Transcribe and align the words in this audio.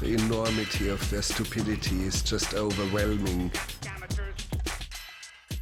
The 0.00 0.12
enormity 0.12 0.88
of 0.90 1.08
their 1.10 1.22
stupidity 1.22 2.02
is 2.02 2.22
just 2.22 2.52
overwhelming. 2.52 3.50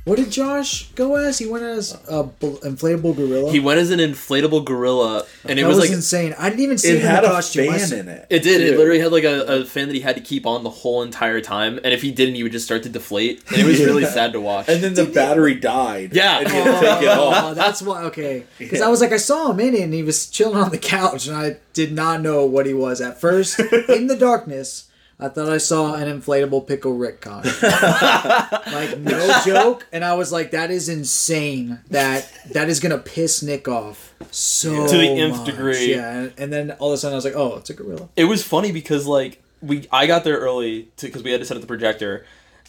Amateurs. 0.07 0.19
What 0.19 0.25
did 0.25 0.33
Josh 0.33 0.91
go 0.91 1.17
as? 1.17 1.39
He 1.39 1.47
went 1.47 1.65
as 1.65 1.99
a 2.09 2.25
bl- 2.25 2.57
inflatable 2.57 3.17
gorilla. 3.17 3.51
He 3.51 3.61
went 3.61 3.81
as 3.81 3.91
an 3.91 4.01
inflatable 4.01 4.65
gorilla, 4.65 5.25
and 5.45 5.59
it 5.59 5.63
that 5.63 5.69
was, 5.69 5.79
was, 5.79 5.87
like 5.87 5.97
insane. 5.97 6.35
I 6.39 6.51
didn't 6.51 6.63
even 6.63 6.79
see 6.79 6.89
It 6.89 6.97
him 6.97 7.01
in 7.01 7.07
had 7.07 7.25
the 7.25 7.29
a 7.29 7.33
costume. 7.33 7.73
I 7.73 7.79
fan 7.79 7.99
in 8.01 8.09
it. 8.09 8.27
it 8.31 8.43
did. 8.43 8.61
It 8.61 8.77
literally 8.77 9.01
had 9.01 9.13
like 9.13 9.25
a, 9.25 9.63
a 9.63 9.65
fan 9.65 9.89
that 9.89 9.95
he 9.95 10.01
had 10.01 10.17
to 10.17 10.23
keep 10.23 10.47
on 10.47 10.63
the 10.63 10.71
whole 10.71 11.03
entire 11.03 11.41
time, 11.41 11.81
and 11.83 11.95
if 11.95 12.03
he 12.03 12.11
didn't, 12.11 12.35
he 12.35 12.43
would 12.43 12.53
just 12.53 12.67
start 12.67 12.83
to 12.83 12.89
deflate, 12.89 13.43
and 13.49 13.59
it 13.59 13.65
was 13.65 13.79
really 13.81 14.05
sad 14.19 14.33
to 14.33 14.41
watch. 14.41 14.69
And 14.69 14.83
then 14.83 14.95
the 14.95 15.07
battery 15.07 15.55
died. 15.55 16.13
Yeah. 16.15 16.41
And 16.41 16.49
you 16.49 16.55
had 16.55 16.65
to 16.65 16.87
take 16.87 17.03
it 17.03 17.09
oh, 17.09 17.29
off. 17.29 17.45
Oh, 17.45 17.55
that's 17.55 17.81
why. 17.83 18.05
Okay, 18.05 18.45
because 18.59 18.81
I 18.81 18.89
was 18.89 19.01
like, 19.01 19.13
I 19.13 19.17
saw 19.17 19.51
him 19.51 19.61
in 19.61 19.75
it, 19.75 19.83
and 19.83 19.95
he 19.95 20.03
was 20.03 20.29
chilling 20.29 20.59
on 20.63 20.71
the 20.71 20.79
couch, 20.79 21.27
and 21.27 21.37
I 21.37 21.57
did 21.73 21.93
not 21.93 22.21
know 22.21 22.45
what 22.45 22.67
he 22.67 22.75
was 22.75 23.01
at 23.01 23.21
first. 23.21 23.59
in 23.89 24.07
the 24.07 24.17
darkness, 24.17 24.91
I 25.21 25.29
thought 25.29 25.49
I 25.49 25.59
saw 25.59 25.95
an 25.95 26.09
inflatable 26.21 26.67
pickle 26.67 26.95
Rick 26.95 27.21
con. 27.21 27.45
like 27.63 28.99
no 28.99 29.41
joke, 29.45 29.87
and 29.93 30.05
I 30.05 30.15
was 30.15 30.33
like, 30.33 30.51
that 30.51 30.71
is 30.71 30.89
insane. 30.89 31.79
That 31.91 32.31
that 32.53 32.69
is 32.69 32.81
gonna 32.81 32.99
piss 32.99 33.43
Nick 33.43 33.69
off 33.69 34.13
so 34.33 34.87
To 34.89 34.97
the 34.97 35.09
nth 35.09 35.37
much. 35.39 35.47
degree. 35.47 35.95
Yeah, 35.95 36.11
and, 36.11 36.33
and 36.37 36.53
then 36.53 36.71
all 36.73 36.91
of 36.91 36.95
a 36.95 36.99
sudden 36.99 37.15
I 37.15 37.17
was 37.17 37.25
like, 37.25 37.37
oh, 37.37 37.57
it's 37.57 37.71
a 37.71 37.75
gorilla. 37.75 38.09
it 38.17 38.25
was 38.25 38.43
funny 38.43 38.73
because 38.73 39.07
like 39.07 39.41
we 39.63 39.87
I 39.93 40.07
got 40.07 40.25
there 40.25 40.39
early 40.39 40.89
because 41.01 41.23
we 41.23 41.31
had 41.31 41.41
to 41.41 41.47
set 41.47 41.57
up 41.57 41.61
the 41.61 41.67
projector, 41.69 42.27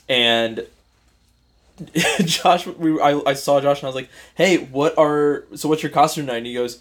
and 0.07 0.65
Josh 2.25 2.67
we 2.67 3.01
I, 3.01 3.19
I 3.25 3.33
saw 3.33 3.59
Josh 3.59 3.79
and 3.79 3.85
I 3.85 3.87
was 3.87 3.95
like, 3.95 4.09
hey, 4.35 4.57
what 4.57 4.97
are 4.97 5.43
so 5.55 5.67
what's 5.67 5.83
your 5.83 5.91
costume 5.91 6.27
tonight? 6.27 6.37
And 6.37 6.45
he 6.45 6.53
goes, 6.53 6.79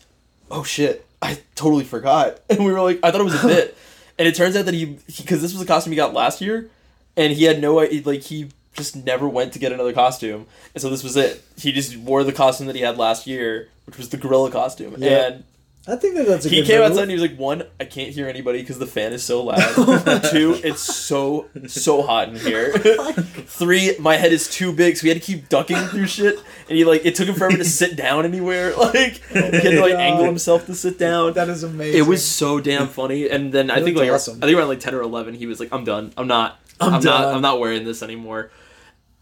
oh 0.50 0.62
shit, 0.62 1.04
I 1.22 1.38
totally 1.54 1.84
forgot, 1.84 2.40
and 2.50 2.64
we 2.64 2.70
were 2.70 2.80
like, 2.82 3.00
I 3.02 3.10
thought 3.10 3.20
it 3.22 3.24
was 3.24 3.42
a 3.42 3.46
bit, 3.46 3.76
and 4.18 4.28
it 4.28 4.34
turns 4.34 4.56
out 4.56 4.64
that 4.66 4.74
he 4.74 4.98
because 5.16 5.42
this 5.42 5.52
was 5.52 5.62
a 5.62 5.66
costume 5.66 5.92
he 5.92 5.96
got 5.96 6.14
last 6.14 6.40
year, 6.40 6.68
and 7.16 7.32
he 7.32 7.44
had 7.44 7.60
no 7.60 7.74
like 7.76 8.22
he 8.22 8.48
just 8.74 8.96
never 8.96 9.28
went 9.28 9.52
to 9.52 9.58
get 9.58 9.70
another 9.72 9.92
costume, 9.92 10.46
and 10.74 10.82
so 10.82 10.90
this 10.90 11.04
was 11.04 11.16
it. 11.16 11.42
He 11.56 11.70
just 11.72 11.96
wore 11.96 12.24
the 12.24 12.32
costume 12.32 12.66
that 12.66 12.76
he 12.76 12.82
had 12.82 12.98
last 12.98 13.26
year, 13.26 13.68
which 13.86 13.96
was 13.98 14.08
the 14.08 14.16
gorilla 14.16 14.50
costume, 14.50 14.96
Yeah. 14.98 15.26
and 15.26 15.44
I 15.86 15.96
think 15.96 16.14
that 16.14 16.26
that's 16.26 16.46
a 16.46 16.48
he 16.48 16.62
came 16.62 16.80
move. 16.80 16.90
outside 16.92 17.02
and 17.02 17.10
he 17.10 17.14
was 17.18 17.28
like, 17.30 17.36
one, 17.38 17.64
I 17.78 17.84
can't 17.84 18.08
hear 18.10 18.26
anybody 18.26 18.60
because 18.60 18.78
the 18.78 18.86
fan 18.86 19.12
is 19.12 19.22
so 19.22 19.42
loud. 19.44 19.58
Oh 19.76 20.20
Two, 20.30 20.58
it's 20.64 20.80
so 20.80 21.46
so 21.66 22.00
hot 22.02 22.30
in 22.30 22.36
here. 22.36 22.72
Oh 22.86 23.12
Three, 23.12 23.94
my 23.98 24.16
head 24.16 24.32
is 24.32 24.48
too 24.48 24.72
big, 24.72 24.96
so 24.96 25.04
we 25.04 25.10
had 25.10 25.20
to 25.20 25.24
keep 25.24 25.48
ducking 25.50 25.76
through 25.88 26.06
shit. 26.06 26.38
And 26.68 26.78
he 26.78 26.84
like, 26.84 27.04
it 27.04 27.14
took 27.14 27.28
him 27.28 27.34
forever 27.34 27.58
to 27.58 27.64
sit 27.64 27.96
down 27.96 28.24
anywhere. 28.24 28.72
Like, 28.78 29.20
oh 29.34 29.50
he 29.50 29.56
had 29.58 29.62
to 29.62 29.80
like 29.80 29.92
God. 29.92 30.00
angle 30.00 30.24
himself 30.24 30.66
to 30.66 30.74
sit 30.74 30.98
down. 30.98 31.34
That 31.34 31.48
is 31.48 31.62
amazing. 31.64 31.98
It 31.98 32.06
was 32.06 32.24
so 32.26 32.60
damn 32.60 32.88
funny. 32.88 33.28
And 33.28 33.52
then 33.52 33.70
I 33.70 33.82
think 33.82 33.96
like 33.98 34.10
awesome. 34.10 34.38
I 34.42 34.46
think 34.46 34.56
around 34.58 34.68
like 34.68 34.80
ten 34.80 34.94
or 34.94 35.02
eleven, 35.02 35.34
he 35.34 35.46
was 35.46 35.60
like, 35.60 35.68
I'm 35.72 35.84
done. 35.84 36.12
I'm 36.16 36.26
not. 36.26 36.58
I'm 36.80 36.86
I'm, 36.86 36.92
not. 36.94 37.02
done. 37.02 37.34
I'm 37.36 37.42
not 37.42 37.60
wearing 37.60 37.84
this 37.84 38.02
anymore. 38.02 38.50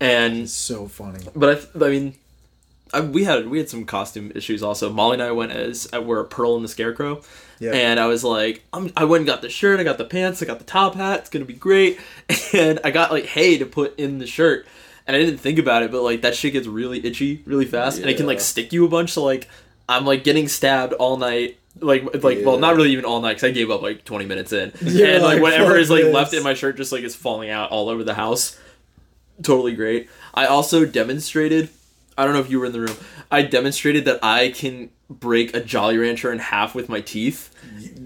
And 0.00 0.48
so 0.50 0.88
funny. 0.88 1.24
but 1.36 1.70
I, 1.76 1.84
I 1.86 1.88
mean, 1.90 2.14
I, 2.92 3.00
we 3.00 3.24
had 3.24 3.48
we 3.48 3.58
had 3.58 3.68
some 3.70 3.84
costume 3.84 4.32
issues 4.34 4.62
also. 4.62 4.90
Molly 4.92 5.14
and 5.14 5.22
I 5.22 5.32
went 5.32 5.52
as 5.52 5.88
uh, 5.94 6.02
were 6.02 6.20
a 6.20 6.24
Pearl 6.24 6.56
and 6.56 6.64
the 6.64 6.68
Scarecrow, 6.68 7.22
Yeah. 7.58 7.72
and 7.72 7.98
I 7.98 8.06
was 8.06 8.22
like, 8.22 8.62
I'm, 8.72 8.92
I 8.96 9.04
went 9.04 9.20
and 9.22 9.26
got 9.26 9.40
the 9.42 9.48
shirt, 9.48 9.80
I 9.80 9.84
got 9.84 9.98
the 9.98 10.04
pants, 10.04 10.42
I 10.42 10.46
got 10.46 10.58
the 10.58 10.64
top 10.64 10.94
hat. 10.94 11.20
It's 11.20 11.30
gonna 11.30 11.44
be 11.44 11.54
great, 11.54 11.98
and 12.52 12.80
I 12.84 12.90
got 12.90 13.10
like 13.10 13.26
hay 13.26 13.58
to 13.58 13.66
put 13.66 13.98
in 13.98 14.18
the 14.18 14.26
shirt, 14.26 14.66
and 15.06 15.16
I 15.16 15.20
didn't 15.20 15.38
think 15.38 15.58
about 15.58 15.82
it, 15.82 15.90
but 15.90 16.02
like 16.02 16.22
that 16.22 16.34
shit 16.34 16.52
gets 16.52 16.66
really 16.66 17.04
itchy 17.04 17.42
really 17.46 17.64
fast, 17.66 17.98
and 17.98 18.10
it 18.10 18.16
can 18.16 18.26
like 18.26 18.40
stick 18.40 18.72
you 18.72 18.84
a 18.84 18.88
bunch. 18.88 19.12
So 19.12 19.24
like, 19.24 19.48
I'm 19.88 20.04
like 20.04 20.22
getting 20.24 20.48
stabbed 20.48 20.92
all 20.94 21.16
night. 21.16 21.58
Like, 21.80 22.22
like, 22.22 22.40
well, 22.44 22.58
not 22.58 22.76
really 22.76 22.92
even 22.92 23.06
all 23.06 23.22
night 23.22 23.30
because 23.36 23.44
I 23.44 23.50
gave 23.52 23.70
up 23.70 23.80
like 23.80 24.04
20 24.04 24.26
minutes 24.26 24.52
in, 24.52 24.72
You're 24.82 25.08
and 25.08 25.22
like 25.22 25.34
like, 25.34 25.42
whatever 25.42 25.76
is 25.78 25.88
like 25.88 26.02
this." 26.02 26.14
left 26.14 26.34
in 26.34 26.42
my 26.42 26.52
shirt 26.52 26.76
just 26.76 26.92
like 26.92 27.02
is 27.02 27.14
falling 27.16 27.48
out 27.48 27.70
all 27.70 27.88
over 27.88 28.04
the 28.04 28.12
house 28.14 28.58
totally 29.42 29.74
great. 29.74 30.08
I 30.34 30.44
also 30.46 30.84
demonstrated. 30.84 31.70
I 32.16 32.24
don't 32.24 32.34
know 32.34 32.40
if 32.40 32.50
you 32.50 32.60
were 32.60 32.66
in 32.66 32.72
the 32.72 32.80
room. 32.80 32.96
I 33.30 33.42
demonstrated 33.42 34.04
that 34.04 34.22
I 34.22 34.50
can 34.50 34.90
break 35.08 35.54
a 35.54 35.60
Jolly 35.60 35.98
Rancher 35.98 36.32
in 36.32 36.38
half 36.38 36.74
with 36.74 36.88
my 36.88 37.00
teeth. 37.00 37.50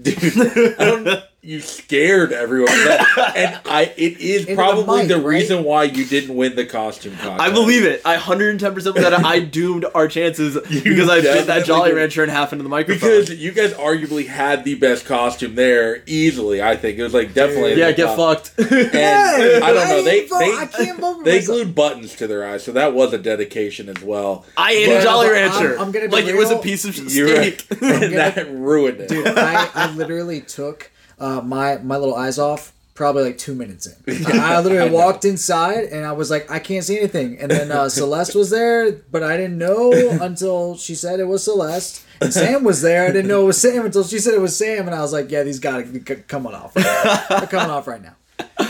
Dude, 0.01 0.17
I 0.79 0.85
don't. 0.85 1.23
You 1.47 1.61
scared 1.61 2.33
everyone, 2.33 2.65
that. 2.75 3.33
and 3.37 3.59
I. 3.65 3.83
It 3.95 4.19
is 4.19 4.41
Into 4.41 4.51
the 4.51 4.55
probably 4.57 4.99
mic, 4.99 5.07
the, 5.07 5.15
right? 5.15 5.23
reason 5.25 5.63
why 5.63 5.83
you 5.83 6.03
didn't 6.03 6.35
win 6.35 6.57
the 6.57 6.65
costume 6.65 7.15
contest. 7.15 7.39
I 7.39 7.53
believe 7.53 7.85
it. 7.85 8.01
I 8.03 8.17
110% 8.17 8.93
that 8.95 9.13
I 9.13 9.39
doomed 9.59 9.85
our 9.95 10.09
chances 10.09 10.55
because 10.83 11.07
I 11.09 11.21
bit 11.21 11.47
that 11.47 11.65
Jolly 11.65 11.91
did. 11.91 11.95
Rancher 11.95 12.21
in 12.25 12.29
half 12.29 12.51
into 12.51 12.63
the 12.63 12.69
microphone. 12.69 13.09
because 13.09 13.29
you 13.33 13.53
guys 13.53 13.71
arguably 13.75 14.27
had 14.27 14.65
the 14.65 14.75
best 14.75 15.05
costume 15.05 15.55
there 15.55 16.03
easily. 16.05 16.61
I 16.61 16.75
think 16.75 16.99
it 16.99 17.03
was 17.03 17.13
like 17.13 17.33
definitely. 17.33 17.75
yeah, 17.75 17.91
the 17.91 17.93
get 17.93 18.05
top. 18.07 18.17
fucked. 18.17 18.59
And 18.59 18.67
I 19.63 19.71
don't 19.73 19.87
know. 19.87 20.03
They 20.03 20.19
ain't 20.19 20.29
vote- 20.29 20.39
they 20.39 20.57
I 20.57 20.65
can't 20.65 20.99
vote 20.99 21.17
for 21.19 21.23
they 21.23 21.35
myself. 21.37 21.55
glued 21.63 21.75
buttons 21.75 22.15
to 22.17 22.27
their 22.27 22.45
eyes, 22.45 22.65
so 22.65 22.73
that 22.73 22.93
was 22.93 23.13
a 23.13 23.17
dedication 23.17 23.87
as 23.87 24.03
well. 24.03 24.43
I 24.57 24.73
ate 24.73 24.87
But- 24.87 24.99
a 24.99 25.03
Jolly 25.03 25.27
I'm- 25.27 25.33
Rancher. 25.35 25.79
I'm 25.79 25.91
gonna 25.93 26.07
be 26.09 26.11
like 26.11 26.25
it 26.25 26.35
was 26.35 26.49
a 26.49 26.55
real. 26.55 26.61
piece 26.63 26.83
of 26.83 26.97
You're 27.13 27.29
steak. 27.29 27.65
right. 27.71 27.81
and 28.03 28.13
that 28.15 28.51
ruined 28.51 28.99
it. 28.99 29.07
Dude, 29.07 29.27
I, 29.27 29.69
I 29.73 29.91
literally 29.95 30.41
took 30.41 30.91
uh, 31.19 31.41
my 31.41 31.77
my 31.77 31.97
little 31.97 32.15
eyes 32.15 32.39
off 32.39 32.73
probably 32.97 33.23
like 33.23 33.37
two 33.37 33.53
minutes 33.53 33.85
in. 33.85 34.25
I 34.39 34.59
literally 34.59 34.89
walked 34.89 35.23
inside 35.23 35.85
and 35.85 36.03
I 36.03 36.13
was 36.13 36.31
like, 36.31 36.49
I 36.49 36.57
can't 36.57 36.83
see 36.83 36.97
anything. 36.97 37.37
And 37.39 37.51
then 37.51 37.71
uh, 37.71 37.87
Celeste 37.97 38.33
was 38.33 38.49
there, 38.49 38.91
but 38.91 39.21
I 39.21 39.37
didn't 39.37 39.59
know 39.59 39.91
until 40.19 40.75
she 40.75 40.95
said 40.95 41.19
it 41.19 41.25
was 41.25 41.43
Celeste. 41.43 42.03
And 42.19 42.33
Sam 42.33 42.63
was 42.63 42.81
there. 42.81 43.03
I 43.03 43.11
didn't 43.11 43.27
know 43.27 43.43
it 43.43 43.45
was 43.45 43.61
Sam 43.61 43.85
until 43.85 44.03
she 44.03 44.17
said 44.17 44.33
it 44.33 44.41
was 44.41 44.57
Sam, 44.57 44.87
and 44.87 44.95
I 44.95 45.01
was 45.01 45.13
like, 45.13 45.29
yeah, 45.29 45.43
these 45.43 45.59
gotta 45.59 45.83
be 45.83 45.99
c- 45.99 46.23
coming 46.27 46.55
off. 46.55 46.75
Right. 46.75 47.25
They're 47.29 47.45
coming 47.45 47.69
off 47.69 47.87
right 47.87 48.01
now. 48.01 48.15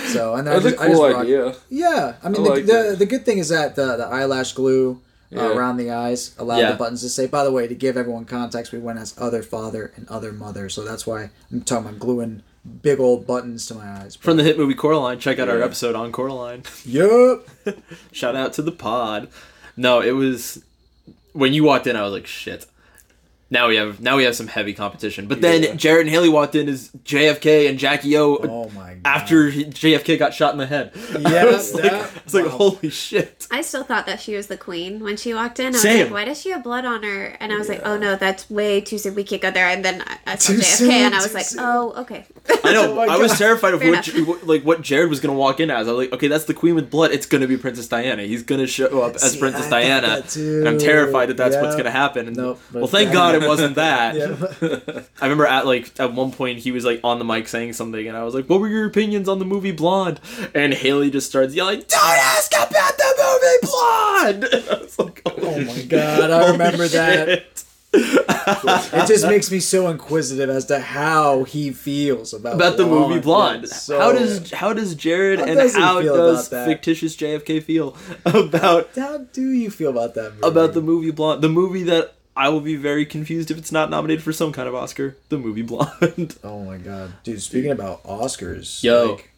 So 0.07 0.35
and 0.35 0.45
then 0.45 0.57
I 0.57 0.59
That's 0.59 0.65
a 0.65 0.71
just, 0.71 0.83
I 0.83 0.87
just 0.89 1.01
idea. 1.01 1.55
Yeah, 1.69 2.15
I 2.21 2.29
mean 2.29 2.41
I 2.41 2.43
the, 2.43 2.49
like 2.49 2.65
the, 2.65 2.95
the 2.99 3.05
good 3.05 3.25
thing 3.25 3.37
is 3.37 3.47
that 3.49 3.75
the, 3.75 3.95
the 3.95 4.05
eyelash 4.05 4.51
glue 4.51 4.99
uh, 5.35 5.53
around 5.53 5.77
the 5.77 5.91
eyes 5.91 6.33
allow 6.37 6.57
Yeah. 6.57 6.71
the 6.71 6.77
buttons 6.77 7.01
to 7.01 7.09
say. 7.09 7.27
By 7.27 7.43
the 7.43 7.51
way, 7.51 7.67
to 7.67 7.75
give 7.75 7.97
everyone 7.97 8.25
context, 8.25 8.71
we 8.71 8.79
went 8.79 8.99
as 8.99 9.13
other 9.17 9.43
father 9.43 9.91
and 9.95 10.07
other 10.09 10.31
mother, 10.31 10.69
so 10.69 10.83
that's 10.85 11.05
why 11.07 11.29
I'm 11.51 11.61
talking 11.61 11.87
about 11.87 11.99
gluing 11.99 12.43
big 12.81 12.99
old 12.99 13.25
buttons 13.27 13.65
to 13.67 13.75
my 13.75 13.87
eyes. 13.87 14.15
From 14.15 14.37
the 14.37 14.43
hit 14.43 14.57
movie 14.57 14.73
Coraline, 14.73 15.19
check 15.19 15.39
out 15.39 15.49
our 15.49 15.61
episode 15.61 15.95
on 15.95 16.11
Coraline. 16.11 16.63
yup. 16.85 17.47
Shout 18.11 18.35
out 18.35 18.53
to 18.53 18.61
the 18.61 18.71
pod. 18.71 19.29
No, 19.75 20.01
it 20.01 20.11
was 20.11 20.63
when 21.33 21.53
you 21.53 21.63
walked 21.63 21.87
in. 21.87 21.95
I 21.95 22.03
was 22.03 22.13
like, 22.13 22.27
shit. 22.27 22.65
Now 23.49 23.69
we 23.69 23.77
have 23.77 24.01
now 24.01 24.17
we 24.17 24.23
have 24.25 24.35
some 24.35 24.47
heavy 24.47 24.73
competition. 24.73 25.27
But 25.27 25.39
then 25.41 25.63
Yeah. 25.63 25.73
Jared 25.75 26.01
and 26.01 26.09
Haley 26.09 26.27
walked 26.29 26.55
in 26.55 26.67
as 26.67 26.89
JFK 27.05 27.69
and 27.69 27.79
Jackie 27.79 28.17
O. 28.17 28.35
Oh 28.37 28.69
my 28.75 28.95
god. 28.95 29.01
after 29.05 29.49
he, 29.49 29.63
JFK 29.65 30.19
got 30.19 30.33
shot 30.33 30.51
in 30.51 30.57
the 30.57 30.65
head. 30.65 30.91
Yeah, 31.17 31.27
I 31.43 31.45
was 31.45 31.73
like, 31.73 31.91
I 31.93 32.09
was 32.25 32.33
like, 32.33 32.45
holy 32.47 32.89
shit. 32.89 33.47
I 33.49 33.61
still 33.61 33.83
thought 33.83 34.05
that 34.05 34.19
she 34.19 34.35
was 34.35 34.47
the 34.47 34.57
queen 34.57 34.99
when 35.01 35.15
she 35.15 35.33
walked 35.33 35.59
in. 35.59 35.67
I 35.67 35.69
was 35.69 35.81
Same. 35.81 36.03
like, 36.07 36.13
why 36.13 36.25
does 36.25 36.41
she 36.41 36.49
have 36.51 36.61
blood 36.63 36.83
on 36.85 37.03
her? 37.03 37.37
And 37.39 37.53
I 37.53 37.57
was 37.57 37.69
like, 37.69 37.81
oh 37.85 37.97
no, 37.97 38.15
that's 38.17 38.49
way 38.49 38.81
too 38.81 38.97
soon. 38.97 39.15
We 39.15 39.23
can't 39.23 39.41
go 39.41 39.49
there. 39.51 39.67
And 39.69 39.83
then 39.85 40.01
I, 40.05 40.17
I 40.33 40.35
saw 40.35 40.51
Too 40.53 40.59
JFK 40.59 40.63
soon, 40.63 40.91
and 40.91 41.15
I 41.15 41.19
was 41.21 41.33
like, 41.33 41.45
soon. 41.45 41.59
oh, 41.63 41.93
okay. 41.97 42.25
I 42.63 42.73
know. 42.73 42.87
Oh 42.97 42.99
I 43.09 43.17
was 43.17 43.37
terrified 43.37 43.73
of 43.73 43.81
what, 43.81 44.05
what- 44.07 44.47
like 44.47 44.63
what 44.63 44.81
Jared 44.81 45.09
was 45.09 45.19
gonna 45.21 45.37
walk 45.37 45.59
in 45.61 45.69
as. 45.71 45.87
I 45.87 45.91
was 45.91 45.99
like, 46.05 46.13
okay, 46.13 46.27
that's 46.27 46.45
the 46.45 46.53
queen 46.53 46.75
with 46.75 46.89
blood. 46.89 47.11
It's 47.11 47.25
gonna 47.25 47.47
be 47.47 47.55
Princess 47.57 47.87
Diana. 47.87 48.23
He's 48.23 48.43
gonna 48.43 48.67
show 48.67 49.01
up 49.03 49.15
as 49.15 49.31
See, 49.33 49.39
Princess 49.39 49.67
I 49.67 49.69
Diana, 49.69 50.23
and 50.35 50.67
I'm 50.67 50.77
terrified 50.79 51.27
that 51.29 51.37
that's 51.37 51.55
what's 51.55 51.75
gonna 51.75 51.91
happen. 51.91 52.27
And, 52.27 52.35
Nope, 52.35 52.59
well, 52.73 52.87
thank 52.87 53.09
that- 53.09 53.13
God 53.13 53.35
it 53.43 53.47
wasn't 53.47 53.75
that. 53.75 54.15
Yeah. 54.17 55.01
I 55.21 55.25
remember 55.25 55.45
at 55.45 55.65
like 55.65 55.91
at 55.99 56.13
one 56.13 56.31
point 56.31 56.59
he 56.59 56.71
was 56.71 56.85
like 56.85 56.99
on 57.03 57.19
the 57.19 57.25
mic 57.25 57.47
saying 57.47 57.73
something, 57.73 58.07
and 58.07 58.15
I 58.17 58.23
was 58.23 58.33
like, 58.33 58.45
"What 58.47 58.59
were 58.59 58.67
your 58.67 58.85
opinions 58.85 59.27
on 59.29 59.39
the 59.39 59.45
movie 59.45 59.71
Blonde?" 59.71 60.19
And 60.55 60.73
Haley 60.73 61.09
just 61.11 61.27
starts 61.27 61.53
yelling, 61.53 61.79
"Don't 61.87 61.99
ask 62.03 62.51
about 62.53 62.97
the 62.97 63.13
movie 63.17 63.67
Blonde!" 63.71 64.65
I 64.71 64.81
was 64.83 64.99
like, 64.99 65.21
Oh 65.25 65.61
my 65.61 65.81
God, 65.83 66.31
I 66.31 66.51
remember 66.51 66.87
that. 66.89 67.63
It 67.93 69.07
just 69.07 69.25
makes 69.25 69.49
me 69.51 69.59
so 69.59 69.87
inquisitive 69.89 70.49
as 70.49 70.65
to 70.65 70.79
how 70.79 71.43
he 71.45 71.71
feels 71.71 72.33
about 72.33 72.55
about 72.55 72.77
the 72.77 72.85
movie 72.85 73.19
Blonde. 73.19 73.67
So- 73.69 73.97
how 73.99 74.11
does 74.11 74.51
how 74.51 74.73
does 74.73 74.93
Jared 74.95 75.39
How 75.39 75.45
and 75.45 75.55
does 75.55 75.75
how 75.75 76.01
does 76.01 76.47
fictitious 76.49 77.15
JFK 77.15 77.63
feel 77.63 77.95
about 78.25 78.89
how 78.95 79.19
do 79.19 79.51
you 79.51 79.69
feel 79.71 79.89
about 79.89 80.15
that 80.15 80.33
movie? 80.35 80.47
about 80.47 80.73
the 80.73 80.81
movie 80.81 81.11
Blonde? 81.11 81.41
The 81.41 81.49
movie 81.49 81.83
that 81.83 82.13
I 82.37 82.49
will 82.49 82.61
be 82.61 82.75
very 82.75 83.05
confused 83.05 83.49
if 83.51 83.57
it's 83.57 83.71
not 83.71 83.89
nominated 83.89 84.23
for 84.23 84.31
some 84.31 84.51
kind 84.53 84.67
of 84.69 84.75
Oscar. 84.75 85.15
The 85.29 85.37
movie 85.37 85.63
Blonde. 85.63 86.37
Oh 86.43 86.63
my 86.63 86.77
god, 86.77 87.13
dude! 87.23 87.41
Speaking 87.41 87.71
about 87.71 88.03
Oscars, 88.03 88.83
Yo. 88.83 89.13
like, 89.13 89.31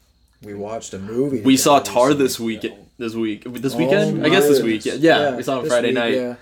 we 0.44 0.54
watched 0.54 0.94
a 0.94 1.00
movie. 1.00 1.42
we 1.42 1.57
saw 1.57 1.80
Tar 1.80 2.13
this 2.13 2.40
week. 2.40 2.66
This 2.98 3.16
week. 3.16 3.44
This 3.46 3.74
Oh 3.74 3.78
weekend? 3.78 4.19
my 4.22 4.25
I 4.28 4.30
guess 4.30 4.44
this 4.48 4.60
goodness. 4.60 4.86
week. 4.86 5.01
Yeah, 5.01 5.19
yeah, 5.30 5.36
we 5.38 5.44
saw 5.44 5.57
it 5.60 5.63
on 5.63 5.68
Friday 5.68 5.88
week, 5.88 5.96
night. 5.96 6.13
Yeah. 6.16 6.36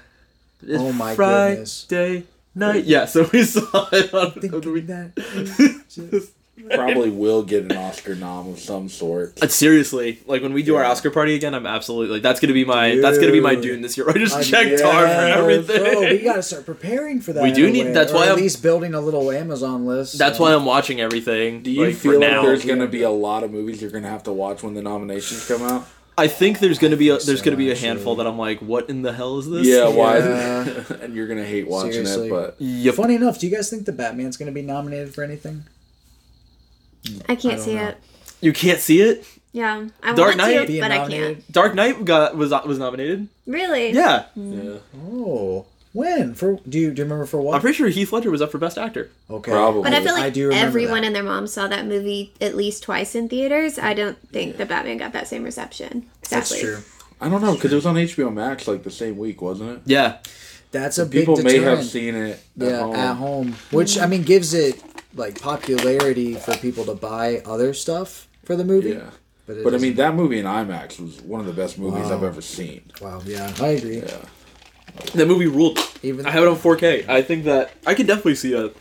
It's 0.63 0.81
Oh 0.81 0.91
my 0.91 1.13
Friday 1.15 1.51
goodness. 1.87 2.31
night. 2.55 2.83
Yeah, 2.85 3.05
so 3.05 3.29
we 3.31 3.43
saw 3.43 3.87
it 3.91 4.13
on 4.13 4.33
the 4.35 4.41
Thinking 4.41 4.73
week. 4.73 4.87
that. 4.87 5.83
Just- 5.89 6.31
Probably 6.73 7.09
will 7.09 7.43
get 7.43 7.63
an 7.63 7.77
Oscar 7.77 8.15
nom 8.15 8.49
of 8.49 8.59
some 8.59 8.89
sort. 8.89 9.41
Uh, 9.41 9.47
seriously, 9.47 10.19
like 10.25 10.41
when 10.41 10.53
we 10.53 10.63
do 10.63 10.75
our 10.75 10.83
Oscar 10.83 11.11
party 11.11 11.35
again, 11.35 11.53
I'm 11.53 11.65
absolutely 11.65 12.13
like 12.15 12.21
that's 12.23 12.39
gonna 12.39 12.53
be 12.53 12.65
my 12.65 12.95
that's 12.97 13.17
gonna 13.17 13.31
be 13.31 13.39
my 13.39 13.55
Dune 13.55 13.81
this 13.81 13.97
year. 13.97 14.09
I 14.13 14.13
just 14.13 14.35
I- 14.37 14.43
checked 14.43 14.79
Tar 14.81 15.05
for 15.07 15.11
everything. 15.11 15.81
Bro, 15.83 16.01
we 16.01 16.19
gotta 16.19 16.43
start 16.43 16.65
preparing 16.65 17.21
for 17.21 17.33
that. 17.33 17.43
We 17.43 17.51
do 17.51 17.69
need- 17.69 17.93
that's 17.93 18.11
why 18.13 18.23
at 18.23 18.27
I'm- 18.29 18.37
at 18.37 18.41
least 18.41 18.61
building 18.61 18.93
a 18.93 19.01
little 19.01 19.31
Amazon 19.31 19.85
list. 19.85 20.17
That's 20.17 20.37
so- 20.37 20.43
why 20.43 20.53
I'm 20.53 20.65
watching 20.65 21.01
everything. 21.01 21.61
Do 21.63 21.71
you 21.71 21.85
like, 21.87 21.95
feel 21.95 22.19
like 22.19 22.29
now. 22.31 22.41
there's 22.43 22.63
to 22.63 22.87
be 22.87 23.03
a 23.03 23.09
lot 23.09 23.43
of 23.43 23.51
movies 23.51 23.81
you're 23.81 23.91
to 24.03 24.09
have 24.09 24.23
to 24.23 24.33
watch 24.33 24.63
when 24.63 24.73
the 24.73 24.81
nominations 24.81 25.47
come 25.47 25.61
out? 25.63 25.87
I 26.19 26.27
think 26.27 26.57
there's 26.59 26.79
gonna 26.79 26.97
be 26.97 27.09
a, 27.09 27.17
there's 27.19 27.43
gonna 27.43 27.57
be 27.57 27.69
a 27.69 27.75
handful 27.75 28.15
that 28.15 28.25
I'm 28.25 28.39
like, 28.39 28.59
what 28.59 28.89
in 28.89 29.03
the 29.03 29.13
hell 29.13 29.37
is 29.37 29.47
this? 29.47 29.67
Yeah, 29.67 29.87
why? 29.87 30.17
Yeah. 30.17 30.83
and 31.01 31.13
you're 31.15 31.27
to 31.27 31.45
hate 31.45 31.67
watching 31.67 31.91
Seriously. 31.91 32.27
it, 32.27 32.31
but 32.31 32.55
Yep. 32.57 32.95
Funny 32.95 33.15
enough, 33.15 33.37
do 33.39 33.47
you 33.47 33.55
guys 33.55 33.69
think 33.69 33.85
the 33.85 33.91
Batman's 33.91 34.35
gonna 34.35 34.51
be 34.51 34.63
nominated 34.63 35.13
for 35.13 35.23
anything? 35.23 35.65
I 37.27 37.35
can't 37.35 37.41
don't 37.41 37.59
see 37.59 37.75
know. 37.75 37.87
it. 37.87 37.97
You 38.41 38.53
can't 38.53 38.79
see 38.79 39.01
it. 39.01 39.25
Yeah, 39.53 39.87
I 40.03 40.13
Dark 40.13 40.29
want 40.29 40.37
Knight 40.37 40.61
to, 40.61 40.67
Being 40.67 40.81
but 40.81 40.91
I 40.91 41.07
can't. 41.07 41.51
Dark 41.51 41.73
Knight 41.73 42.05
got 42.05 42.35
was 42.37 42.51
was 42.51 42.77
nominated. 42.77 43.27
Really? 43.47 43.91
Yeah, 43.91 44.25
yeah. 44.35 44.77
Oh, 45.03 45.65
when? 45.93 46.35
For 46.35 46.59
do 46.69 46.77
you 46.77 46.91
do 46.91 46.99
you 46.99 47.05
remember 47.05 47.25
for 47.25 47.41
what? 47.41 47.55
I'm 47.55 47.61
pretty 47.61 47.75
sure 47.75 47.87
Heath 47.87 48.11
Ledger 48.13 48.29
was 48.29 48.41
up 48.41 48.51
for 48.51 48.59
Best 48.59 48.77
Actor. 48.77 49.09
okay, 49.31 49.51
Probably. 49.51 49.83
But 49.83 49.93
I 49.93 50.03
feel 50.03 50.13
I 50.15 50.19
like 50.19 50.33
do 50.33 50.51
everyone 50.51 51.01
that. 51.01 51.07
and 51.07 51.15
their 51.15 51.23
mom 51.23 51.47
saw 51.47 51.67
that 51.67 51.87
movie 51.87 52.33
at 52.39 52.55
least 52.55 52.83
twice 52.83 53.15
in 53.15 53.29
theaters. 53.29 53.79
I 53.79 53.95
don't 53.95 54.17
think 54.29 54.57
the 54.57 54.65
Batman 54.67 54.97
got 54.97 55.13
that 55.13 55.27
same 55.27 55.43
reception. 55.43 56.07
Exactly. 56.21 56.61
That's 56.61 56.61
true. 56.61 56.77
I 57.19 57.29
don't 57.29 57.41
know, 57.41 57.55
because 57.55 57.71
it 57.71 57.75
was 57.75 57.87
on 57.87 57.95
HBO 57.95 58.31
Max 58.31 58.67
like 58.67 58.83
the 58.83 58.91
same 58.91 59.17
week, 59.17 59.41
wasn't 59.41 59.71
it? 59.71 59.81
Yeah, 59.85 60.17
That's 60.71 60.99
a 60.99 61.05
big 61.05 61.21
People 61.21 61.37
may 61.37 61.53
deterrent. 61.53 61.79
have 61.79 61.87
seen 61.87 62.13
it 62.13 62.31
at 62.31 62.39
yeah, 62.67 62.79
home. 62.79 62.95
at 62.95 63.15
home, 63.15 63.55
which 63.71 63.97
I 63.97 64.01
mm-hmm. 64.01 64.09
mean 64.11 64.23
gives 64.23 64.53
it 64.53 64.83
like 65.17 65.41
popularity 65.41 66.35
for 66.35 66.55
people 66.57 66.85
to 66.85 66.93
buy 66.93 67.41
other 67.45 67.73
stuff 67.73 68.27
for 68.43 68.55
the 68.55 68.63
movie. 68.65 68.91
Yeah. 68.91 69.09
But, 69.45 69.63
But 69.63 69.73
I 69.73 69.77
mean, 69.77 69.95
that 69.95 70.13
movie 70.15 70.39
in 70.39 70.45
IMAX 70.45 70.99
was 70.99 71.21
one 71.21 71.39
of 71.39 71.45
the 71.45 71.53
best 71.53 71.77
movies 71.79 72.05
Wow. 72.07 72.15
I've 72.17 72.23
ever 72.23 72.41
seen. 72.41 72.91
wow, 73.01 73.21
yeah, 73.25 73.53
I 73.61 73.67
agree. 73.69 73.99
Yeah. 73.99 74.17
that 75.15 75.25
movie 75.27 75.47
ruled. 75.47 75.79
Even 76.03 76.25
I 76.25 76.31
have 76.31 76.43
it 76.43 76.49
on 76.49 76.55
4K. 76.57 77.07
I 77.07 77.21
think 77.21 77.45
that 77.45 77.71
I 77.85 77.93
could 77.93 78.07
definitely 78.07 78.35
see 78.35 78.53
a 78.53 78.71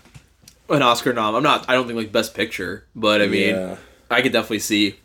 an 0.68 0.82
Oscar 0.82 1.12
nom. 1.12 1.36
I'm 1.36 1.44
not. 1.44 1.64
I 1.68 1.74
don't 1.74 1.86
think 1.86 1.96
like 1.96 2.10
Best 2.10 2.34
Picture, 2.34 2.84
but 2.96 3.22
I 3.22 3.26
mean, 3.28 3.54
Yeah. 3.54 3.76
I 4.10 4.22
could 4.22 4.32
definitely 4.32 4.58
see 4.58 4.96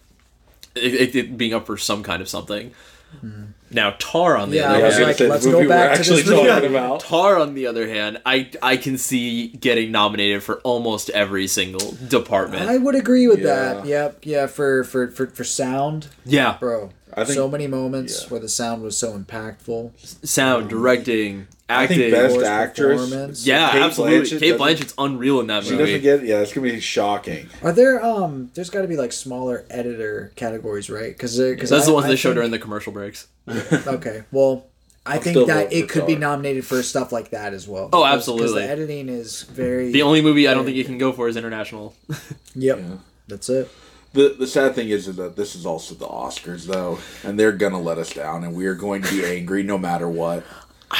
it, 0.73 0.93
it, 0.93 1.15
it 1.15 1.37
being 1.37 1.53
up 1.53 1.67
for 1.67 1.77
some 1.77 2.01
kind 2.01 2.21
of 2.21 2.27
something. 2.29 2.71
Hmm. 3.19 3.43
Now 3.73 3.95
Tar 3.99 4.37
on 4.37 4.49
the 4.49 4.57
Yeah, 4.57 4.71
I 4.71 4.75
other 4.75 4.83
was 4.85 4.93
hand, 4.95 5.07
like, 5.07 5.17
the 5.17 5.27
let's 5.27 5.45
movie 5.45 5.51
go 5.53 5.59
we're 5.63 5.67
back 5.69 5.93
to 5.93 5.99
actually 5.99 6.21
this 6.23 6.29
movie. 6.31 6.47
talking 6.47 6.69
about. 6.69 6.99
Tar, 7.01 7.37
on 7.39 7.53
the 7.53 7.67
other 7.67 7.87
hand, 7.87 8.21
I 8.25 8.49
I 8.61 8.77
can 8.77 8.97
see 8.97 9.47
getting 9.47 9.91
nominated 9.91 10.43
for 10.43 10.59
almost 10.61 11.09
every 11.11 11.47
single 11.47 11.93
department. 12.07 12.69
I 12.69 12.77
would 12.77 12.95
agree 12.95 13.27
with 13.27 13.39
Yeah. 13.39 13.45
that. 13.75 13.85
Yep, 13.85 14.17
yeah, 14.23 14.47
for 14.47 14.83
for 14.83 15.07
for 15.07 15.27
for 15.27 15.43
sound, 15.43 16.07
yeah, 16.25 16.57
bro. 16.59 16.91
I 17.15 17.23
think- 17.25 17.35
so 17.35 17.47
many 17.49 17.67
moments 17.67 18.23
yeah. 18.23 18.29
where 18.29 18.39
the 18.39 18.49
sound 18.49 18.83
was 18.83 18.97
so 18.97 19.17
impactful. 19.17 19.91
sound, 20.27 20.69
directing, 20.69 21.47
I 21.69 21.83
acting. 21.83 21.97
think 21.99 22.11
best 22.13 22.37
actress. 22.39 23.01
performance. 23.01 23.45
yeah, 23.47 23.71
Cate 23.71 23.81
absolutely. 23.81 24.17
Blanchett 24.19 24.39
Cate 24.39 24.57
doesn't- 24.57 24.57
Blanchett's 24.59 24.93
unreal 24.97 25.39
in 25.39 25.47
that 25.47 25.63
She 25.63 25.71
movie. 25.71 25.83
doesn't 25.85 26.01
get. 26.01 26.23
Yeah, 26.23 26.39
it's 26.39 26.53
gonna 26.53 26.69
be 26.71 26.79
shocking. 26.79 27.47
Are 27.63 27.71
there 27.71 28.03
um? 28.03 28.51
There's 28.53 28.69
got 28.69 28.81
to 28.81 28.87
be 28.87 28.97
like 28.97 29.11
smaller 29.13 29.65
editor 29.69 30.31
categories, 30.35 30.89
right? 30.89 31.13
Because 31.15 31.37
because 31.37 31.69
That's 31.69 31.85
the 31.85 31.93
ones 31.93 32.07
they 32.07 32.15
show 32.15 32.33
during 32.33 32.51
the 32.51 32.59
commercial 32.59 32.91
breaks. 32.93 33.27
Okay, 33.87 34.23
well, 34.31 34.65
I 35.05 35.15
I'll 35.15 35.19
think 35.21 35.47
that 35.47 35.73
it 35.73 35.89
could 35.89 36.05
be 36.05 36.15
nominated 36.15 36.63
for 36.65 36.83
stuff 36.83 37.11
like 37.11 37.31
that 37.31 37.53
as 37.53 37.67
well. 37.67 37.89
Oh, 37.91 38.05
absolutely. 38.05 38.47
Because 38.47 38.55
the 38.55 38.69
editing 38.69 39.09
is 39.09 39.43
very. 39.43 39.91
The 39.91 40.03
only 40.03 40.21
movie 40.21 40.47
I 40.47 40.53
don't 40.53 40.63
think 40.65 40.77
you 40.77 40.85
can 40.85 40.97
go 40.97 41.11
for 41.11 41.27
is 41.27 41.35
international. 41.37 41.95
Yep. 42.53 42.79
Yeah. 42.79 42.85
That's 43.29 43.49
it. 43.49 43.71
The 44.13 44.35
the 44.37 44.47
sad 44.47 44.75
thing 44.75 44.89
is 44.89 45.13
that 45.15 45.35
this 45.35 45.55
is 45.55 45.65
also 45.65 45.95
the 45.95 46.07
Oscars 46.07 46.65
though, 46.65 46.99
and 47.23 47.39
they're 47.39 47.53
gonna 47.53 47.79
let 47.79 47.97
us 47.97 48.13
down, 48.13 48.43
and 48.43 48.53
we 48.53 48.65
are 48.65 48.75
going 48.75 49.01
to 49.03 49.09
be 49.09 49.25
angry 49.25 49.63
no 49.63 49.77
matter 49.77 50.09
what. 50.09 50.43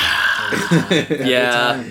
yeah, 1.09 1.83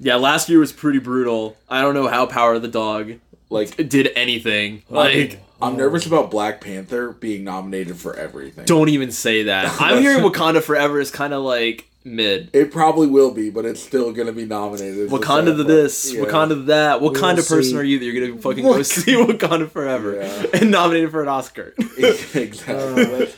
yeah. 0.00 0.14
Last 0.16 0.48
year 0.48 0.58
was 0.58 0.72
pretty 0.72 0.98
brutal. 0.98 1.56
I 1.68 1.82
don't 1.82 1.94
know 1.94 2.08
how 2.08 2.24
Power 2.26 2.54
of 2.54 2.62
the 2.62 2.68
Dog 2.68 3.14
Like 3.50 3.76
did 3.76 4.10
anything. 4.16 4.82
Oh. 4.90 4.94
Like, 4.94 5.42
I'm 5.60 5.76
nervous 5.76 6.06
about 6.06 6.30
Black 6.30 6.60
Panther 6.60 7.12
being 7.12 7.44
nominated 7.44 7.96
for 7.96 8.16
everything. 8.16 8.64
don't 8.64 8.88
even 8.88 9.12
say 9.12 9.44
that. 9.44 9.76
I'm 9.80 10.00
hearing 10.00 10.24
Wakanda 10.24 10.62
Forever 10.62 10.98
is 11.00 11.10
kind 11.10 11.34
of 11.34 11.42
like 11.42 11.86
mid. 12.04 12.50
It 12.52 12.70
probably 12.72 13.06
will 13.06 13.30
be, 13.32 13.50
but 13.50 13.64
it's 13.64 13.80
still 13.82 14.12
gonna 14.12 14.32
be 14.32 14.44
nominated. 14.44 14.98
It's 14.98 15.12
the 15.12 15.18
Wakanda 15.18 15.46
sad 15.46 15.56
the 15.58 15.64
part. 15.64 15.66
this, 15.68 16.12
Yeah. 16.14 16.22
Wakanda 16.24 16.48
the 16.48 16.54
that. 16.66 17.00
What 17.00 17.12
We 17.14 17.20
kind 17.20 17.38
of 17.38 17.46
person 17.46 17.70
see. 17.72 17.76
are 17.76 17.82
you 17.82 17.98
that 17.98 18.04
you're 18.04 18.28
gonna 18.28 18.40
fucking 18.40 18.64
go 18.64 18.82
see 18.82 19.12
Wakanda 19.14 19.70
Forever 19.70 20.16
Yeah. 20.16 20.46
and 20.60 20.70
nominated 20.70 21.10
for 21.10 21.22
an 21.22 21.28
Oscar? 21.28 21.74
exactly. 21.98 22.74
Oh, 22.74 23.28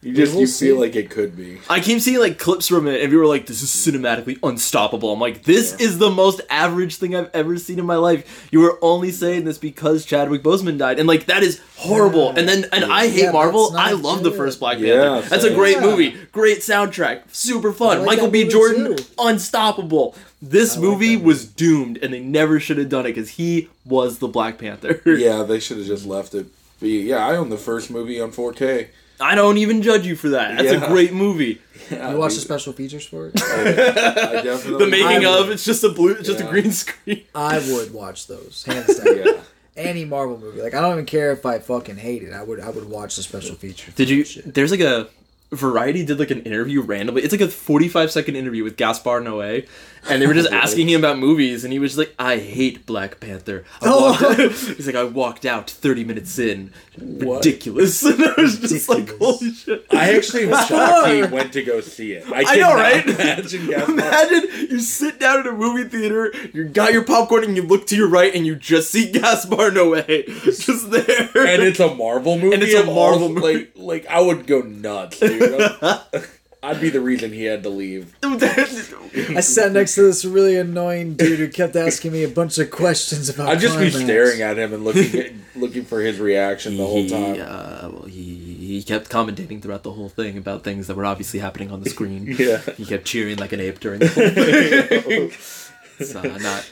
you 0.00 0.14
just 0.14 0.36
you 0.38 0.46
see. 0.46 0.66
feel 0.66 0.78
like 0.78 0.94
it 0.94 1.10
could 1.10 1.36
be. 1.36 1.58
I 1.68 1.80
keep 1.80 2.00
seeing 2.00 2.20
like 2.20 2.38
clips 2.38 2.68
from 2.68 2.86
it, 2.86 3.00
and 3.00 3.10
people 3.10 3.18
were 3.18 3.26
like, 3.26 3.46
"This 3.46 3.62
is 3.62 3.70
cinematically 3.70 4.38
unstoppable." 4.44 5.12
I'm 5.12 5.20
like, 5.20 5.42
"This 5.42 5.74
is 5.80 5.98
the 5.98 6.08
most 6.10 6.40
average 6.48 6.96
thing 6.96 7.16
I've 7.16 7.30
ever 7.34 7.58
seen 7.58 7.78
in 7.80 7.86
my 7.86 7.96
life." 7.96 8.48
You 8.52 8.60
were 8.60 8.78
only 8.80 9.10
saying 9.10 9.44
this 9.44 9.58
because 9.58 10.04
Chadwick 10.04 10.42
Boseman 10.44 10.78
died, 10.78 10.98
and 11.00 11.08
like 11.08 11.26
that 11.26 11.42
is 11.42 11.60
horrible. 11.76 12.28
And 12.30 12.48
then, 12.48 12.66
and 12.72 12.84
I 12.84 13.08
hate 13.08 13.24
Yeah, 13.24 13.32
Marvel. 13.32 13.74
I 13.76 13.92
love 13.92 14.22
the 14.22 14.30
first 14.30 14.60
Black 14.60 14.78
Yeah, 14.78 15.02
Panther. 15.20 15.28
That's 15.30 15.44
a 15.44 15.54
great 15.54 15.76
Yeah. 15.78 15.86
movie, 15.86 16.14
great 16.30 16.58
soundtrack, 16.60 17.22
super 17.32 17.72
fun. 17.72 17.98
Like 17.98 18.06
Michael 18.06 18.28
B. 18.30 18.44
Jordan, 18.48 18.96
too. 18.96 19.04
unstoppable. 19.18 20.14
This 20.40 20.74
like 20.76 20.82
movie 20.84 21.16
that 21.16 21.24
was 21.24 21.44
doomed, 21.44 21.98
and 22.00 22.12
they 22.14 22.20
never 22.20 22.60
should 22.60 22.78
have 22.78 22.88
done 22.88 23.04
it 23.06 23.14
because 23.14 23.30
he 23.30 23.68
was 23.84 24.18
the 24.18 24.28
Black 24.28 24.58
Panther. 24.58 25.00
Yeah, 25.04 25.42
they 25.42 25.58
should 25.58 25.78
have 25.78 25.86
just 25.86 26.06
left 26.06 26.34
it 26.34 26.46
be. 26.80 27.00
Yeah, 27.00 27.26
I 27.26 27.34
own 27.36 27.48
the 27.50 27.56
first 27.56 27.90
movie 27.90 28.20
on 28.20 28.30
4K. 28.30 28.88
I 29.20 29.34
don't 29.34 29.58
even 29.58 29.82
judge 29.82 30.06
you 30.06 30.16
for 30.16 30.30
that. 30.30 30.56
That's 30.58 30.72
Yeah. 30.72 30.84
a 30.84 30.88
great 30.88 31.12
movie. 31.12 31.60
Yeah, 31.90 32.10
You 32.12 32.18
watch 32.18 32.34
the 32.34 32.40
special 32.40 32.72
features 32.72 33.06
for 33.06 33.28
it? 33.28 33.40
I 33.42 34.42
definitely 34.42 34.84
The 34.84 34.90
making 34.90 35.26
I- 35.26 35.38
of 35.38 35.50
it's 35.50 35.64
just 35.64 35.82
a 35.84 35.88
blue, 35.88 36.12
it's 36.12 36.28
just 36.28 36.40
a 36.40 36.44
green 36.44 36.70
screen. 36.72 37.22
I 37.34 37.58
would 37.72 37.92
watch 37.92 38.26
those 38.26 38.64
hands 38.66 38.98
down. 39.04 39.16
Yeah. 39.24 39.32
Any 39.76 40.04
Marvel 40.04 40.38
movie, 40.38 40.60
like 40.60 40.74
I 40.74 40.80
don't 40.80 40.92
even 40.92 41.06
care 41.06 41.30
if 41.32 41.46
I 41.46 41.60
fucking 41.60 41.96
hate 41.96 42.22
it. 42.24 42.32
I 42.32 42.42
would 42.42 42.60
I 42.60 42.68
would 42.70 42.88
watch 42.88 43.16
the 43.16 43.22
special 43.22 43.54
feature. 43.54 43.92
Did 43.92 44.10
you? 44.10 44.24
Shit. 44.24 44.52
There's 44.54 44.70
like 44.72 44.80
a 44.80 45.08
Variety 45.50 46.04
did 46.04 46.18
like 46.18 46.30
an 46.30 46.42
interview 46.42 46.82
randomly. 46.82 47.22
It's 47.22 47.32
like 47.32 47.40
a 47.40 47.48
45 47.48 48.10
second 48.10 48.36
interview 48.36 48.64
with 48.64 48.76
Gaspar 48.76 49.22
Noé, 49.22 49.66
and 50.08 50.20
they 50.22 50.26
were 50.26 50.34
just 50.34 50.50
asking 50.52 50.88
him 50.88 51.00
about 51.00 51.18
movies, 51.18 51.64
and 51.64 51.72
he 51.72 51.78
was 51.78 51.92
just 51.92 51.98
like, 51.98 52.14
"I 52.18 52.38
hate 52.38 52.86
Black 52.86 53.20
Panther." 53.20 53.64
Oh. 53.82 54.12
Walked- 54.12 54.40
He's 54.76 54.86
like, 54.86 54.96
"I 54.96 55.04
walked 55.04 55.44
out 55.44 55.70
30 55.70 56.04
minutes 56.04 56.38
in, 56.38 56.72
ridiculous." 56.98 58.02
And 58.08 58.22
I 58.24 58.34
was 58.40 58.58
just 58.58 58.88
like, 58.88 59.16
"Holy 59.18 59.52
shit!" 59.52 59.86
I 59.90 60.14
actually 60.16 60.46
was 60.46 60.66
shocked 60.66 61.08
he 61.08 61.22
went 61.22 61.52
to 61.54 61.62
go 61.62 61.80
see 61.80 62.12
it. 62.12 62.24
I, 62.32 62.44
I 62.46 62.56
know, 62.56 62.74
right? 62.74 63.06
Imagine 63.06 63.72
Imagine 63.72 64.44
you 64.70 64.80
sit 64.80 65.18
down 65.20 65.40
in 65.40 65.46
a 65.46 65.52
movie 65.52 65.84
theater, 65.88 66.32
you 66.52 66.64
got 66.64 66.92
your 66.92 67.04
popcorn, 67.04 67.44
and 67.44 67.56
you 67.56 67.62
look 67.62 67.86
to 67.88 67.96
your 67.96 68.08
right, 68.08 68.34
and 68.34 68.46
you 68.46 68.56
just 68.56 68.90
see 68.90 69.10
Gaspar 69.12 69.70
Noé 69.70 70.26
just 70.44 70.90
there. 70.90 71.46
and 71.46 71.62
it's 71.62 71.80
a 71.80 71.94
Marvel 71.94 72.38
movie. 72.38 72.54
And 72.54 72.62
it's 72.62 72.74
a 72.74 72.80
of 72.82 72.88
all- 72.88 72.94
Marvel 73.10 73.28
movie. 73.28 73.40
Like, 73.58 73.72
like 73.76 74.06
I 74.06 74.20
would 74.20 74.46
go 74.46 74.60
nuts, 74.62 75.18
dude. 75.20 75.40
I'd 76.60 76.80
be 76.80 76.90
the 76.90 77.00
reason 77.00 77.32
he 77.32 77.44
had 77.44 77.62
to 77.62 77.68
leave. 77.68 78.16
I 78.22 79.40
sat 79.40 79.72
next 79.72 79.94
to 79.94 80.02
this 80.02 80.24
really 80.24 80.56
annoying 80.56 81.14
dude 81.14 81.38
who 81.38 81.48
kept 81.48 81.76
asking 81.76 82.12
me 82.12 82.24
a 82.24 82.28
bunch 82.28 82.58
of 82.58 82.70
questions 82.70 83.28
about. 83.28 83.48
I'd 83.48 83.60
just 83.60 83.78
be 83.78 83.90
staring 83.90 84.42
at 84.42 84.58
him 84.58 84.74
and 84.74 84.84
looking 84.84 85.20
at, 85.20 85.32
looking 85.54 85.84
for 85.84 86.00
his 86.00 86.18
reaction 86.18 86.76
the 86.76 86.84
whole 86.84 87.02
he, 87.02 87.08
time. 87.08 87.40
uh, 87.40 87.90
well, 87.92 88.02
he 88.02 88.56
he 88.68 88.82
kept 88.82 89.08
commentating 89.08 89.62
throughout 89.62 89.84
the 89.84 89.92
whole 89.92 90.08
thing 90.08 90.36
about 90.36 90.64
things 90.64 90.88
that 90.88 90.96
were 90.96 91.06
obviously 91.06 91.38
happening 91.38 91.70
on 91.70 91.82
the 91.82 91.90
screen. 91.90 92.26
Yeah. 92.38 92.58
he 92.76 92.84
kept 92.84 93.04
cheering 93.04 93.38
like 93.38 93.52
an 93.52 93.60
ape 93.60 93.80
during 93.80 94.00
the 94.00 94.08
whole 94.08 94.28
thing. 94.30 95.32
it's 95.98 96.14
uh, 96.14 96.38
not. 96.38 96.68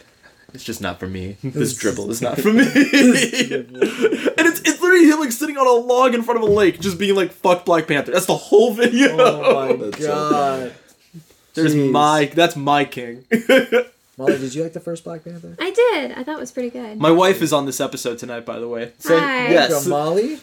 It's 0.55 0.65
just 0.65 0.81
not 0.81 0.99
for 0.99 1.07
me. 1.09 1.37
This 1.43 1.77
dribble 1.77 2.11
is 2.11 2.23
not 2.23 2.41
for 2.41 2.53
me. 2.53 2.63
and 2.65 2.73
it's 4.47 4.61
it's 4.61 4.81
literally 4.81 5.05
him 5.11 5.21
like 5.21 5.33
sitting 5.33 5.57
on 5.59 5.67
a 5.67 5.71
log 5.73 6.15
in 6.15 6.23
front 6.23 6.43
of 6.43 6.49
a 6.49 6.53
lake, 6.53 6.81
just 6.81 6.99
being 6.99 7.15
like 7.15 7.33
"fuck 7.33 7.65
Black 7.65 7.87
Panther." 7.87 8.13
That's 8.13 8.27
the 8.27 8.37
whole 8.37 8.73
video. 8.73 9.17
Oh 9.19 9.77
my 9.77 9.91
god. 9.99 10.73
There's 11.55 11.75
Jeez. 11.75 11.91
my 11.91 12.27
that's 12.35 12.57
my 12.57 12.85
king. 12.85 13.25
Molly, 14.19 14.39
did 14.39 14.55
you 14.55 14.63
like 14.63 14.73
the 14.73 14.81
first 14.81 15.05
Black 15.05 15.25
Panther? 15.25 15.57
I 15.59 15.71
did. 15.71 16.13
I 16.13 16.23
thought 16.25 16.37
it 16.39 16.41
was 16.41 16.53
pretty 16.53 16.71
good. 16.71 16.99
my 16.99 17.11
wife 17.11 17.43
is 17.43 17.53
on 17.53 17.67
this 17.67 17.81
episode 17.81 18.19
tonight, 18.19 18.47
by 18.47 18.59
the 18.59 18.69
way. 18.69 18.93
So 18.99 19.19
Hi. 19.19 19.51
yes, 19.51 19.85
Go, 19.85 19.91
Molly. 19.91 20.39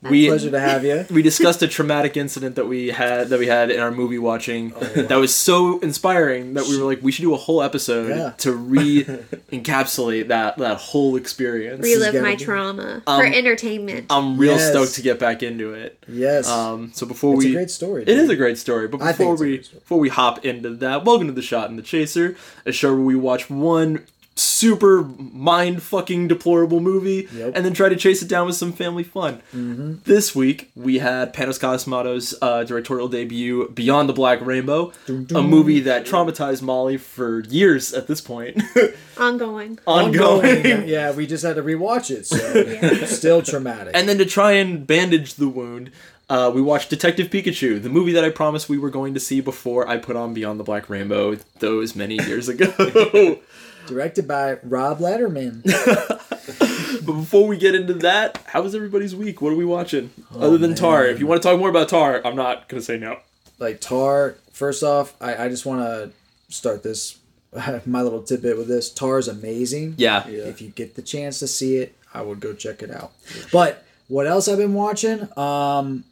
We 0.00 0.28
Pleasure 0.28 0.50
to 0.52 0.60
have 0.60 0.84
you. 0.84 1.04
we 1.10 1.22
discussed 1.22 1.60
a 1.62 1.66
traumatic 1.68 2.16
incident 2.16 2.54
that 2.56 2.66
we 2.66 2.88
had 2.88 3.28
that 3.30 3.38
we 3.38 3.46
had 3.48 3.70
in 3.70 3.80
our 3.80 3.90
movie 3.90 4.18
watching 4.18 4.70
that 4.94 5.16
was 5.16 5.34
so 5.34 5.80
inspiring 5.80 6.54
that 6.54 6.66
we 6.66 6.78
were 6.78 6.84
like 6.84 7.02
we 7.02 7.10
should 7.10 7.22
do 7.22 7.34
a 7.34 7.36
whole 7.36 7.62
episode 7.62 8.08
Yeah. 8.10 8.30
to 8.38 8.52
re 8.52 9.04
encapsulate 9.52 10.28
that 10.28 10.56
that 10.58 10.76
whole 10.76 11.16
experience. 11.16 11.82
Relive 11.82 12.22
my 12.22 12.36
be- 12.36 12.44
trauma 12.44 13.02
Um, 13.06 13.20
for 13.20 13.26
entertainment. 13.26 14.06
I'm 14.10 14.38
real 14.38 14.54
Yes. 14.54 14.70
stoked 14.70 14.94
to 14.94 15.02
get 15.02 15.18
back 15.18 15.42
into 15.42 15.72
it. 15.74 16.02
Yes. 16.08 16.48
Um, 16.48 16.92
so 16.94 17.04
before 17.06 17.34
it's 17.34 17.44
we 17.44 17.50
a 17.50 17.54
great 17.54 17.70
story. 17.70 18.02
It 18.02 18.08
is 18.08 18.30
a 18.30 18.36
great 18.36 18.58
story, 18.58 18.88
but 18.88 18.98
before 18.98 19.34
we 19.36 19.58
before 19.58 19.98
we 19.98 20.08
hop 20.10 20.44
into 20.44 20.70
that, 20.76 21.04
welcome 21.04 21.26
to 21.26 21.32
the 21.32 21.42
Shot 21.42 21.70
and 21.70 21.78
the 21.78 21.82
Chaser, 21.82 22.36
a 22.64 22.72
show 22.72 22.92
where 22.94 23.02
we 23.02 23.16
watch 23.16 23.50
one 23.50 24.06
super 24.38 25.02
mind 25.02 25.82
fucking 25.82 26.28
deplorable 26.28 26.80
movie 26.80 27.26
Yep. 27.32 27.52
and 27.56 27.64
then 27.64 27.72
try 27.72 27.88
to 27.88 27.96
chase 27.96 28.22
it 28.22 28.28
down 28.28 28.46
with 28.46 28.54
some 28.56 28.72
family 28.72 29.02
fun. 29.02 29.42
Mm-hmm. 29.54 29.94
This 30.04 30.34
week 30.34 30.70
we 30.76 30.98
had 30.98 31.34
Panos 31.34 31.58
Cosmatos' 31.58 32.34
uh, 32.40 32.64
directorial 32.64 33.08
debut, 33.08 33.68
Beyond 33.70 34.08
the 34.08 34.12
Black 34.12 34.40
Rainbow, 34.40 34.92
a 35.08 35.42
movie 35.42 35.80
that 35.80 36.06
traumatized 36.06 36.62
Molly 36.62 36.96
for 36.96 37.40
years 37.40 37.92
at 37.92 38.06
this 38.06 38.20
point, 38.20 38.62
Ongoing. 39.18 39.78
ongoing. 39.86 40.86
yeah, 40.88 41.12
we 41.12 41.26
just 41.26 41.44
had 41.44 41.56
to 41.56 41.62
rewatch 41.62 42.10
it, 42.10 42.26
so 42.26 43.04
still 43.06 43.42
traumatic. 43.42 43.92
And 43.96 44.08
then 44.08 44.18
to 44.18 44.24
try 44.24 44.52
and 44.52 44.86
bandage 44.86 45.34
the 45.34 45.48
wound, 45.48 45.90
uh, 46.30 46.52
we 46.54 46.60
watched 46.62 46.90
Detective 46.90 47.28
Pikachu, 47.28 47.82
the 47.82 47.88
movie 47.88 48.12
that 48.12 48.22
I 48.24 48.30
promised 48.30 48.68
we 48.68 48.78
were 48.78 48.90
going 48.90 49.14
to 49.14 49.20
see 49.20 49.40
before 49.40 49.88
I 49.88 49.96
put 49.96 50.14
on 50.14 50.34
Beyond 50.34 50.60
the 50.60 50.64
Black 50.64 50.88
Rainbow 50.88 51.36
those 51.58 51.96
many 51.96 52.16
years 52.26 52.48
ago. 52.48 53.38
Directed 53.88 54.28
by 54.28 54.58
Rob 54.62 54.98
Letterman. 54.98 55.62
but 57.06 57.12
before 57.12 57.46
we 57.46 57.56
get 57.56 57.74
into 57.74 57.94
that, 57.94 58.42
how 58.46 58.62
was 58.62 58.74
everybody's 58.74 59.16
week? 59.16 59.40
What 59.40 59.52
are 59.52 59.56
we 59.56 59.64
watching? 59.64 60.10
Oh, 60.34 60.42
Other 60.42 60.58
than 60.58 60.74
Tar. 60.74 61.06
If 61.06 61.20
you 61.20 61.26
want 61.26 61.42
to 61.42 61.48
talk 61.48 61.58
more 61.58 61.70
about 61.70 61.88
Tar, 61.88 62.20
I'm 62.24 62.36
not 62.36 62.68
going 62.68 62.80
to 62.80 62.84
say 62.84 62.98
no. 62.98 63.18
like 63.58 63.80
Tar. 63.80 64.36
First 64.52 64.82
off, 64.82 65.14
I, 65.20 65.44
I 65.44 65.48
just 65.48 65.64
want 65.64 65.80
to 65.80 66.10
start 66.52 66.82
this 66.82 67.18
my 67.86 68.02
little 68.02 68.22
tidbit 68.22 68.56
with 68.56 68.68
this. 68.68 68.90
Tar 68.90 69.18
is 69.18 69.28
amazing. 69.28 69.94
Yeah. 69.96 70.26
If 70.28 70.60
you 70.60 70.68
get 70.68 70.94
the 70.94 71.02
chance 71.02 71.38
to 71.40 71.48
see 71.48 71.76
it, 71.76 71.94
I 72.12 72.22
would 72.22 72.40
go 72.40 72.52
check 72.54 72.82
it 72.82 72.90
out. 72.90 73.12
But 73.52 73.84
what 74.08 74.26
else 74.26 74.48
I've 74.48 74.58
been 74.58 74.74
watching? 74.74 75.28
Um, 75.38 76.04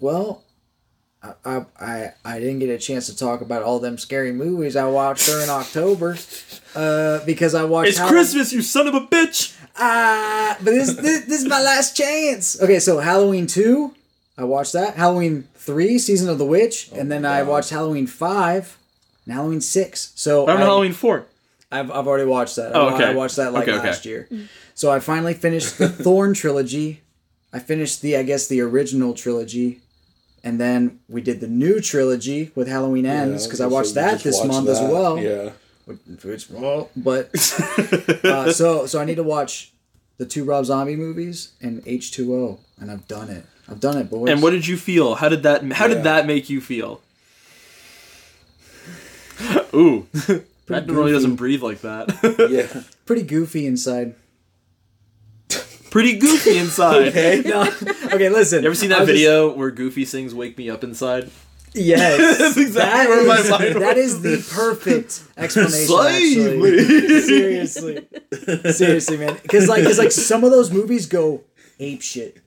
well, 0.00 0.42
I, 1.24 1.32
I 1.44 1.64
I 1.80 2.12
I 2.24 2.38
didn't 2.38 2.58
get 2.58 2.68
a 2.68 2.78
chance 2.78 3.06
to 3.06 3.16
talk 3.16 3.40
about 3.40 3.62
all 3.62 3.78
them 3.80 3.96
scary 3.98 4.32
movies 4.32 4.76
I 4.76 4.84
watched 4.86 5.26
during 5.26 5.48
October. 5.48 6.16
Uh, 6.74 7.24
because 7.24 7.54
I 7.54 7.64
watched. 7.64 7.90
It's 7.90 7.98
Hall- 7.98 8.08
Christmas, 8.08 8.52
you 8.52 8.60
son 8.60 8.88
of 8.88 8.94
a 8.94 9.00
bitch! 9.06 9.56
Ah, 9.76 10.56
but 10.58 10.72
this, 10.72 10.92
this 10.94 11.24
this 11.24 11.42
is 11.42 11.48
my 11.48 11.62
last 11.62 11.96
chance. 11.96 12.60
Okay, 12.60 12.78
so 12.80 12.98
Halloween 12.98 13.46
two, 13.46 13.94
I 14.36 14.44
watched 14.44 14.72
that. 14.74 14.94
Halloween 14.96 15.46
three, 15.54 15.98
Season 15.98 16.28
of 16.28 16.38
the 16.38 16.44
Witch, 16.44 16.90
and 16.92 17.10
then 17.10 17.24
I 17.24 17.42
watched 17.44 17.70
Halloween 17.70 18.06
five, 18.06 18.76
and 19.24 19.34
Halloween 19.34 19.60
six. 19.60 20.12
So 20.16 20.44
I'm 20.44 20.50
I- 20.50 20.60
on 20.60 20.66
Halloween 20.66 20.92
4. 20.92 21.26
I've, 21.72 21.90
I've 21.90 22.06
already 22.06 22.28
watched 22.28 22.56
that. 22.56 22.72
Oh, 22.76 22.88
I- 22.88 22.94
okay. 22.94 23.04
I 23.06 23.14
watched 23.14 23.36
that 23.36 23.52
like 23.52 23.64
Okay, 23.68 23.78
okay. 23.78 23.86
last 23.88 24.04
year. 24.04 24.28
So 24.74 24.90
I 24.92 25.00
finally 25.00 25.34
finished 25.34 25.78
the 25.78 25.88
Thorn 26.04 26.34
trilogy. 26.34 27.00
I 27.52 27.58
finished 27.60 28.02
the 28.02 28.16
I 28.16 28.22
guess 28.24 28.46
the 28.48 28.60
original 28.60 29.14
trilogy, 29.14 29.80
and 30.44 30.60
then 30.60 31.00
we 31.08 31.20
did 31.22 31.40
the 31.40 31.48
new 31.48 31.80
trilogy 31.80 32.52
with 32.54 32.68
Halloween 32.68 33.06
Ends 33.06 33.46
because 33.46 33.60
I 33.60 33.66
watched 33.66 33.94
that 33.94 34.20
this 34.20 34.44
month 34.44 34.68
as 34.68 34.80
well. 34.80 35.18
Yeah. 35.18 35.50
Which 36.22 36.48
well, 36.50 36.90
but 36.94 37.30
uh, 38.24 38.52
so 38.52 38.86
so 38.86 39.00
I 39.00 39.04
need 39.04 39.16
to 39.16 39.22
watch 39.22 39.72
the 40.18 40.24
two 40.26 40.44
Rob 40.44 40.64
Zombie 40.64 40.96
movies 40.96 41.52
and 41.60 41.82
H 41.86 42.12
two 42.12 42.34
O, 42.34 42.60
and 42.78 42.90
I've 42.90 43.06
done 43.08 43.28
it. 43.28 43.44
I've 43.68 43.80
done 43.80 43.98
it, 43.98 44.08
boys. 44.08 44.30
And 44.30 44.42
what 44.42 44.50
did 44.50 44.66
you 44.66 44.76
feel? 44.76 45.16
How 45.16 45.28
did 45.28 45.42
that 45.42 45.62
how 45.72 45.86
Yeah. 45.86 45.94
did 45.94 46.04
that 46.04 46.26
make 46.26 46.48
you 46.48 46.60
feel? 46.60 47.00
Ooh. 49.74 50.06
that 50.66 50.84
really 50.88 51.12
doesn't 51.12 51.36
breathe 51.36 51.62
like 51.62 51.80
that. 51.80 52.08
Yeah. 52.50 52.82
Pretty 53.06 53.22
goofy 53.22 53.66
inside. 53.66 54.14
Pretty 55.94 56.18
goofy 56.18 56.58
inside. 56.58 57.14
No, 57.46 57.62
okay, 58.12 58.28
listen. 58.28 58.62
You 58.64 58.66
ever 58.68 58.74
seen 58.74 58.90
I 58.90 58.96
that 58.96 59.00
was 59.02 59.08
just- 59.10 59.16
video 59.20 59.54
where 59.54 59.70
Goofy 59.70 60.04
sings 60.04 60.34
"Wake 60.34 60.58
Me 60.58 60.68
Up 60.68 60.82
Inside"? 60.82 61.30
Yes, 61.72 62.38
That's 62.40 62.56
exactly 62.56 62.82
That 62.82 63.08
where 63.08 63.26
my 63.28 63.48
mind 63.48 63.74
that 63.76 63.80
went. 63.80 63.98
is 63.98 64.20
the 64.20 64.44
perfect 64.52 65.22
explanation. 65.36 65.94
Actually. 65.94 67.20
Seriously, 67.20 68.08
seriously, 68.72 69.16
man. 69.18 69.38
Because 69.42 69.68
like, 69.68 69.82
because 69.82 69.98
like, 69.98 70.10
some 70.10 70.42
of 70.42 70.50
those 70.50 70.72
movies 70.72 71.06
go 71.06 71.42
ape 71.78 72.02
shit. 72.02 72.38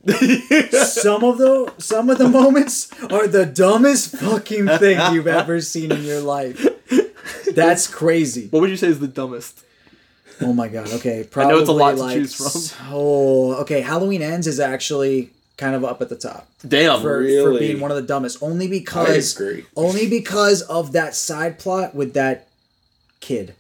some 0.73 1.23
of 1.23 1.37
the 1.37 1.73
some 1.77 2.09
of 2.09 2.17
the 2.17 2.27
moments 2.27 2.91
are 3.11 3.27
the 3.27 3.45
dumbest 3.45 4.15
fucking 4.17 4.67
thing 4.67 5.13
you've 5.13 5.27
ever 5.27 5.61
seen 5.61 5.93
in 5.93 6.03
your 6.03 6.19
life. 6.19 6.67
That's 7.55 7.87
crazy. 7.87 8.47
What 8.49 8.59
would 8.59 8.69
you 8.71 8.75
say 8.77 8.87
is 8.89 8.99
the 8.99 9.07
dumbest? 9.07 9.63
Oh 10.41 10.53
my 10.53 10.67
god. 10.67 10.89
Okay, 10.93 11.19
I 11.21 11.23
probably 11.23 11.53
know 11.53 11.59
it's 11.59 11.69
a 11.69 11.73
lot 11.73 11.91
to 11.91 11.97
like, 11.97 12.15
choose 12.15 12.35
from. 12.35 12.47
So 12.49 13.55
okay, 13.61 13.81
Halloween 13.81 14.21
Ends 14.21 14.47
is 14.47 14.59
actually 14.59 15.31
kind 15.57 15.75
of 15.75 15.83
up 15.83 16.01
at 16.01 16.09
the 16.09 16.15
top 16.15 16.47
Damn. 16.67 17.01
for, 17.01 17.27
for 17.27 17.57
being 17.57 17.79
one 17.79 17.91
of 17.91 17.97
the 17.97 18.03
dumbest. 18.03 18.41
Only 18.41 18.67
because 18.67 19.41
only 19.75 20.09
because 20.09 20.61
of 20.63 20.91
that 20.93 21.15
side 21.15 21.59
plot 21.59 21.95
with 21.95 22.13
that 22.13 22.47
kid. 23.19 23.55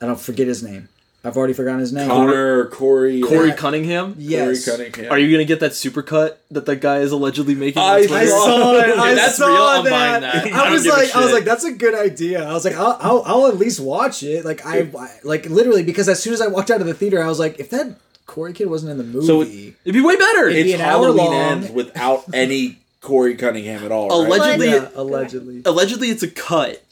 I 0.00 0.06
don't 0.06 0.20
forget 0.20 0.46
his 0.46 0.62
name. 0.62 0.88
I've 1.24 1.36
already 1.36 1.52
forgotten 1.52 1.80
his 1.80 1.92
name. 1.92 2.08
Connor, 2.08 2.66
Corey, 2.66 3.20
Corey 3.20 3.48
Yeah. 3.48 3.56
Cunningham. 3.56 4.14
Yes. 4.18 4.64
Corey 4.64 4.76
Cunningham. 4.90 5.12
Are 5.12 5.18
you 5.18 5.30
gonna 5.32 5.44
get 5.44 5.60
that 5.60 5.72
supercut 5.72 6.36
that 6.52 6.64
that 6.66 6.76
guy 6.76 6.98
is 6.98 7.10
allegedly 7.12 7.54
making? 7.56 7.82
I 7.82 7.96
I 8.10 8.24
saw 8.26 8.72
it. 8.78 8.88
If 8.90 8.98
I 8.98 9.14
that's 9.14 9.36
saw 9.36 9.46
real, 9.48 9.62
I'm 9.62 9.84
that. 9.84 10.20
that. 10.20 10.52
I 10.54 10.68
I, 10.68 10.70
was 10.70 10.86
like, 10.86 11.14
I 11.14 11.24
was 11.24 11.32
like, 11.32 11.44
that's 11.44 11.64
a 11.64 11.72
good 11.72 11.94
idea. 11.94 12.44
I 12.48 12.52
was 12.52 12.64
like, 12.64 12.76
I'll, 12.76 12.96
I'll, 13.00 13.22
I'll 13.26 13.46
at 13.48 13.56
least 13.58 13.80
watch 13.80 14.22
it. 14.22 14.44
Like 14.44 14.64
I, 14.64 14.88
I- 14.96 15.18
like 15.24 15.46
literally 15.46 15.82
because 15.82 16.08
as 16.08 16.22
soon 16.22 16.32
as 16.34 16.40
I 16.40 16.46
walked 16.46 16.70
out 16.70 16.80
of 16.80 16.86
the 16.86 16.94
theater, 16.94 17.22
I 17.22 17.26
was 17.26 17.40
like, 17.40 17.58
if 17.58 17.68
that 17.70 17.96
Corey 18.26 18.52
kid 18.52 18.68
wasn't 18.70 18.92
in 18.92 18.98
the 18.98 19.04
movie, 19.04 19.26
So 19.26 19.42
It'd 19.42 19.74
be 19.94 20.00
way 20.00 20.16
better. 20.16 20.48
It'd 20.48 20.64
be 20.66 20.72
It's 20.72 20.80
an 20.80 20.86
hour 20.86 21.02
Halloween 21.04 21.26
long. 21.26 21.34
ends 21.34 21.70
without 21.70 22.24
any 22.32 22.78
Corey 23.00 23.34
Cunningham 23.34 23.84
at 23.84 23.90
all. 23.90 24.12
Allegedly, 24.24 24.68
yeah, 24.70 24.88
allegedly. 24.94 25.62
allegedly, 25.64 26.10
it's 26.10 26.22
a 26.22 26.30
cut 26.30 26.82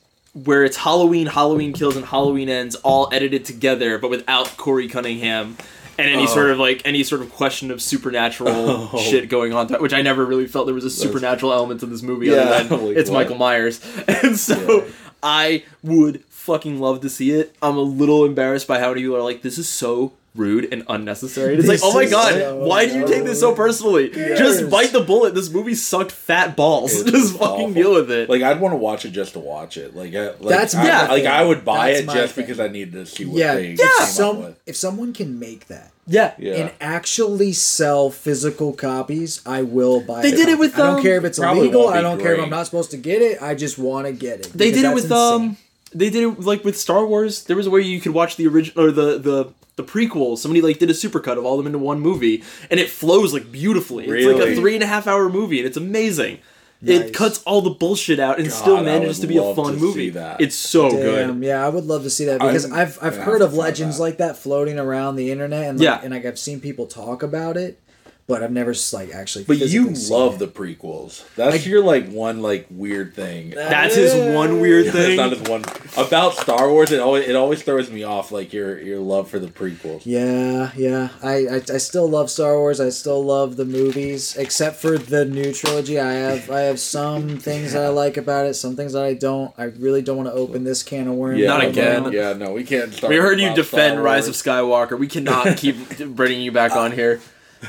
where 0.45 0.65
it's 0.65 0.77
Halloween, 0.77 1.27
Halloween 1.27 1.73
kills, 1.73 1.97
and 1.97 2.05
Halloween 2.05 2.49
ends 2.49 2.75
all 2.77 3.09
edited 3.13 3.45
together, 3.45 3.99
but 3.99 4.11
without 4.11 4.57
Corey 4.57 4.89
Cunningham. 4.89 5.57
And 5.99 6.11
any 6.11 6.25
oh. 6.25 6.27
sort 6.27 6.51
of 6.51 6.59
like 6.59 6.83
any 6.85 7.03
sort 7.03 7.23
of 7.23 7.33
question 7.33 7.71
of 7.71 7.81
supernatural 7.81 8.53
Oh. 8.93 8.99
shit 8.99 9.31
going 9.31 9.55
on, 9.55 9.69
which 9.81 9.95
I 9.95 10.03
never 10.03 10.27
really 10.27 10.47
felt 10.47 10.67
there 10.67 10.75
was 10.75 10.85
a 10.85 10.91
supernatural 10.91 11.55
element 11.55 11.81
to 11.81 11.87
this 11.87 12.03
movie. 12.03 12.27
Yeah, 12.27 12.35
other 12.43 12.77
than 12.77 12.97
it's 12.99 13.09
what? 13.09 13.21
Michael 13.25 13.37
Myers, 13.39 13.81
and 14.09 14.39
so 14.39 14.85
Yeah. 14.85 14.93
I 15.23 15.65
would 15.83 16.23
fucking 16.27 16.79
love 16.81 17.01
to 17.01 17.09
see 17.09 17.31
it. 17.31 17.57
I'm 17.63 17.79
a 17.79 17.81
little 17.81 18.27
embarrassed 18.27 18.69
by 18.69 18.79
how 18.79 18.91
many 18.91 19.01
people 19.01 19.17
are 19.17 19.23
like, 19.23 19.41
"This 19.41 19.57
is 19.57 19.71
so 19.71 20.13
rude 20.37 20.69
and 20.73 20.85
unnecessary." 20.89 21.51
And 21.55 21.59
it's 21.61 21.69
This 21.69 21.83
like, 21.83 21.91
oh 21.91 21.95
my 21.95 22.07
god, 22.09 22.33
so- 22.35 22.57
why 22.65 22.87
do 22.87 22.99
you 22.99 23.07
take 23.07 23.25
this 23.25 23.41
so 23.41 23.55
personally? 23.55 24.11
Just 24.11 24.71
bite 24.71 24.93
the 24.93 25.01
bullet. 25.01 25.35
This 25.35 25.51
movie 25.51 25.75
sucked 25.75 26.13
fat 26.13 26.57
balls. 26.57 26.93
It's 26.95 27.11
Just 27.17 27.33
fucking 27.39 27.45
awful. 27.45 27.73
deal 27.75 27.95
with 27.95 28.11
it. 28.11 28.29
Like 28.29 28.43
I'd 28.43 28.61
want 28.61 28.73
to 28.73 28.77
watch 28.77 29.05
it 29.05 29.11
just 29.11 29.33
to 29.35 29.39
watch 29.39 29.77
it. 29.77 29.97
Like, 29.97 30.15
I, 30.15 30.31
like 30.31 30.41
That's 30.41 30.75
I, 30.75 30.83
my 30.85 31.01
like 31.09 31.23
thing. 31.23 31.27
I 31.27 31.45
would 31.45 31.65
buy 31.65 31.93
That's 31.93 32.01
it 32.03 32.07
just 32.15 32.35
thing. 32.35 32.45
because 32.45 32.61
I 32.61 32.69
needed 32.69 32.93
to 32.93 33.07
see 33.07 33.25
what 33.25 33.37
yeah, 33.39 33.55
they 33.55 33.73
if 33.73 33.79
came 33.79 34.27
up 34.27 34.37
with. 34.39 34.61
if 34.67 34.77
someone 34.77 35.13
can 35.13 35.39
make 35.39 35.67
that 35.69 35.91
yeah. 36.07 36.35
Yeah. 36.39 36.55
and 36.55 36.73
actually 36.81 37.53
sell 37.53 38.11
physical 38.11 38.73
copies, 38.73 39.41
I 39.45 39.63
will 39.63 40.01
buy. 40.01 40.23
They 40.23 40.31
the 40.31 40.37
did 40.37 40.49
it 40.49 40.53
copy. 40.53 40.61
with, 40.61 40.75
I 40.75 40.79
don't 40.79 40.97
um, 40.97 41.03
care 41.03 41.17
if 41.17 41.25
it's 41.25 41.39
illegal. 41.39 41.89
I 41.89 42.01
don't 42.01 42.21
care 42.21 42.35
if 42.35 42.43
I'm 42.43 42.51
not 42.51 42.67
supposed 42.67 42.91
to 42.93 42.97
get 42.97 43.23
it. 43.23 43.43
I 43.43 43.55
just 43.55 43.79
want 43.79 44.07
to 44.07 44.13
get 44.13 44.41
it. 44.41 44.53
They 44.55 44.71
did 44.71 44.85
it 44.85 44.95
with 44.95 45.05
insane. 45.05 45.19
um. 45.19 45.57
They 45.95 46.11
did 46.11 46.25
it 46.25 46.41
like 46.41 46.63
with 46.65 46.79
Star 46.79 47.07
Wars. 47.07 47.45
There 47.45 47.57
was 47.57 47.67
a 47.67 47.71
way 47.71 47.81
you 47.81 48.01
could 48.01 48.13
watch 48.13 48.37
the 48.37 48.47
original 48.49 48.85
or 48.87 48.91
the 48.93 49.19
the 49.19 49.53
the 49.77 49.85
prequel. 49.85 50.37
Somebody 50.39 50.61
like 50.63 50.79
did 50.79 50.91
a 50.91 50.95
supercut 50.95 51.39
of 51.39 51.45
all 51.45 51.59
of 51.59 51.65
them 51.65 51.75
into 51.75 51.79
one 51.85 52.01
movie, 52.01 52.43
and 52.71 52.81
it 52.81 52.91
flows 52.91 53.33
like 53.33 53.53
beautifully. 53.53 54.07
It's 54.07 54.27
like 54.41 54.49
a 54.49 54.55
three 54.57 54.75
and 54.75 54.83
a 54.83 54.87
half 54.87 55.07
hour 55.07 55.29
movie, 55.29 55.59
and 55.59 55.67
it's 55.67 55.77
amazing. 55.77 56.39
Nice. 56.83 57.01
It 57.09 57.15
cuts 57.15 57.43
all 57.45 57.63
the 57.63 57.71
bullshit 57.71 58.19
out 58.21 58.39
and 58.39 58.53
still 58.53 58.77
God, 58.77 58.83
I 58.83 58.99
manages 58.99 59.21
to 59.21 59.27
be 59.27 59.39
a 59.39 59.55
fun 59.55 59.73
to 59.75 59.79
movie. 59.81 60.09
see 60.09 60.11
that. 60.11 60.43
It's 60.43 60.55
so 60.55 60.91
Damn, 60.91 61.41
good. 61.41 61.47
yeah, 61.47 61.65
I 61.65 61.71
would 61.71 61.85
love 61.87 62.03
to 62.03 62.11
see 62.11 62.27
that 62.27 62.39
because 62.39 62.67
I'm 62.67 62.75
I've 62.75 62.99
I've 63.03 63.13
gonna 63.15 63.25
heard 63.25 63.41
of 63.41 63.55
legends 63.55 63.97
that. 63.97 64.03
like 64.03 64.19
that 64.19 64.37
floating 64.37 64.79
around 64.79 65.17
the 65.17 65.31
internet 65.31 65.71
and 65.71 65.79
like, 65.79 65.85
Yeah. 65.85 66.01
and 66.03 66.13
like 66.13 66.27
I've 66.27 66.39
seen 66.39 66.61
people 66.61 66.87
talk 66.87 67.23
about 67.23 67.57
it, 67.57 67.81
but 68.27 68.43
I've 68.43 68.51
never 68.51 68.75
like 68.93 69.11
actually. 69.15 69.45
But 69.45 69.59
you 69.59 69.91
love 70.11 70.35
it. 70.35 70.39
the 70.41 70.49
prequels. 70.49 71.25
That's 71.37 71.67
your 71.67 71.83
like 71.83 72.09
one 72.09 72.43
like 72.43 72.67
weird 72.71 73.15
thing. 73.15 73.51
That's 73.51 73.95
his 73.95 74.15
one 74.35 74.61
weird 74.61 74.87
That's 74.87 74.97
thing. 74.97 75.17
not 75.17 75.31
his 75.31 75.43
one 75.43 75.65
about 75.97 76.35
Star 76.35 76.71
Wars. 76.71 76.91
It 76.91 77.01
always 77.01 77.29
it 77.29 77.37
always 77.37 77.63
throws 77.63 77.91
me 77.91 78.03
off. 78.03 78.33
Like 78.33 78.53
your 78.53 78.81
your 78.81 78.99
love 78.99 79.31
for 79.31 79.39
the 79.39 79.47
prequels. 79.47 80.03
Yeah, 80.05 80.73
yeah. 80.77 81.11
I, 81.23 81.47
I 81.47 81.55
I 81.57 81.79
still 81.79 82.09
love 82.09 82.31
Star 82.31 82.59
Wars. 82.59 82.81
I 82.81 82.89
still 82.89 83.25
love 83.25 83.57
the 83.57 83.65
movies, 83.65 84.37
except 84.37 84.77
for 84.77 84.99
the 84.99 85.25
new 85.25 85.53
trilogy. 85.53 86.01
I 86.01 86.13
have 86.13 86.51
I 86.51 86.61
have 86.63 86.81
some 86.81 87.39
things 87.39 87.73
that 87.75 87.85
I 87.85 87.89
like 87.97 88.17
about 88.17 88.47
it, 88.47 88.55
some 88.55 88.75
things 88.75 88.93
that 88.95 89.05
I 89.05 89.15
don't. 89.15 89.55
I 89.57 89.65
really 89.65 90.03
don't 90.03 90.17
want 90.17 90.29
to 90.29 90.35
open 90.35 90.65
this 90.65 90.83
can 90.83 91.07
of 91.07 91.15
worms. 91.15 91.39
Yeah, 91.39 91.49
Not 91.49 91.65
again. 91.65 92.03
now. 92.05 92.09
Yeah, 92.11 92.33
no, 92.33 92.53
we 92.53 92.65
can't. 92.65 92.93
Start 92.93 93.11
We 93.11 93.17
heard 93.19 93.39
you 93.41 93.55
defend 93.55 94.03
Rise 94.03 94.27
of 94.27 94.35
Skywalker. 94.35 94.99
We 94.99 95.07
cannot 95.07 95.57
keep 95.57 95.77
bringing 96.17 96.41
you 96.41 96.51
back 96.51 96.73
on 96.73 96.91
here. 96.93 97.21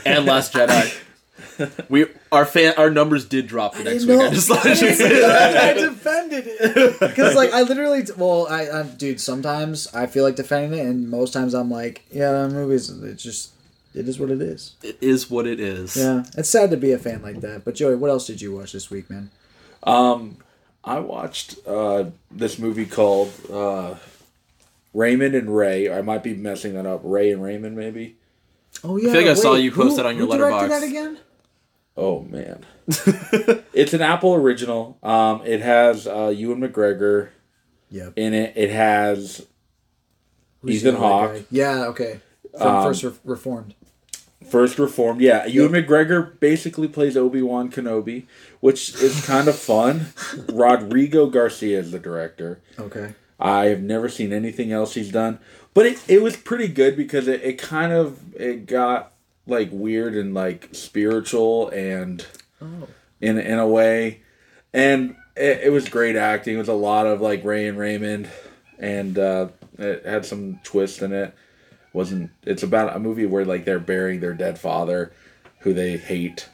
And 0.06 0.26
Last 0.26 0.54
Jedi. 0.54 1.04
We 1.90 2.06
our 2.32 2.46
fan 2.46 2.74
our 2.78 2.90
numbers 2.92 3.26
did 3.26 3.48
drop 3.48 3.74
for 3.76 3.82
I 3.82 3.86
next 3.86 4.06
didn't 4.06 4.20
week. 4.20 4.28
I 4.28 4.34
just 4.34 4.48
thought 4.48 4.66
I 4.66 4.72
I, 4.72 4.74
say 4.76 5.22
that. 5.22 5.58
I 5.58 5.74
defended 5.74 6.44
it 6.48 7.00
because, 7.00 7.36
like, 7.36 7.52
I 7.52 7.64
literally, 7.64 8.06
well, 8.16 8.48
I, 8.48 8.70
I, 8.70 8.84
dude, 8.84 9.20
sometimes 9.20 9.88
I 9.94 10.06
feel 10.06 10.24
like 10.24 10.36
defending 10.36 10.80
it, 10.80 10.86
and 10.86 11.10
most 11.10 11.34
times 11.34 11.54
I'm 11.54 11.72
like, 11.72 12.04
yeah, 12.12 12.48
movies, 12.48 12.90
it's 12.90 13.24
just, 13.24 13.54
it 13.96 14.08
is 14.08 14.20
what 14.20 14.30
it 14.30 14.42
is. 14.42 14.76
It 14.84 14.98
is 15.02 15.30
what 15.32 15.48
it 15.48 15.60
is. 15.60 15.96
Yeah, 15.96 16.26
it's 16.38 16.50
sad 16.50 16.70
to 16.72 16.78
be 16.78 16.92
a 16.92 17.00
fan 17.00 17.22
like 17.22 17.42
that. 17.42 17.66
But 17.66 17.76
Joey, 17.76 17.96
what 17.96 18.10
else 18.10 18.28
did 18.28 18.42
you 18.42 18.56
watch 18.56 18.72
this 18.72 18.92
week, 18.92 19.10
man? 19.10 19.32
Um, 19.84 20.38
I 20.84 21.00
watched 21.00 21.58
uh, 21.68 22.06
this 22.30 22.60
movie 22.60 22.86
called 22.86 23.32
uh, 23.52 23.96
Raymond 24.94 25.36
and 25.36 25.56
Ray. 25.56 25.92
I 25.92 26.02
might 26.02 26.24
be 26.24 26.34
messing 26.34 26.74
that 26.74 26.86
up. 26.86 27.02
Ray 27.04 27.32
and 27.32 27.44
Raymond, 27.44 27.76
maybe. 27.76 28.16
Oh 28.84 28.98
yeah, 28.98 29.12
feel 29.12 29.22
like 29.22 29.30
I 29.32 29.34
saw 29.34 29.56
you 29.56 29.72
post 29.72 29.92
who- 29.92 29.96
that 29.98 30.06
on 30.06 30.18
your 30.18 30.28
who 30.28 30.38
directed 30.38 30.66
Letterboxd. 30.68 30.70
that 30.70 30.84
again? 30.84 31.18
Oh 31.96 32.22
man, 32.22 32.64
it's 33.74 33.94
an 33.94 34.02
Apple 34.02 34.36
original. 34.36 34.98
Um, 35.02 35.42
it 35.46 35.62
has 35.62 36.06
uh, 36.08 36.28
Ewan 36.36 36.60
McGregor 36.60 37.30
Yep. 37.90 38.14
in 38.18 38.34
it. 38.34 38.54
It 38.56 38.70
has 38.70 39.46
Who's 40.62 40.76
Ethan 40.86 40.96
Hawke. 40.96 41.44
Yeah, 41.50 41.86
okay. 41.88 42.20
From 42.58 42.68
Um, 42.76 42.84
First 42.84 43.04
Re- 43.04 43.12
Reformed. 43.24 43.74
First 44.50 44.78
Reformed. 44.80 45.22
Yeah, 45.22 45.46
Ewan 45.48 45.72
McGregor 45.72 46.40
basically 46.40 46.88
plays 46.88 47.18
Obi 47.18 47.42
Wan 47.42 47.72
Kenobi, 47.72 48.26
which 48.60 48.94
is 49.02 49.26
kind 49.26 49.48
of 49.48 49.56
fun. 49.58 50.08
Rodrigo 50.50 51.28
Garcia 51.28 51.80
is 51.80 51.92
the 51.92 52.00
director. 52.00 52.60
Okay. 52.80 53.16
I 53.40 53.66
have 53.66 53.82
never 53.82 54.08
seen 54.10 54.32
anything 54.34 54.72
else 54.72 54.94
he's 54.96 55.12
done, 55.12 55.40
but 55.78 55.86
it, 55.86 56.04
it 56.10 56.24
was 56.24 56.36
pretty 56.36 56.68
good 56.68 56.98
because 56.98 57.28
it, 57.28 57.44
it 57.44 57.60
kind 57.60 57.94
of 57.94 58.34
it 58.34 58.66
got 58.66 59.12
like 59.46 59.70
weird 59.72 60.16
and 60.16 60.34
like 60.34 60.70
spiritual 60.72 61.70
and 61.70 62.26
Oh. 62.60 62.88
in 63.22 63.38
in 63.38 63.60
a 63.60 63.68
way, 63.68 64.22
and 64.74 65.16
it, 65.36 65.66
it 65.66 65.72
was 65.72 65.88
great 65.88 66.16
acting. 66.16 66.56
It 66.56 66.58
was 66.58 66.68
a 66.68 66.74
lot 66.74 67.06
of 67.06 67.22
like 67.22 67.46
Ray 67.46 67.68
and 67.68 67.78
Raymond, 67.78 68.28
and 68.80 69.20
uh, 69.20 69.50
it 69.78 70.04
had 70.04 70.26
some 70.26 70.60
twist 70.64 71.04
in 71.04 71.14
it. 71.14 71.36
wasn't 71.94 72.32
It's 72.42 72.64
about 72.64 72.96
a 72.96 73.00
movie 73.00 73.28
where 73.28 73.46
like 73.46 73.64
they're 73.64 73.78
burying 73.80 74.20
their 74.22 74.34
dead 74.34 74.58
father, 74.58 75.12
who 75.60 75.76
they 75.76 75.98
hate, 75.98 76.50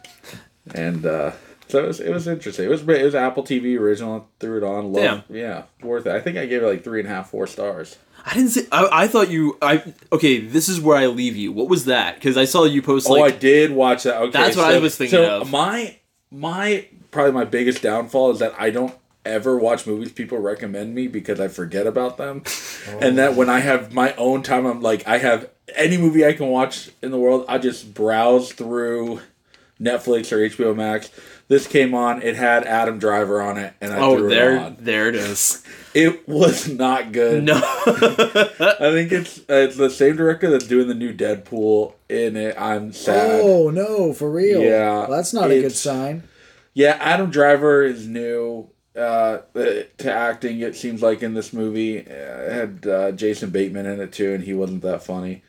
and 0.76 1.06
uh, 1.06 1.32
so 1.68 1.84
it 1.84 1.88
was, 1.88 2.00
it 2.00 2.14
was 2.14 2.28
interesting. 2.28 2.66
It 2.66 2.70
was 2.70 2.82
it 2.82 3.04
was 3.04 3.16
Apple 3.16 3.44
TV 3.44 3.80
original. 3.80 4.28
Threw 4.40 4.58
it 4.58 4.64
on. 4.64 4.92
Love, 4.94 5.24
yeah, 5.30 5.64
worth 5.82 6.06
it. 6.06 6.16
I 6.16 6.20
think 6.20 6.38
I 6.38 6.46
gave 6.46 6.64
it 6.64 6.68
like 6.68 6.84
three 6.84 7.00
and 7.00 7.10
a 7.10 7.12
half, 7.12 7.30
four 7.30 7.48
stars. 7.48 7.98
I 8.26 8.34
didn't 8.36 8.50
see. 8.50 8.68
I, 8.72 9.04
I 9.04 9.08
thought 9.08 9.30
you. 9.30 9.58
I 9.62 9.94
okay. 10.12 10.40
This 10.40 10.70
is 10.70 10.80
where 10.80 10.98
I 10.98 11.08
leave 11.08 11.36
you. 11.36 11.52
What 11.52 11.70
was 11.70 11.86
that? 11.86 12.16
Because 12.16 12.38
I 12.38 12.46
saw 12.46 12.64
you 12.66 12.82
post 12.82 13.10
Like, 13.10 13.22
oh, 13.22 13.26
I 13.26 13.32
did 13.32 13.72
watch 13.72 14.04
that. 14.04 14.18
Okay, 14.18 14.32
That's 14.32 14.56
what 14.56 14.74
I 14.74 14.80
was 14.80 14.96
thinking 14.96 15.18
so 15.18 15.42
of. 15.42 15.52
My 15.52 15.98
my 16.32 16.88
probably 17.12 17.34
my 17.34 17.46
biggest 17.46 17.82
downfall 17.82 18.32
is 18.32 18.40
that 18.40 18.54
I 18.58 18.70
don't 18.70 18.96
ever 19.26 19.58
watch 19.58 19.88
movies 19.88 20.12
people 20.12 20.38
recommend 20.38 20.94
me 20.94 21.08
because 21.08 21.40
I 21.40 21.48
forget 21.48 21.88
about 21.88 22.18
them, 22.18 22.44
and 22.88 23.18
that 23.18 23.36
when 23.36 23.50
I 23.50 23.60
have 23.60 23.94
my 23.94 24.14
own 24.16 24.44
time, 24.44 24.66
I'm 24.66 24.82
like 24.82 25.08
I 25.08 25.18
have 25.18 25.50
any 25.76 25.98
movie 25.98 26.26
I 26.26 26.34
can 26.34 26.48
watch 26.48 26.92
in 27.02 27.12
the 27.12 27.18
world. 27.18 27.46
I 27.48 27.58
just 27.58 27.94
browse 27.94 28.52
through 28.52 29.22
Netflix 29.80 30.32
or 30.32 30.38
HBO 30.38 30.76
Max. 30.76 31.10
This 31.48 31.68
came 31.68 31.94
on. 31.94 32.22
It 32.22 32.36
had 32.36 32.66
Adam 32.66 33.00
Driver 33.00 33.42
on 33.42 33.58
it, 33.58 33.74
and 33.82 33.92
I 33.92 34.00
oh, 34.00 34.18
threw 34.18 34.28
it 34.28 34.30
there, 34.30 34.60
on. 34.60 34.78
there 34.80 35.10
it 35.10 35.16
is. 35.16 35.64
It 35.94 36.28
was 36.28 36.68
not 36.70 37.12
good. 37.12 37.44
No. 37.44 37.54
I 37.56 38.92
think 38.92 39.12
it's 39.12 39.40
uh, 39.40 39.44
it's 39.56 39.76
the 39.76 39.90
same 39.90 40.16
director 40.16 40.50
that's 40.50 40.66
doing 40.68 40.88
the 40.88 40.96
new 40.96 41.14
Deadpool 41.14 41.94
in 42.10 42.36
it. 42.36 42.60
I'm 42.60 42.94
sad. 42.94 43.42
Oh 43.44 43.70
no, 43.70 44.14
for 44.14 44.32
real. 44.32 44.62
Yeah, 44.62 45.00
Well, 45.00 45.12
that's 45.12 45.34
not 45.34 45.52
a 45.52 45.62
good 45.62 45.74
sign. 45.74 46.24
Yeah, 46.74 46.98
Adam 47.00 47.30
Driver 47.30 47.84
is 47.84 48.08
new 48.08 48.70
uh, 48.96 49.40
to 49.54 50.12
acting. 50.12 50.62
It 50.62 50.76
seems 50.76 51.02
like 51.02 51.22
in 51.22 51.34
this 51.34 51.54
movie, 51.54 52.00
uh, 52.00 52.02
it 52.02 52.52
had 52.52 52.88
uh, 52.88 53.12
Jason 53.12 53.50
Bateman 53.50 53.86
in 53.86 54.00
it 54.00 54.12
too, 54.12 54.34
and 54.34 54.44
he 54.44 54.54
wasn't 54.54 54.82
that 54.84 55.04
funny. 55.04 55.44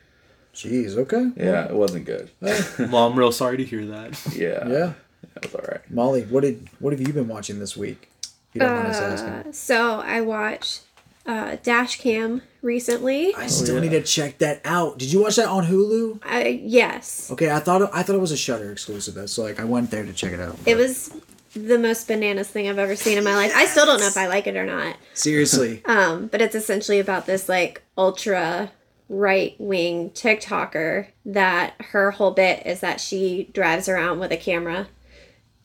Jeez. 0.55 0.97
Okay. 0.97 1.31
Yeah, 1.35 1.65
it 1.65 1.75
wasn't 1.75 2.05
good. 2.05 2.31
well, 2.41 3.07
I'm 3.07 3.17
real 3.19 3.31
sorry 3.31 3.57
to 3.57 3.63
hear 3.65 3.85
that. 3.87 4.19
Yeah, 4.33 4.67
Yeah. 4.67 4.93
that 5.33 5.43
was 5.43 5.55
all 5.55 5.65
right. 5.69 5.81
Molly, 5.91 6.23
what 6.23 6.41
did 6.41 6.67
what 6.79 6.93
have 6.93 7.01
you 7.05 7.13
been 7.13 7.27
watching 7.27 7.59
this 7.59 7.75
week? 7.77 8.09
If 8.23 8.29
you 8.55 8.61
don't 8.61 8.73
mind 8.75 8.87
us 8.87 8.95
asking. 9.01 9.29
Uh, 9.29 9.51
so 9.51 9.99
I 9.99 10.21
watched 10.21 10.81
uh, 11.25 11.57
Dash 11.61 11.99
Cam 11.99 12.41
recently. 12.61 13.35
I 13.35 13.47
still 13.47 13.81
need 13.81 13.89
to 13.91 14.01
check 14.01 14.37
that 14.37 14.61
out. 14.63 14.97
Did 14.97 15.11
you 15.11 15.21
watch 15.23 15.35
that 15.35 15.47
on 15.49 15.65
Hulu? 15.65 16.19
I 16.23 16.47
yes, 16.63 17.29
Okay, 17.31 17.51
I 17.51 17.59
thought 17.59 17.89
I 17.93 18.01
thought 18.03 18.15
it 18.15 18.19
was 18.21 18.31
a 18.31 18.37
Shudder 18.37 18.71
exclusive, 18.71 19.29
so 19.29 19.43
like 19.43 19.59
I 19.59 19.65
went 19.65 19.91
there 19.91 20.05
to 20.05 20.13
check 20.13 20.31
it 20.31 20.39
out. 20.39 20.57
it 20.65 20.75
was 20.77 21.11
the 21.53 21.79
most 21.79 22.07
bananas 22.07 22.47
thing 22.49 22.67
I've 22.69 22.77
ever 22.79 22.95
seen 22.95 23.17
in 23.17 23.23
my 23.23 23.35
life. 23.35 23.51
I 23.55 23.65
still 23.65 23.85
don't 23.85 23.99
know 24.01 24.07
if 24.07 24.17
I 24.17 24.27
like 24.27 24.45
it 24.47 24.55
or 24.57 24.65
not. 24.65 24.97
Seriously. 25.13 25.81
Um, 25.85 26.27
but 26.27 26.41
it's 26.41 26.55
essentially 26.55 26.99
about 26.99 27.25
this 27.27 27.47
like 27.49 27.81
ultra 27.97 28.71
right 29.07 29.55
wing 29.59 30.09
TikToker 30.11 31.07
that 31.25 31.73
her 31.91 32.11
whole 32.11 32.31
bit 32.31 32.65
is 32.65 32.79
that 32.79 32.99
she 32.99 33.49
drives 33.53 33.87
around 33.87 34.19
with 34.19 34.31
a 34.31 34.37
camera 34.37 34.87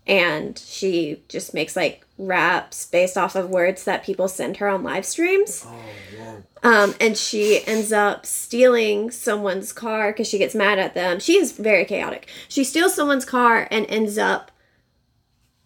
and 0.07 0.59
she 0.59 1.23
just 1.29 1.55
makes 1.55 1.77
like 1.77 2.05
raps 2.19 2.87
based 2.87 3.17
off 3.17 3.37
of 3.37 3.49
words 3.49 3.85
that 3.85 4.05
people 4.05 4.29
send 4.29 4.59
her 4.59 4.69
on 4.69 4.83
live 4.83 5.07
streams. 5.07 5.65
Um, 6.63 6.95
and 7.01 7.17
she 7.17 7.65
ends 7.67 7.93
up 7.93 8.27
stealing 8.27 9.11
someone's 9.11 9.73
car 9.73 10.13
because 10.13 10.29
she 10.29 10.37
gets 10.37 10.55
mad 10.55 10.79
at 10.79 10.95
them. 10.95 11.21
She 11.21 11.37
is 11.37 11.53
very 11.53 11.85
chaotic. 11.85 12.29
She 12.49 12.65
steals 12.65 12.95
someone's 12.95 13.25
car 13.25 13.69
and 13.71 13.87
ends 13.89 14.19
up 14.19 14.51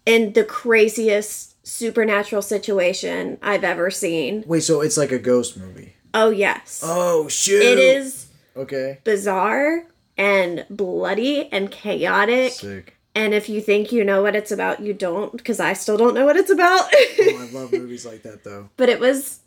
in 0.06 0.34
the 0.34 0.44
craziest 0.44 1.66
supernatural 1.66 2.42
situation 2.42 3.38
I've 3.42 3.64
ever 3.64 3.90
seen. 3.90 4.44
Wait, 4.46 4.62
so 4.62 4.82
it's 4.82 4.98
like 4.98 5.10
a 5.10 5.18
ghost 5.18 5.56
movie. 5.56 5.93
Oh, 6.14 6.30
yes. 6.30 6.80
Oh 6.84 7.28
shoot. 7.28 7.60
It 7.62 7.78
is 7.78 8.26
Okay. 8.56 8.98
bizarre 9.04 9.84
and 10.16 10.64
bloody 10.70 11.48
and 11.52 11.70
chaotic. 11.70 12.52
Sick. 12.52 12.96
And 13.16 13.34
if 13.34 13.48
you 13.48 13.60
think 13.60 13.92
you 13.92 14.04
know 14.04 14.22
what 14.22 14.34
it's 14.36 14.50
about, 14.52 14.80
you 14.80 14.92
don't, 14.94 15.32
because 15.36 15.60
I 15.60 15.72
still 15.72 15.96
don't 15.96 16.14
know 16.14 16.24
what 16.24 16.36
it's 16.36 16.50
about. 16.50 16.88
Oh, 16.92 17.38
I 17.40 17.48
love 17.52 17.72
movies 17.72 18.06
like 18.06 18.22
that 18.22 18.44
though. 18.44 18.68
but 18.76 18.88
it 18.88 19.00
was 19.00 19.40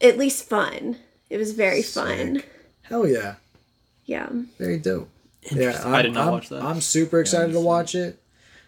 at 0.00 0.18
least 0.18 0.44
fun. 0.48 0.96
It 1.30 1.36
was 1.38 1.52
very 1.52 1.82
fun. 1.82 2.42
Hell 2.82 3.06
yeah. 3.06 3.34
Yeah. 4.06 4.28
Very 4.58 4.78
dope. 4.78 5.08
Yeah, 5.42 5.52
Interesting. 5.52 5.94
I 5.94 6.02
did 6.02 6.12
not 6.14 6.26
I'm, 6.26 6.32
watch 6.32 6.48
that. 6.48 6.62
I'm 6.62 6.80
super 6.80 7.20
excited 7.20 7.52
to 7.52 7.60
watch 7.60 7.94
it 7.94 8.18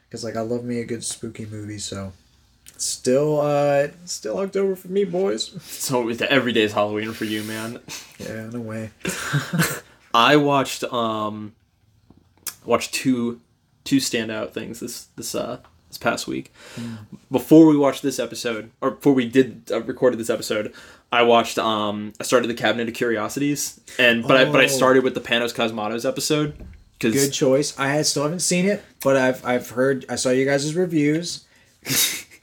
because 0.08 0.22
like 0.24 0.36
I 0.36 0.40
love 0.42 0.62
me 0.64 0.80
a 0.80 0.84
good 0.84 1.02
spooky 1.04 1.46
movie. 1.46 1.78
So 1.78 2.12
still, 2.80 3.40
uh, 3.40 3.88
still 4.04 4.38
October 4.38 4.74
for 4.76 4.88
me, 4.88 5.04
boys. 5.04 5.50
So 5.62 6.08
it's 6.08 6.20
every 6.22 6.52
day's 6.52 6.72
Halloween 6.72 7.12
for 7.12 7.24
you, 7.24 7.42
man. 7.44 7.80
Yeah, 8.18 8.48
in 8.48 8.54
a 8.54 8.60
way. 8.60 8.90
I 10.14 10.36
watched 10.36 10.82
um 10.84 11.52
watched 12.64 12.92
two 12.94 13.40
two 13.84 13.98
standout 13.98 14.52
things 14.52 14.80
this 14.80 15.06
this 15.16 15.34
uh 15.34 15.58
this 15.88 15.98
past 15.98 16.26
week. 16.26 16.52
Before 17.30 17.66
we 17.66 17.76
watched 17.76 18.02
this 18.02 18.18
episode, 18.18 18.70
or 18.80 18.90
before 18.92 19.12
we 19.12 19.28
did 19.28 19.70
uh, 19.72 19.82
recorded 19.82 20.18
this 20.18 20.30
episode, 20.30 20.72
I 21.12 21.22
watched 21.22 21.58
um 21.58 22.12
I 22.20 22.24
started 22.24 22.48
the 22.48 22.54
Cabinet 22.54 22.88
of 22.88 22.94
Curiosities, 22.94 23.80
and 23.98 24.22
but 24.26 24.36
I 24.36 24.44
but 24.46 24.60
I 24.60 24.64
Oh. 24.64 24.68
started 24.68 25.04
with 25.04 25.14
the 25.14 25.20
Panos 25.20 25.54
Cosmatos 25.54 26.08
episode 26.08 26.54
Good 26.98 27.30
choice. 27.32 27.78
I 27.78 27.88
had, 27.88 28.04
still 28.04 28.24
haven't 28.24 28.40
seen 28.40 28.66
it, 28.66 28.82
but 29.02 29.16
I've 29.16 29.42
I've 29.46 29.70
heard. 29.70 30.04
I 30.10 30.16
saw 30.16 30.28
you 30.30 30.44
guys' 30.44 30.74
reviews, 30.74 31.44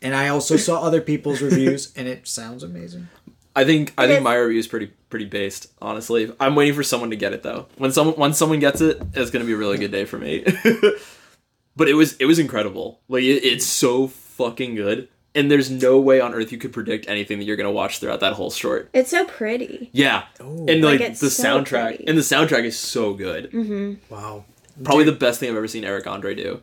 and 0.07 0.15
I 0.15 0.29
also 0.29 0.55
saw 0.55 0.81
other 0.81 1.01
people's 1.01 1.41
reviews, 1.41 1.91
and 1.97 2.07
it 2.07 2.25
sounds 2.27 2.63
amazing. 2.63 3.09
I 3.53 3.65
think 3.65 3.93
I 3.97 4.07
think 4.07 4.23
my 4.23 4.35
review 4.35 4.59
is 4.59 4.67
pretty 4.67 4.87
pretty 5.09 5.25
based. 5.25 5.67
Honestly, 5.81 6.31
I'm 6.39 6.55
waiting 6.55 6.73
for 6.73 6.83
someone 6.83 7.09
to 7.09 7.15
get 7.17 7.33
it 7.33 7.43
though. 7.43 7.65
When 7.77 7.91
someone 7.91 8.15
once 8.15 8.37
someone 8.37 8.59
gets 8.59 8.79
it, 8.79 9.01
it's 9.13 9.31
gonna 9.31 9.45
be 9.45 9.51
a 9.53 9.57
really 9.57 9.77
good 9.77 9.91
day 9.91 10.05
for 10.05 10.17
me. 10.17 10.45
but 11.75 11.89
it 11.89 11.95
was 11.95 12.15
it 12.17 12.25
was 12.25 12.39
incredible. 12.39 13.01
Like 13.09 13.23
it, 13.23 13.43
it's 13.43 13.65
so 13.65 14.07
fucking 14.07 14.75
good, 14.75 15.09
and 15.35 15.49
there's 15.51 15.69
no 15.71 15.99
way 15.99 16.21
on 16.21 16.33
earth 16.33 16.51
you 16.51 16.57
could 16.57 16.71
predict 16.71 17.07
anything 17.09 17.39
that 17.39 17.45
you're 17.45 17.57
gonna 17.57 17.71
watch 17.71 17.99
throughout 17.99 18.19
that 18.21 18.33
whole 18.33 18.51
short. 18.51 18.89
It's 18.93 19.09
so 19.11 19.25
pretty. 19.25 19.89
Yeah, 19.91 20.23
and 20.39 20.67
Like, 20.83 20.99
like, 20.99 21.01
it's 21.01 21.19
the 21.19 21.29
so 21.31 21.43
soundtrack, 21.43 21.87
pretty. 21.97 22.07
and 22.07 22.17
the 22.17 22.21
soundtrack 22.21 22.63
is 22.63 22.77
so 22.79 23.13
good. 23.13 23.51
Mm-hmm. 23.51 24.13
Wow. 24.13 24.45
Probably 24.83 25.05
the 25.05 25.11
best 25.13 25.39
thing 25.39 25.49
I've 25.49 25.57
ever 25.57 25.67
seen 25.67 25.83
Eric 25.83 26.05
Andre 26.05 26.35
do. 26.35 26.61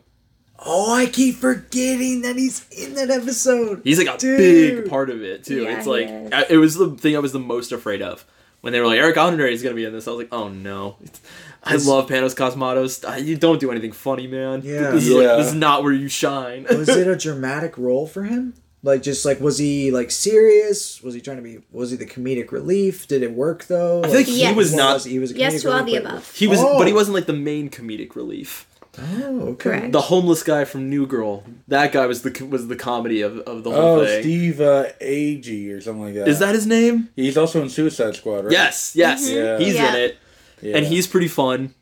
Oh, 0.59 0.93
I 0.95 1.05
keep 1.07 1.35
forgetting 1.35 2.21
that 2.21 2.35
he's 2.37 2.65
in 2.69 2.93
that 2.95 3.09
episode. 3.11 3.81
He's 3.83 3.97
like 3.97 4.07
a 4.13 4.17
Dude. 4.17 4.37
big 4.83 4.89
part 4.89 5.09
of 5.09 5.21
it 5.23 5.43
too. 5.43 5.63
Yeah, 5.63 5.77
it's 5.77 5.87
like. 5.87 6.07
I- 6.07 6.45
it 6.49 6.57
was 6.57 6.75
the 6.75 6.91
thing 6.91 7.15
I 7.15 7.19
was 7.19 7.33
the 7.33 7.39
most 7.39 7.71
afraid 7.71 8.01
of 8.01 8.25
when 8.61 8.73
they 8.73 8.79
were 8.79 8.87
like 8.87 8.99
Eric 8.99 9.17
Andre 9.17 9.53
is 9.53 9.61
gonna 9.61 9.75
be 9.75 9.85
in 9.85 9.93
this. 9.93 10.07
I 10.07 10.11
was 10.11 10.19
like, 10.19 10.33
oh 10.33 10.47
no. 10.47 10.97
I 11.63 11.75
love 11.77 12.07
Panos 12.07 12.35
Cosmatos. 12.35 13.25
You 13.25 13.35
don't 13.37 13.59
do 13.59 13.71
anything 13.71 13.91
funny, 13.91 14.27
man. 14.27 14.61
Yeah. 14.63 14.91
this 14.91 15.07
is, 15.07 15.13
like, 15.13 15.23
Yeah. 15.23 15.35
this 15.37 15.47
is 15.47 15.53
not 15.55 15.83
where 15.83 15.91
you 15.93 16.07
shine. 16.07 16.63
Was 16.69 16.89
it 16.89 17.07
a 17.07 17.15
dramatic 17.15 17.75
role 17.77 18.05
for 18.07 18.23
him? 18.23 18.53
Like 18.83 19.01
just 19.01 19.25
like 19.25 19.39
was 19.39 19.57
he 19.57 19.89
like 19.89 20.11
serious? 20.11 21.01
Was 21.01 21.15
he 21.15 21.21
trying 21.21 21.37
to 21.37 21.43
be? 21.43 21.59
Was 21.71 21.89
he 21.89 21.97
the 21.97 22.05
comedic 22.05 22.51
relief? 22.51 23.07
Did 23.07 23.23
it 23.23 23.33
work 23.33 23.65
though? 23.65 24.03
I 24.03 24.07
feel 24.07 24.15
like 24.17 24.25
he 24.27 24.41
Yes. 24.41 24.55
was 24.55 24.75
not. 24.75 24.93
was 24.93 25.05
he? 25.05 25.13
he 25.13 25.19
was 25.19 25.31
a 25.31 25.37
Yes 25.37 25.55
comedic 25.55 25.61
to 25.63 25.71
all 25.71 25.79
relief, 25.79 26.03
the 26.03 26.09
above. 26.09 26.35
He 26.35 26.45
was, 26.47 26.59
Oh. 26.61 26.77
but 26.77 26.85
he 26.85 26.93
oh. 26.93 26.95
wasn't 26.95 27.15
like 27.15 27.25
the 27.25 27.33
main 27.33 27.69
comedic 27.71 28.15
relief. 28.15 28.67
Oh, 28.99 29.39
okay. 29.49 29.55
Correct. 29.69 29.91
The 29.91 30.01
homeless 30.01 30.43
guy 30.43 30.65
from 30.65 30.89
New 30.89 31.05
Girl. 31.07 31.43
That 31.67 31.91
guy 31.91 32.05
was 32.05 32.21
the 32.21 32.45
was 32.49 32.67
the 32.67 32.75
comedy 32.75 33.21
of, 33.21 33.39
of 33.39 33.63
the 33.63 33.71
whole 33.71 33.99
Oh, 33.99 34.05
thing. 34.05 34.21
Steve 34.21 34.61
uh, 34.61 34.85
Agee 35.01 35.71
or 35.75 35.81
something 35.81 36.03
like 36.05 36.13
that. 36.15 36.27
Is 36.27 36.39
that 36.39 36.55
his 36.55 36.65
name? 36.65 37.09
He's 37.15 37.37
also 37.37 37.61
in 37.61 37.69
Suicide 37.69 38.15
Squad, 38.15 38.45
right? 38.45 38.51
Yes, 38.51 38.95
yes. 38.95 39.29
Yeah. 39.29 39.57
He's 39.57 39.75
Yeah. 39.75 39.89
in 39.89 39.95
it. 39.95 40.17
Yeah. 40.61 40.77
And 40.77 40.85
he's 40.85 41.07
pretty 41.07 41.27
fun. 41.27 41.73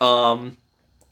Um 0.00 0.56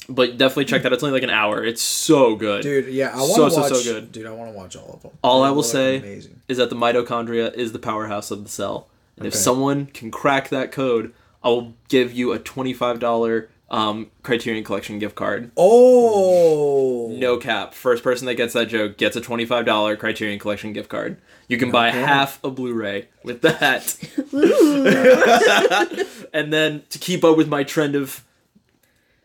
but 0.08 0.38
definitely 0.38 0.66
check 0.66 0.82
that. 0.84 0.92
It's 0.92 1.02
only 1.02 1.14
like 1.14 1.24
an 1.24 1.30
hour. 1.30 1.64
It's 1.64 1.82
so 1.82 2.36
good. 2.36 2.62
Dude, 2.62 2.86
yeah, 2.94 3.10
I 3.12 3.16
want 3.16 3.28
to 3.28 3.34
So, 3.34 3.48
so, 3.48 3.60
watch. 3.62 3.72
so 3.72 3.92
good. 3.92 4.12
Dude, 4.12 4.26
I 4.26 4.30
want 4.30 4.52
to 4.52 4.56
watch 4.56 4.76
all 4.76 4.92
of 4.94 5.02
them. 5.02 5.10
All 5.24 5.42
They 5.42 5.48
I 5.48 5.50
will 5.50 5.64
say 5.64 5.96
amazing. 5.96 6.42
is 6.46 6.58
that 6.58 6.70
the 6.70 6.76
mitochondria 6.76 7.52
is 7.54 7.72
the 7.72 7.80
powerhouse 7.80 8.30
of 8.30 8.44
the 8.44 8.48
cell. 8.48 8.88
And 9.16 9.26
if 9.26 9.34
someone 9.34 9.86
can 9.86 10.12
crack 10.12 10.50
that 10.50 10.70
code, 10.70 11.12
I 11.42 11.48
will 11.48 11.74
give 11.88 12.12
you 12.12 12.32
a 12.32 12.38
$25 12.38 13.48
um, 13.70 14.10
Criterion 14.22 14.62
Collection 14.64 14.98
gift 14.98 15.14
card. 15.16 15.50
Oh 15.56 17.08
No 17.18 17.36
cap. 17.38 17.74
First 17.74 18.02
person 18.04 18.26
that 18.26 18.34
gets 18.36 18.52
that 18.54 18.66
joke 18.68 18.96
gets 18.96 19.16
a 19.16 19.20
$25 19.20 19.98
Criterion 19.98 20.38
Collection 20.38 20.72
gift 20.72 20.88
card. 20.88 21.16
You 21.48 21.58
can 21.58 21.70
buy 21.70 21.88
Okay. 21.88 22.00
half 22.00 22.42
a 22.44 22.50
Blu-ray 22.50 23.08
with 23.24 23.40
that. 23.42 23.96
and 26.32 26.52
then 26.52 26.82
to 26.90 26.98
keep 26.98 27.24
up 27.24 27.36
with 27.36 27.48
my 27.48 27.62
trend 27.64 27.94
of 27.94 28.24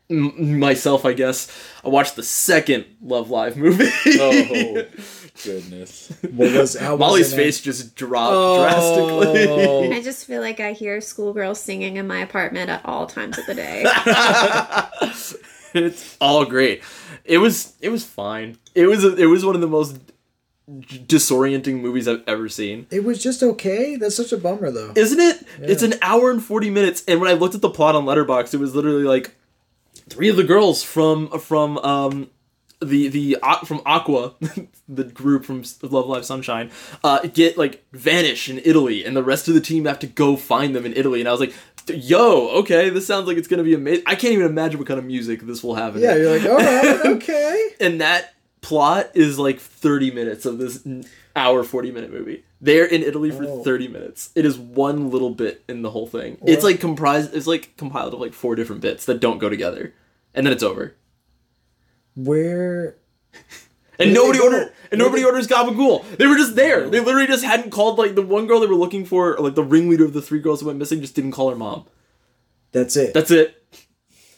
m- 0.10 0.60
myself, 0.60 1.06
I 1.06 1.14
guess, 1.14 1.52
I 1.84 1.90
watched 1.90 2.16
the 2.16 2.24
second 2.24 2.86
Love 3.02 3.30
Live 3.30 3.58
movie. 3.58 3.90
Oh 4.20 4.84
goodness. 5.44 6.12
What 6.32 6.52
was 6.54 6.76
how 6.78 6.92
was 6.96 7.00
Molly's 7.00 7.34
it, 7.34 7.36
face 7.36 7.62
just 7.62 7.96
dropped 7.96 8.34
Oh. 8.34 8.62
drastically. 8.64 9.94
I 9.98 10.02
just 10.02 10.26
feel 10.26 10.42
like 10.42 10.60
I 10.60 10.74
hear 10.74 11.02
schoolgirls 11.02 11.60
singing 11.62 11.98
in 11.98 12.08
my 12.08 12.20
apartment 12.20 12.70
at 12.70 12.82
all 12.86 13.08
times 13.08 13.38
of 13.38 13.46
the 13.46 13.56
day. 13.56 13.84
it's 15.74 16.18
all 16.22 16.46
great. 16.46 16.84
It 17.26 17.38
was 17.40 17.74
it 17.82 17.90
was 17.90 18.04
fine. 18.04 18.58
It 18.76 18.88
was 18.88 19.04
it 19.04 19.26
was 19.28 19.46
one 19.46 19.56
of 19.56 19.62
the 19.62 19.68
most 19.68 19.98
disorienting 20.70 21.82
movies 21.82 22.08
I've 22.08 22.24
ever 22.28 22.48
seen. 22.48 22.88
It 22.92 23.04
was 23.04 23.22
just 23.22 23.44
okay. 23.44 23.96
That's 23.98 24.16
such 24.16 24.32
a 24.32 24.38
bummer 24.38 24.72
though. 24.72 24.94
Isn't 24.96 25.20
it? 25.20 25.46
It's 25.60 25.84
an 25.84 25.96
hour 26.02 26.32
and 26.32 26.44
40 26.44 26.70
minutes 26.70 27.04
and 27.08 27.20
when 27.20 27.30
I 27.30 27.34
looked 27.34 27.56
at 27.56 27.62
the 27.62 27.70
plot 27.70 27.96
on 27.96 28.06
Letterboxd, 28.06 28.54
it 28.54 28.58
was 28.58 28.76
literally 28.76 29.04
like 29.04 29.36
three 30.10 30.30
of 30.30 30.36
the 30.36 30.44
girls 30.44 30.84
from 30.84 31.28
from 31.40 31.78
um 31.80 32.30
the 32.82 33.08
the 33.10 33.38
from 33.66 33.80
Aqours, 33.80 34.68
the 34.90 35.04
group 35.04 35.46
from 35.46 35.64
Love 35.84 36.08
Live 36.08 36.26
Sunshine, 36.26 36.72
uh, 37.04 37.20
get 37.28 37.58
like 37.58 37.84
vanish 37.94 38.50
in 38.50 38.60
Italy, 38.66 39.06
and 39.06 39.16
the 39.16 39.24
rest 39.24 39.48
of 39.48 39.54
the 39.54 39.62
team 39.62 39.86
have 39.86 40.00
to 40.00 40.08
go 40.08 40.36
find 40.36 40.76
them 40.76 40.86
in 40.86 40.94
Italy. 40.94 41.20
And 41.20 41.30
I 41.30 41.32
was 41.32 41.40
like, 41.42 41.54
"Yo, 41.88 42.50
okay, 42.60 42.90
this 42.90 43.06
sounds 43.08 43.28
like 43.28 43.38
it's 43.38 43.48
gonna 43.48 43.64
be 43.64 43.74
amazing." 43.74 44.04
I 44.08 44.16
can't 44.16 44.34
even 44.34 44.46
imagine 44.46 44.80
what 44.80 44.88
kind 44.88 45.00
of 45.00 45.06
music 45.06 45.42
this 45.42 45.64
will 45.64 45.76
have. 45.76 45.96
In 45.96 46.02
Yeah, 46.02 46.16
it. 46.16 46.20
you're 46.22 46.38
like, 46.40 46.50
all 46.50 46.58
right, 46.58 47.06
okay. 47.18 47.70
and 47.80 48.02
that 48.02 48.34
plot 48.62 49.10
is 49.16 49.40
like 49.40 49.60
30 49.60 50.12
minutes 50.12 50.46
of 50.46 50.60
this 50.60 50.86
hour 51.36 51.64
40 51.64 51.90
minute 51.92 52.12
movie 52.12 52.44
they're 52.60 52.86
in 52.86 53.02
italy 53.02 53.32
for 53.32 53.44
Oh. 53.46 53.64
30 53.64 53.88
minutes 53.88 54.30
it 54.36 54.46
is 54.46 54.60
one 54.60 55.10
little 55.10 55.32
bit 55.32 55.64
in 55.68 55.82
the 55.82 55.90
whole 55.90 56.06
thing 56.06 56.38
it's 56.46 56.64
like 56.64 56.80
comprised 56.80 57.34
it's 57.34 57.48
like 57.48 57.76
compiled 57.78 58.14
of 58.14 58.20
like 58.20 58.34
four 58.34 58.54
different 58.56 58.82
bits 58.84 59.06
that 59.06 59.20
don't 59.20 59.40
go 59.40 59.50
together 59.50 59.96
and 60.36 60.46
then 60.46 60.54
it's 60.54 60.62
over 60.62 60.94
Where 62.16 62.98
and 64.00 64.14
nobody 64.14 64.40
ordered 64.40 64.74
and 64.92 65.00
nobody 65.00 65.24
orders 65.24 65.48
gabagool 65.48 66.06
they 66.18 66.28
were 66.28 66.36
just 66.38 66.56
there 66.56 66.90
they 66.90 67.00
literally 67.00 67.28
just 67.28 67.44
hadn't 67.44 67.70
called 67.70 67.98
like 67.98 68.16
the 68.16 68.22
one 68.22 68.48
girl 68.48 68.60
they 68.60 68.68
were 68.68 68.76
looking 68.76 69.06
for 69.06 69.38
like 69.38 69.56
the 69.56 69.64
ringleader 69.64 70.06
of 70.06 70.14
the 70.14 70.22
three 70.22 70.40
girls 70.40 70.60
who 70.60 70.68
went 70.68 70.80
missing 70.80 71.00
just 71.02 71.16
didn't 71.16 71.32
call 71.32 71.50
her 71.50 71.56
mom 71.56 71.86
that's 72.72 72.96
it. 72.96 73.14
that's 73.14 73.32
it 73.32 73.64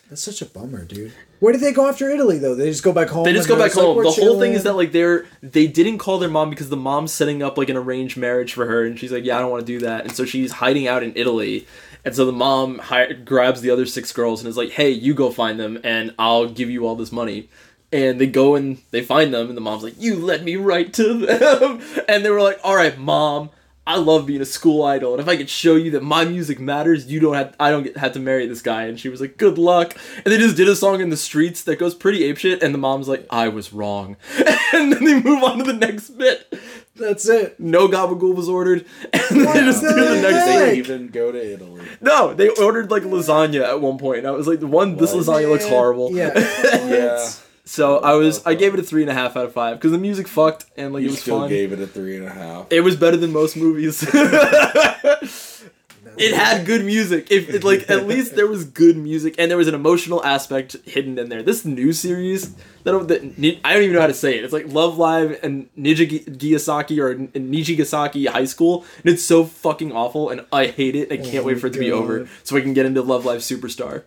That's 0.10 0.22
such 0.22 0.42
a 0.42 0.46
bummer, 0.46 0.86
dude. 0.86 1.14
Where 1.40 1.52
did 1.54 1.62
they 1.62 1.72
go 1.72 1.88
after 1.90 2.10
Italy 2.10 2.38
though? 2.38 2.56
They 2.56 2.70
just 2.70 2.84
go 2.84 2.94
back 2.94 3.10
home. 3.10 3.26
They 3.26 3.34
just 3.34 3.48
go 3.48 3.56
back 3.56 3.76
like, 3.76 3.84
home. 3.84 3.98
"We're 3.98 4.04
the 4.04 4.12
whole 4.12 4.40
thing 4.40 4.54
is 4.54 4.64
that 4.64 4.74
like 4.76 4.92
they're 4.92 5.26
they 5.42 5.66
didn't 5.68 5.98
call 5.98 6.20
their 6.20 6.30
mom 6.30 6.50
because 6.50 6.70
the 6.70 6.78
mom's 6.78 7.12
setting 7.12 7.42
up 7.42 7.58
like 7.58 7.70
an 7.70 7.78
arranged 7.78 8.16
marriage 8.16 8.54
for 8.54 8.66
her, 8.66 8.86
and 8.86 8.98
she's 9.00 9.12
like, 9.12 9.26
yeah, 9.26 9.38
I 9.38 9.42
don't 9.42 9.50
want 9.52 9.66
to 9.66 9.66
do 9.66 9.80
that, 9.80 10.06
and 10.06 10.12
so 10.12 10.24
she's 10.24 10.52
hiding 10.54 10.88
out 10.88 11.04
in 11.04 11.14
Italy, 11.16 11.68
and 12.06 12.16
so 12.16 12.26
the 12.26 12.32
mom 12.32 12.80
hi- 12.80 13.14
grabs 13.14 13.62
the 13.62 13.70
other 13.70 13.86
six 13.86 14.12
girls 14.12 14.42
and 14.42 14.50
is 14.50 14.58
like, 14.58 14.72
hey, 14.72 14.90
you 14.90 15.14
go 15.14 15.32
find 15.32 15.60
them, 15.60 15.80
and 15.84 16.14
I'll 16.20 16.48
give 16.48 16.70
you 16.70 16.86
all 16.86 16.96
this 16.96 17.12
money. 17.12 17.50
And 17.92 18.20
they 18.20 18.28
go 18.28 18.56
and 18.56 18.80
they 18.92 19.04
find 19.04 19.34
them, 19.34 19.50
and 19.50 19.56
the 19.56 19.62
mom's 19.62 19.84
like, 19.84 19.94
"You 20.00 20.16
led 20.16 20.44
me 20.44 20.56
right 20.56 20.92
to 20.94 21.14
them." 21.26 21.80
And 22.08 22.26
they 22.26 22.32
were 22.32 22.42
like, 22.42 22.60
"All 22.64 22.76
right, 22.76 22.98
mom, 22.98 23.52
I 23.86 23.98
love 23.98 24.26
being 24.26 24.42
a 24.42 24.46
school 24.46 24.82
idol, 24.84 25.14
and 25.14 25.22
if 25.22 25.28
I 25.28 25.38
could 25.38 25.50
show 25.50 25.76
you 25.76 25.92
that 25.92 26.02
my 26.02 26.26
music 26.26 26.60
matters, 26.60 27.06
you 27.12 27.20
don't 27.20 27.36
have 27.36 27.56
I 27.60 27.70
don't 27.70 27.84
get, 27.84 27.98
have 27.98 28.14
to 28.14 28.20
marry 28.20 28.48
this 28.48 28.64
guy." 28.64 28.86
And 28.86 29.00
she 29.00 29.10
was 29.10 29.22
like, 29.22 29.38
"Good 29.38 29.60
luck." 29.60 29.96
And 30.18 30.26
they 30.26 30.40
just 30.40 30.58
did 30.58 30.68
a 30.68 30.76
song 30.76 31.02
in 31.02 31.12
the 31.12 31.18
streets 31.18 31.64
that 31.66 31.78
goes 31.78 31.94
pretty 31.94 32.22
apeshit, 32.22 32.64
and 32.64 32.74
the 32.74 32.80
mom's 32.80 33.08
like, 33.08 33.28
"I 33.30 33.50
was 33.50 33.72
wrong," 33.72 34.18
and 34.74 34.92
then 34.92 35.04
they 35.04 35.22
move 35.22 35.44
on 35.44 35.60
to 35.60 35.64
the 35.64 35.74
next 35.74 36.18
bit. 36.18 36.52
That's 36.96 37.28
it. 37.28 37.60
No 37.60 37.88
gabagool 37.88 38.36
was 38.36 38.48
ordered, 38.48 38.86
and 39.14 39.40
they 39.48 39.54
just 39.62 39.82
do 39.82 39.88
the 39.88 39.94
the 39.96 40.22
next 40.22 40.36
heck? 40.36 40.46
thing. 40.46 40.60
They 40.60 40.78
even 40.78 41.08
go 41.08 41.32
to 41.32 41.54
Italy. 41.54 41.82
No, 42.02 42.34
they 42.36 42.50
ordered 42.50 42.92
like 42.92 43.02
lasagna 43.04 43.64
at 43.64 43.82
one 43.82 43.98
point, 43.98 44.20
and 44.20 44.28
I 44.28 44.32
was 44.32 44.46
like, 44.48 44.60
"The 44.60 44.68
one, 44.68 44.96
this 44.98 45.12
What? 45.14 45.24
lasagna 45.26 45.50
looks 45.50 45.66
horrible." 45.68 46.12
Yeah. 46.12 46.32
Yeah. 46.90 47.30
So 47.66 48.00
I 48.00 48.14
was, 48.16 48.46
I 48.46 48.56
gave 48.56 48.74
it 48.74 48.80
a 48.82 48.84
three 48.84 49.04
and 49.04 49.10
a 49.10 49.14
half 49.14 49.38
out 49.38 49.46
of 49.46 49.54
five 49.54 49.78
because 49.78 49.92
the 49.94 49.98
music 49.98 50.28
fucked 50.28 50.66
and 50.76 50.94
like 50.94 51.02
You 51.02 51.08
it 51.08 51.12
was 51.12 51.22
still 51.22 51.40
fun. 51.40 51.50
gave 51.50 51.72
it 51.72 51.80
a 51.80 51.88
three 51.88 52.18
and 52.18 52.26
a 52.26 52.30
half. 52.30 52.68
It 52.72 52.82
was 52.82 52.98
better 52.98 53.16
than 53.16 53.32
most 53.32 53.56
movies. 53.56 54.02
it 56.18 56.34
had 56.34 56.66
good 56.66 56.84
music. 56.84 57.32
If 57.32 57.50
it, 57.50 57.64
like 57.64 57.90
at 57.90 58.08
least 58.08 58.36
there 58.36 58.48
was 58.48 58.66
good 58.66 58.98
music 58.98 59.36
and 59.38 59.52
there 59.52 59.58
was 59.58 59.68
an 59.68 59.76
emotional 59.76 60.24
aspect 60.24 60.76
hidden 60.86 61.20
in 61.20 61.30
there. 61.30 61.44
This 61.44 61.66
new 61.66 61.94
series 61.94 62.56
that, 62.84 63.08
that 63.08 63.22
I 63.64 63.74
don't 63.74 63.84
even 63.84 63.94
know 63.94 64.02
how 64.02 64.08
to 64.08 64.14
say 64.14 64.38
it. 64.38 64.44
It's 64.44 64.54
like 64.54 64.68
Love 64.68 64.98
Live 64.98 65.40
and 65.44 65.70
Nijigasaki 65.78 66.98
or 67.00 67.16
Nijigasaki 67.16 68.28
High 68.28 68.46
School, 68.46 68.86
and 69.04 69.14
it's 69.14 69.24
so 69.24 69.46
fucking 69.46 69.92
awful, 69.92 70.30
and 70.30 70.46
I 70.52 70.68
hate 70.68 70.96
it. 70.96 71.12
I 71.12 71.18
can't 71.18 71.44
Oh 71.44 71.48
wait 71.48 71.60
for 71.60 71.68
it 71.68 71.74
to 71.74 71.80
be 71.80 71.92
over 71.92 72.28
so 72.44 72.56
I 72.56 72.62
can 72.62 72.74
get 72.74 72.86
into 72.86 73.02
Love 73.02 73.26
Live 73.26 73.42
Superstar, 73.42 74.04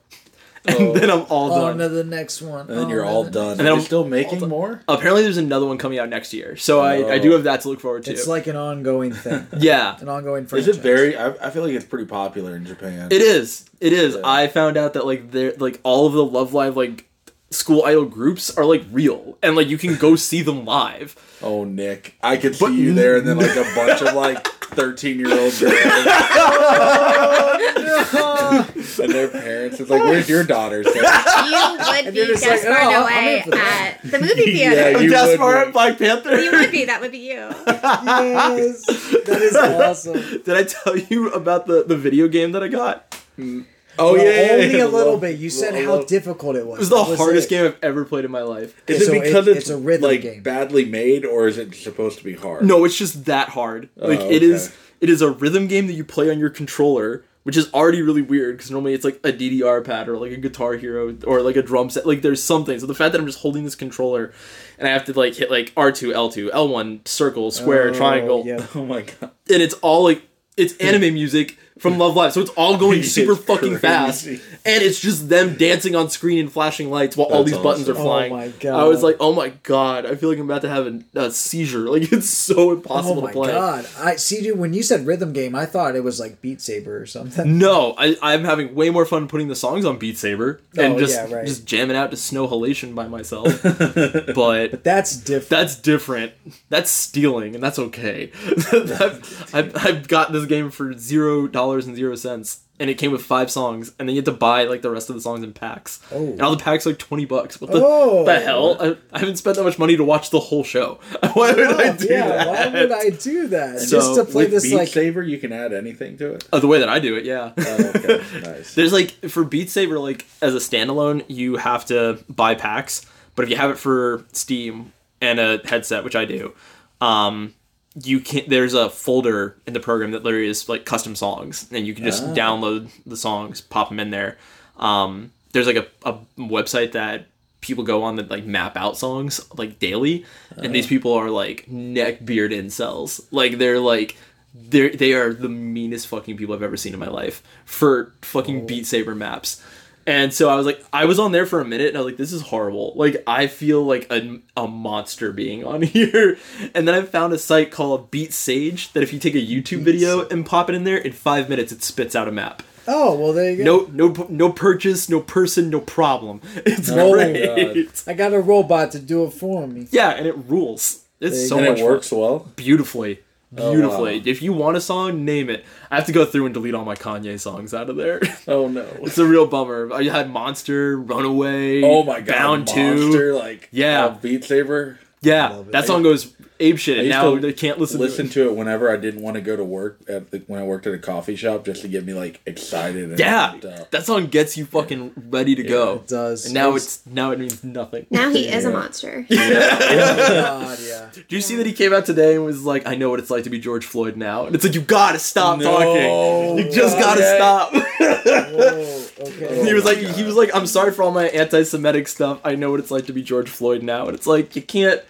and 0.79 0.89
Oh. 0.89 0.93
then 0.93 1.11
I'm 1.11 1.25
all 1.29 1.53
On 1.53 1.77
done. 1.77 1.79
to 1.79 1.89
the 1.95 2.05
next 2.05 2.43
one. 2.43 2.61
And 2.69 2.71
then 2.79 2.85
On 2.85 2.91
you're 2.91 3.05
all 3.05 3.25
the- 3.25 3.31
done. 3.31 3.57
then 3.57 3.67
And 3.67 3.75
I'm 3.75 3.81
still 3.83 4.05
making 4.05 4.41
done. 4.41 4.49
more? 4.49 4.81
Apparently, 4.89 5.23
there's 5.23 5.37
another 5.37 5.67
one 5.67 5.79
coming 5.79 5.99
out 5.99 6.09
next 6.09 6.33
year, 6.35 6.57
so 6.57 6.81
I, 6.81 7.15
I 7.15 7.19
do 7.19 7.31
Oh. 7.31 7.33
have 7.37 7.45
that 7.45 7.61
to 7.63 7.69
look 7.69 7.81
forward 7.81 8.05
to. 8.05 8.11
It's 8.13 8.27
like 8.27 8.47
an 8.47 8.57
ongoing 8.57 9.13
thing. 9.13 9.47
yeah, 9.59 9.97
An 10.01 10.09
ongoing 10.09 10.47
Franchise. 10.47 10.69
Is 10.69 10.77
it 10.79 10.83
very 10.83 11.17
I, 11.17 11.29
I 11.47 11.51
feel 11.51 11.63
like 11.63 11.73
it's 11.73 11.85
pretty 11.85 12.07
popular 12.07 12.57
in 12.57 12.65
Japan. 12.67 13.09
It 13.11 13.23
is. 13.23 13.65
It 13.81 13.93
is. 13.93 14.15
Yeah. 14.15 14.21
I 14.25 14.47
found 14.49 14.77
out 14.77 14.95
that 14.95 15.07
like 15.07 15.31
they're 15.31 15.53
like 15.59 15.81
all 15.83 16.07
of 16.07 16.13
the 16.15 16.25
Love 16.25 16.55
Live 16.55 16.77
like 16.77 17.09
school 17.51 17.85
idol 17.85 18.05
groups 18.05 18.57
are 18.57 18.65
like 18.65 18.85
real 18.91 19.39
and 19.43 19.57
like 19.57 19.69
you 19.69 19.79
can 19.79 19.97
go 19.97 20.17
see 20.29 20.43
them 20.43 20.65
live. 20.65 21.17
Oh 21.43 21.65
Nick. 21.65 22.15
I 22.23 22.37
could 22.37 22.57
But- 22.59 22.69
see 22.71 22.81
you 22.81 22.95
there 22.95 23.17
and 23.17 23.27
then 23.27 23.39
like 23.39 23.57
a 23.57 23.63
bunch 23.75 24.03
of 24.03 24.15
like 24.15 24.47
thirteen 24.47 25.19
year 25.19 25.31
old 25.31 25.53
girls 25.59 25.63
and 28.99 29.13
their 29.13 29.29
parents. 29.29 29.81
It's 29.81 29.91
like, 29.91 30.03
where's 30.03 30.29
your 30.29 30.45
daughter? 30.45 30.83
Sarah?" 30.85 31.25
You 31.47 31.79
would 32.05 32.15
be 32.15 32.27
just 32.27 32.43
like, 32.45 32.63
Gaspar 32.63 32.77
"Oh, 32.81 33.07
Noé 33.09 33.37
in 33.39 33.43
for 33.45 33.51
that." 33.51 33.99
at 34.05 34.11
the 34.11 34.19
movie 34.21 34.53
Yeah, 34.53 34.71
theater. 34.73 35.03
you 35.03 35.11
Gaspar 35.11 35.47
would 35.47 35.57
at 35.57 35.67
be. 35.67 35.73
Black 35.73 35.99
Panther. 35.99 36.41
You 36.41 36.51
would 36.53 36.71
be. 36.73 36.85
That 36.87 37.01
would 37.01 37.13
be 37.13 37.19
you. 37.19 37.35
yes, 37.67 38.85
that 39.27 39.39
is 39.43 39.57
awesome. 39.57 40.21
Did 40.43 40.51
I 40.51 40.65
tell 40.65 40.97
you 40.97 41.31
about 41.31 41.67
the 41.67 41.85
the 41.85 41.97
video 41.97 42.29
game 42.29 42.53
that 42.53 42.63
I 42.63 42.69
got? 42.69 43.17
Mm. 43.39 43.67
Oh 43.99 44.13
Well, 44.15 44.25
yeah, 44.25 44.31
yeah, 44.31 44.53
only 44.53 44.77
yeah, 44.79 44.85
a 44.85 44.89
little 44.89 45.13
love- 45.13 45.21
bit. 45.23 45.39
You 45.39 45.51
said 45.51 45.75
love- 45.75 45.85
how 45.85 45.95
love- 45.97 46.07
difficult 46.07 46.57
it 46.57 46.67
was. 46.67 46.77
It 46.77 46.81
was 46.81 46.89
the 46.91 46.97
That 47.05 47.17
hardest 47.19 47.47
it. 47.47 47.51
game 47.51 47.65
I've 47.67 47.77
ever 47.83 48.05
played 48.05 48.25
in 48.25 48.31
my 48.31 48.43
life. 48.43 48.75
Is 48.87 49.07
So 49.07 49.13
it 49.13 49.17
it- 49.17 49.23
because 49.25 49.47
it's, 49.49 49.59
it's 49.61 49.71
a 49.71 49.77
rhythm 49.79 50.11
like 50.11 50.23
game. 50.23 50.43
badly 50.43 50.85
made, 50.85 51.25
or 51.25 51.49
is 51.49 51.59
it 51.59 51.75
supposed 51.75 52.19
to 52.19 52.25
be 52.25 52.35
hard? 52.35 52.65
No, 52.65 52.85
it's 52.85 52.97
just 52.99 53.25
that 53.27 53.51
hard. 53.51 53.89
Oh, 54.01 54.09
like 54.09 54.21
Oh, 54.21 54.31
it 54.31 54.43
is. 54.43 54.67
okay. 54.69 54.75
It 55.03 55.11
is 55.11 55.21
a 55.23 55.31
rhythm 55.31 55.67
game 55.67 55.87
that 55.89 55.93
you 55.93 56.05
play 56.05 56.31
on 56.31 56.39
your 56.39 56.49
controller, 56.49 57.23
which 57.43 57.57
is 57.57 57.73
already 57.75 58.01
really 58.03 58.23
weird 58.23 58.57
because 58.57 58.71
normally 58.71 58.95
it's 58.95 59.05
like 59.05 59.21
a 59.25 59.31
DDR 59.33 59.85
pad 59.85 60.09
or 60.09 60.17
like 60.17 60.33
a 60.33 60.37
Guitar 60.39 60.75
Hero 60.75 61.15
or 61.27 61.43
like 61.43 61.57
a 61.57 61.63
drum 61.63 61.91
set. 61.91 62.07
Like 62.07 62.23
there's 62.23 62.43
something. 62.43 62.79
So 62.81 62.87
the 62.87 62.95
fact 62.95 63.13
that 63.13 63.21
I'm 63.21 63.27
just 63.27 63.41
holding 63.41 63.63
this 63.65 63.75
controller 63.75 64.33
and 64.79 64.89
I 64.89 64.91
have 64.93 65.05
to 65.05 65.13
like 65.13 65.35
hit 65.35 65.51
like 65.51 65.73
R 65.77 65.93
two, 65.93 66.15
L 66.15 66.31
two, 66.31 66.51
L 66.53 66.69
one, 66.69 67.01
circle, 67.05 67.51
square, 67.51 67.91
Oh, 67.91 67.95
triangle, 67.95 68.43
yeah. 68.47 68.67
Oh 68.75 68.85
my 68.87 69.03
god. 69.03 69.31
and 69.51 69.63
it's 69.63 69.75
all 69.75 70.03
like 70.03 70.23
it's 70.57 70.75
anime 70.79 71.13
music 71.13 71.59
from 71.79 71.99
Love 71.99 72.17
Live. 72.17 72.33
So 72.33 72.41
it's 72.41 72.51
all 72.51 72.77
going 72.79 73.03
super 73.03 73.37
fucking 73.37 73.79
fast, 73.79 74.27
and 74.27 74.41
it's 74.65 74.99
just 75.01 75.29
them 75.29 75.57
dancing 75.57 75.95
on 75.95 76.09
screen 76.11 76.39
and 76.39 76.51
flashing 76.53 76.91
lights 76.91 77.17
while 77.17 77.27
all 77.29 77.45
That's 77.45 77.57
these 77.57 77.63
buttons 77.63 77.89
are 77.89 77.93
awesome. 77.93 78.03
Oh 78.03 78.09
flying. 78.09 78.33
my 78.33 78.49
God. 78.49 78.81
I 78.81 78.85
was 78.85 79.03
like, 79.03 79.17
oh 79.21 79.33
my 79.35 79.51
god, 79.63 80.07
I 80.07 80.15
feel 80.15 80.29
like 80.31 80.39
I'm 80.39 80.45
about 80.51 80.63
to 80.63 80.69
have 80.69 80.87
a, 80.87 81.01
a 81.15 81.31
seizure. 81.31 81.87
Like 81.97 82.13
it's 82.13 82.29
so 82.31 82.71
Oh 82.71 82.73
impossible 82.73 83.23
my 83.23 83.29
to 83.29 83.33
play. 83.33 83.53
Oh 83.53 83.55
my 83.55 83.83
god! 83.83 83.87
I 84.01 84.17
see, 84.17 84.43
dude. 84.43 84.59
When 84.59 84.73
you 84.73 84.83
said 84.83 85.07
rhythm 85.07 85.33
game, 85.33 85.55
I 85.55 85.67
thought 85.67 85.95
it 85.97 86.05
was 86.05 86.19
like 86.21 86.41
Beat 86.41 86.61
Saber 86.61 86.97
or 87.01 87.07
something. 87.07 87.59
No, 87.59 87.95
I, 87.99 88.17
I'm 88.23 88.45
having 88.45 88.75
way 88.75 88.91
more 88.91 89.05
fun 89.07 89.29
putting 89.29 89.49
the 89.49 89.55
songs 89.57 89.85
on 89.85 89.99
Beat 89.99 90.17
Saber 90.19 90.61
and 90.77 90.95
Oh, 90.95 90.99
just 90.99 91.15
yeah, 91.15 91.33
right. 91.35 91.47
just 91.47 91.65
jamming 91.67 91.97
out 91.97 92.11
to 92.11 92.17
Snow 92.17 92.49
Halation 92.49 92.95
by 92.95 93.07
myself. 93.09 93.63
but 94.35 94.83
That's 94.85 95.17
different. 95.17 95.49
that's 95.51 95.77
different. 95.77 96.33
That's 96.69 96.91
stealing, 96.91 97.55
and 97.55 97.63
that's 97.63 97.79
okay. 97.79 98.31
I've, 98.73 99.51
I've, 99.55 99.77
I've 99.87 100.09
got 100.09 100.33
this 100.33 100.47
game 100.47 100.71
for 100.71 100.93
zero 100.97 101.47
dollars 101.47 101.66
and 101.75 101.97
zero 101.97 102.15
cents, 102.15 102.61
and 102.79 102.89
it 102.89 102.95
came 102.95 103.11
with 103.11 103.23
five 103.23 103.51
songs, 103.51 103.93
and 103.99 104.09
then 104.09 104.15
you 104.15 104.21
had 104.21 104.25
to 104.27 104.33
buy 104.33 104.65
like 104.65 104.83
the 104.83 104.91
rest 104.91 105.09
of 105.11 105.17
the 105.17 105.21
songs 105.21 105.43
in 105.43 105.53
packs. 105.53 106.01
Oh. 106.13 106.25
And 106.25 106.41
all 106.43 106.55
the 106.55 106.63
packs 106.63 106.87
are 106.87 106.91
like 106.91 106.99
twenty 106.99 107.25
bucks. 107.25 107.61
What 107.61 107.71
the, 107.73 107.81
Oh. 107.85 108.25
the 108.25 108.39
hell? 108.41 108.77
I, 108.81 108.97
I 109.13 109.19
haven't 109.19 109.37
spent 109.37 109.57
that 109.57 109.65
much 109.65 109.79
money 109.79 109.97
to 109.97 110.05
watch 110.05 110.31
the 110.31 110.41
whole 110.41 110.63
show. 110.65 111.01
Why 111.35 111.53
would 111.53 111.67
I 111.81 111.89
Oh, 111.91 111.97
do 111.97 112.07
yeah, 112.09 112.29
that? 112.29 112.47
why 112.73 112.81
would 112.81 112.93
I 112.93 113.11
do 113.11 113.49
that? 113.49 113.81
So, 113.81 113.97
Just 113.99 114.15
to 114.15 114.25
play 114.25 114.45
With 114.45 114.53
this 114.53 114.63
Beat 114.65 114.77
like 114.77 114.89
Saber, 114.89 115.23
you 115.23 115.39
can 115.39 115.53
add 115.53 115.73
anything 115.73 116.17
to 116.19 116.33
it. 116.35 116.49
Oh, 116.53 116.59
the 116.61 116.67
way 116.67 116.79
that 116.79 116.89
I 116.89 116.99
do 116.99 117.17
it, 117.17 117.25
yeah. 117.25 117.53
Oh, 117.59 117.93
okay, 117.97 118.23
nice. 118.43 118.75
There's 118.75 118.93
like 118.93 119.11
for 119.29 119.45
Beat 119.45 119.71
Saber, 119.71 119.99
like 119.99 120.25
as 120.41 120.55
a 120.55 120.59
standalone, 120.59 121.25
you 121.29 121.57
have 121.57 121.85
to 121.87 122.23
buy 122.29 122.55
packs. 122.55 123.05
But 123.35 123.43
if 123.45 123.51
you 123.51 123.57
have 123.57 123.71
it 123.71 123.79
for 123.79 124.25
Steam 124.33 124.93
and 125.21 125.39
a 125.39 125.61
headset, 125.67 126.05
which 126.05 126.17
I 126.17 126.25
do, 126.25 126.55
um, 127.01 127.55
you 128.03 128.21
can. 128.21 128.45
There's 128.49 128.75
a 128.75 128.91
folder 128.91 129.57
in 129.67 129.73
the 129.73 129.81
program 129.81 130.11
that 130.13 130.23
literally 130.23 130.49
is 130.49 130.69
like 130.69 130.85
custom 130.85 131.17
songs, 131.17 131.67
and 131.73 131.87
you 131.87 131.95
can 131.95 132.05
just 132.05 132.25
download 132.35 132.91
the 133.07 133.17
songs, 133.17 133.61
pop 133.61 133.89
them 133.89 134.01
in 134.01 134.11
there. 134.11 134.37
Um, 134.77 135.33
there's 135.53 135.67
like 135.67 135.77
a, 135.77 135.87
a 136.05 136.19
website 136.39 136.93
that 136.93 137.29
people 137.61 137.83
go 137.83 138.03
on 138.03 138.17
that 138.17 138.31
like 138.31 138.45
map 138.45 138.77
out 138.77 138.97
songs 138.97 139.41
like 139.57 139.79
daily, 139.79 140.25
and 140.57 140.75
these 140.75 140.87
people 140.87 141.15
are 141.15 141.31
like 141.31 141.69
neck 141.69 142.25
beard 142.25 142.53
incels. 142.53 143.27
Like 143.31 143.59
they're 143.59 143.81
like 143.81 144.17
they're 144.55 144.91
they 144.91 145.15
are 145.15 145.33
the 145.33 145.49
meanest 145.49 146.07
fucking 146.09 146.37
people 146.37 146.55
I've 146.55 146.63
ever 146.63 146.77
seen 146.77 146.93
in 146.93 147.01
my 147.01 147.09
life 147.09 147.43
for 147.65 148.13
fucking 148.23 148.67
Beat 148.67 148.87
Saber 148.87 149.15
maps. 149.15 149.63
And 150.07 150.33
so 150.33 150.49
I 150.49 150.55
was 150.55 150.67
like, 150.67 150.85
I 150.93 151.05
was 151.05 151.19
on 151.19 151.33
there 151.33 151.47
for 151.47 151.61
a 151.61 151.65
minute, 151.65 151.89
and 151.89 151.97
I 151.97 152.01
was 152.01 152.07
like, 152.13 152.17
this 152.17 152.33
is 152.33 152.43
horrible. 152.43 152.93
Like, 152.95 153.23
I 153.27 153.49
feel 153.49 153.83
like 153.85 154.07
a, 154.13 154.39
a 154.57 154.69
monster 154.69 155.33
being 155.33 155.65
on 155.65 155.83
here. 155.97 156.39
And 156.75 156.87
then 156.87 156.95
I 156.95 157.03
found 157.03 157.33
a 157.33 157.39
site 157.39 157.71
called 157.73 158.11
Beat 158.13 158.33
Sage 158.33 158.93
that 158.93 159.03
if 159.03 159.13
you 159.13 159.19
take 159.19 159.35
a 159.35 159.39
YouTube 159.45 159.81
video 159.83 160.27
and 160.29 160.47
pop 160.47 160.69
it 160.69 160.75
in 160.77 160.85
there, 160.85 160.97
in 160.97 161.13
five 161.13 161.49
minutes 161.49 161.73
it 161.73 161.83
spits 161.83 162.15
out 162.15 162.29
a 162.29 162.33
map. 162.33 162.63
oh 162.87 163.19
well, 163.19 163.33
there 163.33 163.51
you 163.51 163.65
go. 163.65 163.89
No, 163.91 164.09
no, 164.09 164.27
no 164.29 164.53
purchase, 164.53 165.09
no 165.09 165.21
person, 165.21 165.71
no 165.71 165.81
problem. 165.81 166.41
It's 166.65 166.89
Oh, 166.89 167.13
great. 167.13 168.05
I 168.07 168.13
got 168.15 168.33
a 168.33 168.39
robot 168.41 168.93
to 168.93 169.01
do 169.01 169.25
it 169.25 169.33
for 169.33 169.67
me. 169.67 169.89
Yeah, 169.91 170.11
and 170.11 170.25
it 170.27 170.37
rules. 170.47 171.03
It's 171.19 171.37
There 171.39 171.49
so 171.49 171.57
and 171.59 171.67
much 171.67 171.79
it 171.79 171.81
fun. 171.83 171.91
works 171.91 172.13
well. 172.13 172.49
beautifully 172.55 173.19
beautifully 173.55 174.19
wow. 174.19 174.23
if 174.27 174.43
you 174.43 174.53
want 174.53 174.77
a 174.77 174.81
song 174.81 175.25
name 175.25 175.49
it 175.49 175.65
i 175.91 175.97
have 175.97 176.05
to 176.07 176.13
go 176.13 176.25
through 176.25 176.45
and 176.47 176.53
delete 176.55 176.75
all 176.75 176.85
my 176.85 176.95
kanye 176.97 177.39
songs 177.39 177.73
out 177.73 177.89
of 177.89 177.97
there 177.97 178.21
Oh 178.49 178.69
no. 178.69 178.87
it's 179.03 179.19
a 179.19 179.27
real 179.27 179.47
bummer 179.47 179.91
i 179.93 180.03
had 180.05 180.29
monster 180.31 180.99
runaway 180.99 181.83
Oh 181.83 182.03
my 182.03 182.21
god. 182.21 182.35
bound 182.35 182.67
Monster, 182.67 183.33
to 183.33 183.37
like 183.39 183.69
Yeah. 183.71 184.07
uh, 184.07 184.19
Beat 184.19 184.45
Saber. 184.45 184.99
yeah 185.23 185.63
that 185.71 185.87
song 185.87 186.03
goes 186.03 186.36
ape 186.61 186.79
shit 186.79 186.99
I 186.99 187.01
and 187.01 187.09
now 187.09 187.35
to 187.35 187.41
they 187.41 187.53
can't 187.53 187.79
listen, 187.79 188.01
Listen 188.01 188.29
to 188.31 188.43
it 188.43 188.45
to 188.45 188.51
it 188.51 188.57
whenever 188.57 188.91
I 188.91 188.97
didn't 188.97 189.23
want 189.23 189.35
to 189.37 189.41
go 189.41 189.57
to 189.57 189.65
work 189.65 190.01
at 190.09 190.31
the, 190.31 190.39
when 190.47 190.61
I 190.61 190.65
worked 190.65 190.87
at 190.87 190.95
a 190.95 190.99
coffee 190.99 191.37
shop 191.37 191.65
just 191.65 191.83
to 191.83 191.89
get 191.89 192.05
me 192.05 192.13
like 192.15 192.41
excited. 192.47 193.11
And 193.11 193.19
yeah 193.19 193.55
up. 193.63 193.91
that 193.91 194.05
song 194.05 194.27
gets 194.27 194.57
you 194.57 194.67
fucking 194.67 195.13
ready 195.31 195.55
to 195.55 195.63
go 195.63 195.97
It 195.97 196.09
does. 196.09 196.45
and 196.47 196.55
now 196.55 196.69
It's- 196.71 196.85
it's 196.85 197.07
now 197.07 197.31
it 197.31 197.39
means 197.39 197.63
nothing 197.65 198.07
Now 198.11 198.31
he 198.31 198.49
is 198.49 198.65
a 198.65 198.71
monster. 198.71 199.27
Oh, 199.31 199.39
God, 199.39 200.79
yeah. 200.87 201.09
Did 201.13 201.33
you 201.33 201.41
see 201.41 201.57
that 201.57 201.67
he 201.67 201.73
came 201.73 201.93
out 201.93 202.05
today 202.07 202.35
and 202.35 202.45
was 202.45 202.65
like, 202.65 202.87
"I 202.87 202.95
know 202.95 203.11
what 203.11 203.19
it's 203.19 203.31
like 203.31 203.45
to 203.45 203.51
be 203.51 203.59
George 203.59 203.85
Floyd 203.87 204.17
now," 204.17 204.47
and 204.47 204.55
it's 204.55 204.65
like 204.65 204.75
you 204.75 204.81
gotta 204.81 205.19
stop 205.19 205.59
No 205.59 205.65
talking. 205.65 206.59
You 206.59 206.73
just 206.73 206.99
gotta 206.99 207.21
way. 207.21 207.37
stop. 207.37 207.73
Whoa. 208.27 209.03
Okay. 209.21 209.65
he 209.65 209.73
was 209.75 209.85
my 209.85 209.91
like, 209.93 209.99
he 209.99 210.23
was 210.23 210.35
like, 210.35 210.51
"I'm 210.55 210.67
sorry 210.67 210.93
for 210.93 211.03
all 211.03 211.11
my 211.11 211.29
anti-Semitic 211.29 212.09
stuff. 212.09 212.41
I 212.45 212.55
know 212.55 212.71
what 212.71 212.81
it's 212.81 212.91
like 212.91 213.07
to 213.07 213.13
be 213.13 213.23
George 213.23 213.49
Floyd 213.49 213.83
now," 213.83 214.07
and 214.07 214.15
it's 214.15 214.27
like 214.27 214.55
you 214.57 214.63
can't, 214.63 215.01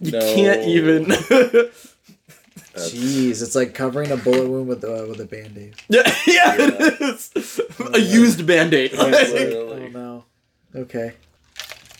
you 0.00 0.12
No. 0.12 0.20
can't 0.34 0.66
even. 0.68 1.04
Jeez, 2.76 3.42
it's 3.42 3.54
like 3.54 3.72
covering 3.72 4.10
a 4.12 4.16
bullet 4.18 4.48
wound 4.48 4.68
with 4.68 4.84
uh, 4.84 5.06
with 5.08 5.18
a 5.20 5.24
band 5.24 5.56
aid. 5.56 5.74
yeah, 5.88 6.02
yeah, 6.26 6.56
it 6.58 7.00
is 7.00 7.60
a 7.94 7.98
used 8.00 8.46
band-aid. 8.46 8.92
Oh 8.98 9.88
no. 9.92 10.24
Okay. 10.74 11.14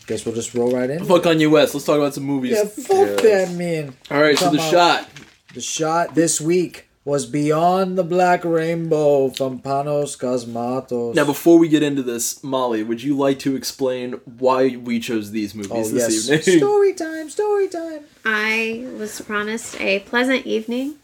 Guess 0.05 0.25
we'll 0.25 0.35
just 0.35 0.53
roll 0.53 0.71
right 0.71 0.89
in. 0.89 1.03
Fuck 1.03 1.25
on 1.25 1.39
US. 1.39 1.73
Let's 1.73 1.85
talk 1.85 1.97
about 1.97 2.13
some 2.13 2.23
movies. 2.25 2.51
Yeah, 2.51 2.65
fuck 2.65 2.89
Yes. 2.89 3.21
that 3.21 3.51
man. 3.57 3.95
All 4.11 4.21
right, 4.21 4.37
so 4.37 4.51
the 4.51 4.59
on. 4.59 4.71
shot. 4.71 5.09
The 5.55 5.61
shot 5.61 6.13
this 6.13 6.39
week 6.39 6.86
was 7.07 7.25
Beyond 7.25 7.97
the 7.97 8.03
Black 8.03 8.43
Rainbow 8.43 9.29
from 9.29 9.59
Panos 9.59 10.17
Cosmatos. 10.17 11.15
Now, 11.15 11.23
before 11.23 11.57
we 11.57 11.69
get 11.69 11.81
into 11.81 12.03
this, 12.03 12.43
Molly, 12.43 12.83
would 12.83 13.01
you 13.01 13.15
like 13.15 13.39
to 13.39 13.55
explain 13.55 14.19
why 14.25 14.75
we 14.75 14.99
chose 14.99 15.31
these 15.31 15.55
movies 15.55 15.71
oh 15.71 15.83
this 15.89 16.29
yes, 16.29 16.45
evening? 16.45 16.57
story 16.59 16.93
time, 16.93 17.29
story 17.29 17.69
time. 17.69 18.01
I 18.25 18.85
was 18.97 19.21
promised 19.21 19.79
a 19.79 20.01
pleasant 20.01 20.45
evening 20.45 20.95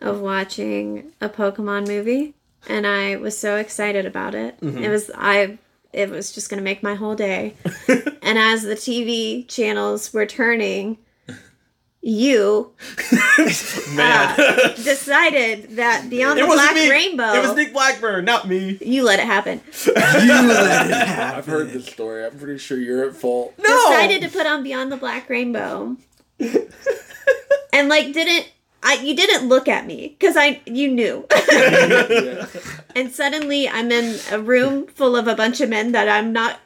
of 0.00 0.18
watching 0.20 1.12
a 1.20 1.28
Pokemon 1.28 1.86
movie, 1.86 2.34
and 2.68 2.84
I 2.84 3.14
was 3.14 3.38
so 3.38 3.54
excited 3.54 4.04
about 4.04 4.34
it. 4.34 4.60
Mm-hmm. 4.60 4.82
It 4.82 4.88
was 4.88 5.12
I. 5.14 5.58
It 5.92 6.10
was 6.10 6.32
just 6.32 6.50
gonna 6.50 6.60
make 6.60 6.82
my 6.82 6.96
whole 6.96 7.14
day. 7.14 7.54
and 7.88 8.36
as 8.36 8.64
the 8.64 8.74
TV 8.74 9.46
channels 9.46 10.12
were 10.12 10.26
turning, 10.26 10.98
you 12.02 12.72
Man, 13.94 14.34
uh, 14.38 14.72
decided 14.74 15.76
that 15.76 16.08
Beyond 16.08 16.38
it 16.38 16.42
the 16.42 16.52
Black 16.52 16.74
me. 16.74 16.90
Rainbow, 16.90 17.32
It 17.32 17.40
was 17.42 17.54
Nick 17.56 17.72
Blackburn, 17.72 18.24
not 18.24 18.46
me. 18.48 18.78
you 18.80 19.02
let 19.04 19.18
it 19.18 19.26
happen 19.26 19.60
you 19.86 19.92
let 19.92 20.86
it 20.86 20.92
happen. 21.06 21.38
I've 21.38 21.46
heard 21.46 21.70
this 21.70 21.86
story. 21.86 22.24
I'm 22.24 22.38
pretty 22.38 22.58
sure 22.58 22.78
you're 22.78 23.08
at 23.08 23.16
fault. 23.16 23.54
No. 23.58 23.64
decided 23.90 24.22
to 24.22 24.28
put 24.28 24.46
on 24.46 24.62
Beyond 24.62 24.92
the 24.92 24.96
Black 24.96 25.28
Rainbow, 25.28 25.96
and 27.72 27.88
like 27.88 28.12
didn't 28.12 28.46
I? 28.86 28.94
You 29.02 29.14
didn't 29.14 29.48
look 29.48 29.68
at 29.68 29.84
me 29.86 30.16
because 30.18 30.36
I 30.36 30.60
you 30.64 30.88
knew. 30.90 31.26
And 32.96 33.12
suddenly 33.12 33.68
I'm 33.68 33.92
in 33.92 34.18
a 34.32 34.40
room 34.40 34.86
full 34.86 35.16
of 35.16 35.28
a 35.28 35.34
bunch 35.34 35.60
of 35.60 35.68
men 35.68 35.92
that 35.92 36.08
I'm 36.08 36.32
not 36.32 36.58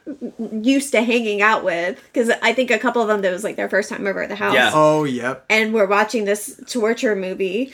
used 0.61 0.93
to 0.93 1.01
hanging 1.01 1.41
out 1.41 1.65
with 1.65 2.01
because 2.05 2.31
I 2.41 2.53
think 2.53 2.71
a 2.71 2.79
couple 2.79 3.01
of 3.01 3.09
them 3.09 3.21
that 3.23 3.33
was 3.33 3.43
like 3.43 3.57
their 3.57 3.67
first 3.67 3.89
time 3.89 4.07
over 4.07 4.23
at 4.23 4.29
the 4.29 4.35
house. 4.35 4.53
Yeah. 4.53 4.71
Oh 4.73 5.03
yep. 5.03 5.45
And 5.49 5.73
we're 5.73 5.87
watching 5.87 6.23
this 6.23 6.57
torture 6.67 7.17
movie. 7.17 7.73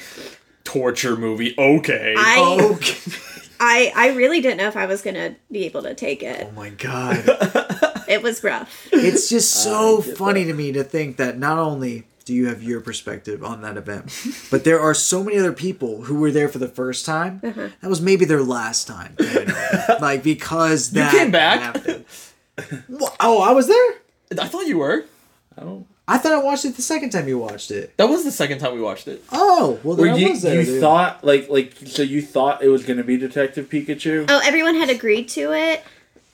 torture 0.63 1.15
movie. 1.15 1.53
Okay. 1.55 2.15
I 2.17 2.57
Okay. 2.59 2.95
Oh. 3.05 3.33
I 3.59 3.91
I 3.95 4.07
really 4.15 4.41
didn't 4.41 4.57
know 4.57 4.67
if 4.67 4.75
I 4.77 4.87
was 4.87 5.03
gonna 5.03 5.35
be 5.51 5.65
able 5.65 5.83
to 5.83 5.93
take 5.93 6.23
it. 6.23 6.47
Oh 6.49 6.51
my 6.55 6.69
god. 6.69 7.23
It 8.07 8.23
was 8.23 8.43
rough. 8.43 8.87
It's 8.91 9.29
just 9.29 9.51
so 9.51 10.01
get 10.01 10.17
funny 10.17 10.45
to 10.45 10.53
me 10.53 10.71
to 10.71 10.83
think 10.83 11.17
that 11.17 11.37
not 11.37 11.59
only 11.59 12.07
do 12.27 12.33
you 12.33 12.47
have 12.47 12.61
your 12.61 12.81
perspective 12.81 13.43
on 13.43 13.61
that 13.61 13.77
event, 13.77 14.11
but 14.51 14.63
there 14.65 14.79
are 14.79 14.93
so 14.93 15.23
many 15.23 15.37
other 15.39 15.53
people 15.53 16.03
who 16.03 16.19
were 16.19 16.29
there 16.31 16.47
for 16.49 16.59
the 16.59 16.67
first 16.67 17.05
time. 17.05 17.39
Uh-huh. 17.43 17.69
That 17.81 17.89
was 17.89 18.01
maybe 18.01 18.25
their 18.25 18.43
last 18.43 18.85
time. 18.87 19.15
like 20.01 20.21
because 20.23 20.91
that 20.91 21.11
came 21.13 21.31
back? 21.31 21.59
happened. 21.61 22.05
Wha- 22.89 23.09
Oh, 23.19 23.41
I 23.41 23.51
was 23.51 23.67
there. 23.67 23.93
I 24.39 24.47
thought 24.47 24.67
you 24.67 24.77
were. 24.79 25.05
I 25.57 25.61
don't. 25.63 25.87
I 26.09 26.17
thought 26.17 26.31
I 26.31 26.37
watched 26.41 26.63
it 26.65 26.75
the 26.77 26.81
second 26.81 27.09
time 27.09 27.27
you 27.27 27.37
watched 27.37 27.69
it. 27.69 27.95
That 27.97 28.07
was 28.07 28.23
the 28.23 28.31
second 28.31 28.59
time 28.59 28.73
we 28.73 28.79
watched 28.81 29.07
it. 29.09 29.23
Oh, 29.31 29.77
well 29.83 29.95
then 29.97 30.09
I 30.13 30.15
you, 30.17 30.29
was 30.29 30.41
there. 30.41 30.55
you 30.59 30.65
dude. 30.65 30.81
thought 30.81 31.23
like 31.23 31.49
like 31.49 31.73
so 31.85 32.01
you 32.01 32.21
thought 32.21 32.61
it 32.63 32.69
was 32.69 32.85
gonna 32.85 33.03
be 33.03 33.17
Detective 33.17 33.69
Pikachu? 33.69 34.25
Oh, 34.29 34.41
everyone 34.45 34.75
had 34.75 34.89
agreed 34.89 35.27
to 35.29 35.51
it. 35.53 35.83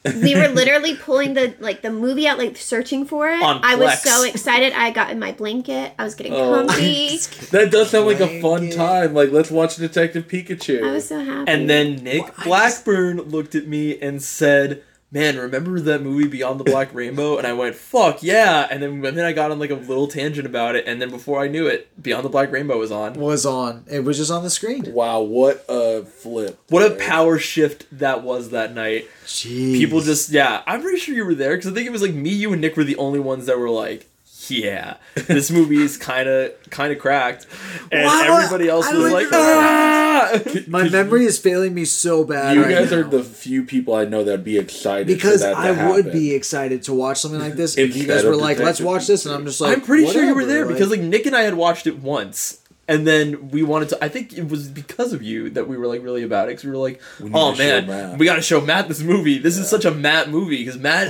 We 0.06 0.36
were 0.36 0.48
literally 0.54 0.96
pulling 0.96 1.34
the 1.34 1.54
like 1.60 1.82
the 1.82 1.90
movie 1.92 2.28
out, 2.28 2.38
like 2.38 2.58
searching 2.58 3.06
for 3.06 3.30
it. 3.30 3.42
On 3.42 3.62
I 3.64 3.76
was 3.76 3.90
Plex. 3.92 3.98
so 4.00 4.24
excited. 4.26 4.74
I 4.74 4.92
got 4.92 5.12
in 5.12 5.20
my 5.20 5.32
blanket. 5.32 5.94
I 5.98 6.04
was 6.04 6.16
getting 6.16 6.34
Oh. 6.34 6.66
comfy. 6.68 7.20
That 7.52 7.72
does 7.72 7.92
sound 7.92 8.08
like 8.08 8.20
a 8.20 8.28
fun 8.42 8.42
Blanket. 8.62 8.76
time. 8.76 9.14
Like 9.14 9.32
let's 9.32 9.50
watch 9.52 9.76
Detective 9.78 10.28
Pikachu. 10.28 10.84
I 10.84 10.92
was 10.92 11.08
so 11.08 11.24
happy. 11.24 11.52
And 11.52 11.70
then 11.70 11.96
Nick 12.04 12.24
Well, 12.24 12.34
I 12.40 12.44
Blackburn 12.44 13.18
looked 13.30 13.56
at 13.56 13.68
me 13.68 14.00
and 14.00 14.22
said, 14.22 14.84
"Man, 15.14 15.38
remember 15.38 15.80
that 15.80 16.02
movie 16.02 16.28
Beyond 16.28 16.60
the 16.60 16.64
Black 16.64 16.94
Rainbow?" 16.94 17.38
And 17.38 17.46
I 17.46 17.54
went, 17.54 17.76
"Fuck 17.76 18.24
yeah!" 18.24 18.68
And 18.70 18.82
then 18.82 19.06
and 19.06 19.18
then 19.18 19.26
I 19.26 19.32
got 19.32 19.52
on 19.52 19.60
like 19.60 19.70
a 19.70 19.76
little 19.76 20.08
tangent 20.08 20.46
about 20.46 20.76
it, 20.76 20.86
and 20.88 21.02
then 21.02 21.10
before 21.10 21.42
I 21.42 21.48
knew 21.48 21.68
it, 21.68 21.88
Beyond 22.02 22.26
the 22.26 22.30
Black 22.30 22.52
Rainbow 22.52 22.78
was 22.80 22.92
on. 22.92 23.14
was 23.14 23.46
on. 23.46 23.86
It 23.90 24.04
was 24.04 24.18
just 24.18 24.32
on 24.32 24.44
the 24.44 24.50
screen. 24.50 24.92
Wow, 24.92 25.22
what 25.22 25.64
a 25.70 26.04
flip! 26.04 26.60
What 26.70 26.92
a 26.92 26.96
power 26.96 27.38
shift 27.38 27.86
that 28.00 28.24
was 28.24 28.50
that 28.50 28.74
night. 28.74 29.08
Jeez. 29.26 29.74
People 29.78 30.02
just 30.02 30.30
yeah, 30.32 30.64
I'm 30.66 30.82
pretty 30.82 30.98
sure 31.00 31.16
you 31.16 31.26
were 31.26 31.36
there 31.36 31.56
because 31.56 31.72
I 31.72 31.74
think 31.76 31.88
it 31.88 31.92
was 31.92 32.02
like 32.02 32.14
me, 32.14 32.32
you, 32.32 32.52
and 32.52 32.62
Nick 32.62 32.76
were 32.76 32.84
the 32.84 32.98
only 32.98 33.20
ones 33.20 33.46
that 33.46 33.60
were 33.60 33.70
like, 33.70 34.10
yeah, 34.50 34.98
this 35.16 35.52
movie 35.52 35.82
is 35.82 35.98
kind 35.98 36.28
of 36.28 36.54
kind 36.70 36.92
of 36.94 37.00
cracked, 37.00 37.46
and 37.92 38.06
Why- 38.06 38.28
everybody 38.28 38.70
else 38.70 38.88
I 38.88 38.94
was 38.94 39.12
like 39.12 39.32
like, 39.32 39.34
ah! 39.34 40.40
My 40.68 40.88
memory 40.90 41.26
is 41.26 41.38
failing 41.40 41.74
me 41.74 41.86
so 41.86 42.24
bad. 42.24 42.56
You 42.56 42.64
right 42.64 42.76
guys 42.76 42.92
now. 42.92 42.98
are 42.98 43.04
the 43.04 43.24
few 43.24 43.64
people 43.64 43.96
I 43.96 44.06
know 44.06 44.24
that'd 44.24 44.44
be 44.44 44.58
excited 44.58 45.08
because 45.08 45.42
for 45.42 45.50
that 45.50 45.76
to 45.76 45.82
I 45.82 45.90
would 45.92 46.12
be 46.12 46.34
excited 46.34 46.84
to 46.84 46.94
watch 46.94 47.20
something 47.20 47.40
like 47.40 47.54
this. 47.56 47.78
If 47.78 47.96
you 47.96 48.08
guys 48.08 48.24
were 48.24 48.36
like, 48.36 48.60
"Let's 48.60 48.82
watch 48.82 49.08
this," 49.08 49.26
and 49.26 49.36
I'm 49.36 49.46
just 49.46 49.62
like, 49.62 49.78
I'm 49.78 49.82
pretty 49.84 50.08
sure 50.12 50.24
you 50.24 50.30
were 50.36 50.42
whatever, 50.42 50.66
there 50.66 50.66
because 50.66 50.90
like 50.90 51.02
Nick 51.02 51.26
and 51.26 51.36
I 51.36 51.42
had 51.42 51.56
watched 51.56 51.88
it 51.88 52.00
once. 52.00 52.60
And 52.86 53.08
then 53.08 53.50
we 53.50 53.64
wanted 53.64 53.90
to. 53.90 54.04
I 54.04 54.10
think 54.10 54.38
it 54.38 54.50
was 54.50 54.68
because 54.68 55.14
of 55.14 55.24
you 55.24 55.50
that 55.52 55.70
we 55.70 55.78
were 55.78 55.88
like 55.88 56.04
really 56.04 56.22
about 56.24 56.50
it. 56.50 56.52
Because 56.52 56.66
we 56.66 56.72
were 56.72 56.78
like, 56.78 57.02
need 57.22 57.32
"Oh 57.34 57.56
man, 57.56 58.18
we 58.18 58.26
got 58.26 58.36
to 58.36 58.42
show 58.42 58.60
Matt 58.60 58.90
this 58.90 59.00
movie. 59.02 59.38
This 59.38 59.58
is 59.58 59.70
such 59.70 59.86
a 59.86 59.92
Matt 59.92 60.30
movie." 60.30 60.58
Because 60.58 60.78
Matt, 60.78 61.08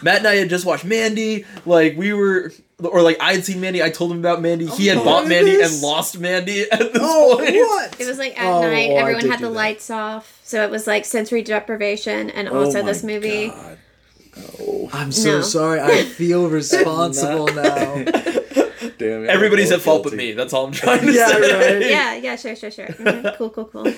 Matt 0.00 0.18
and 0.18 0.28
I 0.28 0.36
had 0.36 0.48
just 0.48 0.64
watched 0.64 0.84
Mandy. 0.84 1.44
Like 1.66 1.96
we 1.96 2.12
were, 2.12 2.52
or 2.82 3.02
like 3.02 3.20
I 3.20 3.32
had 3.34 3.44
seen 3.44 3.60
Mandy. 3.60 3.82
I 3.82 3.90
told 3.90 4.12
him 4.12 4.18
about 4.20 4.40
Mandy. 4.40 4.66
He 4.66 4.86
had 4.86 4.98
Oh, 4.98 5.04
bought 5.04 5.26
Mandy 5.26 5.52
this? 5.52 5.72
and 5.74 5.82
lost 5.82 6.18
Mandy 6.18 6.62
at 6.70 6.78
this 6.78 6.90
Oh, 7.00 7.36
point. 7.38 7.54
what? 7.56 8.00
It 8.00 8.06
was 8.06 8.18
like 8.18 8.40
at 8.40 8.46
Oh, 8.46 8.60
night, 8.62 8.90
oh, 8.92 8.96
everyone 8.96 9.26
had 9.28 9.40
the 9.40 9.46
that. 9.46 9.52
lights 9.52 9.90
off. 9.90 10.38
So 10.44 10.62
it 10.62 10.70
was 10.70 10.86
like 10.86 11.04
sensory 11.04 11.42
deprivation 11.42 12.30
and 12.30 12.48
Oh 12.48 12.64
also 12.64 12.82
my 12.82 12.86
this 12.86 13.02
movie. 13.02 13.48
God. 13.48 13.78
Oh, 14.60 14.88
I'm 14.92 15.10
so 15.10 15.38
No. 15.38 15.40
sorry. 15.42 15.80
I 15.82 16.04
feel 16.04 16.48
responsible 16.48 17.46
now. 17.54 17.94
damn 18.04 19.24
it. 19.24 19.28
Everybody's 19.28 19.72
at 19.72 19.80
fault 19.80 20.04
but 20.04 20.12
me. 20.12 20.32
That's 20.32 20.52
all 20.52 20.66
I'm 20.66 20.72
trying 20.72 21.00
to 21.00 21.12
Yeah, 21.12 21.26
say. 21.26 21.78
right. 21.80 21.90
Yeah, 21.90 22.14
yeah, 22.14 22.36
sure, 22.36 22.54
sure, 22.54 22.70
sure. 22.70 22.86
Mhm, 22.86 23.36
Cool, 23.36 23.50
cool, 23.50 23.64
cool. 23.64 23.92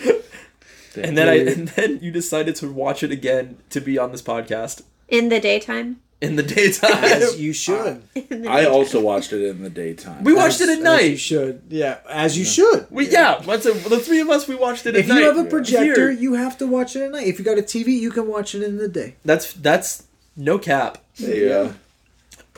And 0.96 1.16
then 1.16 1.28
I, 1.28 1.34
and 1.36 1.68
then 1.68 2.00
you 2.02 2.10
decided 2.10 2.56
to 2.56 2.68
watch 2.70 3.02
it 3.02 3.12
again 3.12 3.58
to 3.70 3.80
be 3.80 3.96
on 3.98 4.10
this 4.10 4.22
podcast 4.22 4.82
In 5.08 5.28
the 5.28 5.38
daytime. 5.38 6.00
In 6.20 6.36
the 6.36 6.42
daytime. 6.42 6.90
As 7.04 7.40
you 7.40 7.52
should. 7.64 8.02
I 8.46 8.66
also 8.66 9.00
watched 9.00 9.32
it 9.32 9.42
in 9.48 9.62
the 9.62 9.70
daytime. 9.70 10.22
we 10.24 10.32
watched 10.34 10.60
As- 10.60 10.68
it 10.68 10.80
at 10.80 10.86
As 10.86 11.02
you 11.02 11.08
night. 11.10 11.20
should. 11.20 11.62
Yeah, 11.68 11.98
as 12.08 12.36
you 12.38 12.44
should. 12.44 12.86
We 12.90 13.08
yeah, 13.10 13.42
what's 13.44 13.66
a, 13.66 13.72
the 13.72 13.98
three 14.00 14.20
of 14.20 14.28
us 14.30 14.46
we 14.48 14.54
watched 14.54 14.86
it 14.86 14.94
at 14.94 15.00
If 15.00 15.08
night. 15.08 15.18
you 15.20 15.24
have 15.24 15.38
a 15.38 15.48
projector, 15.48 16.10
Here. 16.10 16.20
you 16.20 16.34
have 16.34 16.58
to 16.58 16.66
watch 16.66 16.94
it 16.96 17.02
at 17.02 17.10
night. 17.10 17.26
If 17.26 17.38
you 17.38 17.44
got 17.44 17.58
a 17.58 17.62
TV, 17.62 17.88
you 17.98 18.10
can 18.10 18.26
watch 18.28 18.54
it 18.54 18.62
in 18.62 18.76
the 18.78 18.88
day. 18.88 19.16
That's 19.24 19.52
that's 19.54 20.04
no 20.36 20.58
cap. 20.58 20.98
yeah. 21.16 21.72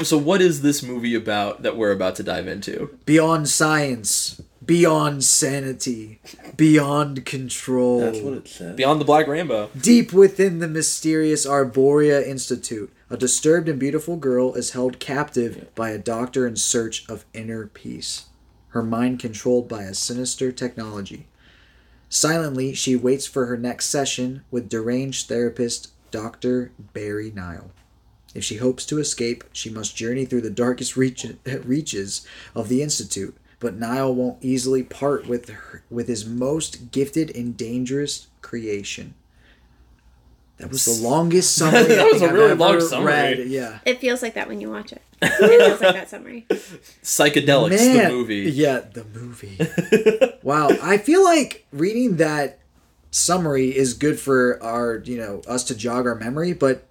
So 0.03 0.17
what 0.19 0.41
is 0.41 0.63
this 0.63 0.83
movie 0.83 1.15
about 1.15 1.63
that 1.63 1.77
we're 1.77 1.93
about 1.93 2.17
to 2.17 2.23
dive 2.23 2.49
into? 2.49 2.99
Beyond 3.05 3.49
science, 3.49 4.41
beyond 4.65 5.23
sanity, 5.23 6.19
beyond 6.57 7.25
control. 7.25 8.01
That's 8.01 8.19
what 8.21 8.33
it 8.35 8.49
said. 8.49 8.75
Beyond 8.77 9.01
the 9.01 9.05
Black 9.05 9.27
Rainbow. 9.29 9.71
Deep 9.79 10.13
within 10.13 10.59
the 10.59 10.67
mysterious 10.67 11.47
Arborea 11.47 12.27
Institute, 12.27 12.91
a 13.13 13.17
disturbed 13.19 13.69
and 13.69 13.79
beautiful 13.79 14.17
girl 14.17 14.55
is 14.55 14.71
held 14.71 14.99
captive 14.99 15.69
by 15.75 15.91
a 15.91 15.99
doctor 15.99 16.47
in 16.47 16.57
search 16.57 17.07
of 17.11 17.27
inner 17.35 17.67
peace, 17.67 18.25
her 18.69 18.83
mind 18.83 19.21
controlled 19.21 19.69
by 19.69 19.83
a 19.83 19.93
sinister 19.93 20.51
technology. 20.51 21.27
Silently, 22.09 22.73
she 22.73 22.97
waits 22.97 23.27
for 23.27 23.45
her 23.45 23.59
next 23.59 23.91
session 23.91 24.45
with 24.51 24.71
deranged 24.71 25.29
therapist 25.29 25.93
Dr. 26.11 26.73
Barry 26.95 27.31
Nyle. 27.31 27.73
If 28.35 28.45
she 28.45 28.57
hopes 28.57 28.87
to 28.87 28.99
escape, 28.99 29.45
she 29.53 29.69
must 29.69 29.95
journey 29.95 30.25
through 30.25 30.41
the 30.41 30.49
darkest 30.49 30.97
reach- 30.97 31.27
reaches 31.65 32.27
of 32.55 32.71
the 32.71 32.81
Institute, 32.81 33.37
but 33.61 33.77
Nyle 33.77 34.15
won't 34.15 34.43
easily 34.43 34.83
part 34.83 35.27
with, 35.27 35.51
her, 35.51 35.85
with 35.91 36.09
his 36.09 36.25
most 36.25 36.91
gifted 36.93 37.37
and 37.37 37.59
dangerous 37.59 38.29
creation. 38.41 39.13
That 40.67 40.71
was 40.71 40.85
the 40.85 41.07
longest 41.07 41.57
summary 41.57 41.83
That 41.85 41.99
I 42.01 42.05
was 42.05 42.13
think 42.13 42.23
a 42.23 42.27
I've 42.27 42.33
really 42.35 42.55
long 42.55 42.81
summary. 42.81 43.13
read. 43.13 43.49
Yeah. 43.49 43.79
It 43.85 43.99
feels 44.01 44.23
like 44.23 44.35
that 44.35 44.49
when 44.49 44.61
you 44.61 44.71
watch 44.71 44.93
it. 44.93 45.03
It 45.23 45.31
feels 45.67 45.81
like 45.81 45.95
that 45.95 46.09
summary. 46.11 46.47
Psychedelics, 47.03 47.71
Man, 47.79 48.05
the 48.09 48.11
movie. 48.15 48.51
Yeah, 48.51 48.81
the 48.81 49.05
movie. 49.05 49.59
wow, 50.43 50.69
I 50.83 50.99
feel 50.99 51.23
like 51.25 51.67
reading 51.73 52.17
that 52.17 52.59
summary 53.11 53.77
is 53.77 53.95
good 53.95 54.19
for 54.19 54.63
our, 54.63 54.97
you 55.05 55.17
know, 55.19 55.43
us 55.47 55.65
to 55.65 55.75
jog 55.75 56.07
our 56.07 56.15
memory, 56.15 56.53
but 56.53 56.85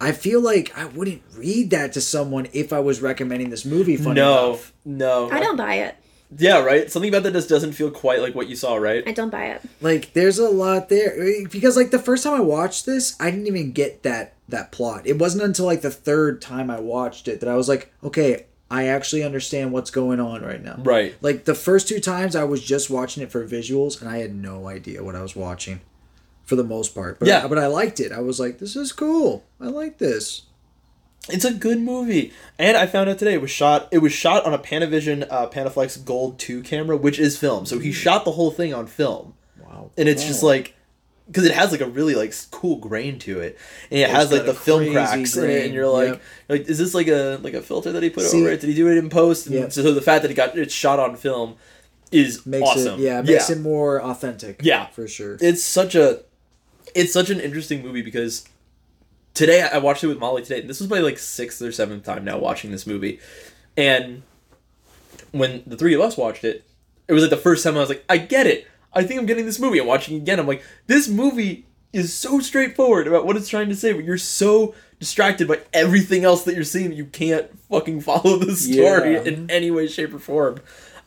I 0.00 0.12
feel 0.12 0.40
like 0.40 0.72
I 0.76 0.86
wouldn't 0.86 1.22
read 1.36 1.70
that 1.70 1.92
to 1.94 2.00
someone 2.00 2.48
if 2.52 2.72
I 2.72 2.80
was 2.80 3.02
recommending 3.02 3.50
this 3.50 3.64
movie. 3.66 3.96
Funny 3.98 4.14
No, 4.14 4.48
enough. 4.50 4.72
no. 4.84 5.30
I 5.30 5.40
don't 5.40 5.56
buy 5.56 5.74
it. 5.74 5.96
Yeah, 6.38 6.60
right. 6.62 6.90
Something 6.90 7.08
about 7.08 7.24
that 7.24 7.32
just 7.32 7.48
doesn't 7.48 7.72
feel 7.72 7.90
quite 7.90 8.20
like 8.20 8.34
what 8.34 8.48
you 8.48 8.56
saw, 8.56 8.76
right? 8.76 9.02
I 9.06 9.12
don't 9.12 9.30
buy 9.30 9.46
it. 9.46 9.62
like 9.80 10.12
there's 10.12 10.38
a 10.38 10.48
lot 10.48 10.88
there 10.88 11.20
eh, 11.20 11.44
because 11.50 11.76
like 11.76 11.90
the 11.90 11.98
first 11.98 12.22
time 12.24 12.34
I 12.34 12.40
watched 12.40 12.86
this, 12.86 13.16
I 13.20 13.30
didn't 13.30 13.46
even 13.46 13.72
get 13.72 14.02
that 14.04 14.34
that 14.48 14.72
plot. 14.72 15.06
It 15.06 15.18
wasn't 15.18 15.44
until 15.44 15.66
like 15.66 15.82
the 15.82 15.90
third 15.90 16.40
time 16.42 16.70
I 16.70 16.80
watched 16.80 17.28
it 17.28 17.40
that 17.40 17.48
I 17.48 17.56
was 17.56 17.68
like, 17.68 17.92
okay, 18.04 18.46
I 18.70 18.86
actually 18.86 19.24
understand 19.24 19.72
what's 19.72 19.90
going 19.90 20.20
on 20.20 20.42
right 20.42 20.62
now. 20.62 20.76
Right. 20.78 21.16
Like 21.20 21.44
the 21.44 21.54
first 21.56 21.88
two 21.88 21.98
times 22.00 22.36
I 22.36 22.44
was 22.44 22.62
just 22.62 22.90
watching 22.90 23.22
it 23.22 23.32
for 23.32 23.44
visuals 23.46 24.00
and 24.00 24.08
I 24.08 24.18
had 24.18 24.34
no 24.34 24.68
idea 24.68 25.02
what 25.02 25.16
I 25.16 25.22
was 25.22 25.34
watching 25.34 25.80
for 26.44 26.54
the 26.56 26.64
most 26.64 26.94
part. 26.94 27.18
But 27.18 27.26
Yeah. 27.28 27.46
but 27.48 27.58
I 27.58 27.66
liked 27.66 27.98
it. 28.00 28.12
I 28.12 28.20
was 28.20 28.38
like, 28.38 28.58
this 28.58 28.76
is 28.76 28.92
cool. 28.92 29.44
I 29.60 29.66
like 29.66 29.98
this. 29.98 30.42
It's 31.28 31.44
a 31.44 31.52
good 31.52 31.80
movie, 31.80 32.32
and 32.58 32.76
I 32.76 32.86
found 32.86 33.10
out 33.10 33.18
today 33.18 33.34
it 33.34 33.42
was 33.42 33.50
shot. 33.50 33.88
It 33.92 33.98
was 33.98 34.12
shot 34.12 34.44
on 34.46 34.54
a 34.54 34.58
Panavision 34.58 35.26
uh, 35.30 35.48
Panaflex 35.48 36.02
Gold 36.04 36.38
Two 36.38 36.62
camera, 36.62 36.96
which 36.96 37.18
is 37.18 37.38
film. 37.38 37.66
So 37.66 37.78
he 37.78 37.92
shot 37.92 38.24
the 38.24 38.32
whole 38.32 38.50
thing 38.50 38.72
on 38.72 38.86
film, 38.86 39.34
Wow. 39.62 39.90
and 39.98 40.08
it's 40.08 40.24
just 40.24 40.42
like 40.42 40.74
because 41.26 41.44
it 41.44 41.52
has 41.52 41.70
like 41.72 41.82
a 41.82 41.86
really 41.86 42.14
like 42.14 42.34
cool 42.50 42.76
grain 42.76 43.18
to 43.20 43.38
it, 43.40 43.58
and 43.90 44.00
it 44.00 44.08
has 44.10 44.32
like 44.32 44.46
the 44.46 44.54
film 44.54 44.90
cracks 44.92 45.36
in 45.36 45.44
it, 45.44 45.46
grain, 45.46 45.64
and 45.66 45.74
you're 45.74 45.86
like, 45.88 46.08
yep. 46.08 46.22
like, 46.48 46.60
is 46.62 46.78
this 46.78 46.94
like 46.94 47.06
a 47.08 47.38
like 47.42 47.54
a 47.54 47.60
filter 47.62 47.92
that 47.92 48.02
he 48.02 48.10
put 48.10 48.24
See- 48.24 48.40
over 48.40 48.50
it? 48.52 48.60
Did 48.62 48.68
he 48.70 48.74
do 48.74 48.88
it 48.88 48.96
in 48.96 49.10
post? 49.10 49.46
And 49.46 49.54
Yep. 49.56 49.72
so 49.72 49.92
the 49.92 50.00
fact 50.02 50.22
that 50.22 50.30
it 50.30 50.34
got 50.34 50.56
it's 50.56 50.74
shot 50.74 50.98
on 50.98 51.16
film 51.16 51.56
is 52.10 52.44
Makes 52.46 52.66
awesome. 52.68 52.98
it 52.98 53.04
yeah, 53.04 53.20
makes 53.22 53.50
it 53.50 53.60
more 53.60 54.02
authentic. 54.02 54.60
Yeah. 54.64 54.86
For 54.86 55.06
sure. 55.06 55.36
it's 55.40 55.62
such 55.62 55.94
a 55.94 56.22
it's 56.94 57.12
such 57.12 57.30
an 57.30 57.38
interesting 57.38 57.82
movie 57.82 58.02
because 58.02 58.48
today 59.34 59.62
I 59.62 59.78
watched 59.78 60.02
it 60.04 60.08
with 60.08 60.18
Molly 60.18 60.42
today. 60.42 60.60
And 60.60 60.68
this 60.70 60.80
was 60.80 60.88
my 60.90 60.98
like 61.00 61.18
sixth 61.18 61.60
or 61.62 61.72
seventh 61.72 62.04
time 62.04 62.24
now 62.24 62.38
watching 62.38 62.70
this 62.70 62.86
movie, 62.86 63.20
and 63.76 64.22
when 65.32 65.62
the 65.66 65.76
three 65.76 65.94
of 65.94 66.00
us 66.00 66.16
watched 66.16 66.44
it, 66.44 66.64
it 67.08 67.12
was 67.12 67.22
like 67.22 67.30
the 67.30 67.36
first 67.36 67.62
time 67.64 67.76
I 67.76 67.80
was 67.80 67.88
like, 67.88 68.04
I 68.08 68.18
get 68.18 68.46
it. 68.46 68.66
I 68.92 69.04
think 69.04 69.20
I'm 69.20 69.26
getting 69.26 69.46
this 69.46 69.60
movie. 69.60 69.78
I'm 69.78 69.86
watching 69.86 70.16
it 70.16 70.22
again. 70.22 70.40
I'm 70.40 70.46
like, 70.46 70.62
this 70.86 71.08
movie 71.08 71.66
is 71.92 72.12
so 72.12 72.40
straightforward 72.40 73.06
about 73.06 73.26
what 73.26 73.36
it's 73.36 73.48
trying 73.48 73.68
to 73.68 73.76
say, 73.76 73.92
but 73.92 74.04
you're 74.04 74.18
so 74.18 74.74
distracted 74.98 75.46
by 75.48 75.60
everything 75.72 76.24
else 76.24 76.44
that 76.44 76.54
you're 76.54 76.64
seeing 76.64 76.90
that 76.90 76.96
you 76.96 77.04
can't 77.06 77.56
fucking 77.68 78.00
follow 78.02 78.36
the 78.36 78.54
story 78.56 79.14
Yeah. 79.14 79.22
in 79.22 79.50
any 79.50 79.70
way, 79.70 79.86
shape, 79.86 80.12
or 80.14 80.18
form. 80.18 80.58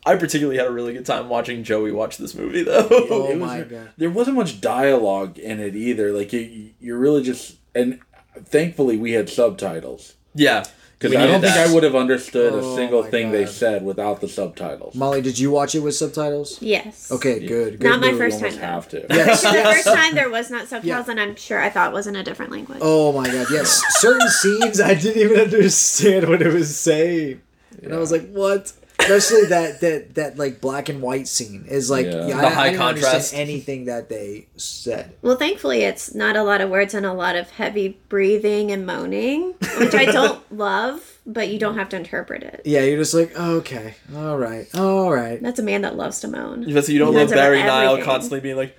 I 0.06 0.16
particularly 0.18 0.58
had 0.58 0.68
a 0.68 0.72
really 0.72 0.92
good 0.94 1.06
time 1.06 1.30
watching 1.30 1.64
Joey 1.64 1.92
watch 1.92 2.18
this 2.18 2.36
movie, 2.36 2.64
though. 2.64 2.88
Oh 2.90 3.30
was- 3.32 3.40
my 3.40 3.62
god. 3.62 3.92
There 3.98 4.10
wasn't 4.10 4.38
much 4.38 4.60
dialogue 4.62 5.38
in 5.38 5.60
it 5.60 5.76
either. 5.76 6.12
Like 6.12 6.32
you, 6.34 6.72
you're 6.80 6.98
really 6.98 7.24
just 7.24 7.56
and 7.76 8.00
thankfully 8.46 8.98
we 8.98 9.12
had 9.14 9.30
subtitles 9.30 10.14
Yeah, 10.34 10.64
because 10.98 11.16
I 11.16 11.20
don't 11.28 11.42
needed 11.42 11.42
think 11.42 11.56
that. 11.56 11.70
I 11.70 11.74
would 11.74 11.84
have 11.84 11.96
understood 11.96 12.54
Oh 12.54 12.60
a 12.74 12.76
single 12.76 13.04
my 13.04 13.10
thing 13.10 13.32
they 13.32 13.46
said 13.46 13.84
without 13.84 14.22
the 14.22 14.28
subtitles. 14.30 14.96
Molly, 14.96 15.22
did 15.22 15.38
you 15.40 15.52
watch 15.52 15.76
it 15.76 15.80
with 15.82 15.96
subtitles? 15.96 16.62
Yes. 16.62 17.12
Okay, 17.12 17.40
good. 17.46 17.80
good 17.80 17.84
Not 17.90 18.00
my 18.00 18.14
first 18.14 18.40
You 18.42 18.50
time, 18.50 18.56
though. 18.60 18.66
have 18.66 18.88
to. 18.90 19.06
Yes. 19.10 19.44
The 19.54 19.64
first 19.64 19.86
time 19.88 20.16
there 20.16 20.30
was 20.30 20.50
not 20.50 20.68
subtitles, 20.68 21.06
Yeah. 21.08 21.12
and 21.12 21.20
I'm 21.20 21.36
sure 21.36 21.60
I 21.62 21.70
thought 21.70 21.92
it 21.92 21.94
was 21.94 22.08
in 22.08 22.16
a 22.16 22.24
different 22.24 22.52
language. 22.52 22.80
Oh 22.82 23.12
my 23.12 23.26
god, 23.26 23.48
yes. 23.52 23.82
Certain 24.02 24.28
scenes 24.30 24.80
I 24.82 24.94
didn't 24.96 25.22
even 25.22 25.40
understand 25.40 26.28
what 26.30 26.42
it 26.42 26.54
was 26.54 26.78
saying. 26.78 27.42
And 27.82 27.94
I 27.94 27.98
was 27.98 28.12
like, 28.12 28.30
what? 28.32 28.72
Especially 29.00 29.46
that 29.48 29.82
that 29.82 30.16
that 30.16 30.38
like 30.38 30.62
black 30.62 30.88
and 30.88 31.02
white 31.02 31.28
scene 31.28 31.66
is 31.68 31.90
like 31.90 32.06
Yeah. 32.06 32.28
yeah, 32.28 32.42
The 32.42 32.48
I, 32.48 32.50
high 32.50 32.62
I 32.62 32.70
didn't 32.70 32.80
contrast. 32.80 33.34
anything 33.34 33.86
that 33.86 34.08
they 34.08 34.48
said. 34.56 35.14
Well, 35.22 35.36
thankfully, 35.36 35.82
it's 35.82 36.14
not 36.16 36.36
a 36.38 36.44
lot 36.44 36.62
of 36.62 36.70
words 36.70 36.94
and 36.94 37.06
a 37.06 37.12
lot 37.14 37.36
of 37.36 37.50
heavy 37.52 37.98
breathing 38.08 38.72
and 38.72 38.86
moaning, 38.86 39.56
which 39.78 39.94
I 39.94 40.06
don't 40.06 40.40
love, 40.58 41.18
but 41.26 41.50
you 41.50 41.60
don't 41.60 41.76
have 41.76 41.90
to 41.90 41.98
interpret 41.98 42.44
it. 42.44 42.62
Yeah, 42.66 42.82
you're 42.84 42.98
just 42.98 43.14
like, 43.14 43.38
okay, 43.38 43.96
all 44.16 44.38
right, 44.38 44.68
all 44.76 45.12
right. 45.12 45.42
That's 45.42 45.60
a 45.60 45.64
man 45.64 45.82
that 45.82 45.98
loves 45.98 46.22
to 46.22 46.28
moan. 46.30 46.72
But 46.74 46.86
so 46.86 46.92
you 46.94 47.00
don't 47.00 47.14
love 47.14 47.30
Barry 47.30 47.62
Nyle 47.64 48.02
constantly 48.04 48.40
being 48.40 48.56
like, 48.56 48.78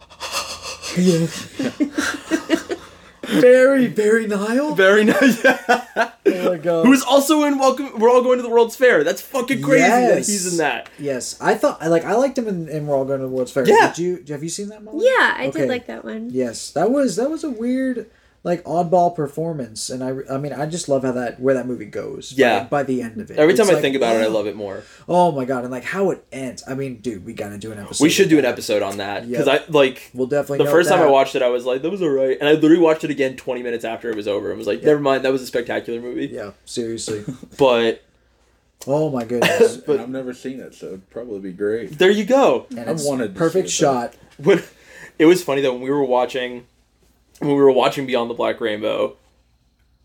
Barry, 3.26 3.88
Barry 3.88 4.26
Nyle. 4.26 4.74
Barry 4.74 5.04
Nyle, 5.04 5.16
yeah. 5.44 6.12
Oh 6.26 6.50
my 6.50 6.58
god. 6.58 6.86
who's 6.86 7.02
also 7.02 7.44
in 7.44 7.58
Welcome. 7.58 7.98
We're 7.98 8.10
all 8.10 8.22
going 8.22 8.38
to 8.38 8.42
the 8.42 8.48
World's 8.48 8.76
Fair. 8.76 9.04
That's 9.04 9.20
fucking 9.20 9.62
crazy 9.62 9.86
that 9.86 10.16
Yes. 10.18 10.26
he's 10.26 10.52
in 10.52 10.58
that. 10.58 10.88
Yes, 10.98 11.36
I 11.40 11.54
thought 11.54 11.78
I 11.80 11.88
like 11.88 12.04
I 12.04 12.14
liked 12.14 12.36
him 12.38 12.48
in, 12.48 12.68
in 12.68 12.86
We're 12.86 12.96
All 12.96 13.04
Going 13.04 13.20
to 13.20 13.26
the 13.26 13.32
World's 13.32 13.52
Fair. 13.52 13.66
Yeah. 13.68 13.92
Did 13.94 13.98
you 13.98 14.24
have 14.34 14.42
you 14.42 14.48
seen 14.48 14.68
that? 14.68 14.82
Molly? 14.82 15.06
Yeah, 15.06 15.34
I 15.36 15.46
Okay. 15.48 15.60
did 15.60 15.68
like 15.68 15.86
that 15.86 16.04
one. 16.04 16.30
Yes, 16.30 16.70
that 16.72 16.90
was 16.90 17.16
that 17.16 17.30
was 17.30 17.44
a 17.44 17.50
weird 17.50 18.06
like 18.44 18.62
oddball 18.64 19.14
performance, 19.14 19.90
and 19.90 20.04
I 20.04 20.14
I 20.32 20.38
mean 20.38 20.52
I 20.52 20.66
just 20.66 20.88
love 20.88 21.02
how 21.02 21.12
that 21.12 21.40
where 21.40 21.54
that 21.54 21.66
movie 21.66 21.84
goes. 21.86 22.32
Yeah. 22.36 22.60
by, 22.64 22.68
by 22.68 22.82
the 22.84 23.02
end 23.02 23.20
of 23.20 23.30
it. 23.30 23.38
Every 23.38 23.54
It's 23.54 23.60
time 23.60 23.68
I 23.70 23.74
like, 23.74 23.82
think 23.82 23.96
about 23.96 24.16
it, 24.16 24.20
I 24.22 24.26
oh. 24.26 24.30
love 24.30 24.46
it 24.46 24.54
more. 24.56 24.82
Oh 25.08 25.32
my 25.32 25.44
god, 25.44 25.64
and 25.64 25.72
like 25.72 25.84
how 25.84 26.10
it 26.10 26.24
ends. 26.30 26.62
I 26.68 26.74
mean, 26.74 26.98
dude, 26.98 27.24
we 27.24 27.32
gotta 27.32 27.58
do 27.58 27.72
an 27.72 27.78
episode. 27.78 28.04
We 28.04 28.10
should 28.10 28.26
of 28.26 28.30
do 28.30 28.36
an 28.38 28.42
that. 28.42 28.52
episode 28.52 28.82
on 28.82 28.98
that 28.98 29.28
because 29.28 29.46
Yep. 29.46 29.64
I 29.68 29.72
like 29.72 30.10
We'll 30.14 30.26
definitely. 30.28 30.58
the 30.58 30.64
note 30.64 30.70
first 30.70 30.88
time 30.88 31.00
I 31.00 31.06
watched 31.06 31.34
it, 31.34 31.42
I 31.42 31.48
was 31.48 31.64
like, 31.64 31.82
"That 31.82 31.90
was 31.90 32.02
alright," 32.02 32.38
and 32.38 32.48
I 32.48 32.52
literally 32.52 32.78
watched 32.78 33.02
it 33.04 33.10
again 33.10 33.36
twenty 33.36 33.62
minutes 33.62 33.84
after 33.84 34.10
it 34.10 34.16
was 34.16 34.28
over, 34.28 34.50
and 34.50 34.58
was 34.58 34.66
like, 34.68 34.82
"Never 34.82 35.00
mind, 35.00 35.24
that 35.24 35.32
was 35.32 35.42
a 35.42 35.46
spectacular 35.46 36.00
movie." 36.00 36.26
Yeah, 36.26 36.52
seriously. 36.64 37.24
But 37.58 38.02
oh 38.86 39.10
my 39.10 39.24
goodness. 39.24 39.76
But 39.86 39.98
I've 40.00 40.08
never 40.08 40.32
seen 40.32 40.60
it, 40.60 40.74
so 40.74 40.86
it'd 40.86 41.10
probably 41.10 41.40
be 41.40 41.52
great. 41.52 41.98
there 41.98 42.10
you 42.10 42.24
go. 42.24 42.66
And 42.70 42.80
I 42.80 42.92
it's 42.92 43.04
wanted 43.06 43.34
to 43.34 43.38
perfect 43.38 43.68
see 43.68 43.72
it, 43.72 43.86
shot. 43.88 44.14
when 44.38 44.62
it 45.18 45.26
was 45.26 45.42
funny 45.42 45.62
though 45.62 45.72
when 45.72 45.82
we 45.82 45.90
were 45.90 46.04
watching 46.04 46.66
when 47.40 47.50
we 47.50 47.56
were 47.56 47.70
watching 47.72 48.06
Beyond 48.06 48.30
the 48.30 48.34
Black 48.34 48.60
Rainbow, 48.60 49.16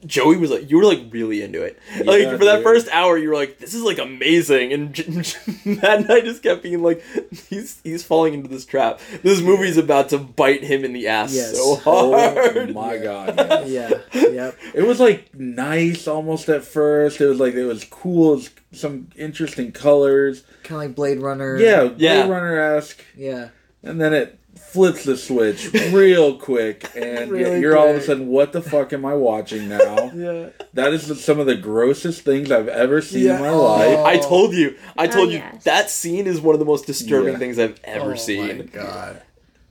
Joey 0.04 0.38
was 0.38 0.50
like, 0.50 0.68
you 0.68 0.78
were 0.78 0.84
like 0.86 1.02
really 1.12 1.44
into 1.44 1.62
it. 1.62 1.78
like 2.04 2.24
for 2.40 2.46
that 2.46 2.56
dude. 2.56 2.64
first 2.64 2.88
hour, 2.92 3.20
you 3.20 3.30
were 3.30 3.36
like, 3.36 3.60
this 3.60 3.76
is 3.76 3.84
like 3.84 4.00
amazing, 4.00 4.74
and 4.74 4.98
Matt 5.66 6.00
and 6.00 6.12
I 6.12 6.22
just 6.22 6.42
kept 6.42 6.64
being 6.64 6.82
like, 6.82 7.04
he's 7.50 7.80
he's 7.84 8.04
falling 8.04 8.34
into 8.34 8.48
this 8.50 8.66
trap. 8.66 9.00
This 9.22 9.42
movie's 9.42 9.78
about 9.78 10.10
to 10.10 10.18
bite 10.18 10.64
him 10.64 10.84
in 10.84 10.94
the 10.94 11.08
ass 11.08 11.36
Yes. 11.36 11.56
so 11.56 11.80
Oh 11.86 12.12
hard. 12.34 12.74
my 12.74 12.98
god. 12.98 13.36
yeah. 13.68 13.92
Yeah. 14.12 14.28
yep. 14.30 14.58
It 14.74 14.82
was 14.88 15.00
like 15.00 15.36
nice 15.36 16.08
almost 16.08 16.50
at 16.50 16.64
first. 16.64 17.22
It 17.22 17.28
was 17.28 17.40
like 17.40 17.54
it 17.54 17.66
was 17.66 17.84
cool, 17.84 18.34
it 18.34 18.36
was 18.38 18.50
some 18.72 19.08
interesting 19.16 19.72
colors. 19.72 20.42
Kind 20.64 20.82
of 20.82 20.88
like 20.88 20.96
Blade 20.96 21.20
Runner. 21.20 21.60
Yeah, 21.60 21.84
Blade 21.90 22.00
Yeah. 22.02 22.28
Runner 22.28 22.60
esque. 22.60 23.04
Yeah. 23.16 23.50
And 23.84 24.02
then 24.02 24.14
it 24.16 24.40
flips 24.72 25.04
the 25.04 25.18
switch 25.18 25.72
real 25.74 26.38
quick, 26.38 26.90
and 26.96 27.32
Really 27.32 27.60
you're 27.60 27.78
all 27.78 27.90
of 27.90 27.96
a 27.98 28.02
sudden, 28.02 28.28
what 28.28 28.54
the 28.54 28.62
fuck 28.62 28.94
am 28.94 29.06
I 29.06 29.14
watching 29.14 29.68
now? 29.70 30.12
Yeah. 30.22 30.50
That 30.74 30.94
is 30.94 31.24
some 31.24 31.40
of 31.40 31.46
the 31.46 31.56
grossest 31.56 32.22
things 32.22 32.52
I've 32.52 32.68
ever 32.68 33.02
seen 33.02 33.26
Yeah. 33.26 33.36
in 33.38 33.42
my 33.42 33.50
Oh. 33.50 33.64
life. 33.64 34.00
I 34.00 34.18
told 34.18 34.54
you. 34.54 34.78
I 34.98 35.08
oh. 35.08 35.12
told 35.12 35.30
oh, 35.30 35.32
you 35.32 35.38
yes. 35.38 35.64
that 35.64 35.90
scene 35.90 36.28
is 36.28 36.40
one 36.40 36.54
of 36.54 36.60
the 36.60 36.66
most 36.66 36.86
disturbing 36.86 37.34
Yeah. 37.34 37.40
things 37.40 37.60
I've 37.60 37.80
ever 37.84 38.14
oh, 38.14 38.16
seen. 38.16 38.52
Oh 38.52 38.56
my 38.58 38.64
god. 38.64 39.22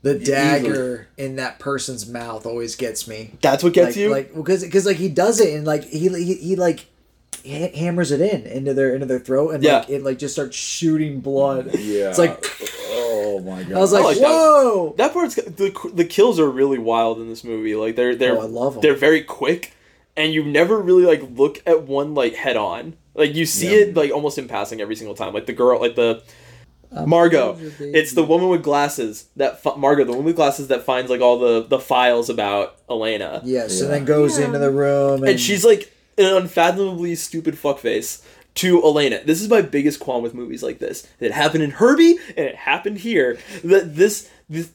The 0.03 0.19
dagger 0.19 1.09
in 1.19 1.37
that 1.37 1.59
person's 1.59 2.09
mouth 2.09 2.47
always 2.47 2.75
gets 2.75 3.07
me. 3.07 3.33
That's 3.43 3.63
what 3.63 3.75
gets 3.75 3.89
like, 3.89 3.97
you. 3.97 4.11
like 4.11 4.35
because 4.35 4.63
because 4.65 4.87
like 4.87 4.97
he 4.97 5.09
does 5.11 5.41
it 5.41 5.55
and 5.55 5.67
like 5.67 5.85
he 5.85 6.09
he, 6.09 6.35
he 6.35 6.57
like 6.57 6.87
ha- 7.47 7.73
hammers 7.75 8.11
it 8.13 8.21
in 8.21 8.47
into 8.47 8.75
their 8.75 8.95
into 8.95 9.07
their 9.07 9.19
throat 9.19 9.51
and 9.55 9.65
like 9.65 9.89
it 9.91 10.03
like 10.03 10.19
just 10.19 10.35
starts 10.35 10.57
shooting 10.57 11.21
blood. 11.21 11.75
Yeah. 11.79 12.09
It's 12.11 12.19
like 12.19 12.45
oh 12.91 13.41
my 13.45 13.63
god. 13.63 13.73
I 13.73 13.79
was 13.79 13.93
like, 13.93 14.05
like 14.05 14.19
whoa. 14.19 14.95
That 14.99 15.13
part's 15.13 15.35
the 15.37 15.91
the 15.95 16.05
kills 16.05 16.39
are 16.41 16.49
really 16.51 16.79
wild 16.79 17.19
in 17.19 17.29
this 17.29 17.45
movie. 17.45 17.75
Like 17.75 17.97
they're 17.97 18.15
they're 18.15 18.37
Oh, 18.37 18.43
I 18.43 18.47
love 18.47 18.77
'em. 18.77 18.81
they're 18.83 18.95
very 18.97 19.23
quick, 19.23 19.75
and 20.17 20.33
you 20.33 20.45
never 20.45 20.79
really 20.79 21.05
like 21.05 21.23
look 21.37 21.63
at 21.67 21.83
one 21.85 22.15
like 22.15 22.35
head 22.35 22.57
on. 22.57 22.97
Like 23.15 23.35
you 23.35 23.47
see 23.47 23.71
Yeah. 23.73 23.85
it 23.87 23.97
like 23.97 24.11
almost 24.13 24.39
in 24.39 24.49
passing 24.49 24.81
every 24.81 24.97
single 24.97 25.15
time. 25.15 25.35
Like 25.35 25.47
the 25.47 25.53
girl, 25.53 25.81
like 25.81 25.97
the 25.97 26.23
um, 26.93 27.09
Margo. 27.09 27.57
It's 27.79 28.13
the 28.15 28.23
woman 28.25 28.49
with 28.49 28.63
glasses 28.65 29.29
that 29.37 29.63
fi- 29.63 29.77
Margo, 29.77 30.03
the 30.05 30.11
woman 30.11 30.27
with 30.27 30.37
glasses 30.37 30.69
that 30.69 30.83
finds 30.83 31.09
like 31.11 31.21
all 31.21 31.39
the 31.39 31.63
the 31.63 31.79
files 31.79 32.29
about 32.29 32.77
Elena, 32.89 33.43
Yes, 33.45 33.79
Yeah. 33.79 33.85
and 33.85 33.95
then 33.95 34.05
goes 34.05 34.39
Yeah. 34.39 34.47
into 34.47 34.59
the 34.59 34.71
room 34.73 35.21
and, 35.21 35.31
and 35.31 35.41
she's 35.41 35.65
like 35.65 35.93
an 36.21 36.37
unfathomably 36.37 37.15
stupid 37.15 37.55
fuckface. 37.55 38.23
To 38.57 38.83
Elena, 38.83 39.21
this 39.25 39.41
is 39.41 39.49
my 39.49 39.63
biggest 39.63 40.01
qualm 40.01 40.25
with 40.25 40.35
movies 40.35 40.61
like 40.61 40.81
this. 40.81 41.07
It 41.21 41.31
happened 41.31 41.63
in 41.63 41.71
Herbie, 41.71 42.19
and 42.37 42.47
it 42.47 42.57
happened 42.57 42.99
here. 42.99 43.39
That 43.63 43.95
this, 43.95 44.29
this, 44.49 44.73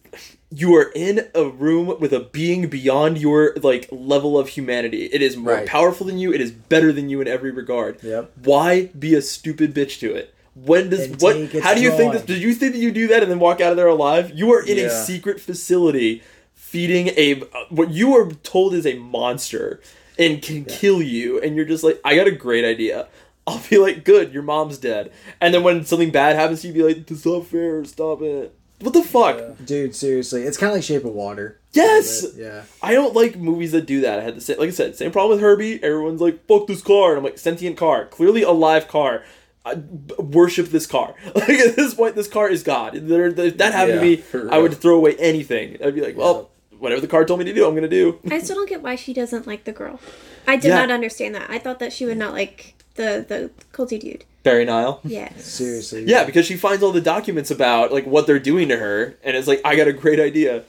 you 0.49 0.73
are 0.75 0.93
in 0.95 1.27
a 1.35 1.43
room 1.43 1.99
with 1.99 2.13
a 2.13 2.21
being 2.21 2.67
beyond 2.69 3.17
your 3.17 3.53
like 3.61 3.89
level 3.91 4.39
of 4.39 4.47
humanity. 4.47 5.07
It 5.07 5.21
is 5.21 5.35
more 5.35 5.55
Right. 5.55 5.67
powerful 5.67 6.07
than 6.07 6.17
you. 6.17 6.33
It 6.33 6.39
is 6.39 6.51
better 6.51 6.93
than 6.93 7.09
you 7.09 7.19
in 7.19 7.27
every 7.27 7.51
regard. 7.51 8.01
Yep. 8.01 8.31
Why 8.45 8.85
be 8.97 9.13
a 9.13 9.21
stupid 9.21 9.73
bitch 9.75 9.99
to 9.99 10.15
it? 10.15 10.33
When 10.55 10.89
does 10.89 11.01
And 11.07 11.21
what? 11.21 11.35
How 11.61 11.73
do 11.73 11.81
you 11.81 11.91
think 11.91 12.13
this? 12.13 12.21
Did 12.23 12.41
you 12.41 12.53
think 12.53 12.73
that 12.73 12.79
you 12.79 12.91
do 12.91 13.07
that 13.09 13.23
and 13.23 13.29
then 13.29 13.39
walk 13.39 13.59
out 13.59 13.71
of 13.71 13.77
there 13.77 13.87
alive? 13.87 14.31
You 14.33 14.53
are 14.53 14.65
in 14.65 14.79
a 14.79 14.89
secret 14.89 15.41
facility 15.41 16.23
feeding 16.53 17.09
a 17.09 17.41
what 17.69 17.91
you 17.91 18.15
are 18.15 18.31
told 18.31 18.73
is 18.73 18.85
a 18.85 18.95
monster 18.95 19.81
and 20.17 20.41
can 20.41 20.65
kill 20.65 21.01
you, 21.01 21.39
and 21.41 21.55
you're 21.55 21.65
just 21.65 21.83
like, 21.83 21.99
I 22.03 22.15
got 22.15 22.27
a 22.27 22.31
great 22.31 22.65
idea. 22.65 23.07
I'll 23.47 23.61
be 23.69 23.77
like, 23.77 24.03
good, 24.03 24.33
your 24.33 24.41
mom's 24.41 24.77
dead. 24.79 25.11
And 25.39 25.53
then 25.53 25.61
when 25.61 25.85
something 25.85 26.09
bad 26.09 26.35
happens 26.35 26.61
to 26.61 26.67
you, 26.67 26.73
be 26.73 26.81
like, 26.83 27.05
this 27.05 27.19
is 27.19 27.25
not 27.27 27.45
fair, 27.45 27.83
stop 27.85 28.21
it. 28.23 28.57
What 28.79 28.93
the 28.93 29.03
fuck? 29.03 29.39
dude, 29.63 29.95
seriously, 29.95 30.43
it's 30.43 30.57
kind 30.57 30.71
of 30.71 30.75
like 30.77 30.83
Shape 30.83 31.05
of 31.05 31.13
Water. 31.13 31.59
Yes! 31.71 32.25
Yeah. 32.35 32.63
I 32.81 32.93
don't 32.93 33.13
like 33.15 33.37
movies 33.37 33.71
that 33.73 33.85
do 33.85 34.01
that. 34.01 34.19
I 34.19 34.23
had 34.23 34.35
the 34.35 34.41
same, 34.41 34.57
like 34.57 34.69
I 34.69 34.71
said, 34.71 34.95
same 34.95 35.11
problem 35.11 35.37
with 35.37 35.41
Herbie. 35.41 35.81
Everyone's 35.83 36.19
like, 36.21 36.45
"Fuck 36.47 36.67
this 36.67 36.81
car," 36.81 37.11
and 37.11 37.19
I'm 37.19 37.23
like, 37.23 37.37
"Sentient 37.37 37.77
car, 37.77 38.05
clearly 38.05 38.41
a 38.43 38.51
live 38.51 38.87
car. 38.87 39.23
I 39.65 39.75
worship 40.19 40.67
this 40.69 40.85
car." 40.87 41.15
Like 41.35 41.49
at 41.49 41.75
this 41.75 41.93
point, 41.93 42.15
this 42.15 42.27
car 42.27 42.49
is 42.49 42.63
God. 42.63 42.93
There- 42.95 43.31
that 43.31 43.73
happened 43.73 44.01
Yeah, 44.11 44.17
to 44.31 44.43
me, 44.43 44.49
I 44.51 44.57
would 44.57 44.73
throw 44.75 44.95
away 44.95 45.15
anything. 45.17 45.77
I'd 45.83 45.95
be 45.95 46.01
like, 46.01 46.17
"Well, 46.17 46.49
whatever 46.85 47.01
the 47.01 47.07
card 47.07 47.27
told 47.27 47.39
me 47.39 47.45
to 47.45 47.53
do, 47.53 47.67
I'm 47.67 47.75
gonna 47.75 47.87
do." 47.89 48.19
I 48.31 48.39
still 48.39 48.55
don't 48.55 48.69
get 48.69 48.81
why 48.81 48.95
she 48.95 49.13
doesn't 49.13 49.45
like 49.45 49.65
the 49.65 49.71
girl. 49.73 49.99
I 50.47 50.55
did 50.55 50.69
Yeah. 50.69 50.75
not 50.79 50.91
understand 50.91 51.35
that. 51.35 51.49
I 51.49 51.59
thought 51.59 51.79
that 51.79 51.91
she 51.91 52.05
would 52.05 52.17
not 52.17 52.31
like 52.33 52.75
the 52.95 53.25
the 53.27 53.49
culty 53.73 53.99
dude. 53.99 54.23
Barry 54.43 54.63
Nyle. 54.63 55.01
Yes. 55.03 55.43
Seriously. 55.45 56.03
Yeah, 56.05 56.23
because 56.23 56.45
she 56.45 56.55
finds 56.55 56.83
all 56.83 56.91
the 56.91 57.01
documents 57.01 57.49
about 57.51 57.91
like 57.91 58.05
what 58.05 58.27
they're 58.27 58.39
doing 58.39 58.69
to 58.69 58.77
her, 58.77 59.17
and 59.23 59.35
it's 59.35 59.47
like, 59.47 59.59
I 59.65 59.75
got 59.75 59.87
a 59.87 59.93
great 59.93 60.19
idea. 60.19 60.63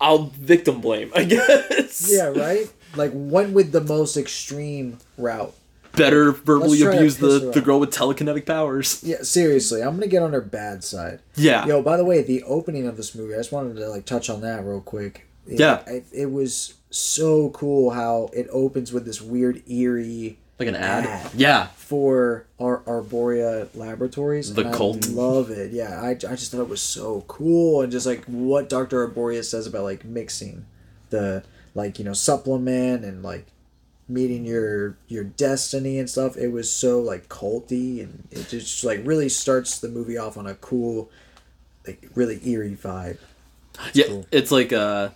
I'll 0.00 0.24
victim 0.38 0.80
blame, 0.80 1.10
I 1.14 1.24
guess. 1.32 2.10
Yeah, 2.12 2.26
right? 2.28 2.70
Like 2.94 3.10
went 3.14 3.52
with 3.54 3.72
the 3.72 3.80
most 3.80 4.16
extreme 4.16 4.98
route. 5.16 5.54
Better 5.96 6.32
verbally 6.32 6.70
Let's 6.78 6.82
try 6.82 6.92
to 6.92 6.96
abuse 6.98 7.16
the, 7.18 7.50
the 7.52 7.60
girl 7.60 7.78
with 7.78 7.90
telekinetic 7.90 8.46
powers. 8.46 9.02
Yeah, 9.04 9.22
seriously, 9.22 9.82
I'm 9.82 9.94
gonna 9.96 10.06
get 10.06 10.22
on 10.22 10.32
her 10.32 10.40
bad 10.40 10.82
side. 10.84 11.20
Yeah. 11.36 11.66
Yo, 11.66 11.82
by 11.82 11.96
the 11.98 12.04
way, 12.04 12.22
the 12.22 12.42
opening 12.44 12.86
of 12.86 12.96
this 12.96 13.14
movie, 13.14 13.34
I 13.34 13.38
just 13.38 13.52
wanted 13.52 13.76
to 13.76 13.88
like 13.88 14.04
touch 14.06 14.28
on 14.30 14.40
that 14.40 14.64
real 14.64 14.80
quick. 14.80 15.26
It- 15.46 15.58
Yeah. 15.60 15.82
it, 15.86 16.04
it 16.12 16.30
was 16.32 16.74
so 16.90 17.50
cool 17.50 17.90
how 17.90 18.30
it 18.32 18.46
opens 18.52 18.92
with 18.92 19.04
this 19.04 19.20
weird 19.22 19.62
eerie 19.68 20.38
Like 20.58 20.68
an 20.68 20.76
ad. 20.76 21.06
ad. 21.06 21.30
Yeah. 21.34 21.66
for 21.76 22.46
our 22.60 22.78
Arboria 22.80 23.68
Laboratories. 23.74 24.54
The 24.54 24.64
cult. 24.70 25.06
I 25.08 25.10
love 25.12 25.50
it. 25.50 25.72
Yeah, 25.72 26.00
I, 26.00 26.10
I 26.10 26.14
just 26.14 26.52
thought 26.52 26.60
it 26.60 26.68
was 26.68 26.80
so 26.82 27.24
cool 27.28 27.80
and 27.82 27.90
just 27.92 28.06
like 28.06 28.24
what 28.26 28.68
Dr. 28.68 29.06
Arboria 29.08 29.44
says 29.44 29.66
about 29.66 29.84
like 29.84 30.04
mixing 30.04 30.64
the 31.10 31.42
like 31.74 31.98
you 31.98 32.04
know 32.04 32.12
supplement 32.12 33.04
and 33.04 33.22
like 33.22 33.46
meeting 34.08 34.44
your 34.44 34.96
your 35.08 35.24
destiny 35.24 35.98
and 35.98 36.08
stuff. 36.10 36.36
It 36.36 36.48
was 36.48 36.70
so 36.70 37.00
like 37.00 37.28
culty 37.28 38.02
and 38.02 38.26
it 38.30 38.48
just 38.48 38.84
like 38.84 39.00
really 39.04 39.28
starts 39.28 39.78
the 39.78 39.88
movie 39.88 40.18
off 40.18 40.36
on 40.36 40.46
a 40.46 40.54
cool, 40.56 41.10
like 41.86 42.08
really 42.14 42.40
eerie 42.46 42.76
vibe. 42.76 43.18
yeah, 43.94 44.06
cool. 44.06 44.26
it's 44.30 44.50
like 44.50 44.72
uh 44.72 45.10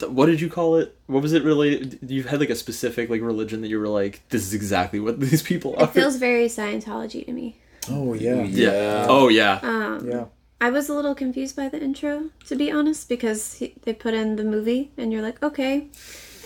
what 0.00 0.26
did 0.26 0.40
you 0.40 0.50
call 0.50 0.76
it? 0.76 0.96
What 1.06 1.22
was 1.22 1.32
it 1.32 1.42
related? 1.44 1.98
You 2.10 2.24
had 2.24 2.40
like 2.40 2.50
a 2.50 2.54
specific 2.54 3.08
like 3.08 3.22
religion 3.22 3.62
that 3.62 3.68
you 3.68 3.80
were 3.80 3.88
like, 3.88 4.20
this 4.28 4.42
is 4.42 4.54
exactly 4.54 5.00
what 5.00 5.20
these 5.26 5.42
people 5.42 5.74
are. 5.76 5.84
It 5.84 5.90
feels 5.90 6.16
very 6.16 6.46
Scientology 6.46 7.24
to 7.26 7.32
me. 7.32 7.56
Oh 7.88 8.14
yeah, 8.14 8.42
yeah. 8.42 9.06
Oh 9.08 9.28
yeah. 9.28 9.60
Um, 9.62 10.06
yeah. 10.08 10.24
I 10.60 10.70
was 10.70 10.88
a 10.88 10.94
little 10.94 11.14
confused 11.14 11.54
by 11.54 11.68
the 11.68 11.82
intro, 11.82 12.30
to 12.46 12.56
be 12.56 12.70
honest, 12.70 13.10
because 13.10 13.58
he, 13.58 13.74
they 13.82 13.92
put 13.92 14.14
in 14.14 14.36
the 14.36 14.44
movie, 14.44 14.90
and 14.96 15.12
you're 15.12 15.22
like, 15.22 15.42
okay. 15.42 15.88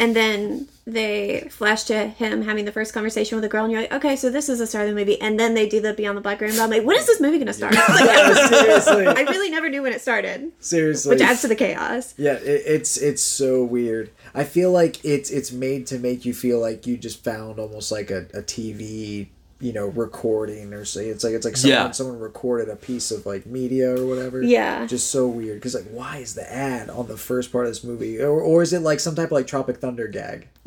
And 0.01 0.17
then 0.17 0.67
they 0.93 1.49
flash 1.51 1.85
to 1.85 2.09
him 2.09 2.43
having 2.43 2.65
the 2.65 2.73
first 2.73 2.93
conversation 2.93 3.37
with 3.37 3.45
a 3.45 3.49
girl, 3.49 3.65
and 3.65 3.73
you're 3.73 3.83
like, 3.83 3.93
okay, 3.93 4.17
so 4.17 4.31
this 4.31 4.49
is 4.49 4.59
the 4.59 4.67
start 4.67 4.89
of 4.89 4.95
the 4.95 5.01
movie. 5.01 5.21
And 5.21 5.39
then 5.39 5.55
they 5.55 5.69
do 5.69 5.81
the 5.81 5.95
Beyond 5.95 6.17
the 6.17 6.21
Black 6.23 6.41
Rainbow. 6.41 6.63
I'm 6.63 6.71
like, 6.71 6.85
when 6.85 6.97
is 6.97 7.07
this 7.07 7.21
movie 7.21 7.39
gonna 7.39 7.53
start? 7.53 7.75
Like, 7.75 8.37
seriously, 8.49 9.07
I 9.07 9.23
really 9.23 9.51
never 9.51 9.69
knew 9.69 9.83
when 9.83 9.93
it 9.93 10.01
started, 10.01 10.53
seriously. 10.61 11.11
which 11.15 11.23
adds 11.23 11.41
to 11.43 11.49
the 11.49 11.57
chaos. 11.57 12.15
Yeah, 12.17 12.35
it, 12.35 12.63
it's 12.67 12.97
it's 12.97 13.23
so 13.23 13.65
weird. 13.65 14.11
I 14.35 14.45
feel 14.45 14.71
like 14.73 15.05
it's 15.05 15.31
it's 15.31 15.53
made 15.53 15.87
to 15.89 15.99
make 15.99 16.25
you 16.25 16.35
feel 16.35 16.61
like 16.61 16.87
you 16.87 16.97
just 16.97 17.23
found 17.25 17.59
almost 17.59 17.91
like 17.91 18.11
a, 18.11 18.27
a 18.35 18.43
TV, 18.43 19.29
you 19.61 19.73
know, 19.75 19.87
recording 19.89 20.73
or 20.73 20.85
say 20.85 21.09
it's 21.09 21.23
like 21.23 21.35
it's 21.35 21.45
like 21.45 21.57
someone 21.57 21.79
Yeah. 21.79 21.91
someone 21.91 22.19
recorded 22.19 22.69
a 22.71 22.77
piece 22.77 23.11
of 23.11 23.27
like 23.27 23.45
media 23.47 23.95
or 23.95 24.07
whatever. 24.07 24.43
Yeah. 24.43 24.87
Just 24.87 25.11
so 25.11 25.29
weird 25.29 25.59
because 25.59 25.75
like 25.75 25.85
why 25.91 26.17
is 26.19 26.35
the 26.35 26.51
ad 26.51 26.89
on 26.91 27.07
the 27.09 27.17
first 27.19 27.53
part 27.53 27.67
of 27.67 27.71
this 27.71 27.85
movie 27.85 28.21
or 28.23 28.41
or 28.41 28.63
is 28.63 28.73
it 28.73 28.81
like 28.81 29.01
some 29.01 29.15
type 29.15 29.27
of 29.27 29.33
like 29.33 29.47
Tropic 29.47 29.77
Thunder 29.79 30.09
gag? 30.09 30.49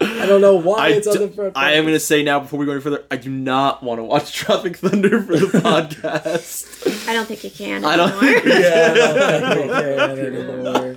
I 0.00 0.26
don't 0.26 0.40
know 0.40 0.56
why 0.56 0.86
I, 0.86 0.88
it's 0.88 1.06
on 1.06 1.18
the 1.18 1.28
front. 1.28 1.56
I 1.56 1.72
am 1.74 1.84
going 1.84 1.94
to 1.94 2.00
say 2.00 2.22
now 2.22 2.40
before 2.40 2.58
we 2.58 2.66
go 2.66 2.72
any 2.72 2.80
further, 2.80 3.04
I 3.10 3.16
do 3.16 3.30
not 3.30 3.82
want 3.82 4.00
to 4.00 4.04
watch 4.04 4.32
Tropic 4.36 4.76
Thunder 4.76 5.22
for 5.22 5.36
the 5.36 5.46
podcast. 5.60 7.08
I 7.08 7.12
don't 7.14 7.26
think 7.26 7.44
you 7.44 7.50
can. 7.50 7.84
I 7.84 7.96
don't 7.96 8.10
anymore. 8.10 8.40
think 8.40 8.44
Yeah, 8.46 8.92
I 8.94 9.38
don't 9.38 9.56
think 9.56 9.70
they 9.72 9.96
can 9.96 10.36
anymore. 10.36 10.96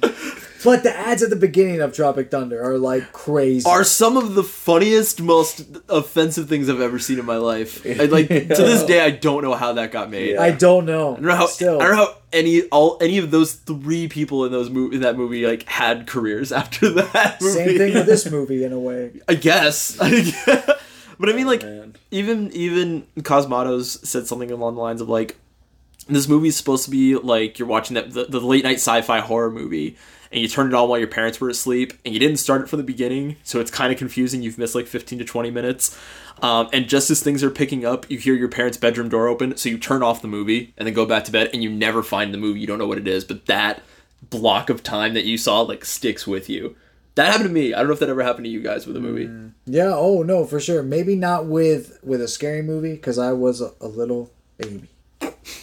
But 0.64 0.84
the 0.84 0.96
ads 0.96 1.24
at 1.24 1.30
the 1.30 1.36
beginning 1.36 1.82
of 1.82 1.94
Tropic 1.94 2.32
Thunder 2.32 2.62
are 2.62 2.78
like 2.78 3.12
crazy. 3.12 3.68
are 3.70 3.84
some 3.84 4.18
of 4.18 4.36
the 4.36 4.44
funniest, 4.44 5.22
most 5.22 5.66
offensive 5.90 6.50
things 6.50 6.70
I've 6.70 6.82
ever 6.82 7.00
seen 7.00 7.20
in 7.20 7.26
my 7.26 7.38
life. 7.38 7.86
I, 7.86 8.06
like 8.06 8.28
to 8.30 8.46
this 8.48 8.84
day, 8.84 9.02
I 9.02 9.12
don't 9.12 9.44
know 9.44 9.54
how 9.54 9.74
that 9.74 9.92
got 9.92 10.10
made. 10.10 10.38
I 10.38 10.52
don't 10.52 10.86
know. 10.86 11.12
I 11.12 11.16
don't 11.16 11.24
know 11.24 11.36
how. 11.36 11.48
Still, 11.48 11.82
I 11.82 11.88
don't 11.88 11.92
know 11.92 12.06
how 12.06 12.16
any 12.34 12.64
all 12.64 12.98
any 13.02 13.18
of 13.18 13.32
those 13.32 13.54
three 13.54 14.08
people 14.08 14.46
in 14.46 14.52
those 14.52 14.70
movie 14.70 14.96
in 14.96 15.02
that 15.02 15.16
movie 15.16 15.46
like 15.46 15.64
had 15.64 16.08
careers 16.08 16.52
after 16.52 16.90
that. 16.90 17.42
Movie. 17.42 17.54
Same 17.54 17.78
thing 17.78 17.94
with 17.94 18.06
this 18.06 18.30
movie 18.32 18.64
in 18.64 18.74
a 18.74 18.80
way. 18.80 19.12
I 19.28 19.36
guess. 19.36 19.96
but 19.98 21.30
I 21.30 21.34
mean, 21.34 21.46
oh, 21.46 21.50
like, 21.50 21.64
Man. 21.64 21.96
even 22.12 22.52
even 22.52 23.06
Cosmatos 23.20 24.06
said 24.06 24.28
something 24.28 24.52
along 24.52 24.76
the 24.76 24.82
lines 24.82 25.02
of 25.02 25.10
like, 25.10 25.38
this 26.08 26.28
movie 26.28 26.50
is 26.50 26.58
supposed 26.58 26.86
to 26.86 26.92
be 26.92 27.16
like 27.16 27.60
you're 27.60 27.68
watching 27.68 27.96
that 27.96 28.12
the, 28.12 28.26
the 28.26 28.40
late 28.40 28.64
night 28.64 28.76
sci-fi 28.78 29.20
horror 29.20 29.52
movie, 29.52 29.98
and 30.32 30.42
you 30.42 30.48
turned 30.48 30.74
it 30.74 30.76
on 30.76 30.90
while 30.90 31.00
your 31.00 31.08
parents 31.08 31.40
were 31.40 31.50
asleep, 31.50 31.94
and 32.06 32.14
you 32.14 32.20
didn't 32.20 32.38
start 32.38 32.62
it 32.62 32.70
from 32.70 32.78
the 32.78 32.84
beginning, 32.84 33.38
so 33.44 33.60
it's 33.60 33.72
kind 33.72 33.92
of 33.92 33.98
confusing. 33.98 34.42
You've 34.42 34.58
missed 34.58 34.76
like 34.76 34.88
15 34.88 35.20
to 35.20 35.26
20 35.26 35.52
minutes. 35.52 35.98
Um, 36.42 36.70
and 36.72 36.88
just 36.88 37.10
as 37.10 37.22
things 37.22 37.44
are 37.44 37.50
picking 37.50 37.84
up, 37.86 38.10
you 38.12 38.18
hear 38.20 38.36
your 38.36 38.50
parents' 38.50 38.78
bedroom 38.78 39.10
door 39.10 39.28
open, 39.28 39.58
so 39.58 39.70
you 39.70 39.78
turn 39.78 40.04
off 40.04 40.22
the 40.22 40.28
movie 40.28 40.74
and 40.78 40.86
then 40.86 40.94
go 40.94 41.06
back 41.06 41.24
to 41.26 41.32
bed, 41.32 41.50
and 41.54 41.64
you 41.64 41.70
never 41.70 42.04
find 42.04 42.34
the 42.34 42.38
movie. 42.38 42.60
You 42.60 42.68
don't 42.68 42.78
know 42.78 42.88
what 42.88 42.98
it 43.00 43.08
is, 43.08 43.24
but 43.24 43.46
that 43.48 43.82
block 44.30 44.70
of 44.70 44.84
time 44.84 45.14
that 45.14 45.26
you 45.26 45.38
saw 45.38 45.62
like 45.62 45.86
sticks 45.86 46.28
with 46.28 46.50
you. 46.50 46.76
That 47.16 47.28
happened 47.32 47.50
to 47.50 47.54
me. 47.54 47.74
I 47.74 47.80
don't 47.80 47.88
know 47.88 47.94
if 47.94 48.00
that 48.00 48.10
ever 48.10 48.22
happened 48.22 48.46
to 48.46 48.52
you 48.52 48.62
guys 48.62 48.86
with 48.86 48.96
a 48.96 49.00
movie. 49.00 49.52
Yeah. 49.66 49.94
Oh 49.94 50.22
no, 50.22 50.46
for 50.46 50.60
sure. 50.60 50.84
Maybe 50.84 51.16
not 51.16 51.48
with 51.48 51.98
with 52.04 52.22
a 52.22 52.28
scary 52.28 52.62
movie 52.62 52.94
because 52.94 53.18
I 53.18 53.32
was 53.32 53.60
a, 53.60 53.72
a 53.82 53.88
little 53.88 54.32
baby 54.58 54.88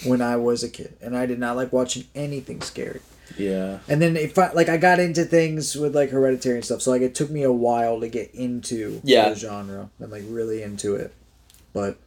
when 0.04 0.20
I 0.20 0.36
was 0.36 0.64
a 0.64 0.68
kid, 0.68 0.96
and 1.00 1.16
I 1.16 1.26
did 1.26 1.38
not 1.38 1.54
like 1.54 1.72
watching 1.72 2.06
anything 2.14 2.60
scary. 2.60 3.00
Yeah. 3.37 3.78
And 3.89 4.01
then 4.01 4.16
if 4.16 4.39
I 4.39 4.53
like 4.53 4.68
I 4.68 4.76
got 4.76 5.01
into 5.01 5.24
things 5.24 5.74
with 5.76 5.95
like 5.95 6.11
hereditary 6.11 6.57
and 6.57 6.64
stuff, 6.64 6.82
so 6.82 6.91
like 6.91 7.03
it 7.03 7.14
took 7.14 7.30
me 7.30 7.43
a 7.43 7.53
while 7.53 8.01
to 8.01 8.09
get 8.09 8.35
into 8.35 9.01
Yeah. 9.05 9.30
the 9.30 9.35
genre 9.37 9.91
and 9.99 10.11
like 10.12 10.22
really 10.28 10.62
into 10.62 10.95
it. 10.95 11.12
But 11.72 11.99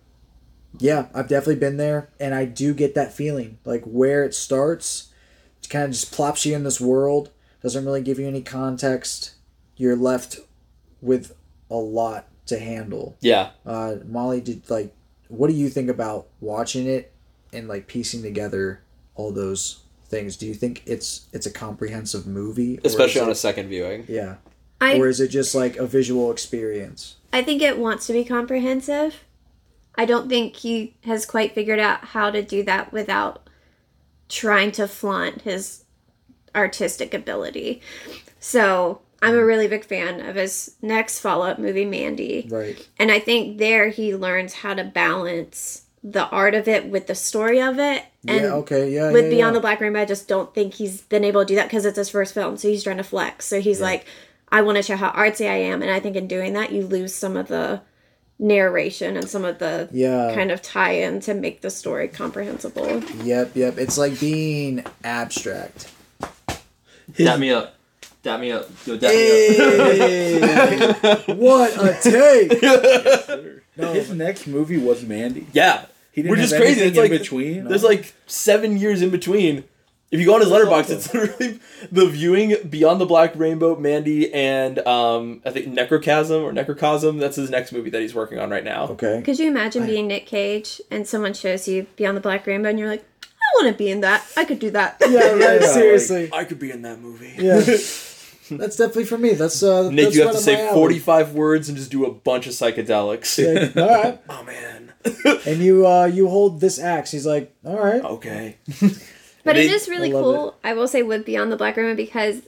yeah, 0.80 1.08
I've 1.14 1.28
definitely 1.28 1.56
been 1.56 1.78
there 1.78 2.10
and 2.20 2.34
I 2.36 2.46
do 2.46 2.74
get 2.74 2.96
that 2.96 3.14
feeling. 3.14 3.58
Like 3.66 3.84
where 3.86 4.24
it 4.24 4.34
starts, 4.34 5.12
it 5.62 5.70
kind 5.70 5.86
of 5.86 5.92
just 5.92 6.12
plops 6.12 6.46
you 6.46 6.56
in 6.56 6.64
this 6.64 6.80
world, 6.80 7.32
doesn't 7.62 7.84
really 7.86 8.02
give 8.02 8.20
you 8.20 8.28
any 8.28 8.42
context. 8.42 9.32
You're 9.76 9.96
left 9.96 10.38
with 11.02 11.36
a 11.70 11.76
lot 11.76 12.28
to 12.48 12.60
handle. 12.60 13.18
Yeah. 13.22 13.50
Uh 13.66 13.96
Molly 14.06 14.40
did 14.42 14.70
like 14.70 14.94
what 15.28 15.48
do 15.50 15.54
you 15.54 15.68
think 15.68 15.90
about 15.90 16.28
watching 16.40 16.88
it 16.88 17.12
and 17.52 17.68
like 17.68 17.88
piecing 17.88 18.22
together 18.24 18.82
all 19.16 19.32
those 19.34 19.84
things? 20.10 20.38
Do 20.38 20.46
you 20.46 20.54
think 20.54 20.84
it's 20.86 21.28
it's 21.34 21.46
a 21.46 21.52
comprehensive 21.52 22.26
movie? 22.28 22.80
especially 22.84 23.22
is 23.22 23.28
on 23.28 23.32
a 23.32 23.36
second 23.36 23.70
viewing. 23.70 24.06
yeah. 24.08 24.36
I 24.80 24.98
or 24.98 25.08
is 25.08 25.20
it 25.20 25.30
just 25.30 25.56
like 25.56 25.78
a 25.78 25.88
visual 25.88 26.32
experience? 26.32 27.16
I 27.34 27.42
think 27.42 27.62
it 27.62 27.80
wants 27.80 28.08
to 28.08 28.14
be 28.14 28.24
comprehensive. 28.24 29.24
I 29.96 30.06
don't 30.06 30.30
think 30.30 30.56
he 30.56 30.96
has 31.04 31.26
quite 31.26 31.56
figured 31.56 31.80
out 31.80 32.06
how 32.06 32.30
to 32.30 32.44
do 32.44 32.64
that 32.64 32.94
without 32.94 33.50
trying 34.30 34.72
to 34.74 34.88
flaunt 34.88 35.42
his 35.42 35.86
artistic 36.56 37.14
ability. 37.14 37.82
So 38.40 39.02
I'm 39.22 39.34
a 39.34 39.40
mm. 39.40 39.48
really 39.48 39.68
big 39.68 39.84
fan 39.84 40.22
of 40.22 40.36
his 40.36 40.76
next 40.82 41.20
follow 41.20 41.48
up 41.48 41.60
movie, 41.60 41.86
Mandy. 41.86 42.48
Right. 42.50 42.88
And 43.00 43.12
I 43.12 43.20
think 43.20 43.58
there 43.58 43.90
he 43.90 44.16
learns 44.16 44.54
how 44.54 44.76
to 44.76 44.84
balance 44.84 45.87
the 46.12 46.26
art 46.30 46.56
of 46.56 46.68
it 46.70 46.86
with 46.88 47.08
the 47.08 47.16
story 47.16 47.62
of 47.62 47.80
it. 47.80 48.04
And 48.28 48.42
yeah, 48.42 48.54
okay, 48.56 48.90
yeah. 48.94 49.12
with 49.12 49.26
yeah, 49.26 49.30
Beyond 49.30 49.54
yeah. 49.54 49.58
the 49.58 49.60
Black 49.60 49.82
Rainbow, 49.82 50.00
I 50.02 50.06
just 50.06 50.28
don't 50.28 50.54
think 50.54 50.74
he's 50.76 51.02
been 51.02 51.24
able 51.26 51.42
to 51.42 51.46
do 51.46 51.56
that 51.56 51.66
because 51.68 51.86
it's 51.86 51.98
his 51.98 52.10
first 52.10 52.34
film. 52.34 52.58
So 52.58 52.70
he's 52.70 52.84
trying 52.84 52.98
to 52.98 53.04
flex. 53.04 53.46
So 53.46 53.60
he's 53.60 53.82
like, 53.82 54.06
I 54.50 54.62
want 54.62 54.78
to 54.78 54.84
show 54.84 54.96
how 54.96 55.12
artsy 55.12 55.50
I 55.50 55.56
am. 55.56 55.82
And 55.82 55.92
I 55.92 56.00
think 56.00 56.16
in 56.16 56.28
doing 56.28 56.54
that, 56.54 56.72
you 56.72 56.84
lose 56.88 57.14
some 57.14 57.36
of 57.36 57.48
the 57.50 57.82
narration 58.40 59.18
and 59.18 59.28
some 59.30 59.44
of 59.44 59.60
the 59.60 59.90
Yeah. 59.92 60.32
kind 60.34 60.52
of 60.52 60.62
tie 60.62 60.92
in 60.92 61.20
to 61.22 61.34
make 61.34 61.62
the 61.62 61.70
story 61.70 62.08
comprehensible. 62.08 63.04
Yep, 63.24 63.56
yep. 63.56 63.78
It's 63.78 63.98
like 63.98 64.18
being 64.20 64.86
abstract. 65.04 65.92
Dap 67.16 67.40
me 67.40 67.52
up. 67.52 67.76
Dap 68.24 68.40
me 68.40 68.52
up. 68.52 68.70
Yo, 68.86 68.98
dap 68.98 69.12
me 69.12 70.42
up. 70.44 71.28
What 71.38 71.74
a 71.78 71.98
take! 72.02 72.62
No, 73.78 73.94
His 73.94 74.12
next 74.12 74.48
movie 74.48 74.78
was 74.78 75.04
Mandy. 75.04 75.48
Yeah. 75.54 75.86
He 76.18 76.24
didn't 76.24 76.32
Which 76.32 76.40
is 76.40 76.50
have 76.52 76.60
crazy. 76.62 76.82
anything 76.82 76.88
It's 76.90 76.98
in 76.98 77.12
like 77.12 77.22
between? 77.22 77.64
There's 77.66 77.84
like 77.84 78.12
seven 78.26 78.76
years 78.76 79.04
in 79.04 79.12
between. 79.12 79.66
If 80.10 80.20
you 80.20 80.26
go 80.26 80.34
on 80.34 80.42
his 80.42 80.50
Letterboxd, 80.50 80.90
it's 80.90 81.14
literally 81.14 81.60
the 81.92 82.08
viewing 82.08 82.56
Beyond 82.68 83.00
the 83.00 83.06
Black 83.06 83.34
Rainbow, 83.36 83.76
Mandy, 83.76 84.34
and 84.34 84.80
um, 84.88 85.44
I 85.46 85.52
think 85.52 85.68
Necrochasm 85.68 86.42
or 86.42 86.52
Necrocosm. 86.52 87.20
That's 87.20 87.36
his 87.36 87.52
next 87.52 87.72
movie 87.72 87.92
that 87.92 88.02
he's 88.02 88.16
working 88.16 88.40
on 88.40 88.50
right 88.50 88.64
now. 88.64 88.88
okay. 88.88 89.22
Could 89.24 89.38
you 89.38 89.48
imagine 89.48 89.86
being 89.86 90.08
Nick 90.08 90.26
Cage 90.26 90.82
and 90.90 91.08
someone 91.08 91.36
shows 91.36 91.68
you 91.68 91.86
Beyond 91.98 92.18
the 92.18 92.22
Black 92.22 92.48
Rainbow 92.48 92.70
and 92.70 92.80
you're 92.80 92.90
like, 92.90 93.06
I 93.24 93.64
want 93.64 93.72
to 93.72 93.78
be 93.78 93.92
in 93.92 94.02
that. 94.02 94.26
I 94.36 94.44
could 94.44 94.58
do 94.58 94.72
that. 94.72 94.98
Yeah, 95.08 95.20
right. 95.34 95.62
Yeah, 95.62 95.68
seriously. 95.68 96.32
I 96.34 96.46
could 96.46 96.58
be 96.58 96.72
in 96.72 96.82
that 96.82 97.00
movie. 97.00 97.36
yeah. 97.38 97.60
That's 98.50 98.78
definitely 98.78 99.04
for 99.06 99.18
me. 99.20 99.34
That's 99.34 99.62
uh. 99.62 99.90
Nick, 99.92 100.06
that's 100.06 100.16
you 100.16 100.24
have 100.24 100.32
to 100.32 100.38
say 100.42 100.72
45 100.74 101.34
words 101.34 101.68
and 101.68 101.78
just 101.78 101.92
do 101.92 102.06
a 102.06 102.12
bunch 102.12 102.48
of 102.48 102.54
psychedelics. 102.54 103.38
Like, 103.38 103.76
all 103.78 104.04
right. 104.04 104.20
oh, 104.30 104.44
man. 104.44 104.87
And 105.46 105.60
you 105.60 105.86
uh 105.88 106.06
you 106.06 106.28
hold 106.28 106.60
this 106.60 106.80
axe. 106.80 107.12
He's 107.12 107.26
like, 107.26 107.54
all 107.66 107.78
right. 107.80 108.04
okay. 108.04 108.58
But 109.44 109.56
They- 109.56 109.66
it 109.66 109.72
is 109.72 109.88
really 109.88 110.10
I 110.12 110.14
love 110.16 110.24
cool, 110.24 110.56
I 110.64 110.74
will 110.74 110.88
say, 110.90 111.04
with 111.04 111.26
Beyond 111.26 111.52
the 111.52 111.56
Black 111.58 111.78
Rainbow 111.78 111.96
because 111.96 112.42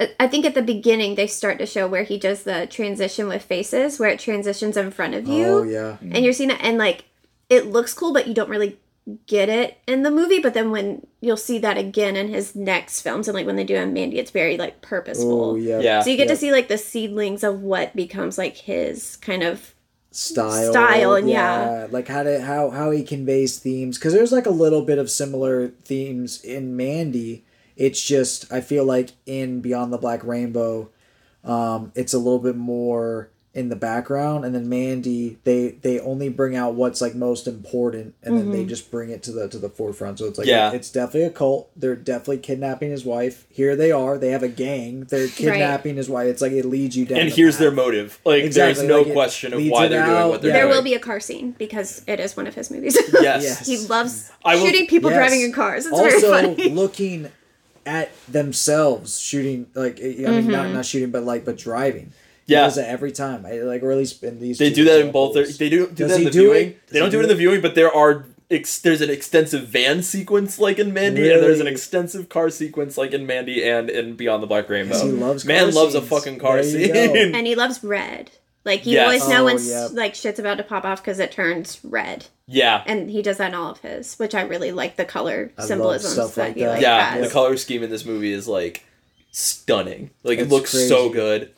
I- 0.00 0.12
I 0.20 0.26
think 0.28 0.46
at 0.46 0.54
the 0.54 0.62
beginning 0.62 1.14
they 1.16 1.26
start 1.26 1.58
to 1.58 1.66
show 1.66 1.86
where 1.86 2.04
he 2.04 2.18
does 2.18 2.44
the 2.44 2.66
transition 2.70 3.28
with 3.28 3.42
faces, 3.42 3.98
where 3.98 4.08
it 4.10 4.18
transitions 4.18 4.76
in 4.76 4.90
front 4.90 5.14
of 5.14 5.28
you. 5.28 5.44
Oh 5.46 5.62
yeah. 5.64 5.96
And 6.00 6.24
you're 6.24 6.32
seeing 6.32 6.50
it, 6.50 6.58
and 6.62 6.78
like 6.78 7.04
it 7.50 7.66
looks 7.66 7.92
cool, 7.94 8.12
but 8.12 8.26
you 8.26 8.34
don't 8.34 8.48
really 8.50 8.78
get 9.26 9.48
it 9.48 9.78
in 9.86 10.02
the 10.02 10.10
movie. 10.10 10.38
But 10.38 10.54
then 10.54 10.70
when 10.70 11.06
you'll 11.20 11.36
see 11.36 11.58
that 11.58 11.76
again 11.76 12.14
in 12.16 12.28
his 12.28 12.54
next 12.54 13.02
films, 13.02 13.26
and 13.28 13.34
like 13.34 13.44
when 13.46 13.56
they 13.56 13.64
do 13.64 13.74
in 13.76 13.92
Mandy, 13.92 14.18
it's 14.18 14.30
very 14.30 14.56
like 14.56 14.80
purposeful. 14.80 15.44
Oh 15.50 15.54
yeah. 15.56 15.80
Yeah. 15.80 16.00
So 16.02 16.08
you 16.10 16.16
get 16.16 16.28
Yeah. 16.28 16.34
to 16.34 16.40
see 16.40 16.52
like 16.52 16.68
the 16.68 16.78
seedlings 16.78 17.42
of 17.44 17.60
what 17.60 17.94
becomes 17.96 18.38
like 18.38 18.56
his 18.56 19.16
kind 19.16 19.42
of 19.42 19.74
style 20.10 20.72
Style, 20.72 21.14
and 21.14 21.28
yeah. 21.28 21.86
like 21.90 22.08
how 22.08 22.22
to 22.22 22.40
how 22.40 22.70
how 22.70 22.90
he 22.90 23.02
conveys 23.02 23.58
themes. 23.58 23.98
Because 23.98 24.12
there's 24.12 24.32
like 24.32 24.46
a 24.46 24.50
little 24.50 24.82
bit 24.82 24.98
of 24.98 25.10
similar 25.10 25.68
themes 25.68 26.42
in 26.42 26.76
mandy. 26.76 27.44
It's 27.76 28.02
just 28.02 28.52
i 28.52 28.60
feel 28.60 28.84
like 28.84 29.10
in 29.24 29.60
beyond 29.60 29.92
the 29.92 29.98
black 29.98 30.24
rainbow 30.24 30.90
um 31.44 31.92
it's 31.94 32.12
a 32.12 32.18
little 32.18 32.40
bit 32.40 32.56
more 32.56 33.30
in 33.54 33.70
the 33.70 33.76
background 33.76 34.44
and 34.44 34.54
then 34.54 34.68
mandy 34.68 35.38
they 35.44 35.70
they 35.82 35.98
only 36.00 36.28
bring 36.28 36.54
out 36.54 36.74
what's 36.74 37.00
like 37.00 37.14
most 37.14 37.48
important 37.48 38.14
and 38.22 38.36
then 38.38 38.52
they 38.52 38.64
just 38.64 38.90
bring 38.90 39.08
it 39.10 39.22
to 39.22 39.32
the 39.32 39.48
to 39.48 39.58
the 39.58 39.70
forefront 39.70 40.18
so 40.18 40.26
it's 40.26 40.38
like 40.38 40.46
Yeah. 40.46 40.70
it's 40.70 40.90
definitely 40.90 41.24
a 41.24 41.30
cult 41.30 41.70
they're 41.74 41.96
definitely 41.96 42.38
kidnapping 42.38 42.90
his 42.90 43.04
wife 43.06 43.46
here 43.48 43.74
they 43.74 43.90
are 43.90 44.18
they 44.18 44.28
have 44.30 44.42
a 44.42 44.48
gang 44.48 45.04
they're 45.04 45.28
kidnapping 45.28 45.96
his 45.96 46.08
wife 46.10 46.26
it's 46.28 46.42
like 46.42 46.52
it 46.52 46.66
leads 46.66 46.94
you 46.96 47.06
down 47.06 47.20
And 47.20 47.30
the 47.30 47.34
here's 47.34 47.56
their 47.58 47.70
motive. 47.72 48.20
Like, 48.24 48.44
Exactly, 48.44 48.74
there's 48.74 48.88
no 48.88 48.98
like, 48.98 49.06
it 49.08 49.12
question 49.14 49.54
of 49.54 49.66
why 49.66 49.88
they're 49.88 50.04
doing 50.04 50.28
what 50.28 50.42
they're 50.42 50.50
yeah. 50.50 50.56
there 50.58 50.62
doing. 50.66 50.76
will 50.76 50.82
be 50.84 50.94
a 50.94 51.00
car 51.00 51.18
scene 51.18 51.52
because 51.52 52.02
it 52.06 52.20
is 52.20 52.36
one 52.36 52.46
of 52.46 52.54
his 52.54 52.70
movies. 52.70 52.96
Yes. 53.20 53.42
Yes. 53.42 53.66
he 53.66 53.78
loves 53.88 54.30
I 54.44 54.56
will- 54.56 54.66
shooting 54.66 54.86
people 54.86 55.10
Yes. 55.10 55.18
driving 55.18 55.40
in 55.40 55.52
cars. 55.52 55.86
It's 55.86 55.98
very 55.98 56.14
also 56.14 56.30
funny. 56.54 56.68
looking 56.82 57.30
at 57.86 58.10
themselves 58.28 59.18
shooting 59.18 59.66
like 59.74 59.98
i 59.98 60.02
mean 60.04 60.16
Mm-hmm. 60.26 60.50
not 60.50 60.70
not 60.70 60.84
shooting 60.84 61.10
but 61.10 61.22
like 61.24 61.44
but 61.46 61.56
driving 61.56 62.12
Yeah. 62.48 62.62
he 62.62 62.66
does 62.66 62.76
that 62.76 62.88
every 62.88 63.12
time 63.12 63.46
I, 63.46 63.52
like 63.60 63.82
or 63.82 63.92
at 63.92 63.98
least 63.98 64.22
in 64.24 64.40
these 64.40 64.58
They 64.58 64.70
two 64.70 64.74
do 64.76 64.84
that 64.86 65.00
in 65.00 65.12
both. 65.12 65.34
Their, 65.34 65.46
they 65.46 65.68
do 65.70 65.86
do 65.86 65.94
Does 65.94 66.08
that 66.10 66.14
in 66.16 66.18
he 66.20 66.24
the 66.24 66.30
do 66.30 66.40
viewing. 66.40 66.68
it? 66.70 66.86
They 66.88 66.98
don't 66.98 67.08
he 67.08 67.12
do 67.12 67.20
it 67.20 67.22
in 67.24 67.28
the 67.28 67.34
viewing, 67.36 67.60
but 67.60 67.74
there 67.76 67.94
are 67.94 68.24
ex- 68.50 68.78
there's 68.80 69.00
an 69.02 69.10
extensive 69.10 69.68
van 69.68 70.02
sequence 70.02 70.58
like 70.58 70.78
in 70.78 70.92
Mandy, 70.94 71.30
and 71.32 71.42
there's 71.42 71.60
an 71.60 71.66
extensive 71.66 72.28
car 72.28 72.48
sequence 72.50 72.96
like 72.98 73.12
in 73.12 73.26
Mandy 73.26 73.62
and 73.68 73.88
in 73.90 74.16
Beyond 74.16 74.42
the 74.42 74.46
Black 74.46 74.68
Rainbow. 74.68 74.98
he 75.04 75.12
loves 75.12 75.44
Man 75.44 75.64
car 75.64 75.72
loves 75.72 75.94
a 75.94 76.02
fucking 76.02 76.38
car 76.38 76.62
There 76.62 76.88
go. 76.88 77.14
scene. 77.14 77.34
and 77.34 77.46
he 77.46 77.54
loves 77.54 77.84
red. 77.84 78.30
Like 78.64 78.84
you 78.86 78.94
Yes. 78.94 79.04
always 79.04 79.28
know 79.28 79.42
Oh, 79.42 79.44
when 79.46 79.58
yeah. 79.62 79.88
like 79.92 80.14
shit's 80.14 80.38
about 80.38 80.56
to 80.58 80.64
pop 80.64 80.84
off 80.84 81.00
because 81.00 81.18
it 81.20 81.32
turns 81.32 81.78
red, 81.84 82.26
yeah, 82.46 82.82
and 82.86 83.08
he 83.10 83.22
does 83.22 83.36
that 83.38 83.48
in 83.50 83.54
all 83.54 83.70
of 83.70 83.78
his, 83.80 84.16
which 84.18 84.34
I 84.34 84.42
really 84.42 84.72
like 84.72 84.96
the 84.96 85.04
color 85.06 85.52
love 85.56 85.66
symbolisms 85.66 86.12
stuff 86.14 86.34
that 86.34 86.42
like 86.48 86.54
he 86.56 86.62
that. 86.64 86.70
like 86.70 86.82
yeah. 86.82 87.10
has. 87.12 87.26
The 87.28 87.32
color 87.32 87.56
scheme 87.56 87.82
in 87.82 87.88
this 87.90 88.04
movie 88.04 88.32
is 88.32 88.46
like 88.48 88.84
stunning. 89.30 90.10
Like 90.22 90.38
it 90.38 90.42
It's 90.42 90.50
looks 90.50 90.70
so 90.70 91.08
good. 91.08 91.50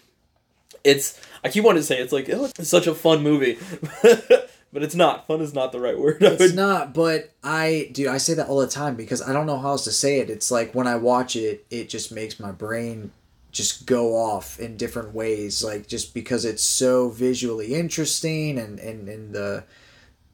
It's 0.84 1.20
I 1.44 1.48
keep 1.48 1.64
wanting 1.64 1.80
to 1.82 1.86
say 1.86 2.00
it's 2.00 2.12
like 2.12 2.28
oh, 2.32 2.44
it's 2.58 2.68
such 2.68 2.86
a 2.86 2.94
fun 2.94 3.22
movie, 3.22 3.58
but 4.02 4.82
it's 4.82 4.94
not. 4.94 5.26
Fun 5.26 5.40
is 5.40 5.52
not 5.54 5.72
the 5.72 5.80
right 5.80 5.98
word. 5.98 6.22
It's 6.22 6.40
would- 6.40 6.54
not 6.54 6.94
but 6.94 7.32
i 7.42 7.88
do. 7.92 8.08
i 8.10 8.18
say 8.18 8.34
that 8.34 8.48
all 8.48 8.58
the 8.60 8.66
time 8.66 8.94
because 8.96 9.22
i 9.22 9.32
don't 9.32 9.46
know 9.46 9.58
how 9.58 9.70
else 9.70 9.84
to 9.84 9.90
say 9.92 10.18
it 10.20 10.28
it's 10.30 10.50
like 10.50 10.74
when 10.74 10.86
i 10.86 10.94
watch 10.96 11.34
it 11.34 11.64
it 11.70 11.88
just 11.88 12.12
makes 12.12 12.38
my 12.38 12.52
brain 12.52 13.10
just 13.50 13.86
go 13.86 14.14
off 14.14 14.60
in 14.60 14.76
different 14.76 15.14
ways 15.14 15.64
like 15.64 15.86
just 15.88 16.12
because 16.14 16.44
it's 16.44 16.62
so 16.62 17.08
visually 17.08 17.74
interesting 17.74 18.58
and 18.58 18.78
and, 18.78 19.08
and 19.08 19.34
the 19.34 19.64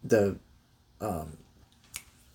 the 0.05 0.37
um 1.01 1.37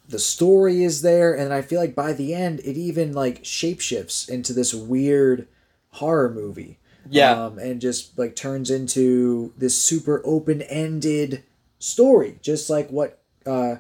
the 0.07 0.19
story 0.19 0.83
is 0.83 1.01
there 1.01 1.33
and 1.33 1.53
i 1.53 1.61
feel 1.61 1.79
like 1.79 1.93
by 1.95 2.13
the 2.13 2.33
end 2.33 2.59
it 2.61 2.77
even 2.77 3.11
like 3.13 3.43
shapeshifts 3.43 4.27
into 4.29 4.53
this 4.53 4.73
weird 4.73 5.47
horror 5.91 6.29
movie 6.31 6.79
Yeah. 7.09 7.45
um, 7.45 7.57
and 7.59 7.81
just 7.81 8.17
like 8.17 8.35
turns 8.35 8.69
into 8.71 9.53
this 9.57 9.77
super 9.81 10.21
open-ended 10.25 11.43
story 11.79 12.37
just 12.43 12.69
like 12.69 12.89
what 12.91 13.19
uh 13.47 13.75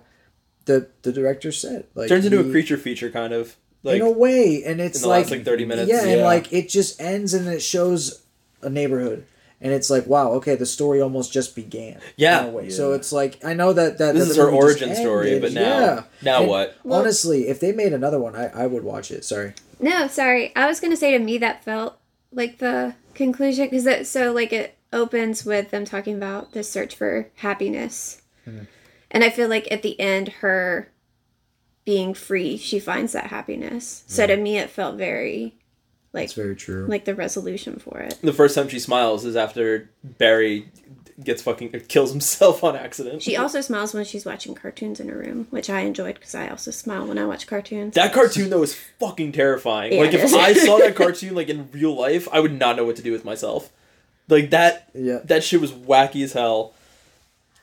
the 0.65 0.87
the 1.01 1.11
director 1.11 1.51
said. 1.51 1.85
Like 1.95 2.07
Turns 2.09 2.25
into 2.25 2.39
a 2.39 2.51
creature 2.51 2.77
feature 2.77 3.09
kind 3.09 3.33
of. 3.33 3.55
Like 3.83 3.95
in 3.95 4.01
a 4.03 4.11
way, 4.11 4.61
and 4.63 4.79
it's 4.79 4.97
in 4.97 5.01
the 5.01 5.07
like, 5.07 5.23
last, 5.23 5.31
like, 5.31 5.43
30 5.43 5.65
minutes. 5.65 5.89
Yeah, 5.91 6.03
and 6.05 6.21
like 6.21 6.53
it 6.53 6.69
just 6.69 7.01
ends 7.01 7.33
and 7.33 7.47
it 7.47 7.63
shows 7.63 8.21
a 8.61 8.69
neighborhood, 8.69 9.25
and 9.59 9.73
it's 9.73 9.89
like 9.89 10.05
wow, 10.05 10.33
okay, 10.33 10.55
the 10.55 10.67
story 10.67 11.01
almost 11.01 11.33
just 11.33 11.55
began. 11.55 11.99
Yeah. 12.15 12.43
in 12.43 12.49
a 12.49 12.51
way. 12.51 12.69
So 12.69 12.93
it's 12.93 13.11
like 13.11 13.43
I 13.43 13.55
know 13.55 13.73
that 13.73 13.97
that 13.97 14.13
This 14.13 14.25
that 14.25 14.29
is 14.31 14.35
the 14.37 14.43
her 14.43 14.49
origin 14.51 14.93
story, 14.95 15.33
ended, 15.33 15.41
but 15.41 15.53
now- 15.53 15.79
yeah. 15.79 16.03
now 16.21 16.39
And 16.41 16.47
what? 16.49 16.77
honestly, 16.87 17.47
if 17.47 17.59
they 17.59 17.71
made 17.71 17.91
another 17.91 18.19
one, 18.19 18.35
I 18.35 18.49
I 18.49 18.67
would 18.67 18.83
watch 18.83 19.09
it. 19.09 19.25
Sorry. 19.25 19.53
No, 19.79 20.07
sorry. 20.07 20.55
I 20.55 20.67
was 20.67 20.79
gonna 20.79 20.95
say 20.95 21.11
to 21.17 21.19
me 21.19 21.39
that 21.39 21.63
felt 21.63 21.97
like 22.31 22.59
the 22.59 22.93
conclusion 23.13 23.65
because 23.65 23.85
it 23.85 24.07
so 24.07 24.31
like 24.31 24.53
it 24.53 24.77
opens 24.93 25.45
with 25.45 25.71
them 25.71 25.85
talking 25.85 26.15
about 26.15 26.51
the 26.53 26.63
search 26.63 26.95
for 26.95 27.29
happiness, 27.35 28.21
mm-hmm. 28.47 28.65
and 29.09 29.23
I 29.23 29.29
feel 29.29 29.49
like 29.49 29.71
at 29.71 29.81
the 29.81 29.99
end 29.99 30.29
her 30.29 30.91
being 31.85 32.13
free, 32.13 32.57
she 32.57 32.79
finds 32.79 33.13
that 33.13 33.27
happiness. 33.27 34.03
So 34.07 34.27
to 34.27 34.33
mm-hmm. 34.33 34.43
me, 34.43 34.57
it 34.57 34.69
felt 34.69 34.97
very 34.97 35.55
like 36.13 36.27
That's 36.27 36.33
very 36.33 36.55
true. 36.55 36.85
like 36.87 37.05
the 37.05 37.15
resolution 37.15 37.79
for 37.79 37.99
it. 37.99 38.19
the 38.21 38.33
first 38.33 38.55
time 38.55 38.67
she 38.67 38.79
smiles 38.79 39.25
is 39.25 39.35
after 39.35 39.89
Barry 40.03 40.69
gets 41.23 41.41
fucking 41.41 41.69
kills 41.87 42.11
himself 42.11 42.63
on 42.63 42.75
accident. 42.75 43.21
She 43.21 43.37
also 43.37 43.61
smiles 43.61 43.93
when 43.93 44.03
she's 44.05 44.25
watching 44.25 44.55
cartoons 44.55 44.99
in 44.99 45.09
her 45.09 45.17
room, 45.17 45.47
which 45.49 45.69
I 45.69 45.81
enjoyed 45.81 46.15
because 46.15 46.35
I 46.35 46.47
also 46.49 46.71
smile 46.71 47.05
when 47.07 47.17
I 47.17 47.25
watch 47.25 47.47
cartoons. 47.47 47.95
That 47.95 48.13
cartoon 48.13 48.49
though 48.49 48.63
is 48.63 48.75
fucking 48.99 49.31
terrifying. 49.31 49.93
Yeah, 49.93 49.99
like 50.01 50.13
if. 50.13 50.33
I 50.33 50.53
saw 50.53 50.77
that 50.79 50.95
cartoon 50.95 51.35
like 51.35 51.49
in 51.49 51.69
real 51.71 51.95
life, 51.95 52.27
I 52.31 52.39
would 52.39 52.57
not 52.57 52.75
know 52.75 52.85
what 52.85 52.95
to 52.97 53.01
do 53.01 53.11
with 53.11 53.25
myself. 53.25 53.71
Like 54.27 54.49
that 54.51 54.89
Yeah. 54.93 55.19
that 55.25 55.43
shit 55.43 55.61
was 55.61 55.71
wacky 55.71 56.23
as 56.23 56.33
hell. 56.33 56.73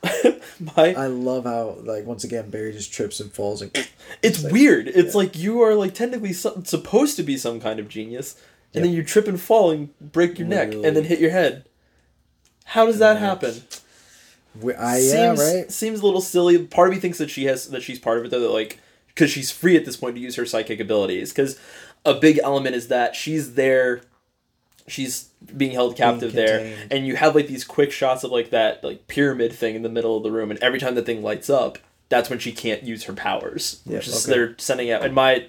My 0.77 0.95
I 0.95 1.07
love 1.07 1.45
how 1.45 1.77
like 1.83 2.05
once 2.07 2.23
again 2.25 2.51
Barry 2.51 2.73
just 2.73 2.93
trips 2.93 3.19
and 3.21 3.33
falls 3.33 3.63
and 3.63 3.71
it's 4.23 4.43
weird. 4.43 4.89
It's 4.89 5.15
like 5.15 5.37
you 5.37 5.61
are 5.63 5.75
like 5.75 5.95
technically 5.95 6.33
some, 6.33 6.65
supposed 6.65 7.17
to 7.17 7.23
be 7.23 7.37
some 7.37 7.61
kind 7.61 7.81
of 7.81 7.89
genius, 7.89 8.41
and 8.75 8.85
then 8.85 8.93
you 8.93 9.03
trip 9.03 9.27
and 9.27 9.41
fall 9.41 9.71
and 9.71 9.97
break 9.99 10.39
your 10.39 10.47
neck 10.49 10.73
and 10.73 10.85
then 10.97 11.05
hit 11.05 11.19
your 11.21 11.31
head. 11.31 11.65
How 12.69 12.87
does 12.87 12.99
that 12.99 13.19
happen? 13.19 13.63
we, 14.61 14.75
I 14.75 14.99
yeah 14.99 15.35
seems, 15.35 15.41
right. 15.41 15.73
Seems 15.73 16.01
a 16.01 16.05
little 16.05 16.21
silly. 16.21 16.67
Part 16.67 16.89
of 16.89 16.95
me 16.95 17.01
thinks 17.01 17.19
that 17.19 17.31
she 17.31 17.45
has 17.45 17.69
that 17.69 17.83
she's 17.83 17.99
part 17.99 18.19
of 18.19 18.25
it 18.25 18.31
though. 18.31 18.41
That 18.41 18.51
like 18.51 18.79
because 19.09 19.31
she's 19.31 19.51
free 19.51 19.77
at 19.77 19.85
this 19.85 19.97
point 19.97 20.17
to 20.17 20.21
use 20.21 20.37
her 20.37 20.47
psychic 20.47 20.81
abilities. 20.81 21.33
Because 21.33 21.59
a 22.05 22.15
big 22.15 22.39
element 22.43 22.77
is 22.77 22.89
that 22.89 23.17
she's 23.17 23.55
there. 23.55 24.03
She's 24.87 25.29
being 25.55 25.73
held 25.73 25.97
captive 25.97 26.33
there, 26.33 26.77
and 26.91 27.07
you 27.07 27.17
have 27.17 27.35
like 27.35 27.47
these 27.47 27.63
quick 27.63 27.93
shots 27.93 28.25
of 28.25 28.31
like 28.31 28.51
that 28.51 28.83
like 28.83 29.07
pyramid 29.07 29.53
thing 29.53 29.75
in 29.75 29.83
the 29.83 29.91
middle 29.91 30.17
of 30.17 30.23
the 30.23 30.33
room, 30.33 30.51
and 30.51 30.59
every 30.61 30.79
time 30.79 30.95
the 30.95 31.03
thing 31.03 31.23
lights 31.23 31.51
up, 31.51 31.79
that's 32.09 32.31
when 32.31 32.39
she 32.39 32.53
can't 32.53 32.85
use 32.85 33.05
her 33.05 33.13
powers. 33.13 33.83
Yeah, 33.85 33.97
which 33.97 34.09
is 34.09 34.25
okay. 34.25 34.35
they're 34.35 34.55
sending 34.57 34.91
out. 34.91 35.05
And 35.05 35.15
my, 35.15 35.47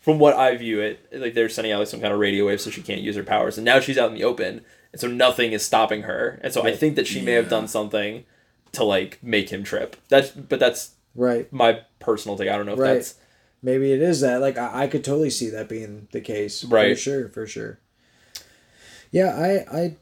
from 0.00 0.18
what 0.18 0.34
I 0.34 0.56
view 0.56 0.80
it, 0.80 1.06
like 1.12 1.34
they're 1.34 1.48
sending 1.48 1.72
out 1.72 1.78
like 1.78 1.88
some 1.88 2.00
kind 2.00 2.12
of 2.12 2.18
radio 2.18 2.48
wave 2.48 2.60
so 2.60 2.70
she 2.70 2.82
can't 2.82 3.00
use 3.00 3.14
her 3.14 3.22
powers, 3.22 3.56
and 3.56 3.64
now 3.64 3.78
she's 3.78 3.96
out 3.96 4.10
in 4.10 4.16
the 4.16 4.24
open, 4.24 4.64
and 4.94 5.00
so 5.00 5.08
nothing 5.08 5.52
is 5.52 5.62
stopping 5.64 6.02
her, 6.02 6.38
and 6.42 6.52
so 6.52 6.62
I 6.64 6.74
think 6.74 6.96
that 6.96 7.06
she 7.06 7.20
may 7.20 7.32
have 7.32 7.48
done 7.48 7.68
something 7.68 8.24
to 8.72 8.84
like 8.84 9.18
make 9.22 9.50
him 9.50 9.62
trip. 9.64 9.96
That's 10.08 10.30
but 10.30 10.58
that's 10.60 10.92
Right. 11.14 11.52
my 11.52 11.80
personal 12.00 12.36
take. 12.38 12.48
I 12.48 12.56
don't 12.56 12.66
know 12.66 12.72
if 12.72 12.78
Right. 12.78 12.94
that's 12.94 13.14
Maybe 13.62 13.92
it 13.92 14.02
is 14.02 14.20
that. 14.20 14.40
Like 14.40 14.58
I, 14.58 14.82
I 14.82 14.86
could 14.88 15.02
totally 15.04 15.30
see 15.30 15.48
that 15.50 15.68
being 15.68 16.08
the 16.12 16.20
case. 16.20 16.64
Right. 16.64 16.70
For 16.70 16.76
Right. 16.88 16.98
sure, 16.98 17.28
for 17.28 17.46
sure. 17.46 17.78
Yeah, 19.10 19.34
I 19.36 19.78
I 19.78 19.96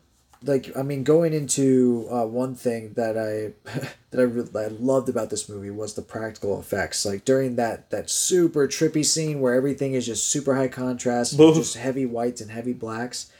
like 0.45 0.77
I 0.77 0.83
mean 0.83 1.05
going 1.05 1.33
into 1.33 2.09
uh, 2.11 2.25
one 2.27 2.55
thing 2.55 2.95
that 2.95 3.17
I 3.17 3.53
that 4.11 4.19
I, 4.21 4.23
really, 4.25 4.51
I 4.57 4.69
loved 4.69 5.09
about 5.09 5.31
this 5.31 5.49
movie 5.49 5.71
was 5.71 5.95
the 5.95 6.03
practical 6.03 6.59
effects. 6.59 7.05
Like 7.05 7.25
during 7.25 7.57
that 7.57 7.91
that 7.91 8.11
super 8.11 8.67
trippy 8.67 9.05
scene 9.05 9.41
where 9.41 9.55
everything 9.55 9.95
is 9.95 10.07
just 10.07 10.27
super 10.29 10.57
high 10.57 10.69
contrast, 10.69 11.37
just 11.39 11.77
heavy 11.77 12.07
whites 12.07 12.41
and 12.41 12.51
heavy 12.51 12.73
blacks. 12.73 13.31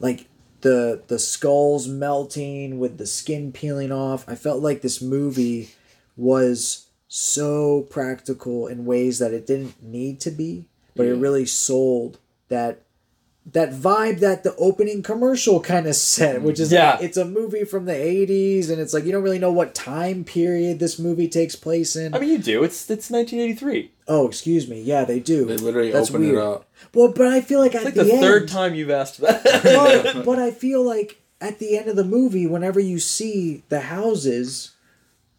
Like 0.00 0.26
the 0.62 1.02
the 1.08 1.18
skulls 1.18 1.86
melting 1.88 2.78
with 2.78 2.98
the 2.98 3.06
skin 3.06 3.52
peeling 3.52 3.92
off. 3.92 4.24
I 4.28 4.34
felt 4.34 4.62
like 4.62 4.82
this 4.82 5.00
movie 5.02 5.70
was 6.16 6.86
so 7.08 7.82
practical 7.82 8.66
in 8.66 8.84
ways 8.86 9.18
that 9.18 9.32
it 9.34 9.46
didn't 9.46 9.82
need 9.82 10.20
to 10.20 10.30
be, 10.30 10.66
but 10.96 11.06
it 11.06 11.14
really 11.14 11.44
sold 11.46 12.18
that 12.48 12.82
that 13.52 13.72
vibe 13.72 14.20
that 14.20 14.44
the 14.44 14.54
opening 14.54 15.02
commercial 15.02 15.58
kind 15.60 15.86
of 15.88 15.96
set, 15.96 16.42
which 16.42 16.60
is 16.60 16.70
Yeah. 16.70 16.92
like, 16.92 17.02
it's 17.02 17.16
a 17.16 17.24
movie 17.24 17.64
from 17.64 17.86
the 17.86 17.92
80s 17.92 18.70
and 18.70 18.80
it's 18.80 18.94
like 18.94 19.04
you 19.04 19.10
don't 19.10 19.24
really 19.24 19.40
know 19.40 19.50
what 19.50 19.74
time 19.74 20.22
period 20.22 20.78
this 20.78 20.96
movie 20.96 21.28
takes 21.28 21.56
place 21.56 21.96
in. 21.96 22.14
I 22.14 22.20
mean, 22.20 22.30
you 22.30 22.38
do. 22.38 22.62
It's 22.62 22.88
it's 22.88 23.10
1983. 23.10 23.90
oh, 24.06 24.28
excuse 24.28 24.68
me. 24.68 24.80
Yeah, 24.80 25.04
they 25.04 25.18
do. 25.18 25.44
They 25.46 25.56
literally 25.56 25.90
That's 25.90 26.08
open 26.10 26.20
weird. 26.22 26.34
it 26.36 26.40
up. 26.40 26.68
Well, 26.94 27.12
but 27.12 27.26
I 27.28 27.40
feel 27.40 27.60
like 27.60 27.74
at 27.74 27.84
like 27.84 27.94
the, 27.94 28.04
the, 28.04 28.10
third 28.18 28.42
end, 28.42 28.50
time 28.50 28.74
you've 28.74 28.90
asked 28.90 29.18
that. 29.20 29.42
but, 29.44 30.24
but 30.24 30.38
I 30.38 30.50
feel 30.50 30.82
like 30.82 31.20
at 31.40 31.58
the 31.58 31.76
end 31.78 31.88
of 31.88 31.96
the 31.96 32.04
movie, 32.04 32.46
whenever 32.46 32.80
you 32.80 32.98
see 32.98 33.62
the 33.68 33.80
houses, 33.80 34.72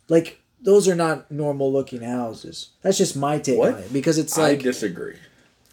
like 0.10 0.40
those 0.62 0.88
are 0.88 0.96
not 0.96 1.30
normal 1.32 1.72
looking 1.72 2.02
houses. 2.02 2.70
That's 2.82 2.98
just 2.98 3.16
my 3.16 3.40
take 3.40 3.58
What? 3.58 3.74
on 3.76 3.80
it 3.82 3.94
because 3.94 4.18
it's 4.18 4.38
like 4.38 4.60
I 4.60 4.64
disagree. 4.64 5.16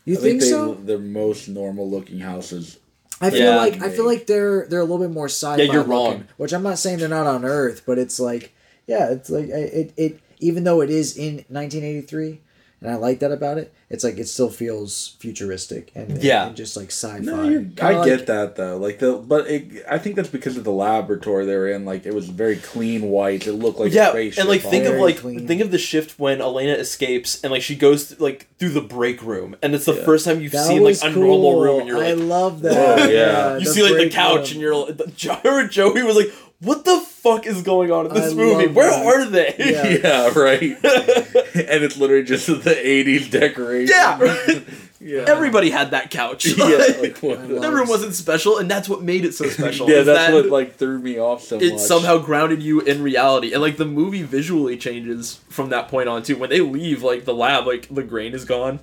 you 0.04 0.16
I 0.16 0.20
think, 0.20 0.40
they, 0.40 0.48
so. 0.48 0.74
They're 0.74 0.98
most 0.98 1.48
normal 1.48 1.88
looking 1.88 2.20
houses. 2.20 2.78
I 3.20 3.30
feel 3.30 3.40
Yeah. 3.40 3.56
like 3.56 3.82
I 3.82 3.90
feel 3.90 4.06
like 4.06 4.26
they're 4.26 4.66
they're 4.66 4.80
a 4.80 4.84
little 4.84 4.98
bit 5.06 5.10
more 5.10 5.26
sci-fi. 5.28 5.56
Yeah, 5.62 5.64
you're 5.72 5.74
looking, 5.84 5.90
wrong. 5.90 6.28
Which 6.38 6.52
I'm 6.54 6.62
not 6.62 6.78
saying 6.78 6.98
they're 7.00 7.08
not 7.08 7.26
on 7.26 7.44
Earth, 7.44 7.82
but 7.86 7.98
it's 7.98 8.18
like 8.18 8.52
yeah, 8.86 9.10
it's 9.10 9.28
like 9.28 9.48
it 9.48 9.92
it 9.96 10.20
even 10.38 10.64
though 10.64 10.80
it 10.80 10.88
is 10.88 11.16
in 11.18 11.44
1983, 11.48 12.40
and 12.80 12.90
I 12.90 12.96
like 12.96 13.18
that 13.20 13.32
about 13.32 13.58
it. 13.58 13.72
It's 13.90 14.04
like 14.04 14.18
it 14.18 14.28
still 14.28 14.50
feels 14.50 15.16
futuristic 15.18 15.90
and 15.94 16.10
and- 16.12 16.22
Yeah. 16.22 16.46
and 16.46 16.56
just 16.56 16.76
like 16.76 16.88
sci-fi. 16.88 17.18
No, 17.18 17.42
you're, 17.48 17.64
I 17.82 17.92
like- 17.94 18.04
get 18.06 18.26
that 18.26 18.56
though. 18.56 18.76
Like 18.76 18.98
the, 19.00 19.12
but 19.14 19.48
it, 19.50 19.84
I 19.90 19.98
think 19.98 20.16
that's 20.16 20.28
because 20.28 20.56
of 20.56 20.64
the 20.64 20.72
laboratory 20.72 21.44
they 21.46 21.56
were 21.56 21.68
in. 21.68 21.84
Like 21.84 22.06
it 22.06 22.14
was 22.14 22.28
very 22.28 22.56
clean 22.56 23.10
white. 23.10 23.46
It 23.46 23.52
looked 23.54 23.78
like 23.80 23.90
a 23.92 23.94
yeah, 23.94 24.10
spaceship 24.10 24.40
and 24.40 24.48
like 24.48 24.62
think 24.62 24.86
of 24.86 24.96
like 24.96 25.18
clean. 25.18 25.46
think 25.46 25.60
of 25.60 25.70
the 25.72 25.78
shift 25.78 26.18
when 26.18 26.40
Elena 26.40 26.74
escapes 26.74 27.40
and 27.42 27.50
like 27.50 27.62
she 27.62 27.74
goes 27.76 28.18
like 28.20 28.46
through 28.58 28.70
the 28.70 28.80
break 28.80 29.22
room, 29.22 29.56
and 29.62 29.74
it's 29.74 29.84
the 29.86 29.94
Yeah. 29.94 30.04
first 30.04 30.24
time 30.24 30.40
you've 30.40 30.52
That 30.52 30.66
seen 30.66 30.78
like 30.82 30.90
was 30.90 31.02
a 31.02 31.10
normal 31.10 31.60
room, 31.60 31.80
and 31.80 31.90
cool. 31.90 31.98
you're 31.98 32.06
I 32.06 32.12
love 32.12 32.60
that. 32.62 32.98
Whoa, 33.00 33.06
yeah. 33.06 33.58
you 33.58 33.66
see 33.66 33.82
like 33.82 33.96
the 33.96 34.10
couch, 34.10 34.52
room. 34.52 34.52
and 34.52 34.60
you're 34.60 34.76
like, 34.76 35.16
Joey, 35.16 35.68
Joey 35.68 36.02
was 36.02 36.16
like, 36.16 36.32
what 36.60 36.84
the 36.84 37.00
fuck 37.00 37.46
is 37.46 37.62
going 37.62 37.90
on 37.90 38.06
in 38.06 38.14
this 38.14 38.32
I 38.32 38.36
movie? 38.36 38.66
Where 38.66 38.90
that. 38.90 39.06
are 39.06 39.24
they? 39.24 39.54
Yeah. 39.58 39.88
yeah, 40.02 40.38
right. 40.38 40.62
and 40.84 41.84
it's 41.84 41.96
literally 41.96 42.24
just 42.24 42.46
the 42.46 42.54
'80s 42.54 43.30
decoration. 43.30 43.94
Yeah. 43.94 44.60
yeah. 45.00 45.24
Everybody 45.26 45.70
had 45.70 45.92
that 45.92 46.10
couch. 46.10 46.46
yeah, 46.46 46.64
like 47.00 47.18
what? 47.18 47.48
The- 47.48 47.60
that 47.60 47.72
room 47.72 47.88
wasn't 47.88 48.14
special, 48.14 48.58
and 48.58 48.70
that's 48.70 48.88
what 48.88 49.02
made 49.02 49.24
it 49.24 49.34
so 49.34 49.48
special. 49.48 49.88
yeah, 49.88 50.02
that's 50.02 50.32
that 50.32 50.34
what 50.34 50.46
like 50.46 50.76
threw 50.76 50.98
me 50.98 51.18
off 51.18 51.42
so 51.42 51.58
it 51.58 51.72
much. 51.72 51.80
somehow 51.80 52.18
grounded 52.18 52.62
you 52.62 52.80
in 52.80 53.02
reality, 53.02 53.52
and 53.52 53.62
like 53.62 53.78
the 53.78 53.86
movie 53.86 54.22
visually 54.22 54.76
changes 54.76 55.40
from 55.48 55.70
that 55.70 55.88
point 55.88 56.08
on 56.08 56.22
too. 56.22 56.36
When 56.36 56.50
they 56.50 56.60
leave, 56.60 57.02
like 57.02 57.24
the 57.24 57.34
lab, 57.34 57.66
like 57.66 57.88
the 57.88 58.02
grain 58.02 58.34
is 58.34 58.44
gone, 58.44 58.80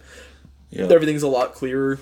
yeah. 0.71 0.85
everything's 0.85 1.23
a 1.23 1.27
lot 1.27 1.53
clearer. 1.53 1.99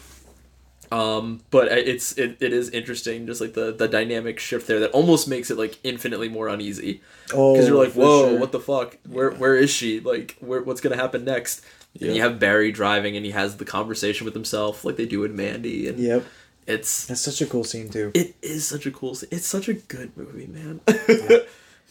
Um, 0.91 1.41
but 1.51 1.67
it's 1.71 2.13
it, 2.17 2.37
it 2.39 2.53
is 2.53 2.69
interesting, 2.69 3.25
just 3.27 3.41
like 3.41 3.53
the 3.53 3.71
the 3.71 3.87
dynamic 3.87 4.39
shift 4.39 4.67
there 4.67 4.79
that 4.81 4.91
almost 4.91 5.27
makes 5.27 5.49
it 5.49 5.57
like 5.57 5.77
infinitely 5.83 6.29
more 6.29 6.47
uneasy 6.47 7.01
Oh, 7.33 7.53
because 7.53 7.67
you're 7.67 7.83
like, 7.83 7.93
whoa, 7.93 8.29
sure. 8.29 8.39
what 8.39 8.51
the 8.51 8.59
fuck? 8.59 8.97
Where 9.07 9.31
where 9.31 9.55
is 9.55 9.69
she? 9.71 9.99
Like, 9.99 10.37
where 10.39 10.61
what's 10.61 10.81
gonna 10.81 10.95
happen 10.97 11.25
next? 11.25 11.61
Yeah. 11.93 12.07
And 12.07 12.15
you 12.17 12.21
have 12.21 12.39
Barry 12.39 12.71
driving, 12.71 13.15
and 13.15 13.25
he 13.25 13.31
has 13.31 13.57
the 13.57 13.65
conversation 13.65 14.25
with 14.25 14.33
himself, 14.33 14.83
like 14.85 14.97
they 14.97 15.05
do 15.05 15.23
in 15.23 15.35
Mandy, 15.35 15.87
and 15.87 15.97
Yep, 15.97 16.25
it's 16.67 17.05
that's 17.07 17.21
such 17.21 17.41
a 17.41 17.45
cool 17.45 17.63
scene 17.63 17.89
too. 17.89 18.11
it 18.13 18.35
is 18.41 18.67
such 18.67 18.85
a 18.85 18.91
cool. 18.91 19.15
scene. 19.15 19.29
It's 19.31 19.47
such 19.47 19.67
a 19.69 19.73
good 19.73 20.15
movie, 20.17 20.47
man. 20.47 20.81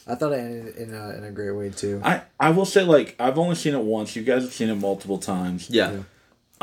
I 0.06 0.14
thought 0.16 0.32
it 0.32 0.38
ended 0.40 0.76
in 0.76 0.94
a 0.94 1.10
in 1.16 1.24
a 1.24 1.30
great 1.30 1.52
way 1.52 1.70
too. 1.70 2.00
I 2.04 2.22
I 2.38 2.50
will 2.50 2.66
say 2.66 2.82
like 2.82 3.16
I've 3.18 3.38
only 3.38 3.54
seen 3.54 3.74
it 3.74 3.80
once. 3.80 4.14
You 4.14 4.22
guys 4.22 4.42
have 4.42 4.52
seen 4.52 4.68
it 4.68 4.74
multiple 4.74 5.16
times. 5.18 5.70
yeah, 5.70 6.02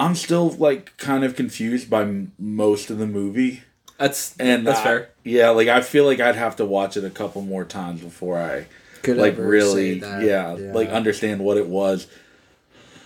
I'm 0.01 0.15
still 0.15 0.49
like 0.49 0.97
kind 0.97 1.23
of 1.23 1.35
confused 1.35 1.89
by 1.89 2.01
m- 2.01 2.31
most 2.39 2.89
of 2.89 2.97
the 2.97 3.07
movie. 3.07 3.61
that's 3.97 4.35
And 4.39 4.65
that's 4.65 4.79
I- 4.79 4.83
fair. 4.83 5.09
Yeah, 5.23 5.49
like 5.51 5.67
I 5.67 5.81
feel 5.81 6.05
like 6.05 6.19
I'd 6.19 6.35
have 6.35 6.55
to 6.57 6.65
watch 6.65 6.97
it 6.97 7.03
a 7.05 7.09
couple 7.09 7.41
more 7.41 7.63
times 7.65 8.01
before 8.01 8.37
I 8.39 8.65
Could 9.03 9.17
like 9.17 9.37
really 9.37 9.99
say 9.99 9.99
that. 9.99 10.23
yeah, 10.23 10.51
like 10.73 10.89
understand 10.89 11.41
what 11.41 11.57
it 11.57 11.67
was. 11.67 12.07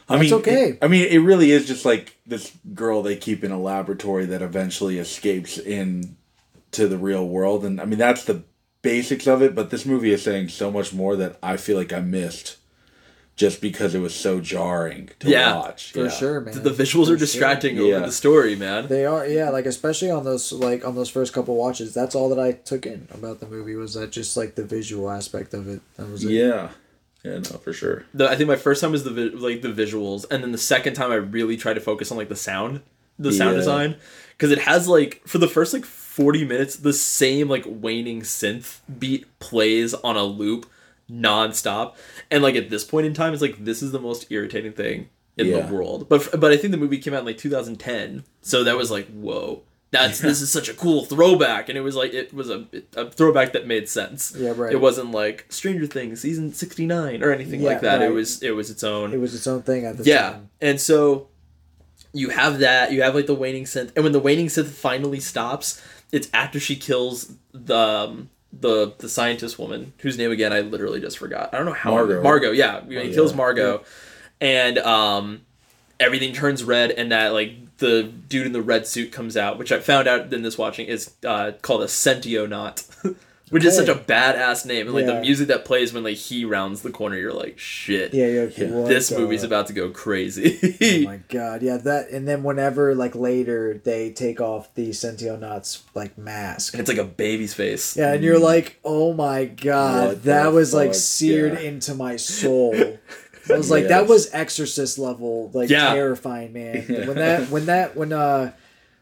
I 0.07 0.17
That's 0.17 0.31
mean, 0.31 0.39
okay. 0.41 0.63
it- 0.69 0.77
I 0.81 0.87
mean, 0.87 1.07
it 1.07 1.17
really 1.17 1.51
is 1.51 1.67
just 1.67 1.83
like 1.83 2.15
this 2.27 2.51
girl 2.73 3.01
they 3.01 3.15
keep 3.15 3.43
in 3.43 3.51
a 3.51 3.59
laboratory 3.59 4.25
that 4.27 4.41
eventually 4.41 4.99
escapes 4.99 5.57
in 5.57 6.15
to 6.71 6.87
the 6.87 6.97
real 6.97 7.27
world, 7.27 7.65
and 7.65 7.81
I 7.81 7.85
mean 7.85 7.99
that's 7.99 8.23
the 8.25 8.43
basics 8.81 9.25
of 9.27 9.41
it. 9.41 9.55
But 9.55 9.71
this 9.71 9.85
movie 9.85 10.11
is 10.13 10.21
saying 10.23 10.49
so 10.49 10.69
much 10.71 10.93
more 10.93 11.15
that 11.15 11.37
I 11.43 11.57
feel 11.57 11.75
like 11.77 11.91
I 11.91 11.99
missed, 12.01 12.57
just 13.36 13.59
because 13.59 13.93
it 13.93 13.99
was 13.99 14.15
so 14.15 14.39
jarring 14.39 15.09
to 15.19 15.29
Yeah, 15.29 15.55
watch. 15.55 15.91
for 15.91 16.05
yeah. 16.05 16.09
sure, 16.09 16.39
man. 16.41 16.63
The 16.63 16.69
visuals 16.69 17.07
For 17.07 17.13
are 17.13 17.17
distracting 17.17 17.75
Yeah. 17.75 17.95
over 17.95 18.05
the 18.05 18.11
story, 18.11 18.55
man. 18.55 18.88
They 18.88 19.05
are, 19.05 19.27
yeah, 19.27 19.49
like 19.49 19.65
especially 19.65 20.09
on 20.09 20.23
those 20.23 20.51
like 20.53 20.86
on 20.86 20.95
those 20.95 21.09
first 21.09 21.33
couple 21.33 21.55
watches. 21.55 21.93
That's 21.93 22.15
all 22.15 22.29
that 22.29 22.39
I 22.39 22.53
took 22.53 22.86
in 22.86 23.07
about 23.13 23.41
the 23.41 23.47
movie 23.47 23.75
was 23.75 23.93
that 23.95 24.11
just 24.11 24.38
like 24.38 24.55
the 24.55 24.63
visual 24.63 25.09
aspect 25.09 25.53
of 25.53 25.67
it. 25.67 25.81
That 25.97 26.09
was 26.09 26.23
it. 26.23 26.31
Yeah. 26.31 26.69
Yeah, 27.23 27.39
no, 27.39 27.57
for 27.57 27.73
sure. 27.73 28.05
the 28.13 28.29
I 28.29 28.36
think 28.36 28.47
my 28.47 28.55
first 28.55 28.81
time 28.81 28.91
was 28.91 29.03
the 29.03 29.09
vi- 29.09 29.36
like 29.36 29.61
the 29.63 29.69
visuals, 29.69 30.25
and 30.29 30.43
then 30.43 30.51
the 30.51 30.59
second 30.59 30.93
time 30.93 31.11
I 31.11 31.15
really 31.15 31.57
tried 31.57 31.73
to 31.73 31.81
focus 31.81 32.11
on 32.11 32.17
like 32.17 32.29
the 32.29 32.36
sound, 32.36 32.81
the 33.17 33.33
sound 33.33 33.51
Yeah. 33.53 33.57
design, 33.57 33.95
because 34.38 34.51
it 34.51 34.59
has 34.59 34.88
like 34.88 35.21
for 35.25 35.39
the 35.39 35.47
first 35.47 35.73
like 35.73 35.86
forty 35.86 36.45
minutes 36.45 36.75
the 36.77 36.93
same 36.93 37.49
like 37.49 37.63
waning 37.67 38.21
synth 38.21 38.77
beat 38.99 39.25
plays 39.39 39.93
on 39.95 40.15
a 40.15 40.23
loop 40.23 40.67
nonstop, 41.10 41.95
and 42.32 42.41
like 42.43 42.56
at 42.56 42.70
this 42.70 42.84
point 42.84 43.06
in 43.06 43.14
time, 43.14 43.34
it's 43.34 43.41
like 43.41 43.64
this 43.64 43.82
is 43.84 43.91
the 43.91 43.99
most 43.99 44.32
irritating 44.32 44.74
thing 44.74 45.10
in 45.38 45.47
Yeah. 45.47 45.62
the 45.62 45.74
world. 45.74 46.08
But 46.10 46.39
but 46.39 46.51
I 46.51 46.58
think 46.58 46.72
the 46.72 46.78
movie 46.78 46.97
came 46.97 47.14
out 47.14 47.20
in 47.20 47.26
like 47.26 47.38
2010, 47.38 48.24
so 48.41 48.64
that 48.64 48.78
was 48.78 48.91
like 48.91 49.08
whoa. 49.12 49.64
That's 49.91 50.20
this 50.20 50.41
is 50.41 50.51
such 50.51 50.68
a 50.68 50.74
cool 50.74 51.06
throwback, 51.06 51.70
and 51.70 51.78
it 51.78 51.82
was 51.82 51.95
like 51.95 52.14
it 52.14 52.34
was 52.34 52.49
a, 52.49 52.66
a 52.97 53.10
throwback 53.10 53.53
that 53.53 53.66
made 53.66 53.88
sense. 53.88 54.34
Yeah, 54.36 54.53
right. 54.56 54.74
It 54.74 54.82
wasn't 54.82 55.12
like 55.12 55.45
Stranger 55.49 55.86
Things 55.86 56.20
season 56.20 56.51
sixty 56.53 56.86
nine 56.86 57.24
or 57.24 57.32
anything 57.32 57.62
Yeah, 57.62 57.70
like 57.70 57.82
that. 57.82 58.01
It 58.01 58.12
was 58.12 58.41
it 58.43 58.51
was 58.51 58.70
its 58.70 58.84
own. 58.84 59.14
It 59.14 59.20
was 59.22 59.34
its 59.34 59.47
own 59.47 59.62
thing 59.62 59.86
at 59.86 59.97
the 59.97 60.03
yeah, 60.03 60.32
time. 60.32 60.49
and 60.60 60.82
so 60.82 61.30
you 62.12 62.30
have 62.30 62.60
that. 62.60 62.91
You 62.91 63.03
have 63.03 63.16
like 63.16 63.28
the 63.28 63.36
waning 63.36 63.64
synth, 63.64 63.91
and 63.95 64.03
when 64.03 64.12
the 64.12 64.20
waning 64.20 64.47
synth 64.47 64.68
finally 64.68 65.20
stops, 65.22 65.82
it's 66.12 66.30
after 66.34 66.60
she 66.60 66.76
kills 66.76 67.34
the 67.53 67.78
um, 67.78 68.30
the 68.60 68.93
the 68.97 69.10
scientist 69.10 69.60
woman 69.60 69.93
whose 69.99 70.18
name 70.18 70.32
again 70.32 70.53
I 70.53 70.62
literally 70.62 71.01
just 71.01 71.18
forgot. 71.18 71.53
I 71.53 71.58
don't 71.58 71.66
know 71.66 71.74
how 71.74 71.91
Margo. 71.91 72.22
Margo, 72.22 72.51
yeah, 72.51 72.84
he 72.86 72.93
yeah. 72.95 73.14
kills 73.14 73.34
Margo, 73.34 73.84
and 74.39 74.78
um, 74.80 75.41
everything 75.99 76.34
turns 76.34 76.64
red, 76.64 76.91
and 76.91 77.12
that 77.12 77.34
like 77.34 77.78
the 77.78 78.03
dude 78.03 78.45
in 78.45 78.53
the 78.53 78.62
red 78.62 78.88
suit 78.88 79.12
comes 79.12 79.36
out, 79.36 79.58
which 79.58 79.72
I 79.72 79.80
found 79.80 80.08
out 80.08 80.34
in 80.34 80.41
this 80.41 80.58
watching 80.58 80.88
is 80.88 81.14
uh, 81.26 81.51
called 81.62 81.82
a 81.82 81.88
Sentionaut. 81.88 83.16
Which 83.51 83.63
is 83.63 83.75
such 83.75 83.89
a 83.89 83.93
badass 83.95 84.65
name, 84.65 84.87
and 84.87 84.95
like 84.95 85.05
the 85.05 85.21
music 85.21 85.49
that 85.49 85.65
plays 85.65 85.93
when 85.93 86.03
like 86.03 86.17
he 86.17 86.45
rounds 86.45 86.81
the 86.81 86.89
corner, 86.89 87.15
you're 87.15 87.31
like, 87.31 87.59
shit. 87.59 88.11
Yeah, 88.11 88.25
yeah. 88.25 88.39
okay, 88.41 88.65
This 88.87 89.09
the- 89.09 89.19
movie's 89.19 89.43
about 89.43 89.67
to 89.67 89.73
go 89.73 89.89
crazy. 89.91 90.57
Oh 91.05 91.05
my 91.09 91.17
god, 91.29 91.61
yeah, 91.61 91.77
that 91.77 92.09
and 92.09 92.27
then 92.27 92.41
whenever 92.41 92.95
like 92.95 93.13
later 93.13 93.79
they 93.83 94.11
take 94.11 94.41
off 94.41 94.73
the 94.73 94.91
Sentinel's 94.93 95.83
like 95.93 96.17
mask. 96.17 96.73
and 96.73 96.81
it's 96.81 96.89
like 96.89 96.97
a 96.97 97.03
baby's 97.03 97.53
face. 97.53 97.95
Yeah, 97.95 98.13
and 98.13 98.23
you're 98.23 98.39
like, 98.39 98.79
oh 98.83 99.13
my 99.13 99.45
god, 99.45 100.07
What 100.07 100.23
that 100.23 100.43
the 100.45 100.51
was 100.51 100.73
like 100.73 100.95
seared 100.95 101.53
Yeah. 101.53 101.67
into 101.69 101.93
my 101.93 102.15
soul. 102.15 102.73
I 103.47 103.53
was 103.57 103.69
like, 103.69 103.89
that 103.89 104.07
was 104.07 104.27
Exorcist 104.33 104.97
level, 104.97 105.51
like 105.53 105.69
Yeah. 105.69 105.93
terrifying, 105.93 106.51
man. 106.53 106.83
When 107.07 107.15
that, 107.17 107.49
when 107.51 107.65
that, 107.67 107.95
when 107.95 108.11
uh, 108.11 108.53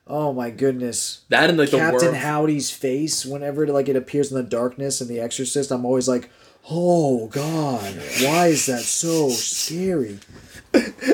oh 0.08 0.34
my 0.34 0.50
goodness, 0.50 1.22
That 1.30 1.50
and 1.50 1.58
like 1.58 1.72
the 1.72 1.78
Captain 1.78 2.10
worm. 2.10 2.16
Howdy's 2.16 2.72
face, 2.72 3.26
whenever 3.26 3.68
like 3.68 3.90
it 3.90 3.96
appears 3.96 4.32
in 4.32 4.38
the 4.38 4.44
darkness 4.44 5.02
in 5.02 5.08
the 5.08 5.20
Exorcist, 5.20 5.72
I'm 5.72 5.86
always 5.86 6.08
like, 6.08 6.30
oh 6.70 7.28
god, 7.28 7.96
why 8.22 8.48
is 8.48 8.66
that 8.68 8.82
so 8.82 9.30
scary? 9.30 10.20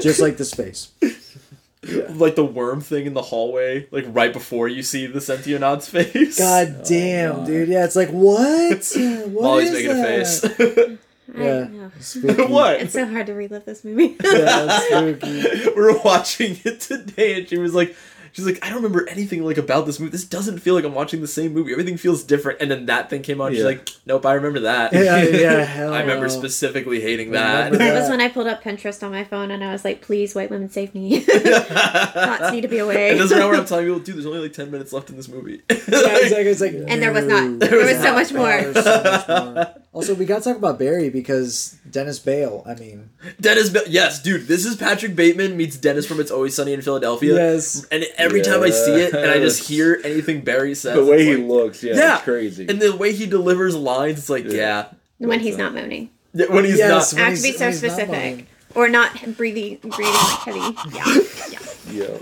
Just 0.01 0.21
like 0.21 0.37
this 0.37 0.53
face. 0.53 0.91
like 2.09 2.35
the 2.35 2.45
worm 2.45 2.81
thing 2.81 3.05
in 3.05 3.13
the 3.13 3.21
hallway, 3.21 3.87
like 3.91 4.05
right 4.09 4.33
before 4.33 4.67
you 4.67 4.83
see 4.83 5.05
the 5.07 5.19
Sentionaut's 5.19 5.87
face. 5.89 6.37
God 6.37 6.75
oh 6.79 6.83
damn, 6.87 7.45
dude. 7.45 7.69
Yeah, 7.69 7.85
it's 7.85 7.95
like 7.95 8.09
what? 8.09 8.91
What 9.29 9.45
Always 9.45 9.69
is 9.69 9.73
making 9.73 9.89
that? 9.89 10.09
a 10.09 10.25
face. 10.25 10.97
Yeah. 11.35 12.47
what? 12.47 12.81
It's 12.81 12.93
so 12.93 13.05
hard 13.05 13.27
to 13.27 13.33
relive 13.33 13.65
this 13.65 13.83
movie. 13.83 14.17
Yeah, 14.23 14.79
spooky. 14.79 15.43
we 15.69 15.73
were 15.73 15.97
watching 15.99 16.57
it 16.65 16.81
today, 16.81 17.39
and 17.39 17.47
she 17.47 17.57
was 17.57 17.73
like, 17.75 17.95
"She's 18.33 18.45
like, 18.45 18.59
I 18.63 18.67
don't 18.69 18.77
remember 18.83 19.07
anything 19.09 19.43
like 19.43 19.57
about 19.57 19.85
this 19.85 19.99
movie. 19.99 20.11
This 20.11 20.23
doesn't 20.25 20.59
feel 20.59 20.75
like 20.75 20.83
I'm 20.85 20.93
watching 20.93 21.21
the 21.21 21.27
same 21.27 21.53
movie. 21.53 21.71
Everything 21.71 21.97
feels 21.97 22.23
different." 22.23 22.61
And 22.61 22.69
then 22.71 22.85
that 22.87 23.09
thing 23.09 23.21
came 23.21 23.41
on. 23.41 23.51
She's 23.51 23.59
Yeah. 23.61 23.65
like, 23.67 23.89
"Nope, 24.05 24.25
I 24.25 24.33
remember 24.33 24.61
that. 24.61 24.93
Yeah, 24.93 25.23
yeah, 25.23 25.63
hell 25.63 25.93
I 25.93 26.01
remember 26.01 26.27
no. 26.27 26.33
specifically 26.33 27.01
hating 27.01 27.31
that." 27.31 27.71
Remember 27.71 27.77
That 27.93 27.99
was 28.01 28.09
when 28.09 28.21
I 28.21 28.29
pulled 28.29 28.47
up 28.47 28.63
Pinterest 28.63 29.03
on 29.03 29.11
my 29.11 29.23
phone 29.23 29.51
and 29.51 29.63
I 29.63 29.71
was 29.71 29.83
like, 29.85 30.01
please, 30.01 30.35
white 30.35 30.49
women, 30.49 30.69
save 30.69 30.93
me. 30.95 31.19
Thoughts 31.21 32.51
need 32.51 32.61
to 32.61 32.67
be 32.67 32.77
away. 32.79 33.11
And 33.11 33.19
that's 33.19 33.31
what 33.31 33.41
I'm 33.55 33.65
telling 33.65 33.85
people, 33.85 33.99
dude, 33.99 34.15
there's 34.15 34.25
only 34.25 34.39
like 34.39 34.53
ten 34.53 34.71
minutes 34.71 34.93
left 34.93 35.09
in 35.09 35.15
this 35.17 35.27
movie. 35.27 35.61
Yeah, 35.69 35.75
exactly. 35.77 36.47
It's 36.47 36.61
like, 36.61 36.73
And 36.87 37.01
there 37.01 37.11
was 37.11 37.25
not. 37.25 37.43
no. 37.49 37.57
There 37.67 37.77
was 37.85 37.99
so 38.01 38.13
much 38.13 38.31
No, 38.31 38.39
more. 38.39 38.61
there's 38.71 38.85
so 38.85 39.03
much 39.03 39.27
more. 39.27 39.73
Also, 39.91 40.13
we 40.13 40.25
gotta 40.25 40.43
talk 40.43 40.55
about 40.55 40.77
Barry 40.77 41.09
because 41.09 41.75
Dennis 41.89 42.19
Bale. 42.19 42.63
I 42.67 42.75
mean, 42.75 43.09
Dennis, 43.41 43.69
Ba- 43.71 43.83
yes, 43.87 44.21
dude, 44.21 44.47
this 44.47 44.63
is 44.65 44.75
Patrick 44.75 45.15
Bateman 45.15 45.57
meets 45.57 45.77
Dennis 45.77 46.05
from 46.05 46.19
It's 46.19 46.29
Always 46.29 46.53
Sunny 46.55 46.73
in 46.73 46.81
Philadelphia. 46.83 47.33
Yes. 47.33 47.85
and 47.91 48.05
every 48.17 48.41
time 48.41 48.61
I 48.61 48.69
see 48.69 48.91
it, 48.93 49.13
and 49.13 49.31
I 49.31 49.39
just 49.39 49.67
hear 49.67 49.99
anything 50.03 50.41
Barry 50.41 50.75
says, 50.75 50.93
The 50.95 51.03
way 51.03 51.25
he 51.25 51.35
like- 51.37 51.47
looks, 51.47 51.83
yeah, 51.83 51.95
yeah, 51.95 52.15
it's 52.15 52.23
crazy. 52.23 52.67
and 52.69 52.79
the 52.79 52.95
way 52.95 53.13
he 53.13 53.25
delivers 53.25 53.75
lines, 53.75 54.19
it's 54.19 54.29
like, 54.29 54.45
yeah, 54.45 54.89
when 55.17 55.39
he's 55.39 55.57
not 55.57 55.73
moaning. 55.73 56.11
Yeah, 56.33 56.45
when 56.53 56.65
he's 56.65 56.77
Yes. 56.77 57.13
I 57.15 57.17
not. 57.21 57.29
have 57.29 57.37
to 57.37 57.43
be 57.43 57.51
so 57.53 57.59
when 57.65 57.71
he's 57.73 57.81
not 57.83 57.91
specific. 57.93 58.45
Or 58.75 58.87
not 58.89 59.35
breathing, 59.35 59.77
breathing 59.81 60.05
like 60.05 60.39
heavy. 60.45 60.59
Yeah. 60.93 62.07
yeah. 62.07 62.17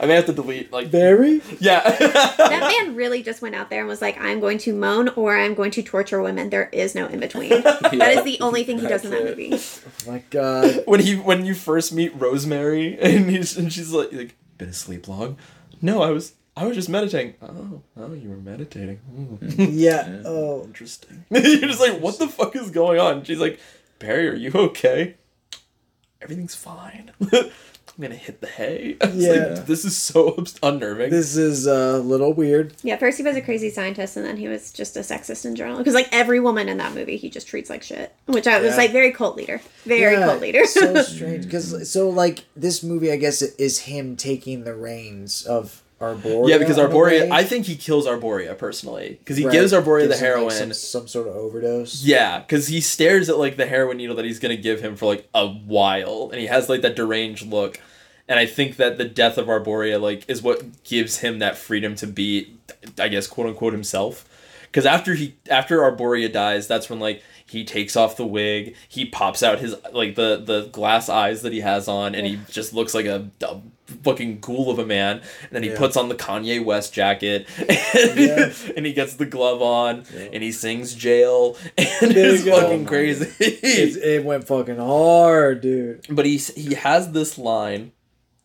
I 0.00 0.06
may 0.06 0.14
have 0.14 0.26
to 0.26 0.32
delete 0.32 0.72
like, 0.72 0.90
Barry. 0.90 1.42
yeah, 1.58 1.82
That 1.90 2.74
man 2.86 2.94
really 2.96 3.22
just 3.22 3.42
went 3.42 3.54
out 3.54 3.70
there 3.70 3.80
and 3.80 3.88
was 3.88 4.00
like, 4.00 4.18
I'm 4.20 4.40
going 4.40 4.58
to 4.58 4.72
moan 4.74 5.08
or 5.10 5.36
I'm 5.36 5.54
going 5.54 5.70
to 5.72 5.82
torture 5.82 6.22
women. 6.22 6.50
There 6.50 6.68
is 6.72 6.94
no 6.94 7.06
in 7.06 7.20
between. 7.20 7.50
That 8.00 8.14
is 8.16 8.24
the 8.24 8.40
only 8.40 8.64
thing 8.64 8.78
he 8.78 8.86
does 8.86 9.04
in 9.04 9.10
that 9.10 9.24
That's 9.24 9.36
movie. 9.36 9.54
Oh 10.08 10.12
my 10.12 10.22
God. 10.30 10.82
when 10.86 11.00
he 11.00 11.16
when 11.16 11.44
you 11.44 11.54
first 11.54 11.92
meet 11.92 12.14
Rosemary, 12.14 12.98
and 12.98 13.28
he's 13.28 13.56
and 13.58 13.72
she's 13.72 13.92
like, 13.92 14.12
like, 14.12 14.36
been 14.58 14.68
asleep 14.70 15.06
long? 15.08 15.36
No, 15.82 16.02
I 16.02 16.10
was. 16.10 16.34
I 16.56 16.66
was 16.66 16.76
just 16.76 16.88
meditating. 16.88 17.34
Oh, 17.40 17.80
oh, 17.96 18.12
you 18.12 18.28
were 18.28 18.36
meditating. 18.36 18.96
Hmm. 18.98 19.36
Yeah. 19.78 20.22
Oh. 20.24 20.64
Interesting. 20.64 21.24
You're 21.30 21.42
just 21.68 21.80
like, 21.80 22.00
what 22.00 22.18
the 22.18 22.28
fuck 22.28 22.54
is 22.56 22.70
going 22.70 22.98
on? 23.00 23.24
She's 23.24 23.38
like, 23.40 23.58
Barry, 23.98 24.28
are 24.28 24.34
you 24.34 24.50
okay? 24.54 25.14
Everything's 26.22 26.54
fine. 26.54 27.12
I'm 28.02 28.08
gonna 28.08 28.14
hit 28.18 28.40
the 28.40 28.46
hay. 28.46 28.96
I 29.02 29.06
was 29.08 29.14
Yeah. 29.16 29.30
like, 29.32 29.66
this 29.66 29.84
is 29.84 29.94
so 29.94 30.34
obs- 30.38 30.58
unnerving. 30.62 31.10
This 31.10 31.36
is 31.36 31.66
uh, 31.66 31.96
a 31.96 31.98
little 31.98 32.32
weird. 32.32 32.72
Yeah, 32.82 32.96
first 32.96 33.18
he 33.18 33.22
was 33.22 33.36
a 33.36 33.42
crazy 33.42 33.68
scientist 33.68 34.16
and 34.16 34.24
then 34.24 34.38
he 34.38 34.48
was 34.48 34.72
just 34.72 34.96
a 34.96 35.00
sexist 35.00 35.44
in 35.44 35.54
general. 35.54 35.76
Because, 35.76 35.92
like, 35.92 36.08
every 36.10 36.40
woman 36.40 36.66
in 36.70 36.78
that 36.78 36.94
movie 36.94 37.18
he 37.18 37.28
just 37.28 37.46
treats 37.46 37.68
like 37.68 37.82
shit. 37.82 38.14
Which 38.24 38.46
I 38.46 38.58
was 38.58 38.70
Yeah. 38.70 38.76
like, 38.78 38.92
very 38.92 39.12
cult 39.12 39.36
leader. 39.36 39.60
Very 39.84 40.14
Yeah, 40.14 40.24
cult 40.26 40.40
leader. 40.40 40.64
so 40.64 41.02
strange 41.02 41.44
because 41.44 41.90
so 41.92 42.08
like 42.08 42.46
this 42.56 42.82
movie, 42.82 43.12
I 43.12 43.16
guess, 43.16 43.42
is 43.42 43.80
him 43.80 44.16
taking 44.16 44.64
the 44.64 44.74
reins 44.74 45.44
of 45.44 45.82
Arboria. 46.00 46.48
yeah, 46.48 46.56
because 46.56 46.78
in 46.78 46.86
a 46.86 46.88
Arboria. 46.88 47.30
I 47.30 47.44
think 47.44 47.66
he 47.66 47.76
kills 47.76 48.06
Arboria 48.06 48.56
personally. 48.56 49.18
Because 49.18 49.36
he 49.36 49.44
Right. 49.44 49.52
gives 49.52 49.74
Arboria 49.74 50.04
the 50.04 50.08
Gives 50.08 50.20
him, 50.20 50.26
like, 50.28 50.36
heroin. 50.36 50.50
some, 50.52 50.72
some 50.72 51.06
sort 51.08 51.28
of 51.28 51.36
overdose. 51.36 52.02
Yeah, 52.02 52.38
because 52.38 52.68
he 52.68 52.80
stares 52.80 53.28
at 53.28 53.36
like 53.36 53.58
the 53.58 53.66
heroin 53.66 53.98
needle 53.98 54.16
that 54.16 54.24
he's 54.24 54.38
gonna 54.38 54.56
give 54.56 54.80
him 54.80 54.96
for 54.96 55.04
like 55.04 55.28
a 55.34 55.46
while, 55.46 56.30
and 56.32 56.40
he 56.40 56.46
has 56.46 56.70
like 56.70 56.80
that 56.80 56.96
deranged 56.96 57.46
look. 57.46 57.78
And 58.30 58.38
I 58.38 58.46
think 58.46 58.76
that 58.76 58.96
the 58.96 59.04
death 59.04 59.36
of 59.36 59.48
Arboria 59.48 60.00
like 60.00 60.24
is 60.28 60.40
what 60.40 60.84
gives 60.84 61.18
him 61.18 61.40
that 61.40 61.58
freedom 61.58 61.94
to 61.96 62.06
be, 62.06 62.54
I 62.98 63.08
guess, 63.08 63.26
quote 63.26 63.48
unquote 63.48 63.72
himself. 63.74 64.24
Because 64.62 64.86
after 64.86 65.14
he 65.14 65.34
after 65.50 65.80
Arboria 65.80 66.32
dies, 66.32 66.68
that's 66.68 66.88
when 66.88 67.00
like 67.00 67.22
he 67.44 67.64
takes 67.64 67.96
off 67.96 68.16
the 68.16 68.24
wig, 68.24 68.76
he 68.88 69.04
pops 69.04 69.42
out 69.42 69.58
his 69.58 69.74
like 69.92 70.14
the 70.14 70.36
the 70.42 70.68
glass 70.72 71.08
eyes 71.08 71.42
that 71.42 71.52
he 71.52 71.60
has 71.60 71.88
on, 71.88 72.14
and 72.14 72.24
he 72.24 72.38
just 72.48 72.72
looks 72.72 72.94
like 72.94 73.06
a, 73.06 73.28
a 73.42 73.60
fucking 74.04 74.38
ghoul 74.38 74.70
of 74.70 74.78
a 74.78 74.86
man. 74.86 75.16
And 75.16 75.50
then 75.50 75.64
he 75.64 75.70
Yeah. 75.70 75.78
puts 75.78 75.96
on 75.96 76.08
the 76.08 76.14
Kanye 76.14 76.64
West 76.64 76.94
jacket, 76.94 77.48
and, 77.58 77.68
Yeah. 78.20 78.52
and 78.76 78.86
he 78.86 78.92
gets 78.92 79.14
the 79.14 79.26
glove 79.26 79.60
on, 79.60 80.04
and 80.32 80.40
he 80.40 80.52
sings 80.52 80.94
"Jail," 80.94 81.56
and 81.76 82.12
There 82.12 82.32
it's 82.36 82.44
fucking 82.48 82.84
crazy. 82.86 83.26
It, 83.40 83.96
it 83.96 84.24
went 84.24 84.46
fucking 84.46 84.76
hard, 84.76 85.62
dude. 85.62 86.06
but 86.08 86.26
he 86.26 86.36
he 86.36 86.74
has 86.74 87.10
this 87.10 87.36
line 87.36 87.90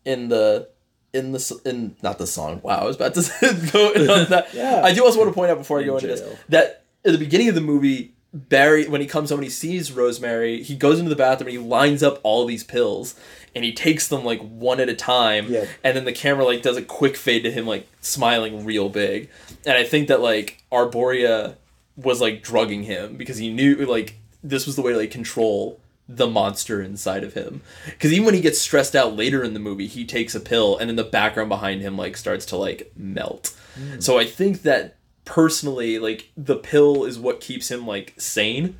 in 0.05 0.29
the 0.29 0.69
in 1.13 1.31
the 1.31 1.61
in 1.65 1.95
not 2.01 2.17
the 2.17 2.27
song. 2.27 2.61
Wow, 2.63 2.79
I 2.79 2.83
was 2.85 2.95
about 2.95 3.13
to 3.15 3.69
go 3.71 3.91
in 3.91 4.09
on 4.09 4.29
that. 4.29 4.53
Yeah. 4.53 4.81
I 4.83 4.93
do 4.93 5.03
also 5.03 5.19
want 5.19 5.29
to 5.29 5.33
point 5.33 5.51
out 5.51 5.57
before 5.57 5.79
I 5.79 5.83
go 5.83 5.97
into 5.97 6.07
jail. 6.07 6.17
this 6.17 6.39
that 6.49 6.85
at 7.03 7.11
the 7.11 7.17
beginning 7.17 7.49
of 7.49 7.55
the 7.55 7.61
movie, 7.61 8.13
Barry 8.33 8.87
when 8.87 9.01
he 9.01 9.07
comes 9.07 9.29
home 9.29 9.39
and 9.39 9.45
he 9.45 9.49
sees 9.49 9.91
Rosemary, 9.91 10.61
he 10.61 10.75
goes 10.75 10.99
into 10.99 11.09
the 11.09 11.15
bathroom 11.15 11.47
and 11.47 11.57
he 11.57 11.63
lines 11.63 12.03
up 12.03 12.19
all 12.23 12.45
these 12.45 12.63
pills 12.63 13.15
and 13.55 13.63
he 13.63 13.73
takes 13.73 14.07
them 14.07 14.23
like 14.25 14.41
one 14.41 14.79
at 14.79 14.89
a 14.89 14.95
time. 14.95 15.47
Yeah. 15.47 15.65
And 15.83 15.95
then 15.95 16.05
the 16.05 16.13
camera 16.13 16.43
like 16.43 16.61
does 16.61 16.77
a 16.77 16.81
quick 16.81 17.15
fade 17.15 17.43
to 17.43 17.51
him 17.51 17.65
like 17.65 17.87
smiling 18.01 18.65
real 18.65 18.89
big. 18.89 19.29
And 19.65 19.77
I 19.77 19.85
think 19.85 20.09
that 20.09 20.19
like 20.19 20.63
Arboria 20.71 21.55
was 21.95 22.19
like 22.19 22.43
drugging 22.43 22.83
him 22.83 23.15
because 23.15 23.37
he 23.37 23.51
knew 23.53 23.75
like 23.85 24.15
this 24.43 24.65
was 24.65 24.75
the 24.75 24.81
way 24.81 24.91
to 24.91 24.97
like 24.97 25.11
control 25.11 25.79
the 26.07 26.27
monster 26.27 26.81
inside 26.81 27.23
of 27.23 27.33
him. 27.33 27.61
Because 27.85 28.13
even 28.13 28.25
when 28.25 28.33
he 28.35 28.41
gets 28.41 28.59
stressed 28.59 28.95
out 28.95 29.15
later 29.15 29.43
in 29.43 29.53
the 29.53 29.59
movie, 29.59 29.87
he 29.87 30.05
takes 30.05 30.35
a 30.35 30.39
pill 30.39 30.77
and 30.77 30.89
then 30.89 30.95
the 30.95 31.03
background 31.03 31.49
behind 31.49 31.81
him 31.81 31.97
like 31.97 32.15
starts 32.17 32.45
to 32.47 32.55
like 32.57 32.91
melt. 32.95 33.55
So 33.99 34.17
I 34.19 34.25
think 34.25 34.61
that 34.61 34.97
personally, 35.25 35.97
like 35.99 36.31
the 36.37 36.55
pill 36.55 37.03
is 37.05 37.17
what 37.19 37.41
keeps 37.41 37.69
him 37.71 37.85
like 37.87 38.13
sane. 38.17 38.77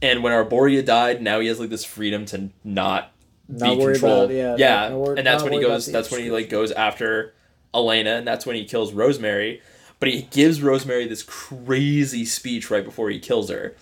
And 0.00 0.22
when 0.22 0.32
Arboria 0.32 0.84
died, 0.84 1.22
now 1.22 1.38
he 1.40 1.46
has 1.48 1.60
like 1.60 1.70
this 1.70 1.84
freedom 1.84 2.24
to 2.26 2.50
not, 2.64 3.12
Not 3.48 3.76
be 3.76 3.84
controlled. 3.84 4.30
about- 4.30 4.34
yeah, 4.34 4.56
yeah, 4.58 4.88
not 4.88 4.98
wor- 4.98 5.14
and 5.14 5.26
that's 5.26 5.42
when 5.44 5.52
he 5.52 5.60
goes. 5.60 5.86
That's 5.86 6.10
when 6.10 6.22
he 6.22 6.30
like 6.30 6.48
goes 6.48 6.72
after 6.72 7.34
Elena, 7.74 8.16
and 8.16 8.26
that's 8.26 8.44
when 8.46 8.56
he 8.56 8.64
kills 8.64 8.92
Rosemary. 8.92 9.60
But 10.00 10.08
he 10.08 10.22
gives 10.22 10.60
Rosemary 10.60 11.06
this 11.06 11.22
crazy 11.22 12.24
speech 12.24 12.68
right 12.70 12.84
before 12.84 13.10
he 13.10 13.20
kills 13.20 13.48
her, 13.50 13.76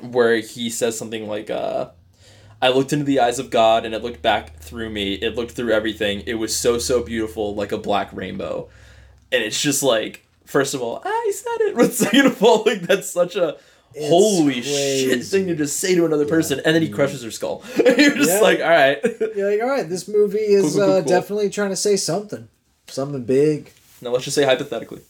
where 0.00 0.36
he 0.36 0.70
says 0.70 0.96
something 0.96 1.26
like, 1.26 1.50
uh, 1.50 1.88
I 2.62 2.68
looked 2.68 2.92
into 2.92 3.04
the 3.04 3.18
eyes 3.20 3.38
of 3.40 3.50
God 3.50 3.84
and 3.84 3.92
it 3.94 4.02
looked 4.02 4.22
back 4.22 4.56
through 4.60 4.88
me. 4.90 5.14
It 5.14 5.34
looked 5.34 5.50
through 5.52 5.72
everything. 5.72 6.22
It 6.26 6.34
was 6.34 6.56
so, 6.56 6.78
so 6.78 7.02
beautiful, 7.02 7.54
like 7.56 7.72
a 7.72 7.78
black 7.78 8.10
rainbow. 8.12 8.68
And 9.32 9.42
it's 9.42 9.60
just 9.60 9.82
like, 9.82 10.24
first 10.46 10.72
of 10.72 10.80
all, 10.80 11.02
I 11.04 11.32
said 11.34 11.60
it. 11.66 11.74
But 11.76 11.92
second 11.92 12.26
of 12.26 12.42
all, 12.42 12.62
like, 12.64 12.82
that's 12.82 13.10
such 13.10 13.34
a 13.34 13.56
It's 13.94 14.08
holy 14.08 14.62
shit 14.62 15.24
thing 15.24 15.48
to 15.48 15.56
just 15.56 15.80
say 15.80 15.94
to 15.96 16.06
another 16.06 16.24
person. 16.26 16.60
And 16.64 16.74
then 16.76 16.82
he 16.82 16.88
crushes 16.88 17.22
her 17.24 17.32
skull. 17.32 17.64
You're 17.76 18.14
just 18.14 18.30
Yeah. 18.30 18.40
like, 18.40 18.60
all 18.60 18.68
right. 18.70 18.98
You're 19.36 19.50
like, 19.50 19.60
all 19.62 19.68
right, 19.68 19.88
this 19.88 20.06
movie 20.06 20.38
is 20.38 20.62
Cool, 20.62 20.70
cool, 20.72 20.80
cool, 20.80 20.90
uh, 20.92 21.00
cool. 21.00 21.08
definitely 21.08 21.50
trying 21.50 21.70
to 21.70 21.76
say 21.76 21.96
something, 21.96 22.48
something 22.86 23.24
big. 23.24 23.72
now 24.00 24.10
let's 24.10 24.24
just 24.24 24.36
say 24.36 24.44
hypothetically. 24.44 25.00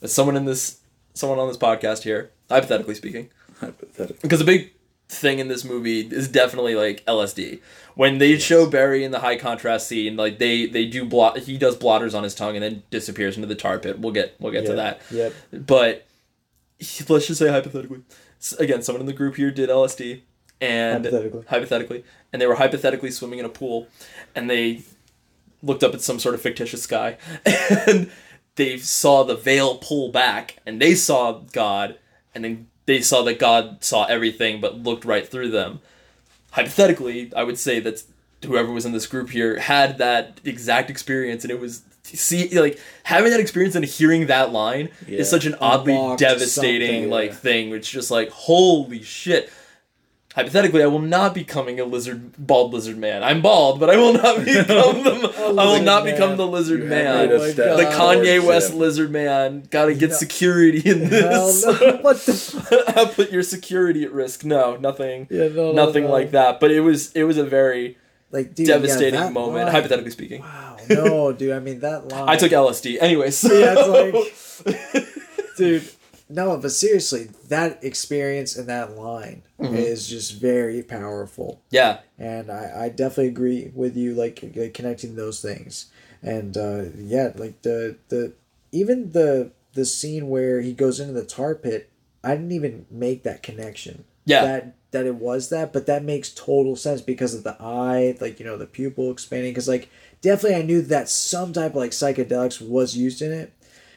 As 0.00 0.12
someone 0.12 0.36
in 0.36 0.46
this, 0.46 0.78
someone 1.14 1.38
on 1.38 1.48
this 1.48 1.58
podcast 1.58 2.02
here, 2.02 2.30
hypothetically 2.50 2.94
speaking, 2.94 3.28
Hypothetical. 3.60 4.16
because 4.22 4.40
a 4.40 4.44
big 4.44 4.72
thing 5.12 5.38
in 5.38 5.48
this 5.48 5.64
movie 5.64 6.00
is 6.00 6.28
definitely 6.28 6.74
like 6.74 7.04
LSD. 7.06 7.60
When 7.94 8.18
they 8.18 8.38
show 8.38 8.66
Barry 8.66 9.04
in 9.04 9.10
the 9.10 9.20
high 9.20 9.36
contrast 9.36 9.86
scene, 9.86 10.16
like 10.16 10.38
they 10.38 10.66
they 10.66 10.86
do 10.86 11.04
blot, 11.04 11.38
he 11.38 11.58
does 11.58 11.76
blotters 11.76 12.14
on 12.14 12.22
his 12.22 12.34
tongue 12.34 12.56
and 12.56 12.62
then 12.62 12.82
disappears 12.90 13.36
into 13.36 13.46
the 13.46 13.54
tar 13.54 13.78
pit. 13.78 13.98
We'll 13.98 14.12
get 14.12 14.34
we'll 14.40 14.52
get 14.52 14.66
to 14.66 14.74
that. 14.74 15.00
Yep. 15.10 15.34
But 15.52 16.06
let's 17.08 17.26
just 17.26 17.38
say 17.38 17.48
hypothetically, 17.48 18.02
again, 18.58 18.82
someone 18.82 19.00
in 19.00 19.06
the 19.06 19.12
group 19.12 19.36
here 19.36 19.50
did 19.50 19.68
LSD, 19.68 20.22
and 20.60 21.04
Hypothetically. 21.04 21.44
hypothetically, 21.48 22.04
and 22.32 22.40
they 22.40 22.46
were 22.46 22.54
hypothetically 22.54 23.10
swimming 23.10 23.38
in 23.38 23.44
a 23.44 23.50
pool, 23.50 23.88
and 24.34 24.48
they 24.48 24.82
looked 25.62 25.84
up 25.84 25.94
at 25.94 26.00
some 26.00 26.18
sort 26.18 26.34
of 26.34 26.40
fictitious 26.40 26.82
sky, 26.82 27.18
and 27.44 28.10
they 28.56 28.78
saw 28.78 29.22
the 29.22 29.36
veil 29.36 29.76
pull 29.76 30.10
back, 30.10 30.56
and 30.66 30.80
they 30.80 30.94
saw 30.94 31.40
God, 31.52 31.98
and 32.34 32.44
then 32.44 32.68
they 32.86 33.00
saw 33.00 33.22
that 33.22 33.38
God 33.38 33.82
saw 33.84 34.04
everything 34.04 34.60
but 34.60 34.78
looked 34.82 35.04
right 35.04 35.26
through 35.26 35.50
them. 35.50 35.80
Hypothetically, 36.52 37.32
I 37.34 37.44
would 37.44 37.58
say 37.58 37.80
that 37.80 38.02
whoever 38.44 38.70
was 38.72 38.84
in 38.84 38.92
this 38.92 39.06
group 39.06 39.30
here 39.30 39.58
had 39.58 39.98
that 39.98 40.40
exact 40.44 40.90
experience, 40.90 41.44
and 41.44 41.50
it 41.50 41.60
was 41.60 41.82
see 42.04 42.48
like 42.58 42.78
having 43.04 43.30
that 43.30 43.40
experience 43.40 43.74
and 43.76 43.84
hearing 43.84 44.26
that 44.26 44.52
line 44.52 44.88
Yeah. 45.06 45.20
is 45.20 45.30
such 45.30 45.46
an 45.46 45.54
oddly 45.60 45.94
Unlocked 45.94 46.18
devastating 46.20 46.88
something, 47.04 47.10
like 47.10 47.34
thing. 47.34 47.72
It's 47.72 47.88
just 47.88 48.10
like 48.10 48.28
holy 48.30 49.02
shit. 49.02 49.50
Hypothetically, 50.34 50.82
I 50.82 50.86
will 50.86 50.98
not 50.98 51.34
becoming 51.34 51.78
a 51.78 51.84
lizard, 51.84 52.32
bald 52.38 52.72
lizard 52.72 52.96
man. 52.96 53.22
I'm 53.22 53.42
bald, 53.42 53.78
but 53.78 53.90
I 53.90 53.96
will 53.98 54.14
not 54.14 54.24
oh 54.38 54.44
become 54.44 55.02
the. 55.04 55.34
I 55.36 55.40
will 55.42 55.54
lizard 55.54 55.84
not 55.84 56.04
man. 56.04 56.14
become 56.14 56.36
the 56.38 56.46
lizard 56.46 56.80
You 56.80 56.86
man. 56.86 57.04
have 57.28 57.30
Oh 57.32 57.38
my 57.38 57.44
to 57.46 57.52
step 57.52 57.66
God. 57.66 57.78
The 57.78 57.84
Kanye 57.84 58.46
West 58.46 58.72
lizard 58.72 59.10
man. 59.10 59.64
Gotta 59.70 59.92
get 59.94 60.08
No. 60.10 60.16
security 60.16 60.88
in 60.88 61.10
this. 61.10 61.66
no. 61.66 61.72
What 62.02 62.16
the? 62.20 63.12
Put 63.14 63.30
your 63.30 63.42
security 63.42 64.04
at 64.04 64.12
risk. 64.12 64.42
No, 64.44 64.76
nothing. 64.76 65.26
Yeah, 65.30 65.48
no, 65.48 65.72
no, 65.72 65.84
nothing 65.86 66.04
no. 66.04 66.10
like 66.12 66.30
that. 66.30 66.60
But 66.60 66.70
it 66.70 66.80
was 66.80 67.12
it 67.12 67.24
was 67.24 67.36
a 67.36 67.44
very 67.44 67.98
Like, 68.30 68.54
dude, 68.54 68.68
devastating 68.68 69.20
that 69.20 69.34
moment, 69.34 69.64
line- 69.66 69.72
hypothetically 69.74 70.12
speaking. 70.12 70.40
Wow, 70.40 70.76
no, 70.88 71.32
dude. 71.32 71.52
I 71.52 71.58
mean, 71.58 71.80
that 71.80 72.08
line. 72.08 72.26
I 72.28 72.36
took 72.36 72.52
LSD. 72.52 72.96
Anyways. 73.02 73.44
Yeah, 73.44 73.74
it's 73.76 74.60
like, 74.96 75.06
dude. 75.58 75.82
No, 76.34 76.56
but 76.56 76.72
seriously, 76.72 77.28
that 77.48 77.82
experience 77.84 78.56
and 78.56 78.68
that 78.68 78.96
line 78.96 79.42
Mm-hmm. 79.60 79.76
is 79.76 80.08
just 80.08 80.40
very 80.40 80.82
powerful. 80.82 81.60
yeah. 81.70 82.00
and 82.18 82.50
I, 82.50 82.84
I 82.84 82.88
definitely 82.88 83.28
agree 83.28 83.70
with 83.72 83.96
you 83.96 84.12
like, 84.12 84.42
like 84.56 84.74
connecting 84.74 85.14
those 85.14 85.40
things 85.40 85.86
and 86.20 86.56
uh, 86.56 86.84
yeah 86.96 87.30
like 87.36 87.62
the 87.62 87.94
the 88.08 88.32
even 88.72 89.12
the 89.12 89.52
the 89.74 89.84
scene 89.84 90.28
where 90.28 90.60
he 90.60 90.72
goes 90.72 90.98
into 90.98 91.12
the 91.12 91.24
tar 91.24 91.54
pit 91.54 91.90
i 92.24 92.30
didn't 92.34 92.50
even 92.52 92.86
make 92.90 93.22
that 93.22 93.42
connection 93.42 94.04
Yeah. 94.24 94.44
that 94.44 94.74
that 94.90 95.06
it 95.06 95.14
was 95.14 95.48
that 95.50 95.72
but 95.72 95.86
that 95.86 96.02
makes 96.04 96.30
total 96.34 96.74
sense 96.76 97.00
because 97.00 97.32
of 97.34 97.44
the 97.44 97.56
eye 97.60 98.16
like 98.20 98.40
you 98.40 98.46
know 98.46 98.56
the 98.58 98.66
pupil 98.66 99.10
expanding 99.12 99.52
because 99.52 99.68
like 99.68 99.88
definitely 100.22 100.58
i 100.58 100.62
knew 100.62 100.82
that 100.82 101.08
some 101.08 101.52
type 101.52 101.70
of 101.72 101.76
like 101.76 101.92
psychedelics 101.92 102.60
was 102.60 102.96
used 102.96 103.22
in 103.22 103.30
it 103.32 103.52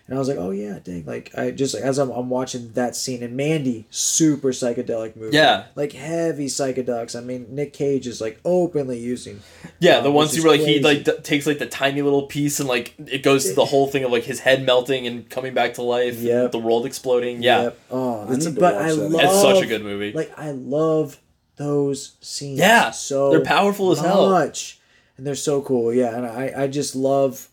and 0.08 0.16
I 0.16 0.20
was 0.20 0.28
like, 0.28 0.38
oh 0.38 0.52
yeah, 0.52 0.78
dang! 0.84 1.04
Like 1.06 1.32
I 1.36 1.50
just 1.52 1.74
as 1.74 1.98
I'm, 1.98 2.12
I'm 2.12 2.30
watching 2.30 2.72
that 2.74 2.96
scene 2.96 3.24
and 3.24 3.36
Mandy, 3.36 3.86
super 3.90 4.50
psychedelic 4.52 5.16
movie. 5.16 5.36
Yeah. 5.36 5.66
like 5.76 5.94
heavy 5.94 6.46
psychedelics. 6.46 7.16
I 7.18 7.22
mean, 7.24 7.48
Nick 7.50 7.74
Cage 7.74 8.06
is 8.06 8.22
like 8.22 8.40
openly 8.46 9.00
using. 9.00 9.40
Yeah, 9.80 9.98
um, 9.98 10.04
the 10.04 10.12
ones 10.12 10.34
which 10.34 10.44
where 10.44 10.54
is 10.56 10.62
like 10.62 10.68
he 10.70 10.80
like 10.80 11.04
d- 11.06 11.18
takes 11.24 11.48
like 11.48 11.58
the 11.58 11.66
tiny 11.66 12.02
little 12.04 12.28
piece 12.28 12.60
and 12.60 12.70
like 12.70 12.94
it 13.00 13.24
goes 13.24 13.46
to 13.46 13.54
the 13.56 13.66
whole 13.74 13.88
thing 13.88 14.04
of 14.04 14.12
like 14.12 14.24
his 14.26 14.40
head 14.42 14.64
melting 14.64 15.08
and 15.08 15.28
coming 15.30 15.54
back 15.56 15.74
to 15.76 15.82
life, 15.82 16.20
Yeah, 16.20 16.48
the 16.48 16.60
world 16.60 16.86
exploding. 16.86 17.42
Yeah, 17.42 17.64
Yep. 17.64 17.80
Oh, 17.92 18.22
I 18.22 18.26
that's, 18.32 18.46
need 18.46 18.56
to 18.56 18.60
but 18.62 18.76
I 18.76 18.88
that. 18.90 18.96
love. 18.96 19.22
it's 19.24 19.42
such 19.42 19.64
a 19.64 19.66
good 19.66 19.82
movie. 19.84 20.12
Like 20.14 20.32
I 20.38 20.52
love 20.52 21.20
those 21.56 22.18
scenes. 22.22 22.60
Yeah, 22.60 22.92
so 22.92 23.32
they're 23.32 23.42
powerful 23.42 23.92
as 23.92 24.00
hell. 24.02 24.30
Much, 24.30 24.80
and 25.18 25.26
they're 25.26 25.36
so 25.36 25.62
cool. 25.64 25.92
Yeah, 25.94 26.16
and 26.16 26.26
I 26.28 26.54
I 26.64 26.68
just 26.68 26.96
love 26.96 27.50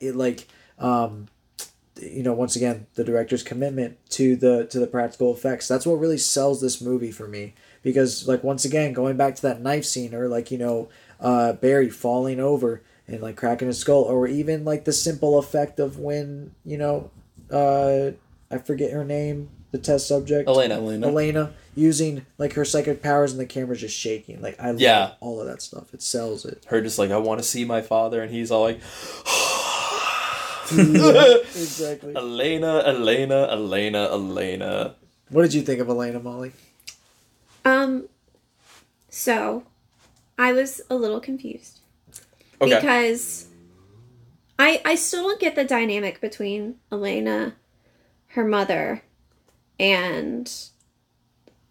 it. 0.00 0.14
Like 0.14 0.46
um, 0.78 1.26
you 2.00 2.22
know, 2.22 2.32
once 2.32 2.56
again, 2.56 2.86
the 2.94 3.04
director's 3.04 3.42
commitment 3.42 3.96
to 4.10 4.36
the 4.36 4.66
to 4.66 4.78
the 4.78 4.86
practical 4.86 5.32
effects. 5.34 5.66
That's 5.68 5.86
what 5.86 5.94
really 6.00 6.18
sells 6.18 6.60
this 6.60 6.80
movie 6.80 7.12
for 7.12 7.26
me. 7.26 7.54
Because 7.82 8.26
like 8.28 8.42
once 8.44 8.64
again, 8.64 8.92
going 8.92 9.16
back 9.16 9.36
to 9.36 9.42
that 9.42 9.60
knife 9.62 9.84
scene, 9.84 10.14
or 10.14 10.28
like 10.28 10.50
you 10.50 10.58
know, 10.58 10.88
uh, 11.20 11.52
Barry 11.54 11.88
falling 11.90 12.40
over 12.40 12.82
and 13.08 13.20
like 13.22 13.36
cracking 13.36 13.68
his 13.68 13.78
skull, 13.78 14.02
or 14.02 14.26
even 14.26 14.64
like 14.64 14.84
the 14.84 14.92
simple 14.92 15.38
effect 15.38 15.78
of 15.78 15.98
when 15.98 16.52
you 16.64 16.76
know, 16.78 17.10
uh, 17.50 18.10
I 18.50 18.58
forget 18.58 18.90
her 18.92 19.04
name, 19.04 19.48
the 19.70 19.78
test 19.78 20.08
subject, 20.08 20.48
Elena. 20.48 20.74
Elena. 20.74 21.06
Elena 21.06 21.52
using 21.76 22.24
like 22.38 22.54
her 22.54 22.64
psychic 22.64 23.02
powers 23.02 23.30
and 23.32 23.40
the 23.40 23.46
camera's 23.46 23.80
just 23.82 23.96
shaking. 23.96 24.40
Like 24.42 24.58
I 24.58 24.70
love 24.70 24.80
Yeah. 24.80 25.12
all 25.20 25.40
of 25.40 25.46
that 25.46 25.62
stuff. 25.62 25.92
It 25.94 26.02
sells 26.02 26.44
it. 26.44 26.64
Her 26.68 26.80
just 26.80 26.98
like 26.98 27.10
I 27.10 27.18
want 27.18 27.38
to 27.40 27.46
see 27.46 27.64
my 27.64 27.82
father, 27.82 28.20
and 28.22 28.32
he's 28.32 28.50
all 28.50 28.62
like, 28.62 28.80
exactly. 30.72 32.14
Elena, 32.16 32.82
Elena, 32.86 33.48
Elena, 33.50 34.08
Elena. 34.10 34.94
What 35.30 35.42
did 35.42 35.54
you 35.54 35.62
think 35.62 35.80
of 35.80 35.88
Elena 35.88 36.20
Molly? 36.20 36.52
Um, 37.64 38.08
so 39.08 39.64
I 40.38 40.52
was 40.52 40.80
a 40.88 40.94
little 40.94 41.20
confused 41.20 41.80
Okay, 42.60 42.74
because 42.74 43.46
I 44.58 44.80
I 44.84 44.94
still 44.94 45.22
don't 45.24 45.40
get 45.40 45.56
the 45.56 45.64
dynamic 45.64 46.20
between 46.20 46.76
Elena, 46.92 47.54
her 48.28 48.44
mother, 48.44 49.02
and 49.80 50.46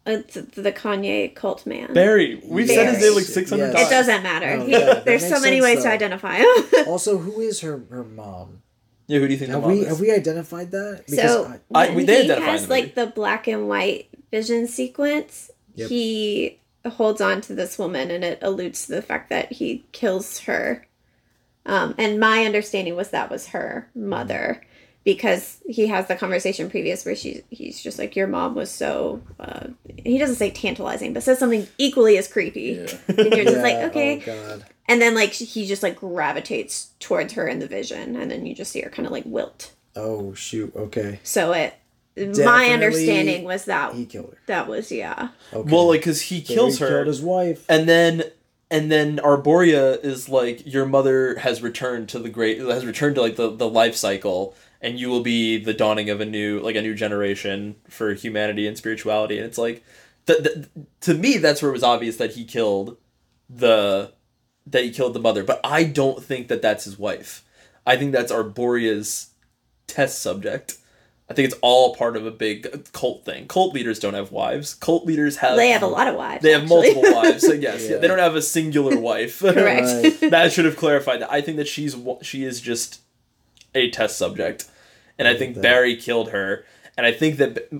uh, 0.06 0.18
the, 0.34 0.42
the 0.62 0.72
Kanye 0.72 1.34
cult 1.34 1.66
man. 1.66 1.94
Barry. 1.94 2.42
We've 2.46 2.68
said 2.68 2.94
his 2.94 3.02
name 3.02 3.16
like 3.16 3.24
six 3.24 3.50
hundred 3.50 3.68
Yes. 3.68 3.76
times. 3.76 3.88
It 3.88 3.90
doesn't 3.92 4.24
matter. 4.24 4.50
Oh, 4.60 4.66
He- 4.66 4.72
yeah, 4.74 4.80
that 4.86 5.06
there's 5.06 5.28
so 5.28 5.40
many 5.40 5.62
sense, 5.62 5.76
ways 5.78 5.84
to 5.86 5.90
identify 5.92 6.36
him. 6.38 6.48
Also, 6.88 7.18
who 7.18 7.40
is 7.42 7.62
her 7.62 7.84
her 7.90 8.04
mom? 8.04 8.62
Yeah, 9.08 9.20
who 9.20 9.28
do 9.28 9.34
you 9.34 9.40
think 9.40 9.50
the 9.50 9.56
Have 9.56 9.64
mom 9.64 9.72
we 9.74 9.80
is? 9.82 9.88
have 9.88 10.00
we 10.00 10.12
identified 10.12 10.72
that? 10.72 11.04
so 11.08 11.54
I- 11.74 11.88
when 11.88 11.96
we- 11.96 12.04
they 12.06 12.24
he 12.24 12.30
has 12.30 12.64
the 12.64 12.70
like 12.70 12.96
the 12.96 13.08
black 13.08 13.48
and 13.48 13.68
white 13.68 14.10
vision 14.32 14.68
sequence. 14.68 15.52
Yep. 15.76 15.90
He 15.90 16.60
holds 16.90 17.20
on 17.22 17.42
to 17.42 17.54
this 17.56 17.78
woman, 17.78 18.10
and 18.12 18.24
it 18.24 18.40
alludes 18.42 18.86
to 18.86 18.94
the 18.94 19.02
fact 19.02 19.30
that 19.30 19.52
he 19.54 19.86
kills 19.92 20.40
her. 20.42 20.88
Um, 21.66 21.96
and 21.98 22.20
my 22.20 22.46
understanding 22.46 22.96
was 22.96 23.10
that 23.10 23.30
was 23.32 23.48
her 23.48 23.90
mother, 23.96 24.62
because 25.04 25.60
he 25.68 25.88
has 25.88 26.08
the 26.08 26.16
conversation 26.16 26.70
previous 26.70 27.06
where 27.06 27.16
she 27.16 27.42
he's 27.50 27.82
just 27.82 27.98
like 28.00 28.16
your 28.16 28.28
mom 28.28 28.56
was 28.56 28.72
so. 28.72 29.22
Uh, 29.40 29.68
he 30.04 30.18
doesn't 30.18 30.36
say 30.38 30.50
tantalizing, 30.52 31.14
but 31.14 31.24
says 31.24 31.40
something 31.40 31.68
equally 31.78 32.18
as 32.18 32.28
creepy. 32.28 32.78
And 32.80 33.18
you're 33.18 33.46
just 33.46 33.58
like 33.64 33.78
okay, 33.90 34.22
Oh 34.22 34.26
God. 34.26 34.66
And 34.88 35.02
then 35.02 35.16
like 35.16 35.32
he 35.34 35.66
just 35.66 35.82
like 35.84 35.96
gravitates 35.98 36.92
towards 37.00 37.34
her 37.34 37.48
in 37.48 37.60
the 37.60 37.68
vision, 37.68 38.16
and 38.16 38.30
then 38.30 38.46
you 38.46 38.54
just 38.56 38.72
see 38.72 38.82
her 38.82 38.90
kind 38.90 39.06
of 39.06 39.12
like 39.12 39.24
wilt. 39.26 39.74
Oh 39.96 40.34
shoot. 40.34 40.76
Okay. 40.76 41.20
So 41.24 41.54
it, 41.54 41.74
my 42.18 42.68
understanding 42.70 43.44
was 43.44 43.66
that 43.66 43.94
He 43.96 44.06
killed 44.06 44.32
her. 44.32 44.38
that 44.48 44.68
was 44.68 44.92
yeah. 44.92 45.30
Okay. 45.54 45.72
Well, 45.72 45.88
like 45.88 46.02
because 46.02 46.22
he 46.22 46.44
So 46.44 46.54
kills 46.54 46.78
he 46.78 46.84
her, 46.84 46.90
Killed 46.90 47.08
his 47.08 47.22
wife. 47.22 47.66
and 47.68 47.90
then 47.90 48.24
and 48.72 48.92
then 48.92 49.18
Arboria 49.18 50.04
is 50.04 50.30
like 50.30 50.66
your 50.72 50.86
mother 50.86 51.36
has 51.40 51.62
returned 51.62 52.10
to 52.10 52.20
the 52.20 52.30
great 52.30 52.60
has 52.60 52.86
returned 52.86 53.16
to 53.16 53.22
like 53.22 53.36
the 53.38 53.50
the 53.56 53.70
life 53.70 53.96
cycle 53.96 54.56
and 54.82 55.00
you 55.00 55.10
will 55.10 55.22
be 55.24 55.58
the 55.58 55.74
dawning 55.74 56.10
of 56.10 56.22
a 56.22 56.26
new 56.26 56.60
like 56.60 56.76
a 56.76 56.82
new 56.82 56.94
generation 56.94 57.76
for 57.90 58.14
humanity 58.14 58.68
and 58.68 58.78
spirituality 58.78 59.38
and 59.38 59.46
it's 59.46 59.58
like 59.58 59.84
th- 60.28 60.44
th- 60.44 60.66
to 61.02 61.14
me 61.14 61.38
that's 61.38 61.62
where 61.62 61.70
it 61.70 61.74
was 61.74 61.84
obvious 61.84 62.18
that 62.18 62.34
he 62.34 62.44
killed 62.44 62.98
the 63.50 64.12
that 64.68 64.84
he 64.84 64.92
killed 64.92 65.14
the 65.14 65.20
mother 65.20 65.44
but 65.44 65.60
I 65.64 65.84
don't 65.84 66.24
think 66.24 66.48
that 66.48 66.62
that's 66.62 66.86
his 66.86 66.98
wife 67.00 67.44
I 67.86 67.98
think 67.98 68.12
that's 68.12 68.32
Arboria's 68.32 69.30
test 69.88 70.22
subject 70.22 70.78
I 71.30 71.34
think 71.34 71.48
it's 71.48 71.58
all 71.64 71.96
part 71.96 72.16
of 72.16 72.28
a 72.28 72.30
big 72.30 72.92
cult 72.94 73.26
thing. 73.26 73.48
Cult 73.48 73.74
leaders 73.74 73.98
don't 73.98 74.14
have 74.14 74.32
wives. 74.32 74.76
Cult 74.76 75.08
leaders 75.08 75.38
have 75.38 75.58
They 75.58 75.72
have 75.72 75.82
a 75.82 75.88
lot 75.88 76.08
of 76.08 76.14
wives. 76.14 76.44
they 76.44 76.52
have 76.52 76.62
actually. 76.62 76.94
multiple 76.94 77.16
wives. 77.16 77.44
So 77.44 77.54
yes, 77.68 77.90
Yeah. 77.90 77.98
they 77.98 78.08
don't 78.08 78.20
have 78.20 78.36
a 78.36 78.44
singular 78.44 78.96
wife. 79.00 79.40
Correct. 79.40 80.20
That 80.30 80.52
should 80.54 80.66
have 80.66 80.78
clarified 80.78 81.22
that. 81.22 81.32
I 81.32 81.42
think 81.42 81.58
that 81.58 81.68
she's 81.68 81.96
wa- 81.96 82.20
she 82.22 82.44
is 82.44 82.62
just 82.62 83.02
a 83.74 83.90
test 83.90 84.20
subject, 84.20 84.66
and 85.18 85.28
I 85.28 85.36
think 85.36 85.56
that. 85.56 85.62
Barry 85.64 85.96
killed 85.96 86.30
her, 86.30 86.64
and 86.96 87.08
I 87.08 87.12
think 87.12 87.38
that 87.38 87.72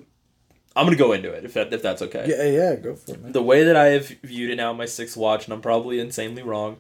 I'm 0.76 0.86
gonna 0.86 0.98
go 0.98 1.14
into 1.14 1.32
it 1.32 1.46
if 1.46 1.54
that 1.54 1.74
if 1.74 1.82
that's 1.82 2.02
okay. 2.02 2.26
Yeah, 2.28 2.44
yeah, 2.44 2.76
go 2.76 2.96
for 2.96 3.14
it, 3.14 3.22
man. 3.22 3.32
The 3.32 3.42
way 3.42 3.64
that 3.64 3.76
I 3.76 3.88
have 3.88 4.08
viewed 4.24 4.52
it 4.52 4.56
now 4.58 4.74
my 4.74 4.86
sixth 4.86 5.16
watch, 5.16 5.46
and 5.46 5.54
I'm 5.54 5.62
probably 5.62 6.00
insanely 6.00 6.44
wrong. 6.44 6.78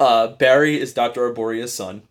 Uh, 0.00 0.28
Barry 0.28 0.80
is 0.80 0.92
Doctor 0.92 1.32
Arboria's 1.32 1.72
son, 1.72 2.02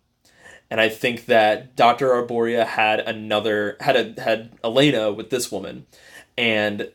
and 0.70 0.80
I 0.80 0.88
think 0.88 1.26
that 1.26 1.76
Doctor 1.76 2.08
Arboria 2.08 2.66
had 2.66 3.00
another 3.00 3.76
had 3.80 3.96
a 3.96 4.20
had 4.22 4.52
Elena 4.64 5.12
with 5.12 5.28
this 5.30 5.52
woman, 5.52 5.86
and 6.38 6.90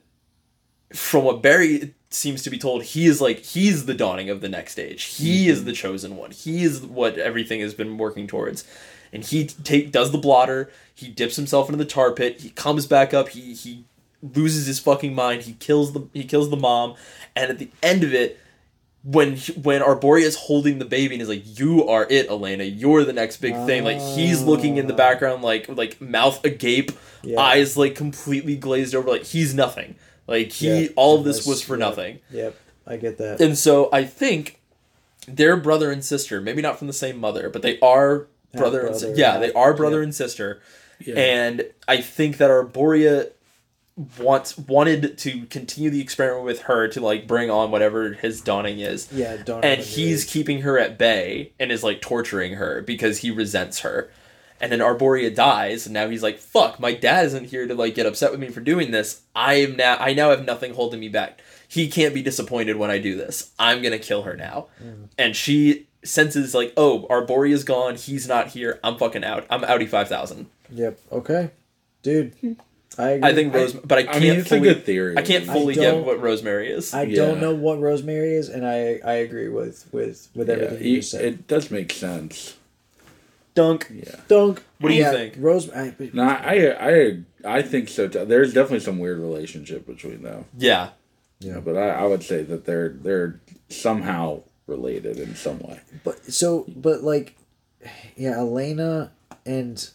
from 0.93 1.23
what 1.23 1.43
Barry 1.43 1.93
seems 2.13 2.43
to 2.43 2.49
be 2.49 2.57
told, 2.57 2.83
he 2.83 3.05
is 3.05 3.21
like 3.21 3.39
he's 3.39 3.85
the 3.85 3.93
dawning 3.93 4.29
of 4.29 4.41
the 4.41 4.49
next 4.49 4.77
age. 4.77 5.03
He 5.03 5.41
mm-hmm. 5.41 5.51
is 5.51 5.63
the 5.65 5.73
chosen 5.73 6.17
one. 6.17 6.31
He 6.31 6.63
is 6.63 6.81
what 6.81 7.17
everything 7.17 7.61
has 7.61 7.73
been 7.73 7.97
working 7.97 8.27
towards. 8.27 8.65
And 9.13 9.23
he 9.23 9.47
take 9.47 9.91
does 9.91 10.11
the 10.11 10.17
blotter. 10.17 10.71
He 10.93 11.07
dips 11.07 11.35
himself 11.35 11.67
into 11.67 11.77
the 11.77 11.89
tar 11.89 12.11
pit. 12.11 12.41
He 12.41 12.49
comes 12.49 12.85
back 12.85 13.13
up. 13.13 13.29
He 13.29 13.53
he 13.53 13.85
loses 14.21 14.67
his 14.67 14.79
fucking 14.79 15.15
mind. 15.15 15.43
He 15.43 15.53
kills 15.53 15.93
the 15.93 16.07
he 16.13 16.23
kills 16.23 16.49
the 16.49 16.57
mom. 16.57 16.95
And 17.35 17.49
at 17.49 17.59
the 17.59 17.69
end 17.81 18.03
of 18.03 18.13
it, 18.13 18.39
when 19.03 19.35
he- 19.35 19.53
when 19.53 19.81
Arboria 19.81 20.23
is 20.23 20.35
holding 20.35 20.79
the 20.79 20.85
baby 20.85 21.15
and 21.15 21.21
is 21.21 21.29
like, 21.29 21.59
"You 21.59 21.87
are 21.87 22.05
it, 22.09 22.29
Elena. 22.29 22.63
You're 22.63 23.03
the 23.03 23.13
next 23.13 23.37
big 23.37 23.55
thing." 23.65 23.83
Like 23.83 23.99
he's 23.99 24.43
looking 24.43 24.77
in 24.77 24.87
the 24.87 24.93
ah. 24.93 24.97
background, 24.97 25.41
like 25.43 25.67
like 25.67 25.99
mouth 25.99 26.43
agape, 26.45 26.91
Yeah. 27.23 27.39
eyes 27.39 27.75
like 27.75 27.95
completely 27.95 28.55
glazed 28.55 28.93
over. 28.93 29.09
Like 29.09 29.23
he's 29.25 29.53
nothing. 29.53 29.95
Like 30.31 30.53
he 30.53 30.83
Yeah, 30.85 30.89
all 30.95 31.19
of 31.19 31.25
this 31.25 31.45
was 31.45 31.61
for 31.61 31.75
yeah. 31.75 31.85
nothing. 31.85 32.19
Yep, 32.31 32.55
I 32.87 32.95
get 32.95 33.17
that. 33.17 33.41
And 33.41 33.57
so 33.57 33.89
I 33.91 34.05
think 34.05 34.61
they're 35.27 35.57
brother 35.57 35.91
and 35.91 36.03
sister, 36.03 36.39
maybe 36.39 36.61
not 36.61 36.79
from 36.79 36.87
the 36.87 36.93
same 36.93 37.19
mother, 37.19 37.49
but 37.49 37.61
they 37.61 37.77
are 37.81 38.27
brother 38.53 38.87
and 38.87 38.95
si- 38.95 39.13
yeah, 39.15 39.37
they 39.37 39.51
are 39.53 39.73
brother 39.73 39.97
yeah. 39.97 40.03
and 40.03 40.15
sister. 40.15 40.61
And 41.15 41.65
I 41.87 41.97
think 41.99 42.37
that 42.37 42.49
Arboria 42.49 43.31
wants 44.19 44.57
wanted 44.57 45.17
to 45.17 45.45
continue 45.47 45.89
the 45.89 46.01
experiment 46.01 46.45
with 46.45 46.61
her 46.63 46.87
to 46.87 47.01
like 47.01 47.27
bring 47.27 47.49
on 47.49 47.71
whatever 47.71 48.13
his 48.13 48.39
dawning 48.39 48.79
is. 48.79 49.11
Yeah, 49.11 49.37
dawning 49.37 49.65
And 49.65 49.81
he's 49.81 50.23
keeping 50.25 50.61
her 50.61 50.79
at 50.79 50.97
bay 50.97 51.51
and 51.59 51.71
is 51.71 51.83
like 51.83 52.01
torturing 52.01 52.53
her 52.53 52.81
because 52.81 53.19
he 53.19 53.31
resents 53.31 53.79
her. 53.81 54.09
And 54.61 54.71
then 54.71 54.79
Arboria 54.79 55.33
dies, 55.33 55.85
and 55.87 55.93
now 55.93 56.07
he's 56.07 56.21
like, 56.23 56.37
"Fuck, 56.37 56.79
my 56.79 56.93
dad 56.93 57.25
isn't 57.25 57.45
here 57.49 57.67
to 57.67 57.73
like 57.73 57.95
get 57.95 58.05
upset 58.05 58.31
with 58.31 58.39
me 58.39 58.47
for 58.49 58.61
doing 58.61 58.91
this. 58.91 59.21
I 59.35 59.55
am 59.55 59.75
now. 59.75 59.97
I 59.99 60.13
now 60.13 60.29
have 60.29 60.45
nothing 60.45 60.73
holding 60.75 60.99
me 60.99 61.09
back. 61.09 61.41
He 61.67 61.87
can't 61.89 62.13
be 62.13 62.21
disappointed 62.21 62.75
when 62.77 62.91
I 62.91 62.99
do 62.99 63.15
this. 63.17 63.51
I'm 63.57 63.81
gonna 63.81 63.97
kill 63.99 64.21
her 64.21 64.35
now." 64.37 64.67
Mm. 64.83 65.09
And 65.17 65.35
she 65.35 65.87
senses 66.03 66.53
like, 66.53 66.73
"Oh, 66.77 67.07
Arboria's 67.09 67.63
gone. 67.63 67.95
He's 67.95 68.27
not 68.27 68.49
here. 68.49 68.79
I'm 68.83 68.97
fucking 68.97 69.23
out. 69.23 69.45
I'm 69.49 69.61
outie 69.63 69.89
five 69.89 70.07
thousand. 70.07 70.45
Yep. 70.69 70.99
Okay, 71.11 71.49
dude. 72.03 72.33
I 72.97 73.09
agree. 73.11 73.29
I 73.29 73.33
think 73.33 73.53
Rose, 73.53 73.73
but 73.73 73.97
I 73.97 74.03
can't. 74.03 74.19
mean, 74.21 74.33
it's 74.33 74.51
a 74.51 74.55
fully, 74.57 74.61
good 74.73 74.85
theory. 74.85 75.17
I 75.17 75.21
can't 75.23 75.45
fully 75.45 75.73
don't- 75.73 75.97
get 75.99 76.05
what 76.05 76.21
Rosemary 76.21 76.69
is. 76.69 76.93
I 76.93 77.03
Yeah. 77.03 77.15
don't 77.15 77.39
know 77.41 77.55
what 77.55 77.79
rosemary 77.79 78.35
is, 78.35 78.47
and 78.49 78.65
I 78.67 78.99
I 79.03 79.13
agree 79.13 79.47
with 79.47 79.85
with 79.91 80.27
with 80.35 80.49
Yeah, 80.49 80.55
everything 80.55 80.83
he- 80.83 80.89
you 80.91 81.01
said. 81.01 81.25
it 81.25 81.47
does 81.47 81.71
make 81.71 81.91
sense. 81.93 82.57
Dunk. 83.53 83.91
Yeah. 83.93 84.15
Dunk. 84.27 84.63
What 84.79 84.89
do 84.89 84.95
you 84.95 85.01
Yeah, 85.01 85.11
think? 85.11 85.35
Rose. 85.37 85.69
I, 85.71 85.93
No, 86.13 86.23
I 86.23 86.75
I 86.79 87.19
I 87.45 87.61
think 87.61 87.89
so. 87.89 88.07
Too. 88.07 88.25
There's 88.25 88.53
definitely 88.53 88.79
some 88.79 88.99
weird 88.99 89.19
relationship 89.19 89.85
between 89.85 90.23
them. 90.23 90.45
Yeah. 90.57 90.89
Yeah. 91.39 91.59
But 91.59 91.75
I, 91.77 91.89
I 91.89 92.03
would 92.05 92.23
say 92.23 92.43
that 92.43 92.65
they're 92.65 92.89
they're 92.89 93.41
somehow 93.69 94.43
related 94.67 95.19
in 95.19 95.35
some 95.35 95.59
way. 95.59 95.79
But 96.03 96.31
so, 96.31 96.65
but 96.75 97.03
like, 97.03 97.35
yeah, 98.15 98.37
Elena 98.37 99.11
and 99.45 99.89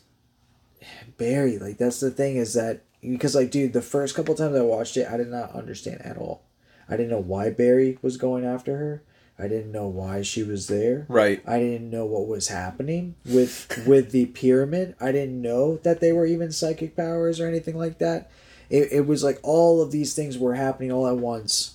Barry. 1.17 1.59
Like 1.59 1.79
that's 1.79 2.01
the 2.01 2.11
thing 2.11 2.37
is 2.37 2.55
that 2.55 2.83
because 3.01 3.35
like, 3.35 3.51
dude, 3.51 3.73
the 3.73 3.83
first 3.83 4.15
couple 4.15 4.35
times 4.35 4.57
I 4.57 4.63
watched 4.63 4.97
it, 4.97 5.09
I 5.11 5.17
did 5.17 5.29
not 5.29 5.53
understand 5.55 6.03
at 6.03 6.17
all. 6.19 6.43
I 6.89 6.97
didn't 6.97 7.11
know 7.11 7.23
why 7.23 7.51
Barry 7.51 7.99
was 8.03 8.17
going 8.17 8.45
after 8.45 8.77
her. 8.77 9.03
I 9.39 9.49
didn't 9.49 9.71
know 9.73 9.87
why 9.87 10.23
she 10.23 10.43
was 10.43 10.67
there. 10.67 11.05
Right. 11.09 11.43
I 11.47 11.59
didn't 11.59 11.91
know 11.91 12.07
what 12.07 12.27
was 12.27 12.49
happening 12.49 13.17
with 13.27 13.67
with 13.87 14.11
the 14.11 14.27
pyramid. 14.27 14.95
I 15.01 15.13
didn't 15.13 15.41
know 15.43 15.77
that 15.79 16.01
they 16.01 16.13
were 16.13 16.27
even 16.27 16.53
psychic 16.53 16.97
powers 16.97 17.39
or 17.41 17.47
anything 17.47 17.77
like 17.77 17.99
that. 17.99 18.31
It, 18.71 18.89
it 18.93 19.07
was 19.07 19.23
like 19.23 19.39
all 19.43 19.83
of 19.83 19.91
these 19.93 20.15
things 20.15 20.39
were 20.39 20.55
happening 20.55 20.91
all 20.91 21.07
at 21.07 21.17
once. 21.19 21.75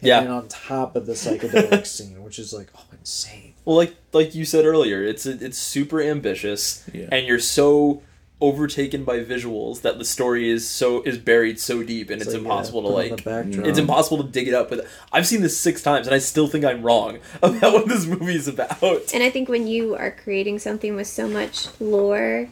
And 0.00 0.08
Yeah. 0.08 0.20
then 0.20 0.30
on 0.30 0.48
top 0.48 0.94
of 0.96 1.06
the 1.06 1.12
psychedelic 1.14 1.86
scene, 1.96 2.22
which 2.22 2.38
is 2.38 2.52
like, 2.52 2.68
oh, 2.76 2.84
insane. 2.98 3.54
Well, 3.64 3.76
like 3.76 3.94
like 4.12 4.34
you 4.34 4.44
said 4.44 4.64
earlier, 4.64 5.02
it's 5.02 5.24
it's 5.26 5.58
super 5.58 6.00
ambitious, 6.02 6.84
Yeah. 6.92 7.08
and 7.12 7.26
you're 7.26 7.38
so 7.40 8.02
overtaken 8.40 9.04
by 9.04 9.22
visuals 9.22 9.82
that 9.82 9.98
the 9.98 10.04
story 10.04 10.48
is 10.48 10.68
so 10.68 11.02
is 11.02 11.18
buried 11.18 11.60
so 11.60 11.82
deep, 11.82 12.10
and 12.10 12.20
it's, 12.20 12.32
like, 12.32 12.42
impossible 12.42 12.82
put 12.82 13.22
to 13.22 13.30
like. 13.30 13.66
It's 13.66 13.78
impossible 13.78 14.24
to 14.24 14.30
dig 14.30 14.48
it 14.48 14.54
up. 14.54 14.70
But 14.70 14.86
I've 15.12 15.26
seen 15.26 15.42
this 15.42 15.58
six 15.58 15.82
times, 15.82 16.06
and 16.06 16.14
I 16.14 16.18
still 16.18 16.48
think 16.48 16.64
I'm 16.64 16.82
wrong 16.82 17.18
about 17.42 17.72
what 17.72 17.88
this 17.88 18.06
movie 18.06 18.36
is 18.36 18.48
about. 18.48 19.12
And 19.14 19.22
I 19.22 19.30
think 19.30 19.48
when 19.48 19.66
you 19.66 19.94
are 19.96 20.10
creating 20.10 20.58
something 20.58 20.96
with 20.96 21.06
so 21.06 21.28
much 21.28 21.68
lore, 21.80 22.48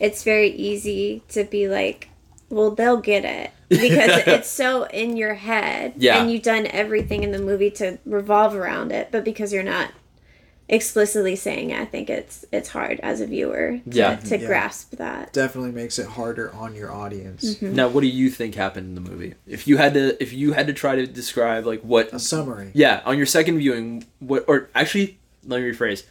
it's 0.00 0.22
very 0.22 0.50
easy 0.50 1.22
to 1.28 1.44
be 1.44 1.68
like, 1.68 2.08
well, 2.50 2.70
they'll 2.70 3.00
get 3.00 3.24
it. 3.24 3.50
Because 3.68 4.26
it's 4.26 4.48
so 4.48 4.84
in 4.84 5.18
your 5.18 5.34
head. 5.34 5.92
Yeah. 5.98 6.18
And 6.18 6.32
you've 6.32 6.40
done 6.40 6.66
everything 6.68 7.22
in 7.22 7.32
the 7.32 7.38
movie 7.38 7.70
to 7.72 7.98
revolve 8.06 8.54
around 8.54 8.92
it. 8.92 9.10
But 9.12 9.26
because 9.26 9.52
you're 9.52 9.62
not 9.62 9.90
explicitly 10.68 11.34
saying 11.36 11.70
it, 11.70 11.80
I 11.80 11.84
think 11.84 12.10
it's 12.10 12.44
it's 12.52 12.68
hard 12.68 13.00
as 13.00 13.20
a 13.20 13.26
viewer 13.26 13.78
to, 13.78 13.96
Yeah. 13.96 14.16
to 14.16 14.38
Yeah. 14.38 14.46
grasp 14.46 14.92
that. 14.96 15.32
Definitely 15.32 15.72
makes 15.72 15.98
it 15.98 16.06
harder 16.06 16.52
on 16.54 16.74
your 16.74 16.92
audience. 16.92 17.54
Mm-hmm. 17.54 17.74
Now, 17.74 17.88
what 17.88 18.02
do 18.02 18.06
you 18.08 18.30
think 18.30 18.54
happened 18.54 18.86
in 18.96 19.02
the 19.02 19.10
movie? 19.10 19.34
If 19.46 19.66
you 19.66 19.78
had 19.78 19.94
to, 19.94 20.22
if 20.22 20.32
you 20.32 20.52
had 20.52 20.66
to 20.66 20.72
try 20.72 20.96
to 20.96 21.06
describe 21.06 21.64
like 21.66 21.80
what, 21.82 22.12
A 22.12 22.18
summary. 22.18 22.70
yeah, 22.74 23.00
on 23.04 23.16
your 23.16 23.26
second 23.26 23.58
viewing, 23.58 24.04
what, 24.18 24.44
or 24.46 24.68
actually, 24.74 25.18
let 25.46 25.60
me 25.62 25.70
rephrase. 25.70 26.02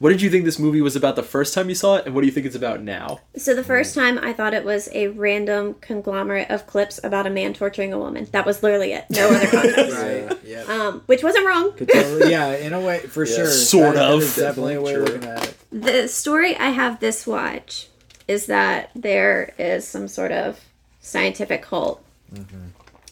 What 0.00 0.08
did 0.10 0.22
you 0.22 0.30
think 0.30 0.46
this 0.46 0.58
movie 0.58 0.80
was 0.80 0.96
about 0.96 1.14
the 1.14 1.22
first 1.22 1.52
time 1.52 1.68
you 1.68 1.74
saw 1.74 1.96
it, 1.96 2.06
and 2.06 2.14
what 2.14 2.22
do 2.22 2.26
you 2.26 2.32
think 2.32 2.46
it's 2.46 2.56
about 2.56 2.82
now? 2.82 3.20
So 3.36 3.54
the 3.54 3.62
first 3.62 3.94
time 3.94 4.18
I 4.18 4.32
thought 4.32 4.54
it 4.54 4.64
was 4.64 4.88
a 4.92 5.08
random 5.08 5.74
conglomerate 5.82 6.48
of 6.50 6.66
clips 6.66 6.98
about 7.04 7.26
a 7.26 7.30
man 7.30 7.52
torturing 7.52 7.92
a 7.92 7.98
woman. 7.98 8.26
That 8.32 8.46
was 8.46 8.62
literally 8.62 8.94
it. 8.94 9.04
No 9.10 9.28
other 9.28 9.46
context. 9.50 9.96
Right. 9.98 10.38
Yeah. 10.42 10.62
Um, 10.62 11.02
which 11.04 11.22
wasn't 11.22 11.46
wrong. 11.46 11.72
Totally, 11.76 12.30
yeah, 12.30 12.52
in 12.56 12.72
a 12.72 12.80
way, 12.80 13.00
for 13.00 13.26
sure. 13.26 13.46
sort 13.46 13.94
That- 13.94 14.00
that 14.06 14.10
of. 14.14 14.22
is 14.22 14.36
definitely 14.36 14.74
a 14.76 14.80
way 14.80 14.94
of 14.94 15.04
Definitely 15.04 15.28
looking 15.28 15.44
at 15.44 15.48
it. 15.48 15.56
The 15.82 16.08
story 16.08 16.56
I 16.56 16.70
have 16.70 16.98
this 17.00 17.26
watch 17.26 17.88
is 18.26 18.46
that 18.46 18.90
there 18.94 19.52
is 19.58 19.86
some 19.86 20.08
sort 20.08 20.32
of 20.32 20.60
scientific 21.02 21.60
cult. 21.62 22.02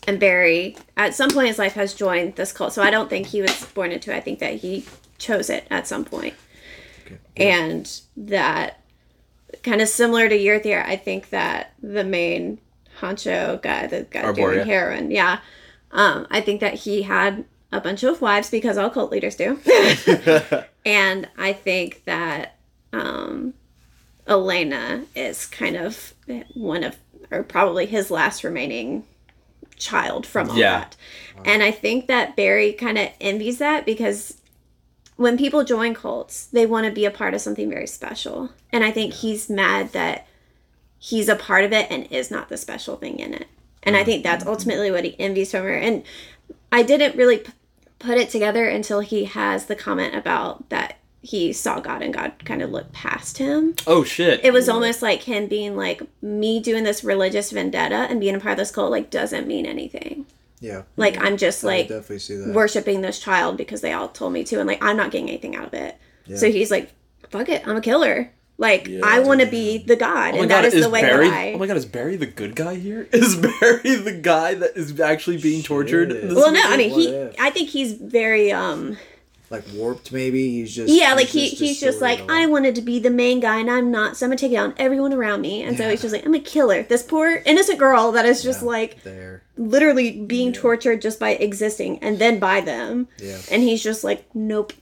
And 0.07 0.18
Barry, 0.18 0.74
at 0.97 1.14
some 1.14 1.28
point 1.28 1.45
in 1.45 1.49
his 1.49 1.59
life, 1.59 1.74
has 1.74 1.93
joined 1.93 2.36
this 2.36 2.51
cult. 2.53 2.72
So 2.72 2.82
I 2.82 2.91
don't 2.91 3.11
think 3.11 3.26
he 3.26 3.43
was 3.43 3.66
born 3.74 3.93
into 3.93 4.11
it. 4.11 4.16
I 4.16 4.20
think 4.20 4.39
that 4.39 4.55
he 4.55 4.86
chose 5.18 5.51
it 5.51 5.66
at 5.70 5.86
some 5.86 6.05
point. 6.07 6.32
And 7.41 8.01
that, 8.16 8.80
kind 9.62 9.80
of 9.80 9.89
similar 9.89 10.28
to 10.28 10.36
your 10.36 10.59
theory, 10.59 10.82
I 10.82 10.97
think 10.97 11.30
that 11.30 11.72
the 11.82 12.05
main 12.05 12.59
honcho 13.01 13.61
guy, 13.62 13.86
the 13.86 14.03
guy 14.03 14.22
Arboria. 14.22 14.34
doing 14.55 14.66
heroin, 14.66 15.11
yeah, 15.11 15.41
um, 15.93 16.26
I 16.30 16.41
think 16.41 16.61
that 16.61 16.74
he 16.74 17.03
had 17.03 17.45
a 17.72 17.80
bunch 17.80 18.03
of 18.03 18.20
wives 18.20 18.51
because 18.51 18.76
all 18.78 18.91
cult 18.91 19.11
leaders 19.12 19.36
do. 19.36 19.59
and 20.86 21.28
I 21.36 21.53
think 21.53 22.05
that 22.05 22.57
um, 22.93 23.55
Elena 24.26 25.05
is 25.14 25.47
kind 25.47 25.76
of 25.76 26.14
one 26.55 26.82
of, 26.84 26.97
or 27.30 27.43
probably 27.43 27.86
his 27.86 28.11
last 28.11 28.43
remaining 28.45 29.05
child 29.76 30.26
from 30.26 30.51
all 30.51 30.57
Yeah. 30.59 30.80
that. 30.80 30.97
And 31.45 31.62
I 31.62 31.70
think 31.70 32.07
that 32.09 32.34
Barry 32.36 32.72
kind 32.72 32.99
of 32.99 33.11
envies 33.20 33.59
that 33.59 33.86
because 33.86 34.38
when 35.19 35.37
people 35.37 35.64
join 35.64 35.95
cults, 35.95 36.47
they 36.47 36.64
want 36.64 36.87
to 36.87 36.93
be 36.93 37.05
a 37.05 37.11
part 37.11 37.35
of 37.35 37.41
something 37.41 37.69
very 37.69 37.89
special. 37.89 38.51
And 38.71 38.85
I 38.85 38.93
think 38.93 39.12
he's 39.12 39.51
mad 39.51 39.93
that 39.93 40.29
he's 40.97 41.29
a 41.29 41.35
part 41.35 41.64
of 41.64 41.73
it 41.73 41.91
and 41.91 42.07
is 42.11 42.31
not 42.31 42.49
the 42.49 42.57
special 42.57 42.97
thing 42.97 43.19
in 43.19 43.35
it. 43.35 43.49
And 43.83 43.97
I 43.97 44.01
mm-hmm. 44.01 44.07
think 44.07 44.23
that's 44.23 44.45
mm-hmm. 44.45 44.53
ultimately 44.53 44.93
what 44.93 45.05
he 45.05 45.19
envies 45.19 45.51
from 45.51 45.64
her. 45.64 45.75
And 45.75 46.05
I 46.71 46.85
didn't 46.85 47.16
really 47.16 47.39
p- 47.39 47.53
put 47.99 48.16
it 48.16 48.31
together 48.31 48.69
until 48.69 49.01
he 49.01 49.25
has 49.25 49.66
the 49.66 49.75
comment 49.75 50.14
about 50.14 50.69
that 50.71 50.99
he 51.21 51.53
saw 51.53 51.81
God 51.81 52.01
and 52.01 52.14
God 52.14 52.45
kind 52.45 52.62
of 52.62 52.71
looked 52.71 52.93
past 52.93 53.39
him. 53.39 53.75
Oh 53.89 54.05
shit! 54.05 54.45
It 54.45 54.53
was 54.53 54.69
almost 54.69 55.03
like 55.03 55.23
him 55.25 55.49
being 55.49 55.77
like, 55.77 56.01
me 56.23 56.61
doing 56.61 56.85
this 56.85 57.03
religious 57.03 57.51
vendetta 57.51 58.07
and 58.09 58.21
being 58.21 58.37
a 58.37 58.41
part 58.41 58.53
of 58.53 58.59
this 58.59 58.71
cult, 58.71 58.93
like, 58.93 59.11
doesn't 59.11 59.49
mean 59.49 59.66
anything. 59.66 60.27
Yeah. 60.61 60.82
Like, 60.96 61.16
I'm 61.18 61.36
just 61.36 61.62
I 61.64 61.68
like 61.68 61.88
definitely 61.88 62.18
see 62.18 62.36
that. 62.36 62.54
worshiping 62.54 63.00
this 63.00 63.18
child 63.20 63.56
because 63.56 63.80
they 63.80 63.92
all 63.92 64.09
told 64.09 64.32
me 64.32 64.44
to, 64.44 64.59
and 64.59 64.66
like, 64.66 64.82
I'm 64.84 64.96
not 64.96 65.11
getting 65.11 65.28
anything 65.28 65.54
out 65.56 65.68
of 65.68 65.74
it. 65.74 65.96
Yeah. 66.26 66.36
So 66.36 66.50
he's 66.50 66.70
like, 66.70 66.92
fuck 67.30 67.48
it, 67.48 67.66
I'm 67.66 67.76
a 67.76 67.80
killer. 67.80 68.32
Like, 68.61 68.88
Yeah. 68.88 69.02
I 69.04 69.20
want 69.20 69.40
to 69.40 69.46
be 69.46 69.78
the 69.78 69.94
God, 69.94 70.34
Oh 70.34 70.40
and 70.40 70.48
god, 70.48 70.62
that 70.62 70.64
is, 70.64 70.74
is 70.74 70.84
the 70.84 70.90
way 70.90 71.00
Barry? 71.02 71.28
that 71.28 71.34
I. 71.36 71.52
Oh 71.52 71.59
my 71.59 71.66
god, 71.68 71.76
is 71.76 71.86
Barry 71.86 72.16
the 72.16 72.26
good 72.26 72.56
guy 72.56 72.74
here? 72.74 73.09
Is 73.12 73.36
Barry 73.36 73.94
the 73.94 74.18
guy 74.20 74.54
that 74.54 74.76
is 74.76 74.98
actually 75.00 75.36
being 75.36 75.62
tortured? 75.62 76.11
well, 76.34 76.50
no. 76.52 76.61
I 76.64 76.76
mean, 76.76 76.90
What 76.90 77.00
he. 77.00 77.06
if? 77.09 77.36
I 77.38 77.50
think 77.50 77.68
he's 77.68 77.92
very 77.92 78.50
um 78.50 78.98
like 79.51 79.64
warped. 79.74 80.12
Maybe 80.12 80.51
he's 80.51 80.74
just 80.74 80.92
Yeah, 80.92 81.14
like 81.14 81.28
he 81.28 81.49
just 81.51 81.61
he's 81.61 81.80
just 81.80 82.01
like 82.01 82.18
distorted 82.18 82.32
a 82.32 82.36
lot. 82.36 82.42
I 82.42 82.46
wanted 82.46 82.74
to 82.74 82.82
be 82.82 82.99
the 82.99 83.11
main 83.11 83.40
guy 83.40 83.59
and 83.61 83.70
I'm 83.70 83.90
not, 83.90 84.16
so 84.16 84.26
I'm 84.26 84.30
gonna 84.30 84.38
take 84.38 84.53
down 84.53 84.74
everyone 84.76 85.12
around 85.12 85.40
me. 85.40 85.62
And 85.62 85.76
so 85.76 85.88
he's 85.88 86.03
just 86.03 86.12
like 86.12 86.26
I'm 86.26 86.34
a 86.34 86.40
killer. 86.40 86.82
This 86.82 87.03
poor 87.03 87.42
innocent 87.46 87.78
girl 87.78 88.12
that 88.12 88.26
is 88.26 88.42
just 88.42 88.62
like 88.62 89.03
there. 89.05 89.42
literally 89.57 90.20
being 90.20 90.53
tortured 90.53 91.01
just 91.01 91.18
by 91.18 91.30
existing 91.30 91.99
and 92.01 92.18
then 92.18 92.38
by 92.38 92.61
them. 92.61 93.09
Yeah. 93.18 93.38
And 93.51 93.62
he's 93.62 93.82
just 93.82 94.05
like, 94.05 94.24
nope. 94.34 94.72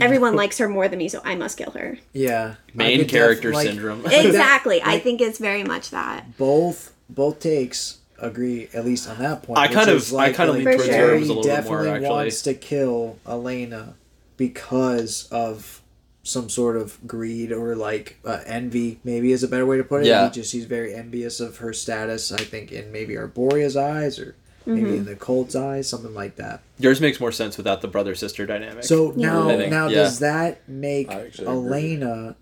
Everyone 0.00 0.34
likes 0.42 0.58
her 0.58 0.68
more 0.68 0.88
than 0.88 0.98
me, 0.98 1.08
so 1.08 1.20
I 1.24 1.36
must 1.36 1.56
kill 1.56 1.70
her. 1.70 1.98
Yeah, 2.12 2.54
Main 2.74 2.98
could 2.98 3.06
def- 3.06 3.10
character 3.12 3.52
like, 3.52 3.68
syndrome. 3.68 4.04
Exactly. 4.06 4.82
I 4.82 4.98
think 4.98 5.20
it's 5.20 5.38
very 5.38 5.62
much 5.62 5.90
that. 5.90 6.36
Both 6.36 6.92
both 7.08 7.38
takes 7.38 7.98
agree 8.18 8.68
at 8.74 8.84
least 8.84 9.08
on 9.08 9.18
that 9.18 9.42
point. 9.42 9.58
I 9.58 9.68
kind 9.68 9.88
of- 9.90 9.96
is 9.98 10.12
I 10.14 10.32
kind 10.32 10.48
of 10.50 10.56
lean 10.56 10.64
towards 10.64 10.88
Barry 10.88 11.18
Rose 11.18 11.28
a 11.28 11.34
little 11.34 11.42
bit 11.42 11.48
more, 11.48 11.56
definitely 11.84 11.90
actually. 11.90 12.08
wants 12.08 12.42
to 12.42 12.54
kill 12.54 13.18
Elena 13.26 13.94
because 14.36 15.28
of 15.30 15.82
some 16.22 16.48
sort 16.48 16.76
of 16.76 16.98
greed 17.06 17.52
or 17.52 17.76
like 17.76 18.18
uh, 18.24 18.40
envy. 18.46 18.98
Maybe 19.04 19.32
is 19.32 19.42
a 19.42 19.48
better 19.48 19.66
way 19.66 19.76
to 19.76 19.84
put 19.84 20.02
it. 20.02 20.06
Yeah. 20.06 20.24
He 20.24 20.30
just 20.30 20.52
he's 20.52 20.64
very 20.64 20.94
envious 20.94 21.38
of 21.40 21.58
her 21.58 21.72
status. 21.72 22.32
I 22.32 22.42
think 22.42 22.72
in 22.72 22.90
maybe 22.92 23.14
Arboria's 23.14 23.76
eyes 23.76 24.18
or 24.18 24.34
maybe 24.66 24.80
Mm-hmm. 24.82 24.94
in 24.96 25.04
the 25.04 25.16
cult's 25.16 25.54
eyes, 25.54 25.86
something 25.86 26.14
like 26.14 26.36
that. 26.36 26.62
Yours 26.78 26.98
makes 26.98 27.20
more 27.20 27.32
sense 27.32 27.58
without 27.58 27.82
the 27.82 27.88
brother 27.88 28.14
sister 28.14 28.46
dynamic. 28.46 28.84
So 28.84 29.12
now, 29.14 29.48
now 29.54 29.88
yeah. 29.88 29.94
does 29.96 30.20
that 30.20 30.66
make 30.66 31.10
I 31.10 31.26
actually 31.26 31.48
agree. 31.48 31.68
Elena 31.96 32.36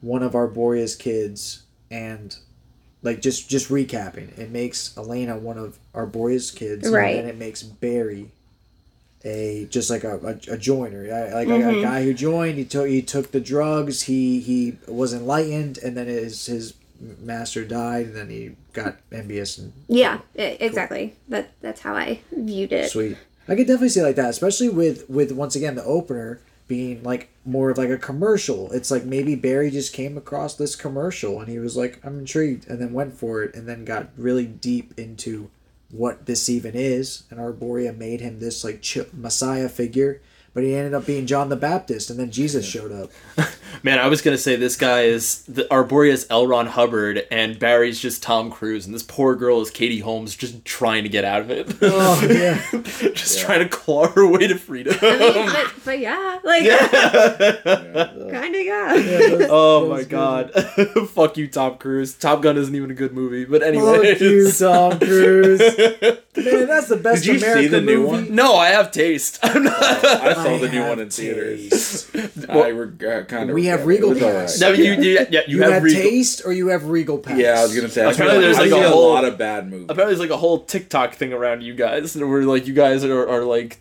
one 0.00 0.22
of 0.22 0.32
Arboria's 0.32 0.96
kids? 0.96 1.64
And 1.90 2.34
like 3.02 3.20
just 3.20 3.48
just 3.50 3.68
recapping, 3.68 4.38
it 4.38 4.50
makes 4.50 4.96
Elena 4.96 5.36
one 5.36 5.58
of 5.58 5.78
Arboria's 5.94 6.50
kids, 6.50 6.88
Right. 6.88 7.16
And 7.16 7.26
then 7.26 7.34
it 7.34 7.38
makes 7.38 7.62
Barry 7.62 8.30
a 9.24 9.66
just 9.70 9.90
like 9.90 10.04
a, 10.04 10.18
a, 10.18 10.54
a 10.54 10.58
joiner, 10.58 11.02
like 11.34 11.48
a, 11.48 11.54
a 11.54 11.58
mm-hmm. 11.58 11.82
guy 11.82 12.04
who 12.04 12.14
joined. 12.14 12.58
He 12.58 12.64
took 12.64 12.88
he 12.88 13.02
took 13.02 13.32
the 13.32 13.40
drugs. 13.40 14.02
He 14.02 14.40
he 14.40 14.78
was 14.86 15.12
enlightened, 15.12 15.78
and 15.78 15.96
then 15.96 16.06
his 16.06 16.46
his 16.46 16.74
master 17.20 17.64
died, 17.64 18.06
and 18.06 18.16
then 18.16 18.30
he 18.30 18.56
got 18.72 18.96
envious 19.12 19.58
and 19.58 19.72
Yeah, 19.88 20.20
e- 20.36 20.56
exactly. 20.60 21.16
That 21.28 21.50
that's 21.60 21.80
how 21.80 21.94
I 21.94 22.20
viewed 22.32 22.72
it. 22.72 22.90
Sweet. 22.90 23.16
I 23.48 23.54
could 23.54 23.66
definitely 23.66 23.88
see 23.88 24.02
like 24.02 24.16
that, 24.16 24.30
especially 24.30 24.68
with 24.68 25.08
with 25.08 25.32
once 25.32 25.56
again 25.56 25.74
the 25.74 25.84
opener 25.84 26.40
being 26.66 27.02
like 27.02 27.30
more 27.46 27.70
of 27.70 27.78
like 27.78 27.88
a 27.88 27.96
commercial. 27.96 28.70
It's 28.72 28.90
like 28.90 29.04
maybe 29.04 29.34
Barry 29.34 29.70
just 29.70 29.94
came 29.94 30.18
across 30.18 30.54
this 30.54 30.76
commercial 30.76 31.40
and 31.40 31.48
he 31.48 31.58
was 31.58 31.76
like, 31.76 31.98
I'm 32.04 32.18
intrigued, 32.18 32.68
and 32.68 32.80
then 32.80 32.92
went 32.92 33.14
for 33.14 33.42
it, 33.42 33.54
and 33.54 33.66
then 33.66 33.84
got 33.84 34.08
really 34.16 34.46
deep 34.46 34.98
into 34.98 35.50
what 35.90 36.26
this 36.26 36.48
even 36.48 36.74
is. 36.74 37.24
And 37.30 37.38
Arboria 37.38 37.96
made 37.96 38.20
him 38.20 38.40
this 38.40 38.64
like 38.64 38.82
ch- 38.82 39.12
messiah 39.12 39.68
figure, 39.68 40.20
but 40.58 40.64
he 40.64 40.74
ended 40.74 40.92
up 40.92 41.06
being 41.06 41.24
John 41.24 41.50
the 41.50 41.56
Baptist, 41.56 42.10
and 42.10 42.18
then 42.18 42.32
Jesus 42.32 42.66
showed 42.66 42.90
up. 42.90 43.12
Man, 43.84 44.00
I 44.00 44.08
was 44.08 44.22
gonna 44.22 44.36
say 44.36 44.56
this 44.56 44.74
guy 44.74 45.02
is 45.02 45.44
the 45.44 45.68
Arboria's 45.70 46.26
L. 46.30 46.48
Ron 46.48 46.66
Hubbard, 46.66 47.28
and 47.30 47.56
Barry's 47.60 48.00
just 48.00 48.24
Tom 48.24 48.50
Cruise, 48.50 48.84
and 48.84 48.92
this 48.92 49.04
poor 49.04 49.36
girl 49.36 49.60
is 49.60 49.70
Katie 49.70 50.00
Holmes, 50.00 50.34
just 50.34 50.64
trying 50.64 51.04
to 51.04 51.08
get 51.08 51.24
out 51.24 51.42
of 51.42 51.52
it, 51.52 51.76
Oh 51.80 52.20
yeah, 52.28 52.60
just 53.12 53.38
trying 53.38 53.60
to 53.60 53.68
claw 53.68 54.08
her 54.08 54.26
way 54.26 54.48
to 54.48 54.56
freedom. 54.56 54.96
I 55.00 55.18
mean, 55.18 55.46
but, 55.46 55.72
but 55.84 55.98
yeah, 56.00 56.40
like 56.42 56.68
kind 56.68 58.56
of 58.56 58.60
yeah. 58.60 59.46
oh 59.48 59.88
my 59.88 60.02
god, 60.02 60.52
fuck 61.10 61.36
you, 61.36 61.46
Tom 61.46 61.78
Cruise. 61.78 62.14
Top 62.14 62.42
Gun 62.42 62.56
isn't 62.56 62.74
even 62.74 62.90
a 62.90 62.94
good 62.94 63.12
movie, 63.12 63.44
but 63.44 63.62
anyway. 63.62 64.14
fuck 64.14 64.20
you, 64.20 64.50
Tom 64.50 64.98
Cruise. 64.98 65.60
Man, 65.60 66.66
that's 66.66 66.88
the 66.88 66.96
best 66.96 67.24
Did 67.24 67.34
you 67.34 67.38
see 67.38 67.46
American 67.46 67.72
the 67.72 67.80
new 67.80 67.98
movie. 67.98 68.26
one? 68.28 68.34
No, 68.34 68.56
I 68.56 68.70
have 68.70 68.90
taste. 68.90 69.38
I'm 69.42 69.62
not. 69.64 69.76
Oh, 69.80 70.18
I 70.22 70.34
saw 70.48 70.54
I 70.56 70.58
the 70.58 70.68
new 70.68 70.82
one 70.82 70.98
in 71.00 71.10
theaters. 71.10 71.70
taste. 72.10 72.16
I 72.48 72.70
reg- 72.70 73.04
uh, 73.04 73.24
kind 73.24 73.50
of. 73.50 73.54
We 73.54 73.66
have 73.66 73.86
Regal 73.86 74.14
Pass. 74.14 74.60
No, 74.60 74.72
you, 74.72 74.92
you, 74.94 75.00
yeah, 75.30 75.42
you, 75.46 75.56
You, 75.56 75.62
have 75.62 75.72
have 75.74 75.82
Regal. 75.82 76.02
taste 76.02 76.42
or 76.44 76.52
you 76.52 76.68
have 76.68 76.84
Regal 76.86 77.18
Pass. 77.18 77.38
Yeah, 77.38 77.58
I 77.58 77.62
was 77.62 77.74
gonna 77.74 77.88
say. 77.88 78.04
I 78.04 78.10
Apparently 78.12 78.40
there's 78.40 78.58
like 78.58 78.70
see 78.70 78.78
a 78.78 78.86
a 78.86 78.90
whole- 78.90 79.10
lot 79.12 79.24
of 79.24 79.36
bad 79.38 79.68
movies. 79.70 79.86
Apparently, 79.88 80.14
there's 80.14 80.28
like 80.28 80.34
a 80.36 80.40
whole 80.40 80.64
TikTok 80.64 81.14
thing 81.14 81.32
around 81.32 81.62
you 81.62 81.74
guys, 81.74 82.16
where 82.16 82.42
like 82.44 82.66
you 82.66 82.74
guys 82.74 83.04
are, 83.04 83.28
are 83.28 83.44
like 83.44 83.80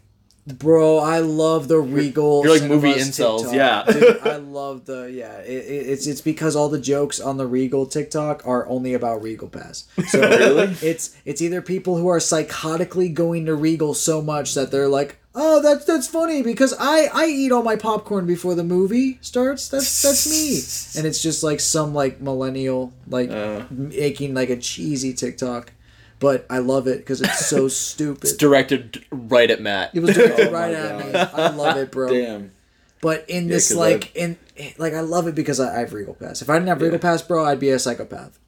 Bro, 0.59 0.99
I 0.99 1.19
love 1.19 1.67
the 1.67 1.77
Regal. 1.77 2.41
You're 2.41 2.53
like 2.57 2.69
movie 2.69 2.93
Cinemas 2.93 3.19
incels, 3.19 3.37
TikTok. 3.51 3.53
yeah. 3.55 3.83
Dude, 3.91 4.17
I 4.23 4.37
love 4.37 4.85
the 4.85 5.11
yeah. 5.11 5.39
It, 5.39 5.49
it, 5.65 5.89
it's 5.89 6.07
it's 6.07 6.21
because 6.21 6.55
all 6.55 6.69
the 6.69 6.79
jokes 6.79 7.19
on 7.19 7.35
the 7.35 7.45
Regal 7.45 7.85
TikTok 7.85 8.47
are 8.47 8.65
only 8.69 8.93
about 8.93 9.21
Regal 9.21 9.49
Pass. 9.49 9.89
So 10.07 10.21
really? 10.29 10.73
it's 10.81 11.17
it's 11.25 11.41
either 11.41 11.61
people 11.61 11.97
who 11.97 12.07
are 12.07 12.19
psychotically 12.19 13.13
going 13.13 13.45
to 13.47 13.55
Regal 13.55 13.93
so 13.93 14.21
much 14.21 14.53
that 14.53 14.71
they're 14.71 14.87
like, 14.87 15.17
oh, 15.39 15.61
that's 15.61 15.85
that's 15.85 16.07
funny 16.07 16.41
because 16.43 16.73
I 16.77 17.09
I 17.13 17.27
eat 17.27 17.51
all 17.53 17.63
my 17.63 17.75
popcorn 17.77 18.25
before 18.25 18.55
the 18.55 18.63
movie 18.63 19.19
starts. 19.21 19.69
That's 19.69 20.01
that's 20.01 20.27
me. 20.29 20.99
And 20.99 21.07
it's 21.07 21.21
just 21.21 21.43
like 21.43 21.59
some 21.61 21.93
like 21.93 22.19
millennial 22.19 22.91
like 23.07 23.29
Uh. 23.29 23.63
making 23.69 24.33
like 24.33 24.49
a 24.49 24.57
cheesy 24.57 25.13
TikTok, 25.13 25.71
but 26.19 26.45
I 26.49 26.57
love 26.57 26.87
it 26.87 26.97
because 26.97 27.21
it's 27.21 27.45
so 27.45 27.67
stupid. 27.87 28.23
it's 28.23 28.35
directed 28.35 29.05
right 29.11 29.49
at 29.49 29.61
Matt. 29.61 29.91
It 29.95 30.01
was 30.01 30.15
directed 30.15 30.47
Oh 30.49 30.51
right 30.51 30.73
at 30.73 30.97
me. 30.97 31.13
I 31.13 31.49
love 31.49 31.77
it, 31.77 31.91
bro. 31.91 32.09
Damn. 32.09 32.51
But 32.99 33.29
in 33.29 33.47
this 33.47 33.71
like, 33.73 34.15
in 34.15 34.37
like, 34.79 34.93
I 34.93 35.01
love 35.01 35.27
it 35.27 35.35
because 35.35 35.59
I, 35.59 35.75
I 35.75 35.79
have 35.81 35.93
Regal 35.93 36.15
Pass. 36.15 36.41
If 36.41 36.49
I 36.49 36.55
didn't 36.55 36.69
have 36.69 36.81
Regal 36.81 36.97
Pass, 36.97 37.21
bro, 37.21 37.45
I'd 37.45 37.59
be 37.59 37.69
a 37.69 37.77
psychopath. 37.77 38.39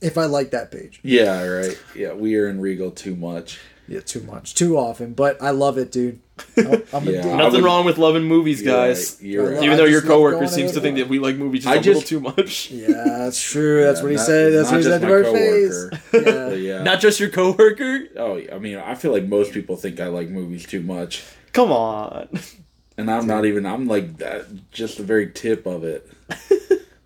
If 0.00 0.16
I 0.16 0.26
liked 0.26 0.52
that 0.52 0.70
page, 0.70 1.00
Yeah, 1.02 1.42
right. 1.44 1.76
Yeah, 1.96 2.12
we 2.12 2.36
are 2.36 2.46
in 2.48 2.60
Regal 2.60 2.92
too 2.92 3.16
much. 3.16 3.58
Yeah, 3.88 4.00
too 4.00 4.20
much, 4.22 4.54
too 4.54 4.76
often. 4.76 5.14
But 5.14 5.42
I 5.42 5.50
love 5.50 5.78
it, 5.78 5.90
dude. 5.90 6.20
I'm, 6.56 6.66
I'm 6.92 7.04
Yeah. 7.04 7.20
a 7.20 7.22
dude. 7.22 7.24
Nothing 7.36 7.62
would- 7.62 7.68
wong 7.68 7.84
with 7.84 7.98
loving 7.98 8.24
movies, 8.24 8.62
You're 8.62 8.74
guys. 8.74 9.16
right, 9.20 9.28
You're 9.28 9.54
right. 9.54 9.62
Even 9.64 9.76
though 9.76 9.84
your 9.86 10.02
coworker 10.02 10.46
seems 10.46 10.70
to 10.72 10.76
to 10.76 10.80
think 10.80 10.98
that 10.98 11.08
we 11.08 11.18
like 11.18 11.36
movies 11.36 11.64
just 11.64 11.74
I 11.74 11.78
a 11.78 11.82
little 11.82 12.02
too 12.02 12.20
much. 12.20 12.70
Yeah, 12.70 12.86
that's 13.04 13.42
true. 13.42 13.82
That's 13.84 13.98
Yeah, 13.98 14.02
what 14.04 14.10
he 14.10 14.16
not- 14.16 14.26
said. 14.26 14.52
That's 14.52 14.70
what 14.70 14.76
he 14.78 14.82
said 14.84 15.00
to 15.00 15.06
my 15.06 15.12
our 15.12 15.24
face. 15.24 15.88
coworker. 16.12 16.54
Yeah. 16.58 16.76
Yeah. 16.76 16.82
Not 16.84 17.00
just 17.00 17.18
your 17.18 17.30
coworker. 17.30 18.08
oh, 18.16 18.40
I 18.52 18.58
mean, 18.58 18.76
I 18.76 18.94
feel 18.94 19.10
like 19.12 19.24
most 19.24 19.52
people 19.52 19.76
think 19.76 19.98
I 20.00 20.06
like 20.08 20.28
movies 20.28 20.66
too 20.66 20.80
much, 20.82 21.24
Come 21.52 21.72
on. 21.72 22.28
and 22.96 23.10
I'm 23.10 23.26
not 23.26 23.44
even. 23.46 23.66
I'm 23.66 23.86
like 23.88 24.18
that, 24.18 24.70
just 24.70 24.98
the 24.98 25.04
very 25.04 25.30
tip 25.32 25.66
of 25.66 25.82
it. 25.84 26.08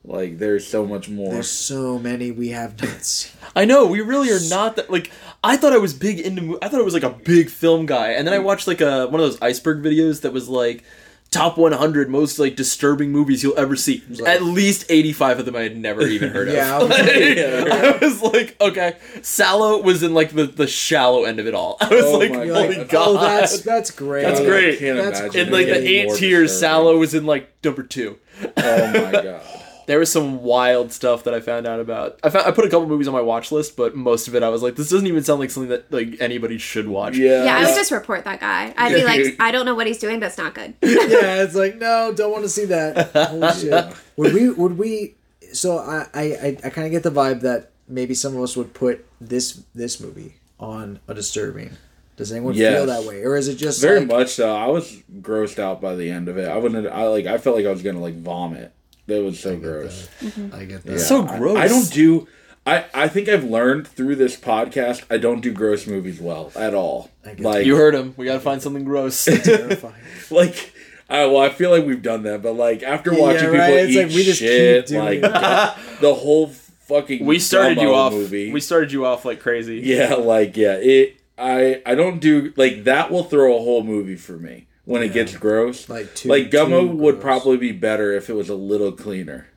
like, 0.04 0.38
there's 0.38 0.66
so 0.66 0.84
much 0.84 1.08
more. 1.08 1.32
There's 1.32 1.50
so 1.50 1.98
many 1.98 2.30
we 2.32 2.48
have 2.48 2.80
not 2.82 3.02
seen. 3.04 3.32
I 3.54 3.64
know 3.64 3.86
we 3.86 4.00
really 4.00 4.30
are 4.30 4.40
not 4.50 4.76
that 4.76 4.90
like. 4.90 5.10
I 5.44 5.56
thought 5.56 5.72
I 5.72 5.78
was 5.78 5.92
big 5.94 6.20
into. 6.20 6.58
I 6.62 6.68
thought 6.68 6.80
I 6.80 6.84
was 6.84 6.94
like 6.94 7.02
a 7.02 7.10
big 7.10 7.50
film 7.50 7.86
guy, 7.86 8.10
and 8.12 8.26
then 8.26 8.34
I 8.34 8.38
watched 8.38 8.66
like 8.68 8.80
a 8.80 9.06
one 9.06 9.20
of 9.20 9.26
those 9.26 9.40
iceberg 9.42 9.82
videos 9.82 10.20
that 10.22 10.32
was 10.32 10.48
like 10.48 10.84
top 11.32 11.56
100 11.56 12.10
most 12.10 12.38
like 12.38 12.54
disturbing 12.56 13.10
movies 13.10 13.42
you'll 13.42 13.58
ever 13.58 13.74
see. 13.74 14.02
At 14.26 14.42
least 14.42 14.84
85 14.90 15.38
of 15.40 15.46
them 15.46 15.56
I 15.56 15.62
had 15.62 15.76
never 15.78 16.02
even 16.06 16.28
heard 16.30 16.48
of. 16.48 16.54
Yeah, 16.54 16.76
I 16.78 16.82
was- 16.82 16.90
Like, 16.90 17.72
I 17.72 17.98
was 18.04 18.22
like, 18.22 18.56
okay, 18.60 18.96
Salò 19.20 19.82
was 19.82 20.02
in 20.02 20.12
like 20.14 20.30
the 20.32 20.44
the 20.46 20.66
shallow 20.66 21.24
end 21.24 21.40
of 21.40 21.46
it 21.46 21.54
all. 21.54 21.76
I 21.80 21.88
was 21.88 22.04
Oh 22.04 22.18
like, 22.18 22.30
my 22.32 22.46
holy 22.46 22.76
like, 22.76 22.88
god. 22.90 23.08
oh, 23.08 23.14
that's 23.14 23.62
that's 23.62 23.90
great. 23.90 24.22
That's 24.24 24.40
I 24.40 24.44
great. 24.44 24.78
can't 24.78 24.98
That's 24.98 25.20
imagine 25.20 25.46
in 25.48 25.52
like 25.52 25.66
the 25.66 25.88
eight 25.88 26.06
more 26.06 26.16
tiers, 26.16 26.50
disturbing. 26.52 26.84
Salò 26.84 26.98
was 26.98 27.14
in 27.14 27.24
like 27.26 27.50
number 27.64 27.82
two. 27.82 28.18
Oh 28.42 28.52
my 28.56 29.10
god. 29.12 29.42
There 29.86 29.98
was 29.98 30.10
some 30.12 30.42
wild 30.42 30.92
stuff 30.92 31.24
that 31.24 31.34
I 31.34 31.40
found 31.40 31.66
out 31.66 31.80
about. 31.80 32.18
I 32.22 32.30
found 32.30 32.46
I 32.46 32.50
put 32.52 32.64
a 32.64 32.68
couple 32.68 32.86
movies 32.86 33.08
on 33.08 33.14
my 33.14 33.20
watch 33.20 33.50
list, 33.52 33.76
but 33.76 33.94
most 33.96 34.28
of 34.28 34.34
it 34.34 34.42
I 34.42 34.48
was 34.48 34.62
like, 34.62 34.76
this 34.76 34.90
doesn't 34.90 35.06
even 35.06 35.22
sound 35.24 35.40
like 35.40 35.50
something 35.50 35.70
that 35.70 35.90
like 35.92 36.16
anybody 36.20 36.58
should 36.58 36.88
watch. 36.88 37.16
Yeah. 37.16 37.44
Yeah, 37.44 37.56
I 37.58 37.64
would 37.64 37.74
just 37.74 37.90
report 37.90 38.24
that 38.24 38.40
guy. 38.40 38.72
I'd 38.76 38.94
be 38.94 39.04
like, 39.04 39.36
I 39.40 39.50
don't 39.50 39.66
know 39.66 39.74
what 39.74 39.86
he's 39.86 39.98
doing, 39.98 40.20
but 40.20 40.26
it's 40.26 40.38
not 40.38 40.54
good. 40.54 40.74
yeah, 40.82 41.42
it's 41.42 41.54
like 41.54 41.76
no, 41.76 42.12
don't 42.14 42.30
want 42.32 42.44
to 42.44 42.48
see 42.48 42.64
that. 42.66 43.10
Holy 43.30 43.52
shit. 43.54 43.96
Would 44.16 44.32
we? 44.34 44.50
Would 44.50 44.78
we? 44.78 45.14
So 45.52 45.78
I, 45.78 46.06
I, 46.14 46.22
I, 46.22 46.56
I 46.64 46.70
kind 46.70 46.86
of 46.86 46.90
get 46.92 47.02
the 47.02 47.10
vibe 47.10 47.40
that 47.42 47.70
maybe 47.88 48.14
some 48.14 48.36
of 48.36 48.42
us 48.42 48.56
would 48.56 48.72
put 48.74 49.04
this 49.20 49.62
this 49.74 50.00
movie 50.00 50.34
on 50.58 51.00
a 51.08 51.14
disturbing. 51.14 51.76
Does 52.16 52.30
anyone 52.30 52.54
Yes. 52.54 52.74
feel 52.74 52.86
that 52.86 53.04
way, 53.04 53.22
or 53.24 53.36
is 53.36 53.48
it 53.48 53.56
just 53.56 53.80
Very 53.80 54.00
like, 54.00 54.08
much 54.08 54.28
so. 54.34 54.54
I 54.54 54.66
was 54.66 55.02
grossed 55.20 55.58
out 55.58 55.80
by 55.80 55.94
the 55.96 56.10
end 56.10 56.28
of 56.28 56.36
it. 56.38 56.46
I 56.48 56.56
wouldn't. 56.56 56.86
I 56.86 57.06
like. 57.08 57.26
I 57.26 57.38
felt 57.38 57.56
like 57.56 57.66
I 57.66 57.70
was 57.70 57.82
gonna 57.82 58.00
like 58.00 58.14
vomit. 58.14 58.72
That 59.12 59.22
was 59.22 59.38
so 59.38 59.56
gross. 59.56 60.08
I 60.52 60.64
get 60.64 60.84
that. 60.84 60.92
Yeah. 60.92 60.98
So 60.98 61.22
gross. 61.22 61.58
I, 61.58 61.68
don't 61.68 61.90
do. 61.92 62.26
I 62.66 62.86
I 62.94 63.08
think 63.08 63.28
I've 63.28 63.44
learned 63.44 63.86
through 63.86 64.16
this 64.16 64.38
podcast. 64.38 65.04
I 65.10 65.18
don't 65.18 65.40
do 65.40 65.52
gross 65.52 65.86
movies 65.86 66.20
well 66.20 66.50
at 66.56 66.74
all. 66.74 67.10
Like 67.38 67.66
You 67.66 67.76
heard 67.76 67.94
him. 67.94 68.14
We 68.16 68.24
gotta 68.24 68.40
find 68.40 68.62
something 68.62 68.84
gross. 68.84 69.22
terrifying. 69.44 69.94
like. 70.30 70.72
I, 71.10 71.26
well, 71.26 71.42
I 71.42 71.50
feel 71.50 71.70
like 71.70 71.84
we've 71.84 72.00
done 72.00 72.22
that, 72.22 72.42
but 72.42 72.54
like 72.54 72.82
after 72.82 73.12
watching 73.12 73.50
people 73.50 73.58
right, 73.58 73.74
it's 73.74 73.92
eat 73.92 73.98
like 73.98 74.06
we 74.14 74.22
just 74.24 74.40
keep 74.40 74.48
shit, 74.48 74.86
doing 74.86 75.20
like 75.20 75.20
the 76.00 76.14
whole 76.14 76.46
fucking 76.46 77.26
we 77.26 77.38
started 77.38 77.82
you 77.82 77.92
off. 77.92 78.14
movie. 78.14 78.50
We 78.50 78.60
started 78.60 78.92
you 78.92 79.04
off 79.04 79.26
like 79.26 79.40
crazy. 79.40 79.80
Yeah, 79.80 80.14
like 80.14 80.56
yeah, 80.56 80.76
it. 80.80 81.20
I 81.36 81.82
I 81.84 81.96
don't 81.96 82.18
do 82.18 82.54
like 82.56 82.84
that. 82.84 83.10
Will 83.10 83.24
throw 83.24 83.54
a 83.54 83.58
whole 83.58 83.82
movie 83.84 84.16
for 84.16 84.38
me 84.38 84.68
when 84.84 85.02
it 85.02 85.12
gets 85.12 85.36
gross. 85.36 85.88
Like 85.88 86.14
too- 86.14 86.28
like 86.28 86.50
Gummo 86.50 86.80
too 86.90 86.96
would 86.96 87.14
gross. 87.20 87.22
probably 87.22 87.56
be 87.56 87.72
better 87.72 88.12
if 88.12 88.28
it 88.30 88.34
was 88.34 88.48
a 88.48 88.54
little 88.54 88.92
cleaner, 88.92 89.48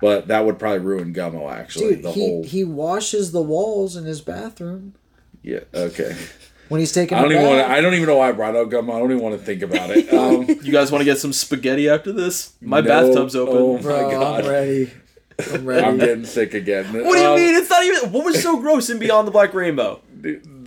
but 0.00 0.28
that 0.28 0.44
would 0.44 0.58
probably 0.58 0.80
ruin 0.80 1.12
Gummo. 1.14 1.50
Actually, 1.50 1.96
Dude, 1.96 2.02
the 2.04 2.12
he 2.12 2.20
whole 2.20 2.44
he 2.44 2.64
washes 2.64 3.32
the 3.32 3.42
walls 3.42 3.96
in 3.96 4.04
his 4.04 4.20
bathroom. 4.20 4.94
yeah. 5.42 5.60
Okay, 5.74 6.16
when 6.68 6.80
he's 6.80 6.92
taking. 6.92 7.16
I 7.18 7.22
don't 7.22 7.32
a 7.32 7.34
even 7.36 7.46
want 7.46 7.66
to. 7.66 7.70
I 7.72 7.80
don't 7.80 7.94
even 7.94 8.06
know 8.06 8.16
why 8.18 8.28
I 8.28 8.32
brought 8.32 8.54
it 8.54 8.60
up. 8.60 8.68
Gum. 8.70 8.90
I 8.90 8.98
don't 8.98 9.10
even 9.10 9.22
want 9.22 9.38
to 9.38 9.44
think 9.44 9.62
about 9.62 9.90
it. 9.90 10.12
Um, 10.20 10.46
You 10.62 10.72
guys 10.72 10.90
want 10.92 11.00
to 11.00 11.04
get 11.06 11.18
some 11.18 11.32
spaghetti 11.32 11.88
after 11.88 12.12
this? 12.12 12.52
My 12.60 12.80
No. 12.80 12.88
bathtub's 12.88 13.34
open. 13.36 13.56
Oh 13.56 13.76
my 13.76 13.82
Bro, 13.82 14.10
God. 14.10 14.40
I'm 14.44 14.50
ready. 14.50 14.90
I'm 15.54 15.64
ready. 15.64 15.86
I'm 15.86 15.98
getting 15.98 16.24
sick 16.26 16.52
again. 16.52 16.84
What 16.92 17.14
do 17.14 17.18
you 17.20 17.26
Um, 17.28 17.36
mean? 17.36 17.54
It's 17.54 17.70
not 17.70 17.82
even. 17.82 18.12
What 18.12 18.24
was 18.26 18.42
so 18.42 18.60
gross 18.60 18.90
in 18.90 18.98
Beyond 18.98 19.26
the 19.26 19.32
Black 19.32 19.54
Rainbow? 19.54 20.00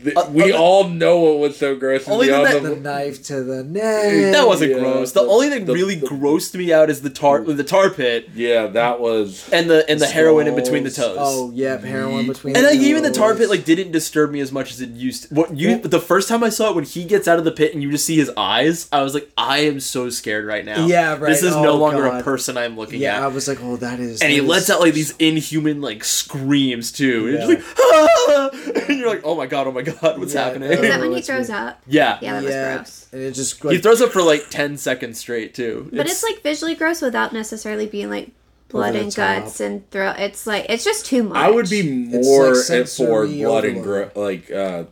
Th- 0.03 0.27
we 0.29 0.51
uh, 0.53 0.57
all 0.57 0.87
know 0.89 1.17
what 1.19 1.39
was 1.39 1.57
so 1.57 1.75
gross. 1.75 2.07
Only 2.07 2.31
Only 2.31 2.53
the 2.53 2.59
the, 2.59 2.75
the 2.75 2.81
knife 2.81 3.23
to 3.23 3.43
the 3.43 3.63
neck. 3.63 4.33
That 4.33 4.47
wasn't 4.47 4.71
Yeah, 4.71 4.79
gross. 4.79 5.11
The, 5.11 5.21
the- 5.23 5.29
only 5.29 5.49
thing 5.49 5.65
the- 5.65 5.73
really 5.73 5.95
the- 5.95 6.07
grossed 6.07 6.55
me 6.55 6.71
out 6.73 6.89
is 6.89 7.01
the 7.01 7.09
tar 7.09 7.43
the 7.43 7.63
tar 7.63 7.89
pit 7.89 8.29
yeah, 8.35 8.67
that 8.67 8.99
was. 8.99 9.49
and 9.51 9.69
the 9.69 9.89
and 9.89 9.99
the 9.99 10.07
heroin 10.07 10.47
in 10.47 10.55
between 10.55 10.83
the 10.83 10.91
toes. 10.91 11.17
Oh, 11.19 11.51
yeah, 11.53 11.77
heroin 11.77 12.27
between. 12.27 12.55
And 12.55 12.65
the 12.65 12.69
like 12.71 12.79
even 12.79 13.03
the 13.03 13.11
tar 13.11 13.35
pit 13.35 13.49
like 13.49 13.65
didn't 13.65 13.91
disturb 13.91 14.31
me 14.31 14.39
as 14.39 14.51
much 14.51 14.71
as 14.71 14.81
it 14.81 14.89
used. 14.89 15.29
To. 15.29 15.35
What 15.35 15.57
you 15.57 15.77
the 15.79 15.99
first 15.99 16.27
time 16.29 16.43
I 16.43 16.49
saw 16.49 16.69
it 16.69 16.75
when 16.75 16.83
he 16.85 17.03
gets 17.05 17.27
out 17.27 17.39
of 17.39 17.45
the 17.45 17.51
pit 17.51 17.73
and 17.73 17.81
you 17.83 17.91
just 17.91 18.05
see 18.05 18.15
his 18.15 18.31
eyes, 18.37 18.87
I 18.91 19.01
was 19.01 19.13
like, 19.13 19.29
I 19.37 19.59
am 19.59 19.79
so 19.79 20.09
scared 20.09 20.45
right 20.45 20.63
now. 20.65 20.85
Yeah, 20.85 21.11
right. 21.17 21.29
This 21.29 21.43
is 21.43 21.55
no 21.55 21.71
Oh, 21.73 21.77
longer 21.77 22.05
a 22.05 22.21
person 22.23 22.57
I'm 22.57 22.75
looking 22.77 22.95
at. 22.97 23.01
Yeah, 23.19 23.23
I 23.25 23.27
was 23.27 23.47
like, 23.47 23.59
oh, 23.61 23.77
that 23.77 23.99
is. 23.99 24.21
and 24.21 24.31
he 24.31 24.39
that 24.39 24.45
lets 24.47 24.69
out 24.69 24.79
like 24.79 24.93
these 24.93 25.11
inhuman 25.17 25.81
like 25.81 26.03
screams 26.03 26.91
too. 26.91 27.27
And 27.27 27.33
Yeah. 27.37 27.47
you're 27.47 27.55
just 27.57 27.77
like, 27.77 27.77
ah! 27.79 28.49
and 28.89 28.99
you're 28.99 29.09
like, 29.09 29.21
oh 29.23 29.35
my 29.35 29.45
god, 29.45 29.67
oh 29.67 29.71
my 29.71 29.81
god, 29.81 29.92
what's 30.01 30.33
Yeah. 30.33 30.43
happening? 30.45 30.71
Is 30.71 30.81
that 30.81 30.99
when 31.01 31.11
he 31.13 31.21
throws 31.21 31.49
up? 31.49 31.81
yeah. 31.87 32.17
Yeah, 32.21 32.33
that 32.41 32.43
was 32.43 32.53
gross. 32.53 33.07
and 33.13 33.21
it 33.21 33.31
just 33.33 33.61
He 33.63 33.77
throws 33.79 34.01
up 34.01 34.11
for 34.11 34.21
like 34.21 34.49
ten 34.49 34.77
seconds 34.77 35.19
straight 35.19 35.53
too. 35.53 35.89
But 35.91 36.07
it's, 36.07 36.23
like 36.23 36.41
visually 36.43 36.75
gross 36.75 37.01
without 37.01 37.33
necessarily 37.33 37.85
being 37.87 38.09
like 38.09 38.31
blood 38.69 38.89
Over 38.89 38.97
the 38.99 39.03
and 39.05 39.15
guts 39.15 39.59
and 39.59 39.89
throat. 39.91 40.15
It's 40.19 40.47
like 40.47 40.65
it's 40.69 40.83
just 40.83 41.05
too 41.05 41.23
much. 41.23 41.37
I 41.37 41.49
would 41.51 41.69
be 41.69 41.83
more 41.83 42.47
like 42.47 42.49
at 42.49 42.55
for 42.55 42.55
sensory 42.55 43.43
blood 43.43 43.65
and 43.65 43.77
overload. 43.79 44.13
gro- 44.13 44.23
like 44.23 44.51
uh 44.51 44.83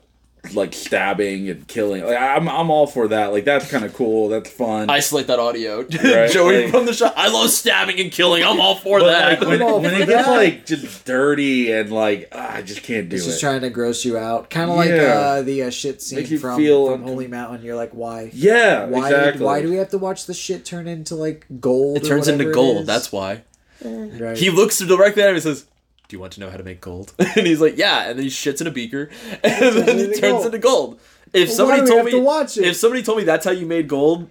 like 0.56 0.74
stabbing 0.74 1.50
and 1.50 1.68
killing. 1.68 2.04
Like 2.04 2.18
I'm 2.18 2.50
I'm 2.50 2.72
all 2.72 2.88
for 2.88 3.08
that. 3.10 3.32
Like 3.32 3.46
that's 3.46 3.70
kind 3.70 3.86
of 3.86 3.94
cool. 3.94 4.28
That's 4.28 4.50
fun. 4.50 4.90
isolate 4.90 5.28
that 5.28 5.38
audio. 5.40 5.82
Right, 6.04 6.32
Joey 6.32 6.64
like- 6.64 6.72
from 6.74 6.86
the 6.88 6.94
shot. 6.94 7.14
I 7.16 7.30
love 7.30 7.52
stabbing 7.52 8.00
and 8.00 8.12
killing. 8.12 8.44
I'm 8.44 8.60
all 8.60 8.76
for 8.76 9.02
that. 9.04 9.40
like 9.40 9.48
when, 9.48 9.60
when 9.84 9.94
it 9.94 10.08
gets 10.08 10.28
like 10.28 10.66
just 10.66 11.06
dirty 11.06 11.72
and 11.72 11.92
like 11.92 12.30
ah, 12.32 12.56
I 12.56 12.62
just 12.64 12.82
can't 12.82 13.08
do 13.08 13.16
It's 13.18 13.26
it. 13.26 13.30
just 13.30 13.40
trying 13.42 13.62
to 13.62 13.70
gross 13.70 14.04
you 14.04 14.18
out, 14.18 14.50
kind 14.50 14.72
of 14.72 14.78
like 14.78 14.90
Yeah. 14.90 14.96
uh, 15.20 15.42
the 15.44 15.64
uh, 15.64 15.70
shit 15.70 16.02
scene 16.02 16.26
you 16.26 16.40
from, 16.40 16.58
feel 16.58 16.88
from 16.92 17.02
uncom- 17.04 17.06
Holy 17.08 17.28
Mountain. 17.28 17.64
You're 17.64 17.76
like, 17.76 17.92
why? 17.92 18.32
yeah, 18.34 18.86
Why? 18.86 19.06
exactly. 19.10 19.46
Why 19.46 19.62
do 19.62 19.70
we 19.70 19.76
have 19.76 19.90
to 19.90 20.00
watch 20.00 20.26
the 20.26 20.34
shit 20.34 20.66
turn 20.66 20.88
into 20.88 21.14
like 21.16 21.46
gold? 21.60 21.98
it 21.98 22.04
turns 22.06 22.28
into 22.28 22.52
gold. 22.52 22.88
That's 22.88 23.12
why. 23.12 23.44
right. 23.84 24.38
He 24.38 24.50
looks 24.50 24.80
directly 24.80 25.22
at 25.22 25.30
him 25.30 25.36
and 25.36 25.44
says, 25.44 25.66
"Do 26.12 26.18
you 26.18 26.20
want 26.20 26.34
to 26.34 26.42
know 26.42 26.50
how 26.50 26.58
to 26.58 26.64
make 26.64 26.82
gold?" 26.82 27.14
and 27.20 27.48
he's 27.48 27.62
like, 27.62 27.78
"Yeah." 27.78 28.10
And 28.10 28.20
then 28.20 28.24
he 28.26 28.30
shits 28.30 28.60
in 28.62 28.68
a 28.68 28.72
beaker, 28.72 29.10
and 29.44 29.76
then 29.78 29.90
into 30.00 30.12
it 30.12 30.20
turns 30.20 30.34
gold. 30.34 30.46
into 30.46 30.58
gold. 30.60 31.00
If 31.34 31.48
Well, 31.48 31.56
somebody 31.58 31.82
why 31.82 31.86
do 31.88 31.90
we 31.90 31.90
told 31.90 31.98
have 32.00 32.06
me, 32.06 32.12
to 32.12 32.20
watch 32.20 32.58
it? 32.58 32.66
if 32.66 32.76
somebody 32.76 33.02
told 33.04 33.18
me 33.18 33.24
that's 33.24 33.46
how 33.46 33.52
you 33.52 33.66
made 33.66 33.88
gold, 33.88 34.30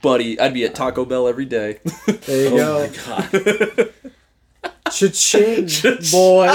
buddy, 0.00 0.38
I'd 0.38 0.54
be 0.54 0.64
at 0.64 0.74
Taco 0.76 1.04
Bell 1.04 1.26
every 1.26 1.44
day. 1.46 1.80
there 2.06 2.48
you 2.50 2.60
Oh 2.60 2.88
go. 2.88 2.88
my 3.10 3.28
god. 3.82 3.92
Cha-ching, 4.92 5.68
boy. 6.12 6.48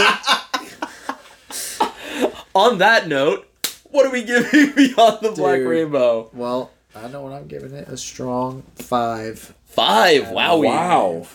On 2.56 2.78
that 2.80 3.08
note, 3.08 3.48
what 3.92 4.06
are 4.06 4.12
we 4.12 4.24
giving 4.24 4.74
Beyond 4.76 5.20
the 5.22 5.32
Black 5.36 5.62
Rainbow? 5.62 6.30
well, 6.34 6.72
I 6.96 7.08
know 7.10 7.22
what 7.22 7.34
I'm 7.34 7.48
giving 7.48 7.74
it. 7.74 7.88
A 7.88 7.98
strong 7.98 8.64
five. 8.76 9.54
Five. 9.66 10.32
Wow. 10.32 10.58
wow. 10.58 11.28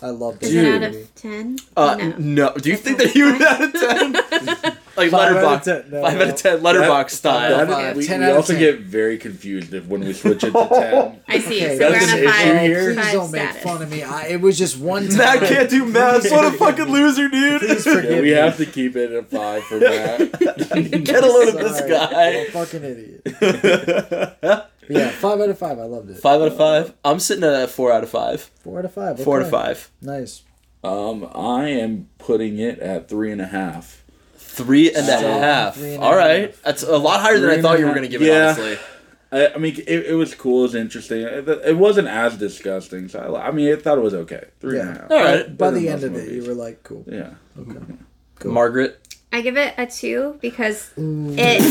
I 0.00 0.08
love 0.08 0.38
this 0.40 0.48
Is 0.50 0.54
it 0.56 0.82
out 0.82 0.82
of 0.82 1.14
ten? 1.14 1.58
Uh, 1.76 1.96
no. 1.96 2.14
no. 2.18 2.54
Do 2.54 2.70
you 2.70 2.76
think 2.76 2.98
that 2.98 3.10
he 3.10 3.22
would 3.22 3.40
out 3.42 3.62
of 3.62 3.72
ten? 3.72 4.12
like 4.96 5.10
Five 5.10 5.36
out 5.36 5.36
of 5.36 5.62
Letterboxd. 5.62 5.64
10, 5.64 5.90
no, 5.90 6.02
five 6.02 6.14
no. 6.18 6.22
out 6.24 6.28
of 6.30 6.36
ten. 6.36 6.58
Letterboxd 6.60 7.02
That- 7.04 7.10
style. 7.10 7.56
that- 7.58 7.68
Five. 7.68 7.96
we 7.96 8.06
10 8.06 8.18
we 8.20 8.24
out 8.26 8.30
of 8.30 8.36
also 8.38 8.52
10. 8.54 8.60
get 8.60 8.80
very 8.80 9.18
confused 9.18 9.72
if 9.74 9.86
when 9.86 10.00
we 10.00 10.12
switch 10.12 10.42
it 10.44 10.50
to 10.52 10.68
ten. 10.70 11.20
I 11.28 11.38
see. 11.38 11.64
Okay, 11.64 11.78
so 11.78 11.84
we're 11.90 11.98
that's 11.98 12.12
on 12.12 12.18
a 12.18 12.22
an 12.22 12.24
issue 12.24 12.30
five, 12.32 12.60
here. 12.62 12.94
Please 12.94 13.04
five 13.04 13.12
don't 13.12 13.30
make 13.32 13.50
fun 13.50 13.82
of 13.82 13.90
me. 13.90 14.02
I, 14.02 14.26
it 14.28 14.40
was 14.40 14.58
just 14.58 14.78
one 14.78 15.08
time. 15.08 15.18
Matt 15.18 15.38
can't 15.48 15.70
do 15.70 15.84
math. 15.86 16.30
What 16.30 16.52
a 16.54 16.56
fucking 16.58 16.86
loser, 16.86 17.28
dude. 17.28 17.60
Please 17.60 17.86
Yeah, 17.86 18.00
we 18.16 18.20
me. 18.22 18.28
have 18.30 18.56
to 18.56 18.66
keep 18.66 18.96
it 18.96 19.12
at 19.12 19.30
five 19.30 19.62
for 19.64 19.78
that. 19.78 21.02
Get 21.04 21.22
a 21.22 21.26
load 21.26 21.48
of 21.48 21.54
this 21.60 21.80
guy. 21.82 22.28
I'm 22.30 22.46
a 22.46 22.50
fucking 22.50 22.82
idiot. 22.82 24.68
But 24.92 24.98
yeah, 24.98 25.10
five 25.10 25.40
out 25.40 25.48
of 25.48 25.58
five. 25.58 25.78
I 25.78 25.84
loved 25.84 26.10
it. 26.10 26.18
Five 26.18 26.40
out 26.40 26.48
of 26.48 26.56
five. 26.56 26.94
I'm 27.04 27.18
sitting 27.20 27.44
at 27.44 27.62
a 27.62 27.68
four 27.68 27.90
out 27.92 28.02
of 28.02 28.10
five. 28.10 28.42
Four 28.62 28.78
out 28.80 28.84
of 28.84 28.92
five. 28.94 29.20
Four 29.22 29.36
out 29.38 29.42
of 29.42 29.50
five. 29.50 29.90
Nice. 30.00 30.42
um, 30.84 31.28
I 31.34 31.68
am 31.68 32.08
putting 32.18 32.58
it 32.58 32.78
at 32.78 33.08
three 33.08 33.30
and 33.32 33.40
a 33.40 33.46
half. 33.46 34.02
Three 34.36 34.88
and 34.88 35.08
a 35.08 35.16
Strong 35.18 35.40
half. 35.40 35.76
three 35.76 35.94
and 35.94 36.02
a 36.02 36.06
All 36.06 36.14
right. 36.16 36.50
half. 36.50 36.62
That's 36.62 36.82
a 36.82 36.98
lot 36.98 37.20
higher 37.20 37.38
than 37.38 37.50
I 37.50 37.62
thought 37.62 37.78
you 37.78 37.86
were 37.86 37.92
going 37.92 38.02
to 38.02 38.08
give 38.08 38.20
it, 38.22 38.26
Yeah. 38.26 38.46
honestly. 38.48 38.78
I, 39.32 39.48
I 39.54 39.56
mean, 39.56 39.76
it, 39.86 40.06
it 40.08 40.14
was 40.14 40.34
cool. 40.34 40.58
It 40.60 40.62
was 40.64 40.74
interesting. 40.74 41.22
It, 41.22 41.48
it 41.48 41.78
wasn't 41.78 42.08
as 42.08 42.36
disgusting. 42.36 43.08
So 43.08 43.34
I, 43.34 43.48
I 43.48 43.50
mean, 43.50 43.72
I 43.72 43.76
thought 43.76 43.96
it 43.96 44.02
was 44.02 44.12
okay. 44.12 44.44
Three 44.60 44.78
and 44.78 44.90
a 44.90 44.92
Yeah. 44.92 44.98
half. 45.00 45.10
All 45.10 45.16
right. 45.24 45.56
By 45.56 45.66
Better 45.70 45.78
the 45.80 45.88
end 45.88 46.02
most 46.02 46.08
of 46.10 46.16
it, 46.16 46.18
movies. 46.24 46.44
you 46.44 46.48
were 46.50 46.54
like, 46.54 46.82
cool. 46.82 47.04
Yeah. 47.08 47.30
Okay. 47.58 47.94
Margaret. 48.44 48.98
I 49.34 49.40
give 49.40 49.56
it 49.56 49.72
a 49.78 49.86
two 49.86 50.38
because 50.42 50.92
it. 50.96 51.62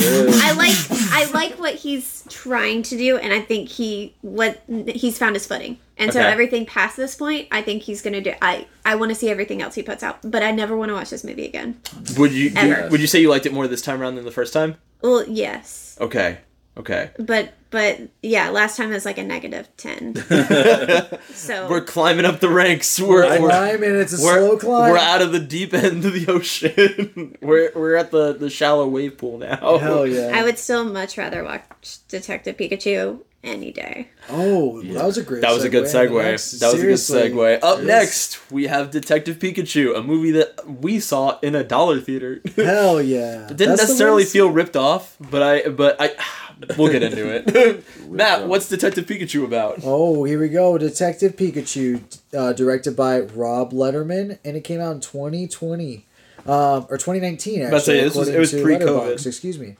I 0.44 0.52
like 0.54 0.76
I 1.12 1.32
like 1.32 1.60
what 1.60 1.76
he's 1.76 2.24
trying 2.30 2.82
to 2.84 2.98
do, 2.98 3.18
and 3.18 3.32
I 3.32 3.40
think 3.42 3.70
he 3.70 4.16
what 4.22 4.64
he's 4.68 5.18
found 5.18 5.36
his 5.36 5.46
footing. 5.46 5.78
And 5.98 6.12
so 6.12 6.20
Okay. 6.20 6.28
everything 6.32 6.66
past 6.66 6.98
this 6.98 7.14
point, 7.14 7.48
I 7.52 7.62
think 7.62 7.84
he's 7.84 8.02
gonna 8.02 8.22
do. 8.22 8.34
I 8.42 8.66
I 8.84 8.96
want 8.96 9.10
to 9.10 9.16
see 9.16 9.30
everything 9.30 9.62
else 9.62 9.76
he 9.76 9.84
puts 9.84 10.02
out, 10.02 10.18
but 10.24 10.42
I 10.42 10.50
never 10.52 10.76
want 10.76 10.90
to 10.90 10.96
watch 10.96 11.12
this 11.12 11.24
movie 11.24 11.46
again. 11.46 11.80
Would 12.18 12.32
you 12.32 12.52
Ever. 12.56 12.90
would 12.90 13.00
you 13.00 13.08
say 13.08 13.20
you 13.22 13.30
liked 13.30 13.46
it 13.46 13.54
more 13.54 13.68
this 13.68 13.82
time 13.84 14.02
around 14.02 14.16
than 14.16 14.26
the 14.26 14.32
first 14.32 14.54
time? 14.54 14.76
Well, 15.02 15.24
yes, 15.28 15.98
Okay. 16.02 16.40
Okay. 16.78 17.12
but 17.20 17.54
but 17.70 18.00
yeah, 18.22 18.50
last 18.50 18.78
time 18.78 18.90
was 18.90 19.06
like 19.06 19.18
a 19.18 19.24
negative 19.24 19.68
ten. 19.78 20.16
so 21.34 21.70
We're 21.70 21.82
climbing 21.82 22.26
up 22.26 22.40
the 22.40 22.50
ranks. 22.50 23.00
We're 23.00 23.28
we're, 23.42 23.50
Climb 23.50 23.84
it's 23.84 24.14
a 24.20 24.24
we're, 24.24 24.40
slow 24.40 24.58
climb. 24.58 24.92
we're 24.92 24.98
out 24.98 25.22
of 25.22 25.32
the 25.32 25.40
deep 25.40 25.74
end 25.74 26.06
of 26.06 26.14
the 26.14 26.28
ocean. 26.32 27.38
we're 27.42 27.72
we're 27.76 27.96
at 27.96 28.12
the 28.12 28.34
the 28.34 28.50
shallow 28.50 28.88
wave 28.88 29.18
pool 29.18 29.38
now. 29.38 29.78
Hell 29.78 30.08
yeah. 30.08 30.32
I 30.34 30.44
would 30.44 30.58
still 30.58 30.86
much 30.86 31.18
rather 31.18 31.44
watch 31.44 32.00
Detective 32.08 32.58
Pikachu 32.58 33.22
any 33.44 33.72
day. 33.72 34.08
oh, 34.30 34.82
that 34.84 35.04
was 35.06 35.18
a 35.18 35.24
great. 35.24 35.42
That 35.42 35.54
was 35.54 35.64
a 35.64 35.70
good 35.70 35.86
segue. 35.86 36.10
segue. 36.10 36.24
Next, 36.24 36.52
that 36.60 36.72
was 36.72 36.82
a 36.82 36.86
good 36.86 36.94
segue. 36.96 37.60
Up 37.64 37.78
Yes. 37.80 37.88
next, 37.88 38.52
we 38.52 38.68
have 38.68 38.92
Detective 38.92 39.40
Pikachu, 39.40 39.98
a 39.98 40.02
movie 40.04 40.32
that 40.32 40.68
we 40.68 41.00
saw 41.00 41.40
in 41.42 41.56
a 41.56 41.64
dollar 41.64 42.00
theater. 42.00 42.42
Hell 42.56 43.02
yeah. 43.02 43.46
it 43.50 43.58
didn't 43.58 43.70
That's 43.70 43.82
necessarily 43.84 44.26
feel 44.26 44.50
ripped 44.50 44.76
off, 44.76 45.18
but 45.20 45.42
I 45.42 45.70
but 45.70 45.96
I 46.00 46.12
we'll 46.78 46.92
get 46.92 47.02
into 47.04 47.28
it. 47.34 47.84
Matt, 48.10 48.48
what's 48.48 48.70
Detective 48.70 49.06
Pikachu 49.06 49.44
about? 49.44 49.80
Oh, 49.84 50.24
here 50.24 50.40
we 50.40 50.50
go. 50.50 50.78
Detective 50.78 51.36
Pikachu, 51.36 52.02
uh, 52.38 52.54
directed 52.54 52.96
by 52.96 53.20
Rob 53.22 53.72
Letterman, 53.74 54.38
and 54.46 54.56
it 54.56 54.64
came 54.64 54.80
out 54.80 54.92
in 54.96 55.00
2020. 55.02 56.06
Um, 56.44 56.88
or 56.90 56.98
2019, 56.98 57.62
actually. 57.62 57.80
say, 57.82 58.02
this 58.02 58.16
was- 58.16 58.28
it 58.28 58.40
was 58.40 58.52
pre-COVID. 58.52 58.80
Letterboxd, 58.82 59.28
Excuse 59.28 59.60
me. 59.60 59.76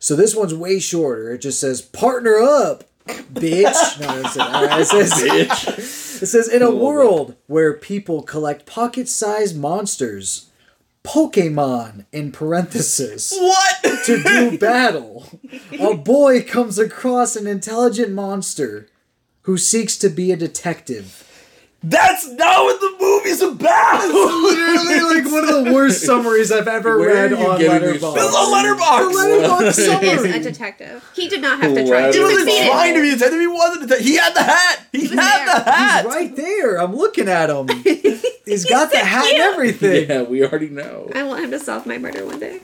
So 0.00 0.16
this 0.16 0.34
one's 0.34 0.52
way 0.52 0.80
shorter. 0.80 1.32
It 1.34 1.38
just 1.38 1.60
says, 1.60 1.80
partner 1.80 2.38
up, 2.40 2.82
bitch. 3.06 4.00
no, 4.00 4.22
that's 4.22 4.36
it. 4.36 4.40
Right, 4.40 4.80
it 4.80 4.86
says, 4.86 6.22
It 6.22 6.26
says, 6.26 6.48
in 6.48 6.62
a 6.62 6.74
world 6.74 7.36
where 7.46 7.74
people 7.74 8.22
collect 8.22 8.66
pocket-sized 8.66 9.56
monsters, 9.56 10.50
Pokemon, 11.04 12.06
in 12.12 12.30
parenthesis, 12.30 13.32
What? 13.36 13.82
to 14.04 14.22
do 14.22 14.58
battle, 14.58 15.26
a 15.78 15.94
boy 15.96 16.42
comes 16.42 16.78
across 16.78 17.34
an 17.34 17.46
intelligent 17.46 18.12
monster 18.12 18.88
who 19.42 19.58
seeks 19.58 19.96
to 19.98 20.08
be 20.08 20.30
a 20.30 20.36
detective. 20.36 21.28
That's 21.84 22.28
not 22.28 22.62
what 22.64 22.80
the 22.80 22.96
movie's 23.00 23.40
about. 23.42 24.06
Literally, 24.08 25.20
like 25.20 25.32
one 25.32 25.48
of 25.48 25.64
the 25.64 25.72
worst 25.72 26.02
summaries 26.02 26.52
I've 26.52 26.68
ever 26.68 26.98
Where 26.98 27.28
read 27.28 27.32
on 27.32 27.58
getting 27.58 27.92
these 27.92 28.00
Letterboxd. 28.02 28.14
This 28.14 28.24
is 28.28 28.34
a 28.34 28.38
Letterboxd. 28.38 29.12
The 29.12 29.48
Letterboxd 29.48 30.00
He 30.00 30.08
is 30.08 30.24
a 30.24 30.40
detective. 30.40 31.10
He 31.14 31.28
did 31.28 31.40
not 31.42 31.60
have 31.60 31.74
to 31.74 31.82
oh, 31.82 31.86
try. 31.88 32.06
He 32.06 32.12
He 32.12 32.18
He 32.18 32.22
wasn't 32.24 32.70
trying 32.70 32.94
to 32.94 33.00
be 33.00 33.08
a 33.08 33.12
detective. 33.14 33.40
He 33.40 33.46
wasn't 33.48 33.82
a 33.82 33.86
detective. 33.86 34.06
He 34.06 34.16
had 34.16 34.34
the 34.34 34.42
hat. 34.42 34.86
He 34.92 34.98
was 35.02 35.10
had 35.10 35.38
there. 35.38 35.64
the 35.64 35.70
hat. 35.70 36.04
He's 36.04 36.14
right 36.14 36.36
there. 36.36 36.76
I'm 36.80 36.94
looking 36.94 37.28
at 37.28 37.50
him. 37.50 37.68
He's 38.44 38.64
got 38.64 38.90
the 38.92 38.98
hat 38.98 39.24
and 39.26 39.42
everything. 39.42 40.08
Yeah, 40.08 40.22
we 40.22 40.44
already 40.44 40.68
know. 40.68 41.10
I 41.14 41.24
want 41.24 41.44
him 41.44 41.50
to 41.50 41.58
solve 41.58 41.86
my 41.86 41.98
murder 41.98 42.24
one 42.24 42.38
day. 42.38 42.60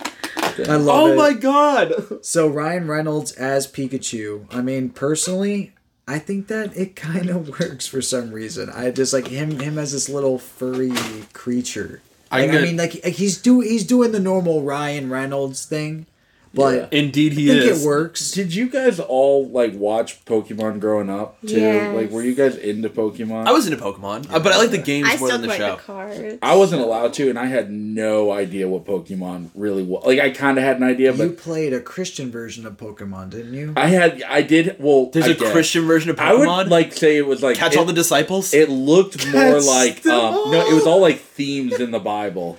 I 0.69 0.77
love 0.77 0.89
Oh 0.89 1.13
it. 1.13 1.17
my 1.17 1.33
god. 1.33 2.25
So 2.25 2.49
Ryan 2.49 2.89
Reynolds 2.89 3.33
as 3.33 3.67
Pikachu. 3.71 4.47
I 4.55 4.61
mean, 4.61 4.91
personally, 4.91 5.73
I 6.09 6.19
think 6.19 6.49
that 6.49 6.75
it 6.77 6.97
kind 6.97 7.29
of 7.29 7.49
works 7.61 7.87
for 7.87 8.01
some 8.03 8.31
reason. 8.33 8.71
I 8.71 8.91
just 8.91 9.13
like 9.13 9.29
him 9.29 9.61
him 9.61 9.79
as 9.79 9.93
this 9.93 10.09
little 10.09 10.39
furry 10.39 10.91
creature. 11.35 12.01
Like, 12.33 12.51
gonna- 12.51 12.63
mean, 12.67 12.77
like 12.79 12.93
he's 12.93 13.37
do 13.41 13.61
he's 13.61 13.85
doing 13.87 14.13
the 14.13 14.19
normal 14.21 14.63
Ryan 14.63 15.11
Reynolds 15.11 15.65
thing 15.67 16.07
but 16.55 16.93
Indeed, 16.93 17.33
he 17.35 17.51
I 17.51 17.59
think 17.61 17.71
is. 17.73 17.85
it 17.85 17.87
works. 17.87 18.31
Did 18.33 18.55
you 18.55 18.69
guys 18.69 18.99
all 19.01 19.49
like 19.49 19.75
watch 19.75 20.25
Pokemon 20.25 20.81
growing 20.81 21.11
up 21.11 21.41
too? 21.43 21.61
Yes. 21.61 21.95
Like, 21.95 22.11
were 22.11 22.23
you 22.23 22.35
guys 22.35 22.57
into 22.57 22.89
Pokemon? 22.89 23.47
I 23.47 23.53
was 23.53 23.67
into 23.67 23.83
Pokemon, 23.83 24.33
uh, 24.33 24.39
but 24.41 24.53
I 24.53 24.59
like 24.59 24.71
the 24.71 24.79
games 24.79 25.09
I 25.11 25.17
more 25.17 25.29
still 25.29 25.39
than 25.39 25.49
the 25.49 25.57
show. 25.57 25.77
the 25.77 25.83
cards. 25.83 26.39
I 26.43 26.57
wasn't 26.57 26.83
allowed 26.83 27.13
to, 27.15 27.29
and 27.29 27.39
I 27.39 27.47
had 27.47 27.71
no 27.71 28.33
idea 28.33 28.69
what 28.69 28.85
Pokemon 28.85 29.51
really 29.55 29.83
was. 29.83 30.05
Like, 30.07 30.19
I 30.21 30.31
kind 30.31 30.59
of 30.59 30.65
had 30.65 30.77
an 30.79 30.85
idea, 30.85 31.13
but 31.13 31.25
You 31.25 31.31
played 31.33 31.73
a 31.73 31.81
Christian 31.81 32.31
version 32.31 32.67
of 32.67 32.77
Pokemon, 32.77 33.31
didn't 33.31 33.55
you? 33.55 33.73
I 33.77 33.87
had, 33.89 34.23
I 34.23 34.43
did. 34.43 34.77
Well, 34.79 35.11
There's 35.13 35.27
a 35.27 35.33
a 35.33 35.51
Christian 35.53 35.87
version 35.87 36.11
of 36.11 36.17
Pokemon. 36.17 36.21
I 36.21 36.33
Pokemon. 36.33 36.57
would 36.59 36.69
like 36.69 36.93
say 36.93 37.17
it 37.17 37.27
was 37.27 37.43
like 37.43 37.57
catch 37.57 37.75
it, 37.75 37.79
all 37.79 37.85
the 37.85 37.93
disciples. 37.93 38.53
It 38.55 38.69
looked 38.69 39.27
more 39.33 39.61
like 39.61 40.05
um, 40.07 40.51
no, 40.51 40.67
it 40.69 40.75
was 40.75 40.87
all 40.87 41.01
like 41.01 41.19
themes 41.21 41.79
in 41.81 41.91
the 41.91 41.99
Bible, 42.01 42.59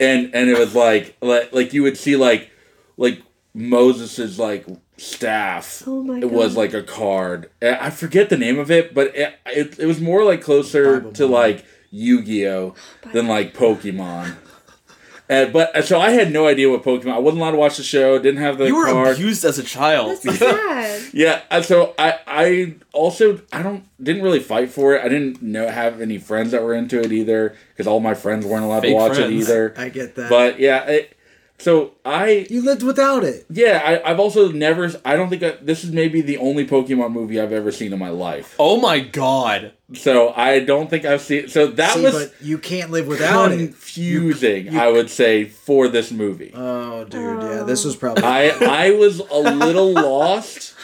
and 0.00 0.34
and 0.34 0.48
it 0.48 0.58
was 0.58 0.74
like 0.74 1.16
like, 1.20 1.52
like 1.52 1.72
you 1.72 1.82
would 1.82 1.96
see 1.98 2.16
like 2.16 2.50
like 2.98 3.22
Moses's 3.54 4.38
like 4.38 4.66
staff. 4.98 5.82
Oh 5.86 6.02
my 6.02 6.18
It 6.18 6.30
was 6.30 6.56
like 6.56 6.74
a 6.74 6.82
card. 6.82 7.50
Uh, 7.62 7.76
I 7.80 7.88
forget 7.90 8.28
the 8.28 8.36
name 8.36 8.58
of 8.58 8.70
it, 8.70 8.92
but 8.92 9.16
it 9.16 9.34
it, 9.46 9.78
it 9.78 9.86
was 9.86 10.00
more 10.00 10.24
like 10.24 10.42
closer 10.42 10.98
Bible 11.00 11.12
to 11.12 11.22
Mom. 11.22 11.32
like 11.32 11.64
Yu 11.90 12.22
Gi 12.22 12.46
Oh 12.48 12.74
than 13.12 13.26
like 13.26 13.54
Pokemon. 13.54 14.36
And, 15.30 15.52
but 15.52 15.84
so 15.84 16.00
I 16.00 16.10
had 16.10 16.32
no 16.32 16.46
idea 16.46 16.70
what 16.70 16.82
Pokemon. 16.82 17.12
I 17.12 17.18
wasn't 17.18 17.42
allowed 17.42 17.50
to 17.50 17.58
watch 17.58 17.76
the 17.76 17.82
show. 17.82 18.18
Didn't 18.18 18.40
have 18.40 18.56
the 18.56 18.64
you 18.64 18.74
were 18.76 18.86
card. 18.86 19.16
abused 19.16 19.44
as 19.44 19.58
a 19.58 19.62
child. 19.62 20.18
That's 20.22 20.38
so 20.38 20.46
sad. 20.50 21.02
Yeah, 21.12 21.42
and 21.50 21.64
so 21.64 21.94
I 21.98 22.18
I 22.26 22.74
also 22.92 23.40
I 23.52 23.62
don't 23.62 23.84
didn't 24.02 24.22
really 24.22 24.40
fight 24.40 24.70
for 24.70 24.94
it. 24.94 25.04
I 25.04 25.08
didn't 25.08 25.42
know 25.42 25.68
have 25.68 26.00
any 26.00 26.18
friends 26.18 26.52
that 26.52 26.62
were 26.62 26.74
into 26.74 26.98
it 27.00 27.12
either 27.12 27.56
because 27.70 27.86
all 27.86 28.00
my 28.00 28.14
friends 28.14 28.46
weren't 28.46 28.64
allowed 28.64 28.82
Fake 28.82 28.90
to 28.90 28.94
watch 28.94 29.18
it 29.18 29.30
either. 29.30 29.74
I 29.76 29.88
get 29.90 30.14
that. 30.16 30.30
But 30.30 30.58
yeah, 30.60 30.84
it, 30.84 31.16
so 31.58 31.92
I 32.04 32.46
you 32.50 32.62
lived 32.64 32.82
without 32.82 33.24
it. 33.24 33.46
yeah 33.50 33.82
I 33.84 34.10
I've 34.10 34.20
also 34.20 34.50
never 34.52 34.90
I 35.04 35.16
don't 35.16 35.28
think 35.28 35.42
I, 35.42 35.50
this 35.60 35.84
is 35.84 35.90
maybe 35.92 36.20
the 36.20 36.38
only 36.38 36.66
Pokemon 36.66 37.12
movie 37.12 37.40
I've 37.40 37.52
ever 37.52 37.72
seen 37.72 37.92
in 37.92 37.98
my 37.98 38.10
life. 38.10 38.54
oh 38.58 38.80
my 38.80 39.00
god. 39.00 39.72
So 39.94 40.34
I 40.36 40.60
don't 40.60 40.90
think 40.90 41.04
I've 41.06 41.22
seen 41.22 41.48
so 41.48 41.66
that 41.68 41.94
See, 41.94 42.02
was 42.02 42.12
but 42.28 42.34
you 42.42 42.58
can't 42.58 42.90
live 42.90 43.06
without 43.06 43.52
it. 43.52 43.56
confusing. 43.56 44.76
I 44.76 44.88
would 44.90 45.08
say 45.10 45.44
for 45.44 45.88
this 45.88 46.10
movie. 46.10 46.52
Oh, 46.54 47.04
dude, 47.04 47.42
yeah, 47.42 47.62
this 47.62 47.84
was 47.84 47.96
probably 47.96 48.22
I 48.22 48.50
I 48.50 48.90
was 48.92 49.18
a 49.20 49.38
little 49.38 49.92
lost 50.10 50.74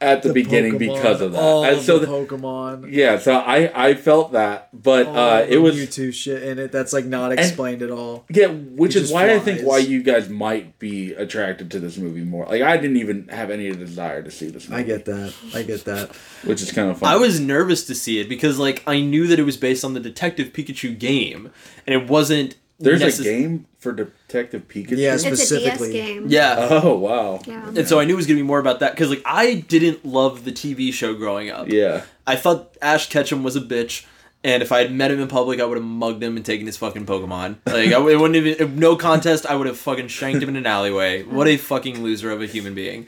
at 0.00 0.22
the, 0.22 0.28
the 0.28 0.34
beginning 0.34 0.74
Pokemon, 0.74 0.78
because 0.94 1.20
of 1.20 1.32
that. 1.32 1.40
All 1.42 1.64
And 1.64 1.82
so 1.82 1.98
the 1.98 2.06
the- 2.06 2.12
Pokemon. 2.12 2.88
yeah, 2.92 3.18
so 3.18 3.34
I 3.34 3.88
I 3.88 3.94
felt 3.94 4.32
that, 4.32 4.68
but 4.72 5.06
all 5.08 5.16
uh, 5.18 5.40
it 5.48 5.58
was 5.58 5.74
YouTube 5.76 6.14
shit 6.14 6.42
in 6.44 6.58
it 6.60 6.70
that's 6.70 6.92
like 6.92 7.04
not 7.04 7.32
explained 7.32 7.82
at 7.82 7.90
all. 7.90 8.24
yeah, 8.30 8.46
which 8.46 8.94
It 8.94 8.98
is 8.98 9.02
just 9.08 9.14
why 9.14 9.34
I 9.34 9.38
think 9.40 9.66
why 9.66 9.78
you 9.78 10.02
guys 10.02 10.28
might 10.28 10.78
be 10.78 11.14
attracted 11.14 11.70
to 11.72 11.80
this 11.80 11.96
movie 11.98 12.22
more. 12.22 12.46
Like 12.46 12.62
I 12.62 12.76
didn't 12.76 12.98
even 12.98 13.26
have 13.28 13.50
any 13.50 13.70
desire 13.72 14.22
to 14.22 14.30
see 14.30 14.48
this 14.50 14.68
movie. 14.68 14.82
I 14.82 14.84
get 14.84 15.04
that. 15.06 15.34
I 15.54 15.62
get 15.62 15.84
that. 15.86 16.14
which 16.44 16.62
is 16.62 16.70
kind 16.70 16.90
of 16.90 16.98
fun. 16.98 17.12
I 17.12 17.16
was 17.16 17.40
nervous 17.40 17.84
to 17.86 17.94
see 17.96 18.20
it 18.20 18.28
because 18.28 18.58
like 18.58 18.84
I 18.86 19.00
knew 19.00 19.26
that 19.26 19.38
it 19.40 19.44
was 19.44 19.56
based 19.56 19.84
on 19.84 19.94
the 19.94 20.00
Detective 20.00 20.52
Pikachu 20.52 20.96
game, 20.98 21.50
and 21.86 21.94
it 22.00 22.08
wasn't. 22.08 22.54
There's 22.80 23.02
necess- 23.02 23.20
a 23.20 23.24
game 23.24 23.66
for 23.78 23.92
Detective 23.92 24.68
Pikachu. 24.68 24.96
Yeah, 24.96 25.14
It's 25.14 25.24
a 25.24 25.30
DS 25.30 25.48
specifically. 25.48 25.92
game. 25.92 26.26
Yeah. 26.28 26.68
Oh 26.82 26.96
wow. 26.96 27.40
Yeah. 27.46 27.66
And 27.68 27.88
so 27.88 27.98
I 28.00 28.04
knew 28.04 28.14
it 28.14 28.16
was 28.16 28.26
gonna 28.26 28.38
be 28.38 28.42
more 28.44 28.58
about 28.60 28.80
that 28.80 28.92
because 28.92 29.10
like 29.10 29.22
I 29.24 29.54
didn't 29.54 30.04
love 30.04 30.44
the 30.44 30.52
TV 30.52 30.92
show 30.92 31.14
growing 31.14 31.50
up. 31.50 31.68
Yeah. 31.68 32.02
I 32.26 32.36
thought 32.36 32.76
Ash 32.82 33.08
Ketchum 33.08 33.42
was 33.42 33.56
a 33.56 33.60
bitch, 33.60 34.04
and 34.44 34.62
if 34.62 34.70
I 34.70 34.78
had 34.80 34.92
met 34.92 35.10
him 35.10 35.18
in 35.20 35.26
public, 35.28 35.60
I 35.60 35.64
would 35.64 35.76
have 35.78 35.84
mugged 35.86 36.22
him 36.22 36.36
and 36.36 36.44
taken 36.46 36.66
his 36.66 36.76
fucking 36.76 37.06
Pokemon. 37.06 37.56
Like 37.66 37.92
I 37.92 38.00
it 38.10 38.18
wouldn't 38.20 38.36
even 38.36 38.78
no 38.78 38.94
contest. 38.96 39.44
I 39.46 39.56
would 39.56 39.66
have 39.66 39.78
fucking 39.78 40.08
shanked 40.08 40.42
him 40.42 40.48
in 40.50 40.56
an 40.56 40.66
alleyway. 40.66 41.22
What 41.24 41.48
a 41.48 41.56
fucking 41.56 42.02
loser 42.02 42.30
of 42.30 42.40
a 42.42 42.46
human 42.46 42.74
being. 42.74 43.06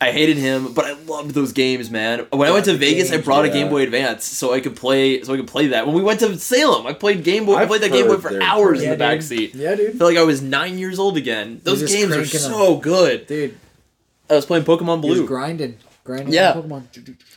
I 0.00 0.12
hated 0.12 0.36
him, 0.36 0.74
but 0.74 0.84
I 0.84 0.92
loved 0.92 1.32
those 1.32 1.52
games, 1.52 1.90
man. 1.90 2.26
When 2.30 2.48
I 2.48 2.52
went 2.52 2.66
to 2.66 2.74
Vegas, 2.74 3.08
I 3.10 3.14
games, 3.16 3.24
brought 3.24 3.44
a. 3.44 3.48
Game 3.48 3.68
Boy 3.68 3.82
Advance 3.82 4.24
so 4.24 4.52
I 4.54 4.60
could 4.60 4.76
play 4.76 5.22
so 5.22 5.34
I 5.34 5.36
could 5.36 5.48
play 5.48 5.66
that. 5.68 5.86
When 5.86 5.96
we 5.96 6.02
went 6.02 6.20
to 6.20 6.38
Salem, 6.38 6.86
I 6.86 6.92
played 6.92 7.24
Game 7.24 7.46
Boy. 7.46 7.54
I 7.56 7.62
I've 7.62 7.68
played 7.68 7.80
that 7.82 7.90
Game 7.90 8.06
Boy 8.06 8.18
for 8.18 8.40
hours 8.40 8.78
Yeah, 8.80 8.84
in 8.84 8.90
the 8.92 8.96
back 8.96 9.18
dude. 9.18 9.28
seat. 9.28 9.54
Yeah, 9.56 9.72
I 9.72 9.74
dude. 9.74 9.98
felt 9.98 10.10
like 10.12 10.18
I 10.18 10.22
was 10.22 10.40
nine 10.40 10.78
years 10.78 11.00
old 11.00 11.16
again. 11.16 11.60
Those 11.64 11.82
games 11.92 12.14
are 12.14 12.24
so 12.26 12.76
good. 12.76 13.26
Dude, 13.26 13.58
I 14.30 14.34
was 14.36 14.46
playing 14.46 14.64
Pokemon 14.64 15.00
Blue. 15.00 15.26
grinding. 15.26 15.78
Grinding 16.08 16.32
Yeah. 16.32 16.54
Pokemon. 16.54 16.84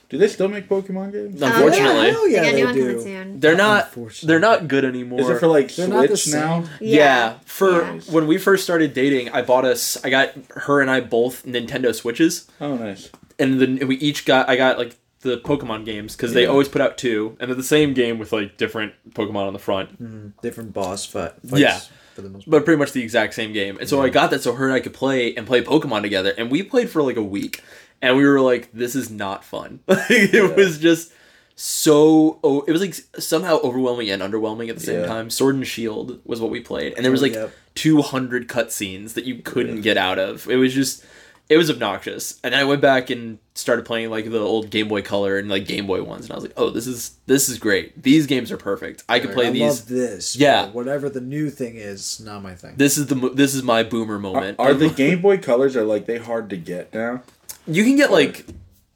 Do 0.07 0.17
they 0.17 0.29
still 0.29 0.47
make 0.47 0.69
Pokemon 0.69 1.11
games? 1.11 1.41
Uh, 1.41 1.47
unfortunately, 1.47 2.09
hell 2.11 2.19
oh, 2.21 2.25
yeah, 2.25 2.41
They 2.43 2.51
they 2.51 2.57
new 2.61 2.65
one 2.65 2.73
coming 2.73 2.95
do. 2.95 3.01
soon. 3.03 3.39
they're 3.41 3.55
not. 3.57 3.93
They're 4.23 4.39
not 4.39 4.67
good 4.69 4.85
anymore. 4.85 5.19
Is 5.19 5.27
it 5.29 5.39
for 5.41 5.47
like 5.47 5.75
They're 5.75 5.87
Switch 6.07 6.33
now? 6.33 6.63
same. 6.63 6.69
Yeah, 6.79 7.33
for 7.43 7.81
Yeah. 7.81 7.99
when 8.09 8.27
we 8.27 8.37
first 8.37 8.63
started 8.63 8.93
dating, 8.93 9.27
I 9.29 9.41
bought 9.41 9.65
us. 9.65 9.97
I 10.05 10.09
got 10.09 10.33
her 10.55 10.79
and 10.79 10.89
I 10.89 11.01
both 11.01 11.45
Nintendo 11.45 11.93
Switches, 11.93 12.47
Oh 12.61 12.77
nice. 12.77 13.09
and 13.37 13.59
then 13.59 13.85
we 13.89 13.97
each 13.97 14.23
got. 14.25 14.47
I 14.47 14.55
got 14.55 14.77
like 14.77 14.95
the 15.19 15.37
Pokemon 15.37 15.83
games 15.83 16.15
because 16.15 16.31
they 16.33 16.45
always 16.45 16.69
put 16.69 16.79
out 16.81 16.97
two, 16.97 17.35
and 17.41 17.49
they're 17.49 17.55
the 17.57 17.63
same 17.63 17.93
game 17.93 18.19
with 18.19 18.31
like 18.31 18.55
different 18.55 18.93
Pokemon 19.11 19.47
on 19.47 19.53
the 19.53 19.59
front, 19.59 19.89
hmm, 19.97 20.27
Different 20.41 20.71
boss 20.71 21.05
fight. 21.05 21.33
Yeah. 21.43 21.79
For 22.15 22.21
the 22.21 22.29
most 22.29 22.43
part. 22.45 22.51
but 22.51 22.65
pretty 22.65 22.77
much 22.79 22.91
the 22.93 23.01
exact 23.03 23.33
same 23.33 23.53
game. 23.53 23.77
And 23.79 23.87
so 23.87 24.01
I 24.01 24.09
got 24.09 24.31
that 24.31 24.41
so 24.43 24.53
her 24.55 24.65
and 24.65 24.73
I 24.73 24.79
could 24.81 24.93
play 24.93 25.33
and 25.35 25.45
play 25.47 25.61
Pokemon 25.63 26.01
together, 26.01 26.33
and 26.37 26.49
we 26.51 26.63
played 26.63 26.89
for 26.89 27.01
like 27.03 27.15
a 27.17 27.23
week, 27.23 27.63
and 28.01 28.17
we 28.17 28.25
were 28.25 28.41
like, 28.41 28.69
"This 28.73 28.95
is 28.95 29.09
not 29.11 29.43
fun." 29.43 29.79
it 29.87 30.55
was 30.55 30.77
just 30.79 31.11
so. 31.55 32.39
Oh, 32.43 32.61
it 32.67 32.71
was 32.71 32.81
like 32.81 32.95
somehow 33.21 33.59
overwhelming 33.63 34.09
and 34.09 34.21
underwhelming 34.21 34.69
at 34.69 34.75
the 34.77 34.83
same 34.83 35.01
Yeah. 35.01 35.05
time. 35.07 35.29
Sword 35.29 35.55
and 35.55 35.67
Shield 35.67 36.19
was 36.25 36.41
what 36.41 36.51
we 36.51 36.59
played, 36.59 36.93
and 36.95 37.03
there 37.05 37.11
was 37.11 37.21
Oh, 37.21 37.25
like 37.25 37.33
yep. 37.33 37.51
200 37.75 38.47
cutscenes 38.47 39.13
that 39.13 39.25
you 39.25 39.35
couldn't 39.35 39.81
get 39.81 39.97
out 39.97 40.19
of. 40.19 40.49
It 40.49 40.57
was 40.57 40.73
just, 40.73 41.05
it 41.49 41.57
was 41.57 41.69
obnoxious. 41.69 42.39
And 42.43 42.53
then 42.53 42.59
I 42.59 42.63
went 42.65 42.81
back 42.81 43.09
and 43.09 43.37
started 43.55 43.85
playing 43.85 44.09
like 44.09 44.29
the 44.29 44.39
old 44.39 44.69
Game 44.69 44.87
Boy 44.87 45.01
Color 45.01 45.37
and 45.37 45.47
like 45.49 45.65
Game 45.67 45.85
Boy 45.87 46.01
ones, 46.03 46.23
and 46.25 46.31
I 46.31 46.35
was 46.35 46.43
like, 46.43 46.53
oh, 46.57 46.69
this 46.71 46.87
is 46.87 47.17
this 47.27 47.47
is 47.49 47.59
great. 47.59 48.01
These 48.01 48.25
games 48.27 48.51
are 48.51 48.57
perfect. 48.57 49.03
I 49.07 49.19
could 49.19 49.31
play 49.33 49.47
I 49.47 49.51
these. 49.51 49.61
love 49.81 49.87
this. 49.87 50.35
Yeah. 50.35 50.67
Whatever 50.71 51.09
the 51.09 51.21
new 51.21 51.49
thing 51.49 51.75
is, 51.75 52.19
not 52.19 52.41
my 52.41 52.55
thing. 52.55 52.73
This 52.77 52.97
is 52.97 53.07
the 53.07 53.15
this 53.33 53.53
is 53.53 53.61
my 53.63 53.83
boomer 53.83 54.17
moment. 54.19 54.59
Are 54.59 54.73
the 54.85 54.89
Game 54.89 55.21
Boy 55.21 55.37
Colors 55.37 55.75
are 55.75 55.85
like 55.85 56.05
they 56.07 56.17
hard 56.17 56.49
to 56.49 56.57
get 56.57 56.93
now? 56.93 57.21
You 57.71 57.83
can 57.83 57.95
get 57.95 58.11
like 58.11 58.45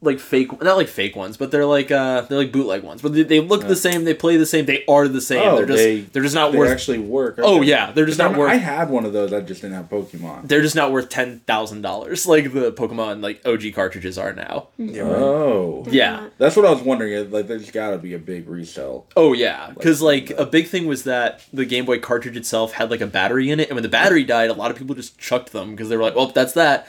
like 0.01 0.19
fake 0.19 0.61
not 0.61 0.77
like 0.77 0.87
fake 0.89 1.15
ones 1.15 1.35
but 1.35 1.49
they're 1.49 1.65
like 1.65 1.89
uh 1.89 2.21
they're 2.21 2.37
like 2.37 2.51
bootleg 2.51 2.83
ones 2.83 3.01
but 3.01 3.11
they, 3.13 3.23
they 3.23 3.39
look 3.39 3.61
the 3.65 3.75
same 3.75 4.03
they 4.03 4.13
play 4.13 4.37
the 4.37 4.45
same 4.45 4.65
they 4.65 4.85
are 4.87 5.07
the 5.07 5.21
same 5.21 5.41
Oh, 5.41 5.55
they're 5.57 5.65
just 5.65 5.79
they- 5.83 6.01
they, 6.01 6.19
are 6.19 6.23
just 6.23 6.35
not 6.35 6.51
They 6.51 6.59
worth 6.59 6.69
actually 6.69 6.99
work. 6.99 7.35
Oh, 7.39 7.57
okay. 7.57 7.65
yeah, 7.69 7.91
they're 7.91 8.05
just 8.05 8.19
not 8.19 8.31
I'm- 8.31 8.39
worth- 8.39 8.51
I 8.51 8.55
had 8.57 8.89
one 8.91 9.05
of 9.05 9.13
those. 9.13 9.33
I 9.33 9.39
just 9.41 9.61
didn't 9.61 9.77
have 9.77 9.89
Pokemon. 9.89 10.47
they're 10.47 10.61
just 10.61 10.75
not 10.75 10.91
worth 10.91 11.09
ten 11.09 11.39
thousand 11.47 11.81
dollars 11.81 12.27
like 12.33 12.53
the 12.53 12.71
Pokemon 12.71 13.23
like 13.23 13.41
OG 13.47 13.73
cartridges 13.73 14.17
are 14.19 14.33
now. 14.33 14.67
Oh, 14.79 15.85
Yeah. 15.89 16.27
that's 16.37 16.55
what 16.55 16.65
I 16.65 16.71
was 16.71 16.81
wondering. 16.83 17.31
Like, 17.31 17.47
there's 17.47 17.71
got 17.71 17.91
to 17.91 17.97
be 17.97 18.13
a 18.13 18.19
big 18.19 18.47
resell. 18.47 19.07
Oh 19.15 19.33
yeah, 19.33 19.71
because 19.73 20.01
Like, 20.03 20.29
like 20.29 20.39
a 20.39 20.45
big 20.45 20.67
thing 20.67 20.85
was 20.85 21.03
that 21.05 21.41
the 21.51 21.65
Game 21.65 21.85
Boy 21.85 21.97
cartridge 21.99 22.37
itself 22.37 22.73
had 22.73 22.91
like 22.91 23.01
a 23.01 23.07
battery 23.07 23.49
in 23.49 23.59
it, 23.59 23.69
and 23.69 23.75
when 23.75 23.83
the 23.83 23.89
battery 23.89 24.23
died, 24.23 24.49
a 24.51 24.53
lot 24.53 24.69
of 24.69 24.77
people 24.77 24.93
just 24.93 25.17
chucked 25.17 25.51
them 25.51 25.71
because 25.71 25.89
they 25.89 25.97
were 25.97 26.03
like, 26.03 26.15
"Well, 26.15 26.27
that's 26.27 26.53
that." 26.53 26.87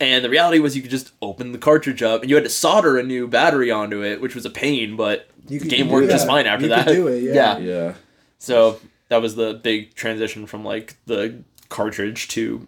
And 0.00 0.24
the 0.24 0.30
reality 0.30 0.58
was, 0.60 0.76
you 0.76 0.82
could 0.82 0.90
just 0.92 1.10
open 1.20 1.52
the 1.52 1.58
cartridge 1.58 2.02
up, 2.02 2.20
and 2.22 2.30
you 2.30 2.36
had 2.36 2.44
to 2.44 2.50
solder 2.50 2.98
a 2.98 3.02
new 3.02 3.26
battery 3.26 3.70
onto 3.70 4.02
it, 4.02 4.20
which 4.20 4.34
was 4.34 4.44
a 4.46 4.50
pain, 4.50 4.94
but 4.96 5.28
You 5.48 5.58
the 5.58 5.68
game 5.68 5.88
worked 5.88 6.06
that. 6.06 6.12
just 6.12 6.26
fine 6.26 6.46
after 6.46 6.66
You 6.66 6.74
could 6.74 6.86
that. 6.86 6.92
do 6.92 7.08
it, 7.08 7.22
yeah. 7.22 7.58
Yeah. 7.58 7.94
So 8.38 8.80
that 9.08 9.20
was 9.20 9.34
the 9.34 9.54
big 9.54 9.94
transition 9.94 10.46
from 10.46 10.64
like 10.64 10.96
the 11.06 11.42
cartridge 11.68 12.28
to 12.28 12.66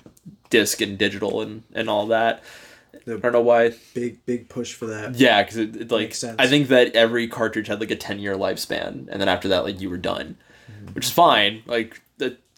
disc 0.50 0.80
and 0.80 0.98
digital 0.98 1.40
and 1.40 1.62
and 1.74 1.88
all 1.88 2.06
that. 2.08 2.42
The- 3.04 3.14
I 3.14 3.18
don't 3.18 3.32
know 3.32 3.40
why. 3.40 3.74
Big 3.94 4.24
big 4.26 4.48
push 4.48 4.74
for 4.74 4.86
that. 4.86 5.14
Yeah, 5.14 5.42
because 5.42 5.56
it, 5.58 5.76
it 5.76 5.90
like 5.92 6.14
I 6.38 6.48
think 6.48 6.68
that 6.68 6.94
every 6.96 7.28
cartridge 7.28 7.68
had 7.68 7.78
like 7.80 7.92
a 7.92 7.96
ten 7.96 8.18
year 8.18 8.34
lifespan, 8.36 9.06
and 9.08 9.20
then 9.20 9.28
after 9.28 9.46
that, 9.48 9.64
like 9.64 9.80
you 9.80 9.88
were 9.88 9.96
done, 9.98 10.36
Mm-hmm. 10.70 10.94
which 10.94 11.04
is 11.06 11.10
fine. 11.12 11.62
Like 11.66 12.02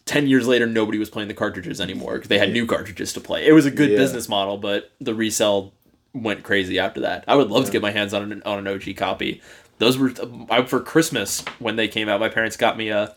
the 0.05 0.11
ten 0.11 0.27
years 0.27 0.47
later, 0.47 0.65
nobody 0.65 0.97
was 0.99 1.09
playing 1.09 1.27
the 1.27 1.33
cartridges 1.33 1.79
anymore 1.81 2.13
because 2.15 2.29
they 2.29 2.39
had 2.39 2.51
new 2.51 2.65
cartridges 2.65 3.13
to 3.13 3.21
play. 3.21 3.45
It 3.45 3.53
was 3.53 3.65
a 3.65 3.71
good 3.71 3.89
Yeah. 3.91 3.97
business 3.97 4.27
model, 4.29 4.57
but 4.57 4.91
the 4.99 5.13
resell 5.13 5.73
went 6.13 6.43
crazy 6.43 6.77
after 6.79 6.99
that. 7.01 7.23
I 7.27 7.35
would 7.35 7.49
love 7.49 7.65
to 7.65 7.71
get 7.71 7.81
my 7.81 7.91
hands 7.91 8.13
on 8.13 8.31
an 8.31 8.43
on 8.45 8.59
an 8.59 8.67
OG 8.67 8.93
copy. 8.95 9.41
Those 9.79 9.97
were 9.97 10.13
I, 10.49 10.63
for 10.63 10.79
Christmas 10.79 11.43
when 11.59 11.75
they 11.75 11.87
came 11.87 12.07
out. 12.07 12.19
My 12.19 12.29
parents 12.29 12.55
got 12.57 12.77
me 12.77 12.89
a. 12.89 13.15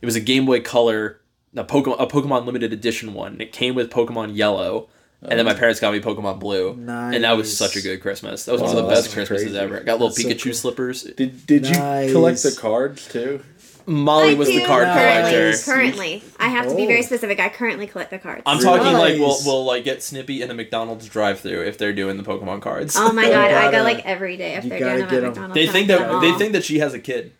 It 0.00 0.06
was 0.06 0.16
a 0.16 0.20
Game 0.20 0.44
Boy 0.44 0.60
Color, 0.60 1.20
a 1.56 1.64
Pokemon 1.64 1.96
a 1.98 2.06
Pokemon 2.06 2.44
limited 2.44 2.72
edition 2.72 3.14
one. 3.14 3.40
It 3.40 3.52
came 3.52 3.74
with 3.74 3.90
Pokemon 3.90 4.36
Yellow. 4.36 4.88
And 5.26 5.38
then 5.38 5.46
my 5.46 5.54
oh. 5.54 5.58
parents 5.58 5.80
got 5.80 5.94
me 5.94 6.00
Pokemon 6.00 6.38
Blue, 6.38 6.72
and 6.72 7.24
that 7.24 7.34
was 7.34 7.56
such 7.56 7.76
a 7.76 7.80
good 7.80 8.02
Christmas. 8.02 8.44
That 8.44 8.52
was 8.52 8.60
one 8.60 8.76
of 8.76 8.76
the 8.76 8.90
best 8.90 9.10
Christmases 9.10 9.52
crazy. 9.52 9.58
ever. 9.58 9.78
I 9.78 9.82
got 9.82 9.94
little 9.94 10.08
That's 10.08 10.20
so 10.20 10.28
Pikachu 10.28 10.42
cool. 10.44 10.52
slippers. 10.52 11.02
Did 11.04 11.46
Did 11.46 11.62
Nice. 11.62 12.08
you 12.08 12.12
collect 12.14 12.42
the 12.42 12.52
cards 12.60 13.08
too? 13.08 13.42
Molly 13.86 14.30
I 14.30 14.34
was 14.34 14.48
the 14.48 14.64
card 14.64 14.86
currently, 14.86 15.30
collector. 15.32 15.58
Currently, 15.64 16.22
I 16.40 16.48
have 16.48 16.68
to 16.68 16.74
be 16.74 16.86
very 16.86 17.00
Oh. 17.00 17.02
specific. 17.02 17.38
I 17.40 17.48
currently 17.48 17.86
collect 17.86 18.10
the 18.10 18.18
cards. 18.18 18.42
I'm 18.46 18.58
talking 18.60 18.92
like 18.94 19.18
we'll 19.18 19.36
we'll 19.44 19.64
like 19.64 19.84
get 19.84 20.02
Snippy 20.02 20.42
in 20.42 20.50
a 20.50 20.54
McDonald's 20.54 21.08
drive-through 21.08 21.62
if 21.64 21.76
they're 21.78 21.92
doing 21.92 22.16
the 22.16 22.22
Pokemon 22.22 22.62
cards. 22.62 22.96
oh 22.98 23.12
my 23.12 23.24
You 23.24 23.30
god, 23.30 23.50
I 23.50 23.70
gotta- 23.70 23.76
go 23.78 23.82
like 23.82 24.04
every 24.06 24.36
day 24.36 24.54
if 24.54 24.64
you 24.64 24.70
they're 24.70 24.78
gotta 24.80 24.90
doing 24.98 25.06
them 25.06 25.10
get 25.10 25.16
at 25.18 25.24
'em. 25.24 25.28
McDonald's. 25.30 25.54
they 25.54 25.68
I 25.68 25.72
think 25.72 25.88
that 25.88 25.98
them 26.08 26.20
they 26.22 26.30
all. 26.30 26.38
think 26.38 26.52
that 26.54 26.64
she 26.64 26.78
has 26.78 26.94
a 26.94 26.98
kid. 26.98 27.32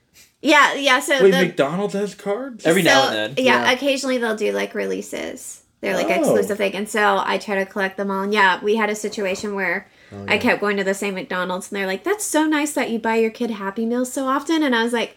Yeah, 0.42 0.74
yeah. 0.74 1.00
So 1.00 1.22
Wait, 1.22 1.30
the, 1.30 1.38
McDonald's 1.38 1.94
has 1.94 2.14
cards. 2.14 2.66
Every 2.66 2.82
now 2.82 3.04
so, 3.04 3.08
and 3.16 3.36
then. 3.36 3.44
Yeah, 3.44 3.62
Yeah. 3.64 3.72
occasionally 3.72 4.18
they'll 4.18 4.36
do 4.36 4.52
like 4.52 4.74
releases. 4.74 5.62
They're 5.80 5.94
like 5.96 6.06
Oh. 6.08 6.20
exclusive 6.20 6.56
thing, 6.58 6.74
and 6.74 6.88
so 6.88 7.22
I 7.24 7.38
try 7.38 7.56
to 7.56 7.66
collect 7.66 7.96
them 7.96 8.10
all. 8.10 8.22
And 8.22 8.32
yeah, 8.32 8.58
we 8.62 8.76
had 8.76 8.90
a 8.90 8.94
situation 8.94 9.54
where 9.54 9.86
Oh, 10.12 10.24
I 10.28 10.38
kept 10.38 10.60
going 10.60 10.76
to 10.76 10.84
the 10.84 10.94
same 10.94 11.14
McDonald's, 11.14 11.70
and 11.72 11.76
they're 11.78 11.86
like, 11.86 12.04
"That's 12.04 12.24
so 12.24 12.44
nice 12.46 12.72
that 12.72 12.90
you 12.90 12.98
buy 12.98 13.16
your 13.16 13.30
kid 13.30 13.50
Happy 13.50 13.84
Meals 13.84 14.12
so 14.12 14.26
often," 14.26 14.62
and 14.62 14.74
I 14.76 14.84
was 14.84 14.92
like, 14.92 15.16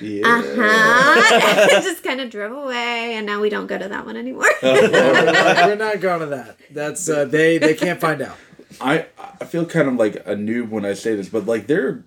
Yeah. 0.00 0.22
"Uh 0.26 0.42
huh," 0.56 1.80
just 1.82 2.02
kind 2.02 2.20
of 2.20 2.30
drove 2.30 2.52
away, 2.52 3.14
and 3.14 3.26
now 3.26 3.40
we 3.40 3.48
don't 3.48 3.66
go 3.66 3.78
to 3.78 3.88
that 3.88 4.04
one 4.06 4.16
anymore. 4.16 4.46
we're, 4.62 4.90
not, 4.90 5.66
we're 5.66 5.74
not 5.76 6.00
going 6.00 6.20
to 6.20 6.26
that. 6.26 6.56
That's 6.70 7.08
uh, 7.08 7.24
they 7.24 7.58
they 7.58 7.74
can't 7.74 8.00
find 8.00 8.20
out. 8.22 8.36
I 8.80 9.06
I 9.40 9.44
feel 9.44 9.64
kind 9.66 9.88
of 9.88 9.94
like 9.94 10.16
a 10.26 10.34
noob 10.34 10.70
when 10.70 10.84
I 10.84 10.94
say 10.94 11.14
this, 11.14 11.28
but 11.28 11.46
like 11.46 11.68
they're 11.68 12.02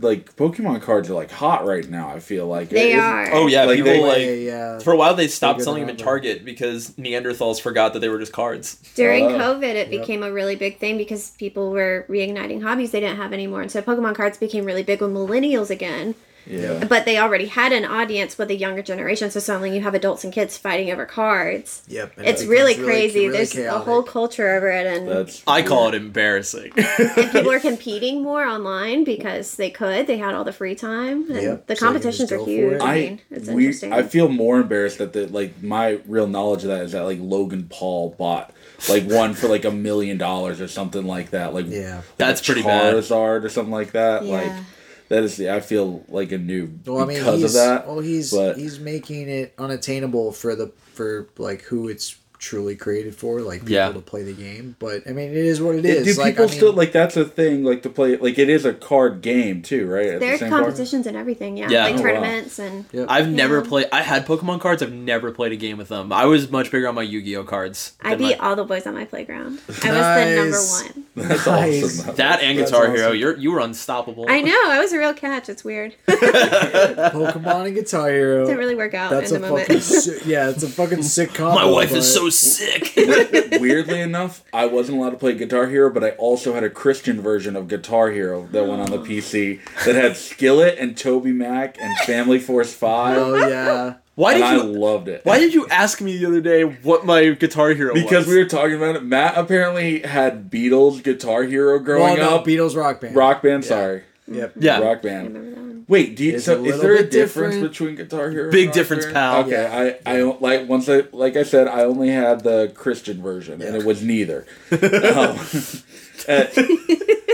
like 0.00 0.36
Pokemon 0.36 0.80
cards 0.80 1.10
are 1.10 1.14
like 1.14 1.30
hot 1.30 1.66
right 1.66 1.86
now. 1.90 2.08
I 2.08 2.20
feel 2.20 2.46
like 2.46 2.68
they 2.70 2.92
It- 2.94 2.98
are. 3.00 3.30
Oh 3.34 3.46
yeah, 3.48 3.64
Like, 3.64 3.76
people 3.78 3.92
they- 3.92 4.00
like 4.00 4.16
They, 4.16 4.50
uh, 4.50 4.78
for 4.80 4.92
a 4.92 4.96
while 4.96 5.14
they 5.14 5.26
stopped 5.28 5.60
selling 5.60 5.82
them 5.86 5.90
at 5.90 5.98
Target 5.98 6.44
because 6.44 6.90
Neanderthals 6.92 7.60
forgot 7.60 7.92
that 7.94 7.98
they 7.98 8.08
were 8.08 8.20
just 8.20 8.32
cards. 8.32 8.76
During 8.94 9.24
Oh. 9.26 9.38
COVID, 9.38 9.74
it 9.74 9.90
became 9.90 10.22
a 10.22 10.32
really 10.32 10.54
big 10.54 10.78
thing 10.78 10.98
because 10.98 11.30
people 11.32 11.70
were 11.72 12.06
reigniting 12.08 12.62
hobbies 12.62 12.92
they 12.92 13.00
didn't 13.00 13.16
have 13.16 13.32
anymore, 13.32 13.60
and 13.60 13.70
so 13.72 13.82
Pokemon 13.82 14.14
cards 14.14 14.38
became 14.38 14.64
really 14.64 14.84
big 14.84 15.00
with 15.02 15.10
millennials 15.10 15.68
again. 15.68 16.14
Yeah. 16.48 16.84
But 16.84 17.04
they 17.04 17.18
already 17.18 17.46
had 17.46 17.72
an 17.72 17.84
audience 17.84 18.38
with 18.38 18.50
a 18.50 18.54
younger 18.56 18.82
generation, 18.82 19.30
so 19.30 19.38
suddenly 19.40 19.74
you 19.74 19.82
have 19.82 19.94
adults 19.94 20.24
and 20.24 20.32
kids 20.32 20.56
fighting 20.56 20.90
over 20.90 21.04
cards. 21.06 21.82
Yep. 21.88 22.14
and 22.16 22.26
It's 22.26 22.42
it 22.42 22.48
really 22.48 22.74
crazy. 22.74 23.26
really 23.26 23.36
There's 23.44 23.56
a 23.56 23.78
whole 23.78 24.02
culture 24.02 24.48
over 24.56 24.68
it, 24.70 24.86
and, 24.86 25.08
That's 25.08 25.42
I 25.46 25.62
call 25.62 25.88
it 25.88 25.94
embarrassing. 25.94 26.72
and 26.76 27.30
people 27.32 27.50
are 27.52 27.60
competing 27.72 28.22
more 28.22 28.44
online 28.44 29.04
because 29.04 29.56
they 29.56 29.70
could. 29.70 30.06
They 30.06 30.16
had 30.18 30.34
all 30.34 30.44
the 30.44 30.52
free 30.52 30.74
time, 30.74 31.30
and 31.30 31.42
Yep, 31.42 31.66
the 31.66 31.76
so 31.76 31.86
you 31.86 31.92
can 31.92 32.00
competitions 32.00 32.30
just 32.30 32.32
are 32.32 32.38
go 32.38 32.44
huge. 32.46 32.80
I, 32.80 32.92
I 32.92 32.94
mean, 33.00 33.20
it's 33.30 33.48
we, 33.48 33.64
interesting. 33.66 33.92
I 33.92 34.02
feel 34.02 34.28
more 34.28 34.60
embarrassed 34.60 34.98
that 34.98 35.12
the 35.12 35.26
like 35.26 35.62
my 35.62 36.00
real 36.06 36.26
knowledge 36.26 36.62
of 36.62 36.68
that 36.70 36.82
is 36.82 36.92
that 36.92 37.02
like 37.02 37.18
Logan 37.20 37.66
Paul 37.68 38.14
bought 38.18 38.52
like 38.88 39.04
one 39.04 39.34
for 39.34 39.48
like 39.48 39.64
a 39.64 39.70
million 39.70 40.18
dollars 40.18 40.60
or 40.60 40.68
something 40.68 41.06
like 41.06 41.30
that. 41.30 41.52
Like 41.52 41.66
Yeah. 41.68 42.02
That's 42.16 42.40
pretty 42.40 42.62
bad. 42.62 42.94
Charizard 42.94 43.44
or 43.44 43.48
something 43.48 43.72
like 43.72 43.92
that. 43.92 44.24
Like 44.24 44.46
Yeah. 44.46 44.62
That 45.08 45.22
is 45.24 45.36
the 45.36 45.50
I 45.50 45.60
feel 45.60 46.04
like 46.08 46.32
a 46.32 46.38
noob 46.38 46.86
Well, 46.86 47.02
I 47.02 47.06
mean, 47.06 47.18
because 47.18 47.42
of 47.42 47.52
that. 47.54 47.86
Well, 47.86 48.00
he's 48.00 48.30
but- 48.32 48.56
he's 48.56 48.78
making 48.78 49.28
it 49.28 49.54
unattainable 49.58 50.32
for 50.32 50.54
the 50.54 50.72
for 50.94 51.28
like 51.38 51.62
who 51.62 51.88
it's 51.88 52.16
truly 52.38 52.76
created 52.76 53.14
for, 53.14 53.40
like 53.40 53.60
people 53.60 53.74
Yeah. 53.74 53.92
to 53.92 54.00
play 54.00 54.22
the 54.22 54.32
game. 54.32 54.76
But 54.78 55.02
I 55.08 55.10
mean, 55.12 55.30
it 55.30 55.36
is 55.36 55.60
what 55.60 55.74
it 55.76 55.82
Do 55.82 55.88
like, 56.14 56.34
people 56.36 56.44
I 56.44 56.46
mean, 56.48 56.56
still 56.56 56.72
like 56.72 56.92
that's 56.92 57.16
a 57.16 57.24
thing 57.24 57.64
like 57.64 57.82
to 57.82 57.90
play 57.90 58.16
like 58.16 58.38
it 58.38 58.48
is 58.48 58.64
a 58.64 58.72
card 58.72 59.20
game 59.22 59.62
too, 59.62 59.86
right? 59.88 60.06
At 60.06 60.20
the 60.20 60.26
there 60.26 60.34
are 60.34 60.48
competitions 60.48 61.06
and 61.06 61.16
everything, 61.16 61.56
yeah, 61.56 61.68
Yeah. 61.70 61.84
like 61.84 61.94
Oh, 61.94 61.96
wow. 61.98 62.02
tournaments 62.02 62.58
and. 62.58 62.84
Yep. 62.92 63.06
I've 63.08 63.28
never 63.28 63.58
Yeah. 63.62 63.68
played. 63.68 63.86
I 63.92 64.02
had 64.02 64.26
Pokemon 64.26 64.60
cards. 64.60 64.82
I've 64.82 64.92
never 64.92 65.30
played 65.32 65.52
a 65.52 65.56
game 65.56 65.78
with 65.78 65.88
them. 65.88 66.12
I 66.12 66.24
was 66.26 66.50
much 66.50 66.70
bigger 66.70 66.88
on 66.88 66.94
my 66.94 67.02
Yu-Gi-Oh 67.02 67.44
cards. 67.44 67.92
I 68.02 68.14
beat 68.14 68.38
my- 68.38 68.46
all 68.48 68.56
the 68.56 68.64
boys 68.64 68.86
on 68.86 68.94
my 68.94 69.04
playground. 69.04 69.58
I 69.68 69.72
was 69.72 69.80
the 69.80 70.34
number 70.36 70.58
one. 70.58 71.04
That's 71.28 71.46
Nice. 71.46 72.00
awesome. 72.00 72.14
that 72.16 72.40
and 72.42 72.56
Guitar 72.58 72.82
awesome. 72.84 72.94
Hero. 72.96 73.10
You're 73.12 73.36
you 73.36 73.50
were 73.52 73.58
unstoppable. 73.60 74.26
I 74.28 74.40
know. 74.40 74.56
I 74.70 74.78
was 74.78 74.92
a 74.92 74.98
real 74.98 75.12
catch. 75.14 75.48
It's 75.48 75.64
weird. 75.64 75.94
Pokemon 76.08 77.66
and 77.66 77.74
Guitar 77.74 78.10
Hero. 78.10 78.44
Didn't 78.44 78.58
really 78.58 78.74
work 78.74 78.94
out 78.94 79.10
That's 79.10 79.30
in 79.30 79.38
a 79.38 79.40
the 79.40 79.48
fucking 79.48 79.68
moment. 79.74 79.82
si- 79.82 80.18
yeah, 80.30 80.50
it's 80.50 80.62
a 80.62 80.68
fucking 80.68 81.02
sick 81.14 81.34
combo. 81.34 81.54
My 81.54 81.64
wife 81.64 81.90
but- 81.90 81.98
is 81.98 82.12
so 82.30 82.66
sick. 82.66 82.92
Weirdly 83.60 84.00
enough, 84.00 84.44
I 84.52 84.66
wasn't 84.66 84.98
allowed 84.98 85.10
to 85.10 85.16
play 85.16 85.34
Guitar 85.34 85.66
Hero, 85.68 85.90
but 85.92 86.04
I 86.04 86.10
also 86.10 86.54
had 86.54 86.64
a 86.64 86.70
Christian 86.70 87.20
version 87.20 87.56
of 87.56 87.68
Guitar 87.68 88.10
Hero 88.10 88.48
that 88.52 88.66
went 88.66 88.80
on 88.82 88.90
the 88.90 88.98
PC 89.08 89.60
that 89.84 89.94
had 89.94 90.16
Skillet 90.16 90.78
and 90.78 90.94
TobyMac 90.96 91.76
and 91.80 91.96
Family 92.00 92.38
Force 92.38 92.72
Five, 92.72 93.16
Oh 93.18 93.34
yeah. 93.34 93.94
Why 94.14 94.32
and 94.34 94.42
did 94.42 94.46
I 94.48 94.56
you? 94.56 94.62
loved 94.64 95.06
it. 95.06 95.24
Why 95.24 95.38
did 95.38 95.54
you 95.54 95.68
ask 95.68 96.00
me 96.00 96.16
the 96.18 96.26
other 96.26 96.40
day 96.40 96.62
what 96.64 97.06
my 97.06 97.30
Guitar 97.30 97.70
Hero 97.70 97.94
was? 97.94 98.02
Because 98.02 98.26
we 98.26 98.36
were 98.36 98.46
talking 98.46 98.74
about 98.74 98.96
it. 98.96 99.04
Matt 99.04 99.36
apparently 99.38 100.00
had 100.00 100.50
Beatles 100.50 101.04
Guitar 101.04 101.44
Hero 101.44 101.74
Well, 101.76 101.84
growing 101.84 102.16
no, 102.16 102.36
up. 102.38 102.44
Beatles 102.44 102.74
rock 102.76 103.00
band. 103.00 103.14
Rock 103.14 103.42
band, 103.42 103.62
Yeah. 103.62 103.68
sorry. 103.68 104.02
Yep. 104.30 104.52
yeah, 104.58 104.78
Rock 104.80 105.02
band. 105.02 105.28
remember 105.28 105.50
that 105.50 105.56
one. 105.60 105.84
Wait, 105.88 106.16
do 106.16 106.24
you, 106.24 106.34
It's 106.34 106.44
so 106.44 106.62
is 106.64 106.80
there 106.80 106.96
a 106.96 107.02
difference 107.02 107.54
different. 107.54 107.62
between 107.62 107.94
Guitar 107.96 108.30
Hero? 108.30 108.50
Big 108.50 108.60
and 108.60 108.68
Rock 108.68 108.74
difference, 108.74 109.04
Band? 109.06 109.14
pal. 109.14 109.40
Okay, 109.44 109.98
I, 110.06 110.18
I 110.18 110.22
like 110.22 110.68
once 110.68 110.88
I 110.88 111.04
like 111.12 111.36
I 111.36 111.44
said 111.44 111.66
I 111.66 111.84
only 111.84 112.10
had 112.10 112.42
the 112.44 112.70
Christian 112.74 113.22
version 113.22 113.62
and 113.62 113.74
it 113.74 113.84
was 113.84 114.02
neither. 114.02 114.46
um, 114.70 114.78
uh, 116.28 116.44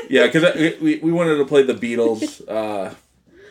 yeah, 0.09 0.27
because 0.27 0.79
we, 0.81 0.99
we 1.03 1.11
wanted 1.11 1.37
to 1.39 1.45
play 1.47 1.63
the 1.65 1.75
Beatles. 1.75 2.43
Uh, 2.49 2.95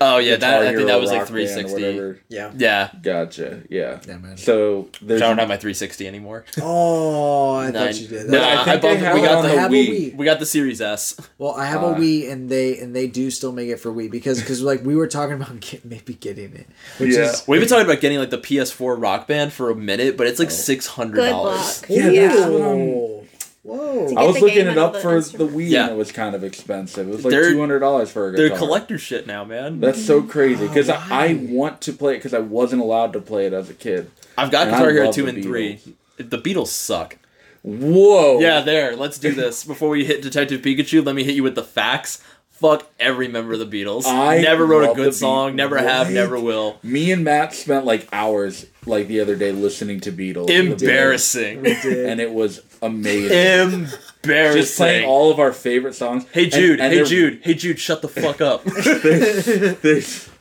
Oh 0.02 0.18
yeah, 0.18 0.36
that 0.36 0.62
I 0.64 0.74
think 0.76 0.88
that 0.88 1.00
was 1.00 1.12
like 1.12 1.28
360. 1.28 2.22
Yeah. 2.28 2.52
Yeah, 2.58 2.90
Gotcha. 3.02 3.62
Yeah. 3.70 4.00
Yeah, 4.08 4.18
man. 4.18 4.36
So 4.38 4.90
there's 5.02 5.22
I 5.22 5.28
don't 5.28 5.38
have 5.38 5.48
my 5.48 5.56
360 5.58 6.08
anymore. 6.08 6.46
Oh, 6.62 7.56
I 7.56 7.66
Nine. 7.72 7.74
thought 7.74 8.00
you 8.02 8.08
did. 8.08 8.30
No, 8.30 8.38
I 8.42 8.42
That- 8.42 8.66
think 8.66 8.82
bought 8.82 8.88
they 8.90 8.96
the- 8.98 9.06
have 9.06 9.16
we 9.16 9.22
it 9.22 9.26
got 9.26 9.36
on 9.38 9.44
the 9.44 9.50
the 9.50 9.60
have 9.60 9.72
a 9.72 9.74
Wii. 9.76 9.90
Wii. 10.14 10.16
We 10.16 10.26
got 10.26 10.40
the 10.40 10.46
Series 10.46 10.82
S. 10.82 11.16
Well, 11.38 11.52
I 11.54 11.66
have 11.66 11.84
Uh, 11.84 11.88
a 11.88 11.96
Wii, 11.96 12.30
and 12.32 12.50
they 12.50 12.78
and 12.80 12.96
they 12.96 13.08
do 13.08 13.30
still 13.32 13.52
make 13.52 13.70
it 13.70 13.78
for 13.80 13.92
Wii 13.94 14.10
because 14.12 14.40
because 14.40 14.62
like 14.62 14.84
we 14.84 14.96
were 14.96 15.08
talking 15.08 15.36
about 15.36 15.60
get, 15.62 15.86
maybe 15.86 16.14
getting 16.16 16.54
it, 16.56 16.68
which 16.98 17.14
Yeah. 17.16 17.32
is 17.32 17.44
We've 17.48 17.60
been 17.62 17.70
talking 17.70 17.86
about 17.86 18.02
getting 18.02 18.18
like 18.20 18.30
the 18.32 18.38
PS4 18.40 18.96
Rock 19.02 19.28
Band 19.28 19.54
for 19.54 19.70
a 19.70 19.76
minute, 19.76 20.18
but 20.18 20.28
it's 20.28 20.40
Oh. 20.40 20.44
like 20.44 20.52
six 20.52 20.88
hundred 20.88 21.30
dollars. 21.30 21.84
Yeah, 21.88 22.10
yeah. 22.10 23.23
That's 23.66 23.78
what 23.78 23.82
I'm- 23.82 23.90
Whoa. 23.90 24.06
Whoa. 24.14 24.22
I 24.22 24.24
was 24.26 24.42
looking 24.42 24.68
it 24.68 24.78
up 24.78 24.94
the 24.94 25.00
for 25.00 25.12
the 25.12 25.16
instruments. 25.18 25.56
Wii 25.56 25.70
Yeah. 25.70 25.84
and 25.84 25.92
it 25.94 25.98
was 25.98 26.12
kind 26.12 26.36
of 26.36 26.44
expensive. 26.44 27.08
It 27.08 27.12
was 27.16 27.26
like 27.26 27.34
two 27.34 27.60
hundred 27.60 27.80
dollars 27.80 28.12
for 28.12 28.30
a 28.30 28.32
They're 28.34 28.50
collector 28.58 28.98
shit 28.98 29.26
now, 29.28 29.44
man. 29.46 29.80
That's 29.80 30.04
so 30.06 30.22
crazy 30.22 30.68
because 30.68 30.90
Oh, 30.90 31.02
I, 31.10 31.26
I 31.28 31.34
want 31.50 31.82
to 31.82 31.94
play 31.94 32.14
it 32.14 32.18
because 32.18 32.34
I 32.34 32.40
wasn't 32.40 32.82
allowed 32.82 33.14
to 33.14 33.22
play 33.22 33.46
it 33.46 33.54
as 33.54 33.70
a 33.70 33.74
kid. 33.74 34.12
I've 34.38 34.52
got 34.52 34.68
And 34.68 34.76
Guitar 34.76 34.92
Hero 34.92 35.06
love 35.06 35.16
two 35.16 35.28
and 35.28 35.42
three. 35.44 35.80
The 36.18 36.38
Beatles 36.38 36.68
suck. 36.68 37.18
Whoa! 37.64 38.40
Yeah, 38.42 38.60
there. 38.62 38.96
Let's 38.98 39.18
do 39.18 39.32
this 39.34 39.64
before 39.64 39.88
we 39.90 40.04
hit 40.04 40.22
Detective 40.22 40.62
Pikachu. 40.62 41.06
Let 41.06 41.16
me 41.16 41.24
hit 41.24 41.34
you 41.36 41.44
with 41.44 41.56
the 41.56 41.64
facts. 41.64 42.22
Fuck 42.52 42.88
every 43.00 43.28
member 43.30 43.54
of 43.54 43.60
the 43.60 43.66
Beatles. 43.66 44.04
I 44.06 44.40
never 44.42 44.66
wrote 44.66 44.84
a 44.84 44.88
love 44.88 44.98
the 44.98 45.04
good 45.04 45.14
song. 45.16 45.52
Beat- 45.52 45.56
Never 45.58 45.78
have. 45.78 46.12
Never 46.12 46.40
will. 46.40 46.78
Me 46.84 47.12
and 47.12 47.24
Matt 47.24 47.54
spent 47.54 47.86
like 47.86 48.08
hours 48.12 48.66
like 48.86 49.08
the 49.08 49.20
other 49.22 49.36
day 49.38 49.52
listening 49.54 50.00
to 50.02 50.12
Beatles. 50.12 50.50
Embarrassing. 50.50 51.66
and 51.66 52.20
it 52.20 52.34
was 52.34 52.60
amazing. 52.86 53.88
Embarrassing. 54.24 54.62
Just 54.62 54.78
playing 54.78 55.06
all 55.06 55.32
of 55.32 55.40
our 55.40 55.52
favorite 55.52 55.96
songs. 55.96 56.26
Hey 56.32 56.44
And- 56.44 56.52
Jude. 56.54 56.80
and 56.80 56.92
hey 56.92 56.96
there- 57.00 57.06
Jude. 57.06 57.40
Hey 57.44 57.54
Jude. 57.56 57.80
Shut 57.80 58.02
the 58.02 58.08
fuck 58.08 58.40
up. 58.42 58.64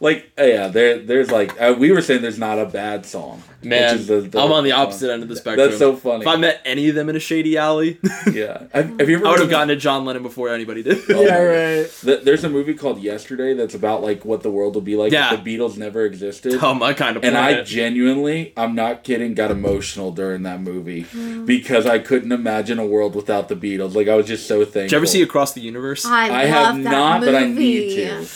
like 0.00 0.30
uh, 0.38 0.44
yeah, 0.44 0.68
there 0.68 0.98
there's 0.98 1.30
like 1.30 1.60
uh, 1.60 1.74
we 1.78 1.90
were 1.92 2.00
saying 2.02 2.22
there's 2.22 2.38
not 2.38 2.58
a 2.58 2.66
bad 2.66 3.04
song. 3.06 3.42
Man, 3.60 3.90
which 3.94 4.00
is 4.02 4.06
the- 4.06 4.20
the- 4.20 4.40
I'm 4.40 4.52
on 4.52 4.62
the 4.62 4.70
opposite 4.70 5.10
end 5.10 5.24
of 5.24 5.28
the 5.28 5.34
spectrum. 5.34 5.66
That's 5.66 5.80
so 5.80 5.96
funny. 5.96 6.20
If 6.22 6.28
I 6.28 6.36
met 6.36 6.60
any 6.64 6.88
of 6.90 6.94
them 6.94 7.08
in 7.08 7.16
a 7.16 7.18
shady 7.20 7.58
alley, 7.58 7.98
Yeah, 8.32 8.68
have, 8.72 9.00
have 9.00 9.08
you 9.10 9.16
ever? 9.16 9.26
I 9.26 9.30
would 9.32 9.40
have 9.40 9.50
gotten 9.50 9.66
to 9.68 9.74
John 9.76 10.04
Lennon 10.04 10.22
before 10.22 10.48
anybody 10.50 10.84
did. 10.84 10.98
Oh 11.10 11.22
yeah, 11.22 11.38
right. 11.42 11.90
Th- 12.00 12.22
There's 12.22 12.44
a 12.44 12.48
movie 12.48 12.74
called 12.74 13.00
Yesterday 13.00 13.54
that's 13.54 13.74
about 13.74 14.02
like 14.04 14.24
what 14.24 14.44
the 14.44 14.50
world 14.52 14.74
will 14.74 14.82
be 14.82 14.94
like 14.94 15.10
Yeah. 15.10 15.34
if 15.34 15.42
the 15.42 15.56
Beatles 15.58 15.76
never 15.76 16.04
existed. 16.04 16.60
oh 16.62 16.72
my 16.74 16.92
kind 16.94 17.16
of 17.16 17.24
And 17.24 17.36
I 17.36 17.48
planet. 17.48 17.66
genuinely, 17.66 18.52
I'm 18.56 18.76
not 18.76 19.02
kidding, 19.02 19.34
got 19.34 19.50
emotional 19.50 20.12
during 20.12 20.44
that 20.44 20.60
movie 20.60 21.02
Hmm. 21.02 21.44
because 21.44 21.84
I 21.86 21.98
couldn't 21.98 22.30
imagine 22.30 22.78
a 22.78 22.86
world 22.86 23.16
without 23.16 23.48
the 23.48 23.56
Beatles. 23.56 23.94
Like 23.96 24.06
I 24.06 24.14
was 24.14 24.26
just 24.28 24.46
so 24.46 24.60
thankful. 24.60 24.82
Did 24.82 24.92
you 24.92 24.96
ever 24.98 25.06
see 25.06 25.22
Across 25.22 25.54
the 25.54 25.62
Universe? 25.62 26.04
I, 26.06 26.26
I 26.28 26.44
love 26.44 26.48
have 26.48 26.82
that 26.84 26.90
not, 26.92 27.20
movie. 27.22 27.32
but 27.32 27.42
I 27.42 27.46
need 27.48 27.94
to. 27.96 28.26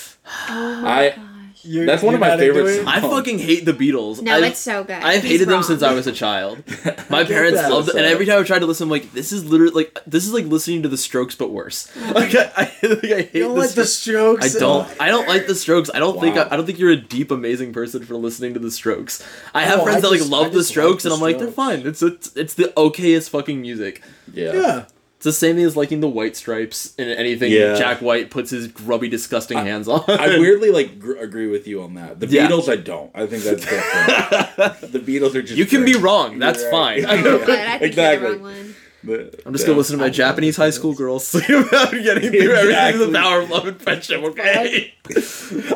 Oh 0.48 0.80
my 0.82 0.89
I 1.06 1.10
gosh. 1.10 1.18
You're- 1.64 1.86
that's 1.86 2.02
one 2.02 2.14
of 2.14 2.20
my 2.20 2.28
not 2.28 2.40
into 2.40 2.55
favorite 2.55 2.80
it? 2.80 2.86
I 2.89 3.01
fucking 3.01 3.39
hate 3.39 3.64
the 3.64 3.72
Beatles. 3.72 4.20
No, 4.20 4.34
I've, 4.34 4.44
it's 4.44 4.59
so 4.59 4.82
good. 4.82 4.97
I've 5.02 5.22
He's 5.22 5.32
hated 5.32 5.48
them 5.48 5.62
since 5.62 5.82
I 5.82 5.93
was 5.94 6.06
a 6.06 6.12
child. 6.12 6.59
My 7.10 7.24
parents 7.24 7.60
that. 7.60 7.70
loved 7.70 7.89
it, 7.90 7.94
and 7.97 8.05
every 8.05 8.26
time 8.26 8.40
I 8.40 8.43
tried 8.44 8.60
to 8.60 8.66
listen, 8.66 8.84
I'm 8.84 8.90
like, 8.90 9.12
this 9.12 9.30
is 9.32 9.44
literally 9.44 9.72
like 9.74 9.98
this 10.06 10.24
is 10.26 10.32
like 10.32 10.47
listening 10.47 10.82
to 10.82 10.89
the 10.89 10.97
Strokes, 10.97 11.34
but 11.34 11.51
worse. 11.52 11.89
Like 12.12 12.34
I, 12.34 12.51
I, 12.56 12.86
like, 12.86 13.05
I 13.05 13.22
hate 13.22 13.34
You 13.34 13.40
don't 13.44 13.55
the 13.55 13.60
like 13.60 13.70
the 13.70 13.84
Strokes. 13.86 14.51
Strokes? 14.51 14.56
I 14.56 14.59
don't. 14.59 15.01
I 15.01 15.09
don't 15.09 15.28
like 15.28 15.47
the 15.47 15.55
Strokes. 15.55 15.90
I 15.94 15.98
don't 15.98 16.20
think. 16.20 16.36
I, 16.36 16.48
I 16.51 16.56
don't 16.56 16.66
think 16.66 16.78
you're 16.78 16.90
a 16.90 16.97
deep, 16.97 17.30
amazing 17.30 17.72
person 17.72 18.05
for 18.05 18.16
listening 18.16 18.55
to 18.55 18.60
the 18.60 18.70
Strokes. 18.70 19.24
I 19.55 19.62
have 19.62 19.80
Oh, 19.80 19.84
friends 19.84 19.98
I 19.98 20.01
that 20.02 20.10
like 20.10 20.18
just- 20.18 20.32
I 20.32 20.36
love 20.36 20.52
the 20.52 20.59
just 20.59 20.70
like 20.70 20.72
Strokes, 20.84 21.02
the 21.05 21.09
and 21.10 21.14
I'm 21.14 21.20
like, 21.22 21.39
they're 21.39 21.51
fine. 21.52 21.86
It's 21.86 22.02
it's 22.02 22.34
it's 22.36 22.55
the 22.55 22.72
okayest 22.76 23.30
fucking 23.30 23.60
music. 23.60 24.02
Yeah. 24.32 24.52
Yeah. 24.52 24.84
It's 25.23 25.39
the 25.39 25.47
same 25.47 25.55
thing 25.55 25.65
as 25.65 25.77
liking 25.77 26.01
the 26.01 26.09
White 26.09 26.35
Stripes 26.35 26.94
and 26.99 27.09
anything 27.09 27.53
Yeah. 27.53 27.77
Jack 27.77 28.03
White 28.03 28.28
puts 28.31 28.51
his 28.51 28.66
grubby, 28.66 29.09
disgusting 29.09 29.57
hands 29.57 29.86
on. 29.86 30.03
I 30.09 30.27
weirdly 30.40 30.70
like 30.73 30.99
gr- 30.99 31.12
agree 31.16 31.47
with 31.47 31.69
you 31.69 31.81
on 31.81 31.94
that. 31.94 32.19
The 32.19 32.27
Yeah. 32.27 32.49
Beatles, 32.49 32.69
I 32.69 32.74
don't. 32.74 33.09
I 33.15 33.27
think 33.27 33.44
that's 33.44 33.61
different. 33.65 34.81
the 34.93 34.99
Beatles 34.99 35.36
are 35.36 35.43
just. 35.43 35.57
You 35.57 35.65
can 35.66 35.85
be 35.85 35.94
wrong. 35.94 36.40
That's 36.40 36.61
You're 36.62 36.70
fine. 36.73 37.05
right. 37.05 37.23
But 37.23 37.51
I 37.51 37.78
think 37.78 37.82
Exactly. 37.82 38.28
you're 38.31 38.39
the. 38.39 38.74
The- 39.05 39.43
I'm 39.47 39.53
just 39.53 39.62
yeah. 39.62 39.69
gonna 39.69 39.78
listen 39.78 39.97
to 39.97 40.03
my 40.03 40.11
Japanese 40.11 40.57
high 40.57 40.70
school 40.70 40.93
girls 40.93 41.24
sing 41.24 41.43
about 41.69 41.93
getting 41.93 42.31
through 42.31 42.55
everything 42.55 42.66
Exactly. 42.70 43.07
the 43.07 43.12
power 43.12 43.40
of 43.43 43.51
love 43.51 43.66
and 43.69 43.81
friendship. 43.81 44.23
Okay. 44.24 44.93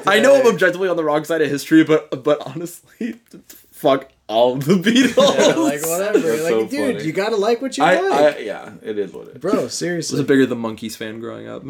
I 0.09 0.19
know 0.19 0.41
I'm 0.41 0.47
objectively 0.49 0.89
on 0.89 0.97
the 0.97 1.05
wrong 1.05 1.23
side 1.25 1.41
of 1.41 1.49
history, 1.49 1.85
but 1.85 2.25
but 2.25 2.41
honestly, 2.45 3.15
fuck 3.71 4.11
all 4.29 4.57
the 4.57 4.75
Beatles. 4.75 5.17
Yeah, 5.37 5.55
like 5.55 5.83
whatever. 5.87 6.19
That's 6.19 6.43
like, 6.43 6.51
so 6.51 6.67
dude, 6.67 6.95
funny. 6.97 7.05
you 7.07 7.13
gotta 7.13 7.37
like 7.37 7.61
what 7.63 7.77
you 7.79 7.85
I, 7.85 8.01
like, 8.01 8.37
I 8.37 8.39
yeah, 8.41 8.73
it 8.83 8.99
is 8.99 9.13
what 9.13 9.29
it 9.29 9.37
is. 9.37 9.41
bro. 9.41 9.53
I 9.53 9.63
was 9.65 9.75
Seriously, 9.75 10.21
a 10.21 10.25
bigger 10.25 10.47
the 10.47 10.57
Monkees 10.57 10.97
fan 10.97 11.21
growing 11.21 11.47
up. 11.49 11.63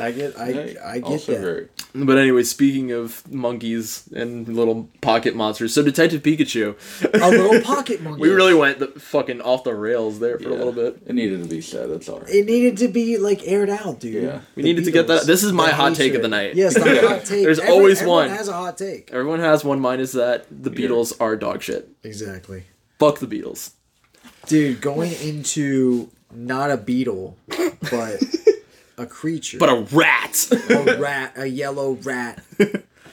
I 0.00 0.12
get, 0.12 0.38
I, 0.38 0.52
Hey, 0.52 0.76
I 0.78 0.94
get 0.98 1.04
also 1.04 1.32
that. 1.32 1.40
very- 1.40 1.68
but 1.94 2.16
anyway, 2.18 2.42
speaking 2.44 2.92
of 2.92 3.30
monkeys 3.30 4.08
and 4.14 4.48
little 4.48 4.88
pocket 5.02 5.34
monsters, 5.36 5.74
so 5.74 5.82
Detective 5.82 6.22
Pikachu, 6.22 6.74
A 7.20 7.28
little 7.30 7.60
pocket 7.74 8.00
monkey. 8.00 8.20
we 8.20 8.30
really 8.30 8.54
went 8.54 8.78
the, 8.78 8.86
fucking 8.88 9.40
off 9.42 9.64
the 9.64 9.74
rails 9.74 10.18
there 10.20 10.38
for 10.38 10.48
a 10.48 10.54
little 10.54 10.72
bit. 10.72 11.02
It 11.06 11.14
needed 11.14 11.42
to 11.42 11.48
be 11.48 11.60
said. 11.60 11.90
That's 11.90 12.08
all 12.08 12.20
right. 12.20 12.28
It 12.30 12.46
needed 12.46 12.78
to 12.78 12.88
be 12.88 13.18
like 13.18 13.46
aired 13.46 13.68
out, 13.70 14.00
dude. 14.00 14.22
Yeah. 14.22 14.40
We 14.54 14.62
The 14.62 14.68
needed 14.68 14.84
to 14.86 14.90
get 14.90 15.06
that- 15.08 15.26
this 15.26 15.42
is 15.42 15.52
my 15.52 15.66
the 15.68 15.74
hot 15.74 15.94
take 15.96 16.14
of 16.14 16.22
the 16.22 16.28
night. 16.28 16.54
Yes, 16.54 16.74
the 16.74 17.06
hot 17.08 17.24
take. 17.24 17.44
There's 17.44 17.58
Every- 17.58 17.72
always 17.72 17.98
everyone 17.98 18.28
one. 18.28 18.36
has 18.36 18.48
a 18.48 18.52
hot 18.54 18.78
take. 18.78 19.10
Everyone 19.12 19.40
has 19.40 19.64
one 19.64 19.80
Mine 19.80 20.00
is 20.00 20.12
that 20.12 20.46
the 20.50 20.70
Beatles 20.70 21.12
are 21.20 21.36
dog 21.36 21.62
shit. 21.62 21.71
Exactly, 22.02 22.64
Fuck 22.98 23.18
the 23.20 23.26
Beatles. 23.26 23.72
dude. 24.46 24.80
Going 24.80 25.12
into 25.22 26.10
not 26.34 26.70
a 26.70 26.76
beetle, 26.76 27.36
but 27.90 28.22
a 28.98 29.06
creature, 29.06 29.58
But 29.58 29.68
a 29.68 29.80
rat. 29.94 30.48
a 30.70 30.96
rat, 30.98 31.32
a 31.36 31.46
yellow 31.46 31.92
rat. 32.02 32.42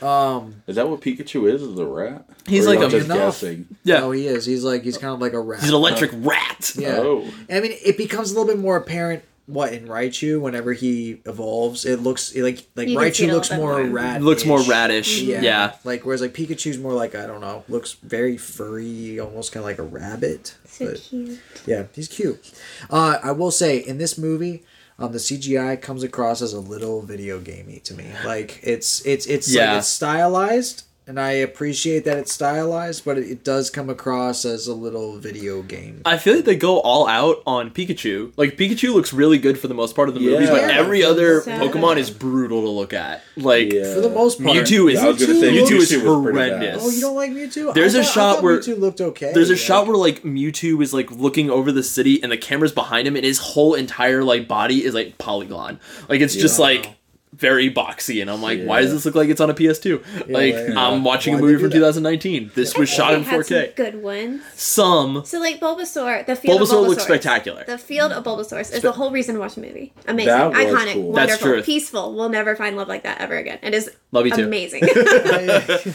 Um, 0.01 0.63
Is 0.65 0.77
that 0.77 0.87
what 0.87 1.01
Pikachu 1.01 1.51
is? 1.53 1.61
Is 1.61 1.77
a 1.77 1.85
rat? 1.85 2.23
He's 2.47 2.65
like 2.65 2.79
y'all 2.79 2.87
a- 2.87 2.91
just 2.91 3.05
Enough. 3.07 3.17
guessing. 3.17 3.67
yeah. 3.83 3.99
no, 3.99 4.11
he 4.11 4.27
is. 4.27 4.45
He's 4.45 4.63
like 4.63 4.83
he's 4.83 4.97
kind 4.97 5.13
of 5.13 5.19
like 5.19 5.33
a 5.33 5.39
rat. 5.41 5.59
He's 5.59 5.69
an 5.69 5.75
electric 5.75 6.11
rat. 6.15 6.73
Yeah. 6.77 6.97
Oh. 6.99 7.27
I 7.49 7.59
mean, 7.59 7.73
it 7.85 7.97
becomes 7.97 8.31
a 8.31 8.33
little 8.39 8.47
bit 8.47 8.59
more 8.61 8.77
apparent 8.77 9.23
what 9.49 9.73
in 9.73 9.87
Raichu 9.87 10.39
whenever 10.39 10.73
he 10.73 11.21
evolves. 11.25 11.85
It 11.85 11.99
looks 12.01 12.35
like 12.35 12.67
like 12.75 12.87
You 12.87 12.97
can 12.97 13.13
see 13.13 13.25
it 13.25 13.29
Raichu 13.29 13.33
looks 13.33 13.51
more 13.51 13.83
more. 13.83 13.91
rat. 13.91 14.21
Looks 14.21 14.45
more 14.45 14.61
radish. 14.61 15.21
Yeah. 15.21 15.41
Yeah. 15.41 15.73
Like 15.83 16.05
whereas 16.05 16.21
like 16.21 16.33
Pikachu's 16.33 16.77
more 16.77 16.93
like 16.93 17.15
I 17.15 17.25
don't 17.27 17.41
know, 17.41 17.63
looks 17.67 17.93
very 17.93 18.37
furry, 18.37 19.19
almost 19.19 19.51
kind 19.51 19.61
of 19.61 19.65
like 19.65 19.79
a 19.79 19.83
rabbit. 19.83 20.55
So 20.65 20.85
but 20.91 21.01
cute. 21.01 21.39
yeah, 21.65 21.83
he's 21.93 22.07
cute. 22.07 22.53
Uh, 22.89 23.17
I 23.23 23.31
will 23.31 23.51
say 23.51 23.77
in 23.77 23.97
this 23.97 24.17
movie. 24.17 24.63
Um, 25.01 25.13
the 25.13 25.17
CGI 25.17 25.81
comes 25.81 26.03
across 26.03 26.41
as 26.41 26.51
a 26.51 26.59
little 26.59 27.01
video 27.01 27.39
gamey 27.39 27.79
to 27.85 27.93
me. 27.93 28.11
Like 28.25 28.59
it's 28.63 28.99
it's 29.05 29.25
it's 29.27 29.49
Yeah. 29.49 29.69
like 29.71 29.77
it's 29.79 29.87
stylized, 29.87 30.83
and 31.09 31.19
I 31.19 31.31
appreciate 31.31 32.05
that 32.05 32.17
it's 32.19 32.31
stylized, 32.31 33.03
but 33.03 33.17
it, 33.17 33.27
it 33.31 33.43
does 33.43 33.71
come 33.71 33.89
across 33.89 34.45
as 34.45 34.67
a 34.67 34.75
little 34.75 35.17
video 35.17 35.63
game. 35.63 36.03
I 36.05 36.19
feel 36.19 36.35
like 36.35 36.45
they 36.45 36.55
go 36.55 36.79
all 36.81 37.07
out 37.07 37.41
on 37.47 37.71
Pikachu. 37.71 38.31
Like 38.37 38.55
Pikachu 38.57 38.93
looks 38.93 39.11
really 39.11 39.39
good 39.39 39.59
for 39.59 39.67
the 39.67 39.73
most 39.73 39.95
part 39.95 40.07
of 40.07 40.13
the 40.13 40.21
movie, 40.21 40.45
but 40.45 40.61
Yeah, 40.61 40.77
every 40.77 41.03
other 41.03 41.41
the- 41.41 41.49
Pokemon 41.51 41.97
is 41.97 42.11
brutal 42.11 42.61
to 42.61 42.69
look 42.69 42.93
at. 42.93 43.23
Like 43.35 43.73
Yeah. 43.73 43.95
For 43.95 44.01
the 44.01 44.09
most 44.11 44.41
part, 44.41 44.55
Mewtwo 44.55 44.91
is 44.93 44.99
Yeah, 45.01 45.05
I 45.05 45.09
was 45.09 45.19
say, 45.19 45.25
Mewtwo 45.25 45.71
is 45.77 45.91
Mewtwo 45.91 46.03
was 46.03 46.03
horrendous. 46.03 46.83
Oh, 46.85 46.89
you 46.91 47.01
don't 47.01 47.15
like 47.15 47.31
Mewtwo? 47.31 47.73
There's 47.73 47.95
I 47.95 48.01
a 48.01 48.03
thought- 48.03 48.09
I 48.11 48.13
shot 48.13 48.35
thought 48.35 48.43
where- 48.43 48.59
Mewtwo 48.59 48.79
looked 48.79 49.01
okay. 49.01 49.31
There's 49.33 49.49
a 49.49 49.53
Like, 49.53 49.59
shot 49.61 49.87
where 49.87 49.97
like 49.97 50.21
Mewtwo 50.21 50.83
is 50.83 50.93
like 50.93 51.09
looking 51.09 51.49
over 51.49 51.71
the 51.71 51.81
city 51.83 52.21
and 52.21 52.31
the 52.31 52.37
camera's 52.37 52.71
behind 52.71 53.07
him 53.07 53.15
and 53.15 53.25
his 53.25 53.39
whole 53.39 53.73
entire 53.73 54.23
like 54.23 54.47
body 54.47 54.85
is 54.85 54.93
like 54.93 55.17
polygon. 55.17 55.79
Like 56.07 56.21
it's 56.21 56.35
just 56.35 56.59
like 56.59 56.98
very 57.31 57.71
boxy 57.71 58.21
and 58.21 58.29
I'm 58.29 58.41
like, 58.41 58.63
why 58.63 58.81
does 58.81 58.91
this 58.91 59.05
look 59.05 59.13
like 59.15 59.29
it's 59.29 59.39
on 59.39 59.49
a 59.49 59.53
PS2? 59.53 60.29
like 60.29 60.55
like, 60.55 60.75
I'm 60.77 61.03
watching 61.03 61.33
why'd 61.35 61.43
a 61.43 61.45
movie 61.45 61.61
from 61.61 61.69
that? 61.69 61.75
2019. 61.75 62.51
This 62.55 62.75
was 62.75 62.89
shot 62.89 63.13
in 63.13 63.21
They 63.23 63.29
had 63.29 63.45
some 63.45 63.57
4K. 63.57 63.75
good 63.75 64.01
ones. 64.01 64.41
Some 64.55 65.23
So 65.25 65.39
like 65.39 65.59
Bulbasaur, 65.59 66.25
the 66.25 66.35
field 66.35 66.59
Bulbasaur 66.61 66.81
of 66.83 66.87
looks 66.89 67.03
spectacular. 67.03 67.63
The 67.65 67.77
field 67.77 68.11
of 68.11 68.23
Bulbasaur 68.23 68.59
is 68.61 68.81
the 68.81 68.91
whole 68.91 69.11
reason 69.11 69.35
to 69.35 69.41
watch 69.41 69.55
the 69.55 69.61
movie. 69.61 69.93
Amazing, 70.07 70.27
That 70.33 70.49
was 70.49 70.57
iconic, 70.57 70.93
cool. 70.93 71.13
That's 71.13 71.41
wonderful, 71.41 71.63
peaceful. 71.63 72.15
We'll 72.15 72.29
never 72.29 72.55
find 72.55 72.75
love 72.75 72.87
like 72.87 73.03
that 73.03 73.21
ever 73.21 73.37
again. 73.37 73.59
It 73.61 73.73
is 73.73 73.91
Love 74.11 74.25
you 74.25 74.33
too. 74.35 74.45
amazing. 74.45 74.83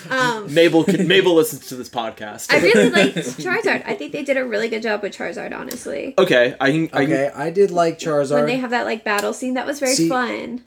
um, 0.11 0.55
Mabel 0.55 0.85
can, 0.85 1.09
Mabel 1.09 1.35
listens 1.35 1.66
to 1.66 1.74
this 1.77 1.89
podcast. 1.89 2.52
I 2.52 2.59
really 2.61 2.90
like 2.90 3.15
Charizard. 3.15 3.82
I 3.86 3.94
think 3.94 4.12
they 4.12 4.23
did 4.23 4.36
a 4.36 4.44
really 4.44 4.69
good 4.69 4.82
job 4.82 5.02
with 5.02 5.16
Charizard. 5.16 5.52
Honestly, 5.55 6.15
okay, 6.16 6.55
I 6.61 6.70
can. 6.70 6.85
I 6.93 7.05
can 7.06 7.12
Okay, 7.12 7.31
I 7.35 7.51
did 7.51 7.70
like 7.73 7.98
Charizard. 7.98 8.35
when 8.36 8.47
they 8.47 8.56
have 8.59 8.70
that 8.70 8.85
like 8.85 9.02
battle 9.05 9.32
scene, 9.32 9.55
that 9.55 9.66
was 9.66 9.81
very 9.81 9.94
See- 9.94 10.09
fun. 10.09 10.62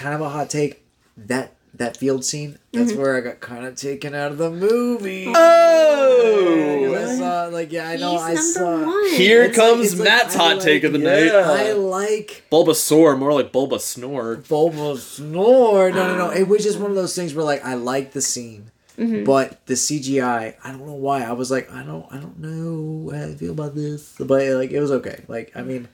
Kind 0.00 0.14
of 0.14 0.20
a 0.20 0.28
hot 0.28 0.48
take. 0.50 0.82
That 1.16 1.54
that 1.74 1.96
field 1.96 2.24
scene. 2.24 2.52
Mm-hmm. 2.52 2.78
That's 2.78 2.92
where 2.94 3.16
I 3.16 3.20
got 3.20 3.40
kind 3.40 3.64
of 3.66 3.76
taken 3.76 4.14
out 4.14 4.32
of 4.32 4.38
the 4.38 4.50
movie. 4.50 5.26
Oh! 5.34 6.94
I 6.98 7.16
saw, 7.16 7.44
like 7.52 7.72
yeah, 7.72 7.88
I 7.88 7.96
know. 7.96 8.12
He's 8.12 8.22
I 8.22 8.34
saw. 8.60 8.84
one. 8.86 9.10
Here 9.10 9.42
It's 9.44 9.56
comes 9.56 9.98
like 9.98 10.08
Matt's 10.08 10.34
I 10.34 10.38
hot 10.38 10.56
like- 10.56 10.64
take 10.64 10.84
of 10.84 10.92
the 10.92 10.98
yeah. 10.98 11.30
night. 11.30 11.32
I 11.34 11.72
like 11.72 12.44
Bulbasaur, 12.50 13.18
more 13.18 13.32
like 13.32 13.52
Bulbasnor. 13.52 14.42
Bulbasaur. 14.46 15.20
No, 15.20 15.88
no, 15.90 16.16
no. 16.16 16.30
It 16.30 16.48
was 16.48 16.62
just 16.62 16.78
one 16.78 16.90
of 16.90 16.96
those 16.96 17.14
things 17.14 17.34
where 17.34 17.44
like 17.44 17.64
I 17.64 17.74
like 17.74 18.12
the 18.12 18.20
scene, 18.22 18.70
Mm-hmm. 18.98 19.24
but 19.24 19.64
the 19.66 19.74
CGI. 19.74 20.54
I 20.62 20.70
don't 20.70 20.86
know 20.86 20.92
why. 20.94 21.22
I 21.22 21.32
was 21.32 21.50
like, 21.50 21.70
I 21.72 21.82
don't, 21.82 22.06
I 22.12 22.16
don't 22.18 22.38
know 22.38 23.10
how 23.16 23.24
I 23.30 23.34
feel 23.34 23.52
about 23.52 23.74
this, 23.74 24.14
but 24.18 24.28
like 24.30 24.70
it 24.72 24.80
was 24.80 24.90
okay. 24.92 25.24
Like 25.28 25.52
I 25.54 25.62
mean. 25.62 25.88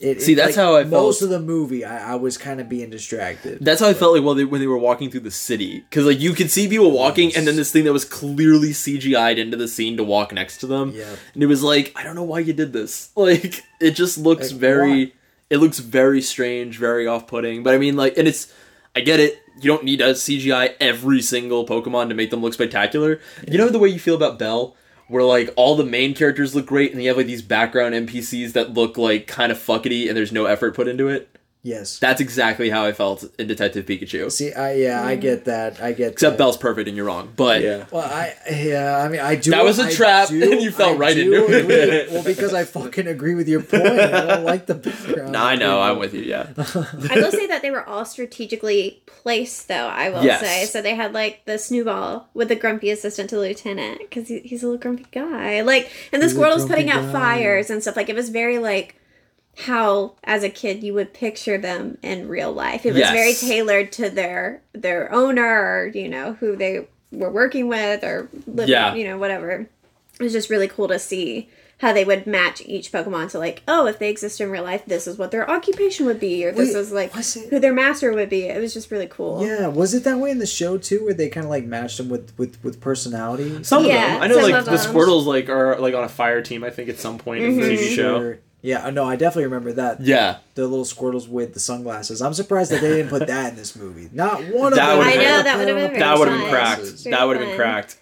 It, 0.00 0.20
See, 0.22 0.34
that's 0.34 0.56
like, 0.56 0.64
how 0.64 0.76
I 0.76 0.84
most 0.84 1.20
felt. 1.20 1.30
of 1.32 1.38
the 1.40 1.46
movie. 1.46 1.84
I, 1.84 2.12
I 2.12 2.14
was 2.16 2.36
kind 2.36 2.60
of 2.60 2.68
being 2.68 2.90
distracted. 2.90 3.58
That's 3.64 3.80
how 3.80 3.88
I 3.88 3.94
felt 3.94 4.14
like 4.14 4.24
while 4.24 4.34
they, 4.34 4.44
when 4.44 4.60
they 4.60 4.66
were 4.66 4.76
walking 4.76 5.08
through 5.10 5.20
the 5.20 5.30
city, 5.30 5.80
because 5.88 6.04
like 6.04 6.18
you 6.20 6.32
could 6.32 6.50
see 6.50 6.68
people 6.68 6.90
walking, 6.90 7.34
and 7.36 7.46
then 7.46 7.54
this 7.56 7.70
thing 7.70 7.84
that 7.84 7.92
was 7.92 8.04
clearly 8.04 8.70
CGI'd 8.70 9.38
into 9.38 9.56
the 9.56 9.68
scene 9.68 9.96
to 9.96 10.04
walk 10.04 10.32
next 10.32 10.58
to 10.58 10.66
them, 10.66 10.90
Yeah. 10.94 11.14
and 11.32 11.42
it 11.42 11.46
was 11.46 11.62
like 11.62 11.92
I 11.96 12.02
don't 12.02 12.16
know 12.16 12.24
why 12.24 12.40
you 12.40 12.52
did 12.52 12.72
this. 12.72 13.10
Like 13.16 13.62
it 13.80 13.92
just 13.92 14.18
looks 14.18 14.50
Like, 14.50 14.60
very, 14.60 15.04
why? 15.06 15.12
it 15.50 15.58
looks 15.58 15.78
very 15.78 16.20
strange, 16.20 16.76
very 16.78 17.06
off-putting. 17.06 17.62
But 17.62 17.74
I 17.74 17.78
mean, 17.78 17.96
like, 17.96 18.18
and 18.18 18.26
it's, 18.28 18.52
I 18.96 19.00
get 19.00 19.20
it. 19.20 19.40
You 19.60 19.68
don't 19.68 19.84
need 19.84 20.00
to 20.00 20.06
CGI 20.06 20.74
every 20.80 21.22
single 21.22 21.64
Pokemon 21.66 22.08
to 22.08 22.14
make 22.14 22.30
them 22.30 22.42
look 22.42 22.52
spectacular. 22.54 23.20
You 23.48 23.56
know 23.58 23.68
the 23.68 23.78
way 23.78 23.88
you 23.88 24.00
feel 24.00 24.16
about 24.16 24.38
Belle. 24.38 24.76
Where 25.08 25.24
like 25.24 25.52
all 25.56 25.76
the 25.76 25.84
main 25.84 26.14
characters 26.14 26.54
look 26.54 26.66
great, 26.66 26.92
and 26.92 27.02
you 27.02 27.08
have 27.08 27.16
like 27.16 27.26
these 27.26 27.42
background 27.42 27.94
NPCs 27.94 28.52
that 28.52 28.72
look 28.72 28.96
like 28.96 29.26
kind 29.26 29.52
of 29.52 29.58
fuckety, 29.58 30.08
and 30.08 30.16
there's 30.16 30.32
no 30.32 30.46
effort 30.46 30.74
put 30.74 30.88
into 30.88 31.08
it. 31.08 31.28
Yes. 31.64 31.98
That's 31.98 32.20
exactly 32.20 32.68
how 32.68 32.84
I 32.84 32.92
felt 32.92 33.24
in 33.38 33.46
Detective 33.46 33.86
Pikachu. 33.86 34.30
See, 34.30 34.52
I 34.52 34.74
yeah, 34.74 35.02
I 35.02 35.12
mm-hmm. 35.12 35.22
get 35.22 35.44
that. 35.46 35.80
I 35.80 35.92
get 35.92 36.04
that. 36.04 36.12
Except 36.12 36.32
that. 36.34 36.38
Belle's 36.38 36.58
perfect 36.58 36.88
and 36.88 36.96
you're 36.96 37.06
wrong. 37.06 37.32
But 37.34 37.62
Yeah. 37.62 37.86
Well, 37.90 38.04
I 38.04 38.34
yeah, 38.52 38.98
I 38.98 39.08
mean, 39.08 39.20
I 39.20 39.36
do. 39.36 39.50
That 39.50 39.64
was 39.64 39.78
a 39.78 39.84
I 39.84 39.90
trap, 39.90 40.28
do- 40.28 40.52
and 40.52 40.60
you 40.60 40.70
fell 40.70 40.90
I 40.90 40.96
right 40.96 41.14
do 41.14 41.46
into 41.46 41.70
it. 41.70 42.10
Well, 42.12 42.22
because 42.22 42.52
I 42.52 42.64
fucking 42.64 43.06
agree 43.06 43.34
with 43.34 43.48
your 43.48 43.62
point. 43.62 43.82
I 43.82 44.26
don't 44.26 44.44
like 44.44 44.66
the 44.66 44.74
background. 44.74 45.32
Nah, 45.32 45.46
I 45.46 45.56
know, 45.56 45.80
I'm 45.80 45.98
with 45.98 46.12
you, 46.12 46.20
yeah. 46.20 46.48
I 46.58 47.16
will 47.16 47.32
say 47.32 47.46
that 47.46 47.60
they 47.62 47.70
were 47.70 47.84
all 47.88 48.04
strategically 48.04 49.02
placed, 49.06 49.66
though. 49.68 49.88
I 49.88 50.10
will 50.10 50.22
Yes. 50.22 50.40
say. 50.40 50.66
So 50.66 50.82
they 50.82 50.94
had 50.94 51.14
like 51.14 51.46
the 51.46 51.52
Snubbull 51.52 52.24
with 52.34 52.48
the 52.48 52.56
grumpy 52.56 52.90
assistant 52.90 53.30
to 53.30 53.36
the 53.36 53.40
lieutenant 53.40 54.00
because 54.00 54.28
he, 54.28 54.40
he's 54.40 54.62
a 54.62 54.66
little 54.66 54.78
grumpy 54.80 55.06
guy. 55.10 55.62
Like, 55.62 55.90
and 56.12 56.20
the 56.20 56.26
He's 56.26 56.32
a 56.32 56.36
squirrel's 56.36 56.66
grumpy 56.66 56.88
putting 56.88 56.90
out 56.90 57.10
fires 57.10 57.70
and 57.70 57.80
stuff. 57.80 57.96
Like, 57.96 58.10
it 58.10 58.14
was 58.14 58.28
very 58.28 58.58
like 58.58 58.96
how 59.58 60.14
as 60.24 60.42
a 60.42 60.50
kid 60.50 60.82
you 60.82 60.94
would 60.94 61.12
picture 61.12 61.58
them 61.58 61.98
in 62.02 62.28
real 62.28 62.52
life. 62.52 62.84
It 62.84 62.90
was 62.92 63.00
Yes. 63.00 63.12
very 63.12 63.34
tailored 63.34 63.92
to 63.92 64.10
their 64.10 64.62
their 64.72 65.12
owner 65.12 65.44
or 65.44 65.86
you 65.94 66.08
know 66.08 66.34
who 66.40 66.56
they 66.56 66.86
were 67.12 67.30
working 67.30 67.68
with 67.68 68.02
or 68.02 68.28
living, 68.46 68.70
Yeah. 68.72 68.94
you 68.94 69.04
know 69.06 69.16
whatever. 69.18 69.66
It 70.18 70.22
was 70.22 70.32
just 70.32 70.50
really 70.50 70.68
cool 70.68 70.88
to 70.88 70.98
see 70.98 71.48
how 71.78 71.92
they 71.92 72.04
would 72.04 72.26
match 72.26 72.62
each 72.66 72.92
Pokemon 72.92 73.30
to 73.32 73.38
like, 73.38 73.62
oh, 73.66 73.86
if 73.86 73.98
they 73.98 74.08
exist 74.08 74.40
in 74.40 74.48
real 74.50 74.62
life, 74.62 74.84
this 74.86 75.08
is 75.08 75.18
what 75.18 75.32
their 75.32 75.48
occupation 75.50 76.06
would 76.06 76.20
be, 76.20 76.44
or 76.44 76.52
this 76.52 76.72
Wait, 76.72 76.80
is 76.80 76.92
like 76.92 77.14
was 77.14 77.36
it- 77.36 77.50
who 77.50 77.58
their 77.58 77.72
master 77.72 78.12
would 78.12 78.28
be. 78.30 78.44
It 78.44 78.60
was 78.60 78.72
just 78.72 78.90
really 78.90 79.08
cool. 79.08 79.44
Yeah, 79.44 79.66
was 79.68 79.92
it 79.92 80.04
that 80.04 80.18
way 80.18 80.30
in 80.30 80.38
the 80.38 80.46
show 80.46 80.78
too, 80.78 81.04
where 81.04 81.14
they 81.14 81.28
kind 81.28 81.44
of 81.44 81.50
like 81.50 81.64
matched 81.64 81.98
them 81.98 82.08
with 82.08 82.32
with 82.38 82.58
with 82.64 82.80
personality? 82.80 83.62
Some 83.64 83.84
Yeah, 83.84 84.14
of 84.16 84.20
them. 84.20 84.22
I 84.22 84.26
know 84.28 84.36
like 84.48 84.64
the. 84.64 84.70
Squirtles 84.72 85.26
like 85.26 85.48
are 85.48 85.78
like 85.78 85.94
on 85.94 86.04
a 86.04 86.08
fire 86.08 86.42
team, 86.42 86.62
I 86.64 86.70
think, 86.70 86.88
at 86.88 86.98
some 86.98 87.18
point 87.18 87.42
in 87.44 87.56
the 87.56 87.62
mm-hmm. 87.62 87.72
TV 87.72 87.94
show. 87.94 88.18
Sure. 88.20 88.38
Yeah, 88.64 88.88
no, 88.90 89.04
I 89.04 89.16
definitely 89.16 89.44
remember 89.44 89.72
that. 89.74 90.00
Yeah. 90.00 90.38
The 90.54 90.66
little 90.66 90.86
Squirtles 90.86 91.28
with 91.28 91.52
the 91.54 91.60
sunglasses. 91.60 92.22
I'm 92.22 92.32
surprised 92.34 92.70
that 92.72 92.80
they 92.80 92.88
didn't 92.96 93.10
put 93.10 93.26
that 93.26 93.50
in 93.50 93.56
this 93.56 93.76
movie. 93.76 94.08
Not 94.12 94.42
one 94.44 94.72
of 94.72 94.76
That 94.78 94.88
them. 94.88 94.98
would've 94.98 95.12
I 95.12 95.16
been- 95.16 95.24
know 95.24 95.42
that 95.42 95.58
would 95.58 95.68
have 95.68 95.76
been 95.76 95.86
very 95.90 95.98
That 96.00 96.18
would 96.18 96.28
have 96.28 96.40
been 96.40 96.48
cracked. 96.50 97.04
That 97.04 97.24
would 97.24 97.36
have 97.36 97.46
been 97.46 97.56
fun. 97.56 97.58
cracked. 97.58 97.96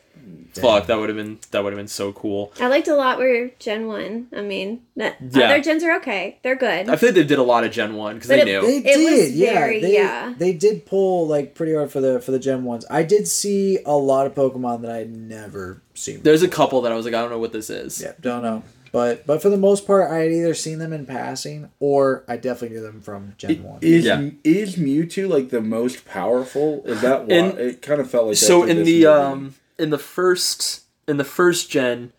Fuck, 0.54 0.86
that 0.88 0.98
would 0.98 1.08
have 1.08 1.16
been 1.16 1.38
that 1.50 1.64
would 1.64 1.72
have 1.72 1.78
been 1.78 1.88
so 1.88 2.12
cool. 2.12 2.52
I 2.60 2.68
liked 2.68 2.86
a 2.86 2.94
lot 2.94 3.16
where 3.16 3.50
Gen 3.58 3.86
One. 3.86 4.26
I 4.36 4.42
mean, 4.42 4.82
that, 4.96 5.16
Yeah. 5.30 5.46
other 5.46 5.62
gens 5.62 5.82
are 5.82 5.96
okay. 5.96 6.38
They're 6.44 6.56
good. 6.56 6.90
I 6.90 6.96
feel 6.96 7.08
like 7.08 7.14
they 7.16 7.24
did 7.24 7.38
a 7.38 7.42
lot 7.42 7.64
of 7.64 7.72
Gen 7.72 7.94
1 7.94 8.16
because 8.16 8.28
they 8.28 8.42
it- 8.42 8.44
knew. 8.44 8.60
They 8.60 8.76
It 8.76 8.84
was 8.98 9.18
did, 9.30 9.32
yeah. 9.32 9.54
very- 9.54 9.80
they, 9.80 9.94
yeah. 9.94 10.34
They 10.36 10.52
did 10.52 10.84
pull 10.84 11.26
like 11.26 11.54
pretty 11.54 11.74
hard 11.74 11.90
for 11.90 12.02
the 12.02 12.20
for 12.20 12.32
the 12.32 12.38
Gen 12.38 12.64
ones. 12.64 12.84
I 12.90 13.02
did 13.02 13.26
see 13.28 13.78
a 13.86 13.96
lot 13.96 14.26
of 14.26 14.34
Pokemon 14.34 14.82
that 14.82 14.90
I'd 14.90 15.10
never 15.16 15.80
seen. 15.94 16.20
There's 16.22 16.42
a 16.42 16.48
couple 16.48 16.82
that 16.82 16.92
I 16.92 16.96
was 16.96 17.06
like, 17.06 17.14
I 17.14 17.20
don't 17.22 17.30
know 17.30 17.38
what 17.38 17.52
this 17.54 17.70
is. 17.70 18.00
Yeah, 18.02 18.12
don't 18.20 18.42
know. 18.42 18.62
But 18.92 19.26
but 19.26 19.40
for 19.40 19.48
the 19.48 19.56
most 19.56 19.86
part, 19.86 20.10
I 20.10 20.18
had 20.18 20.30
either 20.32 20.52
seen 20.54 20.78
them 20.78 20.92
in 20.92 21.06
passing 21.06 21.70
or 21.80 22.24
I 22.28 22.36
definitely 22.36 22.76
knew 22.76 22.82
them 22.82 23.00
from 23.00 23.34
Gen 23.38 23.62
One. 23.62 23.78
Is 23.80 24.04
Yeah. 24.04 24.28
is 24.44 24.76
Mewtwo 24.76 25.28
like 25.28 25.48
the 25.48 25.62
most 25.62 26.04
powerful? 26.04 26.82
Is 26.84 27.00
that 27.00 27.26
why? 27.26 27.34
In- 27.34 27.58
it 27.58 27.82
kind 27.82 28.00
of 28.00 28.10
felt 28.10 28.26
like 28.26 28.36
so 28.36 28.60
through 28.62 28.70
in 28.70 28.76
the 28.76 28.82
movie. 28.84 29.06
um 29.06 29.54
in 29.78 29.88
the 29.90 29.98
first 29.98 30.82
in 31.08 31.16
the 31.16 31.24
first 31.24 31.70
gen 31.70 32.12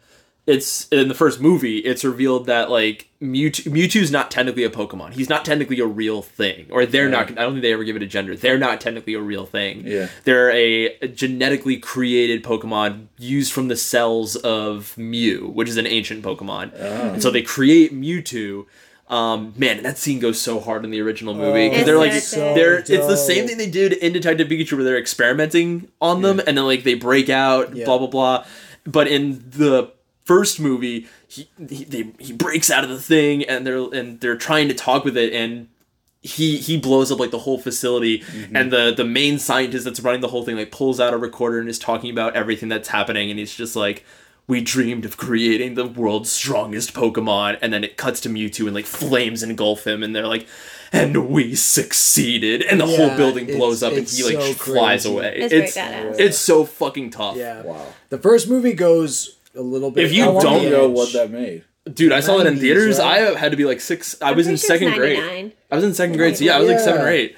it's 0.45 0.87
in 0.89 1.07
the 1.07 1.13
first 1.13 1.39
movie. 1.39 1.77
It's 1.79 2.03
revealed 2.03 2.47
that 2.47 2.69
like 2.69 3.07
Mewtwo, 3.21 3.71
Mewtwo's 3.71 4.11
not 4.11 4.29
technically 4.29 4.65
a 4.65 4.69
Pokemon. 4.69 5.13
He's 5.13 5.29
not 5.29 5.45
technically 5.45 5.79
a 5.79 5.85
real 5.85 6.21
thing, 6.21 6.67
or 6.69 6.85
they're 6.85 7.07
not. 7.07 7.31
I 7.31 7.35
don't 7.43 7.53
think 7.53 7.61
they 7.61 7.71
ever 7.71 7.85
give 7.85 7.95
it 7.95 8.03
a 8.03 8.07
gender. 8.07 8.35
They're 8.35 8.57
not 8.57 8.81
technically 8.81 9.13
a 9.13 9.21
real 9.21 9.45
thing. 9.45 9.87
Yeah. 9.87 10.09
they're 10.25 10.51
a, 10.51 10.97
a 11.01 11.07
genetically 11.07 11.77
created 11.77 12.43
Pokemon 12.43 13.07
used 13.17 13.53
from 13.53 13.69
the 13.69 13.77
cells 13.77 14.35
of 14.35 14.97
Mew, 14.97 15.49
which 15.53 15.69
is 15.69 15.77
an 15.77 15.87
ancient 15.87 16.23
Pokemon. 16.25 16.73
Oh. 16.77 17.13
And 17.13 17.21
so 17.23 17.31
they 17.31 17.41
create 17.41 17.93
Mewtwo. 17.93 18.65
Um, 19.07 19.53
man, 19.57 19.83
that 19.83 19.97
scene 19.97 20.19
goes 20.19 20.41
so 20.41 20.59
hard 20.59 20.83
in 20.85 20.91
the 20.91 20.99
original 21.01 21.33
movie 21.35 21.69
because 21.69 21.81
It's 21.81 21.85
they're 21.87 21.97
like 21.97 22.13
so 22.13 22.53
they're 22.55 22.79
it's 22.79 22.89
the 22.89 23.15
same 23.17 23.47
thing 23.47 23.57
they 23.57 23.69
did 23.69 23.93
in 23.93 24.11
Detective 24.11 24.47
Pikachu 24.47 24.73
where 24.73 24.83
they're 24.83 24.97
experimenting 24.97 25.89
on 26.01 26.21
them 26.21 26.39
and 26.39 26.57
then 26.57 26.65
like 26.65 26.83
they 26.83 26.95
break 26.95 27.29
out, 27.29 27.75
Yeah. 27.75 27.85
blah 27.85 27.97
blah 27.99 28.07
blah. 28.07 28.45
But 28.85 29.07
in 29.07 29.43
the 29.49 29.91
first 30.25 30.59
movie, 30.59 31.07
he 31.27 31.49
he, 31.69 31.83
they, 31.83 32.11
he 32.19 32.33
breaks 32.33 32.69
out 32.71 32.83
of 32.83 32.89
the 32.89 32.99
thing 32.99 33.43
and 33.43 33.65
they're 33.65 33.93
and 33.93 34.19
they're 34.19 34.37
trying 34.37 34.67
to 34.69 34.73
talk 34.73 35.03
with 35.03 35.17
it 35.17 35.33
and 35.33 35.67
he 36.21 36.57
he 36.57 36.77
blows 36.77 37.11
up 37.11 37.19
like 37.19 37.31
the 37.31 37.39
whole 37.39 37.59
facility 37.59 38.19
mm-hmm. 38.19 38.55
and 38.55 38.71
the 38.71 38.93
the 38.95 39.03
main 39.03 39.37
scientist 39.37 39.83
that's 39.83 39.99
running 39.99 40.21
the 40.21 40.29
whole 40.29 40.43
thing 40.43 40.55
like 40.55 40.71
pulls 40.71 40.99
out 40.99 41.13
a 41.13 41.17
recorder 41.17 41.59
and 41.59 41.67
is 41.67 41.77
talking 41.77 42.09
about 42.09 42.33
everything 42.33 42.69
that's 42.69 42.87
happening 42.87 43.29
and 43.29 43.37
he's 43.37 43.53
just 43.53 43.75
like 43.75 44.05
we 44.47 44.61
dreamed 44.61 45.05
of 45.05 45.17
creating 45.17 45.75
the 45.75 45.85
world's 45.85 46.31
strongest 46.31 46.93
Pokemon, 46.93 47.57
and 47.61 47.71
then 47.71 47.83
it 47.83 47.95
cuts 47.95 48.19
to 48.21 48.29
Mewtwo 48.29 48.65
and 48.65 48.75
like 48.75 48.85
flames 48.85 49.41
engulf 49.41 49.87
him, 49.87 50.03
and 50.03 50.15
they're 50.15 50.27
like, 50.27 50.47
and 50.91 51.29
we 51.29 51.55
succeeded, 51.55 52.61
and 52.61 52.79
the 52.79 52.85
whole 52.85 53.15
building 53.15 53.45
blows 53.45 53.81
up, 53.81 53.93
and 53.93 54.07
he 54.07 54.23
like 54.23 54.33
so 54.33 54.53
flies 54.53 55.03
crazy. 55.03 55.15
away. 55.15 55.37
It's 55.37 55.53
It's 55.53 56.19
it's 56.19 56.37
so 56.37 56.65
fucking 56.65 57.11
tough. 57.11 57.37
Yeah. 57.37 57.61
Wow. 57.61 57.85
The 58.09 58.17
first 58.17 58.49
movie 58.49 58.73
goes 58.73 59.37
a 59.55 59.61
little 59.61 59.91
bit. 59.91 60.05
If 60.05 60.13
you 60.13 60.25
don't 60.25 60.37
I 60.37 60.41
don't 60.41 60.71
know 60.71 60.89
what 60.89 61.13
that 61.13 61.31
made. 61.31 61.63
Dude, 61.93 62.11
I 62.13 62.21
saw 62.21 62.37
that 62.37 62.47
in 62.47 62.57
theaters. 62.59 62.97
right? 62.99 63.35
I 63.35 63.37
had 63.39 63.51
to 63.51 63.57
be 63.57 63.65
like 63.65 63.81
six. 63.81 64.15
I 64.21 64.29
I'm 64.29 64.35
was 64.37 64.47
in 64.47 64.51
pretty 64.53 64.65
sure 64.67 64.75
it's 64.75 64.81
second 64.85 64.95
grade. 64.97 65.53
I 65.69 65.75
was 65.75 65.83
in 65.83 65.93
second 65.93 66.15
grade, 66.17 66.37
so 66.37 66.45
yeah, 66.45 66.55
I 66.55 66.59
was 66.59 66.69
like 66.69 66.79
seven 66.79 67.01
or 67.01 67.09
eight. 67.09 67.35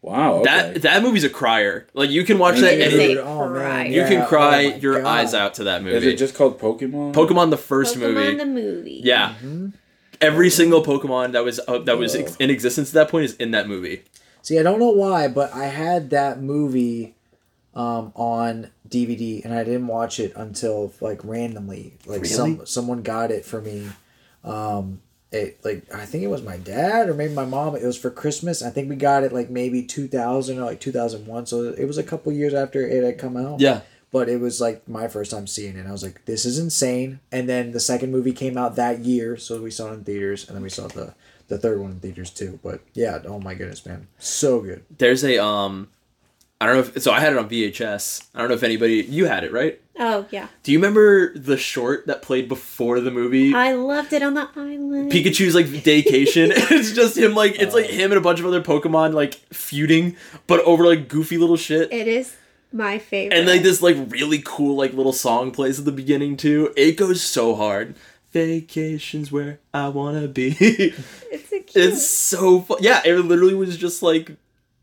Wow. 0.00 0.36
Okay. 0.40 0.44
That 0.72 0.82
that 0.82 1.02
movie's 1.02 1.22
a 1.24 1.30
crier. 1.30 1.86
Like 1.94 2.10
you 2.10 2.24
can 2.24 2.38
watch 2.38 2.56
Is 2.56 2.62
that. 2.62 2.74
it? 2.78 2.92
and 2.92 3.12
you- 3.12 3.20
oh 3.20 3.48
man, 3.50 3.92
you 3.92 4.04
can 4.04 4.26
cry 4.26 4.72
oh 4.74 4.78
your 4.78 5.02
God. 5.02 5.06
eyes 5.06 5.34
out 5.34 5.54
to 5.54 5.64
that 5.64 5.82
movie. 5.82 5.96
Is 5.96 6.04
it 6.04 6.16
just 6.16 6.34
called 6.34 6.58
Pokemon? 6.58 7.12
Pokemon 7.12 7.50
the 7.50 7.56
first 7.56 7.96
Pokemon 7.96 8.14
movie? 8.14 8.36
the 8.36 8.46
movie. 8.46 9.00
yeah. 9.04 9.34
Mm-hmm. 9.34 9.68
Every 10.20 10.50
single 10.50 10.84
Pokemon 10.84 11.32
that 11.32 11.44
was 11.44 11.60
uh, 11.68 11.78
that 11.78 11.98
was 11.98 12.14
ex- 12.14 12.36
in 12.36 12.48
existence 12.50 12.88
at 12.90 12.94
that 12.94 13.08
point 13.10 13.26
is 13.26 13.34
in 13.34 13.50
that 13.52 13.68
movie. 13.68 14.02
See, 14.40 14.58
I 14.58 14.62
don't 14.62 14.78
know 14.80 14.90
why, 14.90 15.28
but 15.28 15.52
I 15.52 15.66
had 15.66 16.10
that 16.10 16.40
movie 16.42 17.14
um, 17.74 18.12
on 18.16 18.70
DVD, 18.92 19.44
and 19.44 19.54
I 19.54 19.64
didn't 19.64 19.86
watch 19.86 20.20
it 20.20 20.32
until 20.36 20.92
like 21.00 21.24
randomly. 21.24 21.94
Like 22.06 22.26
some 22.26 22.66
someone 22.66 23.02
got 23.02 23.30
it 23.30 23.44
for 23.44 23.60
me. 23.60 23.88
Um, 24.44 25.00
it 25.32 25.58
like 25.64 25.92
I 25.92 26.04
think 26.04 26.22
it 26.22 26.28
was 26.28 26.42
my 26.42 26.58
dad 26.58 27.08
or 27.08 27.14
maybe 27.14 27.32
my 27.34 27.44
mom. 27.44 27.74
It 27.74 27.84
was 27.84 27.96
for 27.96 28.10
Christmas. 28.10 28.62
I 28.62 28.70
think 28.70 28.88
we 28.88 28.96
got 28.96 29.24
it 29.24 29.32
like 29.32 29.50
maybe 29.50 29.82
two 29.82 30.06
thousand 30.06 30.58
or 30.58 30.64
like 30.64 30.80
two 30.80 30.92
thousand 30.92 31.26
one. 31.26 31.46
So 31.46 31.64
it 31.64 31.86
was 31.86 31.98
a 31.98 32.02
couple 32.02 32.32
years 32.32 32.54
after 32.54 32.86
it 32.86 33.02
had 33.02 33.18
come 33.18 33.36
out. 33.36 33.60
Yeah. 33.60 33.80
But 34.10 34.28
it 34.28 34.40
was 34.40 34.60
like 34.60 34.86
my 34.86 35.08
first 35.08 35.30
time 35.30 35.46
seeing 35.46 35.74
it. 35.76 35.86
I 35.86 35.90
was 35.90 36.02
like, 36.02 36.26
this 36.26 36.44
is 36.44 36.58
insane. 36.58 37.20
And 37.32 37.48
then 37.48 37.72
the 37.72 37.80
second 37.80 38.12
movie 38.12 38.34
came 38.34 38.58
out 38.58 38.76
that 38.76 38.98
year, 38.98 39.38
so 39.38 39.62
we 39.62 39.70
saw 39.70 39.90
it 39.90 39.94
in 39.94 40.04
theaters, 40.04 40.46
and 40.46 40.54
then 40.54 40.62
we 40.62 40.68
saw 40.68 40.86
the 40.86 41.14
the 41.48 41.56
third 41.56 41.80
one 41.80 41.92
in 41.92 42.00
theaters 42.00 42.30
too. 42.30 42.58
But 42.62 42.82
yeah, 42.92 43.20
oh 43.24 43.40
my 43.40 43.54
goodness, 43.54 43.86
man, 43.86 44.08
so 44.18 44.60
good. 44.60 44.84
There's 44.98 45.24
a 45.24 45.42
um, 45.42 45.88
I 46.62 46.66
don't 46.66 46.74
know 46.76 46.92
if 46.94 47.02
so. 47.02 47.10
I 47.10 47.18
had 47.18 47.32
it 47.32 47.38
on 47.40 47.48
VHS. 47.48 48.28
I 48.36 48.38
don't 48.38 48.48
know 48.48 48.54
if 48.54 48.62
anybody 48.62 49.02
you 49.02 49.26
had 49.26 49.42
it 49.42 49.50
right. 49.50 49.80
Oh 49.98 50.26
yeah. 50.30 50.46
Do 50.62 50.70
you 50.70 50.78
remember 50.78 51.36
the 51.36 51.56
short 51.56 52.06
that 52.06 52.22
played 52.22 52.48
before 52.48 53.00
the 53.00 53.10
movie? 53.10 53.52
I 53.52 53.72
loved 53.72 54.12
it 54.12 54.22
on 54.22 54.34
the 54.34 54.48
island. 54.54 55.10
Pikachu's 55.10 55.56
like 55.56 55.66
vacation. 55.66 56.52
it's 56.54 56.92
just 56.92 57.18
him 57.18 57.34
like 57.34 57.60
it's 57.60 57.74
like 57.74 57.86
uh. 57.86 57.88
him 57.88 58.12
and 58.12 58.18
a 58.18 58.20
bunch 58.20 58.38
of 58.38 58.46
other 58.46 58.62
Pokemon 58.62 59.12
like 59.12 59.34
feuding, 59.52 60.14
but 60.46 60.60
over 60.60 60.86
like 60.86 61.08
goofy 61.08 61.36
little 61.36 61.56
shit. 61.56 61.92
It 61.92 62.06
is 62.06 62.36
my 62.72 63.00
favorite. 63.00 63.36
And 63.36 63.48
like 63.48 63.64
this 63.64 63.82
like 63.82 63.96
really 64.10 64.40
cool 64.44 64.76
like 64.76 64.92
little 64.92 65.12
song 65.12 65.50
plays 65.50 65.80
at 65.80 65.84
the 65.84 65.90
beginning 65.90 66.36
too. 66.36 66.72
It 66.76 66.92
goes 66.92 67.20
so 67.20 67.56
hard. 67.56 67.96
Vacations 68.30 69.32
where 69.32 69.58
I 69.74 69.88
wanna 69.88 70.28
be. 70.28 70.94
It's 71.32 71.48
so 71.48 71.56
cute. 71.56 71.70
it's 71.74 72.06
so 72.06 72.60
fun. 72.60 72.78
Yeah, 72.82 73.02
it 73.04 73.14
literally 73.14 73.54
was 73.54 73.76
just 73.76 74.00
like 74.02 74.36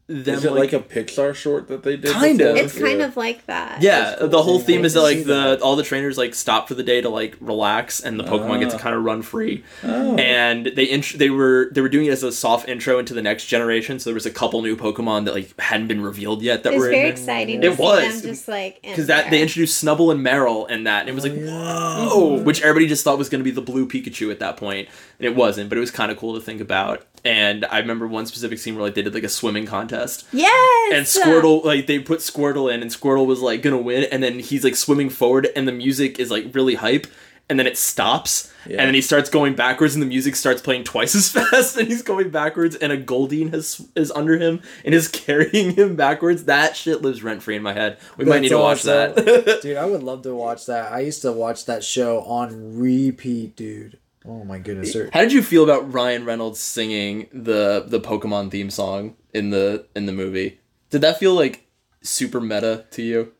them 0.10 0.36
Is 0.36 0.44
it 0.44 0.52
like, 0.53 0.73
a 0.73 0.80
Pixar 0.80 1.36
short 1.36 1.68
that 1.68 1.84
they 1.84 1.95
did? 1.95 2.11
Kind 2.11 2.40
before? 2.40 2.52
of. 2.53 2.57
It's 2.57 2.77
kind 2.77 3.02
of 3.02 3.15
like 3.15 3.45
that. 3.45 3.81
Yeah, 3.81 4.15
the 4.19 4.41
whole 4.41 4.57
Yeah, 4.60 4.65
theme 4.65 4.86
is 4.86 4.94
that 4.94 5.02
like 5.02 5.18
see 5.19 5.23
the 5.23 5.34
that. 5.34 5.61
all 5.61 5.76
the 5.76 5.84
trainers 5.84 6.18
like 6.18 6.34
stop 6.34 6.68
for 6.68 6.73
the 6.73 6.81
day 6.84 6.99
to 7.02 7.10
like 7.10 7.38
relax, 7.40 7.99
and 8.02 8.19
the 8.19 8.23
Pokemon 8.23 8.60
get 8.60 8.72
to 8.72 8.76
Ah. 8.77 8.80
kind 8.80 8.95
of 8.95 9.03
run 9.03 9.22
free. 9.22 9.64
Oh. 9.84 10.15
And 10.18 10.65
they 10.76 10.90
int- 10.90 11.18
they 11.19 11.30
were 11.30 11.69
they 11.72 11.81
were 11.81 11.90
doing 11.90 12.07
it 12.07 12.11
as 12.11 12.23
a 12.23 12.31
soft 12.31 12.68
intro 12.68 12.98
into 12.98 13.14
the 13.14 13.22
next 13.22 13.45
generation. 13.45 13.99
So 13.99 14.10
there 14.10 14.15
was 14.15 14.26
a 14.26 14.31
couple 14.31 14.61
new 14.64 14.76
Pokemon 14.76 15.26
that 15.26 15.34
like 15.36 15.57
hadn't 15.60 15.88
been 15.88 16.02
revealed 16.02 16.41
yet 16.41 16.64
that 16.64 16.73
It 16.73 16.77
was 16.77 16.86
were 16.86 16.90
very 16.91 17.06
in 17.07 17.11
exciting. 17.14 17.64
It 17.64 17.69
to 17.69 17.76
see 17.76 17.81
was. 17.84 18.22
them 18.23 18.31
just 18.31 18.48
like 18.48 18.81
because 18.81 19.07
that 19.07 19.30
they 19.30 19.41
introduced 19.41 19.84
Snubbull 19.84 20.11
and 20.11 20.26
Marill 20.26 20.65
and 20.69 20.88
that, 20.88 21.02
and 21.02 21.10
it 21.10 21.14
was 21.15 21.23
like 21.23 21.36
whoa, 21.40 22.40
which 22.41 22.61
everybody 22.61 22.88
just 22.88 23.03
thought 23.03 23.18
was 23.18 23.30
going 23.30 23.40
to 23.40 23.44
be 23.45 23.52
the 23.52 23.61
blue 23.61 23.88
Pikachu 23.88 24.31
at 24.31 24.40
that 24.40 24.57
point, 24.57 24.88
and 25.19 25.26
it 25.27 25.36
wasn't. 25.36 25.69
But 25.69 25.77
it 25.77 25.81
was 25.81 25.91
kind 25.91 26.11
of 26.11 26.18
cool 26.18 26.34
to 26.36 26.41
think 26.41 26.61
about. 26.61 27.06
And 27.25 27.65
I 27.65 27.79
remember 27.79 28.07
one 28.07 28.25
specific 28.25 28.59
scene 28.59 28.75
where 28.75 28.83
like 28.85 28.95
they 28.95 29.01
did 29.01 29.13
like 29.13 29.23
a 29.23 29.29
swimming 29.29 29.65
contest, 29.65 30.25
Yes. 30.31 30.91
and 30.93 31.05
Squirtle 31.05 31.63
like 31.65 31.87
they 31.87 31.99
put 31.99 32.19
Squirtle 32.19 32.73
in, 32.73 32.81
and 32.81 32.89
Squirtle 32.91 33.25
was 33.25 33.41
like 33.41 33.61
gonna 33.61 33.77
win, 33.77 34.05
and 34.11 34.23
then 34.23 34.39
he's 34.39 34.63
like 34.63 34.75
swimming 34.75 35.09
forward, 35.09 35.47
and 35.55 35.67
the 35.67 35.71
music 35.73 36.19
is 36.19 36.31
like 36.31 36.53
really 36.55 36.75
hype. 36.75 37.07
And 37.51 37.57
then 37.57 37.65
it 37.65 37.79
stops, 37.79 38.53
Yeah. 38.67 38.77
and 38.77 38.87
then 38.89 38.93
he 38.93 39.01
starts 39.01 39.27
going 39.27 39.55
backwards, 39.55 39.95
and 39.95 40.03
the 40.03 40.07
music 40.07 40.35
starts 40.35 40.61
playing 40.61 40.83
twice 40.83 41.15
as 41.15 41.29
fast, 41.31 41.75
and 41.77 41.87
he's 41.87 42.03
going 42.03 42.29
backwards, 42.29 42.75
and 42.75 42.91
a 42.91 43.03
Goldeen 43.03 43.51
has 43.53 43.81
is 43.95 44.11
under 44.11 44.37
him 44.37 44.61
and 44.85 44.93
is 44.93 45.07
carrying 45.25 45.71
him 45.73 45.95
backwards. 45.95 46.43
That 46.43 46.75
shit 46.75 47.01
lives 47.01 47.23
rent 47.23 47.41
free 47.41 47.55
in 47.55 47.63
my 47.63 47.73
head. 47.73 47.97
We 48.17 48.25
might 48.25 48.43
need 48.43 48.49
to 48.49 48.59
watch 48.59 48.83
That's 48.83 49.15
that. 49.15 49.59
dude, 49.63 49.77
I 49.77 49.85
would 49.85 50.03
love 50.03 50.21
to 50.23 50.35
watch 50.35 50.67
that. 50.67 50.91
I 50.91 50.99
used 50.99 51.23
to 51.23 51.31
watch 51.31 51.65
that 51.65 51.83
show 51.83 52.21
on 52.21 52.77
repeat, 52.77 53.55
dude. 53.55 53.97
Oh 54.25 54.43
my 54.43 54.59
goodness, 54.59 54.91
sir. 54.91 55.09
How 55.13 55.21
did 55.21 55.31
you 55.33 55.41
feel 55.41 55.63
about 55.63 55.91
Ryan 55.93 56.25
Reynolds 56.25 56.59
singing 56.59 57.27
the 57.33 57.83
the 57.87 57.99
Pokemon 57.99 58.51
theme 58.51 58.69
song 58.69 59.15
in 59.33 59.49
the 59.49 59.85
in 59.95 60.05
the 60.05 60.11
movie? 60.13 60.59
Did 60.89 61.01
that 61.01 61.19
feel 61.19 61.33
like 61.33 61.67
super 62.01 62.39
meta 62.41 62.85
to 62.91 63.01
you? 63.01 63.31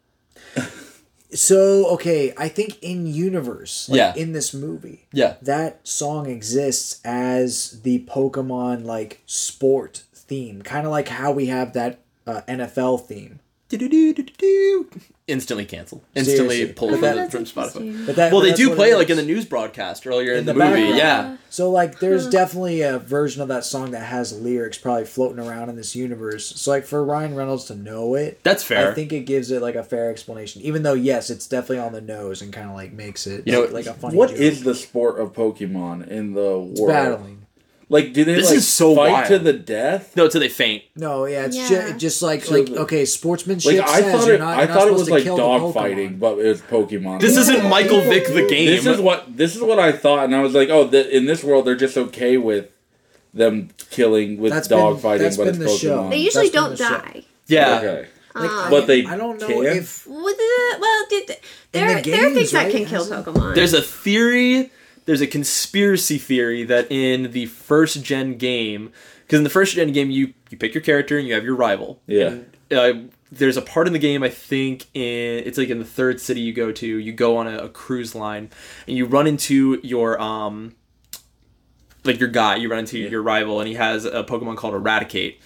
So 1.31 1.85
okay, 1.93 2.34
I 2.38 2.47
think 2.47 2.80
in 2.81 3.06
universe, 3.06 3.88
like 3.88 3.97
Yeah. 3.97 4.14
in 4.15 4.34
this 4.34 4.51
movie, 4.53 5.06
Yeah. 5.14 5.35
that 5.43 5.88
song 5.88 6.26
exists 6.27 6.99
as 7.06 7.81
the 7.84 7.99
Pokemon 8.06 8.84
like 8.85 9.22
sport 9.27 10.03
theme, 10.15 10.64
kind 10.64 10.85
of 10.88 10.91
like 10.91 11.10
how 11.10 11.31
we 11.31 11.45
have 11.47 11.73
that 11.73 11.99
uh, 12.26 12.41
NFL 12.47 13.06
theme. 13.06 13.41
Instantly 15.28 15.66
canceled. 15.66 16.02
Instantly 16.16 16.56
Seriously. 16.56 16.74
pulled 16.74 16.91
But 16.91 16.98
from, 16.98 17.02
that- 17.16 17.32
the, 17.32 17.38
from 17.38 17.46
Spotify. 17.46 18.06
But 18.08 18.16
that, 18.16 18.32
Well, 18.32 18.41
but 18.41 18.48
they 18.50 18.54
do 18.56 18.74
play 18.74 18.90
it 18.90 18.94
it 18.94 18.98
like 18.98 19.10
in 19.12 19.18
the 19.18 19.24
news 19.24 19.46
broadcast 19.46 20.08
earlier 20.08 20.34
in, 20.34 20.40
In 20.40 20.46
the, 20.48 20.54
the 20.54 20.60
movie. 20.60 20.72
background. 20.74 20.98
Yeah. 20.98 21.38
So 21.52 21.70
like, 21.70 22.00
there's 22.00 22.28
definitely 22.28 22.82
a 22.82 22.98
version 22.98 23.44
of 23.44 23.48
that 23.50 23.64
song 23.64 23.91
that 23.91 24.00
has 24.06 24.34
lyrics 24.40 24.80
probably 24.80 25.06
floating 25.06 25.38
around 25.46 25.70
in 25.70 25.76
this 25.76 25.96
universe. 25.96 26.48
So 26.60 26.72
like, 26.72 26.86
for 26.86 27.04
Ryan 27.06 27.36
Reynolds 27.36 27.66
to 27.66 27.76
know 27.76 28.16
it, 28.16 28.40
That's 28.44 28.64
fair. 28.64 28.91
I 28.91 28.96
think 28.96 29.14
it 29.14 29.22
gives 29.28 29.52
it 29.52 29.62
like 29.62 29.76
a 29.76 29.84
fair 29.84 30.10
explanation. 30.10 30.64
Even 30.64 30.82
though 30.82 30.94
yes, 30.94 31.30
it's 31.30 31.46
definitely 31.48 31.80
on 31.80 31.94
the 31.94 32.02
nose 32.02 32.41
and 32.41 32.52
kind 32.52 32.68
of 32.68 32.76
like 32.76 32.91
makes 32.91 33.28
it 33.28 33.46
You 33.46 33.54
know, 33.54 33.62
like 33.66 33.86
a 33.86 33.94
funny. 33.94 34.18
What 34.18 34.30
joke. 34.32 34.40
is 34.40 34.64
the 34.64 34.74
sport 34.74 35.20
of 35.20 35.34
Pokemon 35.34 36.08
in 36.08 36.34
the 36.34 36.58
world? 36.58 36.88
Battling? 36.88 37.39
Like, 37.91 38.14
do 38.14 38.24
they 38.24 38.36
This 38.36 38.49
like 38.49 38.57
is 38.57 38.68
so 38.68 38.95
fight 38.95 39.11
wild. 39.11 39.28
to 39.30 39.40
the 39.40 39.52
death? 39.53 40.16
No, 40.16 40.28
till 40.28 40.40
they 40.41 40.48
faint. 40.49 40.84
No, 40.95 41.26
yeah, 41.26 41.45
it's 41.45 41.57
Yeah. 41.57 41.91
Ju- 41.91 41.98
just 41.98 42.22
like 42.22 42.45
So 42.45 42.53
like 42.53 42.70
okay, 42.70 43.03
sportsmanship. 43.06 43.80
Like, 43.80 43.88
I 43.90 44.02
says 44.02 44.11
thought 44.11 44.26
you're 44.28 44.36
it. 44.36 44.40
not- 44.40 44.57
I 44.57 44.60
you're 44.60 44.68
not 44.68 44.74
thought 44.76 44.78
it 44.78 44.91
supposed 44.91 44.99
was 44.99 45.07
to 45.07 45.14
like 45.16 45.24
kill 45.24 45.38
dog 45.38 45.61
Pokemon. 45.61 45.74
fighting, 45.74 46.16
but 46.18 46.38
it 46.38 46.48
was 46.48 46.61
Pokemon. 46.61 47.20
This 47.22 47.36
isn't 47.36 47.68
Michael 47.68 48.02
Vick 48.02 48.28
the 48.28 48.45
game. 48.48 48.68
This 48.68 48.86
is 48.86 48.99
what 49.02 49.36
this 49.36 49.56
is 49.56 49.61
what 49.64 49.80
I 49.80 49.91
thought, 49.91 50.26
and 50.26 50.36
I 50.36 50.41
was 50.41 50.53
like, 50.53 50.70
oh, 50.70 50.88
th- 50.88 51.07
in 51.07 51.26
this 51.26 51.44
world, 51.44 51.66
they're 51.66 51.76
just 51.76 51.98
okay 51.98 52.38
with 52.38 52.68
them 53.34 53.70
killing 53.90 54.40
with 54.40 54.53
That's 54.53 54.68
dog 54.68 54.95
been- 54.95 55.02
fighting, 55.02 55.24
that's 55.24 55.38
but 55.38 55.45
been 55.45 55.61
it's 55.64 55.74
the 55.74 55.78
show. 55.80 55.98
Pokemon. 56.03 56.10
They 56.11 56.18
usually 56.18 56.49
That's 56.49 56.56
don't 56.61 56.70
the 56.78 56.78
show. 56.78 56.90
die. 56.90 57.24
Yeah. 57.48 57.78
Okay, 57.80 58.06
Like, 58.36 58.49
um, 58.52 58.70
but 58.70 58.86
they 58.88 59.06
I 59.06 59.18
don't 59.18 59.40
know 59.41 59.48
can? 59.48 59.66
if 59.66 60.06
Well, 60.07 60.26
the- 60.26 60.78
well, 60.80 61.06
dude, 61.10 61.26
th- 61.28 61.40
there, 61.72 62.02
the 62.02 62.10
there 62.11 62.20
are 62.20 62.30
things 62.30 62.36
games, 62.38 62.52
that 62.52 62.72
can 62.72 62.86
kill 62.86 63.03
Pokemon. 63.06 63.56
There's 63.56 63.74
a 63.74 63.82
theory, 63.82 64.70
there's 65.10 65.22
a 65.22 65.27
conspiracy 65.27 66.19
theory 66.19 66.64
that 66.64 66.86
in 66.91 67.31
the 67.31 67.48
first 67.48 68.03
gen 68.03 68.38
game, 68.38 68.91
because 69.22 69.40
in 69.40 69.44
the 69.44 69.49
first 69.49 69.73
gen 69.73 69.91
game 69.91 70.11
you 70.11 70.36
you 70.52 70.57
pick 70.57 70.76
your 70.76 70.84
character 70.84 71.18
and 71.18 71.27
you 71.27 71.34
have 71.34 71.44
your 71.44 71.56
rival. 71.56 71.99
Yeah. 72.06 72.27
And, 72.27 72.45
uh, 72.72 72.94
there's 73.31 73.57
a 73.57 73.64
part 73.64 73.88
in 73.88 73.94
the 73.94 73.98
game 73.98 74.22
I 74.22 74.30
think 74.30 74.86
in 74.94 75.41
it's 75.48 75.57
like 75.57 75.69
in 75.69 75.80
the 75.80 75.84
third 75.84 76.22
city 76.22 76.41
you 76.41 76.53
go 76.53 76.72
to. 76.72 76.86
You 76.86 77.11
go 77.11 77.38
on 77.38 77.48
a, 77.48 77.57
a 77.57 77.69
cruise 77.69 78.14
line 78.14 78.52
and 78.88 78.98
you 78.98 79.07
run 79.07 79.26
into 79.26 79.80
your 79.81 80.22
um 80.22 80.76
like 82.03 82.19
your 82.19 82.30
guy. 82.30 82.57
You 82.57 82.69
run 82.69 82.81
into 82.81 82.99
your 82.99 83.23
rival 83.23 83.60
and 83.60 83.68
he 83.68 83.73
has 83.73 84.06
a 84.06 84.23
Pokemon 84.23 84.57
called 84.57 84.76
Eradicate. 84.76 85.41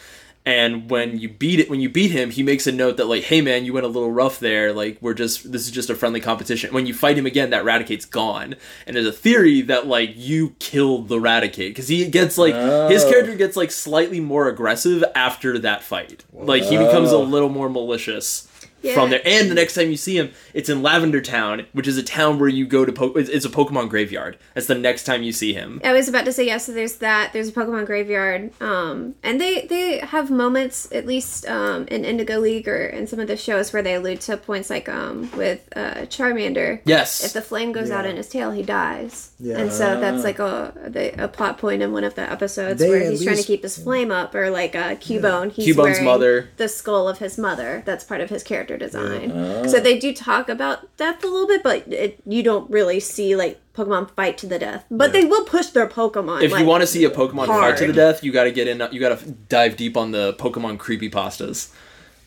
And 0.45 0.90
when 0.90 1.20
you 1.20 1.30
beat 1.30 1.61
it, 1.61 1.70
when 1.70 1.80
you 1.80 1.88
beat 1.88 2.11
him, 2.11 2.30
he 2.30 2.44
makes 2.44 2.68
a 2.68 2.72
note 2.74 2.98
that 2.98 3.06
like, 3.06 3.24
"Hey 3.24 3.40
man, 3.40 3.64
you 3.64 3.72
went 3.72 3.86
a 3.86 3.90
little 3.90 4.11
rough 4.11 4.40
there. 4.40 4.74
Like, 4.74 4.98
we're 4.99 5.14
just 5.14 5.52
this 5.53 5.65
is 5.65 5.72
just 5.72 5.90
a 5.90 5.95
friendly 5.95 6.20
competition." 6.20 6.74
When 6.74 6.86
you 6.86 6.94
fight 6.94 7.18
him 7.18 7.26
again, 7.26 7.49
that 7.52 7.64
Raticate's 7.64 8.03
gone, 8.06 8.56
and 8.86 8.95
there's 8.95 9.07
a 9.07 9.14
theory 9.14 9.61
that 9.61 9.88
like 9.88 10.11
you 10.18 10.53
killed 10.60 11.07
the 11.07 11.20
radicate 11.22 11.70
because 11.72 11.88
he 11.88 12.06
gets 12.07 12.38
like 12.38 12.53
his 12.91 13.06
Oh. 13.06 13.10
character 13.10 13.36
gets 13.36 13.56
like 13.56 13.72
slightly 13.72 14.20
more 14.20 14.49
aggressive 14.49 15.02
after 15.15 15.57
that 15.60 15.82
fight. 15.82 16.26
Like 16.34 16.64
he 16.64 16.76
becomes 16.78 17.11
a 17.14 17.18
little 17.20 17.49
more 17.49 17.70
malicious 17.70 18.48
from 18.93 19.10
there. 19.10 19.22
And 19.26 19.49
the 19.49 19.55
next 19.55 19.76
time 19.76 19.89
you 19.89 19.97
see 19.97 20.18
him, 20.18 20.31
it's 20.53 20.69
in 20.69 20.81
Lavender 20.81 21.22
Town, 21.22 21.65
which 21.73 21.88
is 21.88 21.97
a 21.97 22.03
town 22.03 22.39
where 22.39 22.49
you 22.49 22.65
go 22.65 22.85
to. 22.85 22.91
Po- 22.91 23.14
it's, 23.14 23.30
it's 23.30 23.45
a 23.45 23.49
Pokemon 23.49 23.89
graveyard. 23.89 24.38
That's 24.53 24.68
the 24.68 24.76
next 24.76 25.03
time 25.03 25.23
you 25.23 25.31
see 25.31 25.53
him. 25.53 25.80
I 25.84 25.93
was 25.93 26.07
about 26.07 26.26
to 26.26 26.34
say 26.34 26.45
yes. 26.45 26.65
so 26.65 26.73
there's 26.73 26.97
that. 26.97 27.34
There's 27.34 27.49
a 27.49 27.51
Pokemon 27.51 27.85
graveyard, 27.85 28.51
um, 28.61 29.15
and 29.23 29.39
they 29.39 29.65
they 29.68 29.99
have 29.99 30.30
moments, 30.30 30.91
at 30.91 31.05
least 31.05 31.47
um, 31.47 31.88
in 31.88 32.03
Indigo 32.05 32.39
League 32.39 32.68
or 32.68 32.85
in 32.85 33.07
some 33.07 33.19
of 33.19 33.27
the 33.27 33.38
shows, 33.38 33.72
where 33.73 33.81
they 33.81 33.95
allude 33.95 34.22
to 34.22 34.38
points 34.38 34.69
like 34.69 34.89
um, 34.89 35.30
with 35.38 35.68
uh, 35.76 36.05
Charmander. 36.07 36.81
Yes. 36.85 37.23
If 37.23 37.34
the 37.34 37.41
flame 37.41 37.72
goes 37.72 37.91
out 37.91 38.05
in 38.05 38.18
his 38.18 38.30
tail, 38.30 38.51
he 38.51 38.64
dies. 38.64 39.31
Yeah. 39.39 39.57
And 39.57 39.72
so 39.72 39.99
that's 39.99 40.23
like 40.23 40.39
a 40.39 40.73
the, 40.88 41.23
a 41.23 41.27
plot 41.27 41.57
point 41.57 41.81
in 41.81 41.91
one 41.93 42.03
of 42.03 42.15
the 42.15 42.30
episodes 42.30 42.80
They 42.80 42.89
where 42.89 43.03
at 43.03 43.11
he's 43.11 43.23
trying 43.23 43.38
to 43.38 43.43
keep 43.43 43.64
his 43.64 43.77
flame 43.77 44.11
up, 44.11 44.35
or 44.35 44.49
like 44.49 44.76
uh, 44.76 44.95
Cubone. 44.95 45.51
He's 45.51 45.65
Cubone's 45.65 45.77
wearing 45.77 46.05
mother. 46.05 46.49
the 46.57 46.68
skull 46.69 47.07
of 47.07 47.19
his 47.19 47.38
mother. 47.38 47.84
That's 47.85 48.03
part 48.03 48.22
of 48.22 48.30
his 48.30 48.43
character 48.43 48.73
design. 48.78 49.32
Uh-huh. 49.32 49.68
So 49.68 49.80
they 49.80 49.98
do 49.98 50.14
talk 50.14 50.50
about 50.50 50.95
death 50.98 51.24
a 51.24 51.28
little 51.28 51.48
bit, 51.48 51.64
but 51.64 51.88
it, 51.91 52.20
you 52.26 52.44
don't 52.44 52.70
really 52.70 53.00
see 53.00 53.36
like 53.36 53.60
Pokemon 53.74 54.12
fight 54.12 54.38
to 54.40 54.48
the 54.48 54.60
death. 54.60 54.86
But 54.91 55.14
they 55.14 55.26
will 55.26 55.45
push 55.45 55.68
their 55.68 55.88
Pokemon. 55.88 56.44
If 56.44 56.52
like, 56.52 56.62
you 56.62 56.66
want 56.68 56.82
to 56.82 56.88
see 56.88 57.04
a 57.06 57.10
Pokemon 57.10 57.48
fight 57.48 57.78
to 57.78 57.88
the 57.88 57.94
death, 57.94 58.24
you 58.24 58.32
got 58.32 58.44
to 58.44 58.52
get 58.52 58.68
in. 58.68 58.82
You 58.91 59.00
got 59.00 59.20
to 59.20 59.32
dive 59.32 59.78
deep 59.78 59.98
on 59.98 60.12
the 60.12 60.34
Pokemon 60.34 60.78
creepy 60.80 61.10
pastas. 61.10 61.74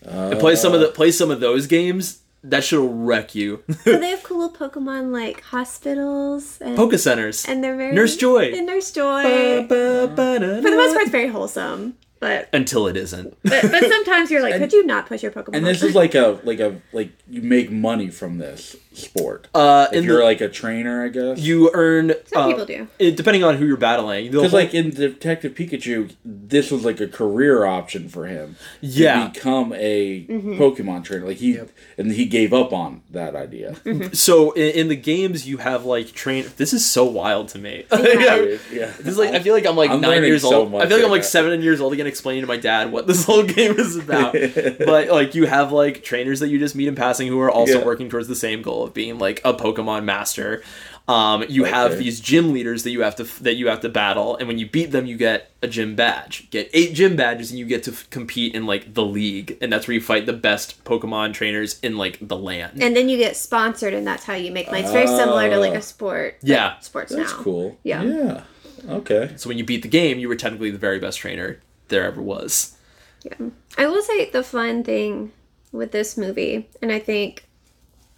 and 0.02 0.39
play 0.39 0.56
some 0.56 0.74
of 0.74 0.81
the 0.81 0.89
play 0.89 1.10
some 1.10 1.31
of 1.31 1.40
those 1.40 1.66
games. 1.66 2.20
That 2.44 2.62
shit'll 2.62 2.93
wreck 2.93 3.35
you. 3.35 3.64
So 3.82 3.98
they 3.98 4.10
have 4.14 4.23
cool 4.23 4.51
Pokemon 4.51 5.10
like 5.10 5.40
hospitals 5.43 6.60
and 6.60 6.77
Poke 6.77 6.94
centers. 6.94 7.44
and 7.44 7.64
they're 7.64 7.77
very 7.77 7.93
Nurse 7.93 8.16
Joy. 8.16 8.52
and 8.55 8.66
Nurse 8.66 8.93
Joy. 8.93 9.23
For 9.23 9.66
the 9.66 10.60
For 10.62 10.70
the 10.70 10.77
most 10.77 10.93
part, 10.93 11.02
it's 11.02 11.10
very 11.10 11.27
wholesome. 11.27 11.97
But 12.27 12.48
Until 12.53 12.86
it 12.89 12.97
isn't. 12.97 13.36
but, 13.43 13.62
but 13.70 13.85
sometimes 13.89 14.31
you're 14.31 14.43
like, 14.43 14.57
could 14.57 14.73
you 14.73 14.85
not 14.85 15.07
push 15.07 15.23
your 15.23 15.32
Pokemon? 15.32 15.57
And 15.57 15.66
this 15.66 15.82
is 15.82 15.94
like 15.94 16.15
a 16.15 16.40
like 16.44 16.61
a 16.61 16.81
like 16.93 17.11
you 17.28 17.43
make 17.43 17.70
money 17.70 18.09
from 18.11 18.39
this 18.39 18.77
sport. 18.93 19.47
Uh, 19.55 19.86
if 19.93 20.05
you're 20.05 20.19
the- 20.19 20.24
like 20.24 20.40
a 20.40 20.48
trainer, 20.48 21.05
I 21.05 21.09
guess. 21.09 21.39
You 21.39 21.70
earn. 21.74 22.12
Some 22.27 22.43
uh, 22.43 22.47
people 22.48 22.65
do. 22.66 22.89
It, 22.98 23.16
depending 23.16 23.44
on 23.44 23.57
who 23.57 23.66
you're 23.66 23.77
battling. 23.77 24.31
Because 24.31 24.53
like 24.53 24.74
in 24.74 24.90
Detective 24.90 25.55
Pikachu, 25.55 26.15
this 26.24 26.70
was 26.70 26.85
like 26.85 27.01
a 27.01 27.07
career 27.09 27.65
option 27.65 28.09
for 28.09 28.27
him. 28.27 28.57
to 28.81 28.86
Yeah. 28.86 29.28
become 29.28 29.73
a 29.74 30.16
Mm-hmm. 30.27 30.55
Pokemon 30.61 31.05
trainer. 31.05 31.27
Like 31.27 31.36
he 31.39 31.59
and 31.98 32.12
he 32.12 32.24
gave 32.27 32.53
up 32.53 32.73
on 32.73 33.03
that 33.11 33.35
idea. 33.36 33.73
Mm-hmm. 33.85 34.12
so 34.15 34.53
in, 34.53 34.70
in 34.81 34.89
the 34.89 34.97
games, 34.97 35.47
you 35.47 35.59
have 35.59 35.85
like 35.85 36.12
train. 36.12 36.47
This 36.57 36.73
is 36.73 36.85
so 36.85 37.05
wild 37.05 37.48
to 37.48 37.59
me. 37.59 37.85
Yeah. 37.93 37.98
yeah. 38.73 38.93
This 38.98 39.07
is 39.09 39.19
like 39.19 39.31
I 39.35 39.40
feel 39.40 39.55
like 39.55 39.66
I'm 39.66 39.77
like 39.77 39.90
I'm 39.90 40.01
nine 40.01 40.23
years 40.24 40.43
so 40.43 40.62
old. 40.62 40.74
I 40.74 40.86
feel 40.86 40.97
like 40.97 41.05
I'm 41.05 41.11
like 41.11 41.20
now. 41.23 41.27
seven 41.27 41.62
years 41.62 41.81
old 41.81 41.93
again, 41.93 42.07
explaining 42.16 42.43
to 42.43 42.47
my 42.47 42.56
dad 42.56 42.90
what 42.93 43.06
this 43.06 43.24
whole 43.28 43.43
game 43.44 43.78
is 43.78 43.97
about. 43.97 44.32
but 44.78 45.09
like 45.09 45.34
you 45.34 45.47
have 45.47 45.72
like 45.72 46.02
trainers 46.02 46.40
that 46.40 46.48
you 46.48 46.59
just 46.59 46.74
meet 46.74 46.88
in 46.88 46.94
passing 46.94 47.28
who 47.28 47.40
are 47.40 47.51
also 47.51 47.78
Yeah. 47.80 47.84
working 47.86 48.09
towards 48.09 48.28
the 48.28 48.34
same 48.36 48.62
goal 48.62 48.84
of 48.84 48.94
being 48.94 49.18
like 49.18 49.40
a 49.44 49.52
Pokemon 49.55 50.05
master. 50.05 50.62
Um, 51.09 51.44
you 51.48 51.62
have 51.62 51.98
these 51.98 52.18
gym 52.18 52.52
leaders 52.52 52.82
that 52.82 52.90
you 52.90 53.02
have 53.02 53.14
to 53.16 53.24
that 53.44 53.55
you 53.55 53.68
have 53.68 53.78
to 53.82 53.88
battle, 53.88 54.36
and 54.38 54.48
when 54.48 54.59
you 54.59 54.68
beat 54.68 54.90
them, 54.90 55.06
you 55.06 55.16
get 55.16 55.52
a 55.62 55.68
gym 55.68 55.94
badge. 55.94 56.51
Get 56.51 56.68
eight 56.74 56.94
gym 56.94 57.14
badges, 57.14 57.51
and 57.52 57.60
you 57.60 57.64
get 57.64 57.84
to 57.84 57.93
f- 57.93 58.10
compete 58.10 58.56
in 58.56 58.66
like 58.66 58.93
the 58.94 59.05
league, 59.05 59.56
and 59.60 59.72
that's 59.72 59.86
where 59.86 59.94
you 59.94 60.01
fight 60.01 60.26
the 60.26 60.32
best 60.32 60.82
Pokemon 60.82 61.32
trainers 61.32 61.78
in 61.80 61.97
like 61.97 62.18
the 62.20 62.36
land. 62.36 62.82
and 62.82 62.97
then 62.97 63.09
you 63.09 63.18
get 63.18 63.36
sponsored, 63.36 63.94
and 63.94 64.05
that's 64.05 64.24
how 64.24 64.34
you 64.34 64.51
make 64.51 64.66
money. 64.66 64.80
It's 64.82 64.90
very 64.90 65.06
similar 65.06 65.48
to 65.48 65.59
like 65.60 65.74
a 65.74 65.80
sport. 65.82 66.38
like, 66.43 66.51
Yeah. 66.51 66.78
sports 66.80 67.14
That's 67.14 67.30
now. 67.30 67.38
cool. 67.38 67.78
Yeah. 67.84 68.02
Yeah. 68.02 68.43
Okay. 68.88 69.30
so 69.36 69.48
when 69.48 69.59
you 69.59 69.64
beat 69.64 69.82
the 69.82 69.88
game, 69.88 70.18
you 70.18 70.26
were 70.28 70.34
technically 70.36 70.72
the 70.72 70.78
very 70.78 70.98
best 70.98 71.18
trainer 71.20 71.60
there 71.88 72.04
ever 72.04 72.22
was. 72.22 72.76
Yeah. 73.24 73.48
I 73.76 73.86
will 73.86 74.02
say 74.02 74.30
the 74.30 74.42
fun 74.42 74.84
thing 74.84 75.32
with 75.72 75.92
this 75.92 76.16
movie, 76.16 76.68
and 76.80 76.90
I 76.90 76.98
think 76.98 77.46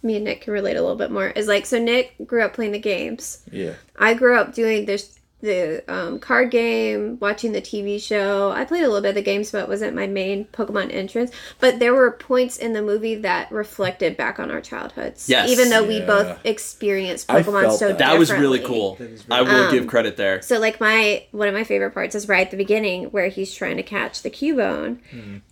me 0.01 0.15
and 0.15 0.25
Nick 0.25 0.41
can 0.41 0.53
relate 0.53 0.77
a 0.77 0.81
little 0.81 0.95
bit 0.95 1.11
more, 1.11 1.27
is 1.27 1.47
like 1.47 1.65
so 1.65 1.79
Nick 1.79 2.15
grew 2.25 2.43
up 2.43 2.53
playing 2.53 2.71
the 2.71 2.79
games. 2.79 3.43
Yeah. 3.51 3.73
I 3.97 4.13
grew 4.13 4.37
up 4.37 4.53
doing 4.53 4.85
this 4.85 5.18
the 5.41 5.83
um, 5.87 6.19
card 6.19 6.51
game, 6.51 7.17
watching 7.19 7.51
the 7.53 7.61
TV 7.61 8.01
show. 8.01 8.51
I 8.51 8.65
played 8.65 8.83
a 8.83 8.87
little 8.87 9.01
bit 9.01 9.09
of 9.09 9.15
the 9.15 9.21
games, 9.21 9.51
but 9.51 9.63
it 9.63 9.69
wasn't 9.69 9.95
my 9.95 10.05
main 10.07 10.45
Pokemon 10.45 10.93
entrance. 10.93 11.31
But 11.59 11.79
there 11.79 11.93
were 11.93 12.11
points 12.11 12.57
in 12.57 12.73
the 12.73 12.81
movie 12.81 13.15
that 13.15 13.51
reflected 13.51 14.17
back 14.17 14.39
on 14.39 14.51
our 14.51 14.61
childhoods. 14.61 15.29
Yes. 15.29 15.49
Even 15.49 15.69
though 15.69 15.85
we 15.87 16.01
both 16.01 16.37
experienced 16.45 17.31
I 17.31 17.41
Pokemon 17.41 17.61
felt 17.63 17.79
so 17.79 17.87
that. 17.89 17.97
That 17.99 18.19
was 18.19 18.31
really 18.31 18.59
differently. 18.59 18.79
cool. 18.79 18.95
That 18.95 19.09
is 19.11 19.23
I 19.31 19.41
will 19.41 19.49
Um, 19.65 19.71
give 19.71 19.87
credit 19.87 20.17
there. 20.17 20.41
So 20.41 20.59
like 20.59 20.79
my 20.79 21.23
one 21.31 21.47
of 21.47 21.53
my 21.53 21.63
favorite 21.63 21.91
parts 21.91 22.15
is 22.15 22.27
right 22.27 22.45
at 22.45 22.51
the 22.51 22.57
beginning 22.57 23.05
where 23.05 23.27
he's 23.29 23.53
trying 23.53 23.77
to 23.77 23.83
catch 23.83 24.21
the 24.21 24.29
Cubone 24.29 24.99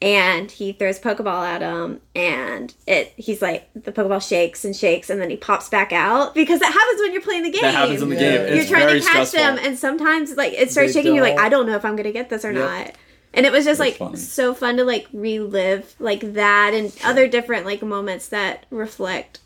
and 0.02 0.52
he 0.52 0.74
throws 0.74 1.00
Pokeball 1.00 1.46
at 1.46 1.62
him 1.62 2.02
and 2.16 2.74
it 2.86 3.14
he's 3.16 3.42
like 3.42 3.70
the 3.74 3.92
Pokeball 3.92 4.26
shakes 4.28 4.66
and 4.66 4.76
shakes 4.76 5.10
and 5.10 5.22
then 5.22 5.30
he 5.30 5.38
pops 5.38 5.70
back 5.70 5.92
out 5.94 6.34
because 6.36 6.60
that 6.60 6.72
happens 6.74 7.02
when 7.02 7.14
you're 7.14 7.22
playing 7.22 7.44
the 7.44 7.52
game. 7.52 7.62
That 7.62 7.74
happens 7.74 8.02
in 8.02 8.10
the 8.10 8.16
Yeah. 8.16 8.22
game. 8.22 8.32
You're 8.40 8.48
you're 8.48 8.58
It's 8.62 8.70
trying 8.70 8.88
very 8.88 9.00
to 9.02 9.06
catch 9.08 9.28
stressful. 9.30 9.56
them 9.56 9.66
and 9.66 9.77
sometimes 9.78 10.36
like 10.36 10.54
it 10.54 10.72
starts 10.72 10.94
They 10.94 11.00
shaking 11.00 11.16
you're 11.16 11.24
like. 11.24 11.40
I 11.40 11.50
don't 11.50 11.68
know 11.68 11.76
if 11.76 11.86
I'm 11.86 11.96
gonna 11.96 12.12
get 12.12 12.30
this 12.30 12.44
or 12.46 12.52
Yep. 12.52 12.62
not. 12.62 12.96
And 13.34 13.46
it 13.46 13.52
was 13.52 13.66
just 13.66 13.80
That's 13.80 13.92
like 13.92 13.98
funny. 13.98 14.18
so 14.18 14.54
fun 14.54 14.78
to 14.78 14.84
like 14.84 15.08
relive 15.14 15.96
like 16.00 16.34
that 16.34 16.74
and 16.74 16.96
other 17.04 17.28
different 17.28 17.66
like 17.66 17.82
moments 17.84 18.30
that 18.30 18.66
reflect 18.72 19.42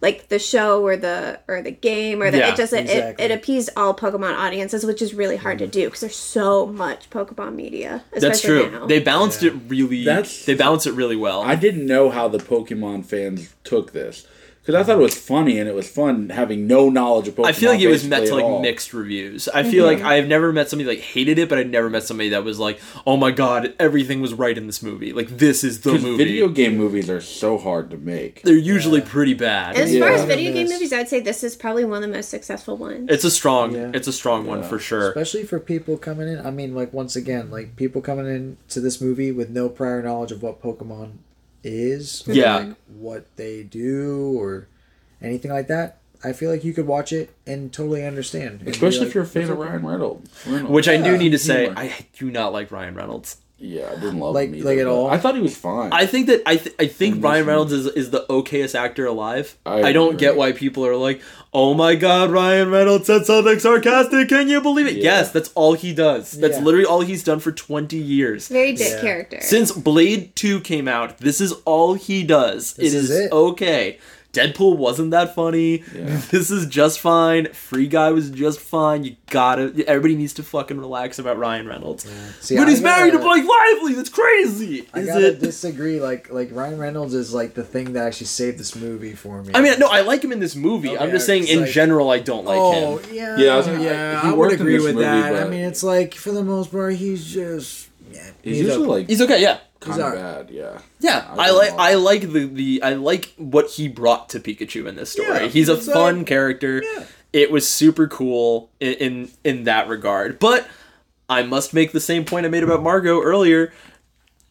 like 0.00 0.28
the 0.28 0.38
show 0.38 0.82
or 0.84 0.96
the 0.96 1.40
or 1.48 1.62
the 1.62 1.70
game 1.70 2.22
or 2.22 2.30
the 2.30 2.38
Yeah, 2.38 2.52
it 2.52 2.56
just 2.56 2.72
it, 2.72 2.80
exactly. 2.82 3.24
it, 3.24 3.30
it 3.30 3.34
appeased 3.34 3.70
all 3.76 3.94
Pokemon 3.94 4.36
audiences, 4.36 4.84
which 4.84 5.00
is 5.02 5.14
really 5.14 5.36
hard 5.36 5.58
to 5.58 5.66
mm. 5.66 5.70
do 5.70 5.84
because 5.86 6.00
there's 6.00 6.16
so 6.16 6.66
much 6.66 7.08
Pokemon 7.10 7.54
media. 7.54 8.04
That's 8.12 8.40
true. 8.40 8.70
now. 8.70 8.86
They 8.86 9.00
balanced 9.00 9.42
it 9.42 9.52
really. 9.68 10.04
That's- 10.04 10.44
they 10.44 10.54
balanced 10.54 10.86
it 10.86 10.92
really 10.92 11.16
well. 11.16 11.42
I 11.42 11.54
didn't 11.54 11.86
know 11.86 12.10
how 12.10 12.28
the 12.28 12.38
Pokemon 12.38 13.04
fans 13.06 13.54
took 13.64 13.92
this 13.92 14.26
because 14.66 14.74
I 14.74 14.82
thought 14.82 14.98
it 14.98 15.02
was 15.02 15.14
funny 15.14 15.60
and 15.60 15.68
it 15.68 15.76
was 15.76 15.88
fun 15.88 16.30
having 16.30 16.66
no 16.66 16.88
knowledge 16.90 17.28
of 17.28 17.36
Pokemon. 17.36 17.46
I 17.46 17.52
feel 17.52 17.70
like 17.70 17.80
it 17.80 17.86
was 17.86 18.04
met 18.04 18.26
to 18.26 18.34
like 18.34 18.44
all. 18.44 18.60
mixed 18.60 18.92
reviews. 18.92 19.46
I 19.48 19.62
feel 19.62 19.86
like 19.86 20.00
I've 20.00 20.26
never 20.26 20.52
met 20.52 20.68
somebody 20.68 20.96
that 20.96 21.00
hated 21.00 21.38
it, 21.38 21.48
but 21.48 21.58
I've 21.58 21.68
never 21.68 21.88
met 21.88 22.02
somebody 22.02 22.30
that 22.30 22.42
was 22.42 22.58
like, 22.58 22.80
"Oh 23.06 23.16
my 23.16 23.30
god, 23.30 23.74
everything 23.78 24.20
was 24.20 24.34
right 24.34 24.58
in 24.58 24.66
this 24.66 24.82
movie. 24.82 25.12
Like 25.12 25.28
this 25.28 25.62
is 25.62 25.82
the 25.82 25.92
movie." 25.92 26.16
video 26.16 26.48
game 26.48 26.76
movies 26.76 27.08
are 27.08 27.20
so 27.20 27.58
hard 27.58 27.90
to 27.90 27.96
make. 27.96 28.42
They're 28.42 28.56
usually 28.56 29.00
pretty 29.00 29.34
bad. 29.34 29.76
as 29.76 29.96
far 29.96 30.08
as 30.08 30.24
video 30.24 30.52
game 30.52 30.68
movies, 30.68 30.92
I'd 30.92 31.08
say 31.08 31.20
this 31.20 31.44
is 31.44 31.54
probably 31.54 31.84
one 31.84 32.02
of 32.02 32.10
the 32.10 32.14
most 32.16 32.28
successful 32.28 32.76
ones. 32.76 33.08
It's 33.08 33.22
a 33.22 33.30
strong. 33.30 33.72
Yeah. 33.72 33.92
It's 33.94 34.08
a 34.08 34.12
strong 34.12 34.46
one 34.46 34.64
for 34.64 34.80
sure. 34.80 35.10
especially 35.10 35.44
for 35.44 35.60
people 35.60 35.96
coming 35.96 36.26
in. 36.26 36.44
I 36.44 36.50
mean, 36.50 36.74
like 36.74 36.92
once 36.92 37.14
again, 37.14 37.52
like 37.52 37.76
people 37.76 38.02
coming 38.02 38.26
in 38.26 38.56
to 38.70 38.80
this 38.80 39.00
movie 39.00 39.30
with 39.30 39.48
no 39.48 39.68
prior 39.68 40.02
knowledge 40.02 40.32
of 40.32 40.42
what 40.42 40.60
Pokemon 40.60 41.18
is, 41.66 42.22
Yeah. 42.26 42.56
like, 42.56 42.76
what 42.86 43.26
they 43.36 43.62
do, 43.62 44.38
or 44.38 44.68
anything 45.20 45.50
like 45.50 45.66
that. 45.68 45.98
I 46.24 46.32
feel 46.32 46.50
like 46.50 46.64
you 46.64 46.72
could 46.72 46.86
watch 46.86 47.12
it 47.12 47.30
and 47.46 47.72
totally 47.72 48.04
understand, 48.04 48.60
and 48.60 48.68
Especially 48.68 49.00
like, 49.00 49.08
if 49.08 49.14
you're 49.14 49.24
a 49.24 49.26
fan 49.26 49.50
of 49.50 49.58
Ryan 49.58 49.84
Reynolds. 49.84 50.30
Reynolds. 50.46 50.70
Which 50.70 50.88
I 50.88 50.96
do 50.96 51.16
need 51.18 51.30
to 51.30 51.38
say, 51.38 51.64
humor. 51.66 51.78
I 51.80 52.06
do 52.18 52.30
not 52.30 52.52
like 52.52 52.70
Ryan 52.70 52.94
Reynolds. 52.94 53.36
Yeah, 53.58 53.88
I 53.90 53.94
didn't 53.94 54.18
love 54.20 54.34
Like- 54.34 54.52
him 54.52 54.64
like 54.64 54.78
at 54.78 54.86
all? 54.86 55.08
I 55.08 55.16
thought 55.18 55.34
he 55.34 55.40
was 55.40 55.56
fine. 55.56 55.90
I 55.92 56.04
think 56.06 56.26
that 56.26 56.42
I 56.46 56.56
th- 56.56 56.74
I 56.78 56.86
think 56.86 57.16
In 57.16 57.20
Ryan 57.22 57.46
Reynolds 57.46 57.72
is 57.72 57.86
is 57.86 58.10
the 58.10 58.26
okayest 58.28 58.74
actor 58.74 59.06
alive. 59.06 59.56
I 59.64 59.82
I, 59.84 59.92
don't 59.92 60.08
agree. 60.14 60.20
get 60.20 60.36
why 60.36 60.52
people 60.52 60.84
are 60.86 60.94
like, 60.96 61.22
"Oh 61.54 61.72
my 61.72 61.94
god, 61.94 62.30
Ryan 62.30 62.70
Reynolds 62.70 63.06
said 63.06 63.24
something 63.24 63.58
sarcastic. 63.58 64.28
Can 64.28 64.48
you 64.48 64.60
believe 64.60 64.86
it?" 64.86 64.96
Yeah. 64.96 65.04
Yes, 65.04 65.30
that's 65.32 65.50
all 65.54 65.72
he 65.72 65.94
does. 65.94 66.32
That's 66.32 66.58
Yeah. 66.58 66.64
literally 66.64 66.86
all 66.86 67.00
he's 67.00 67.24
done 67.24 67.40
for 67.40 67.50
20 67.50 67.96
years. 67.96 68.48
Very 68.48 68.72
dick 68.72 68.88
Yeah. 68.90 69.00
character. 69.00 69.38
Since 69.40 69.72
Blade 69.72 70.36
2 70.36 70.60
came 70.60 70.86
out, 70.86 71.18
this 71.18 71.40
is 71.40 71.54
all 71.64 71.94
he 71.94 72.24
does. 72.24 72.74
This 72.74 72.92
it 72.92 72.96
is 72.96 73.10
is, 73.10 73.20
it. 73.26 73.32
okay. 73.32 73.98
Deadpool 74.36 74.76
wasn't 74.76 75.10
that 75.12 75.34
funny. 75.34 75.82
Yeah. 75.94 76.20
This 76.30 76.50
is 76.50 76.66
just 76.66 77.00
fine. 77.00 77.52
Free 77.52 77.86
Guy 77.86 78.10
was 78.10 78.30
just 78.30 78.60
fine. 78.60 79.04
You 79.04 79.16
gotta. 79.30 79.72
Everybody 79.86 80.16
needs 80.16 80.34
to 80.34 80.42
fucking 80.42 80.78
relax 80.78 81.18
about 81.18 81.38
Ryan 81.38 81.66
Reynolds. 81.66 82.06
See, 82.40 82.56
but 82.56 82.66
I 82.66 82.70
he's 82.70 82.82
married 82.82 83.12
to 83.12 83.18
gotta- 83.18 83.28
Blake 83.28 83.44
Lively. 83.48 83.94
That's 83.94 84.08
crazy. 84.10 84.88
I 84.92 85.00
Is 85.00 85.06
gotta 85.06 85.26
it? 85.28 85.40
disagree. 85.40 86.00
Like, 86.00 86.30
like 86.32 86.50
Ryan 86.52 86.78
Reynolds 86.78 87.14
is 87.14 87.32
like 87.32 87.54
the 87.54 87.64
thing 87.64 87.92
that 87.94 88.06
actually 88.06 88.26
saved 88.26 88.58
this 88.58 88.76
movie 88.76 89.12
for 89.14 89.42
me. 89.42 89.52
I 89.54 89.60
mean, 89.62 89.78
no, 89.78 89.86
I 89.88 90.02
like 90.02 90.22
him 90.22 90.32
in 90.32 90.40
this 90.40 90.54
movie. 90.56 90.96
I'm 90.98 91.10
just 91.10 91.26
saying, 91.26 91.46
in 91.48 91.62
like- 91.62 91.70
general, 91.70 92.10
I 92.10 92.18
don't 92.18 92.44
like 92.44 92.58
oh 92.58 92.98
him. 92.98 93.14
yeah, 93.14 93.36
Yeah, 93.38 93.54
I 93.54 93.56
was- 93.56 93.66
yeah. 93.68 94.22
he 94.22 94.28
I 94.28 94.32
would 94.32 94.52
agree 94.52 94.74
with 94.80 94.94
movie, 94.96 95.04
that. 95.04 95.46
I 95.46 95.48
mean, 95.48 95.60
it's 95.64 95.82
like 95.82 96.14
for 96.14 96.32
the 96.32 96.42
most 96.44 96.70
part, 96.70 96.94
he's 96.94 97.24
just 97.24 97.88
yeah. 98.12 98.30
he's 98.42 98.60
usually 98.60 98.84
a- 98.86 98.88
like 98.90 99.08
He's 99.08 99.22
okay. 99.22 99.40
Yeah, 99.40 99.58
kind 99.80 100.00
of 100.00 100.14
bad. 100.14 100.50
Yeah. 100.50 100.80
yeah. 101.00 101.26
I 101.36 101.48
I, 101.48 101.50
like. 101.50 101.70
know. 101.72 101.78
I 101.78 101.94
like 101.94 102.20
the 102.32 102.46
the. 102.46 102.82
I 102.82 102.94
like 102.94 103.34
what 103.36 103.70
he 103.70 103.88
brought 103.88 104.28
to 104.30 104.40
Pikachu 104.40 104.86
in 104.86 104.96
this 104.96 105.10
story. 105.12 105.28
Yeah, 105.28 105.46
he's 105.48 105.68
a 105.68 105.76
fun 105.76 106.24
character. 106.24 106.82
yeah. 106.82 107.04
It 107.32 107.50
was 107.50 107.68
super 107.68 108.06
cool 108.08 108.70
in, 108.80 108.92
in 108.94 109.30
in 109.44 109.64
that 109.64 109.88
regard. 109.88 110.38
But 110.38 110.66
I 111.28 111.42
must 111.42 111.74
make 111.74 111.92
the 111.92 112.00
same 112.00 112.24
point 112.24 112.46
I 112.46 112.48
made 112.48 112.62
about 112.62 112.82
Margo 112.82 113.20
earlier. 113.22 113.72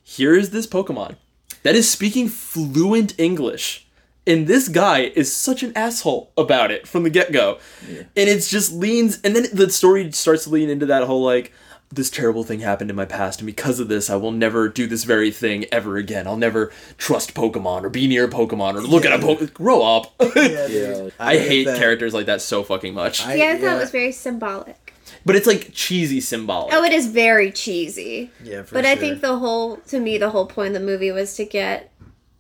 here 0.04 0.36
is 0.36 0.52
this 0.52 0.68
Pokemon 0.68 1.16
that 1.64 1.76
is 1.76 1.90
speaking 1.90 2.28
fluent 2.28 3.20
English. 3.20 3.88
And 4.28 4.48
this 4.48 4.68
guy 4.70 5.12
is 5.16 5.32
such 5.32 5.62
an 5.62 5.72
asshole 5.76 6.32
about 6.36 6.72
it 6.72 6.88
from 6.88 7.04
the 7.04 7.12
get 7.12 7.32
go. 7.32 7.60
And 7.88 8.08
it's 8.16 8.50
just 8.50 8.74
leans, 8.74 9.20
and 9.24 9.36
then 9.36 9.46
the 9.54 9.70
story 9.70 10.12
starts 10.12 10.46
to 10.46 10.50
lean 10.50 10.70
into 10.70 10.88
that 10.88 11.04
whole 11.04 11.24
like, 11.24 11.54
this 11.92 12.10
terrible 12.10 12.44
thing 12.44 12.60
happened 12.62 12.90
in 12.90 12.96
my 12.96 13.06
past, 13.06 13.40
and 13.40 13.46
because 13.46 13.80
of 13.80 13.88
this, 13.88 14.10
I 14.10 14.16
will 14.16 14.32
never 14.32 14.68
do 14.68 14.88
this 14.88 15.04
very 15.04 15.32
thing 15.32 15.66
ever 15.72 15.98
again. 15.98 16.28
I'll 16.28 16.36
never 16.38 16.72
trust 16.98 17.34
Pokemon 17.34 17.84
or 17.84 17.90
be 17.90 18.08
near 18.08 18.28
Pokemon 18.28 18.76
or 18.76 18.82
look 18.82 19.06
at 19.06 19.14
a 19.14 19.24
Pokemon. 19.24 19.54
Grow 19.54 19.82
up. 19.82 20.14
Yeah, 20.36 20.68
Yeah. 20.68 21.10
I 21.20 21.38
get 21.38 21.48
hate 21.48 21.64
that. 21.66 21.78
characters 21.78 22.14
like 22.14 22.26
that 22.26 22.42
so 22.42 22.64
fucking 22.64 22.94
much. 22.94 23.26
I- 23.26 23.36
Yeah, 23.36 23.46
I 23.46 23.54
thought 23.58 23.62
yeah. 23.64 23.76
it 23.78 23.80
was 23.80 23.92
very 23.92 24.12
symbolic. 24.12 24.94
but 25.26 25.36
it's 25.36 25.48
like 25.48 25.70
cheesy 25.74 26.20
symbolic. 26.22 26.74
Oh, 26.74 26.84
it 26.84 26.92
is 26.92 27.08
very 27.08 27.52
cheesy. 27.52 28.32
Yeah, 28.44 28.64
for 28.64 28.74
But 28.76 28.86
I 28.86 28.96
think 28.96 29.22
the 29.22 29.38
whole, 29.38 29.78
to 29.88 30.00
me, 30.00 30.18
the 30.18 30.32
whole 30.32 30.48
point 30.48 30.76
of 30.76 30.82
the 30.82 30.86
movie 30.86 31.12
was 31.12 31.36
to 31.36 31.46
get 31.46 31.92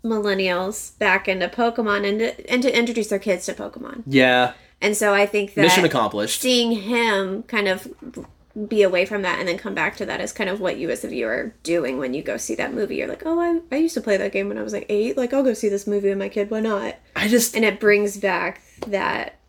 millennials 0.03 0.97
back 0.99 1.27
into 1.27 1.47
Pokemon 1.47 2.07
and 2.07 2.19
to, 2.19 2.51
and 2.51 2.61
to 2.63 2.77
introduce 2.77 3.07
their 3.07 3.19
kids 3.19 3.45
to 3.45 3.53
Pokemon. 3.53 4.03
yeah. 4.05 4.53
And 4.81 4.95
so 4.95 5.13
I 5.13 5.25
think 5.25 5.53
that 5.53 5.61
Mission 5.61 5.85
accomplished. 5.85 6.41
seeing 6.41 6.73
him 6.73 7.43
kind 7.43 7.67
of 7.69 7.87
be 8.67 8.83
away 8.83 9.05
from 9.05 9.21
that 9.23 9.37
and 9.39 9.47
then 9.47 9.57
come 9.57 9.73
back 9.73 9.97
to 9.97 10.05
that 10.05 10.21
is 10.21 10.31
kind 10.31 10.49
of 10.49 10.61
what 10.61 10.77
you 10.77 10.89
as 10.89 11.03
a 11.03 11.09
viewer 11.09 11.31
are 11.31 11.55
doing 11.63 11.97
when 11.97 12.13
you 12.13 12.21
go 12.23 12.37
see 12.37 12.55
that 12.55 12.73
movie. 12.73 12.95
You're 12.95 13.07
like, 13.07 13.23
oh, 13.25 13.39
I, 13.39 13.59
I 13.75 13.79
used 13.79 13.95
to 13.95 14.01
play 14.01 14.15
that 14.17 14.31
game 14.31 14.47
when 14.47 14.57
I 14.57 14.63
was 14.63 14.71
like 14.73 14.85
eight. 14.87 15.17
Like, 15.17 15.33
I'll 15.33 15.43
go 15.43 15.53
see 15.53 15.67
this 15.69 15.85
movie 15.85 16.09
with 16.09 16.17
my 16.17 16.29
kid. 16.29 16.49
Why 16.49 16.61
not? 16.61 16.95
I 17.15 17.27
just 17.27 17.55
And 17.55 17.65
it 17.65 17.79
brings 17.81 18.15
back 18.17 18.61
that 18.87 19.39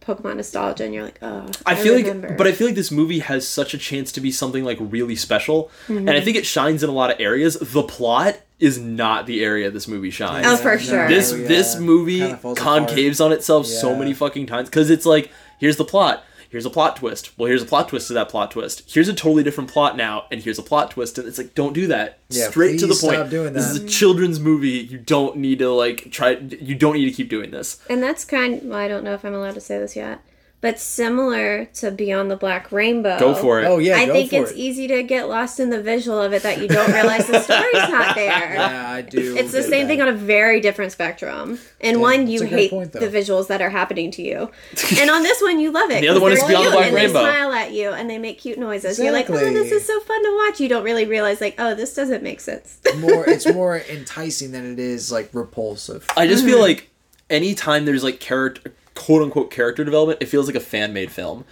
Pokemon 0.00 0.36
nostalgia, 0.36 0.84
and 0.84 0.94
you're 0.94 1.04
like, 1.04 1.18
oh, 1.20 1.46
I 1.66 1.74
feel 1.74 1.94
remember. 1.94 2.28
like, 2.28 2.38
but 2.38 2.46
I 2.46 2.52
feel 2.52 2.66
like 2.66 2.76
this 2.76 2.90
movie 2.90 3.18
has 3.18 3.46
such 3.46 3.74
a 3.74 3.78
chance 3.78 4.10
to 4.12 4.22
be 4.22 4.30
something 4.32 4.64
like 4.64 4.78
really 4.80 5.16
special, 5.16 5.70
and 5.86 5.98
Mm-hmm. 5.98 6.08
I 6.08 6.20
think 6.22 6.36
it 6.38 6.46
shines 6.46 6.82
in 6.82 6.88
a 6.88 6.92
lot 6.94 7.10
of 7.10 7.20
areas. 7.20 7.58
The 7.60 7.82
plot 7.82 8.40
is 8.58 8.78
not 8.78 9.26
the 9.26 9.44
area 9.44 9.70
this 9.70 9.86
movie 9.86 10.10
shines. 10.10 10.46
Oh, 10.48 10.56
for 10.56 10.78
sure. 10.78 11.06
This 11.08 11.32
yeah. 11.32 11.46
this 11.46 11.78
movie 11.78 12.20
Kinda 12.20 12.36
falls 12.38 12.58
apart. 12.58 12.88
concaves 12.88 13.22
on 13.24 13.32
itself 13.32 13.66
so 13.66 13.94
many 13.94 14.14
fucking 14.14 14.46
times 14.46 14.70
because 14.70 14.88
it's 14.88 15.04
like, 15.04 15.30
here's 15.58 15.76
the 15.76 15.84
plot. 15.84 16.24
Here's 16.50 16.64
a 16.64 16.70
plot 16.70 16.96
twist. 16.96 17.36
Well, 17.38 17.46
here's 17.48 17.62
a 17.62 17.66
plot 17.66 17.88
twist 17.90 18.08
to 18.08 18.14
that 18.14 18.28
plot 18.30 18.50
twist. 18.52 18.90
Here's 18.92 19.08
a 19.08 19.12
totally 19.14 19.42
different 19.42 19.70
plot 19.70 19.96
now, 19.96 20.24
and 20.30 20.40
here's 20.42 20.58
a 20.58 20.62
plot 20.62 20.90
twist, 20.92 21.18
and 21.18 21.28
it's 21.28 21.36
like, 21.36 21.54
don't 21.54 21.74
do 21.74 21.86
that. 21.88 22.20
Yeah, 22.30 22.48
Straight 22.48 22.78
to 22.80 22.86
the 22.86 22.94
please 22.94 23.00
point. 23.02 23.14
stop 23.16 23.28
doing 23.30 23.52
This 23.52 23.66
is 23.66 23.82
a 23.82 23.86
children's 23.86 24.40
movie. 24.40 24.70
You 24.70 24.96
don't 24.98 25.36
need 25.36 25.58
to 25.58 25.70
like 25.70 26.10
try. 26.10 26.30
You 26.38 26.74
don't 26.74 26.94
need 26.94 27.04
to 27.06 27.12
keep 27.12 27.28
doing 27.28 27.50
this. 27.50 27.78
And 27.90 28.02
that's 28.02 28.24
kind. 28.24 28.62
Well, 28.70 28.78
I 28.78 28.88
don't 28.88 29.04
know 29.04 29.12
if 29.14 29.24
I'm 29.24 29.34
allowed 29.34 29.54
to 29.54 29.60
say 29.60 29.78
this 29.78 29.94
yet, 29.94 30.20
but 30.60 30.78
similar 30.80 31.66
to 31.66 31.90
Beyond 31.90 32.30
the 32.30 32.36
Black 32.36 32.72
Rainbow. 32.72 33.18
Go 33.18 33.34
for 33.34 33.60
it. 33.60 33.66
Oh 33.66 33.78
yeah, 33.78 33.96
I 33.96 34.06
go 34.06 34.12
think 34.12 34.30
for 34.30 34.36
it's 34.42 34.50
it. 34.50 34.56
easy 34.56 34.88
to 34.88 35.02
get 35.04 35.28
lost 35.28 35.60
in 35.60 35.70
the 35.70 35.80
visual 35.80 36.20
of 36.20 36.32
it 36.32 36.42
that 36.42 36.60
you 36.60 36.66
don't 36.66 36.92
realize 36.92 37.28
the 37.28 37.40
story's 37.40 37.72
not 37.74 38.14
there. 38.16 38.54
Yeah, 38.54 38.90
I 38.90 39.02
do. 39.02 39.36
It's 39.36 39.52
the 39.52 39.62
same 39.62 39.86
that. 39.86 39.88
thing 39.88 40.02
on 40.02 40.08
a 40.08 40.12
very 40.12 40.60
different 40.60 40.90
spectrum. 40.90 41.60
And 41.80 42.00
one, 42.00 42.26
you 42.26 42.42
hate 42.42 42.70
point, 42.70 42.92
the 42.92 43.08
visuals 43.08 43.46
that 43.48 43.62
are 43.62 43.70
happening 43.70 44.10
to 44.12 44.22
you, 44.22 44.50
and 44.98 45.10
on 45.10 45.22
this 45.22 45.40
one, 45.40 45.60
you 45.60 45.70
love 45.70 45.90
it. 45.90 46.00
The 46.00 46.08
other 46.08 46.18
'cause 46.18 46.22
one 46.22 46.32
is 46.32 46.42
Beyond 46.44 46.66
the 46.66 46.70
Black 46.72 46.86
and 46.86 46.94
Rainbow. 46.94 47.12
They 47.20 47.30
smile 47.30 47.52
at 47.52 47.72
you 47.72 47.90
and 47.90 48.10
they 48.10 48.18
make 48.18 48.38
cute 48.38 48.58
noises. 48.58 48.98
You're 48.98 49.12
like, 49.12 49.30
oh, 49.30 49.38
this 49.38 49.70
is 49.70 49.86
so 49.86 50.00
fun 50.00 50.22
to 50.24 50.36
watch. 50.44 50.60
You 50.60 50.68
don't 50.68 50.84
really 50.84 51.04
realize, 51.04 51.40
like, 51.40 51.54
oh, 51.58 51.74
this 51.74 51.94
doesn't 51.94 52.22
make 52.24 52.40
sense. 52.40 52.80
more. 52.98 53.28
It's 53.28 53.46
more 53.54 53.78
enticing 53.78 54.50
than 54.50 54.72
it 54.72 54.80
is 54.80 55.12
like 55.12 55.30
repulsive. 55.32 56.04
I 56.16 56.26
just 56.26 56.44
feel 56.44 56.54
mm-hmm. 56.54 56.62
like 56.62 56.90
anytime 57.30 57.84
there's 57.84 58.02
like 58.02 58.20
character 58.20 58.72
quote 58.98 59.22
unquote 59.22 59.50
character 59.50 59.84
development, 59.84 60.20
it 60.20 60.26
feels 60.26 60.46
like 60.46 60.56
a 60.56 60.60
fan 60.60 60.92
made 60.92 61.10
film. 61.10 61.44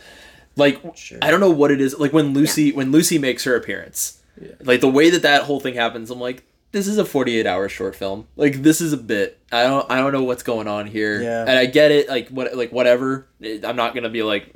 Like 0.57 0.81
Sure. 0.97 1.19
I 1.23 1.31
don't 1.31 1.41
know 1.41 1.51
what 1.51 1.71
it 1.71 1.81
is. 1.81 1.99
Like 1.99 2.13
when 2.13 2.35
Lucy 2.35 2.73
when 2.73 2.91
Lucy 2.93 3.19
makes 3.19 3.45
her 3.45 3.55
appearance, 3.55 4.21
like 4.61 4.81
the 4.81 4.89
way 4.89 5.11
that 5.11 5.23
that 5.23 5.45
whole 5.45 5.61
thing 5.61 5.75
happens, 5.75 6.11
I'm 6.11 6.21
like, 6.21 6.45
this 6.73 6.87
is 6.87 6.99
a 6.99 7.05
48 7.05 7.47
hour 7.47 7.69
short 7.69 7.95
film. 7.95 8.27
Like 8.37 8.63
this 8.63 8.81
is 8.81 8.93
a 8.93 8.97
bit. 8.97 9.39
I 9.53 9.65
don't 9.65 9.91
I 9.91 9.97
don't 9.97 10.13
know 10.13 10.25
what's 10.25 10.43
going 10.43 10.67
on 10.67 10.87
here. 10.87 11.23
Yeah. 11.23 11.43
And 11.43 11.59
I 11.59 11.67
get 11.67 11.91
it. 11.91 12.09
Like 12.09 12.29
what 12.29 12.55
like 12.57 12.73
whatever. 12.73 13.29
I'm 13.43 13.77
not 13.77 13.95
gonna 13.95 14.11
be 14.11 14.23
like. 14.23 14.55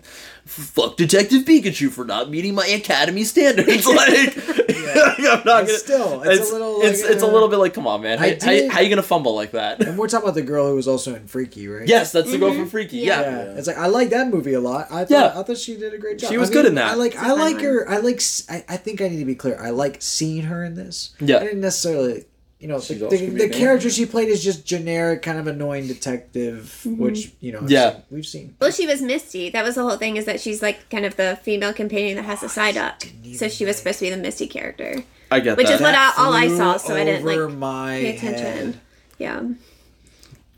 Fuck 0.51 0.97
Detective 0.97 1.45
Pikachu 1.45 1.91
for 1.91 2.05
not 2.05 2.29
meeting 2.29 2.55
my 2.57 2.67
academy 2.67 3.23
standards. 3.25 3.87
like, 3.87 4.37
I'm 4.37 5.23
not 5.23 5.45
But 5.45 5.45
gonna. 5.45 5.69
still, 5.69 6.23
it's 6.23 6.51
a 6.51 6.53
little, 6.53 6.79
like, 6.81 6.89
it's, 6.89 7.03
it's 7.03 7.23
a 7.23 7.27
uh, 7.27 7.31
little 7.31 7.49
bit 7.49 7.57
like, 7.59 7.73
come 7.73 7.87
on, 7.87 8.03
man. 8.03 8.19
How, 8.19 8.25
I 8.25 8.31
how, 8.31 8.37
did- 8.51 8.71
how 8.71 8.81
you 8.81 8.89
gonna 8.91 9.03
fumble 9.03 9.35
like 9.35 9.53
that? 9.53 9.81
And 9.81 9.97
we're 9.97 10.09
talking 10.09 10.25
about 10.29 10.35
the 10.35 10.43
girl 10.43 10.69
who 10.69 10.75
was 10.75 10.89
also 10.89 11.15
in 11.15 11.27
Freaky, 11.29 11.69
right? 11.69 11.87
Yes, 11.87 12.11
that's 12.13 12.31
the 12.31 12.39
girl 12.39 12.53
from 12.53 12.69
Freaky. 12.69 12.99
Yeah. 12.99 13.21
Yeah. 13.21 13.31
Yeah, 13.31 13.43
it's 13.59 13.67
like 13.69 13.79
I 13.79 13.87
like 13.87 14.11
that 14.11 14.29
movie 14.29 14.55
a 14.55 14.61
lot. 14.61 14.87
I 14.91 15.05
thought 15.05 15.11
Yeah. 15.11 15.39
I 15.39 15.43
thought 15.45 15.57
she 15.59 15.77
did 15.77 15.95
a 15.95 15.99
great 15.99 16.19
job. 16.19 16.31
She 16.31 16.37
was 16.39 16.51
I 16.51 16.53
good 16.53 16.67
in 16.67 16.75
that. 16.75 16.91
I 16.91 16.95
like 16.95 17.15
a 17.15 17.21
I 17.21 17.29
fun 17.29 17.39
like 17.39 17.61
her. 17.61 17.89
I 17.89 17.99
like. 17.99 18.17
s- 18.17 18.45
I, 18.51 18.65
I 18.69 18.77
think 18.77 19.01
I 19.01 19.09
need 19.09 19.19
to 19.21 19.25
be 19.25 19.35
clear. 19.37 19.57
I 19.63 19.71
like 19.71 20.03
seeing 20.03 20.43
her 20.43 20.65
in 20.65 20.75
this. 20.75 21.11
Yeah. 21.21 21.37
I 21.37 21.45
didn't 21.45 21.61
necessarily. 21.61 22.25
You 22.61 22.69
know, 22.69 22.79
the, 22.79 22.85
She's 22.85 23.03
also 23.03 23.17
the, 23.17 23.27
the 23.31 23.49
character 23.49 23.89
she 23.89 24.05
played 24.05 24.29
is 24.29 24.45
just 24.45 24.67
generic, 24.67 25.23
kind 25.23 25.39
of 25.39 25.47
annoying 25.47 25.87
detective, 25.87 26.83
Mm-hmm. 26.87 27.03
which 27.03 27.33
you 27.41 27.53
know, 27.53 27.63
Yeah. 27.67 27.93
seen- 27.93 28.03
we've 28.11 28.27
seen. 28.27 28.55
Well, 28.61 28.71
she 28.71 28.87
was 28.87 29.01
Misty. 29.01 29.49
That 29.49 29.65
was 29.65 29.77
the 29.77 29.83
whole 29.83 29.97
thing. 29.97 30.17
Is 30.19 30.27
that 30.27 30.41
she's 30.41 30.61
like 30.61 30.91
kind 30.91 31.07
of 31.07 31.17
the 31.17 31.39
female 31.43 31.73
companion 31.73 32.17
that 32.17 32.25
has 32.27 32.43
a 32.43 32.49
side 32.51 32.77
up. 32.77 33.03
So 33.35 33.49
she 33.49 33.65
was 33.65 33.79
supposed 33.79 33.99
to 34.01 34.05
be 34.05 34.11
the 34.11 34.19
Misty 34.19 34.47
character, 34.47 35.03
I 35.31 35.41
get 35.41 35.57
which 35.57 35.69
that. 35.69 35.77
is 35.77 35.81
what 35.81 35.95
I, 35.95 36.13
all 36.19 36.35
I 36.35 36.49
saw. 36.49 36.77
So 36.77 36.95
I 36.95 37.05
didn't 37.05 37.25
like 37.25 37.57
my 37.57 37.95
pay 37.99 38.17
attention. 38.17 38.45
head. 38.73 38.81
Yeah. 39.19 39.41
you 39.41 39.49
know 39.49 39.57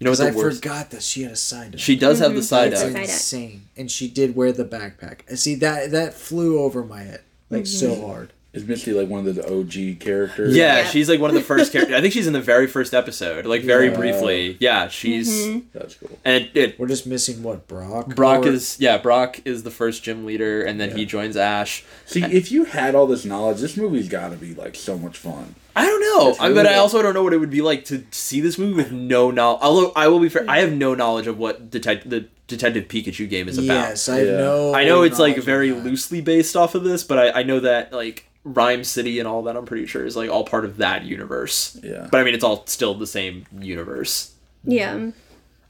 Because 0.01 0.19
what's 0.19 0.29
I 0.29 0.31
the 0.33 0.37
worst? 0.39 0.62
forgot 0.62 0.91
that 0.91 1.03
she 1.05 1.23
had 1.23 1.33
a 1.33 1.37
side. 1.37 1.74
up. 1.74 1.81
She 1.81 1.95
does 1.97 2.19
have 2.19 2.35
the 2.35 2.43
side 2.43 2.73
That's 2.73 2.83
up. 2.83 2.91
Up. 2.91 2.97
insane, 2.97 3.66
and 3.77 3.89
she 3.89 4.09
did 4.09 4.35
wear 4.35 4.51
the 4.51 4.65
backpack. 4.65 5.20
And 5.29 5.39
see 5.39 5.55
that 5.57 5.93
that 5.93 6.15
flew 6.15 6.59
over 6.59 6.85
my 6.85 7.03
head 7.03 7.20
like 7.49 7.62
Mm-hmm. 7.62 7.97
so 7.97 8.07
hard. 8.07 8.33
Is 8.53 8.66
Misty 8.66 8.93
like 8.93 9.09
one 9.09 9.27
of 9.27 9.35
the 9.35 9.47
OG 9.51 9.99
characters? 10.01 10.55
Yeah, 10.55 10.79
Yeah. 10.81 10.85
she's 10.85 11.09
like 11.09 11.20
one 11.20 11.31
of 11.31 11.35
the 11.35 11.41
first 11.43 11.73
characters. 11.73 11.97
I 11.97 12.03
think 12.03 12.12
she's 12.12 12.27
in 12.27 12.35
the 12.35 12.41
very 12.41 12.66
first 12.66 12.93
episode, 12.93 13.47
like 13.47 13.62
very 13.62 13.89
Yeah. 13.89 13.97
briefly. 13.97 14.57
Yeah, 14.61 14.89
she's 14.89 15.31
Mm-hmm. 15.31 15.59
That's 15.73 15.95
cool. 15.95 16.19
and 16.24 16.51
it, 16.53 16.79
We're 16.79 16.87
just 16.89 17.07
missing 17.07 17.43
what 17.43 17.66
Brock. 17.66 18.15
Brock 18.15 18.45
Or- 18.45 18.51
is 18.51 18.77
yeah 18.79 18.99
Brock 18.99 19.41
is 19.47 19.62
the 19.62 19.70
first 19.70 20.03
gym 20.03 20.27
leader, 20.27 20.62
and 20.62 20.79
then 20.79 20.95
he 20.97 21.07
joins 21.07 21.35
Ash. 21.37 21.83
See, 22.05 22.23
if 22.24 22.53
you 22.53 22.65
had 22.65 22.95
all 22.95 23.07
this 23.07 23.24
knowledge, 23.24 23.61
this 23.61 23.77
movie's 23.79 24.09
got 24.09 24.33
to 24.33 24.37
be 24.37 24.53
like 24.55 24.74
so 24.77 24.99
much 24.99 25.16
fun. 25.16 25.55
I 25.74 25.87
don't 25.87 26.01
know, 26.03 26.29
It's 26.33 26.39
I, 26.41 26.49
really 26.49 26.55
but 26.65 26.66
I 26.66 26.74
also 26.74 27.01
don't 27.01 27.15
know 27.15 27.23
what 27.23 27.33
it 27.33 27.39
would 27.39 27.49
be 27.49 27.62
like 27.62 27.87
to 27.87 28.05
see 28.11 28.43
this 28.43 28.59
movie 28.59 28.74
with 28.74 28.93
no 28.93 29.31
knowledge. 29.31 29.61
Although 29.62 29.93
I 29.97 30.09
will 30.09 30.20
be 30.20 30.29
fair, 30.29 30.45
I 30.47 30.59
have 30.59 30.70
no 30.73 30.95
knowledge 30.95 31.27
of 31.27 31.39
what 31.39 31.70
detect 31.70 32.11
the 32.11 32.27
Detective 32.53 32.89
Pikachu 32.89 33.29
game 33.29 33.49
is 33.49 33.59
about. 33.59 33.89
Yes, 33.89 34.09
I 34.09 34.23
Yeah. 34.23 34.37
know. 34.37 34.74
I 34.74 34.85
know 34.85 35.03
it's 35.03 35.19
like 35.19 35.37
very 35.39 35.70
that. 35.70 35.85
loosely 35.85 36.20
based 36.20 36.55
off 36.57 36.74
of 36.74 36.85
this, 36.85 37.03
but 37.03 37.19
I, 37.19 37.41
I 37.41 37.43
know 37.43 37.61
that 37.61 37.93
like 37.93 38.27
Ryme 38.45 38.85
City 38.85 39.19
and 39.19 39.27
all 39.29 39.43
that 39.45 39.57
I'm 39.57 39.66
pretty 39.66 39.87
sure 39.87 40.05
is 40.07 40.16
like 40.16 40.31
all 40.31 40.45
part 40.45 40.65
of 40.65 40.77
that 40.79 41.05
universe. 41.05 41.79
Yeah. 41.83 42.09
But 42.11 42.20
I 42.20 42.24
mean 42.24 42.35
it's 42.35 42.45
all 42.45 42.66
still 42.66 42.95
the 42.95 43.07
same 43.07 43.47
universe. 43.59 44.33
Yeah. 44.65 45.11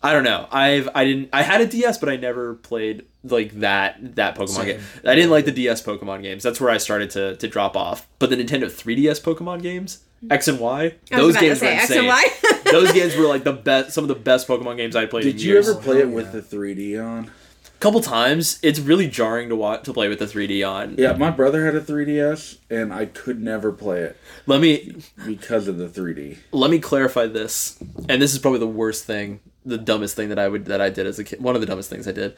I 0.03 0.13
don't 0.13 0.25
know. 0.25 0.49
I've 0.51 0.89
I 0.95 1.05
didn't 1.05 1.29
I 1.33 1.43
had 1.43 1.61
a 1.61 1.67
DS 1.67 1.99
but 1.99 2.09
I 2.09 2.17
never 2.17 2.55
played 2.55 3.05
like 3.25 3.53
that 3.61 4.17
that 4.17 4.37
Pokemon 4.37 4.49
Same. 4.49 4.67
game. 4.67 4.81
I 5.05 5.15
didn't 5.15 5.31
like 5.31 5.45
the 5.45 5.53
DS 5.53 5.81
Pokemon 5.83 6.23
games. 6.23 6.43
That's 6.43 6.61
where 6.61 6.71
I 6.71 6.79
started 6.79 7.11
to 7.11 7.37
to 7.37 7.47
drop 7.49 7.77
off. 7.77 8.09
But 8.19 8.31
the 8.31 8.37
Nintendo 8.37 8.65
3DS 8.71 9.21
Pokemon 9.23 9.63
games, 9.63 10.01
Mm-hmm. 10.24 10.32
X 10.32 10.49
and 10.49 10.61
Y, 10.61 10.82
I 10.82 10.86
was 10.86 11.01
those 11.11 11.31
about 11.31 11.40
to 11.40 11.47
games 11.47 11.61
were 11.61 11.66
say 11.66 11.74
X 11.74 11.82
insane. 11.90 11.99
and 11.99 12.09
Y. 12.09 12.24
those 12.70 12.93
games 12.93 13.16
were 13.16 13.27
like 13.27 13.44
the 13.44 13.53
best 13.53 13.93
some 13.93 14.05
of 14.05 14.09
the 14.09 14.15
best 14.15 14.47
Pokemon 14.49 14.77
games 14.77 14.94
I 14.97 15.07
played 15.07 15.24
in 15.27 15.32
Did 15.32 15.43
you 15.43 15.53
years. 15.55 15.69
ever 15.69 15.81
play 15.81 15.99
it 15.99 16.07
hell 16.07 16.15
with 16.15 16.27
yeah. 16.27 16.40
the 16.40 16.43
3D 16.43 17.05
on? 17.05 17.31
A 17.66 17.78
couple 17.82 18.01
times. 18.01 18.61
It's 18.62 18.78
really 18.78 19.09
jarring 19.09 19.49
to 19.49 19.57
watch 19.57 19.82
to 19.85 19.93
play 19.93 20.09
with 20.09 20.20
the 20.20 20.27
3D 20.27 20.65
on. 20.69 20.94
Yeah, 20.97 21.15
my 21.15 21.31
brother 21.31 21.65
had 21.66 21.74
a 21.74 21.81
3DS, 21.81 22.59
and 22.70 22.94
I 22.94 23.07
could 23.07 23.40
never 23.43 23.73
play 23.73 24.03
it 24.03 24.16
Let 24.47 24.61
me 24.61 25.03
because 25.27 25.66
of 25.66 25.78
the 25.78 25.89
3D. 25.89 26.39
let 26.53 26.70
me 26.70 26.78
clarify 26.78 27.27
this 27.27 27.78
and 28.09 28.23
this 28.23 28.32
is 28.32 28.39
probably 28.39 28.61
the 28.61 28.66
worst 28.69 29.05
thing 29.05 29.40
the 29.66 29.78
dumbest 29.78 30.15
thing 30.16 30.28
that 30.28 30.39
i 30.40 30.49
would 30.49 30.65
that 30.66 30.81
i 30.81 30.90
did 30.90 31.07
as 31.07 31.19
a 31.20 31.24
kid 31.24 31.40
one 31.40 31.55
of 31.55 31.61
the 31.61 31.66
dumbest 31.69 31.89
things 31.89 32.09
i 32.09 32.12
did 32.12 32.35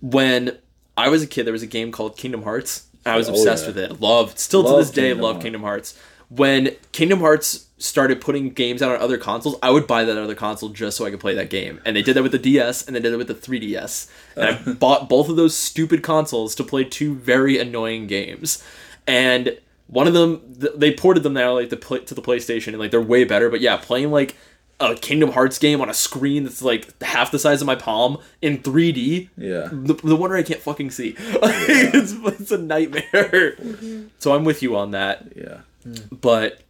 when 0.00 0.56
i 0.96 1.08
was 1.08 1.22
a 1.22 1.26
kid 1.26 1.44
there 1.44 1.52
was 1.52 1.62
a 1.62 1.66
game 1.66 1.92
called 1.92 2.16
kingdom 2.16 2.42
hearts 2.44 2.86
i 3.04 3.14
was 3.16 3.28
Oh, 3.28 3.32
obsessed 3.32 3.64
yeah. 3.64 3.68
with 3.68 3.78
it 3.78 4.00
loved 4.00 4.38
still 4.38 4.62
to 4.62 4.68
Love 4.70 4.78
this 4.78 4.90
day 4.90 5.02
Kingdom 5.08 5.20
love 5.22 5.32
Hearts. 5.34 5.42
kingdom 5.42 5.62
hearts 5.62 6.00
when 6.36 6.70
kingdom 6.92 7.20
hearts 7.20 7.66
started 7.78 8.20
putting 8.20 8.50
games 8.50 8.80
out 8.80 8.92
on 8.92 9.00
other 9.00 9.18
consoles 9.18 9.56
i 9.62 9.70
would 9.70 9.86
buy 9.86 10.04
that 10.04 10.16
other 10.16 10.34
console 10.34 10.68
just 10.68 10.96
so 10.96 11.04
i 11.04 11.10
could 11.10 11.20
play 11.20 11.34
that 11.34 11.50
game 11.50 11.80
and 11.84 11.96
they 11.96 12.02
did 12.02 12.14
that 12.14 12.22
with 12.22 12.32
the 12.32 12.38
ds 12.38 12.86
and 12.86 12.94
they 12.94 13.00
did 13.00 13.12
it 13.12 13.16
with 13.16 13.26
the 13.26 13.34
3ds 13.34 14.08
and 14.36 14.44
i 14.44 14.70
uh. 14.70 14.74
bought 14.74 15.08
both 15.08 15.28
of 15.28 15.36
those 15.36 15.54
stupid 15.56 16.02
consoles 16.02 16.54
to 16.54 16.62
play 16.62 16.84
two 16.84 17.14
very 17.16 17.58
annoying 17.58 18.06
games 18.06 18.64
and 19.06 19.58
one 19.92 20.06
of 20.06 20.14
them 20.14 20.40
they 20.56 20.92
ported 20.92 21.22
them 21.22 21.34
now 21.34 21.52
like 21.54 21.68
the 21.68 21.76
pla 21.76 21.98
to 21.98 22.14
the 22.14 22.22
PlayStation 22.22 22.68
and 22.68 22.78
like 22.78 22.90
they're 22.90 23.00
way 23.00 23.24
better. 23.24 23.50
But 23.50 23.60
yeah, 23.60 23.76
playing 23.76 24.10
like 24.10 24.36
a 24.80 24.94
Kingdom 24.94 25.32
Hearts 25.32 25.58
game 25.58 25.82
on 25.82 25.90
a 25.90 25.94
screen 25.94 26.44
that's 26.44 26.62
like 26.62 27.00
half 27.02 27.30
the 27.30 27.38
size 27.38 27.60
of 27.60 27.66
my 27.66 27.74
palm 27.74 28.18
in 28.40 28.58
3D. 28.58 29.28
Yeah. 29.36 29.68
The, 29.70 29.94
the 29.94 30.16
wonder 30.16 30.36
I 30.36 30.42
can't 30.42 30.60
fucking 30.60 30.90
see. 30.90 31.14
it's, 31.18 32.12
it's 32.40 32.50
a 32.50 32.58
nightmare. 32.58 33.02
Mm-hmm. 33.12 34.06
So 34.18 34.34
I'm 34.34 34.44
with 34.44 34.62
you 34.62 34.76
on 34.76 34.92
that. 34.92 35.32
Yeah. 35.36 35.58
Hmm. 35.82 35.94
But 36.10 36.62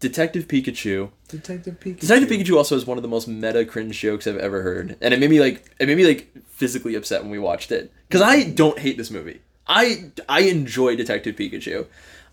Detective 0.00 0.48
Pikachu. 0.48 1.10
Detective 1.28 1.80
Pikachu. 1.80 2.00
Detective 2.00 2.28
Pikachu 2.28 2.56
also 2.56 2.76
is 2.76 2.86
one 2.86 2.98
of 2.98 3.02
the 3.02 3.08
most 3.08 3.26
meta 3.26 3.64
cringe 3.64 3.98
jokes 3.98 4.26
I've 4.26 4.36
ever 4.36 4.62
heard, 4.62 4.96
and 5.00 5.14
it 5.14 5.20
made 5.20 5.30
me 5.30 5.40
like 5.40 5.70
it 5.78 5.86
made 5.86 5.96
me 5.96 6.06
like 6.06 6.30
physically 6.48 6.94
upset 6.94 7.22
when 7.22 7.30
we 7.30 7.38
watched 7.38 7.72
it 7.72 7.92
because 8.08 8.22
I 8.22 8.44
don't 8.44 8.78
hate 8.78 8.96
this 8.96 9.10
movie. 9.10 9.40
I 9.66 10.10
I 10.28 10.40
enjoy 10.40 10.96
Detective 10.96 11.36
Pikachu. 11.36 11.86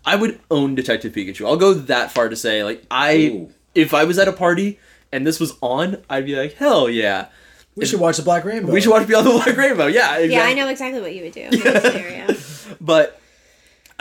I 0.04 0.16
would 0.16 0.40
own 0.50 0.74
Detective 0.74 1.12
Pikachu. 1.12 1.46
I'll 1.46 1.56
go 1.56 1.74
that 1.74 2.10
far 2.10 2.28
to 2.28 2.36
say, 2.36 2.64
like, 2.64 2.84
I 2.90 3.14
Ooh. 3.16 3.52
if 3.74 3.94
I 3.94 4.04
was 4.04 4.18
at 4.18 4.28
a 4.28 4.32
party 4.32 4.78
and 5.12 5.26
this 5.26 5.38
was 5.38 5.54
on, 5.60 6.02
I'd 6.10 6.26
be 6.26 6.34
like, 6.36 6.54
hell 6.54 6.90
yeah. 6.90 7.28
We 7.74 7.86
should 7.86 8.00
watch 8.00 8.18
the 8.18 8.22
Black 8.22 8.44
Rainbow. 8.44 8.70
We 8.70 8.82
should 8.82 8.90
watch 8.90 9.08
Beyond 9.08 9.26
the 9.26 9.30
Black 9.30 9.56
Rainbow. 9.56 9.86
Yeah, 9.86 10.16
exactly. 10.16 10.32
Yeah, 10.32 10.44
I 10.44 10.52
know 10.52 10.68
exactly 10.68 11.00
what 11.00 11.14
you 11.14 11.22
would 11.22 11.32
do 11.32 11.40
in 11.40 11.60
that 11.60 11.82
scenario. 11.82 12.76
But 12.80 13.18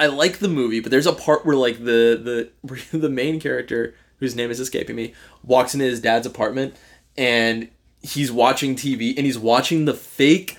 I 0.02 0.08
like 0.08 0.40
the 0.40 0.48
movie, 0.48 0.80
but 0.80 0.90
there's 0.90 1.06
a 1.06 1.14
part 1.14 1.46
where 1.46 1.56
like 1.56 1.78
the 1.78 2.50
the 2.64 2.88
the 2.98 3.10
main 3.10 3.40
character, 3.40 3.94
whose 4.18 4.36
name 4.36 4.50
is 4.50 4.60
escaping 4.60 4.96
me, 4.96 5.14
walks 5.44 5.76
into 5.76 5.86
his 5.86 6.02
dad's 6.02 6.26
apartment 6.26 6.76
and 7.16 7.70
he's 8.02 8.32
watching 8.32 8.76
TV 8.76 9.16
and 9.16 9.28
he's 9.28 9.38
watching 9.38 9.86
the 9.86 9.94
fake 9.94 10.58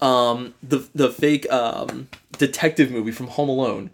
um 0.00 0.54
the 0.62 0.88
the 0.94 1.10
fake 1.10 1.50
um 1.52 2.08
detective 2.38 2.92
movie 2.92 3.10
from 3.10 3.26
Home 3.26 3.48
Alone. 3.48 3.90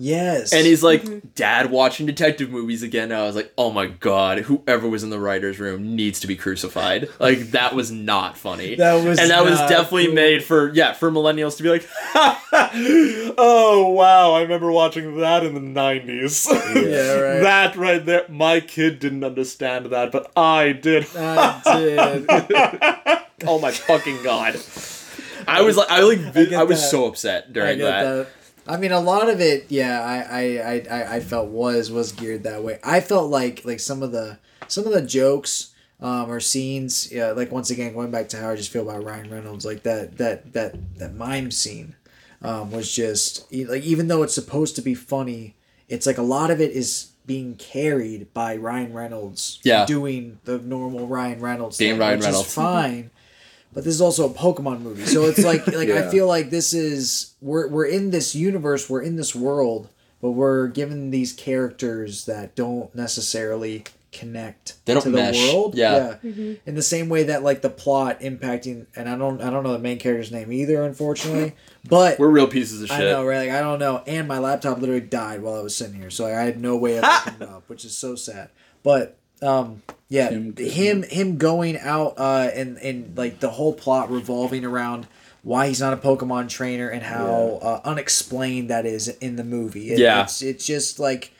Yes. 0.00 0.52
And 0.52 0.66
he's 0.66 0.82
like, 0.82 1.02
Mm-hmm. 1.02 1.28
Dad 1.34 1.70
watching 1.70 2.06
detective 2.06 2.50
movies 2.50 2.82
again. 2.82 3.10
And 3.12 3.20
I 3.20 3.22
was 3.24 3.36
like, 3.36 3.52
oh 3.56 3.70
my 3.70 3.86
god, 3.86 4.38
whoever 4.40 4.88
was 4.88 5.02
in 5.02 5.10
the 5.10 5.18
writer's 5.20 5.58
room 5.58 5.94
needs 5.96 6.20
to 6.20 6.26
be 6.26 6.36
crucified. 6.36 7.08
Like 7.18 7.50
that 7.52 7.74
was 7.74 7.90
not 7.90 8.36
funny. 8.36 8.76
That 8.80 9.04
was 9.04 9.18
and 9.18 9.30
that 9.30 9.44
was 9.44 9.58
definitely 9.60 10.06
cool. 10.06 10.14
made 10.14 10.42
for 10.44 10.72
yeah 10.74 10.92
for 10.94 11.10
millennials 11.10 11.56
to 11.58 11.62
be 11.62 11.68
like, 11.68 11.88
oh 13.38 13.90
wow, 13.96 14.32
I 14.32 14.42
remember 14.42 14.70
watching 14.72 15.18
that 15.18 15.44
in 15.44 15.54
the 15.54 15.60
nineties. 15.60 16.46
Yeah, 16.70 17.14
right. 17.14 17.40
that 17.40 17.76
right 17.76 18.04
there, 18.04 18.24
my 18.28 18.60
kid 18.60 18.98
didn't 19.00 19.24
understand 19.24 19.86
that, 19.86 20.12
but 20.12 20.30
I 20.36 20.72
did. 20.72 21.06
I 21.16 21.60
did. 21.78 23.48
oh 23.48 23.58
my 23.58 23.70
fucking 23.70 24.22
god. 24.22 24.54
I 25.46 25.62
was 25.62 25.76
like, 25.76 25.90
I 25.90 26.00
like, 26.02 26.18
I, 26.36 26.44
get 26.44 26.68
was 26.68 26.80
that. 26.80 26.90
so 26.90 27.06
upset 27.06 27.46
I 27.48 27.52
during 27.52 27.78
get 27.78 27.84
that. 27.84 28.02
that. 28.14 28.28
I 28.70 28.76
mean, 28.76 28.92
a 28.92 29.00
lot 29.00 29.28
of 29.28 29.40
it, 29.40 29.66
yeah, 29.68 30.00
I, 30.00 30.42
I, 30.42 30.74
I, 30.90 31.14
I, 31.16 31.20
felt 31.20 31.48
was 31.48 31.90
was 31.90 32.12
geared 32.12 32.44
that 32.44 32.62
way. 32.62 32.78
I 32.84 33.00
felt 33.00 33.28
like 33.30 33.64
like 33.64 33.80
some 33.80 34.02
of 34.02 34.12
the 34.12 34.38
some 34.68 34.86
of 34.86 34.92
the 34.92 35.02
jokes 35.02 35.74
um, 36.00 36.30
or 36.30 36.38
scenes, 36.38 37.10
yeah, 37.10 37.32
like 37.32 37.50
once 37.50 37.70
again 37.70 37.92
going 37.92 38.12
back 38.12 38.28
to 38.30 38.36
how 38.36 38.50
I 38.50 38.56
just 38.56 38.70
feel 38.70 38.88
about 38.88 39.04
Ryan 39.04 39.28
Reynolds, 39.28 39.66
like 39.66 39.82
that 39.82 40.18
that 40.18 40.52
that 40.52 40.76
that 40.98 41.14
mime 41.14 41.50
scene 41.50 41.96
um, 42.42 42.70
was 42.70 42.94
just 42.94 43.52
like 43.52 43.82
even 43.82 44.06
though 44.06 44.22
it's 44.22 44.34
supposed 44.34 44.76
to 44.76 44.82
be 44.82 44.94
funny, 44.94 45.56
it's 45.88 46.06
like 46.06 46.18
a 46.18 46.22
lot 46.22 46.52
of 46.52 46.60
it 46.60 46.70
is 46.70 47.10
being 47.26 47.56
carried 47.56 48.32
by 48.32 48.56
Ryan 48.56 48.92
Reynolds 48.92 49.58
Yeah. 49.62 49.84
doing 49.84 50.38
the 50.44 50.58
normal 50.58 51.06
Ryan 51.06 51.40
Reynolds 51.40 51.76
Being 51.76 51.92
thing, 51.94 52.00
Ryan 52.00 52.18
which 52.18 52.26
Reynolds. 52.26 52.48
is 52.48 52.54
fine 52.54 53.10
but 53.72 53.84
this 53.84 53.94
is 53.94 54.00
also 54.00 54.28
a 54.28 54.32
Pokemon 54.32 54.80
movie. 54.80 55.06
So 55.06 55.24
it's 55.24 55.44
like 55.44 55.66
like 55.72 55.90
I 55.90 56.10
feel 56.10 56.26
like 56.26 56.50
this 56.50 56.72
is 56.72 57.34
we're 57.40 57.68
we're 57.68 57.86
in 57.86 58.10
this 58.10 58.34
universe, 58.34 58.88
we're 58.90 59.02
in 59.02 59.16
this 59.16 59.34
world, 59.34 59.88
but 60.20 60.32
we're 60.32 60.68
given 60.68 61.10
these 61.10 61.32
characters 61.32 62.26
that 62.26 62.54
don't 62.54 62.94
necessarily 62.94 63.84
connect 64.12 64.74
They 64.86 64.94
don't 64.94 65.02
to 65.04 65.10
the 65.10 65.50
world. 65.52 65.74
Yeah. 65.74 65.94
yeah 65.94 66.30
mm-hmm. 66.30 66.54
In 66.66 66.74
the 66.74 66.82
same 66.82 67.08
way 67.08 67.24
that 67.24 67.42
like 67.42 67.62
the 67.62 67.70
plot 67.70 68.20
impacting 68.20 68.86
and 68.96 69.08
I 69.08 69.16
don't 69.16 69.40
I 69.40 69.50
don't 69.50 69.62
know 69.62 69.72
the 69.72 69.78
main 69.78 69.98
character's 69.98 70.32
name 70.32 70.52
either, 70.52 70.82
unfortunately. 70.82 71.54
But 71.88 72.18
We're 72.18 72.28
real 72.28 72.46
pieces 72.46 72.82
of 72.82 72.88
shit. 72.88 73.00
I 73.00 73.04
know, 73.04 73.24
right? 73.24 73.48
Like 73.48 73.56
I 73.56 73.62
don't 73.62 73.78
know. 73.78 74.02
And 74.06 74.28
my 74.28 74.38
laptop 74.38 74.80
literally 74.80 75.00
died 75.00 75.40
while 75.40 75.54
I 75.54 75.62
was 75.62 75.74
sitting 75.74 75.94
here, 75.94 76.10
so 76.10 76.26
I 76.26 76.30
had 76.30 76.60
no 76.60 76.76
way 76.76 76.98
of 76.98 77.04
looking 77.26 77.40
it 77.40 77.48
up, 77.48 77.70
which 77.70 77.86
is 77.86 77.96
so 77.96 78.16
sad. 78.16 78.50
But 78.82 79.16
um, 79.42 79.82
yeah, 80.08 80.28
Tim 80.30 80.54
him 80.56 81.02
him, 81.04 81.38
going 81.38 81.78
out 81.78 82.14
uh, 82.18 82.50
and 82.54 82.76
and 82.78 83.16
like 83.16 83.40
the 83.40 83.50
whole 83.50 83.72
plot 83.72 84.10
revolving 84.10 84.64
around 84.64 85.06
why 85.42 85.68
he's 85.68 85.80
not 85.80 85.92
a 85.92 85.96
Pokemon 85.96 86.48
trainer 86.50 86.88
and 86.88 87.02
how 87.02 87.58
uh, 87.62 87.80
unexplained 87.84 88.68
that 88.70 88.84
is 88.86 89.08
in 89.08 89.36
the 89.36 89.44
movie. 89.44 89.90
It- 89.92 89.98
Yeah. 89.98 90.22
it's 90.24 90.42
it's 90.42 90.66
just 90.66 90.98
like 90.98 91.32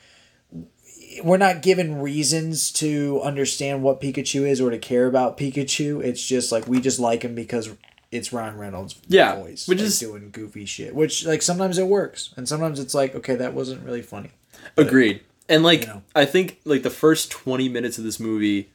we're 1.23 1.37
not 1.37 1.61
given 1.61 2.01
reasons 2.01 2.71
to 2.71 3.19
understand 3.23 3.83
what 3.83 3.99
Pikachu 3.99 4.47
is 4.47 4.61
or 4.61 4.69
to 4.71 4.77
care 4.79 5.07
about 5.07 5.37
Pikachu. 5.37 6.01
It's 6.03 6.25
just 6.25 6.51
like 6.51 6.67
we 6.67 6.79
just 6.79 6.99
like 6.99 7.23
him 7.23 7.35
because 7.35 7.69
it's 8.11 8.31
Ryan 8.33 8.57
Reynolds' 8.57 8.95
Yeah, 9.07 9.35
voice, 9.35 9.67
which 9.67 9.79
like, 9.79 9.87
is- 9.87 9.99
doing 9.99 10.29
goofy 10.31 10.65
shit. 10.65 10.95
Which 10.95 11.25
like 11.25 11.41
sometimes 11.41 11.77
it 11.77 11.87
works, 11.87 12.33
and 12.37 12.47
sometimes 12.47 12.79
it's 12.79 12.93
like 12.93 13.13
okay, 13.15 13.35
that 13.35 13.53
wasn't 13.53 13.83
really 13.85 14.01
funny. 14.01 14.31
Agreed. 14.77 15.21
And 15.51 15.63
like 15.63 15.81
you 15.81 15.87
know. 15.87 16.03
I 16.15 16.25
think 16.25 16.59
like 16.65 16.83
the 16.83 16.89
first 16.89 17.29
20 17.31 17.69
minutes 17.69 17.97
of 17.97 18.03
this 18.03 18.19
movie 18.19 18.71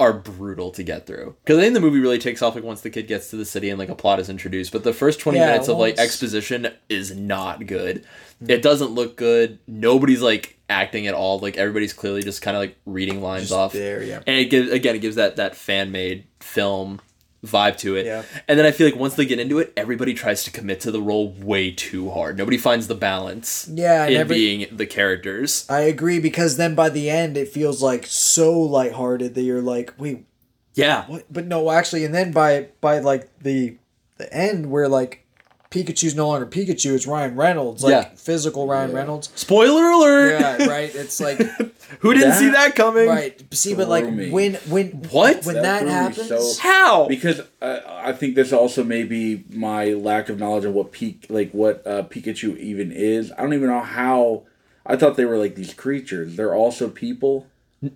are 0.00 0.12
brutal 0.12 0.70
to 0.72 0.82
get 0.82 1.06
through. 1.06 1.36
Cuz 1.46 1.56
I 1.56 1.60
think 1.60 1.74
the 1.74 1.80
movie 1.80 2.00
really 2.00 2.18
takes 2.18 2.42
off 2.42 2.54
like 2.56 2.64
once 2.64 2.80
the 2.80 2.90
kid 2.90 3.06
gets 3.06 3.30
to 3.30 3.36
the 3.36 3.44
city 3.44 3.70
and 3.70 3.78
like 3.78 3.88
a 3.88 3.94
plot 3.94 4.18
is 4.18 4.28
introduced, 4.28 4.72
but 4.72 4.82
the 4.82 4.92
first 4.92 5.20
20 5.20 5.38
Yeah, 5.38 5.46
minutes 5.46 5.68
of 5.68 5.78
like 5.78 5.98
exposition 5.98 6.68
is 6.88 7.14
not 7.14 7.66
good. 7.66 8.04
Hmm. 8.40 8.50
It 8.50 8.62
doesn't 8.62 8.90
look 8.90 9.16
good. 9.16 9.60
Nobody's 9.68 10.20
like 10.22 10.58
acting 10.68 11.06
at 11.06 11.14
all. 11.14 11.38
Like 11.38 11.56
everybody's 11.56 11.92
clearly 11.92 12.22
just 12.22 12.42
kind 12.42 12.56
of 12.56 12.60
like 12.62 12.76
reading 12.84 13.22
lines 13.22 13.52
off. 13.52 13.72
there, 13.72 14.02
yeah. 14.02 14.22
And 14.26 14.36
it 14.36 14.46
gives 14.46 14.72
again 14.72 14.96
it 14.96 15.00
gives 15.00 15.16
that 15.16 15.36
that 15.36 15.54
fan-made 15.54 16.24
film 16.40 17.00
vibe 17.44 17.76
to 17.78 17.96
it. 17.96 18.06
Yeah. 18.06 18.22
And 18.46 18.58
then 18.58 18.66
I 18.66 18.70
feel 18.70 18.86
like 18.86 18.96
once 18.96 19.14
they 19.14 19.24
get 19.26 19.40
into 19.40 19.58
it, 19.58 19.72
everybody 19.76 20.14
tries 20.14 20.44
to 20.44 20.50
commit 20.50 20.80
to 20.80 20.90
the 20.92 21.02
role 21.02 21.32
way 21.32 21.70
too 21.72 22.10
hard. 22.10 22.38
Nobody 22.38 22.56
finds 22.56 22.86
the 22.86 22.94
balance 22.94 23.68
Yeah, 23.72 24.06
in 24.06 24.16
every- 24.16 24.36
being 24.36 24.66
the 24.76 24.86
characters. 24.86 25.66
I 25.68 25.80
agree 25.80 26.20
because 26.20 26.56
then 26.56 26.74
by 26.74 26.88
the 26.88 27.10
end 27.10 27.36
it 27.36 27.48
feels 27.48 27.82
like 27.82 28.06
so 28.06 28.58
lighthearted 28.60 29.34
that 29.34 29.42
you're 29.42 29.60
like, 29.62 29.92
wait, 29.98 30.24
Yeah. 30.74 31.04
what? 31.06 31.24
But 31.32 31.46
no, 31.46 31.70
actually, 31.70 32.04
and 32.04 32.14
then 32.14 32.30
by 32.32 32.68
by 32.80 33.00
like 33.00 33.28
the 33.40 33.76
the 34.18 34.32
end 34.32 34.70
where 34.70 34.88
like 34.88 35.21
Pikachu's 35.72 36.14
no 36.14 36.28
longer 36.28 36.46
Pikachu, 36.46 36.94
it's 36.94 37.06
Ryan 37.06 37.34
Reynolds, 37.34 37.82
like 37.82 37.90
Yeah. 37.92 38.08
physical 38.14 38.66
Ryan 38.68 38.92
Reynolds. 38.92 39.30
Spoiler 39.34 39.90
alert! 39.90 40.40
Yeah, 40.40 40.66
right. 40.68 40.94
It's 40.94 41.18
like 41.20 41.38
Who 42.00 42.12
didn't 42.14 42.30
That- 42.30 42.38
see 42.38 42.48
that 42.50 42.74
coming? 42.74 43.06
right. 43.08 43.42
See, 43.54 43.74
but 43.74 43.88
like 43.88 44.10
me. 44.10 44.30
when 44.30 44.54
when 44.68 44.88
What? 45.10 45.44
when 45.44 45.56
That 45.56 45.84
that, 45.84 45.88
happens, 45.88 46.28
so- 46.28 46.62
How? 46.62 47.06
because 47.08 47.40
uh, 47.60 47.80
I 47.88 48.12
think 48.12 48.34
this 48.34 48.52
also 48.52 48.84
may 48.84 49.02
be 49.02 49.44
my 49.50 49.86
lack 49.92 50.28
of 50.28 50.38
knowledge 50.38 50.64
of 50.64 50.74
what 50.74 50.92
peak 50.92 51.26
like 51.28 51.50
what 51.52 51.86
uh, 51.86 52.02
Pikachu 52.04 52.56
even 52.58 52.92
is. 52.92 53.32
I 53.32 53.42
don't 53.42 53.54
even 53.54 53.68
know 53.68 53.80
how. 53.80 54.42
I 54.84 54.96
thought 54.96 55.16
they 55.16 55.24
were 55.24 55.36
like 55.38 55.54
these 55.54 55.74
creatures. 55.74 56.36
They're 56.36 56.54
also 56.54 56.88
people. 56.88 57.46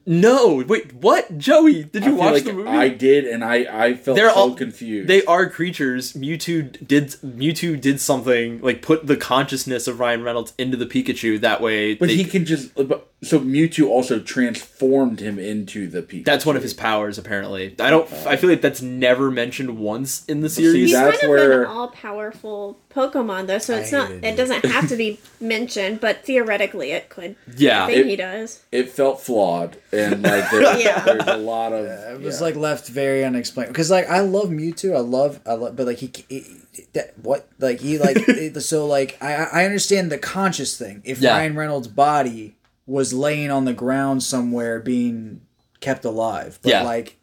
No, 0.05 0.65
wait, 0.67 0.93
what? 0.95 1.39
Joey, 1.39 1.85
did 1.85 2.03
I 2.03 2.07
you 2.07 2.13
feel 2.13 2.19
watch 2.21 2.33
like 2.35 2.45
the 2.45 2.53
movie? 2.53 2.69
I 2.69 2.89
did, 2.89 3.25
and 3.25 3.45
I 3.45 3.67
I 3.87 3.95
felt 3.95 4.17
They're 4.17 4.31
so 4.31 4.35
all 4.37 4.55
confused. 4.55 5.09
They 5.09 5.25
are 5.27 5.49
creatures. 5.49 6.13
Mewtwo 6.15 6.87
did 6.87 7.11
Mewtwo 7.25 7.81
did 7.81 8.01
something 8.01 8.61
like 8.63 8.83
put 8.83 9.07
the 9.07 9.17
consciousness 9.17 9.87
of 9.87 10.01
Ryan 10.01 10.23
Reynolds 10.25 10.53
into 10.59 10.77
the 10.77 10.87
Pikachu. 10.87 11.41
That 11.41 11.61
way, 11.61 11.95
but 11.95 12.09
they- 12.09 12.17
he 12.17 12.25
can 12.25 12.45
just. 12.45 12.75
But, 12.75 13.09
so 13.23 13.41
Mewtwo 13.41 13.89
also 13.89 14.21
transformed 14.21 15.21
him 15.21 15.39
into 15.39 15.89
the 15.89 16.03
Pikachu. 16.03 16.25
that's 16.25 16.45
one 16.45 16.55
of 16.57 16.63
his 16.63 16.75
powers. 16.75 17.17
Apparently, 17.17 17.75
I 17.81 17.91
don't. 17.91 18.11
I 18.27 18.37
feel 18.37 18.51
like 18.51 18.61
that's 18.61 18.83
never 18.83 19.31
mentioned 19.31 19.79
once 19.79 20.25
in 20.27 20.41
the 20.41 20.49
see, 20.51 20.63
series. 20.65 20.77
He's 20.91 20.93
that's 20.93 21.21
kind 21.21 21.33
of 21.33 21.39
where- 21.39 21.63
an 21.63 21.69
all-powerful 21.69 22.79
Pokemon, 22.95 23.47
though, 23.47 23.59
so 23.59 23.75
I 23.77 23.79
it's 23.81 23.93
not. 23.93 24.11
It 24.11 24.25
it. 24.25 24.37
doesn't 24.37 24.65
have 24.67 24.89
to 24.89 24.97
be 24.97 25.19
mentioned, 25.41 26.01
but 26.01 26.25
theoretically, 26.25 26.91
it 26.93 27.09
could. 27.09 27.37
yeah, 27.57 27.85
I 27.85 27.87
think 27.87 27.99
it- 28.01 28.07
he 28.07 28.17
does. 28.17 28.63
It 28.73 28.91
felt 28.91 29.21
flawed, 29.21 29.76
and 29.93 30.23
like 30.23 30.51
there, 30.51 30.79
Yeah. 30.79 31.01
there's 31.05 31.27
a 31.27 31.37
lot 31.37 31.73
of. 31.73 31.85
it 31.87 32.21
was 32.21 32.41
yeah. 32.41 32.45
like 32.47 32.57
left 32.57 32.89
very 32.89 33.25
unexplained 33.25 33.69
because 33.71 33.91
like 33.91 34.09
I 34.09 34.21
love 34.21 34.49
Mewtwo, 34.49 34.97
I 34.97 35.01
love 35.01 35.41
I 35.47 35.55
love, 35.55 35.77
but 35.77 35.87
like 35.87 35.99
he. 35.99 36.11
he 36.29 36.45
that 36.93 37.19
what 37.19 37.49
like 37.59 37.81
he 37.81 37.99
like 37.99 38.17
it- 38.29 38.61
so 38.61 38.87
like 38.87 39.17
I 39.23 39.35
I 39.45 39.65
understand 39.65 40.11
the 40.13 40.19
conscious 40.19 40.77
thing. 40.79 41.01
If 41.05 41.21
Yeah. 41.21 41.31
Ryan 41.37 41.57
Reynolds' 41.57 41.89
body 41.89 42.57
was 42.87 43.13
laying 43.13 43.51
on 43.51 43.65
the 43.65 43.73
ground 43.73 44.23
somewhere 44.23 44.79
being 44.81 45.41
kept 45.81 46.05
alive, 46.05 46.59
but 46.63 46.71
Yeah. 46.71 46.83
like 46.83 47.17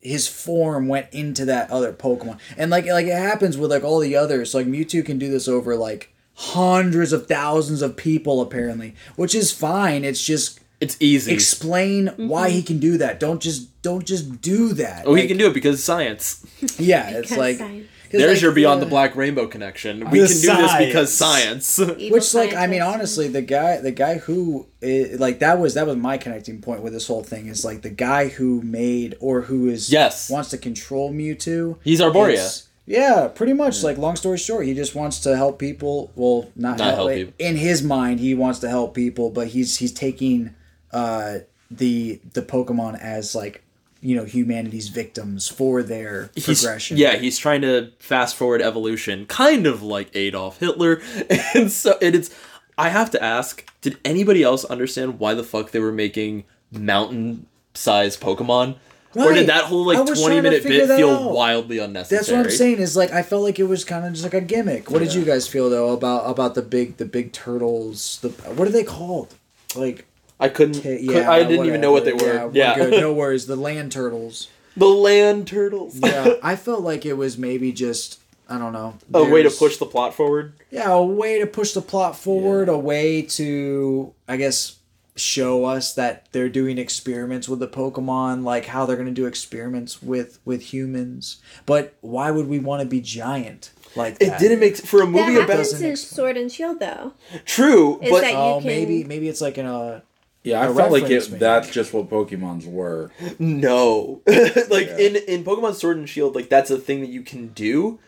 his 0.00 0.28
form 0.28 0.86
went 0.88 1.06
into 1.12 1.44
that 1.46 1.70
other 1.70 1.92
Pokemon, 1.92 2.38
and 2.56 2.70
like 2.70 2.86
like 2.86 3.06
it 3.06 3.12
happens 3.18 3.58
with 3.58 3.70
like 3.70 3.84
all 3.84 3.98
the 3.98 4.16
others. 4.16 4.54
Like 4.54 4.66
Mewtwo 4.66 5.04
can 5.04 5.18
do 5.18 5.30
this 5.30 5.46
over 5.48 5.76
like 5.76 6.12
hundreds 6.38 7.12
of 7.12 7.26
thousands 7.26 7.82
of 7.82 7.96
people 7.96 8.40
apparently, 8.40 8.94
which 9.16 9.34
is 9.34 9.52
fine. 9.52 10.04
It's 10.04 10.22
just 10.24 10.60
it's 10.80 10.96
easy. 11.00 11.32
explain 11.32 12.08
why 12.16 12.50
he 12.50 12.62
can 12.62 12.78
do 12.78 12.98
that. 12.98 13.18
Don't 13.20 13.40
just 13.40 13.80
don't 13.82 14.04
just 14.04 14.40
do 14.42 14.72
that. 14.74 15.04
oh, 15.06 15.14
he 15.14 15.26
can 15.26 15.36
do 15.38 15.46
it 15.48 15.54
because 15.54 15.82
science. 15.82 16.44
Yeah, 16.78 17.10
it's 17.10 17.36
like 17.36 17.58
science. 17.58 17.86
'cause, 18.10 18.20
There's 18.20 18.32
like, 18.34 18.42
your 18.42 18.52
beyond 18.52 18.80
the 18.82 18.86
black 18.86 19.16
rainbow 19.16 19.46
connection. 19.46 20.08
We 20.10 20.20
The 20.20 20.26
can 20.28 20.40
do 20.40 20.62
this 20.62 20.76
because 20.86 21.14
science. 21.14 21.66
science. 21.66 21.98
Evil 22.00 22.10
Which 22.16 22.34
like 22.34 22.54
I 22.54 22.66
mean 22.66 22.82
honestly 22.82 23.28
the 23.28 23.42
guy 23.42 23.78
the 23.80 23.90
guy 23.92 24.18
who 24.18 24.66
eh, 24.82 25.16
like 25.18 25.38
that 25.40 25.58
was 25.58 25.74
that 25.74 25.86
was 25.86 25.96
my 25.96 26.16
connecting 26.18 26.60
point 26.60 26.82
with 26.82 26.92
this 26.92 27.06
whole 27.06 27.22
thing 27.24 27.46
is 27.46 27.64
like 27.64 27.82
the 27.82 27.90
guy 27.90 28.28
who 28.28 28.60
made 28.62 29.16
or 29.20 29.42
who 29.42 29.68
is 29.68 29.90
Yes. 29.90 30.30
wants 30.30 30.50
to 30.50 30.58
control 30.58 31.12
Mewtwo. 31.12 31.78
He's 31.84 32.00
Arboria. 32.00 32.34
is- 32.34 32.62
Yeah, 32.86 33.28
pretty 33.34 33.52
much. 33.52 33.82
Like 33.82 33.98
long 33.98 34.14
story 34.16 34.38
short, 34.38 34.64
he 34.66 34.72
just 34.74 34.94
wants 34.94 35.18
to 35.20 35.36
help 35.36 35.58
people. 35.58 36.12
Well, 36.14 36.50
not, 36.54 36.78
Not 36.78 36.94
help, 36.94 36.96
help 36.96 37.10
people. 37.12 37.32
In 37.38 37.56
his 37.56 37.82
mind, 37.82 38.20
he 38.20 38.34
wants 38.34 38.60
to 38.60 38.68
help 38.68 38.94
people, 38.94 39.30
but 39.30 39.48
he's 39.48 39.76
he's 39.78 39.92
taking 39.92 40.54
uh 40.96 41.38
the 41.70 42.20
the 42.32 42.42
Pokemon 42.42 42.98
as 43.00 43.34
like 43.34 43.62
you 44.00 44.14
know 44.16 44.24
humanity's 44.24 44.88
victims 44.88 45.48
for 45.48 45.82
their 45.82 46.30
He's, 46.34 46.62
progression. 46.62 46.96
yeah, 46.96 47.16
he's 47.16 47.38
trying 47.38 47.62
to 47.62 47.92
fast 47.98 48.36
forward 48.36 48.62
evolution, 48.62 49.26
kind 49.26 49.66
of 49.66 49.82
like 49.82 50.14
Adolf 50.14 50.58
Hitler, 50.60 51.00
and 51.54 51.70
so 51.70 51.98
and 52.00 52.14
it's 52.14 52.30
I 52.78 52.90
have 52.90 53.10
to 53.12 53.22
ask, 53.22 53.68
did 53.80 53.98
anybody 54.04 54.42
else 54.42 54.64
understand 54.64 55.18
why 55.18 55.34
the 55.34 55.42
fuck 55.42 55.70
they 55.70 55.80
were 55.80 55.92
making 55.92 56.44
mountain 56.70 57.46
sized 57.74 58.20
Pokemon? 58.20 58.76
Or 59.14 59.32
did 59.32 59.46
that 59.48 59.64
whole 59.64 59.86
like 59.86 60.04
20 60.04 60.42
minute 60.42 60.62
bit 60.62 60.88
feel 60.88 61.08
out. 61.10 61.32
wildly 61.32 61.78
unnecessary? 61.78 62.18
That's 62.18 62.30
what 62.30 62.40
I'm 62.40 62.50
saying. 62.50 62.78
Is 62.80 62.96
like 62.96 63.12
I 63.12 63.22
felt 63.22 63.42
like 63.42 63.58
it 63.58 63.64
was 63.64 63.82
kind 63.82 64.04
of 64.04 64.12
just 64.12 64.24
like 64.24 64.34
a 64.34 64.42
gimmick. 64.42 64.90
What 64.90 64.98
did 64.98 65.14
you 65.14 65.24
guys 65.24 65.48
feel 65.48 65.70
though 65.70 65.94
about 65.94 66.28
about 66.30 66.54
the 66.54 66.60
big 66.60 66.98
the 66.98 67.06
big 67.06 67.32
turtles? 67.32 68.18
The 68.20 68.28
what 68.28 68.68
are 68.68 68.72
they 68.72 68.84
called? 68.84 69.34
Like 69.74 70.04
I 70.38 70.48
couldn't, 70.48 70.78
okay, 70.78 70.96
could- 71.04 71.14
yeah, 71.14 71.30
I 71.30 71.44
didn't 71.44 71.66
even 71.66 71.80
know 71.80 71.92
what 71.92 72.04
they 72.04 72.12
were. 72.12 72.34
Yeah, 72.34 72.50
Yeah. 72.52 72.78
we're 72.78 72.90
good. 72.90 73.00
no 73.00 73.12
worries. 73.20 73.46
The 73.46 73.56
land 73.56 73.92
turtles. 73.92 74.48
the 74.76 74.86
land 74.86 75.46
turtles. 75.46 75.96
Yeah, 75.98 76.34
I 76.42 76.56
felt 76.56 76.82
like 76.82 77.06
it 77.06 77.14
was 77.14 77.38
maybe 77.38 77.72
just 77.72 78.20
I 78.48 78.58
don't 78.58 78.72
know 78.72 78.94
a 79.12 79.24
way 79.24 79.42
to 79.42 79.50
push 79.50 79.76
the 79.78 79.86
plot 79.86 80.14
forward. 80.14 80.52
Yeah, 80.70 80.90
a 80.92 81.02
way 81.02 81.38
to 81.40 81.46
push 81.46 81.72
the 81.72 81.80
plot 81.82 82.16
forward, 82.16 82.68
a 82.68 82.78
way 82.78 83.22
to, 83.22 84.12
I 84.28 84.36
guess, 84.36 84.76
show 85.16 85.64
us 85.64 85.94
that 85.94 86.26
they're 86.32 86.48
doing 86.50 86.76
experiments 86.78 87.48
with 87.48 87.58
the 87.58 87.66
Pokemon, 87.66 88.44
like 88.44 88.66
how 88.66 88.84
they're 88.86 88.96
going 88.96 89.08
to 89.08 89.14
do 89.14 89.26
experiments 89.26 90.02
with 90.02 90.38
with 90.44 90.60
humans. 90.74 91.38
But 91.64 91.94
why 92.02 92.30
would 92.30 92.46
we 92.46 92.58
want 92.58 92.82
to 92.82 92.86
be 92.86 93.00
giant 93.00 93.70
like 93.96 94.16
It 94.20 94.26
that? 94.26 94.38
didn't 94.38 94.60
make 94.60 94.76
for 94.76 94.98
a 95.02 95.06
That 95.06 95.10
movie 95.10 95.36
about 95.36 95.48
happens 95.48 95.70
doesn't 95.72 95.88
in 95.88 95.96
Sword 95.96 96.36
and 96.36 96.52
Shield, 96.52 96.78
though. 96.80 97.14
true, 97.46 97.98
Is 98.02 98.10
but 98.10 98.20
that 98.20 98.32
you 98.32 98.36
Oh, 98.36 98.58
can- 98.58 98.66
maybe 98.66 99.02
maybe 99.04 99.28
it's 99.28 99.40
like 99.40 99.56
in 99.58 99.64
a 99.66 100.02
Yeah, 100.46 100.60
I 100.60 100.66
A 100.66 100.74
felt 100.74 100.92
like 100.92 101.02
reference, 101.02 101.28
it. 101.28 101.38
That's 101.40 101.70
just 101.70 101.92
what 101.92 102.08
Pokemon's 102.08 102.66
were. 102.66 103.10
No, 103.38 104.22
like 104.26 104.88
in 104.88 105.16
in 105.16 105.44
Pokemon 105.44 105.74
Sword 105.74 105.96
and 105.96 106.08
Shield, 106.08 106.34
like 106.34 106.48
that's 106.48 106.70
a 106.70 106.78
thing 106.78 107.00
that 107.00 107.10
you 107.10 107.22
can 107.22 107.48
do, 107.48 107.98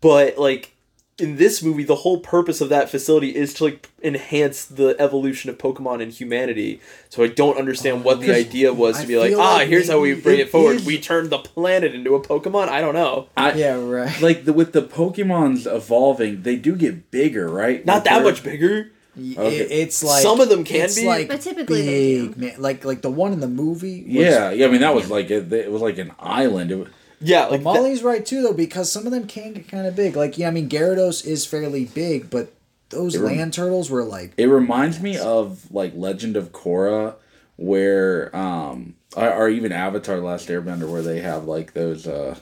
but 0.00 0.36
like 0.38 0.74
in 1.18 1.34
this 1.36 1.62
movie, 1.64 1.82
the 1.82 1.96
whole 1.96 2.20
purpose 2.20 2.60
of 2.60 2.68
that 2.68 2.88
facility 2.88 3.34
is 3.34 3.52
to 3.54 3.64
like 3.64 3.88
enhance 4.04 4.64
the 4.64 4.94
evolution 5.00 5.50
of 5.50 5.58
Pokemon 5.58 6.00
and 6.00 6.12
humanity. 6.12 6.80
So 7.08 7.24
I 7.24 7.26
don't 7.28 7.58
understand 7.58 8.04
what 8.04 8.20
the 8.20 8.32
idea 8.32 8.72
was 8.72 8.98
to 8.98 9.02
I 9.02 9.06
be 9.06 9.18
like, 9.18 9.30
feel 9.30 9.40
ah, 9.40 9.54
like 9.54 9.68
here's 9.68 9.88
how 9.88 9.98
we 9.98 10.14
bring 10.14 10.38
it 10.38 10.42
it 10.42 10.50
forward. 10.50 10.76
is- 10.76 10.86
We 10.86 11.00
turned 11.00 11.30
the 11.30 11.38
planet 11.38 11.92
into 11.94 12.14
a 12.14 12.20
Pokemon. 12.20 12.68
I 12.68 12.80
don't 12.80 12.94
know, 12.94 13.28
I, 13.36 13.52
yeah 13.54 13.74
right. 13.82 14.20
Like 14.20 14.44
the 14.44 14.52
with 14.52 14.72
the 14.72 14.82
Pokemon's 14.82 15.66
evolving, 15.66 16.42
they 16.42 16.54
do 16.56 16.76
get 16.76 17.10
bigger, 17.10 17.48
right? 17.48 17.84
not 17.84 17.96
Like 17.96 18.04
that 18.04 18.22
much 18.22 18.44
bigger. 18.44 18.92
Okay. 19.18 19.56
It- 19.58 19.70
it's 19.70 20.02
like 20.02 20.22
Some 20.22 20.40
of 20.40 20.48
them 20.48 20.64
can 20.64 20.82
it's 20.82 20.96
be. 20.96 21.06
like 21.06 21.28
But 21.28 21.40
typically 21.40 21.82
they 21.82 22.26
big, 22.28 22.36
man. 22.36 22.54
Like 22.58 22.84
like 22.84 23.02
the 23.02 23.10
one 23.10 23.32
in 23.32 23.40
the 23.40 23.48
movie. 23.48 24.02
Was, 24.04 24.12
Yeah, 24.14 24.50
yeah. 24.50 24.66
I 24.66 24.70
mean, 24.70 24.80
that 24.80 24.94
was 24.94 25.10
like 25.10 25.30
it, 25.30 25.52
it 25.52 25.70
was 25.70 25.82
like 25.82 25.98
an 25.98 26.12
island. 26.18 26.70
It, 26.70 26.76
was- 26.76 26.88
Yeah, 27.20 27.42
But 27.44 27.50
like 27.50 27.60
that- 27.60 27.64
Molly's 27.64 28.02
right 28.02 28.24
too, 28.24 28.42
though, 28.42 28.52
because 28.52 28.90
some 28.92 29.04
of 29.06 29.12
them 29.12 29.26
can 29.26 29.52
get 29.54 29.68
kind 29.68 29.86
of 29.86 29.96
big. 29.96 30.16
Like, 30.16 30.38
yeah, 30.38 30.48
I 30.48 30.50
mean, 30.52 30.68
Gyarados 30.68 31.26
is 31.26 31.44
fairly 31.44 31.84
big, 31.84 32.30
but 32.30 32.52
those 32.90 33.16
rem- 33.18 33.36
land 33.36 33.52
turtles 33.52 33.90
were 33.90 34.04
like, 34.04 34.32
it 34.38 34.46
reminds 34.46 35.00
me 35.00 35.18
of 35.18 35.70
like 35.72 35.92
Legend 35.96 36.36
of 36.36 36.52
Korra, 36.52 37.14
where 37.56 38.34
um, 38.36 38.94
or, 39.16 39.32
or 39.32 39.48
even 39.48 39.72
Avatar: 39.72 40.18
Last 40.20 40.48
Airbender, 40.48 40.88
where 40.90 41.02
they 41.02 41.20
have 41.20 41.44
like 41.44 41.72
those 41.74 42.06
uh, 42.06 42.36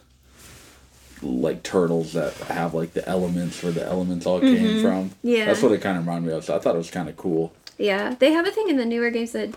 like 1.27 1.63
turtles 1.63 2.13
that 2.15 2.35
have 2.35 2.75
like 2.75 2.93
the 2.93 3.07
elements 3.09 3.63
where 3.63 3.73
the 3.73 3.85
elements 3.85 4.27
all 4.27 4.41
came 4.41 4.57
mm-hmm. 4.57 4.83
from. 4.83 5.11
Yeah. 5.23 5.47
that's 5.47 5.63
what 5.63 5.73
it 5.73 5.81
kind 5.81 5.99
of 5.99 6.07
reminded 6.07 6.29
me 6.29 6.35
of. 6.35 6.45
So 6.45 6.57
I 6.57 6.59
thought 6.59 6.75
it 6.75 6.79
was 6.79 6.91
kind 6.91 7.09
of 7.09 7.17
cool. 7.17 7.53
Yeah, 7.79 8.15
they 8.19 8.33
have 8.33 8.47
a 8.47 8.51
thing 8.51 8.71
in 8.71 8.79
the 8.79 8.87
newer 8.87 9.11
games 9.11 9.33
that 9.33 9.51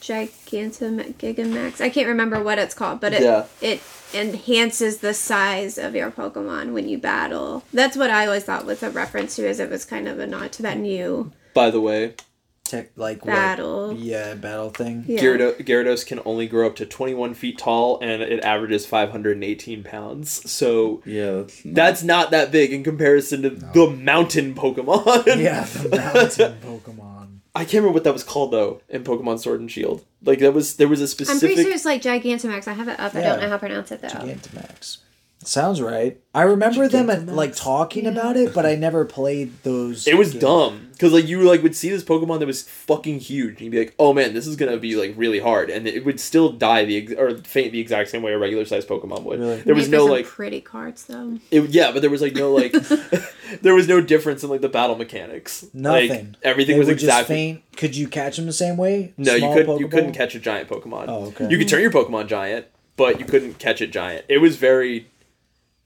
Gigantum 0.00 1.14
Gigamax. 1.14 1.80
I 1.80 1.90
can't 1.90 2.06
remember 2.06 2.40
what 2.40 2.58
it's 2.58 2.74
called, 2.74 3.00
but 3.00 3.12
it 3.12 3.22
Yeah. 3.22 3.46
it 3.60 3.82
enhances 4.12 4.98
the 4.98 5.12
size 5.12 5.76
of 5.76 5.96
your 5.96 6.12
Pokemon 6.12 6.72
when 6.72 6.88
you 6.88 6.98
battle. 6.98 7.64
That's 7.72 7.96
what 7.96 8.10
I 8.10 8.26
always 8.26 8.44
thought 8.44 8.64
was 8.64 8.82
a 8.84 8.90
reference 8.90 9.34
to, 9.36 9.48
as 9.48 9.58
it 9.58 9.70
was 9.70 9.84
kind 9.84 10.06
of 10.06 10.20
a 10.20 10.26
nod 10.26 10.52
to 10.52 10.62
that 10.62 10.78
new 10.78 11.32
by 11.54 11.70
the 11.70 11.80
way, 11.80 12.14
tech, 12.76 12.90
like 12.96 13.24
what- 13.24 13.32
battle. 13.32 13.92
yeah, 13.98 14.34
battle 14.34 14.70
thing. 14.70 15.04
Yeah. 15.06 15.20
Gyarados, 15.20 15.62
Gyarados 15.64 16.06
can 16.06 16.20
only 16.24 16.46
grow 16.46 16.66
up 16.66 16.76
to 16.76 16.86
21 16.86 17.34
feet 17.34 17.58
tall, 17.58 17.98
and 18.00 18.22
it 18.22 18.42
averages 18.44 18.86
518 18.86 19.82
pounds. 19.84 20.50
So 20.50 21.02
Yeah, 21.04 21.42
that's 21.42 21.64
not- 21.64 21.74
That's 21.74 22.02
not 22.02 22.30
that 22.32 22.50
big 22.52 22.72
in 22.72 22.82
comparison 22.84 23.42
to 23.42 23.50
the 23.50 23.90
mountain 23.90 24.54
Pokemon. 24.54 25.26
Yeah, 25.40 25.64
the 25.64 25.88
mountain 25.96 26.58
Pokemon. 26.64 27.38
I 27.56 27.60
can't 27.60 27.74
remember 27.74 27.92
what 27.94 28.04
that 28.04 28.12
was 28.12 28.24
called 28.24 28.50
though 28.50 28.80
in 28.88 29.04
Pokemon 29.04 29.38
Sword 29.38 29.60
and 29.60 29.70
Shield. 29.70 30.04
Like 30.24 30.40
that 30.40 30.52
was 30.52 30.74
there 30.76 30.88
was 30.88 31.00
a 31.00 31.04
I'm 31.04 31.08
specific. 31.08 31.40
pretty 31.40 31.62
sure 31.62 31.72
it's 31.72 31.84
like 31.84 32.02
Gigantamax. 32.02 32.66
I 32.66 32.72
have 32.72 32.88
it 32.88 32.98
up. 32.98 33.14
I 33.14 33.20
don't 33.22 33.40
know 33.40 33.46
how 33.46 33.52
to 33.54 33.58
pronounce 33.60 33.92
it 33.92 34.02
though. 34.02 34.08
Gigantamax. 34.08 34.98
Sounds 35.46 35.80
right. 35.80 36.20
I 36.34 36.42
remember 36.42 36.88
them 36.88 37.08
uh, 37.10 37.32
like 37.32 37.54
talking 37.54 38.06
about 38.06 38.36
it, 38.36 38.52
but 38.52 38.66
I 38.66 38.74
never 38.74 39.04
played 39.04 39.62
those. 39.62 40.06
it 40.06 40.18
was 40.18 40.32
games. 40.32 40.42
dumb 40.42 40.88
because 40.92 41.12
like 41.12 41.28
you 41.28 41.42
like 41.42 41.62
would 41.62 41.76
see 41.76 41.90
this 41.90 42.02
Pokemon 42.02 42.40
that 42.40 42.46
was 42.46 42.62
fucking 42.62 43.20
huge, 43.20 43.52
and 43.52 43.60
you'd 43.62 43.70
be 43.70 43.78
like, 43.78 43.94
"Oh 43.98 44.12
man, 44.12 44.34
this 44.34 44.46
is 44.46 44.56
gonna 44.56 44.76
be 44.76 44.96
like 44.96 45.12
really 45.16 45.38
hard," 45.38 45.70
and 45.70 45.86
it 45.86 46.04
would 46.04 46.18
still 46.18 46.50
die 46.50 46.84
the 46.84 46.96
ex- 46.96 47.12
or 47.12 47.38
faint 47.38 47.72
the 47.72 47.80
exact 47.80 48.10
same 48.10 48.22
way 48.22 48.32
a 48.32 48.38
regular 48.38 48.64
sized 48.64 48.88
Pokemon 48.88 49.22
would. 49.22 49.38
Really? 49.38 49.60
There 49.62 49.74
was 49.74 49.88
Made 49.88 49.98
for 49.98 50.06
no 50.06 50.12
like, 50.12 50.26
pretty 50.26 50.60
cards 50.60 51.04
though. 51.04 51.38
it, 51.50 51.62
yeah, 51.70 51.92
but 51.92 52.00
there 52.00 52.10
was 52.10 52.22
like 52.22 52.34
no 52.34 52.52
like, 52.52 52.72
there 53.62 53.74
was 53.74 53.86
no 53.86 54.00
difference 54.00 54.42
in 54.42 54.50
like 54.50 54.60
the 54.60 54.68
battle 54.68 54.96
mechanics. 54.96 55.66
Nothing. 55.72 56.10
Like, 56.10 56.26
everything 56.42 56.76
They 56.76 56.78
was 56.80 56.88
were 56.88 56.94
just 56.94 57.04
exactly 57.04 57.34
faint. 57.36 57.62
Could 57.76 57.96
you 57.96 58.08
catch 58.08 58.36
them 58.36 58.46
the 58.46 58.52
same 58.52 58.76
way? 58.76 59.12
No, 59.16 59.34
you 59.34 59.52
couldn't. 59.52 59.78
You 59.78 59.88
couldn't 59.88 60.12
catch 60.12 60.34
a 60.34 60.40
giant 60.40 60.68
Pokemon. 60.68 61.04
Oh, 61.08 61.26
okay. 61.26 61.48
You 61.48 61.58
could 61.58 61.68
turn 61.68 61.80
your 61.82 61.92
Pokemon 61.92 62.28
giant, 62.28 62.66
but 62.96 63.20
you 63.20 63.26
couldn't 63.26 63.58
catch 63.58 63.80
it 63.80 63.92
giant. 63.92 64.24
It 64.28 64.38
was 64.38 64.56
very 64.56 65.08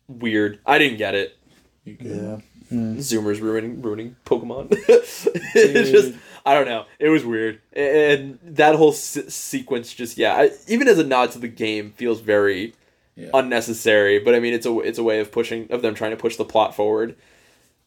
weird. 0.09 0.59
I 0.67 0.79
didn't 0.79 0.99
get 0.99 1.15
it. 1.15 1.37
Yeah. 1.85 2.39
Hmm. 2.69 2.99
Zoomers 2.99 3.41
ruining 3.41 3.81
ruining 3.81 4.17
Pokemon. 4.27 4.69
it's 4.89 5.91
just 5.91 6.15
I 6.45 6.55
don't 6.55 6.67
know. 6.67 6.85
It 6.99 7.09
was 7.09 7.25
weird, 7.25 7.61
and 7.73 8.39
that 8.43 8.75
whole 8.75 8.93
se- 8.93 9.29
sequence 9.31 9.93
just 9.95 10.19
yeah. 10.19 10.35
I, 10.35 10.51
even 10.67 10.87
as 10.89 10.99
a 10.99 11.05
nod 11.05 11.31
to 11.33 11.39
the 11.39 11.49
game, 11.49 11.93
feels 11.93 12.21
very 12.21 12.75
Yeah. 13.17 13.31
unnecessary. 13.33 14.19
But 14.19 14.35
I 14.35 14.41
mean, 14.41 14.53
it's 14.53 14.67
a 14.67 14.79
it's 14.81 14.99
a 14.99 15.03
way 15.03 15.21
of 15.21 15.33
pushing 15.33 15.71
of 15.71 15.81
them 15.81 15.95
trying 15.95 16.11
to 16.11 16.17
push 16.19 16.37
the 16.37 16.45
plot 16.45 16.75
forward, 16.77 17.17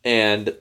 and 0.03 0.55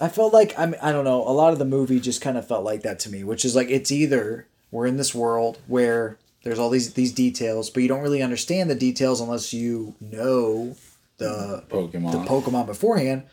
I 0.00 0.08
felt 0.08 0.32
like 0.32 0.58
I 0.58 0.64
mean, 0.64 0.80
I 0.82 0.90
don't 0.92 1.04
know. 1.04 1.22
A 1.28 1.32
lot 1.32 1.52
of 1.52 1.58
the 1.58 1.64
movie 1.66 2.00
just 2.00 2.22
kind 2.22 2.38
of 2.38 2.48
felt 2.48 2.64
like 2.64 2.82
that 2.82 2.98
to 3.00 3.10
me, 3.10 3.22
which 3.22 3.44
is 3.44 3.54
like 3.54 3.68
it's 3.68 3.92
either 3.92 4.46
we're 4.70 4.86
in 4.86 4.96
this 4.96 5.14
world 5.14 5.58
where 5.66 6.16
there's 6.42 6.58
all 6.58 6.70
these 6.70 6.94
these 6.94 7.12
details, 7.12 7.68
but 7.68 7.82
you 7.82 7.88
don't 7.88 8.00
really 8.02 8.22
understand 8.22 8.70
the 8.70 8.74
details 8.74 9.20
unless 9.20 9.52
you 9.52 9.94
know 10.00 10.74
the 11.18 11.64
Pokemon. 11.68 12.12
the 12.12 12.18
Pokemon 12.18 12.66
beforehand, 12.66 13.24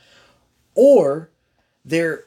or 0.73 1.29
they're 1.83 2.25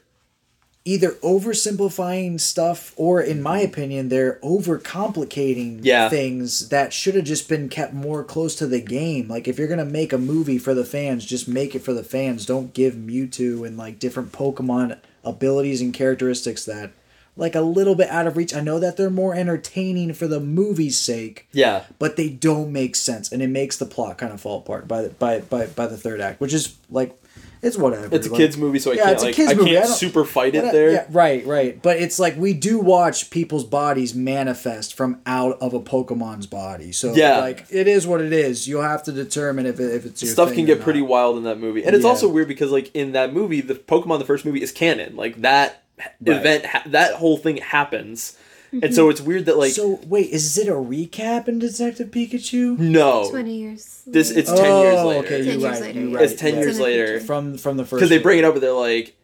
either 0.85 1.11
oversimplifying 1.23 2.41
stuff, 2.41 2.95
or 2.97 3.21
in 3.21 3.43
my 3.43 3.61
mm-hmm. 3.61 3.71
opinion, 3.73 4.09
they're 4.09 4.39
overcomplicating 4.43 5.81
Yeah. 5.83 6.09
things 6.09 6.71
that 6.71 6.95
should 6.95 7.15
have 7.15 7.25
just 7.25 7.47
been 7.49 7.69
kept 7.69 7.93
more 7.93 8.25
close 8.25 8.55
to 8.55 8.67
the 8.67 8.81
game. 8.81 9.29
Like 9.29 9.47
if 9.47 9.59
you're 9.59 9.69
gonna 9.69 9.85
make 9.85 10.15
a 10.15 10.19
movie 10.19 10.59
for 10.59 10.73
the 10.73 10.87
fans, 10.87 11.27
just 11.27 11.47
make 11.47 11.75
it 11.75 11.83
for 11.83 11.93
the 11.93 12.03
fans. 12.05 12.47
Don't 12.47 12.73
give 12.73 12.95
Mewtwo 12.95 13.67
and 13.67 13.77
like 13.77 13.99
different 13.99 14.33
Pokemon 14.33 14.99
abilities 15.25 15.83
and 15.83 15.93
characteristics 15.93 16.65
that 16.65 16.93
like 17.39 17.55
a 17.55 17.61
little 17.63 17.95
bit 17.95 18.11
out 18.11 18.27
of 18.27 18.37
reach. 18.37 18.53
I 18.55 18.61
know 18.61 18.79
that 18.79 18.97
they're 18.99 19.09
more 19.09 19.35
entertaining 19.35 20.13
for 20.13 20.27
the 20.27 20.41
movie's 20.41 20.99
sake, 20.99 21.49
yeah, 21.53 21.85
but 21.99 22.17
they 22.17 22.29
don't 22.29 22.71
make 22.73 22.97
sense, 22.97 23.33
and 23.33 23.41
it 23.43 23.49
makes 23.49 23.77
the 23.79 23.87
plot 23.87 24.19
kind 24.19 24.33
of 24.33 24.41
fall 24.41 24.59
apart 24.59 24.87
by 24.87 25.03
the 25.03 25.09
by 25.11 25.41
by 25.41 25.67
by 25.67 25.87
the 25.87 25.97
third 25.97 26.21
act, 26.21 26.41
which 26.41 26.53
is 26.53 26.77
like 26.91 27.19
it's 27.61 27.77
whatever. 27.77 28.15
it's 28.15 28.27
a 28.29 28.31
like- 28.31 28.39
kids 28.39 28.57
movie, 28.57 28.79
so 28.79 28.93
I 28.93 28.95
Yeah, 28.95 29.03
can't 29.03 29.13
it's 29.15 29.23
a 29.23 29.27
like 29.27 29.35
kids 29.35 29.51
I 29.51 29.55
movie. 29.55 29.71
I 29.71 29.81
can't 29.81 29.87
don't- 29.89 29.97
super 29.97 30.25
fight 30.25 30.55
it 30.55 30.63
What- 30.63 30.73
there. 30.73 30.91
Yeah, 30.93 31.07
right, 31.11 31.45
right. 31.45 31.83
But 31.83 31.97
it's 31.99 32.19
like 32.21 32.37
we 32.37 32.53
do 32.53 32.79
watch 32.79 33.31
people's 33.31 33.65
bodies 33.65 34.15
manifest 34.15 34.95
from 34.95 35.21
out 35.27 35.59
of 35.61 35.75
a 35.75 35.81
Pokemon's 35.81 36.47
body. 36.47 36.93
So 36.93 37.15
Yeah. 37.15 37.39
like 37.39 37.65
it 37.71 37.89
is 37.89 38.07
what 38.07 38.21
it 38.21 38.33
is. 38.33 38.69
You'll 38.69 38.83
have 38.83 39.03
to 39.05 39.13
determine 39.13 39.67
if 39.67 39.81
it, 39.81 39.93
if 39.93 40.07
it's 40.07 40.23
your 40.23 40.31
stuff 40.33 40.53
can 40.55 40.67
get 40.67 40.81
pretty 40.81 41.03
wild 41.03 41.37
in 41.37 41.43
that 41.45 41.59
movie 41.59 41.85
and 41.85 41.97
it's 41.97 42.05
Yeah. 42.05 42.11
also 42.11 42.29
weird 42.29 42.47
because 42.47 42.71
like 42.71 42.91
in 42.95 43.11
that 43.13 43.33
movie 43.33 43.61
the 43.61 43.75
pokemon 43.75 44.21
the 44.21 44.25
first 44.25 44.45
movie 44.45 44.63
is 44.63 44.71
canon 44.71 45.17
like 45.17 45.41
that 45.43 45.83
event 46.25 46.67
ha- 46.67 46.83
that 46.87 47.15
whole 47.15 47.37
thing 47.37 47.59
happens 47.59 48.37
and 48.71 48.95
so 48.95 49.07
mhm. 49.07 49.11
it's 49.13 49.21
weird 49.21 49.47
that 49.47 49.57
like 49.57 49.73
so 49.73 50.01
wait, 50.07 50.31
is 50.31 50.59
it 50.59 50.69
a 50.69 50.73
recap 50.73 51.49
in 51.49 51.59
Detective 51.59 52.11
Pikachu? 52.11 52.79
no 52.79 53.31
Twenty 53.31 53.57
years. 53.57 54.03
this 54.07 54.31
it's 54.31 54.51
10 54.51 54.59
oh, 54.61 54.83
years 54.83 55.05
later 55.05 55.27
okay, 55.27 55.37
you're 55.37 55.55
years 55.55 55.63
right. 55.65 55.81
later, 55.81 56.01
You're 56.01 56.11
right. 56.11 56.25
It's 56.25 56.41
10 56.41 56.55
right. 56.55 56.61
years 56.63 56.81
later. 56.81 57.21
from 57.21 57.57
from 57.57 57.77
the 57.77 57.85
first 57.85 57.99
because 57.99 58.11
they 58.11 58.19
bring 58.19 58.39
it 58.39 58.45
up 58.45 58.55
and 58.55 58.63
they're 58.63 58.73
like 58.73 59.15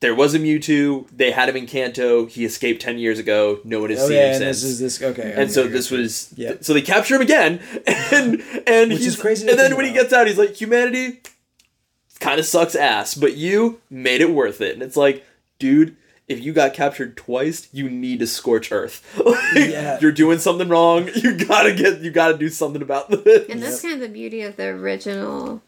there 0.00 0.14
was 0.14 0.34
a 0.34 0.38
Mewtwo. 0.38 1.08
They 1.10 1.30
had 1.30 1.48
him 1.48 1.56
in 1.56 1.66
Kanto. 1.66 2.26
He 2.26 2.44
escaped 2.44 2.82
ten 2.82 2.98
years 2.98 3.18
ago. 3.18 3.60
No 3.64 3.80
one 3.80 3.88
has 3.88 4.00
Oh 4.00 4.08
seen 4.08 4.16
yeah, 4.18 4.26
him 4.26 4.42
and 4.42 4.54
since. 4.56 4.62
this 4.62 4.70
is 4.72 4.78
this 4.78 5.02
okay. 5.02 5.32
and 5.34 5.50
so 5.50 5.62
okay, 5.62 5.72
this 5.72 5.90
okay. 5.90 6.02
was 6.02 6.34
Yeah. 6.36 6.52
so 6.60 6.74
they 6.74 6.82
capture 6.82 7.14
him 7.14 7.22
again 7.22 7.60
and 7.86 8.42
and 8.66 8.90
Which 8.90 9.00
is 9.00 9.04
he's 9.04 9.16
crazy 9.20 9.48
and 9.48 9.58
then 9.58 9.68
think 9.70 9.78
when 9.78 9.86
he 9.86 9.92
gets 9.92 10.12
out 10.12 10.26
he's 10.26 10.36
like 10.36 10.54
humanity 10.54 11.22
kind 12.20 12.38
of 12.38 12.44
sucks 12.44 12.74
ass 12.74 13.14
but 13.14 13.36
you 13.36 13.80
made 13.88 14.20
it 14.20 14.30
worth 14.30 14.60
it 14.60 14.74
and 14.74 14.82
it's 14.82 14.96
like 14.96 15.24
dude 15.58 15.96
if 16.28 16.40
you 16.42 16.52
got 16.52 16.74
captured 16.74 17.16
twice 17.16 17.68
you 17.72 17.88
need 17.88 18.18
to 18.18 18.26
scorch 18.26 18.72
earth 18.72 19.04
Like, 19.24 19.68
Yeah. 19.70 19.98
you're 20.00 20.12
doing 20.12 20.38
something 20.38 20.68
wrong 20.68 21.08
you 21.14 21.36
gotta 21.36 21.72
get 21.74 22.00
you 22.00 22.10
gotta 22.10 22.36
do 22.36 22.48
something 22.48 22.82
about 22.82 23.08
this 23.10 23.48
And 23.48 23.62
that's 23.62 23.80
kind 23.82 23.94
of 23.94 24.00
the 24.00 24.08
beauty 24.08 24.42
of 24.42 24.56
the 24.56 24.66
original 24.66 25.62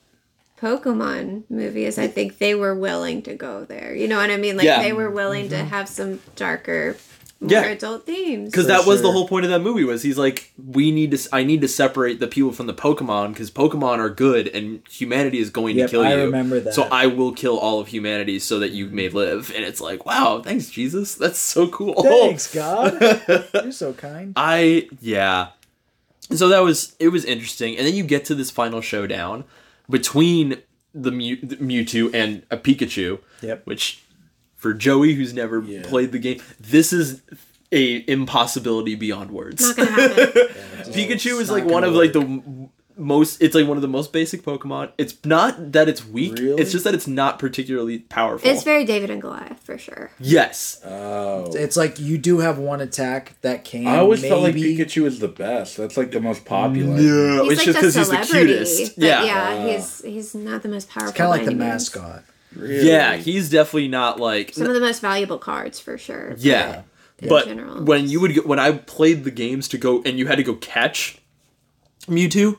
Pokemon 0.60 1.44
movie 1.48 1.85
is 1.85 1.98
I 1.98 2.09
think 2.09 2.39
they 2.39 2.55
were 2.55 2.74
willing 2.74 3.23
to 3.23 3.35
go 3.35 3.65
there. 3.65 3.94
You 3.94 4.09
know 4.09 4.16
what 4.16 4.31
I 4.31 4.36
mean? 4.36 4.56
Like 4.56 4.65
Yeah. 4.66 4.82
they 4.82 4.93
were 4.93 5.10
willing 5.10 5.44
Mm-hmm. 5.48 5.51
to 5.55 5.65
have 5.65 5.89
some 5.89 6.20
darker, 6.35 6.97
more 6.97 6.97
Yeah. 7.40 7.62
adult 7.66 8.05
themes. 8.05 8.51
because 8.51 8.65
For 8.65 8.73
that 8.73 8.85
was 8.86 9.01
the 9.01 9.12
whole 9.12 9.28
point 9.28 9.44
of 9.44 9.51
that 9.52 9.60
movie 9.60 9.85
was 9.85 10.02
he's 10.02 10.19
like 10.19 10.52
we 10.56 10.90
need 10.90 11.12
to 11.12 11.28
i 11.32 11.44
need 11.44 11.60
to 11.60 11.69
separate 11.69 12.19
the 12.19 12.27
people 12.27 12.51
from 12.51 12.66
the 12.66 12.74
pokemon 12.74 13.28
because 13.32 13.48
pokemon 13.48 13.98
are 13.98 14.10
good 14.10 14.48
and 14.48 14.82
humanity 14.90 15.39
is 15.39 15.48
going 15.51 15.77
Yep, 15.77 15.86
to 15.86 15.90
kill 15.93 16.02
I 16.02 16.15
you 16.15 16.23
remember 16.24 16.59
that. 16.59 16.74
so 16.74 16.89
i 16.90 17.06
will 17.06 17.31
kill 17.32 17.56
all 17.56 17.78
of 17.78 17.86
humanity 17.89 18.40
so 18.40 18.59
that 18.59 18.73
you 18.73 18.86
may 18.89 19.09
live 19.09 19.52
and 19.55 19.65
it's 19.65 19.81
like 19.81 20.05
wow 20.05 20.43
thanks 20.44 20.69
jesus 20.69 21.15
that's 21.15 21.39
so 21.39 21.69
cool 21.69 22.02
Thanks, 22.02 22.52
God. 22.62 23.01
You're 23.55 23.70
so 23.70 23.93
kind. 23.93 24.32
i 24.35 24.89
yeah 25.01 25.51
so 26.32 26.48
that 26.48 26.65
was 26.65 26.97
it 26.98 27.09
was 27.10 27.24
interesting 27.24 27.77
and 27.77 27.86
then 27.86 27.94
you 27.94 28.02
get 28.02 28.24
to 28.24 28.35
this 28.35 28.51
final 28.51 28.81
showdown 28.81 29.44
between 29.89 30.60
the, 30.94 31.12
Mew, 31.12 31.36
the 31.43 31.56
mewtwo 31.56 32.12
and 32.12 32.43
a 32.51 32.56
pikachu 32.56 33.20
Yep. 33.43 33.62
which 33.65 34.02
for 34.59 34.74
joey 34.74 35.14
who's 35.14 35.32
never 35.32 35.62
Yeah. 35.62 35.82
played 35.85 36.12
the 36.12 36.18
game 36.18 36.40
this 36.60 36.93
is 36.93 37.22
a 37.72 38.05
impossibility 38.10 38.94
beyond 38.94 39.30
words 39.30 39.62
Not 39.62 39.76
gonna 39.76 39.90
happen. 39.90 40.32
Pikachu 40.93 41.40
is 41.40 41.51
like 41.51 41.64
one 41.64 41.82
gonna 41.82 41.89
of 41.89 41.94
like 41.94 42.12
the 42.12 42.68
most. 42.97 43.40
It's 43.43 43.55
like 43.55 43.68
one 43.68 43.76
of 43.76 43.82
the 43.82 43.89
most 43.89 44.12
basic 44.12 44.43
Pokemon. 44.43 44.90
It's 44.98 45.14
not 45.24 45.72
that 45.72 45.89
it's 45.89 46.05
weak. 46.05 46.36
Really? 46.39 46.60
It's 46.60 46.72
just 46.72 46.82
that 46.85 46.94
it's 46.94 47.06
not 47.06 47.39
particularly 47.39 47.98
powerful. 48.01 48.51
it's 48.51 48.62
very 48.64 48.85
David 48.85 49.10
and 49.10 49.20
Goliath 49.22 49.60
for 49.60 49.76
sure. 49.78 50.10
yes. 50.18 50.80
Oh. 50.85 51.52
It's 51.55 51.76
like 51.76 52.01
you 52.01 52.16
do 52.18 52.39
have 52.40 52.59
one 52.59 52.80
attack 52.80 53.35
that 53.43 53.64
can. 53.64 53.86
I 53.86 53.98
always 53.98 54.22
maybe, 54.22 54.30
felt 54.30 54.43
like 54.43 54.55
Pikachu 54.55 55.05
is 55.05 55.18
the 55.20 55.28
best. 55.28 55.76
That's 55.76 55.97
like 55.97 56.10
the 56.10 56.20
most 56.20 56.44
popular. 56.47 56.97
No, 56.97 57.44
He's 57.44 57.52
it's 57.52 57.59
like 57.60 57.66
just 57.66 57.66
the 57.66 57.72
because 57.72 57.94
he's 57.97 58.09
the 58.09 58.39
cutest. 58.39 58.97
but 58.97 59.05
Yeah. 59.05 59.24
yeah, 59.24 59.66
he's 59.76 60.02
he's 60.02 60.35
not 60.35 60.62
the 60.62 60.68
most 60.68 60.89
powerful. 60.89 61.12
Kind 61.12 61.26
of 61.26 61.30
like 61.30 61.44
the 61.44 61.51
any 61.52 61.60
means. 61.60 61.94
mascot. 61.94 62.24
Really? 62.59 62.89
Yeah, 62.89 63.16
he's 63.16 63.48
definitely 63.51 63.89
not 63.89 64.18
like. 64.20 64.52
Some 64.55 64.66
of 64.66 64.74
the 64.74 64.80
most 64.80 65.01
valuable 65.01 65.39
cards 65.39 65.78
for 65.80 65.97
sure. 65.97 66.35
yeah. 66.39 66.82
in 67.20 67.28
But 67.28 67.47
general. 67.47 67.85
when 67.85 68.09
you 68.09 68.20
would 68.20 68.35
go, 68.35 68.43
when 68.43 68.59
I 68.59 68.72
played 68.72 69.24
the 69.24 69.30
games 69.30 69.68
to 69.68 69.78
go 69.78 70.02
and 70.05 70.18
you 70.18 70.26
had 70.26 70.36
to 70.36 70.43
go 70.44 70.55
catch 70.55 71.18
Mewtwo, 72.06 72.59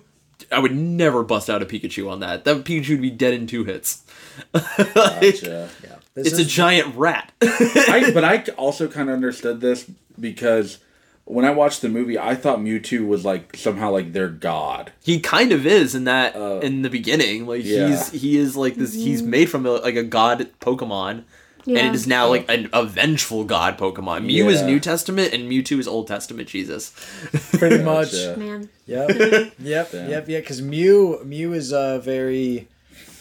I 0.51 0.59
would 0.59 0.75
never 0.75 1.23
bust 1.23 1.49
out 1.49 1.61
a 1.61 1.65
Pikachu 1.65 2.09
on 2.09 2.21
that. 2.21 2.43
That 2.45 2.63
Pikachu 2.63 2.91
would 2.91 3.01
be 3.01 3.09
dead 3.11 3.33
in 3.33 3.45
two 3.45 3.65
hits. 3.65 4.03
Gotcha. 4.53 5.69
This 6.15 6.27
It's 6.27 6.39
a 6.39 6.45
giant 6.45 6.95
rat. 6.95 7.31
I, 7.41 8.11
but 8.13 8.23
I 8.23 8.43
also 8.57 8.87
kind 8.87 9.09
of 9.09 9.13
understood 9.15 9.61
this 9.61 9.89
because 10.19 10.79
when 11.29 11.45
I 11.45 11.51
watched 11.51 11.81
the 11.81 11.89
movie, 11.89 12.17
I 12.17 12.33
thought 12.35 12.59
Mewtwo 12.59 13.07
was 13.07 13.23
like 13.23 13.55
somehow 13.55 13.91
like 13.91 14.13
their 14.13 14.29
god. 14.29 14.91
he 15.03 15.19
kind 15.19 15.51
of 15.51 15.65
is 15.65 15.93
in 15.95 16.03
that 16.05 16.35
Uh, 16.35 16.59
in 16.61 16.81
the 16.81 16.89
beginning 16.89 17.45
like 17.45 17.63
yeah. 17.63 17.87
he's 17.87 18.09
he 18.11 18.37
is 18.37 18.57
like 18.57 18.75
this 18.75 18.93
he's 18.93 19.21
made 19.21 19.49
from 19.49 19.65
a, 19.65 19.71
like 19.87 19.95
a 19.95 20.03
god 20.03 20.49
pokemon 20.59 21.23
and 21.67 21.77
it 21.77 21.93
is 21.93 22.07
now 22.07 22.27
like 22.27 22.49
an, 22.49 22.67
a 22.73 22.83
vengeful 22.83 23.43
god 23.43 23.77
pokemon 23.77 24.25
mew 24.25 24.49
is 24.49 24.61
new 24.63 24.79
testament 24.79 25.31
and 25.33 25.43
mewtwo 25.51 25.77
is 25.77 25.87
old 25.87 26.07
testament 26.07 26.47
jesus 26.49 26.91
pretty 27.59 27.83
much. 27.83 28.11
Gotcha. 28.11 28.35
man. 28.39 28.69
Yep. 28.87 29.09
yep. 29.73 29.91
Damn. 29.91 30.09
Yep. 30.09 30.27
Yeah. 30.29 30.39
Because 30.39 30.61
Mew, 30.63 31.21
Mew 31.23 31.53
is 31.53 31.71
uh, 31.71 31.99
very, 31.99 32.67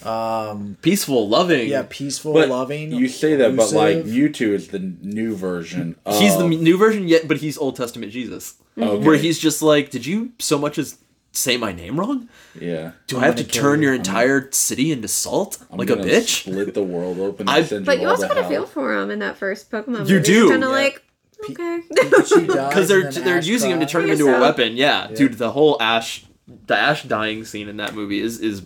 um, 0.04 0.76
peaceful 0.82 1.28
loving 1.28 1.68
yeah, 1.68 1.84
peaceful, 1.88 2.32
But 2.32 2.48
loving. 2.48 2.92
you 2.92 3.08
say 3.08 3.36
that, 3.36 3.56
but 3.56 3.72
like 3.72 3.96
elusive. 3.98 4.14
Mewtwo 4.32 4.52
is 4.54 4.68
the 4.68 4.78
new 4.78 5.34
version. 5.34 5.96
Of, 6.06 6.18
he's 6.20 6.36
the 6.36 6.48
new 6.48 6.76
version 6.76 7.08
yet 7.08 7.26
but 7.28 7.38
he's 7.38 7.58
old 7.58 7.76
testament 7.76 8.12
jesus 8.12 8.54
Okay. 8.78 9.04
where 9.04 9.16
he's 9.16 9.38
just 9.40 9.60
like 9.60 9.90
did 9.90 10.06
you 10.06 10.32
so 10.38 10.56
much 10.56 10.78
as 10.78 10.98
say 11.32 11.56
my 11.56 11.72
name 11.72 11.98
wrong 11.98 12.28
yeah. 12.60 12.92
do 13.08 13.16
I'm 13.16 13.24
i 13.24 13.26
have 13.26 13.36
to 13.36 13.44
turn 13.44 13.80
you. 13.82 13.86
your 13.88 13.94
entire 13.94 14.50
city 14.52 14.92
into 14.92 15.08
salt 15.08 15.58
I'm 15.70 15.78
like 15.78 15.90
a 15.90 15.96
bitch 15.96 16.42
Split 16.42 16.74
the 16.74 16.82
world 16.82 17.18
open. 17.18 17.48
I- 17.48 17.58
And 17.58 17.66
send 17.66 17.86
But 17.86 17.96
you 17.96 18.02
you 18.02 18.06
all 18.08 18.12
also 18.14 18.28
to 18.28 18.34
kind 18.34 18.38
of 18.38 18.44
hell. 18.50 18.62
feel 18.62 18.66
for 18.66 18.96
him 18.96 19.10
in 19.10 19.18
that 19.18 19.36
first 19.36 19.70
Pokemon. 19.70 20.08
You 20.08 20.20
do. 20.20 20.48
Kind 20.50 20.62
of 20.64 20.70
Yeah. 20.70 20.74
like 20.76 21.02
okay. 21.50 21.80
Because 21.88 22.88
they're 22.88 23.10
they're 23.10 23.38
Ash 23.38 23.46
using 23.46 23.70
him 23.72 23.80
to 23.80 23.86
turn 23.86 24.04
him 24.04 24.10
into 24.10 24.24
guess 24.26 24.36
a 24.36 24.40
weapon. 24.40 24.76
Yeah, 24.76 25.08
Yeah. 25.10 25.16
dude, 25.16 25.34
the 25.34 25.50
whole 25.52 25.76
Ash, 25.80 26.24
the 26.66 26.76
Ash 26.76 27.02
dying 27.04 27.44
scene 27.44 27.68
in 27.68 27.76
that 27.78 27.94
movie 27.94 28.20
is 28.20 28.40
is 28.40 28.62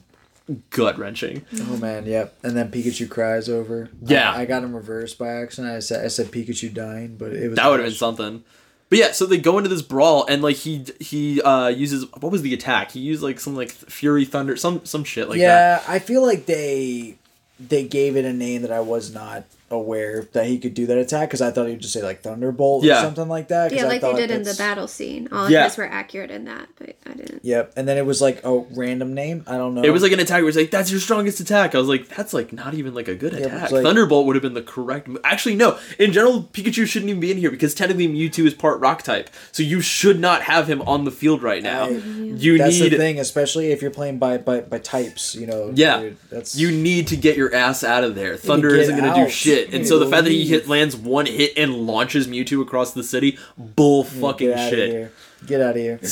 gut 0.70 0.98
wrenching. 0.98 1.44
Oh 1.60 1.76
man, 1.76 2.06
yep. 2.06 2.36
And 2.42 2.56
then 2.56 2.70
Pikachu 2.70 3.08
cries 3.08 3.48
over. 3.48 3.90
Yeah. 4.02 4.32
I, 4.32 4.42
I 4.42 4.44
got 4.44 4.62
him 4.64 4.74
reversed 4.74 5.18
by 5.18 5.28
accident. 5.28 5.74
I 5.74 5.80
said 5.80 6.04
I 6.04 6.08
said 6.08 6.26
Pikachu 6.26 6.72
dying, 6.72 7.16
but 7.16 7.32
it 7.32 7.48
was 7.48 7.56
That 7.56 7.68
would 7.68 7.80
have 7.80 7.88
been 7.88 7.94
something. 7.96 8.44
But 8.88 8.98
yeah, 8.98 9.12
so 9.12 9.24
they 9.24 9.38
go 9.38 9.56
into 9.56 9.70
this 9.70 9.80
brawl 9.80 10.26
and 10.26 10.42
like 10.42 10.56
he 10.56 10.84
he 11.00 11.40
uh 11.40 11.68
uses 11.68 12.04
what 12.20 12.30
was 12.30 12.42
the 12.42 12.52
attack? 12.52 12.90
He 12.90 13.00
used 13.00 13.22
like 13.22 13.40
some 13.40 13.56
like 13.56 13.70
Fury 13.70 14.24
Thunder, 14.24 14.56
some 14.56 14.84
some 14.84 15.04
shit 15.04 15.28
like 15.28 15.38
that. 15.38 15.82
yeah, 15.86 15.92
I 15.92 15.98
feel 15.98 16.20
like 16.20 16.46
they 16.46 17.16
they 17.58 17.84
gave 17.84 18.16
it 18.16 18.24
a 18.24 18.32
name 18.32 18.62
that 18.62 18.72
I 18.72 18.80
was 18.80 19.14
not 19.14 19.44
aware 19.72 20.28
that 20.32 20.46
he 20.46 20.58
could 20.58 20.74
do 20.74 20.86
that 20.86 20.98
attack 20.98 21.28
because 21.30 21.40
I 21.42 21.50
thought 21.50 21.66
he'd 21.68 21.80
just 21.80 21.92
say 21.92 22.02
like 22.02 22.22
Thunderbolt 22.22 22.84
Yeah. 22.84 22.98
or 23.00 23.02
something 23.02 23.28
like 23.28 23.48
that. 23.48 23.72
yeah, 23.72 23.84
I 23.84 23.88
like 23.88 24.00
they 24.02 24.14
did 24.14 24.30
in 24.30 24.42
the 24.42 24.54
battle 24.54 24.86
scene. 24.86 25.28
All 25.32 25.50
Yeah. 25.50 25.64
of 25.64 25.70
his 25.72 25.78
were 25.78 25.84
accurate 25.86 26.30
in 26.30 26.44
that, 26.44 26.68
but 26.78 26.94
I 27.06 27.14
didn't. 27.14 27.44
Yep, 27.44 27.72
and 27.76 27.88
then 27.88 27.96
it 27.98 28.06
was 28.06 28.20
like 28.20 28.44
a 28.44 28.58
random 28.74 29.14
name. 29.14 29.42
I 29.46 29.56
don't 29.56 29.74
know. 29.74 29.82
It 29.82 29.90
was 29.90 30.02
like 30.02 30.12
an 30.12 30.20
attack 30.20 30.40
where 30.42 30.48
it's 30.48 30.56
like, 30.56 30.70
that's 30.70 30.90
your 30.90 31.00
strongest 31.00 31.40
attack. 31.40 31.74
I 31.74 31.78
was 31.78 31.88
like, 31.88 32.08
that's 32.08 32.32
like 32.32 32.52
not 32.52 32.74
even 32.74 32.94
like 32.94 33.08
a 33.08 33.14
good 33.14 33.32
Yeah, 33.32 33.46
attack. 33.46 33.70
like- 33.72 33.82
Thunderbolt 33.82 34.26
would 34.26 34.36
have 34.36 34.42
been 34.42 34.54
the 34.54 34.62
correct 34.62 35.08
mo- 35.08 35.18
Actually, 35.24 35.56
no. 35.56 35.78
In 35.98 36.12
general, 36.12 36.48
Pikachu 36.52 36.86
shouldn't 36.86 37.08
even 37.08 37.20
be 37.20 37.30
in 37.30 37.38
here 37.38 37.50
because 37.50 37.74
technically 37.74 38.08
Mewtwo 38.08 38.46
is 38.46 38.54
part 38.54 38.78
rock 38.80 39.02
type. 39.02 39.30
So 39.50 39.62
you 39.62 39.80
should 39.80 40.20
not 40.20 40.42
have 40.42 40.68
him 40.68 40.82
on 40.82 41.04
the 41.04 41.10
field 41.10 41.42
right 41.42 41.62
now. 41.62 41.84
I- 41.86 41.88
you 41.88 42.58
That's 42.58 42.78
need 42.78 42.92
the 42.92 42.96
thing, 42.98 43.18
especially 43.18 43.72
if 43.72 43.80
you're 43.82 43.90
playing 43.90 44.18
by 44.18 44.38
by, 44.38 44.60
by 44.60 44.78
types. 44.78 45.34
You 45.34 45.46
know. 45.46 45.72
Yeah, 45.74 46.00
dude, 46.00 46.16
that's 46.30 46.56
you 46.56 46.70
need 46.70 47.06
to 47.08 47.16
get 47.16 47.36
your 47.36 47.54
ass 47.54 47.82
out 47.84 48.04
of 48.04 48.14
there. 48.14 48.36
Thunder 48.36 48.74
isn't 48.74 48.96
going 48.96 49.08
to 49.08 49.14
do 49.16 49.22
out. 49.26 49.30
Shit, 49.66 49.74
and 49.74 49.86
so 49.86 49.98
the 49.98 50.06
fact 50.06 50.24
that 50.24 50.32
he 50.32 50.46
hit 50.46 50.68
lands 50.68 50.96
one 50.96 51.26
hit 51.26 51.52
and 51.56 51.86
launches 51.86 52.26
Mewtwo 52.28 52.62
across 52.62 52.92
the 52.92 53.02
city, 53.02 53.38
bull 53.56 54.04
fucking 54.04 54.48
get 54.48 54.58
out 54.58 54.70
shit. 54.70 54.88
Of 54.88 54.94
here. 54.94 55.12
Get 55.46 55.60
out 55.60 55.76
of 55.76 55.76
here. 55.76 56.00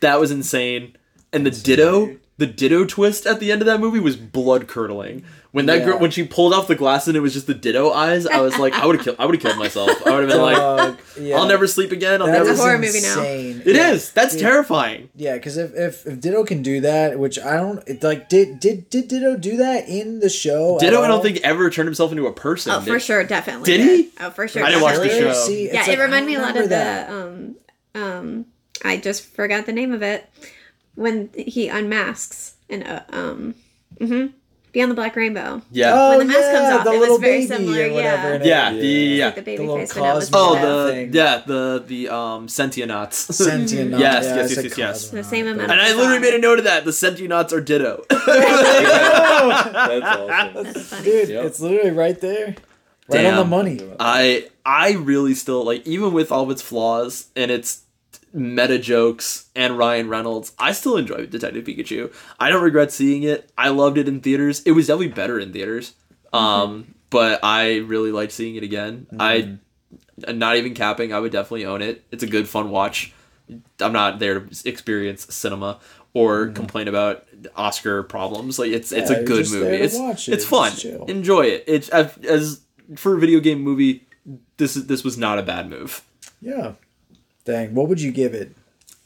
That 0.00 0.20
was 0.20 0.30
insane. 0.30 0.96
And 1.32 1.44
the 1.44 1.50
Ditto, 1.50 2.16
the 2.36 2.46
Ditto 2.46 2.84
twist 2.84 3.26
at 3.26 3.40
the 3.40 3.50
end 3.50 3.60
of 3.60 3.66
that 3.66 3.80
movie 3.80 3.98
was 3.98 4.14
blood 4.16 4.68
curdling. 4.68 5.24
When 5.50 5.64
that 5.66 5.78
Yeah. 5.78 5.84
girl, 5.86 5.98
when 5.98 6.10
she 6.10 6.24
pulled 6.24 6.52
off 6.52 6.68
the 6.68 6.74
glass 6.74 7.08
and 7.08 7.16
it 7.16 7.20
was 7.20 7.32
just 7.32 7.46
the 7.46 7.54
Ditto 7.54 7.90
eyes, 7.90 8.26
I 8.26 8.40
was 8.40 8.58
like, 8.58 8.74
I 8.74 8.84
would 8.84 8.96
have 8.96 9.04
killed, 9.04 9.16
I 9.18 9.24
would 9.24 9.34
have 9.34 9.42
killed 9.42 9.56
myself. 9.58 9.90
I 10.06 10.10
would 10.10 10.28
have 10.28 10.30
been 10.30 10.42
like, 10.42 10.98
yeah. 11.18 11.36
I'll 11.38 11.46
never 11.46 11.66
sleep 11.66 11.90
again. 11.90 12.20
I'll 12.20 12.26
That 12.26 12.34
never. 12.34 12.50
a 12.50 12.52
is 12.52 12.60
horror 12.60 12.76
movie 12.78 13.00
now. 13.00 13.18
insane. 13.20 13.62
It 13.64 13.74
Yeah. 13.76 13.92
is. 13.92 14.12
That's 14.12 14.34
Yeah. 14.34 14.42
terrifying. 14.42 15.08
Yeah, 15.16 15.34
because 15.34 15.56
if, 15.56 15.74
if 15.74 16.06
if 16.06 16.20
Ditto 16.20 16.44
can 16.44 16.62
do 16.62 16.82
that, 16.82 17.18
which 17.18 17.38
I 17.38 17.56
don't 17.56 17.82
it, 17.86 18.02
like, 18.02 18.28
did 18.28 18.60
did 18.60 18.90
did 18.90 19.08
Ditto 19.08 19.36
do 19.36 19.56
that 19.56 19.88
in 19.88 20.20
the 20.20 20.28
show? 20.28 20.74
at 20.76 20.80
Ditto, 20.82 21.00
I 21.02 21.08
don't 21.08 21.22
think 21.22 21.40
ever 21.42 21.70
turned 21.70 21.86
himself 21.88 22.12
into 22.12 22.26
a 22.26 22.32
person. 22.32 22.72
Oh, 22.72 22.80
for 22.82 23.00
sure, 23.00 23.24
definitely. 23.24 23.64
Did 23.74 23.80
he? 23.80 24.10
Oh, 24.20 24.28
for 24.28 24.48
sure. 24.48 24.62
I 24.62 24.68
didn't 24.68 24.82
watch 24.82 24.96
the 24.96 25.08
show. 25.08 25.32
See, 25.32 25.68
Yeah, 25.72 25.80
like, 25.80 25.88
it 25.88 25.98
reminded 25.98 26.26
me 26.26 26.34
a 26.34 26.40
lot 26.40 26.56
of 26.56 26.62
remember 26.70 27.56
the 27.94 28.02
um 28.02 28.02
um. 28.04 28.44
I 28.84 28.98
just 28.98 29.24
forgot 29.34 29.64
the 29.64 29.72
name 29.72 29.92
of 29.94 30.02
it 30.02 30.28
when 30.94 31.30
he 31.34 31.68
unmasks 31.68 32.52
and 32.68 32.86
uh, 32.86 33.00
um. 33.10 33.54
hmm 33.98 34.26
Beyond 34.72 34.90
the 34.90 34.94
Black 34.94 35.16
Rainbow. 35.16 35.62
Yeah. 35.70 35.92
Oh, 35.94 36.10
When 36.18 36.18
the 36.18 36.24
mask 36.26 36.40
yeah, 36.40 36.52
comes 36.52 36.78
off, 36.78 36.84
the 36.84 36.90
it 36.90 36.92
was 36.94 37.00
little 37.00 37.18
very 37.18 37.38
baby 37.38 37.46
similar, 37.46 37.84
or 37.88 37.92
whatever 37.94 38.44
yeah. 38.44 38.70
yeah. 38.70 38.78
The 38.78 38.86
yeah. 38.86 39.26
Like 39.26 39.34
the 39.36 39.42
baby 39.42 39.58
little 39.66 39.76
face, 39.78 39.94
but 39.94 40.00
it 40.10 40.14
was 40.14 40.28
cosmic- 40.30 40.40
Oh, 40.40 40.54
Ditto. 40.54 40.84
the 40.86 40.92
thing. 40.92 41.12
yeah, 41.14 41.42
the 41.46 41.84
the 41.86 42.08
um 42.10 42.46
Sentionauts. 42.48 43.12
Sentient. 43.32 43.90
Yes, 43.92 44.00
yes, 44.00 44.24
yeah, 44.24 44.32
I 44.34 44.36
yes, 44.36 44.54
said 44.54 44.64
yes, 44.64 44.78
yes. 44.78 45.08
The 45.10 45.24
same 45.24 45.46
but- 45.46 45.52
amount 45.52 45.70
And 45.72 45.80
I 45.80 45.94
literally 45.94 46.18
made 46.20 46.34
a 46.34 46.38
note 46.38 46.58
of 46.58 46.64
that. 46.64 46.84
The 46.84 46.90
Sentionauts 46.90 47.52
are 47.52 47.60
Ditto. 47.60 48.04
That's 48.10 50.06
awesome. 50.06 50.64
That's 50.64 50.82
funny. 50.88 51.04
Dude, 51.04 51.28
Yep. 51.28 51.44
it's 51.46 51.60
literally 51.60 51.90
right 51.90 52.20
there, 52.20 52.54
right 53.08 53.26
on 53.26 53.36
the 53.36 53.44
money. 53.44 53.80
I 53.98 54.48
I 54.64 54.92
really 54.92 55.34
still 55.34 55.64
like 55.64 55.86
even 55.86 56.12
with 56.12 56.30
all 56.30 56.44
of 56.44 56.50
its 56.50 56.62
flaws 56.62 57.28
and 57.36 57.50
its 57.50 57.82
meta 58.32 58.78
jokes 58.78 59.48
and 59.54 59.78
Ryan 59.78 60.08
Reynolds, 60.08 60.52
I 60.58 60.72
still 60.72 60.96
enjoy 60.96 61.26
Detective 61.26 61.64
Pikachu. 61.64 62.12
I 62.38 62.50
don't 62.50 62.62
regret 62.62 62.92
seeing 62.92 63.22
it. 63.22 63.50
I 63.56 63.68
loved 63.68 63.98
it 63.98 64.08
in 64.08 64.20
theaters. 64.20 64.62
It 64.62 64.72
was 64.72 64.86
definitely 64.86 65.08
better 65.08 65.38
in 65.38 65.52
theaters. 65.52 65.94
Mm-hmm. 66.32 66.36
Um, 66.36 66.94
but 67.10 67.40
I 67.42 67.78
really 67.78 68.12
liked 68.12 68.32
seeing 68.32 68.56
it 68.56 68.62
again. 68.62 69.06
Mm-hmm. 69.12 69.20
I 69.20 69.58
not 70.32 70.56
even 70.56 70.74
capping, 70.74 71.12
I 71.12 71.20
would 71.20 71.32
definitely 71.32 71.64
own 71.64 71.80
it. 71.80 72.04
It's 72.10 72.22
a 72.22 72.26
good 72.26 72.48
fun 72.48 72.70
watch. 72.70 73.14
I'm 73.80 73.92
not 73.92 74.18
there 74.18 74.40
to 74.40 74.68
experience 74.68 75.32
cinema 75.34 75.78
or 76.12 76.46
mm-hmm. 76.46 76.54
complain 76.54 76.88
about 76.88 77.26
Oscar 77.56 78.02
problems. 78.02 78.58
Like 78.58 78.72
it's 78.72 78.92
it's 78.92 79.10
a 79.10 79.22
good 79.22 79.50
movie. 79.50 79.76
It's 79.76 79.96
it. 79.96 80.34
it's 80.34 80.44
fun. 80.44 80.72
Chill. 80.72 81.04
Enjoy 81.06 81.42
it. 81.42 81.64
It's 81.66 81.88
as, 81.90 82.16
as 82.18 82.60
for 82.96 83.16
a 83.16 83.20
video 83.20 83.40
game 83.40 83.60
movie. 83.60 84.06
This 84.56 84.76
is 84.76 84.86
this 84.86 85.04
was 85.04 85.16
not 85.16 85.38
a 85.38 85.42
bad 85.42 85.70
move. 85.70 86.02
Yeah. 86.40 86.72
Dang, 87.48 87.74
what 87.74 87.88
would 87.88 87.98
you 87.98 88.12
give 88.12 88.34
it? 88.34 88.54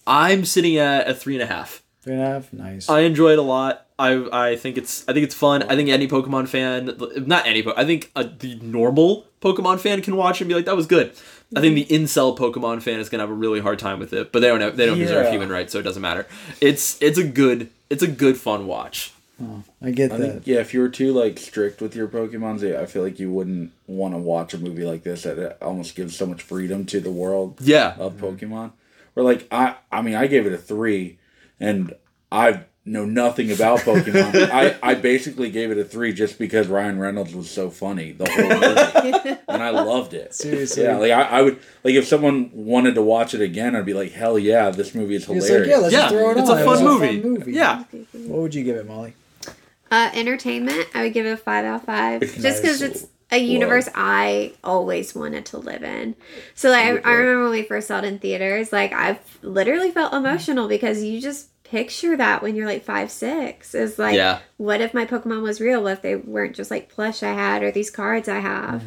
I'm 0.05 0.45
sitting 0.45 0.77
at 0.77 1.09
a 1.09 1.15
three 1.15 1.35
and 1.35 1.43
a 1.45 1.47
half. 1.47 1.81
Three 2.03 2.15
and 2.15 2.23
a 2.23 2.27
half. 2.27 2.53
Nice. 2.53 2.89
I 2.89 3.03
enjoy 3.03 3.31
it 3.31 3.39
a 3.39 3.43
lot. 3.43 3.87
I 4.01 4.27
I 4.33 4.57
think 4.57 4.77
it's 4.77 5.09
I 5.09 5.13
think 5.13 5.23
it's 5.23 5.35
fun. 5.35 5.63
I 5.63 5.77
think 5.77 5.89
any 5.89 6.09
Pokemon 6.09 6.49
fan, 6.49 6.97
not 7.25 7.47
any, 7.47 7.63
but 7.63 7.79
I 7.79 7.85
think 7.85 8.11
a, 8.17 8.25
the 8.25 8.57
normal 8.57 9.27
Pokemon 9.41 9.79
fan 9.79 10.03
can 10.03 10.17
watch 10.17 10.41
it 10.41 10.45
and 10.45 10.49
be 10.49 10.57
like, 10.57 10.65
that 10.65 10.75
was 10.75 10.89
good. 10.89 11.13
I 11.55 11.61
think 11.61 11.77
the 11.77 11.85
incel 11.85 12.37
Pokemon 12.37 12.83
fan 12.83 12.99
is 12.99 13.09
gonna 13.09 13.23
have 13.23 13.31
a 13.31 13.35
really 13.35 13.61
hard 13.61 13.79
time 13.79 14.01
with 14.01 14.13
it, 14.13 14.33
but 14.33 14.41
they 14.41 14.49
don't 14.49 14.61
have, 14.61 14.77
they 14.77 14.87
don't 14.87 14.99
deserve 14.99 15.31
human 15.31 15.49
rights, 15.49 15.73
so 15.73 15.79
it 15.79 15.83
doesn't 15.83 16.03
matter. 16.03 16.27
It's 16.61 17.01
it's 17.01 17.19
a 17.19 17.25
good 17.25 17.71
it's 17.91 18.03
a 18.03 18.09
good 18.09 18.37
fun 18.37 18.67
watch. 18.67 19.13
Oh. 19.41 19.63
I 19.85 19.91
get 19.91 20.13
I 20.13 20.17
that. 20.17 20.33
think 20.33 20.47
yeah, 20.47 20.59
if 20.61 20.73
you 20.75 20.81
were 20.81 20.89
too 20.89 21.13
like 21.13 21.39
strict 21.39 21.81
with 21.81 21.97
your 21.97 22.09
Pokemons, 22.09 22.63
I 22.77 22.87
feel 22.87 23.03
like 23.03 23.19
you 23.19 23.33
wouldn't 23.33 23.73
want 23.87 24.15
to 24.15 24.19
watch 24.19 24.55
a 24.55 24.59
movie 24.59 24.85
like 24.85 25.03
this 25.03 25.23
that 25.25 25.39
it 25.39 25.59
almost 25.61 25.95
gives 25.97 26.17
so 26.17 26.27
much 26.27 26.43
freedom 26.43 26.85
to 26.87 27.01
the 27.01 27.11
world 27.11 27.59
Yeah. 27.61 27.95
of 27.99 28.15
mm-hmm. 28.15 28.25
Pokemon. 28.27 28.73
Where 29.15 29.25
like 29.25 29.47
I, 29.51 29.77
I 29.91 30.03
mean, 30.03 30.15
I 30.15 30.27
gave 30.27 30.47
it 30.47 30.53
a 30.53 30.59
three, 30.59 31.19
and 31.61 31.95
I 32.31 32.61
know 32.85 33.05
nothing 33.05 33.53
about 33.53 33.81
Pokemon. 33.81 34.51
I, 34.51 34.77
I 34.83 34.95
basically 34.95 35.51
gave 35.51 35.71
it 35.71 35.79
a 35.79 35.85
three 35.85 36.13
just 36.13 36.39
because 36.39 36.67
Ryan 36.67 36.99
Reynolds 36.99 37.35
was 37.35 37.51
so 37.51 37.69
funny 37.71 38.13
the 38.13 38.29
whole 38.31 38.49
movie, 38.49 39.39
and 39.49 39.63
I 39.63 39.71
loved 39.71 40.15
it. 40.15 40.35
Seriously. 40.35 40.85
yeah. 40.85 40.97
Like 40.97 41.11
I, 41.13 41.23
I 41.23 41.43
would 41.43 41.59
like 41.85 41.95
if 41.95 42.07
someone 42.07 42.51
wanted 42.55 42.95
to 42.95 43.03
watch 43.03 43.35
it 43.35 43.41
again, 43.41 43.77
I'd 43.77 43.85
be 43.87 43.95
like, 43.95 44.13
hell 44.13 44.39
yeah, 44.39 44.71
this 44.71 44.95
movie 44.95 45.17
is 45.17 45.29
It's 45.29 45.47
hilarious. 45.47 45.61
like, 45.61 45.69
yeah, 45.69 45.77
let's 45.77 45.93
Yeah, 45.95 46.09
throw 46.09 46.31
it 46.31 46.37
on. 46.37 46.39
it's 46.39 46.51
on. 46.51 46.59
a 46.59 46.61
It 46.61 46.65
fun 46.65 46.85
was 46.85 47.23
movie. 47.23 47.53
Yeah. 47.53 47.85
What 48.13 48.41
would 48.43 48.55
you 48.55 48.65
give 48.65 48.77
it, 48.77 48.87
Molly? 48.89 49.15
Uh, 49.93 50.11
entertainment, 50.15 50.87
I 50.95 51.03
would 51.03 51.13
give 51.13 51.27
it 51.27 51.31
a 51.33 51.37
five 51.37 51.67
out 51.67 51.77
of 51.77 51.85
five, 51.85 52.21
just 52.23 52.63
because 52.63 52.81
it's 52.81 53.07
a 53.31 53.37
universe 53.37 53.89
I 53.95 54.55
always 54.65 55.15
wanted 55.15 55.45
to 55.47 55.59
live 55.59 55.83
in. 55.83 56.17
So 56.55 56.71
like, 56.71 57.05
I, 57.05 57.11
I 57.11 57.13
remember 57.13 57.43
when 57.45 57.53
we 57.53 57.63
first 57.63 57.89
saw 57.89 57.99
it 57.99 58.05
in 58.05 58.19
theaters, 58.19 58.73
like 58.73 58.93
I've 58.95 59.39
literally 59.43 59.91
felt 59.91 60.15
emotional 60.15 60.67
because 60.67 61.05
you 61.05 61.21
just 61.21 61.49
picture 61.65 62.17
that 62.17 62.43
when 62.43 62.57
you're 62.57 62.67
like 62.67 62.85
five, 62.85 63.11
six. 63.11 63.75
Is 63.75 63.99
like, 63.99 64.17
Yeah. 64.17 64.39
what 64.57 64.81
if 64.81 64.95
my 64.95 65.05
Pokemon 65.07 65.43
was 65.43 65.61
real? 65.61 65.83
What 65.83 65.93
if 65.93 66.03
they 66.03 66.17
weren't 66.17 66.57
just 66.57 66.71
like 66.71 66.89
plush 66.89 67.23
I 67.23 67.33
had 67.33 67.63
or 67.63 67.71
these 67.71 67.91
cards 67.91 68.29
I 68.29 68.39
have? 68.41 68.83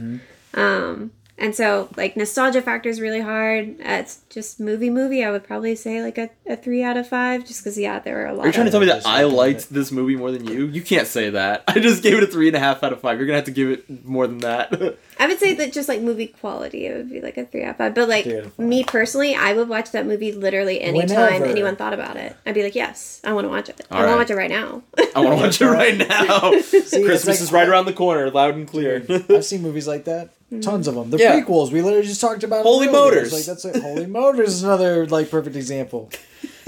Um, 0.55 1.11
and 1.37 1.53
so 1.55 1.89
like 1.97 2.15
nostalgia 2.15 2.61
factor 2.61 2.87
is 2.89 3.01
really 3.01 3.19
hard. 3.21 3.71
Uh, 3.81 3.99
it's 3.99 4.21
just 4.29 4.59
movie 4.59 4.89
movie. 4.89 5.23
I 5.23 5.31
would 5.31 5.43
probably 5.43 5.75
say 5.75 6.01
like 6.01 6.17
a, 6.17 6.29
a 6.47 6.55
three 6.55 6.83
out 6.83 6.97
of 6.97 7.07
five, 7.07 7.45
just 7.45 7.61
because 7.63 7.77
yeah, 7.77 7.99
there 7.99 8.15
were 8.15 8.25
a 8.27 8.33
lot. 8.33 8.43
Are 8.43 8.47
you 8.47 8.53
trying 8.53 8.65
to 8.65 8.71
tell 8.71 8.79
me 8.79 8.85
that 8.87 9.05
I 9.05 9.23
looking 9.23 9.33
at 9.33 9.37
liked 9.37 9.69
this 9.73 9.91
movie 9.91 10.15
more 10.15 10.31
than 10.31 10.45
you? 10.47 10.65
You 10.67 10.81
can't 10.81 11.07
say 11.07 11.29
that. 11.31 11.63
I 11.67 11.79
just 11.79 12.03
gave 12.03 12.13
it 12.17 12.23
a 12.23 12.27
three 12.27 12.47
and 12.47 12.55
a 12.55 12.59
half 12.59 12.83
out 12.83 12.93
of 12.93 13.01
five. 13.01 13.17
You're 13.17 13.27
gonna 13.27 13.37
have 13.37 13.45
to 13.45 13.51
give 13.51 13.69
it 13.69 14.05
more 14.05 14.27
than 14.27 14.39
that. 14.39 14.71
I 15.19 15.27
would 15.27 15.39
say 15.39 15.53
that 15.53 15.71
just 15.73 15.87
like 15.89 16.01
movie 16.01 16.27
quality, 16.27 16.85
it 16.87 16.95
would 16.97 17.09
be 17.09 17.21
like 17.21 17.37
a 17.37 17.45
three 17.45 17.63
out 17.63 17.71
of 17.71 17.77
five. 17.77 17.95
But 17.95 18.09
like 18.09 18.23
Three 18.25 18.37
out 18.39 18.45
of 18.45 18.53
five. 18.53 18.65
me 18.65 18.83
personally, 18.83 19.33
I 19.35 19.53
would 19.53 19.69
watch 19.69 19.91
that 19.91 20.05
movie 20.05 20.31
literally 20.33 20.81
anytime 20.81 21.33
Whenever. 21.33 21.45
anyone 21.45 21.75
thought 21.75 21.93
about 21.93 22.15
it. 22.17 22.35
I'd 22.45 22.53
be 22.55 22.63
like, 22.63 22.75
yes, 22.75 23.21
I 23.23 23.31
want 23.33 23.45
to 23.45 23.49
watch 23.49 23.69
it. 23.69 23.81
I 23.89 23.95
All 23.95 24.01
want 24.03 24.13
to 24.13 24.17
watch 24.17 24.29
it 24.31 24.35
right 24.35 24.49
now. 24.49 24.83
I 25.15 25.19
want 25.21 25.37
to 25.39 25.45
watch 25.45 25.61
it 25.61 25.65
right 25.69 25.97
now. 25.97 26.51
it's 26.51 26.71
Christmas 26.91 27.27
like- 27.27 27.39
is 27.41 27.51
right 27.51 27.67
around 27.67 27.85
the 27.85 27.93
corner, 27.93 28.29
loud 28.29 28.55
and 28.55 28.67
clear. 28.67 29.05
I've 29.29 29.45
seen 29.45 29.61
movies 29.61 29.87
like 29.87 30.05
that. 30.05 30.31
Mm-hmm. 30.51 30.59
Tons 30.61 30.87
of 30.87 30.95
them. 30.95 31.09
The 31.09 31.17
Yeah. 31.17 31.39
prequels 31.39 31.71
we 31.71 31.81
literally 31.81 32.05
just 32.05 32.21
talked 32.21 32.43
about. 32.43 32.63
Holy 32.63 32.87
earlier. 32.87 33.01
Motors. 33.01 33.33
Like 33.33 33.45
that's 33.45 33.65
it. 33.65 33.81
Holy 33.81 34.05
Motors 34.05 34.49
is 34.53 34.63
another 34.63 35.05
like 35.07 35.29
perfect 35.29 35.55
example. 35.55 36.09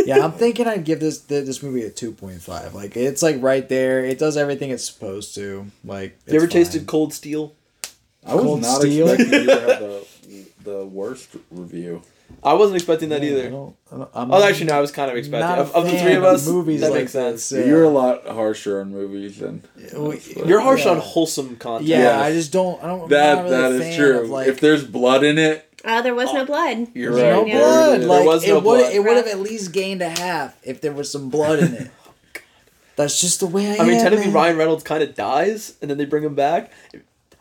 Yeah, 0.05 0.23
I'm 0.23 0.31
thinking 0.31 0.67
I'd 0.67 0.85
give 0.85 1.01
this 1.01 1.19
th- 1.19 1.45
this 1.45 1.61
movie 1.61 1.81
a 1.83 1.89
two 1.89 2.13
point 2.13 2.41
five. 2.41 2.73
Like 2.73 2.95
it's 2.95 3.21
like 3.21 3.41
right 3.41 3.67
there. 3.67 4.05
It 4.05 4.17
does 4.17 4.37
everything 4.37 4.69
it's 4.69 4.85
supposed 4.85 5.35
to. 5.35 5.65
Like 5.83 6.17
you 6.27 6.35
ever 6.35 6.45
it's 6.45 6.53
fine. 6.53 6.63
tasted 6.63 6.87
Cold 6.87 7.13
Steel? 7.13 7.53
I 8.25 8.35
was 8.35 8.43
Cold 8.45 8.61
not 8.61 8.79
Steel. 8.79 9.09
expecting 9.09 9.39
you 9.41 9.45
to 9.47 9.51
have 9.59 9.79
the 9.79 10.45
the 10.63 10.85
worst 10.85 11.29
review. 11.51 12.03
I 12.43 12.53
wasn't 12.53 12.77
expecting 12.77 13.09
that 13.09 13.21
I 13.21 13.25
either. 13.25 13.49
don't- 13.49 13.75
I 13.91 13.97
don't- 13.97 14.09
I'm 14.13 14.31
Oh, 14.31 14.43
actually, 14.43 14.67
no. 14.67 14.77
I 14.77 14.81
was 14.81 14.91
kind 14.91 15.09
of 15.11 15.17
expecting. 15.17 15.59
Of, 15.59 15.71
of 15.75 15.85
the 15.85 15.97
three 15.97 16.13
of 16.13 16.23
us, 16.23 16.47
movies 16.47 16.81
that 16.81 16.91
like 16.91 17.01
makes 17.01 17.11
sense. 17.13 17.49
this. 17.49 17.59
Yeah. 17.65 17.71
You're 17.71 17.83
a 17.83 17.89
lot 17.89 18.27
harsher 18.27 18.79
on 18.81 18.91
movies 18.91 19.39
than 19.39 19.63
You're 20.45 20.59
harsh 20.59 20.85
Yeah. 20.85 20.91
on 20.91 20.97
wholesome 20.99 21.55
content. 21.57 21.87
Yeah, 21.89 21.97
Yes. 21.99 22.21
I 22.21 22.31
just 22.33 22.51
don't. 22.51 22.81
I 22.83 22.87
don't. 22.87 23.01
I'm 23.03 23.09
that. 23.09 23.35
not 23.35 23.43
really 23.45 23.55
that 23.57 23.71
a 23.71 23.75
is 23.75 23.81
fan 23.81 23.97
true. 23.97 24.19
Of, 24.21 24.29
like, 24.29 24.47
if 24.47 24.59
there's 24.59 24.83
blood 24.83 25.23
in 25.23 25.37
it, 25.37 25.63
Uh, 25.85 26.01
there 26.01 26.15
was 26.15 26.33
no 26.33 26.45
blood. 26.45 26.87
You're 26.93 27.13
There's 27.13 27.33
no 27.35 27.41
right. 27.43 27.47
Yeah. 27.47 27.57
blood. 27.59 28.01
There 28.01 28.25
was 28.25 28.45
no 28.47 28.49
it 28.49 28.53
would 28.55 28.63
blood. 28.63 28.93
it 28.93 28.99
would 29.03 29.17
have 29.17 29.27
at 29.27 29.39
least 29.39 29.71
gained 29.71 30.01
a 30.01 30.09
half 30.09 30.55
if 30.63 30.81
there 30.81 30.91
was 30.91 31.09
some 31.11 31.29
blood 31.29 31.59
in 31.59 31.73
it. 31.73 31.91
That's 32.97 33.21
just 33.21 33.39
the 33.41 33.45
way 33.47 33.67
I, 33.79 33.83
I 33.83 33.85
mean, 33.85 33.93
am, 33.97 34.01
technically, 34.01 34.25
man. 34.25 34.33
Ryan 34.33 34.57
Reynolds 34.57 34.83
kind 34.83 35.03
of 35.03 35.13
dies, 35.13 35.75
and 35.81 35.89
then 35.91 35.97
they 35.99 36.05
bring 36.05 36.23
him 36.23 36.33
back. 36.35 36.71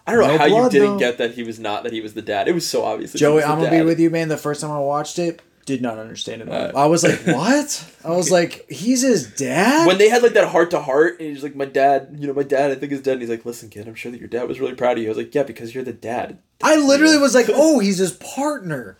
I 0.07 0.12
don't 0.12 0.20
know 0.20 0.28
No 0.33 0.39
how 0.39 0.45
you 0.47 0.70
didn't 0.70 0.93
though. 0.93 0.99
get 0.99 1.19
that 1.19 1.33
he 1.35 1.43
was 1.43 1.59
not 1.59 1.83
that 1.83 1.93
he 1.93 2.01
was 2.01 2.15
the 2.15 2.23
dad. 2.23 2.47
It 2.49 2.55
was 2.55 2.66
so 2.69 2.85
obvious. 2.85 3.12
Joey, 3.12 3.43
I'm 3.43 3.59
gonna 3.59 3.70
be 3.70 3.83
with 3.83 3.99
you, 3.99 4.09
man. 4.11 4.28
The 4.28 4.37
first 4.37 4.61
time 4.61 4.70
I 4.70 4.78
watched 4.78 5.19
it, 5.19 5.43
did 5.65 5.83
not 5.83 5.99
understand 5.99 6.43
it. 6.43 6.49
Uh, 6.49 6.70
I 6.77 6.87
was 6.87 7.03
like, 7.03 7.20
"What?" 7.27 7.85
I 8.05 8.11
was 8.11 8.31
like, 8.31 8.70
"He's 8.70 9.03
his 9.03 9.28
dad." 9.35 9.87
when 9.87 9.99
they 9.99 10.09
had 10.09 10.23
like 10.23 10.35
that 10.35 10.49
heart 10.49 10.70
to 10.70 10.81
heart, 10.81 11.19
and 11.19 11.28
he's 11.31 11.43
like, 11.43 11.57
"My 11.57 11.65
dad, 11.65 12.16
you 12.20 12.28
know, 12.28 12.35
my 12.35 12.45
dad, 12.45 12.70
I 12.70 12.77
think 12.77 12.93
is 12.93 13.03
dead." 13.03 13.15
And 13.15 13.20
he's 13.23 13.31
like, 13.31 13.45
"Listen, 13.45 13.69
kid, 13.69 13.89
I'm 13.89 13.97
sure 13.97 14.12
that 14.12 14.20
your 14.20 14.28
dad 14.28 14.47
was 14.49 14.61
really 14.61 14.74
proud 14.74 14.97
of 14.97 15.03
you." 15.03 15.09
I 15.09 15.11
was 15.11 15.19
like, 15.19 15.35
"Yeah, 15.35 15.43
because 15.43 15.74
you're 15.74 15.83
the 15.83 15.93
dad." 15.93 16.39
I 16.62 16.77
literally 16.77 17.19
was 17.27 17.35
like, 17.35 17.47
"Oh, 17.49 17.81
he's 17.81 17.99
his 17.99 18.12
partner." 18.12 18.97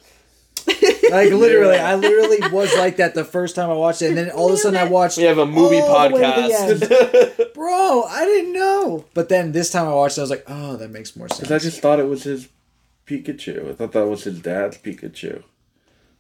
like 1.11 1.33
literally, 1.33 1.77
I 1.77 1.95
literally 1.95 2.39
was 2.51 2.75
like 2.77 2.97
that 2.97 3.15
the 3.15 3.25
first 3.25 3.55
time 3.55 3.71
I 3.71 3.75
watched 3.75 4.03
it, 4.03 4.09
and 4.09 4.17
then 4.17 4.31
all 4.31 4.49
of 4.49 4.55
a 4.55 4.57
sudden 4.57 4.79
I 4.79 4.85
watched. 4.85 5.19
We 5.19 5.25
have 5.25 5.39
a 5.39 5.47
movie 5.47 5.79
all 5.79 6.09
the 6.09 6.15
way 6.15 6.21
to 6.23 6.75
the 6.75 6.87
podcast. 6.87 7.55
Bro, 7.55 8.05
I 8.05 8.25
didn't 8.25 8.53
know. 8.53 9.05
But 9.15 9.29
then 9.29 9.53
this 9.53 9.71
time 9.71 9.87
I 9.87 9.95
watched 9.95 10.19
it, 10.19 10.21
I 10.21 10.25
was 10.25 10.31
like, 10.31 10.45
"Oh, 10.49 10.77
that 10.77 10.91
makes 10.91 11.17
more 11.17 11.29
sense." 11.29 11.41
because 11.41 11.53
I 11.53 11.65
just 11.65 11.81
thought 11.81 12.01
it 12.01 12.09
was 12.09 12.25
his 12.25 12.49
Pikachu. 13.07 13.71
I 13.71 13.75
thought 13.75 13.93
that 13.93 14.07
was 14.07 14.25
his 14.25 14.41
dad's 14.41 14.79
Pikachu 14.79 15.43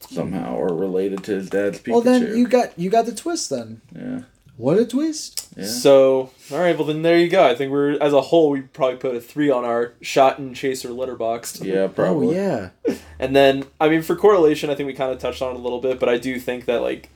somehow, 0.00 0.54
or 0.54 0.68
related 0.74 1.24
to 1.24 1.32
his 1.32 1.50
dad's 1.50 1.80
Pikachu. 1.80 1.92
well, 1.92 2.00
then 2.02 2.36
you 2.36 2.46
got 2.46 2.78
you 2.78 2.90
got 2.90 3.06
the 3.06 3.14
twist. 3.14 3.50
Then 3.50 3.80
yeah, 3.94 4.20
what 4.56 4.78
a 4.78 4.86
twist! 4.86 5.48
yeah. 5.56 5.64
So, 5.64 6.30
all 6.50 6.58
right, 6.58 6.76
well 6.76 6.86
then 6.86 7.02
there 7.02 7.18
you 7.18 7.28
go. 7.28 7.46
I 7.46 7.54
think 7.54 7.72
we're 7.72 8.00
as 8.02 8.12
a 8.12 8.20
whole 8.20 8.50
we 8.50 8.62
probably 8.62 8.96
put 8.96 9.14
a 9.14 9.20
three 9.20 9.50
on 9.50 9.64
our 9.64 9.94
shot 10.00 10.38
and 10.38 10.54
chaser 10.54 10.90
Letterboxd. 10.90 11.64
yeah, 11.64 11.86
probably. 11.88 12.38
Oh 12.38 12.70
yeah, 12.86 12.94
And 13.18 13.34
then, 13.34 13.64
I 13.80 13.88
mean, 13.88 14.02
for 14.02 14.16
correlation, 14.16 14.70
I 14.70 14.74
think 14.74 14.86
we 14.86 14.94
kind 14.94 15.12
of 15.12 15.18
touched 15.18 15.42
on 15.42 15.54
it 15.54 15.58
a 15.58 15.62
little 15.62 15.80
bit, 15.80 15.98
but 15.98 16.08
I 16.08 16.18
do 16.18 16.38
think 16.40 16.66
that 16.66 16.82
like 16.82 17.10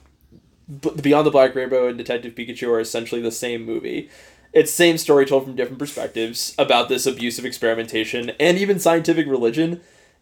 Beyond 1.01 1.27
the 1.27 1.31
Black 1.31 1.53
Rainbow 1.53 1.87
and 1.87 1.97
Detective 1.97 2.33
Pikachu 2.33 2.69
are 2.69 2.79
essentially 2.79 3.21
the 3.21 3.31
same 3.31 3.65
movie. 3.65 4.09
It's 4.53 4.71
same 4.71 4.97
story 4.97 5.25
told 5.25 5.43
from 5.43 5.55
different 5.55 5.79
perspectives 5.79 6.55
about 6.57 6.87
this 6.87 7.05
abusive 7.05 7.45
experimentation 7.45 8.31
and 8.39 8.57
even 8.57 8.79
scientific 8.79 9.27
religion. 9.27 9.81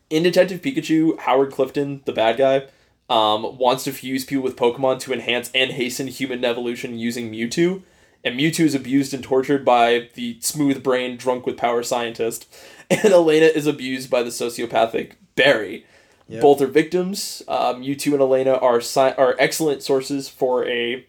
In 0.09 0.23
Detective 0.23 0.61
Pikachu, 0.61 1.19
Howard 1.19 1.51
Clifton, 1.51 2.01
the 2.05 2.13
bad 2.13 2.37
guy, 2.37 2.63
um, 3.09 3.57
wants 3.57 3.83
to 3.85 3.91
fuse 3.91 4.23
people 4.25 4.43
with 4.43 4.55
Pokemon 4.55 4.99
to 5.01 5.13
enhance 5.13 5.49
and 5.55 5.71
hasten 5.71 6.07
human 6.07 6.45
evolution 6.45 6.97
using 6.99 7.31
Mewtwo. 7.31 7.81
And 8.23 8.37
Mewtwo 8.37 8.65
is 8.65 8.75
abused 8.75 9.13
and 9.13 9.23
tortured 9.23 9.63
by 9.65 10.09
the 10.15 10.37
smooth 10.41 10.83
brain, 10.83 11.15
drunk 11.17 11.45
with 11.45 11.57
power 11.57 11.83
scientist. 11.83 12.47
And 12.91 13.13
Elena 13.13 13.45
is 13.45 13.67
abused 13.67 14.09
by 14.09 14.23
the 14.23 14.31
sociopathic 14.31 15.11
Barry. 15.35 15.85
Yep. 16.27 16.41
Both 16.41 16.59
are 16.61 16.65
victims. 16.67 17.43
Um, 17.47 17.83
Mewtwo 17.83 18.13
and 18.13 18.21
Elena 18.21 18.53
are 18.55 18.77
sci- 18.81 19.13
are 19.15 19.35
excellent 19.37 19.83
sources 19.83 20.27
for 20.27 20.67
a 20.67 21.05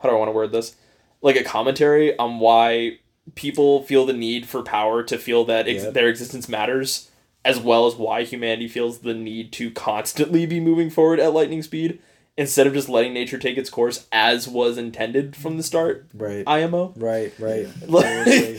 how 0.00 0.10
do 0.10 0.14
I 0.14 0.18
want 0.18 0.28
to 0.28 0.32
word 0.32 0.52
this? 0.52 0.76
Like 1.22 1.36
a 1.36 1.42
commentary 1.44 2.16
on 2.18 2.40
why 2.40 2.98
people 3.36 3.84
feel 3.84 4.04
the 4.04 4.12
need 4.12 4.46
for 4.46 4.62
power 4.62 5.02
to 5.02 5.16
feel 5.16 5.44
that 5.46 5.66
ex- 5.66 5.84
Yep. 5.84 5.94
their 5.94 6.08
existence 6.08 6.46
matters, 6.48 7.10
as 7.46 7.60
well 7.60 7.86
as 7.86 7.94
why 7.94 8.24
humanity 8.24 8.66
feels 8.66 8.98
the 8.98 9.14
need 9.14 9.52
to 9.52 9.70
constantly 9.70 10.46
be 10.46 10.58
moving 10.58 10.90
forward 10.90 11.20
at 11.20 11.32
lightning 11.32 11.62
speed 11.62 12.00
instead 12.36 12.66
of 12.66 12.74
just 12.74 12.88
letting 12.88 13.14
nature 13.14 13.38
take 13.38 13.56
its 13.56 13.70
course 13.70 14.06
as 14.10 14.48
was 14.48 14.76
intended 14.76 15.36
from 15.36 15.56
the 15.56 15.62
start. 15.62 16.06
right, 16.12 16.42
IMO. 16.44 16.92
right, 16.96 17.32
right. 17.38 17.68
Like, 17.88 18.04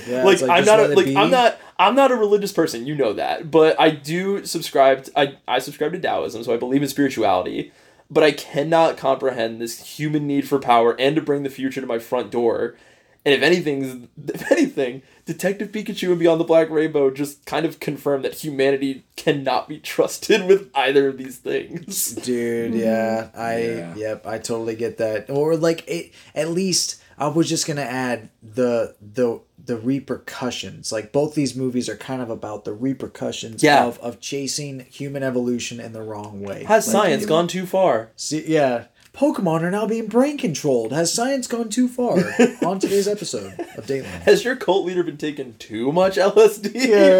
Yeah, 0.07 0.23
like, 0.23 0.33
it's 0.35 0.43
I'm 0.43 0.63
not 0.63 0.79
a, 0.79 0.87
like 0.87 1.05
be. 1.05 1.17
I'm 1.17 1.29
not 1.29 1.59
I'm 1.77 1.95
not 1.95 2.11
a 2.11 2.15
religious 2.15 2.53
person, 2.53 2.87
you 2.87 2.95
know 2.95 3.11
that. 3.11 3.51
But 3.51 3.77
I 3.77 3.89
do 3.89 4.45
subscribe 4.45 5.03
to, 5.03 5.19
I 5.19 5.37
I 5.47 5.59
subscribe 5.59 5.91
to 5.91 5.99
Taoism, 5.99 6.45
so 6.45 6.53
I 6.53 6.57
believe 6.57 6.81
in 6.81 6.87
spirituality. 6.87 7.73
But 8.09 8.23
I 8.23 8.31
cannot 8.31 8.95
comprehend 8.95 9.59
this 9.59 9.97
human 9.97 10.25
need 10.25 10.47
for 10.47 10.59
power 10.59 10.95
and 10.97 11.13
to 11.17 11.21
bring 11.21 11.43
the 11.43 11.49
future 11.49 11.81
to 11.81 11.87
my 11.87 11.99
front 11.99 12.31
door. 12.31 12.77
And 13.25 13.35
if 13.35 13.41
anything, 13.41 14.07
if 14.27 14.49
anything, 14.49 15.01
Detective 15.27 15.71
Pikachu 15.71 16.09
and 16.09 16.19
Beyond 16.19 16.39
the 16.39 16.45
Black 16.45 16.69
Rainbow 16.71 17.11
just 17.11 17.45
kind 17.45 17.65
of 17.65 17.79
confirm 17.79 18.23
that 18.23 18.33
humanity 18.35 19.05
cannot 19.15 19.67
be 19.69 19.77
trusted 19.79 20.45
with 20.47 20.71
either 20.73 21.09
of 21.09 21.17
these 21.17 21.37
things. 21.37 22.13
Dude, 22.15 22.71
mm-hmm. 22.71 22.79
yeah, 22.79 23.29
I 23.35 23.59
Yeah. 23.61 23.95
yep, 23.95 24.25
I 24.25 24.39
totally 24.39 24.75
get 24.75 24.97
that. 24.97 25.29
Or 25.29 25.55
like 25.55 25.87
it, 25.87 26.13
at 26.33 26.49
least 26.49 27.03
I 27.19 27.27
was 27.27 27.47
just 27.49 27.67
gonna 27.67 27.81
add 27.81 28.29
the 28.41 28.95
the 29.01 29.41
the 29.63 29.75
repercussions. 29.77 30.91
Like 30.91 31.11
both 31.11 31.35
these 31.35 31.55
movies 31.55 31.89
are 31.89 31.97
kind 31.97 32.21
of 32.21 32.29
about 32.29 32.63
the 32.65 32.73
repercussions 32.73 33.61
Yeah. 33.63 33.85
of 33.85 33.99
of 33.99 34.19
chasing 34.19 34.81
human 34.89 35.23
evolution 35.23 35.79
in 35.79 35.93
the 35.93 36.01
wrong 36.01 36.41
way. 36.41 36.63
Has 36.63 36.87
Like, 36.87 36.91
science 36.93 37.21
you- 37.23 37.27
gone 37.27 37.47
too 37.47 37.65
far? 37.65 38.11
See, 38.15 38.45
yeah, 38.47 38.85
Pokemon 39.17 39.63
are 39.63 39.71
now 39.71 39.87
being 39.87 40.05
brain 40.05 40.37
controlled. 40.37 40.91
Has 40.91 41.11
science 41.11 41.47
gone 41.47 41.69
too 41.69 41.87
far? 41.87 42.17
On 42.63 42.77
today's 42.79 43.07
episode 43.07 43.47
of 43.75 43.87
Dateline. 43.87 44.03
Has 44.21 44.43
your 44.45 44.55
cult 44.55 44.85
leader 44.85 45.01
been 45.01 45.17
taking 45.17 45.55
too 45.55 45.91
much 45.91 46.17
LSD? 46.17 46.71
yeah, 46.75 47.17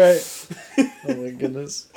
right. 0.78 0.92
oh 1.08 1.14
my 1.16 1.30
goodness. 1.30 1.88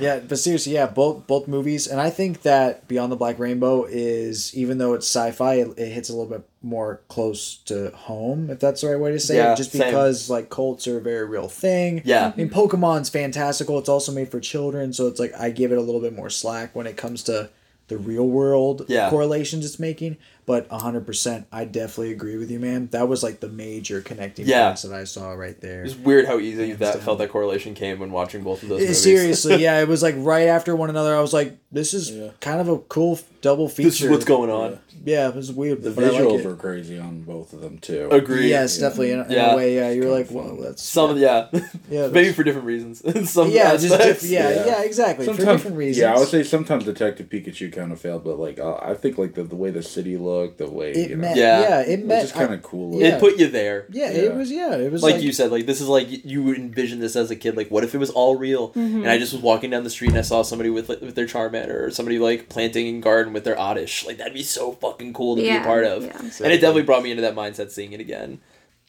Yeah, 0.00 0.20
but 0.20 0.38
seriously, 0.38 0.74
yeah, 0.74 0.86
both 0.86 1.26
both 1.26 1.48
movies, 1.48 1.86
and 1.86 1.98
I 1.98 2.10
think 2.10 2.42
that 2.42 2.86
Beyond 2.88 3.10
the 3.10 3.16
Black 3.16 3.38
Rainbow 3.38 3.84
is, 3.88 4.54
even 4.54 4.76
though 4.78 4.92
it's 4.94 5.06
sci-fi, 5.06 5.54
it, 5.54 5.78
it 5.78 5.88
hits 5.92 6.08
a 6.10 6.12
little 6.12 6.30
bit 6.30 6.46
more 6.62 7.00
close 7.08 7.56
to 7.64 7.90
home, 7.92 8.50
if 8.50 8.60
that's 8.60 8.82
the 8.82 8.88
right 8.88 9.00
way 9.00 9.12
to 9.12 9.18
say 9.18 9.36
Yeah, 9.38 9.54
it. 9.54 9.56
Just 9.56 9.72
same. 9.72 9.82
because 9.86 10.28
like 10.28 10.50
cults 10.50 10.86
are 10.86 10.98
a 10.98 11.00
very 11.00 11.26
real 11.26 11.48
thing. 11.48 12.02
Yeah. 12.04 12.32
I 12.32 12.36
mean, 12.36 12.50
Pokemon's 12.50 13.08
fantastical. 13.08 13.78
It's 13.78 13.88
also 13.88 14.12
made 14.12 14.30
for 14.30 14.40
children, 14.40 14.92
so 14.92 15.06
it's 15.08 15.18
like 15.18 15.32
I 15.34 15.50
give 15.50 15.72
it 15.72 15.78
a 15.78 15.82
little 15.82 16.02
bit 16.02 16.14
more 16.14 16.28
slack 16.30 16.76
when 16.76 16.86
it 16.86 16.96
comes 16.98 17.22
to 17.24 17.48
the 17.88 17.98
real 17.98 18.26
world 18.26 18.84
Yeah. 18.88 19.10
correlations 19.10 19.64
it's 19.64 19.78
making. 19.78 20.16
But 20.48 20.66
100%, 20.70 21.44
I 21.52 21.66
definitely 21.66 22.10
agree 22.12 22.38
with 22.38 22.50
you, 22.50 22.58
man. 22.58 22.88
That 22.92 23.06
was 23.06 23.22
like 23.22 23.40
the 23.40 23.50
major 23.50 24.00
connecting 24.00 24.46
Yeah. 24.46 24.68
points 24.70 24.80
that 24.80 24.94
I 24.94 25.04
saw 25.04 25.32
right 25.32 25.60
there. 25.60 25.84
It's 25.84 25.94
weird 25.94 26.24
how 26.24 26.38
easy 26.38 26.68
Hands 26.68 26.78
that 26.78 26.94
down. 26.94 27.02
felt 27.02 27.18
that 27.18 27.28
correlation 27.28 27.74
came 27.74 27.98
when 27.98 28.10
watching 28.12 28.42
both 28.42 28.62
of 28.62 28.70
those 28.70 28.78
Eh, 28.78 28.84
movies. 28.84 29.02
Seriously, 29.02 29.56
yeah, 29.62 29.78
it 29.82 29.88
was 29.88 30.02
like 30.02 30.14
right 30.16 30.48
after 30.48 30.74
one 30.74 30.88
another. 30.88 31.14
I 31.14 31.20
was 31.20 31.34
like, 31.34 31.58
"This 31.70 31.92
is 31.92 32.32
kind 32.40 32.62
of 32.62 32.68
a 32.70 32.78
cool 32.78 33.20
double 33.42 33.68
feature." 33.68 33.90
this 33.90 34.00
is 34.00 34.08
what's 34.10 34.24
going 34.24 34.48
on. 34.50 34.78
Yeah, 35.04 35.28
it 35.28 35.36
was 35.36 35.52
weird. 35.52 35.82
The 35.82 35.90
but 35.92 36.04
I 36.04 36.08
like 36.08 36.20
visuals 36.22 36.40
it. 36.40 36.46
were 36.46 36.56
crazy 36.56 36.98
on 36.98 37.22
both 37.22 37.52
of 37.52 37.60
them 37.60 37.78
too. 37.78 38.08
Agree. 38.10 38.48
Yes, 38.48 38.76
definitely. 38.78 39.12
In, 39.12 39.20
in 39.20 39.30
Yeah. 39.30 39.52
a 39.52 39.56
way, 39.56 39.76
yeah. 39.76 39.90
You're 39.90 40.10
like, 40.10 40.26
fun. 40.26 40.36
well, 40.36 40.56
that's 40.56 40.82
Some 40.82 41.16
yeah, 41.18 41.46
Yeah, 41.88 42.08
maybe 42.12 42.32
for 42.32 42.42
different 42.42 42.66
reasons. 42.66 43.00
Some 43.30 43.50
yeah, 43.50 43.76
just 43.76 43.92
aspects. 43.94 44.22
diff- 44.22 44.30
yeah, 44.30 44.50
yeah, 44.50 44.66
Yeah. 44.66 44.82
exactly 44.82 45.24
for 45.26 45.34
Sometimes- 45.36 45.58
different 45.60 45.76
reasons. 45.76 45.98
Yeah, 46.02 46.14
I 46.14 46.18
would 46.18 46.28
say 46.28 46.42
sometimes 46.42 46.84
Detective 46.84 47.28
Pikachu 47.28 47.72
kind 47.72 47.92
of 47.92 48.00
failed, 48.00 48.24
but 48.24 48.38
like 48.40 48.58
uh, 48.58 48.76
I 48.82 48.94
think 48.94 49.18
like 49.18 49.34
the, 49.34 49.44
the 49.44 49.56
way 49.56 49.70
the 49.70 49.82
city 49.84 50.16
looked, 50.16 50.37
the 50.46 50.70
way 50.70 50.92
it 50.92 51.10
you 51.10 51.16
know, 51.16 51.22
met. 51.22 51.36
Yeah. 51.36 51.60
Yeah, 51.60 51.80
it 51.80 51.88
it 51.88 51.98
was 52.00 52.08
met. 52.08 52.20
just 52.22 52.34
kind 52.34 52.54
of 52.54 52.62
cool. 52.62 53.00
yeah. 53.00 53.16
It 53.16 53.20
put 53.20 53.38
you 53.38 53.48
there. 53.48 53.86
yeah, 53.90 54.10
Yeah. 54.10 54.18
it 54.18 54.34
was. 54.34 54.50
Yeah, 54.50 54.76
it 54.76 54.92
was 54.92 55.02
like, 55.02 55.14
like, 55.14 55.22
you 55.22 55.32
said, 55.32 55.50
like 55.50 55.66
this 55.66 55.80
is 55.80 55.88
like 55.88 56.06
you 56.24 56.42
would 56.44 56.56
envision 56.56 57.00
this 57.00 57.16
as 57.16 57.30
a 57.30 57.36
kid. 57.36 57.56
Like, 57.56 57.70
what 57.70 57.84
if 57.84 57.94
it 57.94 57.98
was 57.98 58.10
all 58.10 58.36
real? 58.36 58.68
Mm-hmm. 58.70 59.02
And 59.02 59.10
I 59.10 59.18
just 59.18 59.32
was 59.32 59.42
walking 59.42 59.70
down 59.70 59.84
the 59.84 59.90
street 59.90 60.10
and 60.10 60.18
I 60.18 60.22
saw 60.22 60.42
somebody 60.42 60.70
with 60.70 60.88
like, 60.88 61.00
with 61.00 61.14
their 61.14 61.26
Charmander 61.26 61.82
or 61.82 61.90
somebody 61.90 62.18
like 62.18 62.48
planting 62.48 62.98
a 62.98 63.00
garden 63.00 63.32
with 63.32 63.44
their 63.44 63.58
Oddish. 63.58 64.06
Like 64.06 64.18
that'd 64.18 64.34
be 64.34 64.42
so 64.42 64.72
fucking 64.72 65.12
cool 65.14 65.36
to 65.36 65.42
be 65.42 65.48
a 65.50 65.60
part 65.60 65.84
of. 65.84 66.04
yeah. 66.04 66.18
And 66.18 66.52
it 66.52 66.60
definitely 66.60 66.82
brought 66.82 67.02
me 67.02 67.10
into 67.10 67.22
that 67.22 67.34
mindset 67.34 67.70
seeing 67.70 67.92
it 67.92 68.00
again. 68.00 68.40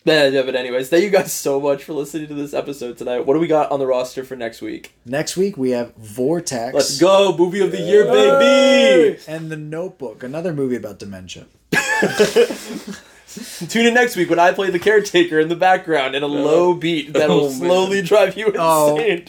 But, 0.05 0.31
yeah, 0.31 0.43
but 0.43 0.55
anyways, 0.55 0.89
thank 0.89 1.03
you 1.03 1.09
guys 1.09 1.33
so 1.33 1.59
much 1.59 1.83
for 1.83 1.91
listening 1.93 2.27
to 2.29 2.33
this 2.33 2.53
episode 2.53 2.97
tonight. 2.97 3.25
What 3.25 3.33
do 3.33 3.39
we 3.39 3.47
got 3.47 3.69
on 3.69 3.79
the 3.79 3.85
roster 3.85 4.23
for 4.23 4.35
next 4.35 4.61
week? 4.61 4.93
Next 5.05 5.35
week 5.35 5.57
we 5.57 5.71
have 5.71 5.93
Vortex. 5.95 6.73
Let's 6.73 6.99
go, 6.99 7.35
movie 7.37 7.59
of 7.59 7.71
the 7.71 7.81
year, 7.81 8.05
baby! 8.05 9.19
And 9.27 9.51
The 9.51 9.57
Notebook, 9.57 10.23
another 10.23 10.53
movie 10.53 10.77
about 10.77 10.99
dementia. 10.99 11.45
Tune 13.69 13.85
in 13.85 13.93
next 13.93 14.15
week 14.15 14.29
when 14.31 14.39
I 14.39 14.53
play 14.53 14.71
the 14.71 14.79
caretaker 14.79 15.39
in 15.39 15.49
the 15.49 15.55
background 15.55 16.15
in 16.15 16.23
a 16.23 16.27
low 16.27 16.73
beat 16.73 17.13
that 17.13 17.29
will 17.29 17.41
Oh, 17.45 17.49
man. 17.49 17.59
slowly 17.59 18.01
drive 18.01 18.35
you 18.37 18.47
insane 18.47 18.59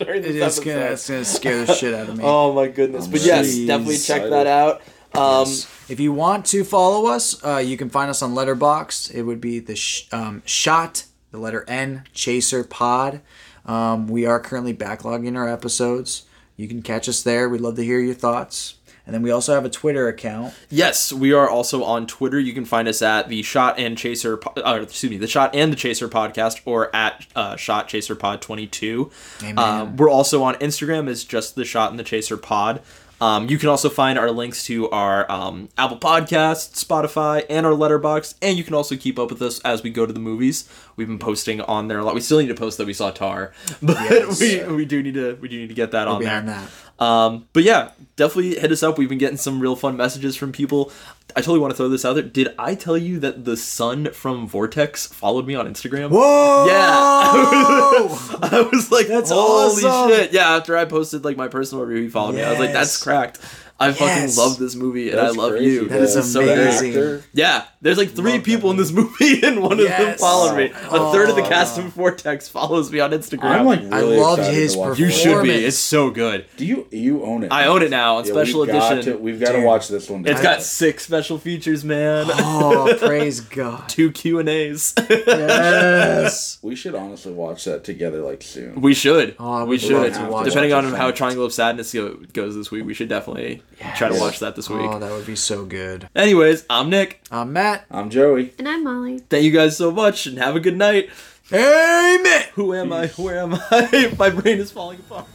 Oh, 0.01 0.05
during 0.05 0.23
this 0.23 0.31
It 0.31 0.37
is 0.37 0.43
episode. 0.59 0.65
gonna, 0.65 0.81
it's 0.93 1.09
gonna 1.11 1.25
scare 1.25 1.65
the 1.67 1.75
shit 1.75 1.93
out 1.95 2.09
of 2.09 2.17
me. 2.17 2.25
Oh 2.25 2.53
my 2.55 2.69
goodness! 2.69 3.07
But 3.07 3.21
yes, 3.23 3.55
definitely 3.59 3.99
check 3.99 4.23
that 4.31 4.47
out. 4.47 4.81
Um, 5.15 5.49
If 5.91 5.99
you 5.99 6.13
want 6.13 6.47
to 6.47 6.63
follow 6.63 7.11
us, 7.11 7.43
uh, 7.45 7.57
you 7.57 7.77
can 7.77 7.91
find 7.91 8.09
us 8.09 8.23
on 8.23 8.33
Letterboxd. 8.33 9.13
It 9.13 9.25
would 9.25 9.41
be 9.41 9.59
the 9.59 9.75
sh- 9.75 10.07
um, 10.13 10.41
shot, 10.47 11.05
the 11.33 11.39
letter 11.39 11.65
N, 11.67 12.05
Chaser 12.15 12.63
Pod. 12.63 13.21
Um, 13.67 14.07
we 14.07 14.25
are 14.25 14.39
currently 14.39 14.73
backlogging 14.73 15.37
our 15.37 15.49
episodes. 15.49 16.27
You 16.57 16.69
can 16.69 16.81
catch 16.83 17.09
us 17.09 17.25
there. 17.25 17.49
We'd 17.49 17.61
love 17.61 17.75
to 17.75 17.85
hear 17.85 17.99
your 17.99 18.15
thoughts. 18.15 18.77
And 19.07 19.15
then 19.15 19.23
we 19.23 19.33
also 19.33 19.55
have 19.55 19.65
a 19.65 19.71
Twitter 19.71 20.07
account. 20.07 20.55
Yes, 20.69 21.13
we 21.13 21.33
are 21.33 21.49
also 21.49 21.83
on 21.83 22.07
Twitter. 22.07 22.39
You 22.39 22.53
can 22.53 22.65
find 22.65 22.87
us 22.87 23.03
at 23.03 23.29
the 23.29 23.43
Shot 23.43 23.77
and 23.77 23.99
Chaser, 23.99 24.39
uh, 24.59 24.79
excuse 24.83 25.11
me, 25.11 25.17
the 25.17 25.27
Shot 25.27 25.53
and 25.57 25.73
the 25.73 25.77
Chaser 25.77 26.09
podcast, 26.09 26.61
or 26.65 26.95
at 26.95 27.27
uh, 27.35 27.57
Shot 27.57 27.89
Chaser 27.89 28.15
Pod 28.15 28.41
twenty 28.41 28.69
two. 28.69 29.11
Um, 29.57 29.97
we're 29.97 30.11
also 30.11 30.45
on 30.45 30.55
Instagram 30.57 31.09
as 31.09 31.25
just 31.25 31.57
the 31.57 31.65
Shot 31.65 31.91
and 31.91 31.99
the 31.99 32.05
Chaser 32.05 32.37
Pod. 32.37 32.83
Um, 33.21 33.49
you 33.49 33.59
can 33.59 33.69
also 33.69 33.89
find 33.91 34.19
our 34.19 34.31
links 34.31 34.65
to 34.65 34.89
our 34.91 35.31
um, 35.31 35.69
Apple 35.77 35.99
Podcasts, 35.99 36.83
Spotify, 36.85 37.45
and 37.51 37.67
our 37.67 37.73
Letterboxd. 37.73 38.35
And 38.41 38.57
you 38.57 38.65
can 38.65 38.75
also 38.75 38.97
keep 38.97 39.19
up 39.19 39.31
with 39.31 39.43
us 39.43 39.61
as 39.61 39.83
we 39.83 39.91
go 39.91 40.07
to 40.07 40.13
the 40.13 40.21
movies. 40.21 40.69
We've 40.97 41.07
been 41.07 41.19
posting 41.19 41.61
on 41.61 41.89
there 41.89 41.99
a 41.99 42.05
lot. 42.05 42.15
We 42.15 42.21
still 42.23 42.39
need 42.39 42.49
to 42.49 42.55
post 42.55 42.79
that 42.79 42.87
we 42.87 42.95
saw 42.95 43.11
Tar, 43.11 43.53
but 43.83 43.97
Yes. 44.11 44.41
we, 44.41 44.63
we 44.75 44.85
do 44.85 45.03
need 45.03 45.15
to 45.15 45.35
we 45.41 45.49
do 45.49 45.59
need 45.59 45.69
to 45.69 45.75
get 45.75 45.91
that 45.93 46.09
on 46.09 46.23
there. 46.23 46.41
that. 46.43 46.71
Um, 47.01 47.49
but 47.55 47.63
yeah, 47.63 47.93
definitely 48.17 48.59
hit 48.61 48.71
us 48.71 48.83
up. 48.83 48.99
We've 48.99 49.09
been 49.09 49.19
getting 49.19 49.39
some 49.39 49.59
real 49.59 49.75
fun 49.75 49.97
messages 49.97 50.37
from 50.37 50.53
people. 50.53 50.93
I 51.35 51.41
totally 51.41 51.61
want 51.61 51.71
to 51.71 51.77
throw 51.77 51.89
this 51.89 52.05
out 52.05 52.15
there. 52.15 52.25
Did 52.25 52.49
I 52.59 52.75
tell 52.75 52.99
you 52.99 53.19
that 53.21 53.45
the 53.45 53.57
son 53.57 54.11
from 54.13 54.47
Vortex 54.49 55.07
followed 55.07 55.47
me 55.47 55.55
on 55.55 55.67
Instagram? 55.73 56.11
Whoa! 56.11 56.67
Yeah. 56.67 56.75
I 58.43 58.69
was 58.73 58.91
like, 58.91 59.07
That's 59.07 59.31
holy 59.31 59.85
awesome. 59.85 60.11
shit. 60.11 60.33
Yeah, 60.33 60.57
after 60.57 60.77
I 60.77 60.85
posted 60.85 61.25
like 61.25 61.37
my 61.37 61.49
personal 61.49 61.85
review, 61.85 62.05
he 62.05 62.11
followed 62.11 62.35
me. 62.35 62.43
I 62.43 62.51
was 62.51 62.59
like, 62.59 62.73
that's 62.73 63.03
cracked. 63.03 63.39
I 63.79 63.93
fucking 63.93 64.37
love 64.37 64.59
this 64.59 64.75
movie 64.75 65.09
and 65.09 65.19
That's 65.19 65.35
I 65.35 65.39
love 65.41 65.53
crazy. 65.53 65.73
you. 65.73 65.89
That 65.89 66.03
is 66.03 66.15
This 66.15 66.31
so 66.31 66.43
great. 66.45 66.53
amazing. 66.59 67.23
Yeah, 67.33 67.65
there's 67.83 67.99
like 67.99 68.11
three 68.11 68.35
Love 68.35 68.45
people 68.45 68.71
in 68.71 68.77
this 68.77 68.93
movie, 68.93 69.43
and 69.47 69.63
one 69.63 69.73
of 69.73 69.79
them 69.79 69.87
Yes. 69.89 70.21
followed 70.21 70.57
me. 70.57 70.67
A 70.67 71.13
third 71.13 71.29
of 71.31 71.37
the 71.37 71.43
cast 71.43 71.79
of 71.79 71.85
Vortex 71.87 72.49
follows 72.49 72.91
me 72.93 73.01
on 73.01 73.11
Instagram. 73.13 73.45
I'm 73.61 73.67
like 73.67 73.81
I 73.93 74.01
really 74.01 74.17
loved 74.19 74.41
excited 74.41 74.59
his 74.61 74.73
to 74.75 74.79
watch 74.79 74.99
you 74.99 75.07
it. 75.07 75.13
should 75.13 75.43
be. 75.43 75.51
It's 75.51 75.77
so 75.79 76.11
good. 76.11 76.47
Do 76.57 76.67
you 76.67 76.87
you 76.91 77.25
own 77.25 77.45
it? 77.45 77.53
I 77.53 77.67
own 77.67 77.83
it 77.83 77.91
now 77.91 78.17
on 78.19 78.25
Yeah, 78.27 78.33
special 78.33 78.61
we've 78.61 78.71
got 78.71 78.93
edition. 78.93 79.13
to- 79.15 79.19
we've 79.19 79.41
got 79.41 79.53
to 79.53 79.59
Dude. 79.59 79.65
watch 79.65 79.89
this 79.89 80.09
one. 80.11 80.21
It's 80.21 80.39
together. 80.41 80.57
got 80.57 80.63
six 80.63 81.05
special 81.05 81.39
features, 81.39 81.85
man. 81.85 82.27
Oh, 82.31 82.95
praise 83.01 83.41
God. 83.41 83.89
Two 83.89 84.11
Q 84.13 84.39
and 84.41 84.49
A's. 84.49 84.95
Yes. 85.09 86.59
We 86.63 86.77
should 86.77 86.95
honestly 86.95 87.33
watch 87.33 87.65
that 87.65 87.85
together 87.85 88.21
like 88.23 88.43
soon. 88.43 88.81
we 88.81 88.93
should. 88.95 89.35
Oh, 89.39 89.65
we 89.65 89.71
we'd 89.71 89.81
should. 89.81 89.93
love 89.93 90.13
to 90.13 90.31
watch 90.31 90.45
Depending 90.47 90.71
it. 90.73 90.75
on 90.75 90.85
how 90.93 91.11
Triangle 91.11 91.45
of 91.45 91.53
Sadness 91.53 91.93
go, 91.93 92.15
goes 92.33 92.55
this 92.55 92.71
week, 92.71 92.85
we 92.85 92.93
should 92.95 93.09
definitely 93.09 93.63
try 93.97 94.09
to 94.09 94.19
watch 94.21 94.39
that 94.41 94.57
this 94.57 94.69
week. 94.69 94.83
Oh, 94.83 94.99
that 94.99 95.11
would 95.11 95.27
be 95.27 95.37
so 95.37 95.65
good. 95.65 96.09
Anyways, 96.15 96.65
I'm 96.69 96.91
Nick. 96.91 97.23
I'm 97.31 97.53
Matt. 97.53 97.70
I'm 97.91 98.11
Joey. 98.11 98.53
And 98.59 98.69
I'm 98.69 98.85
Molly. 98.85 99.19
Thank 99.19 99.45
you 99.45 99.51
guys 99.51 99.77
so 99.77 99.91
much, 99.91 100.27
and 100.27 100.39
have 100.39 100.57
a 100.57 100.61
good 100.61 100.77
night. 100.77 101.11
Amen. 101.53 102.45
Who 102.55 102.75
am 102.75 102.93
I? 102.93 103.09
Where 103.09 103.41
am 103.41 103.55
I? 103.71 104.15
My 104.19 104.31
brain 104.31 104.59
is 104.59 104.71
falling 104.71 105.01
apart. 105.01 105.27